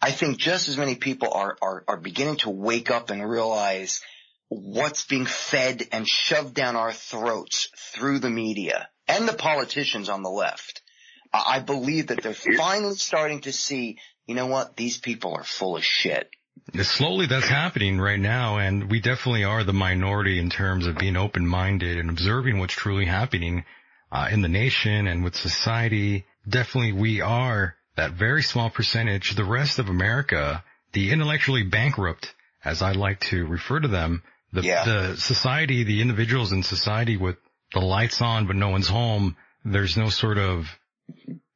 I 0.01 0.11
think 0.11 0.37
just 0.37 0.67
as 0.67 0.77
many 0.77 0.95
people 0.95 1.31
are 1.31 1.57
are, 1.61 1.83
are 1.87 1.97
beginning 1.97 2.37
to 2.37 2.49
wake 2.49 2.89
up 2.89 3.09
and 3.09 3.29
realize 3.29 4.01
what's 4.49 5.05
being 5.05 5.25
fed 5.25 5.87
and 5.91 6.07
shoved 6.07 6.53
down 6.53 6.75
our 6.75 6.91
throats 6.91 7.69
through 7.93 8.19
the 8.19 8.29
media 8.29 8.89
and 9.07 9.27
the 9.27 9.33
politicians 9.33 10.09
on 10.09 10.23
the 10.23 10.29
left. 10.29 10.81
I 11.33 11.59
believe 11.59 12.07
that 12.07 12.21
they're 12.21 12.33
finally 12.33 12.95
starting 12.95 13.41
to 13.41 13.53
see, 13.53 13.97
you 14.25 14.35
know 14.35 14.47
what, 14.47 14.75
these 14.75 14.97
people 14.97 15.33
are 15.35 15.43
full 15.43 15.77
of 15.77 15.85
shit. 15.85 16.29
Slowly 16.81 17.27
that's 17.27 17.47
happening 17.47 17.99
right 17.99 18.19
now 18.19 18.57
and 18.57 18.91
we 18.91 18.99
definitely 18.99 19.45
are 19.45 19.63
the 19.63 19.73
minority 19.73 20.37
in 20.37 20.49
terms 20.49 20.85
of 20.85 20.97
being 20.97 21.15
open-minded 21.15 21.97
and 21.97 22.09
observing 22.09 22.59
what's 22.59 22.73
truly 22.73 23.05
happening 23.05 23.63
uh, 24.11 24.27
in 24.29 24.41
the 24.41 24.49
nation 24.49 25.07
and 25.07 25.23
with 25.23 25.35
society. 25.35 26.25
Definitely 26.47 26.91
we 26.91 27.21
are 27.21 27.75
that 27.95 28.13
very 28.13 28.43
small 28.43 28.69
percentage. 28.69 29.35
The 29.35 29.43
rest 29.43 29.79
of 29.79 29.89
America, 29.89 30.63
the 30.93 31.11
intellectually 31.11 31.63
bankrupt, 31.63 32.33
as 32.63 32.81
I 32.81 32.91
like 32.93 33.19
to 33.31 33.45
refer 33.45 33.79
to 33.79 33.87
them, 33.87 34.23
the, 34.53 34.61
the 34.61 35.15
society, 35.17 35.83
the 35.83 36.01
individuals 36.01 36.51
in 36.51 36.63
society 36.63 37.17
with 37.17 37.37
the 37.73 37.79
lights 37.79 38.21
on 38.21 38.47
but 38.47 38.55
no 38.55 38.69
one's 38.69 38.89
home, 38.89 39.37
there's 39.63 39.95
no 39.95 40.09
sort 40.09 40.37
of 40.37 40.67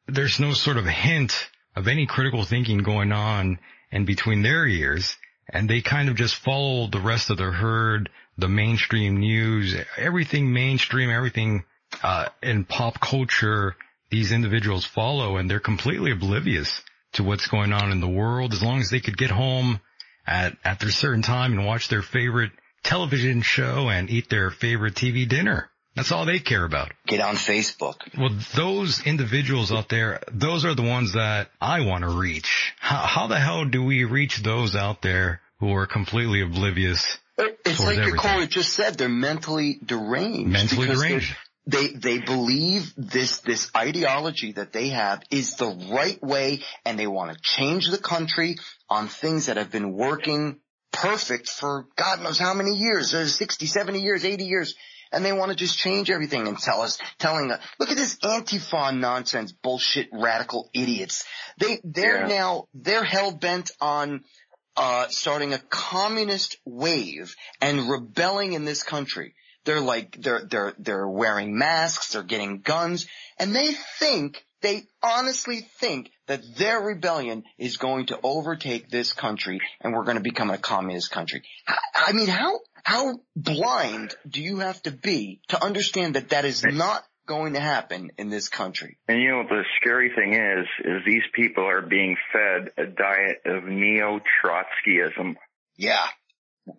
there's 0.07 0.39
no 0.39 0.53
sort 0.53 0.77
of 0.77 0.85
hint 0.85 1.49
of 1.75 1.87
any 1.87 2.05
critical 2.05 2.43
thinking 2.43 2.79
going 2.79 3.11
on 3.11 3.59
in 3.91 4.05
between 4.05 4.43
their 4.43 4.65
ears 4.65 5.17
and 5.49 5.69
they 5.69 5.81
kind 5.81 6.09
of 6.09 6.15
just 6.15 6.35
follow 6.35 6.87
the 6.87 6.99
rest 6.99 7.29
of 7.29 7.37
the 7.37 7.51
herd, 7.51 8.09
the 8.37 8.47
mainstream 8.47 9.17
news, 9.17 9.75
everything 9.97 10.51
mainstream, 10.51 11.09
everything, 11.09 11.63
uh, 12.03 12.27
in 12.41 12.65
pop 12.65 12.99
culture, 12.99 13.75
these 14.15 14.31
individuals 14.31 14.85
follow 14.85 15.35
and 15.35 15.49
they're 15.49 15.59
completely 15.59 16.11
oblivious 16.11 16.81
to 17.11 17.21
what's 17.21 17.47
going 17.47 17.73
on 17.73 17.91
in 17.91 17.99
the 17.99 18.07
world 18.07 18.53
as 18.53 18.63
long 18.63 18.79
as 18.79 18.89
they 18.89 19.01
could 19.01 19.17
get 19.17 19.29
home 19.29 19.81
at, 20.25 20.55
at 20.63 20.79
their 20.79 20.89
certain 20.89 21.21
time 21.21 21.51
and 21.51 21.65
watch 21.65 21.89
their 21.89 22.01
favorite 22.01 22.51
television 22.81 23.41
show 23.41 23.89
and 23.89 24.09
eat 24.09 24.29
their 24.29 24.51
favorite 24.51 24.93
TV 24.93 25.27
dinner. 25.27 25.69
That's 25.97 26.13
all 26.13 26.25
they 26.25 26.39
care 26.39 26.63
about. 26.63 26.93
Get 27.07 27.19
on 27.19 27.35
Facebook. 27.35 27.95
Well, 28.17 28.37
those 28.55 29.05
individuals 29.05 29.73
out 29.73 29.89
there, 29.89 30.21
those 30.31 30.63
are 30.63 30.75
the 30.75 30.81
ones 30.81 31.13
that 31.13 31.49
I 31.59 31.81
want 31.81 32.05
to 32.05 32.09
reach. 32.09 32.73
How, 32.79 33.05
how 33.05 33.27
the 33.27 33.39
hell 33.39 33.65
do 33.65 33.83
we 33.83 34.05
reach 34.05 34.43
those 34.43 34.77
out 34.77 35.01
there 35.01 35.41
who 35.59 35.73
are 35.73 35.87
completely 35.87 36.41
oblivious 36.41 37.17
It's 37.37 37.81
like 37.81 37.97
your 37.97 38.07
everything? 38.07 38.19
caller 38.19 38.45
just 38.45 38.71
said, 38.71 38.97
they're 38.97 39.09
mentally 39.09 39.77
deranged. 39.85 40.49
Mentally 40.49 40.87
deranged. 40.87 41.35
They, 41.67 41.87
they 41.87 42.19
believe 42.19 42.93
this, 42.95 43.39
this 43.39 43.71
ideology 43.75 44.51
that 44.53 44.71
they 44.71 44.89
have 44.89 45.23
is 45.31 45.55
the 45.55 45.89
right 45.91 46.21
way 46.21 46.61
and 46.85 46.99
they 46.99 47.07
want 47.07 47.31
to 47.31 47.39
change 47.41 47.89
the 47.89 47.97
country 47.97 48.57
on 48.89 49.07
things 49.07 49.47
that 49.47 49.57
have 49.57 49.71
been 49.71 49.93
working 49.93 50.59
perfect 50.91 51.49
for 51.49 51.87
God 51.95 52.21
knows 52.21 52.39
how 52.39 52.53
many 52.53 52.75
years, 52.75 53.13
uh, 53.13 53.25
60, 53.25 53.65
70 53.65 53.99
years, 53.99 54.23
80 54.25 54.45
years. 54.45 54.75
And 55.11 55.23
they 55.23 55.33
want 55.33 55.51
to 55.51 55.57
just 55.57 55.77
change 55.77 56.09
everything 56.09 56.47
and 56.47 56.57
tell 56.57 56.81
us, 56.81 56.97
telling 57.19 57.51
us, 57.51 57.61
look 57.79 57.89
at 57.89 57.95
this 57.97 58.17
Antifa 58.17 58.97
nonsense, 58.97 59.51
bullshit, 59.51 60.09
radical 60.11 60.69
idiots. 60.73 61.25
They, 61.57 61.79
they're 61.83 62.21
Yeah. 62.21 62.27
now, 62.27 62.67
they're 62.73 63.03
hell 63.03 63.31
bent 63.31 63.71
on, 63.79 64.23
uh, 64.75 65.07
starting 65.07 65.53
a 65.53 65.59
communist 65.69 66.57
wave 66.65 67.35
and 67.61 67.89
rebelling 67.89 68.53
in 68.53 68.65
this 68.65 68.83
country. 68.83 69.35
They're 69.65 69.81
like, 69.81 70.15
they're, 70.21 70.45
they're, 70.49 70.73
they're 70.77 71.07
wearing 71.07 71.57
masks, 71.57 72.13
they're 72.13 72.23
getting 72.23 72.61
guns, 72.61 73.07
and 73.39 73.55
they 73.55 73.73
think, 73.99 74.43
they 74.61 74.83
honestly 75.03 75.67
think 75.79 76.09
that 76.27 76.41
their 76.57 76.79
rebellion 76.79 77.43
is 77.57 77.77
going 77.77 78.07
to 78.07 78.19
overtake 78.23 78.89
this 78.89 79.13
country 79.13 79.59
and 79.81 79.93
we're 79.93 80.03
going 80.05 80.17
to 80.17 80.23
become 80.23 80.49
a 80.49 80.57
communist 80.57 81.11
country. 81.11 81.43
I- 81.67 81.77
I 82.07 82.11
mean, 82.13 82.27
how, 82.27 82.59
how 82.83 83.19
blind 83.35 84.15
do 84.29 84.41
you 84.41 84.59
have 84.59 84.81
to 84.83 84.91
be 84.91 85.41
to 85.49 85.63
understand 85.63 86.15
that 86.15 86.29
that 86.29 86.45
is 86.45 86.63
not 86.63 87.03
going 87.27 87.53
to 87.53 87.59
happen 87.59 88.11
in 88.17 88.29
this 88.29 88.49
country? 88.49 88.97
And 89.07 89.19
you 89.21 89.31
know 89.31 89.37
what 89.37 89.49
the 89.49 89.63
scary 89.81 90.11
thing 90.15 90.33
is, 90.33 90.67
is 90.83 91.01
these 91.05 91.23
people 91.33 91.67
are 91.67 91.81
being 91.81 92.15
fed 92.31 92.71
a 92.77 92.85
diet 92.85 93.37
of 93.45 93.63
neo-Trotskyism. 93.63 95.35
Yeah. 95.77 96.05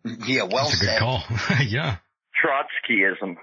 Yeah, 0.05 0.45
well 0.45 0.69
That's 0.69 0.83
a 0.83 0.85
good 0.87 0.99
call. 0.99 1.25
yeah. 1.65 1.97
Trotskyism. 2.45 3.37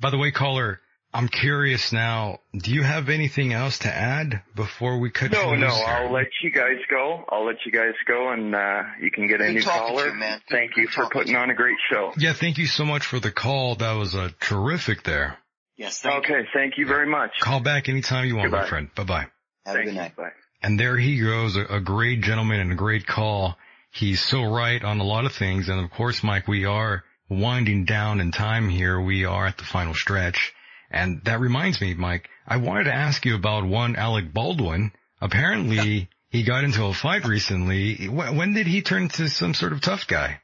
By 0.00 0.10
the 0.10 0.18
way, 0.18 0.30
caller, 0.30 0.80
I'm 1.14 1.28
curious 1.28 1.92
now, 1.92 2.40
do 2.52 2.70
you 2.72 2.82
have 2.82 3.08
anything 3.08 3.52
else 3.52 3.78
to 3.80 3.88
add 3.88 4.42
before 4.54 4.98
we 4.98 5.10
cut 5.10 5.30
No, 5.32 5.52
you 5.52 5.56
no, 5.58 5.66
loose 5.68 5.76
here? 5.76 5.86
I'll 5.86 6.12
let 6.12 6.26
you 6.42 6.50
guys 6.50 6.76
go. 6.90 7.24
I'll 7.30 7.46
let 7.46 7.56
you 7.64 7.72
guys 7.72 7.94
go 8.06 8.30
and, 8.32 8.54
uh, 8.54 8.82
you 9.00 9.10
can 9.10 9.26
get 9.26 9.40
a 9.40 9.44
Good 9.46 9.54
new 9.54 9.62
caller. 9.62 10.08
you, 10.08 10.14
man. 10.14 10.40
Thank 10.50 10.76
you 10.76 10.88
for 10.88 11.08
putting 11.08 11.34
on 11.34 11.48
a 11.50 11.54
great 11.54 11.78
show. 11.90 12.12
Yeah, 12.18 12.34
thank 12.34 12.58
you 12.58 12.66
so 12.66 12.84
much 12.84 13.06
for 13.06 13.18
the 13.20 13.30
call. 13.30 13.76
That 13.76 13.92
was 13.92 14.14
uh, 14.14 14.28
terrific 14.40 15.02
there. 15.04 15.38
Yes, 15.78 16.04
Okay, 16.04 16.46
thank 16.54 16.78
you 16.78 16.86
very 16.86 17.06
much. 17.06 17.30
Call 17.40 17.60
back 17.60 17.88
anytime 17.88 18.26
you 18.26 18.36
want, 18.36 18.50
my 18.50 18.66
friend. 18.66 18.88
Bye 18.94 19.04
bye. 19.04 19.26
Have 19.66 19.74
Thank 19.74 19.78
a 19.80 19.84
good 19.84 19.94
you. 19.94 20.00
night. 20.00 20.16
Bye. 20.16 20.30
And 20.62 20.80
there 20.80 20.96
he 20.96 21.20
goes, 21.20 21.54
a, 21.56 21.64
a 21.76 21.80
great 21.80 22.22
gentleman 22.22 22.60
and 22.60 22.72
a 22.72 22.76
great 22.76 23.06
call. 23.06 23.56
He's 23.90 24.22
so 24.22 24.42
right 24.44 24.82
on 24.82 25.00
a 25.00 25.04
lot 25.04 25.26
of 25.26 25.32
things. 25.34 25.68
And 25.68 25.82
of 25.84 25.90
course, 25.90 26.22
Mike, 26.22 26.48
we 26.48 26.64
are 26.64 27.04
winding 27.28 27.84
down 27.84 28.20
in 28.20 28.32
time 28.32 28.68
here. 28.68 29.00
We 29.00 29.24
are 29.24 29.46
at 29.46 29.58
the 29.58 29.64
final 29.64 29.94
stretch. 29.94 30.52
And 30.90 31.22
that 31.24 31.40
reminds 31.40 31.80
me, 31.80 31.94
Mike, 31.94 32.28
I 32.46 32.58
wanted 32.58 32.84
to 32.84 32.94
ask 32.94 33.24
you 33.24 33.34
about 33.34 33.64
one 33.64 33.96
Alec 33.96 34.32
Baldwin. 34.32 34.92
Apparently 35.20 36.08
he 36.30 36.44
got 36.44 36.64
into 36.64 36.84
a 36.84 36.94
fight 36.94 37.24
recently. 37.24 38.06
When, 38.08 38.54
did 38.54 38.66
he 38.66 38.82
turn 38.82 39.04
into 39.04 39.28
some 39.28 39.54
sort 39.54 39.72
of 39.72 39.80
tough 39.80 40.06
guy? 40.06 40.40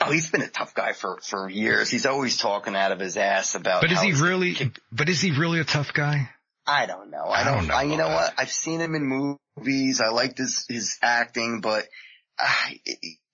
Oh, 0.00 0.10
he's 0.10 0.30
been 0.30 0.42
a 0.42 0.48
tough 0.48 0.74
guy 0.74 0.94
for, 0.94 1.20
for 1.22 1.48
years. 1.48 1.90
He's 1.90 2.06
always 2.06 2.36
talking 2.38 2.74
out 2.74 2.90
of 2.90 2.98
his 2.98 3.16
ass 3.16 3.54
about. 3.54 3.82
But 3.82 3.92
is 3.92 4.00
he 4.00 4.12
really, 4.12 4.56
but 4.90 5.08
is 5.08 5.20
he 5.20 5.30
really 5.30 5.60
a 5.60 5.64
tough 5.64 5.92
guy? 5.92 6.28
I 6.66 6.86
don't 6.86 7.10
know. 7.10 7.24
I 7.24 7.42
I 7.42 7.44
don't, 7.44 7.54
don't 7.54 7.66
know 7.68 7.74
I, 7.74 7.82
you 7.84 7.96
know 7.96 8.08
what? 8.08 8.34
I've 8.36 8.50
seen 8.50 8.80
him 8.80 8.94
in 8.96 9.38
movies. 9.58 10.00
I 10.00 10.08
liked 10.08 10.38
his, 10.38 10.66
his 10.68 10.98
acting, 11.02 11.60
but, 11.60 11.86
uh, 12.38 12.70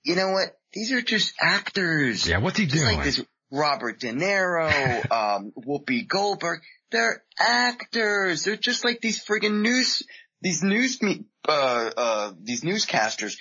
you 0.08 0.16
know 0.16 0.30
what? 0.30 0.56
These 0.72 0.92
are 0.92 1.02
just 1.02 1.34
actors. 1.38 2.26
Yeah, 2.26 2.38
what's 2.38 2.58
he 2.58 2.64
doing? 2.64 2.96
like 2.96 3.04
this 3.04 3.22
Robert 3.52 4.00
De 4.00 4.10
Niro, 4.12 5.10
um, 5.12 5.52
Whoopi 5.56 6.08
Goldberg. 6.08 6.60
They're 6.90 7.22
actors. 7.38 8.44
They're 8.44 8.56
just 8.56 8.84
like 8.84 9.00
these 9.02 9.22
friggin' 9.22 9.60
news, 9.60 10.02
these 10.40 10.62
news, 10.62 11.02
me, 11.02 11.26
uh, 11.46 11.90
uh, 11.94 12.32
these 12.42 12.62
newscasters. 12.62 13.36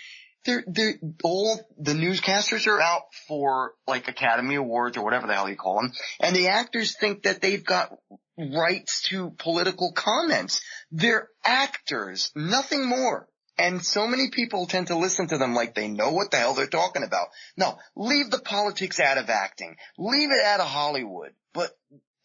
They're, 0.45 0.63
they're, 0.67 0.99
all 1.23 1.59
the 1.77 1.93
newscasters 1.93 2.67
are 2.67 2.81
out 2.81 3.03
for 3.27 3.73
like 3.87 4.09
Academy 4.09 4.55
Awards 4.55 4.97
or 4.97 5.03
whatever 5.03 5.27
the 5.27 5.33
hell 5.33 5.49
you 5.49 5.55
call 5.55 5.81
them. 5.81 5.93
And 6.19 6.35
the 6.35 6.49
actors 6.49 6.97
think 6.97 7.23
that 7.23 7.41
they've 7.41 7.63
got 7.63 7.97
rights 8.37 9.03
to 9.09 9.31
political 9.37 9.93
comments. 9.93 10.61
They're 10.91 11.29
actors, 11.45 12.31
nothing 12.35 12.85
more. 12.85 13.27
And 13.57 13.83
so 13.83 14.07
many 14.07 14.29
people 14.29 14.67
tend 14.67 14.87
to 14.87 14.97
listen 14.97 15.27
to 15.29 15.37
them 15.37 15.55
like 15.55 15.73
they 15.73 15.87
know 15.87 16.11
what 16.11 16.29
the 16.31 16.37
hell 16.37 16.53
they're 16.53 16.67
talking 16.67 17.03
about. 17.03 17.27
No, 17.57 17.77
leave 17.95 18.29
the 18.29 18.39
politics 18.39 18.99
out 18.99 19.17
of 19.17 19.29
acting. 19.29 19.75
Leave 19.97 20.29
it 20.31 20.45
out 20.45 20.59
of 20.59 20.67
Hollywood. 20.67 21.31
But, 21.53 21.75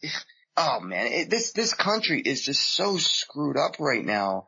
oh 0.57 0.79
man, 0.81 1.07
it, 1.07 1.29
this, 1.29 1.51
this 1.53 1.73
country 1.73 2.21
is 2.23 2.43
just 2.43 2.61
so 2.73 2.97
screwed 2.97 3.57
up 3.57 3.79
right 3.79 4.05
now. 4.05 4.47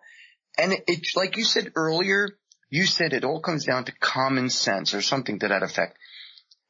And 0.57 0.73
it, 0.73 0.83
it, 0.87 1.07
like 1.15 1.37
you 1.37 1.43
said 1.43 1.71
earlier, 1.75 2.29
you 2.69 2.85
said 2.85 3.13
it 3.13 3.23
all 3.25 3.41
comes 3.41 3.65
down 3.65 3.85
to 3.85 3.91
common 3.99 4.49
sense 4.49 4.93
or 4.93 5.01
something 5.01 5.39
to 5.39 5.47
that 5.47 5.63
effect. 5.63 5.97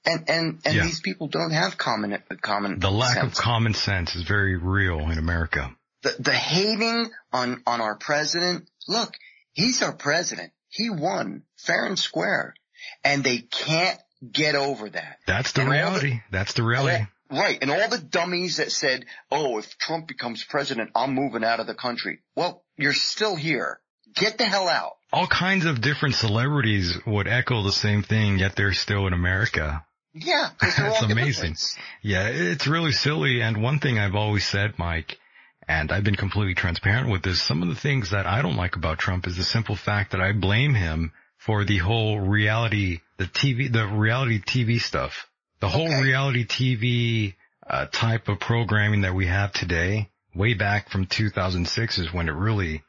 And, 0.05 0.29
and, 0.29 0.59
and 0.65 0.75
Yeah. 0.75 0.83
these 0.83 1.01
people 1.01 1.27
don't 1.27 1.51
have 1.51 1.77
common, 1.77 2.17
common 2.41 2.79
The 2.79 2.91
lack 2.91 3.15
sense 3.17 3.37
of 3.37 3.43
common 3.43 3.73
sense 3.73 4.15
is 4.15 4.23
very 4.23 4.55
real 4.55 4.99
in 5.11 5.17
America. 5.17 5.75
the, 6.03 6.15
the 6.19 6.31
hating 6.33 7.09
on, 7.33 7.61
on 7.65 7.81
our 7.81 7.95
president, 7.95 8.69
look, 8.87 9.13
he's 9.55 9.81
our 9.81 9.93
president. 9.93 10.51
He 10.69 10.89
won 10.91 11.43
fair 11.57 11.85
and 11.85 11.97
square 11.97 12.53
and 13.03 13.23
they 13.23 13.39
can't 13.39 13.99
get 14.31 14.53
over 14.55 14.89
that. 14.89 15.17
That's 15.25 15.51
the 15.53 15.61
And 15.61 15.69
all 15.69 15.73
the- 15.73 15.79
reality. 15.79 16.21
That's 16.31 16.53
the 16.53 16.63
reality. 16.63 17.05
Right. 17.31 17.57
And 17.59 17.71
all 17.71 17.89
the 17.89 17.97
dummies 17.97 18.57
that 18.57 18.71
said, 18.71 19.05
oh, 19.31 19.57
if 19.57 19.77
Trump 19.79 20.07
becomes 20.07 20.43
president, 20.43 20.91
I'm 20.95 21.15
moving 21.15 21.43
out 21.43 21.59
of 21.59 21.65
the 21.65 21.73
country. 21.73 22.19
Well, 22.35 22.63
you're 22.77 22.93
still 22.93 23.35
here. 23.35 23.79
Get 24.13 24.37
the 24.37 24.45
hell 24.45 24.69
out. 24.69 24.93
All 25.11 25.25
kinds 25.27 25.65
of 25.65 25.81
different 25.81 26.15
celebrities 26.15 26.97
would 27.07 27.27
echo 27.27 27.63
the 27.63 27.71
same 27.71 28.03
thing, 28.03 28.37
yet 28.37 28.55
they're 28.55 28.73
still 28.73 29.07
in 29.07 29.13
America. 29.13 29.83
Yeah. 30.13 30.49
That's 30.61 31.01
amazing. 31.01 31.55
Yeah, 32.03 32.27
it's 32.27 32.67
really 32.67 32.91
silly. 32.91 33.41
And 33.41 33.61
one 33.61 33.79
thing 33.79 33.97
I've 33.97 34.15
always 34.15 34.45
said, 34.47 34.77
Mike, 34.77 35.17
and 35.67 35.91
I've 35.91 36.03
been 36.03 36.15
completely 36.15 36.53
transparent 36.53 37.09
with 37.11 37.23
this, 37.23 37.41
some 37.41 37.61
of 37.61 37.69
the 37.69 37.75
things 37.75 38.11
that 38.11 38.25
I 38.25 38.41
don't 38.41 38.55
like 38.55 38.75
about 38.75 38.99
Trump 38.99 39.27
is 39.27 39.37
the 39.37 39.43
simple 39.43 39.75
fact 39.75 40.11
that 40.11 40.21
I 40.21 40.31
blame 40.31 40.73
him 40.73 41.11
for 41.37 41.65
the 41.65 41.77
whole 41.77 42.19
reality, 42.19 42.99
the 43.17 43.25
TV, 43.25 43.71
the 43.71 43.87
reality 43.87 44.41
TV 44.41 44.79
stuff. 44.79 45.27
The 45.61 45.69
whole 45.69 46.01
reality 46.01 46.45
TV 46.45 47.33
uh, 47.65 47.87
type 47.91 48.27
of 48.27 48.39
programming 48.39 49.01
that 49.01 49.15
we 49.15 49.27
have 49.27 49.53
today, 49.53 50.09
way 50.35 50.53
back 50.53 50.89
from 50.89 51.07
2006 51.07 51.97
is 51.97 52.13
when 52.13 52.29
it 52.29 52.33
really 52.33 52.83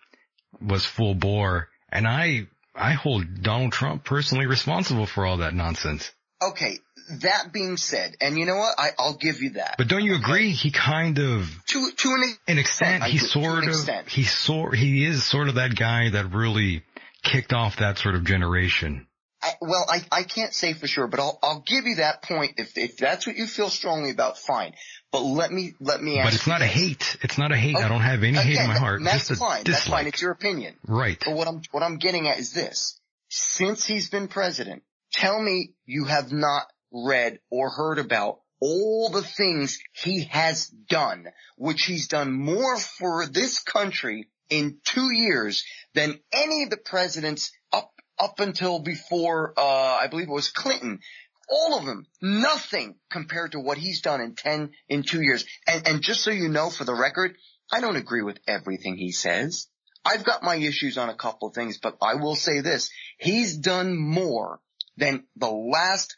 was 0.60 0.84
full 0.84 1.14
bore. 1.14 1.68
And 1.90 2.06
I, 2.06 2.48
I 2.74 2.92
hold 2.92 3.42
Donald 3.42 3.72
Trump 3.72 4.04
personally 4.04 4.46
responsible 4.46 5.06
for 5.06 5.24
all 5.24 5.38
that 5.38 5.54
nonsense. 5.54 6.10
Okay. 6.42 6.80
That 7.22 7.52
being 7.52 7.76
said, 7.76 8.16
and 8.20 8.38
you 8.38 8.46
know 8.46 8.56
what? 8.56 8.74
I, 8.78 8.90
I'll 8.98 9.16
give 9.16 9.40
you 9.40 9.50
that. 9.50 9.76
But 9.78 9.88
don't 9.88 10.04
you 10.04 10.16
agree? 10.16 10.50
He 10.50 10.70
kind 10.70 11.18
of, 11.18 11.48
To, 11.68 11.90
to 11.90 12.08
an 12.08 12.36
an 12.48 12.58
extent, 12.58 13.04
he 13.04 13.18
do, 13.18 13.24
sort 13.24 13.64
of, 13.64 13.68
extent. 13.70 14.08
he 14.08 14.24
sort, 14.24 14.76
he 14.76 15.04
is 15.04 15.24
sort 15.24 15.48
of 15.48 15.54
that 15.56 15.76
guy 15.76 16.10
that 16.10 16.32
really 16.32 16.82
kicked 17.22 17.52
off 17.52 17.76
that 17.78 17.98
sort 17.98 18.14
of 18.14 18.24
generation. 18.24 19.06
I, 19.42 19.52
well, 19.60 19.84
I, 19.88 20.02
I 20.10 20.22
can't 20.22 20.52
say 20.52 20.72
for 20.72 20.86
sure, 20.86 21.06
but 21.06 21.20
I'll, 21.20 21.38
I'll 21.42 21.62
give 21.66 21.84
you 21.84 21.96
that 21.96 22.22
point. 22.22 22.54
If, 22.56 22.76
if 22.76 22.96
that's 22.96 23.26
what 23.26 23.36
you 23.36 23.46
feel 23.46 23.68
strongly 23.68 24.10
about, 24.10 24.38
fine. 24.38 24.72
But 25.12 25.20
let 25.20 25.52
me, 25.52 25.74
let 25.78 26.02
me 26.02 26.18
ask 26.18 26.26
But 26.26 26.34
it's 26.34 26.46
not 26.46 26.62
a 26.62 26.66
hate. 26.66 27.16
It's 27.22 27.38
not 27.38 27.52
a 27.52 27.56
hate. 27.56 27.76
I 27.76 27.84
oh, 27.84 27.88
don't 27.88 28.00
have 28.00 28.22
any 28.22 28.38
hate 28.38 28.58
in 28.58 28.66
my 28.66 28.76
heart. 28.76 29.02
That's 29.04 29.28
Just 29.28 29.30
a 29.32 29.36
fine. 29.36 29.64
That's 29.64 29.86
fine. 29.86 30.06
It's 30.06 30.20
your 30.20 30.32
opinion. 30.32 30.74
Right. 30.86 31.22
But 31.24 31.34
what 31.34 31.46
I'm, 31.46 31.62
what 31.70 31.82
I'm 31.82 31.98
getting 31.98 32.26
at 32.26 32.38
is 32.38 32.52
this. 32.52 32.98
Since 33.28 33.84
he's 33.84 34.08
been 34.08 34.28
president, 34.28 34.82
tell 35.12 35.40
me 35.40 35.74
you 35.84 36.04
have 36.04 36.32
not 36.32 36.66
read 36.92 37.38
or 37.50 37.70
heard 37.70 37.98
about 37.98 38.40
all 38.60 39.10
the 39.10 39.22
things 39.22 39.78
he 39.92 40.24
has 40.24 40.66
done, 40.66 41.26
which 41.56 41.84
he's 41.84 42.08
done 42.08 42.32
more 42.32 42.78
for 42.78 43.26
this 43.26 43.58
country 43.60 44.28
in 44.48 44.78
two 44.84 45.12
years 45.12 45.64
than 45.94 46.18
any 46.32 46.62
of 46.62 46.70
the 46.70 46.76
presidents 46.76 47.52
up, 47.72 47.92
up 48.18 48.40
until 48.40 48.78
before, 48.78 49.52
uh, 49.56 49.98
I 50.00 50.06
believe 50.08 50.28
it 50.28 50.32
was 50.32 50.50
Clinton. 50.50 51.00
All 51.48 51.78
of 51.78 51.84
them, 51.84 52.06
nothing 52.20 52.96
compared 53.10 53.52
to 53.52 53.60
what 53.60 53.78
he's 53.78 54.00
done 54.00 54.20
in 54.20 54.34
10, 54.34 54.70
in 54.88 55.02
two 55.02 55.22
years. 55.22 55.44
And, 55.66 55.86
and 55.86 56.02
just 56.02 56.22
so 56.22 56.30
you 56.30 56.48
know, 56.48 56.70
for 56.70 56.84
the 56.84 56.94
record, 56.94 57.36
I 57.70 57.80
don't 57.80 57.96
agree 57.96 58.22
with 58.22 58.38
everything 58.48 58.96
he 58.96 59.12
says. 59.12 59.68
I've 60.04 60.24
got 60.24 60.42
my 60.42 60.56
issues 60.56 60.98
on 60.98 61.08
a 61.08 61.16
couple 61.16 61.48
of 61.48 61.54
things, 61.54 61.78
but 61.78 61.96
I 62.00 62.14
will 62.14 62.36
say 62.36 62.60
this. 62.60 62.90
He's 63.18 63.56
done 63.56 63.96
more 63.96 64.60
than 64.96 65.24
the 65.36 65.50
last 65.50 66.16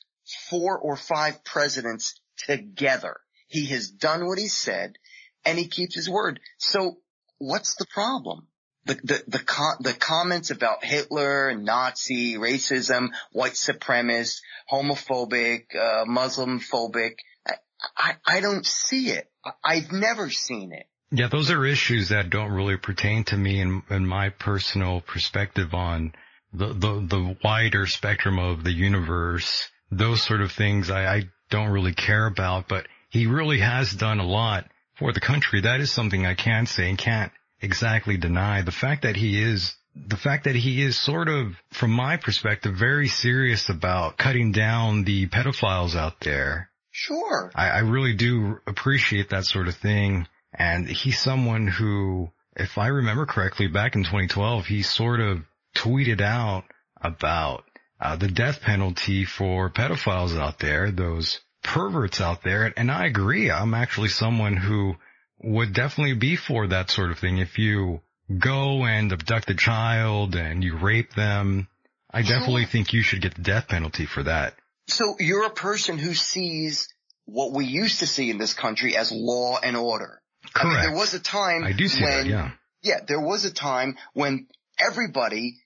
four 0.48 0.78
or 0.78 0.96
five 0.96 1.44
presidents 1.44 2.20
together. 2.36 3.18
He 3.48 3.66
has 3.66 3.88
done 3.88 4.26
what 4.26 4.38
he 4.38 4.48
said 4.48 4.98
and 5.44 5.58
he 5.58 5.68
keeps 5.68 5.94
his 5.94 6.08
word. 6.08 6.40
So 6.58 6.98
what's 7.38 7.76
the 7.76 7.86
problem? 7.86 8.46
The, 8.84 8.94
the, 8.94 9.24
the, 9.26 9.76
the 9.80 9.92
comments 9.92 10.50
about 10.50 10.84
Hitler, 10.84 11.54
Nazi, 11.54 12.36
racism, 12.36 13.08
white 13.32 13.52
supremacist, 13.52 14.40
homophobic, 14.70 15.74
uh, 15.74 16.04
Muslim 16.06 16.60
phobic. 16.60 17.16
I, 17.46 17.54
I, 17.96 18.14
I 18.26 18.40
don't 18.40 18.64
see 18.64 19.10
it. 19.10 19.30
I've 19.64 19.92
never 19.92 20.30
seen 20.30 20.72
it. 20.72 20.86
Yeah, 21.10 21.28
those 21.28 21.50
are 21.50 21.64
issues 21.64 22.10
that 22.10 22.30
don't 22.30 22.52
really 22.52 22.76
pertain 22.76 23.24
to 23.24 23.36
me 23.36 23.60
in, 23.60 23.82
in 23.88 24.06
my 24.06 24.28
personal 24.28 25.00
perspective 25.00 25.72
on 25.72 26.12
the, 26.52 26.68
the, 26.68 27.06
the 27.08 27.36
wider 27.42 27.86
spectrum 27.86 28.38
of 28.38 28.64
the 28.64 28.72
universe. 28.72 29.68
Those 29.90 30.22
sort 30.22 30.40
of 30.40 30.52
things 30.52 30.90
I, 30.90 31.06
I 31.06 31.22
don't 31.50 31.70
really 31.70 31.94
care 31.94 32.26
about, 32.26 32.68
but 32.68 32.86
he 33.08 33.26
really 33.26 33.60
has 33.60 33.90
done 33.92 34.20
a 34.20 34.26
lot 34.26 34.66
for 34.98 35.12
the 35.12 35.20
country. 35.20 35.62
That 35.62 35.80
is 35.80 35.90
something 35.90 36.26
I 36.26 36.34
can 36.34 36.66
say 36.66 36.88
and 36.88 36.98
can't 36.98 37.32
exactly 37.60 38.16
deny. 38.16 38.62
The 38.62 38.72
fact 38.72 39.02
that 39.02 39.16
he 39.16 39.42
is 39.42 39.74
the 40.06 40.16
fact 40.16 40.44
that 40.44 40.54
he 40.54 40.82
is 40.82 40.96
sort 40.96 41.28
of, 41.28 41.56
from 41.72 41.90
my 41.90 42.16
perspective, 42.16 42.74
very 42.78 43.08
serious 43.08 43.68
about 43.68 44.16
cutting 44.16 44.52
down 44.52 45.04
the 45.04 45.26
pedophiles 45.26 45.96
out 45.96 46.20
there. 46.20 46.70
Sure. 46.90 47.50
I, 47.54 47.68
I 47.68 47.78
really 47.78 48.14
do 48.14 48.58
appreciate 48.66 49.30
that 49.30 49.44
sort 49.44 49.68
of 49.68 49.76
thing. 49.76 50.26
And 50.52 50.88
he's 50.88 51.18
someone 51.18 51.66
who, 51.66 52.30
if 52.56 52.78
I 52.78 52.88
remember 52.88 53.26
correctly, 53.26 53.68
back 53.68 53.94
in 53.94 54.02
2012, 54.02 54.66
he 54.66 54.82
sort 54.82 55.20
of 55.20 55.38
tweeted 55.76 56.20
out 56.20 56.64
about 57.00 57.64
uh, 58.00 58.16
the 58.16 58.28
death 58.28 58.60
penalty 58.60 59.24
for 59.24 59.70
pedophiles 59.70 60.38
out 60.38 60.58
there, 60.58 60.90
those 60.90 61.40
perverts 61.62 62.20
out 62.20 62.42
there. 62.42 62.72
And 62.76 62.90
I 62.90 63.06
agree. 63.06 63.50
I'm 63.50 63.74
actually 63.74 64.08
someone 64.08 64.56
who 64.56 64.94
would 65.42 65.72
definitely 65.72 66.14
be 66.14 66.36
for 66.36 66.68
that 66.68 66.90
sort 66.90 67.10
of 67.10 67.18
thing. 67.18 67.38
If 67.38 67.58
you 67.58 68.00
go 68.36 68.84
and 68.84 69.12
abduct 69.12 69.50
a 69.50 69.54
child 69.54 70.34
and 70.34 70.62
you 70.62 70.76
rape 70.76 71.14
them, 71.14 71.68
I 72.10 72.22
definitely 72.22 72.66
think 72.66 72.92
you 72.92 73.02
should 73.02 73.20
get 73.20 73.34
the 73.34 73.42
death 73.42 73.68
penalty 73.68 74.06
for 74.06 74.22
that. 74.22 74.54
So 74.86 75.16
you're 75.18 75.44
a 75.44 75.50
person 75.50 75.98
who 75.98 76.14
sees 76.14 76.88
what 77.26 77.52
we 77.52 77.66
used 77.66 77.98
to 78.00 78.06
see 78.06 78.30
in 78.30 78.38
this 78.38 78.54
country 78.54 78.96
as 78.96 79.12
law 79.12 79.58
and 79.62 79.76
order. 79.76 80.22
I 80.54 80.64
mean, 80.64 80.72
Correct. 80.72 80.88
there 80.88 80.96
was 80.96 81.14
a 81.14 81.20
time 81.20 81.64
I 81.64 81.72
do 81.72 81.86
see 81.88 82.02
when, 82.02 82.10
that, 82.10 82.26
yeah. 82.26 82.50
yeah, 82.82 83.00
there 83.06 83.20
was 83.20 83.44
a 83.44 83.52
time 83.52 83.96
when 84.14 84.46
everybody 84.78 85.58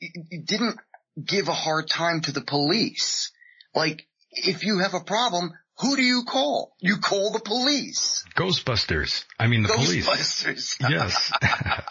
didn't 0.00 0.78
give 1.22 1.48
a 1.48 1.52
hard 1.52 1.88
time 1.88 2.20
to 2.22 2.32
the 2.32 2.40
police. 2.40 3.30
Like, 3.74 4.06
if 4.30 4.64
you 4.64 4.78
have 4.78 4.94
a 4.94 5.00
problem, 5.00 5.52
who 5.80 5.96
do 5.96 6.02
you 6.02 6.22
call? 6.24 6.74
You 6.80 6.98
call 6.98 7.32
the 7.32 7.40
police. 7.40 8.24
Ghostbusters. 8.36 9.24
I 9.38 9.48
mean 9.48 9.62
the 9.62 9.70
police. 9.70 10.06
Ghostbusters. 10.08 10.76
Yes. 10.90 11.32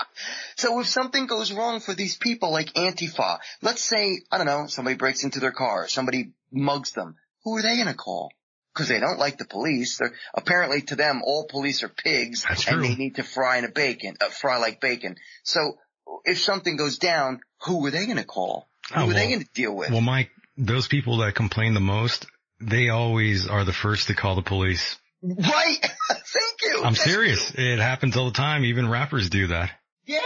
So 0.56 0.80
if 0.80 0.88
something 0.88 1.26
goes 1.26 1.52
wrong 1.52 1.80
for 1.80 1.94
these 1.94 2.16
people 2.16 2.52
like 2.52 2.74
Antifa, 2.74 3.40
let's 3.64 3.82
say, 3.82 4.22
I 4.32 4.38
don't 4.38 4.46
know, 4.46 4.68
somebody 4.68 4.96
breaks 4.96 5.24
into 5.24 5.40
their 5.40 5.52
car, 5.52 5.88
somebody 5.88 6.34
mugs 6.52 6.92
them, 6.92 7.16
who 7.44 7.58
are 7.58 7.62
they 7.62 7.76
gonna 7.76 7.96
call? 7.96 8.32
Cause 8.76 8.88
they 8.88 9.00
don't 9.00 9.20
like 9.20 9.38
the 9.40 9.46
police. 9.46 9.98
They're, 9.98 10.14
apparently 10.34 10.82
to 10.84 10.96
them, 10.96 11.22
all 11.26 11.48
police 11.50 11.84
are 11.84 11.90
pigs 11.90 12.44
That's 12.48 12.68
and 12.68 12.76
true. 12.78 12.88
they 12.88 12.96
need 12.96 13.16
to 13.16 13.24
fry 13.24 13.58
in 13.58 13.66
a 13.66 13.70
bacon, 13.70 14.16
uh, 14.22 14.30
fry 14.30 14.58
like 14.58 14.80
bacon. 14.80 15.16
So 15.44 15.78
if 16.24 16.40
something 16.40 16.78
goes 16.78 16.98
down, 16.98 17.42
who 17.66 17.86
are 17.86 17.92
they 17.92 18.06
gonna 18.06 18.24
call? 18.24 18.70
Who 18.94 19.00
Oh, 19.02 19.10
are 19.10 19.14
they 19.14 19.32
gonna 19.32 19.46
deal 19.54 19.76
with? 19.76 19.92
Well, 19.92 20.02
Mike, 20.02 20.30
those 20.58 20.88
people 20.88 21.18
that 21.18 21.36
complain 21.36 21.74
the 21.74 21.80
most, 21.80 22.26
they 22.60 22.90
always 22.90 23.48
are 23.48 23.64
the 23.64 23.74
first 23.74 24.08
to 24.08 24.14
call 24.16 24.36
the 24.36 24.42
police. 24.42 24.98
right? 25.22 25.78
Thank 26.10 26.62
you. 26.64 26.78
I'm 26.84 26.94
Thank 26.96 26.98
serious. 27.10 27.52
It 27.56 27.80
happens 27.80 28.18
all 28.18 28.26
the 28.26 28.32
time. 28.38 28.66
Even 28.66 28.90
rappers 28.90 29.30
do 29.30 29.48
that. 29.48 29.72
Yeah. 30.06 30.20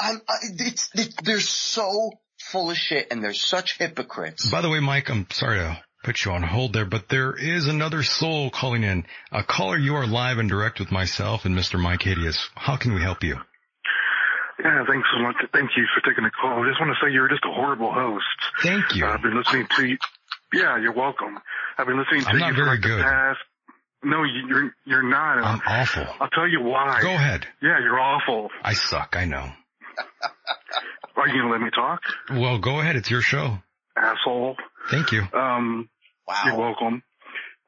I'm, 0.00 0.20
I, 0.28 0.34
it's, 0.58 0.88
it's, 0.94 1.14
they're 1.22 1.38
so 1.40 2.10
full 2.50 2.70
of 2.72 2.76
shit 2.76 3.08
and 3.12 3.22
they're 3.22 3.32
such 3.32 3.78
hypocrites. 3.78 4.50
By 4.50 4.60
the 4.60 4.68
way, 4.68 4.80
Mike, 4.80 5.08
I'm 5.08 5.26
sorry 5.30 5.58
to 5.58 5.80
put 6.02 6.24
you 6.24 6.32
on 6.32 6.42
hold 6.42 6.72
there, 6.72 6.84
but 6.84 7.08
there 7.08 7.36
is 7.36 7.68
another 7.68 8.02
soul 8.02 8.50
calling 8.50 8.82
in. 8.82 9.06
A 9.30 9.44
caller, 9.44 9.78
you 9.78 9.94
are 9.94 10.06
live 10.06 10.38
and 10.38 10.48
direct 10.48 10.80
with 10.80 10.90
myself 10.90 11.44
and 11.44 11.56
Mr. 11.56 11.80
Myke 11.80 12.02
Hideous. 12.02 12.48
How 12.56 12.76
can 12.76 12.92
we 12.94 13.00
help 13.02 13.22
you? 13.22 13.36
Yeah, 14.58 14.84
thanks 14.86 15.08
so 15.14 15.22
much. 15.22 15.36
Thank 15.52 15.70
you 15.76 15.84
for 15.94 16.00
taking 16.08 16.24
the 16.24 16.30
call. 16.30 16.62
I 16.64 16.68
just 16.68 16.80
want 16.80 16.94
to 16.94 17.04
say 17.04 17.12
you're 17.12 17.28
just 17.28 17.44
a 17.44 17.52
horrible 17.52 17.92
host. 17.92 18.24
Thank 18.62 18.94
you. 18.94 19.04
Uh, 19.06 19.14
I've 19.14 19.22
been 19.22 19.36
listening 19.36 19.66
to 19.76 19.84
you. 19.84 19.98
Yeah, 20.52 20.78
you're 20.78 20.92
welcome. 20.94 21.38
I've 21.78 21.86
been 21.86 21.98
listening 21.98 22.24
to 22.24 22.30
I'm 22.30 22.36
you 22.36 22.40
not 22.40 22.50
for 22.50 22.56
very 22.56 22.68
like 22.68 22.82
the 22.82 22.88
good. 22.88 23.02
past. 23.02 23.38
No, 24.04 24.24
you- 24.24 24.46
you're 24.48 24.74
you're 24.84 25.02
not. 25.02 25.38
I'm 25.38 25.60
awful. 25.66 26.06
I'll 26.20 26.28
tell 26.28 26.46
you 26.48 26.60
why. 26.62 27.00
Go 27.02 27.14
ahead. 27.14 27.46
Yeah, 27.62 27.78
you're 27.80 27.98
awful. 28.00 28.50
I 28.62 28.74
suck. 28.74 29.14
I 29.16 29.24
know. 29.24 29.46
Are 31.16 31.28
you 31.28 31.42
gonna 31.42 31.52
let 31.52 31.60
me 31.60 31.70
talk, 31.70 32.00
Well, 32.30 32.58
go 32.58 32.80
ahead. 32.80 32.96
It's 32.96 33.10
your 33.10 33.20
show. 33.20 33.58
asshole? 33.96 34.56
Thank 34.90 35.12
you. 35.12 35.22
Um, 35.32 35.88
you're 36.46 36.56
welcome. 36.56 37.02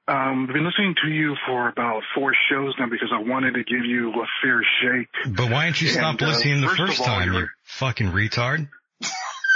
Um, 0.06 0.46
I've 0.48 0.54
been 0.54 0.66
listening 0.66 0.94
to 1.02 1.08
you 1.08 1.34
for 1.46 1.68
about 1.68 2.02
four 2.14 2.34
shows 2.50 2.74
now 2.78 2.86
because 2.90 3.10
I 3.12 3.22
wanted 3.22 3.54
to 3.54 3.64
give 3.64 3.86
you 3.86 4.10
a 4.10 4.26
fair 4.42 4.62
shake. 4.82 5.34
But 5.34 5.50
why 5.50 5.64
didn't 5.64 5.80
you 5.80 5.88
stop 5.88 6.20
And, 6.20 6.22
uh, 6.22 6.26
listening 6.26 6.60
the 6.60 6.68
first 6.68 6.78
first 6.78 7.00
all, 7.00 7.06
time, 7.06 7.32
you 7.32 7.48
fucking 7.62 8.08
retard? 8.08 8.68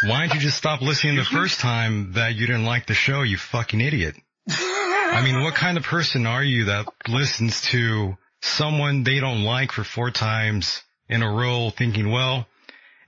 Why 0.07 0.23
didn't 0.23 0.35
you 0.35 0.41
just 0.41 0.57
stop 0.57 0.81
listening 0.81 1.17
the 1.17 1.25
first 1.25 1.61
time 1.61 2.13
that 2.13 2.35
you 2.35 2.47
didn't 2.47 2.65
like 2.65 2.87
the 2.87 2.95
show, 2.95 3.23
you 3.23 3.37
fucking 3.37 3.81
idiot? 3.81 4.17
I 4.49 5.23
mean, 5.23 5.43
what 5.43 5.55
kind 5.55 5.77
of 5.77 5.85
person 5.85 6.27
are 6.27 6.43
you 6.43 6.67
that 6.67 6.87
listens 7.09 7.61
to 7.73 8.17
someone 8.41 9.03
they 9.03 9.21
don't 9.21 9.43
like 9.43 9.73
for 9.73 9.85
four 9.85 10.11
times 10.11 10.83
in 11.09 11.23
a 11.23 11.31
row 11.31 11.71
thinking, 11.71 12.11
well, 12.11 12.47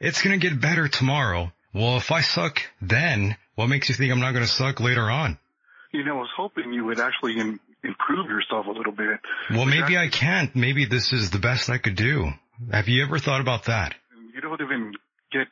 it's 0.01 0.21
gonna 0.23 0.39
get 0.39 0.61
better 0.61 0.89
tomorrow. 0.89 1.53
Well, 1.73 1.97
if 1.97 2.11
I 2.11 2.21
suck 2.21 2.61
then, 2.83 3.37
what 3.55 3.69
makes 3.69 3.89
you 3.89 3.95
think 3.95 4.13
I'm 4.13 4.21
not 4.21 4.33
gonna 4.33 4.47
suck 4.47 4.81
later 4.81 5.09
on? 5.11 5.39
You 5.93 6.05
know, 6.05 6.17
I 6.17 6.21
was 6.21 6.31
hoping 6.37 6.73
you 6.73 6.85
would 6.87 7.01
actually 7.01 7.39
im- 7.39 7.61
improve 7.83 8.27
yourself 8.29 8.67
a 8.67 8.71
little 8.71 8.93
bit. 8.93 9.19
Well, 9.51 9.67
maybe 9.67 9.97
I 9.97 10.09
can't. 10.09 10.55
Maybe 10.55 10.85
this 10.85 11.13
is 11.13 11.31
the 11.31 11.39
best 11.39 11.69
I 11.69 11.79
could 11.79 11.97
do. 11.97 12.31
Have 12.71 12.89
you 12.89 13.03
ever 13.05 13.19
thought 13.19 13.41
about 13.41 13.65
that? 13.65 13.95
You 14.35 14.41
don't 14.41 14.61
even 14.61 14.93
get 15.33 15.49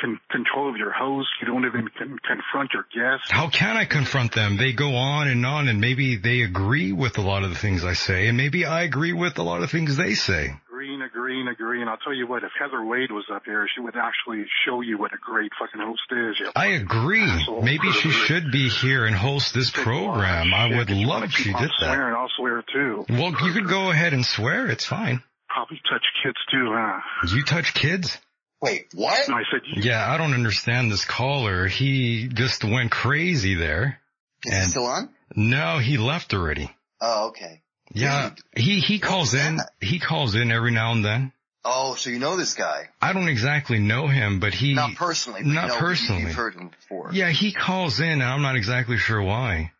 con- 0.00 0.20
control 0.30 0.70
of 0.70 0.76
your 0.76 0.92
host. 0.92 1.28
You 1.40 1.46
don't 1.48 1.64
even 1.66 1.88
con- 1.98 2.18
confront 2.26 2.70
your 2.72 2.86
guests. 2.94 3.30
How 3.30 3.48
can 3.50 3.76
I 3.76 3.84
confront 3.84 4.34
them? 4.34 4.56
They 4.56 4.72
go 4.72 4.94
on 4.94 5.28
and 5.28 5.44
on 5.44 5.68
and 5.68 5.80
maybe 5.80 6.16
they 6.16 6.42
agree 6.42 6.92
with 6.92 7.18
a 7.18 7.22
lot 7.22 7.42
of 7.42 7.50
the 7.50 7.56
things 7.56 7.84
I 7.84 7.94
say 7.94 8.28
and 8.28 8.36
maybe 8.36 8.64
I 8.64 8.82
agree 8.82 9.12
with 9.12 9.38
a 9.38 9.42
lot 9.42 9.62
of 9.62 9.70
things 9.70 9.96
they 9.96 10.14
say. 10.14 10.50
Agreeing, 10.82 11.02
agreeing, 11.02 11.46
agreeing. 11.46 11.86
I'll 11.86 11.96
tell 11.98 12.12
you 12.12 12.26
what, 12.26 12.42
if 12.42 12.50
Heather 12.58 12.84
Wade 12.84 13.12
was 13.12 13.24
up 13.32 13.42
here, 13.44 13.68
she 13.72 13.80
would 13.80 13.94
actually 13.94 14.44
show 14.66 14.80
you 14.80 14.98
what 14.98 15.12
a 15.12 15.16
great 15.16 15.52
fucking 15.56 15.80
host 15.80 16.02
is. 16.10 16.40
You 16.40 16.50
I 16.56 16.66
agree. 16.72 17.30
Maybe 17.62 17.92
she 17.92 18.10
should 18.10 18.50
be 18.50 18.68
here 18.68 19.04
and 19.06 19.14
host 19.14 19.54
this 19.54 19.70
program. 19.70 20.52
I 20.52 20.76
would 20.76 20.90
love 20.90 21.22
if 21.22 21.30
she 21.30 21.52
I'm 21.54 21.60
did 21.62 21.70
that. 21.70 21.86
swearing, 21.86 22.16
I'll 22.16 22.30
swear 22.36 22.64
too. 22.72 23.06
Well, 23.08 23.30
you 23.30 23.52
could 23.52 23.68
go 23.68 23.92
ahead 23.92 24.12
and 24.12 24.26
swear. 24.26 24.68
It's 24.68 24.84
fine. 24.84 25.22
Probably 25.48 25.80
touch 25.88 26.02
kids 26.24 26.38
too, 26.50 26.72
huh? 26.72 27.00
You 27.32 27.44
touch 27.44 27.74
kids? 27.74 28.18
Wait, 28.60 28.86
what? 28.92 29.30
I 29.30 29.42
said, 29.52 29.60
Yeah, 29.84 30.12
I 30.12 30.18
don't 30.18 30.34
understand 30.34 30.90
this 30.90 31.04
caller. 31.04 31.68
He 31.68 32.26
just 32.26 32.64
went 32.64 32.90
crazy 32.90 33.54
there. 33.54 34.00
Is 34.44 34.52
he 34.52 34.70
still 34.70 34.86
on? 34.86 35.10
No, 35.36 35.78
he 35.78 35.96
left 35.96 36.34
already. 36.34 36.74
Oh, 37.00 37.28
okay. 37.28 37.62
Yeah, 37.94 38.30
he, 38.56 38.80
he 38.80 38.98
calls 38.98 39.34
in, 39.34 39.58
he 39.80 39.98
calls 39.98 40.34
in 40.34 40.50
every 40.50 40.70
now 40.70 40.92
and 40.92 41.04
then. 41.04 41.32
Oh, 41.64 41.94
so 41.94 42.10
you 42.10 42.18
know 42.18 42.36
this 42.36 42.54
guy? 42.54 42.88
I 43.00 43.12
don't 43.12 43.28
exactly 43.28 43.78
know 43.78 44.08
him, 44.08 44.40
but 44.40 44.52
he, 44.52 44.74
Not 44.74 44.96
personally, 44.96 45.42
but 45.44 45.52
not 45.52 45.70
personally. 45.78 46.22
You've 46.22 46.34
heard 46.34 46.54
him 46.54 46.70
before. 46.70 47.10
yeah, 47.12 47.30
he 47.30 47.52
calls 47.52 48.00
in 48.00 48.08
and 48.08 48.22
I'm 48.22 48.42
not 48.42 48.56
exactly 48.56 48.96
sure 48.96 49.22
why. 49.22 49.70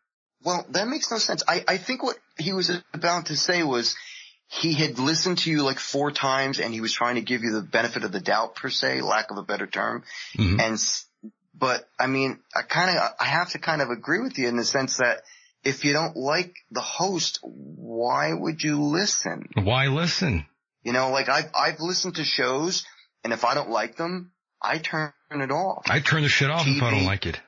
Well, 0.45 0.65
that 0.71 0.87
makes 0.87 1.11
no 1.11 1.19
sense. 1.19 1.43
I, 1.47 1.65
I 1.67 1.79
think 1.79 2.03
what 2.03 2.17
he 2.39 2.53
was 2.53 2.71
about 2.95 3.27
to 3.27 3.37
say 3.37 3.63
was 3.63 3.97
he 4.49 4.75
had 4.75 4.99
listened 4.99 5.39
to 5.39 5.51
you 5.51 5.63
like 5.63 5.79
four 5.79 6.13
times 6.13 6.61
and 6.61 6.73
he 6.73 6.81
was 6.81 6.93
trying 6.93 7.15
to 7.17 7.21
give 7.21 7.43
you 7.43 7.53
the 7.53 7.63
benefit 7.63 8.05
of 8.05 8.13
the 8.13 8.21
doubt 8.21 8.55
per 8.55 8.69
se, 8.69 9.01
lack 9.01 9.31
of 9.31 9.39
a 9.39 9.43
better 9.43 9.67
term. 9.67 10.05
Mm-hmm. 10.37 10.61
And, 10.61 11.33
but 11.59 11.89
I 11.99 12.07
mean, 12.07 12.39
I 12.55 12.63
kind 12.63 12.97
of, 12.97 13.13
I 13.19 13.25
have 13.25 13.51
to 13.51 13.59
kind 13.59 13.83
of 13.83 13.91
agree 13.91 14.21
with 14.21 14.39
you 14.39 14.47
in 14.49 14.57
the 14.57 14.65
sense 14.65 14.99
that 14.99 15.23
if 15.65 15.85
you 15.85 15.93
don't 15.93 16.17
like 16.17 16.55
the 16.71 16.81
host, 16.81 17.39
why 17.43 18.33
would 18.33 18.63
you 18.63 18.81
listen? 18.83 19.49
Why 19.55 19.87
listen? 19.87 20.47
You 20.83 20.93
know, 20.93 21.11
like 21.11 21.29
I've, 21.29 21.51
I've 21.55 21.81
listened 21.81 22.17
to 22.17 22.25
shows 22.25 22.85
and 23.25 23.33
if 23.33 23.45
I 23.45 23.55
don't 23.55 23.71
like 23.71 23.97
them, 23.97 24.33
I 24.61 24.79
turn 24.79 25.13
it 25.31 25.51
off. 25.51 25.85
I 25.89 26.01
turn 26.01 26.23
the 26.23 26.29
shit 26.29 26.51
off 26.51 26.67
if 26.67 26.83
I 26.83 26.91
don't 26.91 27.05
like 27.05 27.27
it. 27.27 27.41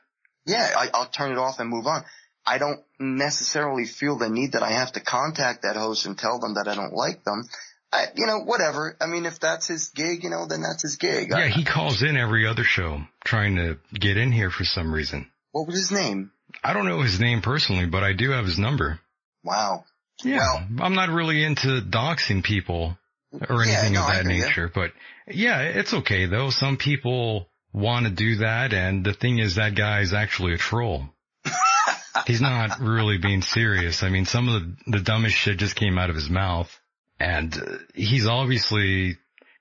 Yeah, 0.46 0.68
I, 0.76 0.88
I'll 0.94 1.08
turn 1.08 1.32
it 1.32 1.38
off 1.38 1.58
and 1.58 1.68
move 1.68 1.86
on. 1.86 2.04
I 2.46 2.58
don't 2.58 2.80
necessarily 3.00 3.86
feel 3.86 4.18
the 4.18 4.28
need 4.28 4.52
that 4.52 4.62
I 4.62 4.72
have 4.72 4.92
to 4.92 5.00
contact 5.00 5.62
that 5.62 5.76
host 5.76 6.06
and 6.06 6.16
tell 6.18 6.38
them 6.38 6.54
that 6.54 6.68
I 6.68 6.74
don't 6.74 6.92
like 6.92 7.24
them. 7.24 7.48
I, 7.92 8.06
you 8.16 8.26
know, 8.26 8.40
whatever. 8.40 8.96
I 9.00 9.06
mean, 9.06 9.24
if 9.24 9.38
that's 9.40 9.66
his 9.68 9.88
gig, 9.94 10.24
you 10.24 10.30
know, 10.30 10.46
then 10.46 10.62
that's 10.62 10.82
his 10.82 10.96
gig. 10.96 11.32
I- 11.32 11.44
Yeah, 11.44 11.48
he 11.48 11.64
calls 11.64 12.02
in 12.02 12.16
every 12.16 12.46
other 12.46 12.64
show 12.64 13.02
trying 13.24 13.56
to 13.56 13.78
get 13.98 14.16
in 14.16 14.32
here 14.32 14.50
for 14.50 14.64
some 14.64 14.92
reason. 14.92 15.30
what 15.52 15.66
was 15.66 15.76
his 15.76 15.90
name? 15.92 16.30
I 16.62 16.72
don't 16.72 16.86
know 16.86 17.02
his 17.02 17.20
name 17.20 17.40
personally, 17.42 17.86
but 17.86 18.02
I 18.02 18.12
do 18.12 18.30
have 18.30 18.44
his 18.44 18.58
number. 18.58 19.00
Wow. 19.42 19.84
Yeah, 20.22 20.66
I'm 20.80 20.94
not 20.94 21.08
really 21.10 21.42
into 21.44 21.80
doxing 21.80 22.42
people 22.42 22.96
or 23.32 23.64
Yeah, 23.64 23.72
anything 23.72 23.94
no, 23.94 24.02
of 24.02 24.06
that 24.08 24.26
nature, 24.26 24.70
but 24.72 24.92
yeah, 25.28 25.60
it's 25.60 25.92
okay 25.92 26.26
though. 26.26 26.50
Some 26.50 26.76
people 26.76 27.48
want 27.72 28.06
to 28.06 28.12
do 28.12 28.36
that 28.36 28.72
and 28.72 29.04
the 29.04 29.12
thing 29.12 29.38
is 29.38 29.56
that 29.56 29.74
guy 29.74 30.00
is 30.00 30.14
actually 30.14 30.54
a 30.54 30.58
troll. 30.58 31.08
He's 32.26 32.40
not 32.40 32.78
really 32.80 33.18
being 33.18 33.42
serious. 33.42 34.02
I 34.04 34.08
mean, 34.08 34.24
some 34.24 34.48
of 34.48 34.62
the, 34.62 34.98
the 34.98 35.00
dumbest 35.00 35.34
shit 35.34 35.58
just 35.58 35.74
came 35.74 35.98
out 35.98 36.10
of 36.10 36.16
his 36.16 36.30
mouth 36.30 36.70
and 37.18 37.54
uh, 37.54 37.78
he's 37.94 38.26
obviously 38.26 39.18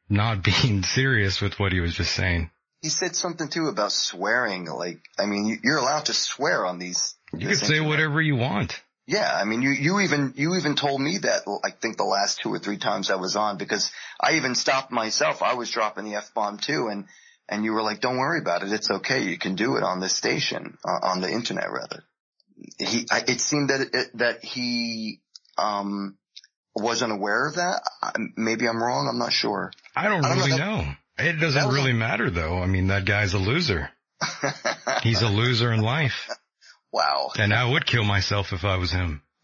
not 0.09 0.43
being 0.63 0.83
serious 0.83 1.41
with 1.41 1.59
what 1.59 1.71
he 1.71 1.79
was 1.79 1.95
just 1.95 2.13
saying. 2.13 2.51
He 2.83 2.89
said 2.89 3.15
something 3.15 3.47
too 3.47 3.67
about 3.67 3.93
swearing. 3.93 4.65
Like, 4.65 4.99
I 5.17 5.25
mean, 5.25 5.45
you- 5.47 5.59
you're 5.63 5.77
allowed 5.77 6.05
to 6.07 6.13
swear 6.13 6.65
on 6.65 6.77
these. 6.79 7.15
You 7.31 7.47
can 7.47 7.55
say 7.55 7.79
whatever 7.79 8.21
you 8.21 8.35
want. 8.35 8.79
Yeah, 9.07 9.33
I 9.33 9.45
mean, 9.45 9.61
you, 9.61 9.69
you 9.71 10.01
even, 10.01 10.33
you 10.35 10.55
even 10.55 10.75
told 10.75 11.01
me 11.01 11.17
that, 11.19 11.43
I 11.65 11.71
think 11.71 11.97
the 11.97 12.03
last 12.03 12.39
two 12.41 12.53
or 12.53 12.59
three 12.59 12.77
times 12.77 13.09
I 13.09 13.15
was 13.15 13.35
on 13.37 13.57
because 13.57 13.89
I 14.21 14.33
even 14.33 14.53
stopped 14.53 14.91
myself. 14.91 15.41
I 15.41 15.55
was 15.55 15.71
dropping 15.71 16.05
the 16.05 16.15
F-bomb 16.15 16.57
too 16.57 16.87
and, 16.89 17.05
and 17.49 17.63
you 17.65 17.71
were 17.73 17.81
like, 17.81 18.01
don't 18.01 18.17
worry 18.17 18.39
about 18.39 18.63
it. 18.63 18.71
It's 18.71 18.91
okay. 18.91 19.23
You 19.23 19.37
can 19.37 19.55
do 19.55 19.75
it 19.77 19.83
on 19.83 19.99
this 20.01 20.15
station, 20.15 20.77
uh, 20.85 20.99
on 21.07 21.21
the 21.21 21.29
internet 21.29 21.71
rather. 21.71 22.03
He, 22.79 23.05
I, 23.09 23.23
it 23.27 23.39
seemed 23.39 23.69
that, 23.71 23.81
it, 23.93 24.17
that 24.17 24.43
he, 24.43 25.19
um, 25.57 26.17
wasn't 26.75 27.11
aware 27.13 27.47
of 27.47 27.55
that. 27.55 27.81
I, 28.01 28.11
maybe 28.35 28.67
I'm 28.67 28.81
wrong. 28.81 29.07
I'm 29.09 29.19
not 29.19 29.31
sure. 29.33 29.71
I 29.95 30.07
don't, 30.09 30.23
I 30.25 30.29
don't 30.29 30.37
know 30.37 30.43
really 30.45 30.57
that- 30.57 30.65
know. 30.85 30.95
It 31.17 31.39
doesn't 31.39 31.69
really 31.69 31.93
matter 31.93 32.29
though. 32.29 32.57
I 32.57 32.65
mean, 32.65 32.87
that 32.87 33.05
guy's 33.05 33.33
a 33.33 33.39
loser. 33.39 33.89
He's 35.03 35.21
a 35.21 35.29
loser 35.29 35.71
in 35.71 35.81
life. 35.81 36.29
Wow. 36.91 37.31
And 37.37 37.53
I 37.53 37.69
would 37.69 37.85
kill 37.85 38.03
myself 38.03 38.53
if 38.53 38.63
I 38.63 38.77
was 38.77 38.91
him. 38.91 39.21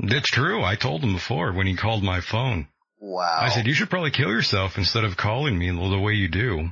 That's 0.00 0.30
true. 0.30 0.62
I 0.62 0.76
told 0.76 1.02
him 1.02 1.14
before 1.14 1.52
when 1.52 1.66
he 1.66 1.76
called 1.76 2.02
my 2.02 2.20
phone. 2.20 2.68
Wow. 2.98 3.38
I 3.40 3.50
said, 3.50 3.66
you 3.66 3.74
should 3.74 3.90
probably 3.90 4.10
kill 4.10 4.30
yourself 4.30 4.78
instead 4.78 5.04
of 5.04 5.16
calling 5.16 5.58
me 5.58 5.70
the 5.70 6.00
way 6.00 6.14
you 6.14 6.28
do. 6.28 6.70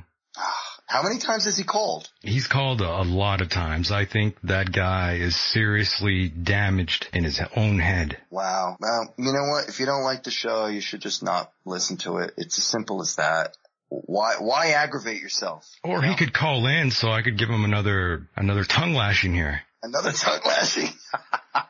How 0.93 1.01
many 1.01 1.17
times 1.17 1.45
has 1.45 1.57
he 1.57 1.63
called? 1.63 2.07
He's 2.21 2.45
called 2.45 2.79
a, 2.81 3.01
a 3.01 3.01
lot 3.01 3.41
of 3.41 3.49
times. 3.49 3.91
I 3.91 4.05
think 4.05 4.37
that 4.43 4.71
guy 4.71 5.15
is 5.15 5.35
seriously 5.35 6.29
damaged 6.29 7.09
in 7.11 7.23
his 7.23 7.41
own 7.55 7.79
head. 7.79 8.17
Wow. 8.29 8.77
Well, 8.79 9.11
you 9.17 9.33
know 9.33 9.49
what? 9.49 9.69
If 9.69 9.79
you 9.79 9.87
don't 9.87 10.03
like 10.03 10.21
the 10.21 10.29
show, 10.29 10.67
you 10.67 10.81
should 10.81 11.01
just 11.01 11.23
not 11.23 11.51
listen 11.65 11.97
to 12.05 12.17
it. 12.17 12.35
It's 12.37 12.59
as 12.59 12.65
simple 12.65 13.01
as 13.01 13.15
that. 13.15 13.57
Why, 13.89 14.35
why 14.37 14.73
aggravate 14.73 15.19
yourself? 15.19 15.67
Or 15.83 16.03
he 16.03 16.15
could 16.15 16.31
call 16.31 16.67
in 16.67 16.91
so 16.91 17.09
I 17.09 17.23
could 17.23 17.39
give 17.39 17.49
him 17.49 17.65
another, 17.65 18.29
another 18.35 18.63
tongue 18.63 18.93
lashing 18.93 19.33
here. 19.33 19.61
Another 19.81 20.11
tongue 20.13 20.41
lashing? 20.45 20.89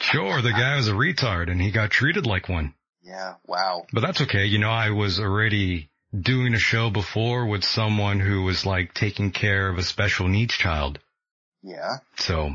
Sure, 0.00 0.42
the 0.42 0.50
guy 0.50 0.74
was 0.74 0.88
a 0.88 0.92
retard 0.92 1.50
and 1.50 1.60
he 1.60 1.70
got 1.70 1.90
treated 1.90 2.26
like 2.26 2.48
one. 2.48 2.74
Yeah, 3.02 3.34
wow. 3.46 3.86
But 3.92 4.00
that's 4.00 4.22
okay. 4.22 4.46
You 4.46 4.58
know, 4.58 4.70
I 4.70 4.90
was 4.90 5.20
already 5.20 5.89
doing 6.18 6.54
a 6.54 6.58
show 6.58 6.90
before 6.90 7.46
with 7.46 7.64
someone 7.64 8.20
who 8.20 8.42
was 8.42 8.66
like 8.66 8.94
taking 8.94 9.30
care 9.30 9.68
of 9.68 9.78
a 9.78 9.82
special 9.82 10.28
needs 10.28 10.54
child. 10.54 10.98
Yeah. 11.62 11.98
So 12.16 12.50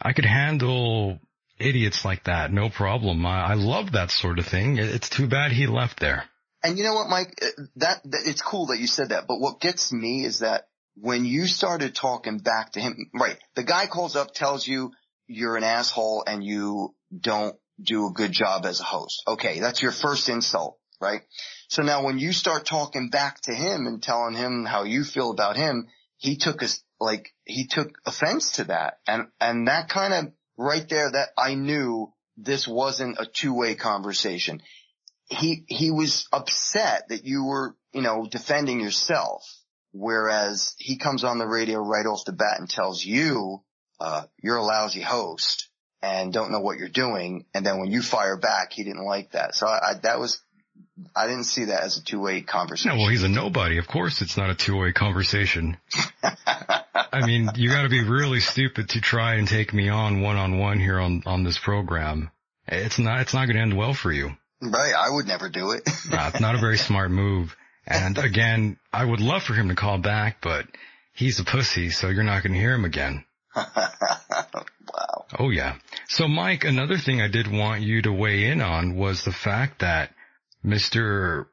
I 0.00 0.12
could 0.12 0.24
handle 0.26 1.18
idiots 1.58 2.04
like 2.04 2.24
that. 2.24 2.52
No 2.52 2.70
problem. 2.70 3.24
I, 3.26 3.52
I 3.52 3.54
love 3.54 3.92
that 3.92 4.10
sort 4.10 4.38
of 4.38 4.46
thing. 4.46 4.78
It's 4.78 5.08
too 5.08 5.28
bad 5.28 5.52
he 5.52 5.66
left 5.66 6.00
there. 6.00 6.24
And 6.62 6.76
you 6.78 6.84
know 6.84 6.94
what, 6.94 7.08
Mike? 7.08 7.38
Uh, 7.42 7.62
That, 7.76 8.02
that 8.04 8.22
it's 8.26 8.42
cool 8.42 8.66
that 8.66 8.78
you 8.78 8.86
said 8.86 9.10
that, 9.10 9.26
but 9.26 9.40
what 9.40 9.60
gets 9.60 9.92
me 9.92 10.24
is 10.24 10.40
that 10.40 10.68
when 10.94 11.24
you 11.24 11.46
started 11.46 11.94
talking 11.94 12.38
back 12.38 12.72
to 12.72 12.80
him, 12.80 12.96
right? 13.14 13.38
The 13.54 13.64
guy 13.64 13.86
calls 13.86 14.16
up, 14.16 14.34
tells 14.34 14.66
you 14.66 14.92
you're 15.26 15.56
an 15.56 15.64
asshole 15.64 16.24
and 16.26 16.44
you 16.44 16.94
don't 17.18 17.56
do 17.82 18.08
a 18.08 18.12
good 18.12 18.32
job 18.32 18.66
as 18.66 18.80
a 18.80 18.84
host. 18.84 19.22
Okay, 19.26 19.60
that's 19.60 19.80
your 19.80 19.92
first 19.92 20.28
insult, 20.28 20.78
right? 21.00 21.22
So 21.70 21.82
now 21.82 22.04
when 22.04 22.18
you 22.18 22.32
start 22.32 22.66
talking 22.66 23.10
back 23.10 23.40
to 23.42 23.54
him 23.54 23.86
and 23.86 24.02
telling 24.02 24.34
him 24.34 24.64
how 24.64 24.82
you 24.82 25.04
feel 25.04 25.30
about 25.30 25.56
him, 25.56 25.86
he 26.16 26.36
took 26.36 26.64
us 26.64 26.82
like 26.98 27.32
he 27.44 27.68
took 27.68 27.92
offense 28.04 28.52
to 28.52 28.64
that, 28.64 28.98
and 29.06 29.28
and 29.40 29.68
that 29.68 29.88
kind 29.88 30.12
of 30.12 30.32
right 30.58 30.86
there 30.88 31.10
that 31.10 31.28
I 31.38 31.54
knew 31.54 32.12
this 32.36 32.66
wasn't 32.66 33.20
a 33.20 33.24
two 33.24 33.54
way 33.54 33.76
conversation. 33.76 34.62
He 35.26 35.64
he 35.68 35.92
was 35.92 36.26
upset 36.32 37.08
that 37.08 37.24
you 37.24 37.44
were 37.44 37.76
you 37.92 38.02
know 38.02 38.26
defending 38.28 38.80
yourself 38.80 39.44
whereas 39.92 40.74
he 40.78 40.98
comes 40.98 41.24
on 41.24 41.38
the 41.38 41.46
radio 41.46 41.80
right 41.80 42.06
off 42.06 42.24
the 42.24 42.32
bat 42.32 42.58
and 42.58 42.68
tells 42.68 43.04
you 43.04 43.60
uh 43.98 44.22
you're 44.42 44.56
a 44.56 44.62
lousy 44.62 45.00
host 45.00 45.68
and 46.02 46.32
don't 46.32 46.52
know 46.52 46.60
what 46.60 46.78
you're 46.78 46.88
doing. 46.88 47.44
And 47.54 47.66
then 47.66 47.78
when 47.78 47.90
you 47.90 48.02
fire 48.02 48.36
back 48.36 48.72
he 48.72 48.84
didn't 48.84 49.04
like 49.04 49.32
that. 49.32 49.54
So 49.54 49.66
i, 49.66 49.90
I 49.90 49.94
that 50.02 50.18
was 50.20 50.40
i 51.16 51.26
didn't 51.26 51.44
see 51.44 51.64
that 51.66 51.82
as 51.82 51.96
a 51.98 52.04
two-way 52.04 52.42
conversation 52.42 52.90
No, 52.96 53.02
well, 53.02 53.08
he's 53.10 53.22
a 53.22 53.28
nobody. 53.28 53.78
Of 53.78 53.86
course 53.88 54.20
it's 54.22 54.36
not 54.36 54.50
a 54.50 54.54
two-way 54.54 54.92
conversation. 54.92 55.76
I 57.12 57.26
mean, 57.26 57.50
you 57.56 57.70
gotta 57.70 57.88
be 57.88 58.02
really 58.04 58.40
stupid 58.40 58.90
to 58.90 59.00
try 59.00 59.34
and 59.34 59.46
take 59.48 59.72
me 59.74 59.88
on 59.88 60.20
one-on-one 60.20 60.78
here 60.78 60.98
on, 61.00 61.22
on 61.26 61.44
this 61.44 61.58
program. 61.58 62.30
It's 62.68 62.98
not, 62.98 63.20
it's 63.20 63.34
not 63.34 63.46
gonna 63.46 63.60
end 63.60 63.76
well 63.76 63.94
for 63.94 64.12
you. 64.12 64.30
right 64.62 64.92
i 64.96 65.08
would 65.10 65.26
never 65.26 65.48
do 65.48 65.72
it 65.72 65.82
Nah, 66.10 66.28
it's 66.28 66.40
not 66.40 66.54
a 66.54 66.58
very 66.58 66.78
smart 66.78 67.10
move. 67.10 67.56
And 67.86 68.18
again, 68.18 68.78
I 68.92 69.04
would 69.04 69.20
love 69.20 69.42
for 69.42 69.54
him 69.54 69.68
to 69.68 69.74
call 69.74 69.98
back, 69.98 70.36
but 70.42 70.66
he's 71.12 71.40
a 71.40 71.44
pussy, 71.44 71.90
so 71.90 72.08
you're 72.08 72.22
not 72.24 72.42
gonna 72.42 72.54
hear 72.58 72.74
him 72.74 72.84
again. 72.84 73.24
wow 73.56 75.24
Oh 75.38 75.50
yeah. 75.50 75.76
So 76.08 76.28
Mike, 76.28 76.64
another 76.64 76.98
thing 76.98 77.20
I 77.20 77.28
did 77.28 77.50
want 77.50 77.82
you 77.82 78.02
to 78.02 78.12
weigh 78.12 78.46
in 78.46 78.60
on 78.60 78.96
was 78.96 79.24
the 79.24 79.32
fact 79.32 79.80
that 79.80 80.10
Mr. 80.64 81.46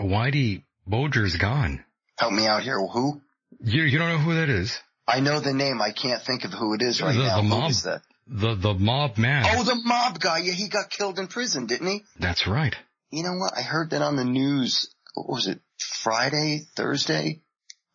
Whitey 0.00 0.62
Bulger's 0.86 1.36
gone. 1.36 1.84
help 2.18 2.32
me 2.32 2.46
out 2.46 2.62
here 2.62 2.78
who 2.78 3.20
You, 3.60 3.82
you 3.82 3.98
don't 3.98 4.08
know 4.10 4.18
who 4.18 4.34
that 4.34 4.48
is? 4.48 4.78
i 5.06 5.20
know 5.20 5.40
the 5.40 5.54
name 5.54 5.80
i 5.80 5.90
can't 5.90 6.22
think 6.22 6.44
of 6.44 6.52
who 6.52 6.74
it 6.74 6.82
is 6.82 7.00
right 7.00 7.14
the, 7.16 7.22
now 7.22 7.36
the 7.36 7.42
Who 7.42 7.48
mob, 7.48 7.70
is 7.70 7.82
that 7.84 8.02
the, 8.26 8.54
the 8.54 8.74
mob 8.74 9.16
man. 9.16 9.44
oh 9.56 9.62
the 9.64 9.80
mob 9.84 10.20
guy 10.20 10.38
yeah 10.38 10.52
he 10.52 10.68
got 10.68 10.90
killed 10.90 11.18
in 11.18 11.28
prison 11.28 11.66
didn't 11.66 11.86
he 11.88 12.02
That's 12.18 12.46
right. 12.46 12.74
You 13.10 13.22
know 13.22 13.32
what? 13.38 13.54
I 13.56 13.62
heard 13.62 13.88
that 13.90 14.02
on 14.02 14.16
the 14.16 14.24
news. 14.24 14.90
What 15.14 15.30
was 15.30 15.46
it? 15.46 15.60
Friday, 15.78 16.66
Thursday? 16.76 17.40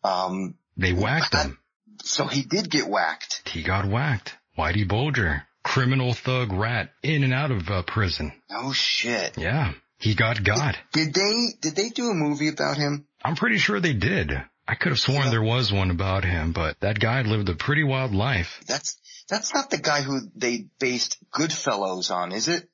Um, 0.02 0.56
They 0.76 0.92
whacked 0.92 1.32
him. 1.36 1.56
so 2.02 2.26
he 2.26 2.42
did 2.42 2.68
get 2.68 2.88
whacked. 2.88 3.48
He 3.48 3.62
got 3.62 3.84
whacked. 3.84 4.34
Whitey 4.58 4.88
Bulger, 4.88 5.44
criminal 5.62 6.14
thug 6.14 6.52
rat, 6.52 6.90
in 7.04 7.22
and 7.22 7.32
out 7.32 7.52
of 7.52 7.70
uh, 7.70 7.82
prison. 7.82 8.32
Oh 8.50 8.72
shit. 8.72 9.38
Yeah, 9.38 9.74
he 10.04 10.14
got 10.14 10.44
God. 10.44 10.76
Did 10.92 11.14
they, 11.14 11.46
did 11.62 11.76
they 11.76 11.88
do 11.88 12.10
a 12.10 12.14
movie 12.14 12.48
about 12.48 12.76
him? 12.76 13.06
I'm 13.24 13.36
pretty 13.36 13.56
sure 13.56 13.80
they 13.80 13.94
did. 13.94 14.30
I 14.68 14.74
could 14.74 14.90
have 14.90 14.98
sworn 14.98 15.30
there 15.30 15.42
was 15.42 15.72
one 15.72 15.90
about 15.90 16.24
him, 16.24 16.52
but 16.52 16.78
that 16.80 17.00
guy 17.00 17.22
lived 17.22 17.48
a 17.48 17.54
pretty 17.54 17.84
wild 17.84 18.14
life. 18.14 18.60
That's, 18.68 18.98
that's 19.30 19.54
not 19.54 19.70
the 19.70 19.78
guy 19.78 20.02
who 20.02 20.20
they 20.36 20.66
based 20.78 21.16
Goodfellas 21.32 22.10
on, 22.10 22.32
is 22.32 22.48
it? 22.48 22.68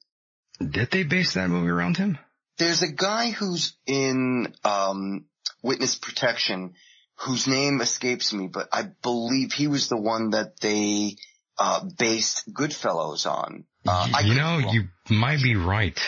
Did 0.58 0.90
they 0.90 1.04
base 1.04 1.34
that 1.34 1.48
movie 1.50 1.70
around 1.70 1.98
him? 1.98 2.18
There's 2.58 2.82
a 2.82 2.90
guy 2.90 3.30
who's 3.30 3.76
in, 3.86 4.52
um, 4.64 5.26
witness 5.62 5.94
protection 5.94 6.74
whose 7.14 7.46
name 7.46 7.80
escapes 7.80 8.32
me, 8.32 8.48
but 8.52 8.68
I 8.72 8.88
believe 9.02 9.52
he 9.52 9.68
was 9.68 9.88
the 9.88 10.00
one 10.00 10.30
that 10.30 10.58
they, 10.60 11.14
uh, 11.58 11.84
based 11.96 12.52
Goodfellas 12.52 13.24
on. 13.24 13.66
Uh, 13.86 14.08
I 14.16 14.20
you 14.22 14.34
know, 14.34 14.58
you 14.58 14.88
might 15.08 15.42
be 15.42 15.54
right. 15.54 15.98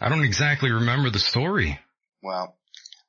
I 0.00 0.08
don't 0.08 0.24
exactly 0.24 0.70
remember 0.70 1.10
the 1.10 1.18
story. 1.18 1.78
Well, 2.22 2.56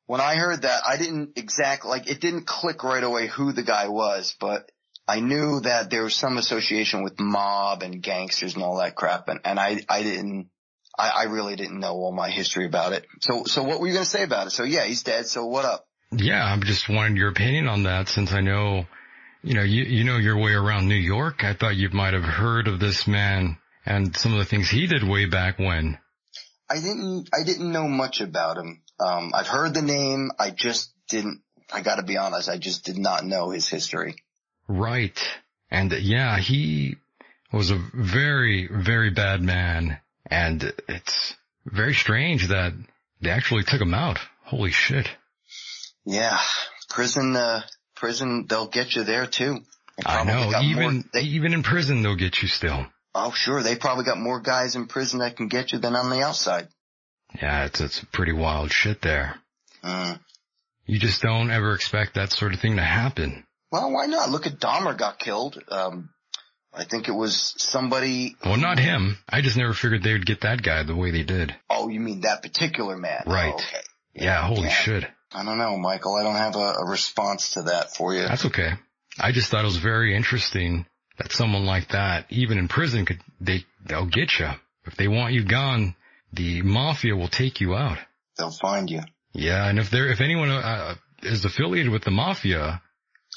when 0.06 0.22
I 0.22 0.35
heard 0.35 0.61
that, 0.61 0.82
I 0.88 0.98
didn't 0.98 1.38
exactly, 1.38 1.90
like, 1.90 2.09
it 2.09 2.22
didn't 2.22 2.48
click 2.48 2.83
right 2.83 3.03
away 3.03 3.27
who 3.27 3.51
the 3.51 3.64
guy 3.64 3.90
was, 3.90 4.35
but 4.40 4.72
I 5.07 5.19
knew 5.19 5.61
that 5.61 5.90
there 5.90 6.03
was 6.03 6.16
some 6.16 6.38
association 6.38 7.03
with 7.03 7.19
mob 7.19 7.83
and 7.83 8.01
gangsters 8.01 8.56
and 8.56 8.64
all 8.64 8.77
that 8.77 8.95
crap, 8.95 9.27
and, 9.27 9.40
and 9.43 9.59
I, 9.59 9.80
I 9.90 10.03
didn't, 10.03 10.49
I, 10.98 11.09
I 11.09 11.24
really 11.24 11.56
didn't 11.56 11.80
know 11.80 11.93
all 11.93 12.14
my 12.14 12.30
history 12.30 12.66
about 12.66 12.93
it. 12.93 13.06
So, 13.19 13.43
so 13.45 13.64
what 13.64 13.80
were 13.80 13.88
you 13.88 13.93
gonna 13.93 14.06
say 14.06 14.24
about 14.24 14.48
it? 14.48 14.51
So 14.51 14.64
yeah, 14.64 14.85
he's 14.85 15.03
dead, 15.03 15.27
so 15.27 15.45
what 15.45 15.66
up? 15.66 15.85
Yeah, 16.11 16.43
I'm 16.43 16.64
just 16.64 16.90
wanted 16.90 17.17
your 17.17 17.30
opinion 17.30 17.67
on 17.67 17.83
that 17.83 18.07
since 18.07 18.32
I 18.32 18.40
know, 18.40 18.85
you 19.43 19.56
know, 19.56 19.64
you, 19.64 19.83
you 19.83 20.03
know 20.06 20.17
your 20.17 20.38
way 20.38 20.53
around 20.53 20.88
New 20.88 20.95
York. 20.95 21.43
I 21.43 21.53
thought 21.53 21.75
you 21.75 21.90
might 21.90 22.14
have 22.14 22.24
heard 22.24 22.67
of 22.67 22.80
this 22.80 23.07
man 23.07 23.57
and 23.85 24.16
some 24.16 24.32
of 24.33 24.40
the 24.40 24.45
things 24.45 24.69
he 24.69 24.88
did 24.88 25.03
way 25.03 25.25
back 25.25 25.59
when. 25.59 25.98
I 26.69 26.75
didn't, 26.75 27.29
I 27.33 27.43
didn't 27.45 27.71
know 27.71 27.87
much 27.87 28.21
about 28.21 28.57
him. 28.57 28.81
Um, 28.99 29.31
I've 29.33 29.47
heard 29.47 29.73
the 29.73 29.81
name, 29.81 30.31
I 30.39 30.49
just 30.49 30.91
didn't, 31.07 31.41
I 31.71 31.81
gotta 31.81 32.03
be 32.03 32.17
honest, 32.17 32.49
I 32.49 32.57
just 32.57 32.83
did 32.85 32.97
not 32.97 33.25
know 33.25 33.51
his 33.51 33.67
history. 33.67 34.15
Right. 34.67 35.17
And 35.71 35.91
yeah, 35.91 36.39
he 36.39 36.95
was 37.53 37.71
a 37.71 37.81
very, 37.93 38.67
very 38.71 39.11
bad 39.11 39.41
man. 39.41 39.99
And 40.29 40.73
it's 40.89 41.35
very 41.65 41.93
strange 41.93 42.49
that 42.49 42.73
they 43.21 43.29
actually 43.29 43.63
took 43.63 43.81
him 43.81 43.93
out. 43.93 44.19
Holy 44.43 44.71
shit. 44.71 45.07
Yeah, 46.05 46.39
prison, 46.89 47.35
uh, 47.35 47.61
prison, 47.95 48.45
they'll 48.47 48.67
get 48.69 48.95
you 48.95 49.03
there 49.03 49.25
too. 49.27 49.59
I 50.05 50.23
know. 50.23 50.51
got 50.51 50.63
more- 50.63 50.83
Even, 50.83 51.09
even 51.15 51.53
in 51.53 51.63
prison, 51.63 52.01
they'll 52.01 52.15
get 52.15 52.41
you 52.41 52.47
still. 52.47 52.85
Oh, 53.19 53.31
sure. 53.31 53.63
They 53.63 53.75
probably 53.75 54.05
got 54.05 54.19
more 54.19 54.39
guys 54.39 54.75
in 54.75 54.87
prison 54.87 55.19
that 55.19 55.35
can 55.37 55.47
get 55.47 55.71
you 55.71 55.79
than 55.79 55.95
on 55.95 56.09
the 56.09 56.21
outside. 56.21 56.67
Yeah, 57.41 57.65
it's, 57.65 57.81
it's 57.81 58.03
pretty 58.13 58.33
wild 58.33 58.71
shit 58.71 59.01
there. 59.01 59.35
Mm. 59.83 60.19
You 60.85 60.99
just 60.99 61.21
don't 61.21 61.51
ever 61.51 61.73
expect 61.73 62.15
that 62.15 62.31
sort 62.31 62.53
of 62.53 62.59
thing 62.59 62.77
to 62.77 62.83
happen. 62.83 63.43
Well, 63.71 63.91
why 63.91 64.05
not? 64.05 64.29
Look 64.29 64.47
at 64.47 64.59
Dahmer 64.59 64.97
got 64.97 65.19
killed. 65.19 65.61
Um, 65.69 66.09
I 66.73 66.85
think 66.85 67.07
it 67.07 67.11
was 67.13 67.53
somebody. 67.57 68.35
Well, 68.45 68.57
not 68.57 68.79
him. 68.79 69.17
I 69.27 69.41
just 69.41 69.57
never 69.57 69.73
figured 69.73 70.03
they 70.03 70.13
would 70.13 70.25
get 70.25 70.41
that 70.41 70.61
guy 70.61 70.83
the 70.83 70.95
way 70.95 71.11
they 71.11 71.23
did. 71.23 71.53
Oh, 71.69 71.89
you 71.89 71.99
mean 71.99 72.21
that 72.21 72.43
particular 72.43 72.95
man? 72.95 73.23
Right. 73.25 73.51
Oh, 73.53 73.55
okay. 73.55 73.81
Yeah, 74.13 74.41
holy 74.47 74.63
Yeah. 74.63 74.69
shit. 74.69 75.03
I 75.33 75.43
don't 75.43 75.57
know, 75.57 75.77
Michael. 75.77 76.15
I 76.15 76.23
don't 76.23 76.35
have 76.35 76.55
a, 76.55 76.59
a 76.85 76.89
response 76.89 77.51
to 77.55 77.63
that 77.63 77.93
for 77.95 78.13
you. 78.13 78.21
That's 78.21 78.45
okay. 78.45 78.71
I 79.19 79.31
just 79.33 79.49
thought 79.51 79.63
it 79.63 79.67
was 79.67 79.77
very 79.77 80.15
interesting 80.15 80.85
that 81.17 81.31
someone 81.31 81.65
like 81.65 81.89
that, 81.89 82.25
even 82.29 82.57
in 82.57 82.67
prison, 82.67 83.05
could, 83.05 83.19
they, 83.39 83.65
they'll 83.85 84.05
get 84.05 84.39
you. 84.39 84.49
If 84.85 84.95
they 84.95 85.07
want 85.07 85.33
you 85.33 85.43
gone, 85.43 85.95
the 86.33 86.61
mafia 86.61 87.15
will 87.15 87.27
take 87.27 87.59
you 87.61 87.75
out. 87.75 87.97
They'll 88.37 88.51
find 88.51 88.89
you. 88.89 89.01
Yeah, 89.33 89.67
and 89.67 89.79
if 89.79 89.89
there, 89.89 90.09
if 90.11 90.21
anyone 90.21 90.49
uh, 90.49 90.95
is 91.23 91.45
affiliated 91.45 91.91
with 91.91 92.03
the 92.03 92.11
mafia, 92.11 92.81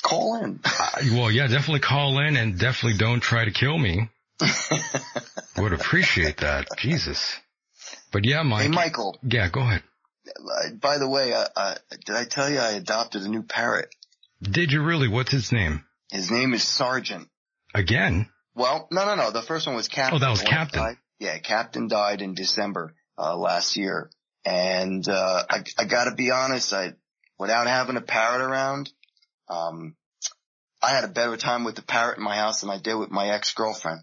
Call 0.02 0.42
in. 0.42 0.60
uh, 0.64 0.90
well, 1.12 1.30
yeah, 1.30 1.46
definitely 1.46 1.80
call 1.80 2.18
in 2.26 2.36
and 2.36 2.58
definitely 2.58 2.98
don't 2.98 3.20
try 3.20 3.44
to 3.44 3.50
kill 3.50 3.76
me. 3.76 4.08
Would 5.58 5.72
appreciate 5.72 6.38
that. 6.38 6.68
Jesus. 6.78 7.36
But 8.12 8.24
yeah, 8.24 8.42
Mike. 8.42 8.62
Hey, 8.62 8.68
Michael. 8.68 9.18
Yeah, 9.22 9.48
go 9.50 9.60
ahead. 9.60 9.82
Uh, 10.26 10.74
by 10.80 10.98
the 10.98 11.08
way, 11.08 11.32
uh, 11.32 11.46
uh, 11.54 11.74
did 12.06 12.16
I 12.16 12.24
tell 12.24 12.48
you 12.48 12.58
I 12.58 12.72
adopted 12.72 13.22
a 13.22 13.28
new 13.28 13.42
parrot? 13.42 13.94
Did 14.42 14.72
you 14.72 14.82
really? 14.82 15.08
What's 15.08 15.32
his 15.32 15.52
name? 15.52 15.84
His 16.10 16.30
name 16.30 16.54
is 16.54 16.62
Sergeant. 16.62 17.28
Again? 17.74 18.28
Well, 18.54 18.88
no, 18.90 19.04
no, 19.06 19.14
no. 19.14 19.30
The 19.30 19.42
first 19.42 19.66
one 19.66 19.76
was 19.76 19.88
Captain. 19.88 20.16
Oh, 20.16 20.18
that 20.18 20.30
was 20.30 20.42
Captain. 20.42 20.80
died- 20.82 20.96
yeah, 21.18 21.38
Captain 21.38 21.86
died 21.88 22.22
in 22.22 22.34
December 22.34 22.94
uh, 23.18 23.36
last 23.36 23.76
year, 23.76 24.10
and 24.44 25.06
uh, 25.08 25.44
I, 25.50 25.62
I 25.78 25.84
got 25.84 26.04
to 26.04 26.14
be 26.14 26.30
honest. 26.30 26.72
I, 26.72 26.94
without 27.38 27.66
having 27.66 27.96
a 27.96 28.00
parrot 28.00 28.40
around, 28.42 28.90
Um, 29.48 29.96
I 30.82 30.90
had 30.90 31.04
a 31.04 31.08
better 31.08 31.36
time 31.36 31.64
with 31.64 31.74
the 31.76 31.82
parrot 31.82 32.16
in 32.18 32.24
my 32.24 32.36
house 32.36 32.60
than 32.62 32.70
I 32.70 32.78
did 32.78 32.94
with 32.94 33.10
my 33.10 33.28
ex-girlfriend. 33.30 34.00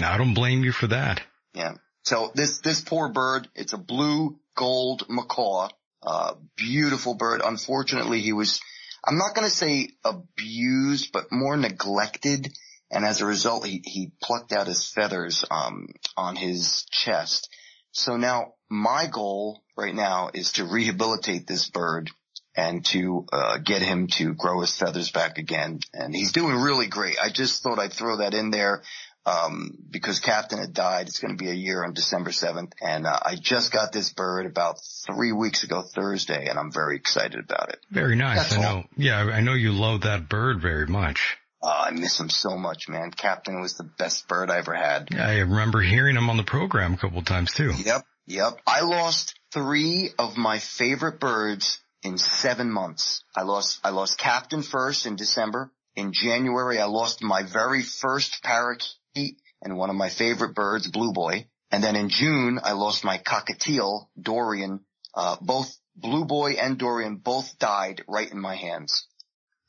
I 0.00 0.16
don't 0.16 0.34
blame 0.34 0.62
you 0.62 0.70
for 0.72 0.86
that. 0.88 1.20
Yeah. 1.54 1.74
So 2.04 2.30
this, 2.34 2.60
this 2.60 2.80
poor 2.80 3.08
bird, 3.08 3.48
it's 3.56 3.72
a 3.72 3.78
blue 3.78 4.38
gold 4.56 5.06
macaw, 5.08 5.68
uh, 6.02 6.34
beautiful 6.56 7.14
bird. 7.14 7.40
Unfortunately, 7.44 8.20
he 8.20 8.32
was, 8.32 8.60
I'm 9.04 9.18
not 9.18 9.34
going 9.34 9.48
to 9.48 9.54
say 9.54 9.90
abused, 10.04 11.10
but 11.12 11.32
more 11.32 11.56
neglected. 11.56 12.52
And 12.90 13.04
as 13.04 13.20
a 13.20 13.26
result, 13.26 13.66
he, 13.66 13.82
he 13.84 14.12
plucked 14.22 14.52
out 14.52 14.66
his 14.66 14.86
feathers, 14.86 15.44
um, 15.50 15.88
on 16.16 16.36
his 16.36 16.84
chest. 16.90 17.48
So 17.92 18.16
now 18.16 18.54
my 18.68 19.06
goal 19.12 19.62
right 19.76 19.94
now 19.94 20.30
is 20.32 20.52
to 20.52 20.64
rehabilitate 20.64 21.46
this 21.46 21.68
bird 21.68 22.10
and 22.56 22.84
to 22.86 23.26
uh, 23.32 23.58
get 23.58 23.82
him 23.82 24.08
to 24.08 24.34
grow 24.34 24.60
his 24.60 24.76
feathers 24.76 25.10
back 25.10 25.38
again. 25.38 25.80
And 25.94 26.14
he's 26.14 26.32
doing 26.32 26.56
really 26.56 26.88
great. 26.88 27.16
I 27.22 27.30
just 27.30 27.62
thought 27.62 27.78
I'd 27.78 27.92
throw 27.92 28.18
that 28.18 28.34
in 28.34 28.50
there 28.50 28.82
um, 29.26 29.76
because 29.90 30.20
Captain 30.20 30.58
had 30.58 30.72
died. 30.72 31.06
It's 31.06 31.20
going 31.20 31.36
to 31.36 31.42
be 31.42 31.50
a 31.50 31.54
year 31.54 31.84
on 31.84 31.94
December 31.94 32.30
7th. 32.30 32.72
And 32.80 33.06
uh, 33.06 33.18
I 33.22 33.36
just 33.36 33.72
got 33.72 33.92
this 33.92 34.12
bird 34.12 34.46
about 34.46 34.80
three 35.06 35.32
weeks 35.32 35.62
ago 35.62 35.82
Thursday, 35.82 36.46
and 36.48 36.58
I'm 36.58 36.72
very 36.72 36.96
excited 36.96 37.38
about 37.38 37.70
it. 37.70 37.80
Very 37.90 38.16
nice. 38.16 38.50
That's 38.50 38.54
I 38.54 38.56
all. 38.56 38.76
know. 38.76 38.84
Yeah, 38.96 39.18
I 39.18 39.40
know 39.40 39.54
you 39.54 39.72
love 39.72 40.02
that 40.02 40.28
bird 40.28 40.60
very 40.60 40.86
much. 40.86 41.38
Uh, 41.62 41.86
I 41.88 41.90
miss 41.90 42.18
him 42.18 42.30
so 42.30 42.56
much, 42.56 42.88
man. 42.88 43.10
Captain 43.10 43.60
was 43.60 43.74
the 43.74 43.84
best 43.84 44.26
bird 44.28 44.50
I 44.50 44.58
ever 44.58 44.74
had. 44.74 45.08
I 45.14 45.40
remember 45.40 45.80
hearing 45.80 46.16
him 46.16 46.30
on 46.30 46.36
the 46.36 46.42
program 46.42 46.94
a 46.94 46.96
couple 46.96 47.18
of 47.18 47.26
times 47.26 47.52
too. 47.52 47.72
Yep, 47.84 48.04
yep. 48.26 48.60
I 48.66 48.80
lost 48.80 49.38
three 49.52 50.10
of 50.18 50.36
my 50.36 50.58
favorite 50.58 51.20
birds 51.20 51.80
in 52.02 52.16
seven 52.16 52.70
months. 52.70 53.22
I 53.36 53.42
lost, 53.42 53.80
I 53.84 53.90
lost 53.90 54.18
Captain 54.18 54.62
first 54.62 55.04
in 55.04 55.16
December. 55.16 55.70
In 55.96 56.12
January, 56.12 56.78
I 56.78 56.86
lost 56.86 57.22
my 57.22 57.42
very 57.42 57.82
first 57.82 58.42
parakeet 58.42 59.36
and 59.60 59.76
one 59.76 59.90
of 59.90 59.96
my 59.96 60.08
favorite 60.08 60.54
birds, 60.54 60.88
Blue 60.88 61.12
Boy. 61.12 61.46
And 61.70 61.84
then 61.84 61.94
in 61.94 62.08
June, 62.08 62.58
I 62.62 62.72
lost 62.72 63.04
my 63.04 63.18
cockatiel, 63.18 64.06
Dorian. 64.20 64.80
Uh, 65.14 65.36
both 65.40 65.76
Blue 65.94 66.24
Boy 66.24 66.52
and 66.52 66.78
Dorian 66.78 67.16
both 67.16 67.58
died 67.58 68.02
right 68.08 68.30
in 68.30 68.40
my 68.40 68.56
hands. 68.56 69.06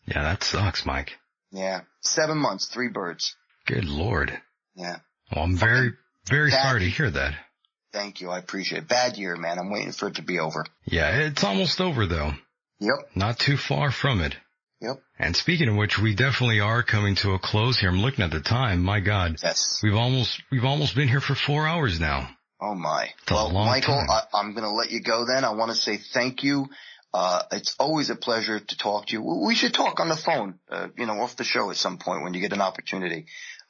Yeah, 0.05 0.23
that 0.23 0.43
sucks, 0.43 0.85
Mike. 0.85 1.11
Yeah. 1.51 1.81
Seven 2.01 2.37
months, 2.37 2.67
three 2.67 2.89
birds. 2.89 3.35
Good 3.65 3.85
lord. 3.85 4.31
Yeah. 4.75 4.97
Well, 5.33 5.43
I'm 5.45 5.57
very, 5.57 5.91
very 6.29 6.49
Bad. 6.49 6.63
sorry 6.63 6.79
to 6.81 6.89
hear 6.89 7.11
that. 7.11 7.35
Thank 7.93 8.21
you. 8.21 8.29
I 8.29 8.39
appreciate 8.39 8.83
it. 8.83 8.87
Bad 8.87 9.17
year, 9.17 9.35
man. 9.35 9.59
I'm 9.59 9.71
waiting 9.71 9.91
for 9.91 10.07
it 10.07 10.15
to 10.15 10.21
be 10.21 10.39
over. 10.39 10.65
Yeah, 10.85 11.27
it's 11.27 11.43
almost 11.43 11.81
over 11.81 12.05
though. 12.05 12.31
Yep. 12.79 13.15
Not 13.15 13.37
too 13.37 13.57
far 13.57 13.91
from 13.91 14.21
it. 14.21 14.35
Yep. 14.79 14.97
And 15.19 15.35
speaking 15.35 15.69
of 15.69 15.75
which, 15.75 15.99
we 15.99 16.15
definitely 16.15 16.59
are 16.59 16.81
coming 16.81 17.15
to 17.17 17.33
a 17.33 17.39
close 17.39 17.79
here. 17.79 17.89
I'm 17.89 18.01
looking 18.01 18.25
at 18.25 18.31
the 18.31 18.39
time. 18.41 18.81
My 18.81 18.99
God. 18.99 19.35
Yes. 19.43 19.79
We've 19.83 19.93
almost, 19.93 20.41
we've 20.51 20.65
almost 20.65 20.95
been 20.95 21.07
here 21.07 21.21
for 21.21 21.35
four 21.35 21.67
hours 21.67 21.99
now. 21.99 22.29
Oh 22.59 22.73
my. 22.73 23.09
a 23.29 23.33
well, 23.33 23.51
long 23.51 23.67
Michael, 23.67 23.95
time. 23.95 24.09
I, 24.09 24.21
I'm 24.33 24.53
going 24.53 24.63
to 24.63 24.71
let 24.71 24.89
you 24.89 25.01
go 25.01 25.25
then. 25.25 25.43
I 25.43 25.51
want 25.53 25.69
to 25.71 25.77
say 25.77 25.97
thank 25.97 26.43
you. 26.43 26.67
Uh, 27.13 27.41
it's 27.51 27.75
always 27.79 28.09
a 28.09 28.15
pleasure 28.15 28.59
to 28.59 28.77
talk 28.77 29.07
to 29.07 29.13
you. 29.13 29.21
We 29.21 29.55
should 29.55 29.73
talk 29.73 29.99
on 29.99 30.07
the 30.07 30.15
phone, 30.15 30.59
uh, 30.69 30.87
you 30.97 31.05
know, 31.05 31.19
off 31.21 31.35
the 31.35 31.43
show 31.43 31.69
at 31.69 31.75
some 31.77 31.97
point 31.97 32.23
when 32.23 32.33
you 32.33 32.39
get 32.41 32.53
an 32.53 32.61
opportunity. 32.61 33.25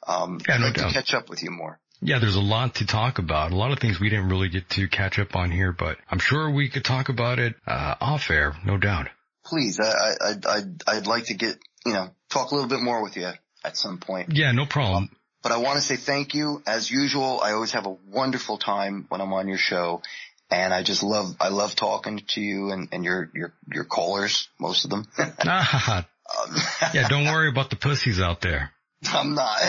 Um, 0.06 0.38
Yeah, 0.48 0.58
no 0.58 0.66
like 0.66 0.74
doubt. 0.74 0.88
to 0.88 0.94
catch 0.94 1.14
up 1.14 1.28
with 1.28 1.42
you 1.42 1.50
more. 1.50 1.80
Yeah, 2.00 2.18
there's 2.18 2.36
a 2.36 2.40
lot 2.40 2.76
to 2.76 2.86
talk 2.86 3.18
about. 3.18 3.52
A 3.52 3.56
lot 3.56 3.70
of 3.72 3.78
things 3.78 4.00
we 4.00 4.10
didn't 4.10 4.28
really 4.28 4.48
get 4.48 4.68
to 4.70 4.88
catch 4.88 5.18
up 5.18 5.36
on 5.36 5.50
here, 5.50 5.72
but 5.72 5.98
I'm 6.10 6.18
sure 6.18 6.50
we 6.50 6.68
could 6.68 6.84
talk 6.84 7.08
about 7.08 7.38
it, 7.38 7.54
uh, 7.66 7.94
off 8.00 8.30
air, 8.30 8.56
no 8.64 8.76
doubt. 8.76 9.08
Please, 9.44 9.78
I, 9.80 9.84
I, 9.84 10.30
I'd, 10.30 10.46
I'd, 10.46 10.82
I'd 10.86 11.06
like 11.06 11.26
to 11.26 11.34
get, 11.34 11.58
you 11.86 11.92
know, 11.92 12.10
talk 12.30 12.50
a 12.50 12.54
little 12.54 12.68
bit 12.70 12.80
more 12.80 13.02
with 13.02 13.16
you 13.16 13.28
at 13.64 13.76
some 13.76 13.98
point. 13.98 14.32
Yeah, 14.32 14.50
no 14.52 14.66
problem. 14.66 15.10
But 15.42 15.52
I 15.52 15.56
want 15.58 15.76
to 15.76 15.82
say 15.82 15.96
thank 15.96 16.34
you. 16.34 16.62
As 16.66 16.88
usual, 16.90 17.40
I 17.42 17.52
always 17.52 17.72
have 17.72 17.86
a 17.86 17.96
wonderful 18.08 18.58
time 18.58 19.06
when 19.08 19.20
I'm 19.20 19.32
on 19.32 19.48
your 19.48 19.58
show. 19.58 20.02
And 20.52 20.74
I 20.74 20.82
just 20.82 21.02
love, 21.02 21.34
I 21.40 21.48
love 21.48 21.74
talking 21.74 22.20
to 22.28 22.40
you 22.42 22.70
and, 22.72 22.88
and 22.92 23.04
your, 23.04 23.30
your, 23.34 23.54
your 23.72 23.84
callers, 23.84 24.48
most 24.60 24.84
of 24.84 24.90
them. 24.90 25.06
Ah, 25.44 26.06
yeah, 26.94 27.08
don't 27.08 27.24
worry 27.32 27.48
about 27.48 27.70
the 27.70 27.76
pussies 27.76 28.20
out 28.20 28.40
there. 28.42 28.70
I'm 29.06 29.34
not, 29.34 29.60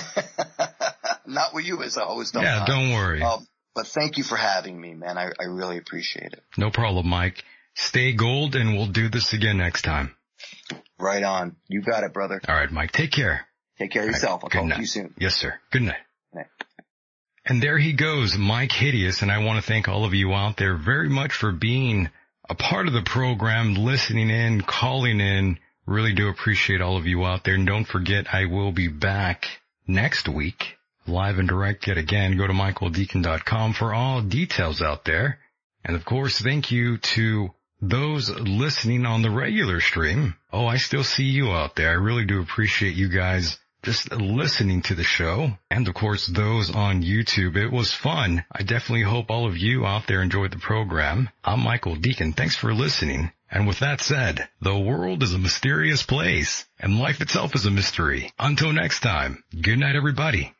not 1.26 1.54
with 1.54 1.66
you 1.66 1.82
as 1.84 1.98
I 1.98 2.04
always. 2.04 2.32
Don't 2.32 2.44
Yeah, 2.44 2.64
I? 2.64 2.66
don't 2.66 2.94
worry. 2.94 3.22
Um, 3.22 3.48
but 3.76 3.88
thank 3.88 4.18
you 4.18 4.24
for 4.24 4.36
having 4.38 4.80
me, 4.80 4.94
man. 4.94 5.18
I, 5.18 5.30
I 5.40 5.46
really 5.46 5.78
appreciate 5.78 6.34
it. 6.34 6.44
No 6.58 6.70
problem, 6.70 7.08
Mike. 7.08 7.44
Stay 7.76 8.14
gold 8.14 8.56
and 8.56 8.74
we'll 8.76 8.88
do 8.92 9.10
this 9.10 9.34
again 9.34 9.58
next 9.58 9.82
time. 9.84 10.16
Right 11.00 11.24
on. 11.24 11.56
You 11.68 11.82
got 11.82 12.04
it, 12.04 12.14
brother. 12.14 12.40
All 12.48 12.56
right, 12.56 12.72
Mike, 12.72 12.92
take 12.92 13.12
care. 13.12 13.48
Take 13.80 13.92
care 13.92 14.04
of 14.04 14.10
yourself. 14.10 14.42
I'll 14.44 14.50
Good 14.50 14.58
talk 14.60 14.68
night. 14.68 14.76
to 14.76 14.82
you 14.82 14.88
soon. 14.88 15.14
Yes, 15.18 15.36
sir. 15.36 15.56
Good 15.72 15.82
night. 15.82 15.98
And 17.46 17.62
there 17.62 17.78
he 17.78 17.94
goes, 17.94 18.38
Myke 18.38 18.72
Hideous, 18.72 19.22
and 19.22 19.32
I 19.32 19.44
want 19.44 19.62
to 19.62 19.68
thank 19.68 19.90
all 19.90 20.06
of 20.06 20.14
you 20.14 20.34
out 20.34 20.56
there 20.56 20.76
very 20.76 21.10
much 21.10 21.34
for 21.34 21.52
being 21.52 22.10
a 22.50 22.56
part 22.56 22.88
of 22.88 22.94
the 22.94 23.02
program, 23.02 23.76
listening 23.76 24.30
in, 24.30 24.62
calling 24.62 25.20
in. 25.20 25.60
Really 25.86 26.14
do 26.14 26.30
appreciate 26.30 26.82
all 26.82 26.96
of 26.96 27.06
you 27.06 27.26
out 27.26 27.44
there. 27.44 27.56
And 27.56 27.68
don't 27.68 27.84
forget, 27.84 28.34
I 28.34 28.46
will 28.46 28.72
be 28.72 28.88
back 28.88 29.46
next 29.86 30.30
week, 30.30 30.78
live 31.06 31.38
and 31.38 31.48
direct 31.48 31.88
yet 31.88 31.98
again. 31.98 32.38
Go 32.38 32.48
to 32.48 32.54
michaeldecon.com 32.54 33.74
for 33.74 33.94
all 33.94 34.22
details 34.22 34.82
out 34.82 35.04
there. 35.04 35.40
And 35.84 35.98
of 35.98 36.06
course, 36.06 36.40
thank 36.40 36.72
you 36.72 36.98
to 36.98 37.50
those 37.82 38.30
listening 38.30 39.06
on 39.06 39.22
the 39.22 39.30
regular 39.30 39.82
stream. 39.82 40.36
Oh, 40.54 40.66
I 40.66 40.78
still 40.78 41.04
see 41.04 41.26
you 41.26 41.52
out 41.52 41.76
there. 41.76 41.90
I 41.90 41.96
really 41.96 42.24
do 42.24 42.42
appreciate 42.42 42.96
you 42.96 43.10
guys 43.10 43.58
just 43.84 44.12
listening 44.14 44.82
to 44.84 44.96
the 44.96 45.04
show. 45.04 45.52
And 45.70 45.88
of 45.88 45.94
course, 45.94 46.26
those 46.26 46.74
on 46.74 47.04
YouTube. 47.04 47.58
It 47.58 47.72
was 47.72 47.92
fun. 47.92 48.46
I 48.52 48.64
definitely 48.64 49.04
hope 49.04 49.30
all 49.30 49.46
of 49.46 49.58
you 49.58 49.86
out 49.86 50.08
there 50.08 50.22
enjoyed 50.22 50.52
the 50.52 50.58
program. 50.58 51.30
I'm 51.44 51.60
Michael 51.60 51.96
Decon. 51.96 52.36
Thanks 52.36 52.56
for 52.56 52.74
listening. 52.74 53.32
And 53.52 53.68
with 53.68 53.80
that 53.80 54.02
said, 54.02 54.48
the 54.62 54.78
world 54.78 55.22
is 55.22 55.34
a 55.34 55.38
mysterious 55.38 56.02
place 56.02 56.66
and 56.80 56.98
life 56.98 57.22
itself 57.22 57.54
is 57.54 57.66
a 57.66 57.72
mystery. 57.72 58.32
Until 58.40 58.72
next 58.72 59.02
time, 59.02 59.44
good 59.62 59.78
night 59.78 59.96
everybody. 59.96 60.56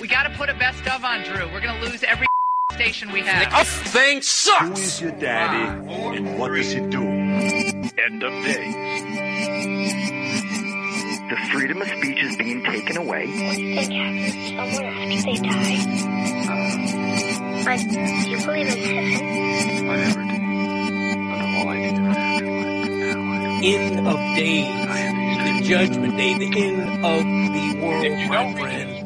We 0.00 0.08
got 0.08 0.24
to 0.24 0.30
put 0.36 0.48
a 0.48 0.54
best 0.54 0.86
of 0.88 1.04
on 1.04 1.22
Drew. 1.24 1.46
We're 1.52 1.60
going 1.60 1.78
to 1.78 1.86
lose 1.86 2.02
every 2.02 2.26
station 2.72 3.12
we 3.12 3.20
have. 3.20 3.52
A 3.52 3.64
thing 3.64 4.22
sucks. 4.22 4.60
Who 4.60 4.72
is 4.72 5.00
your 5.00 5.12
daddy 5.12 5.88
and 6.16 6.38
what 6.38 6.54
does 6.54 6.72
he 6.72 6.80
do? 6.80 7.77
End 8.04 8.22
of 8.22 8.32
day. 8.44 8.72
The 11.28 11.36
freedom 11.52 11.82
of 11.82 11.88
speech 11.88 12.22
is 12.22 12.36
being 12.36 12.62
taken 12.62 12.96
away. 12.96 13.26
What 13.26 13.56
do 13.56 13.62
you 13.62 13.74
think 13.74 13.92
happens 13.92 14.34
to 14.34 14.40
someone 14.56 14.84
after 14.86 15.22
they 15.22 15.36
die? 15.36 15.78
Like, 17.66 17.88
do 17.90 18.00
you 18.30 18.38
believe 18.46 18.68
in 18.68 18.78
heaven? 18.78 19.88
I 19.88 19.96
never 19.96 20.22
did. 20.22 20.42
But 21.28 21.40
all 21.42 21.68
I 21.68 21.76
did 21.80 21.98
was 22.06 22.16
have 22.16 22.38
to 22.38 22.44
like, 22.46 23.64
End 23.64 24.06
of 24.06 24.18
days. 24.36 24.68
The 25.44 25.52
judgment 25.68 26.16
day. 26.16 26.34
The 26.38 26.46
end 26.62 27.04
of 27.04 27.24
the 27.24 27.66
world, 27.84 28.28
my 28.28 28.54
friend. 28.54 28.97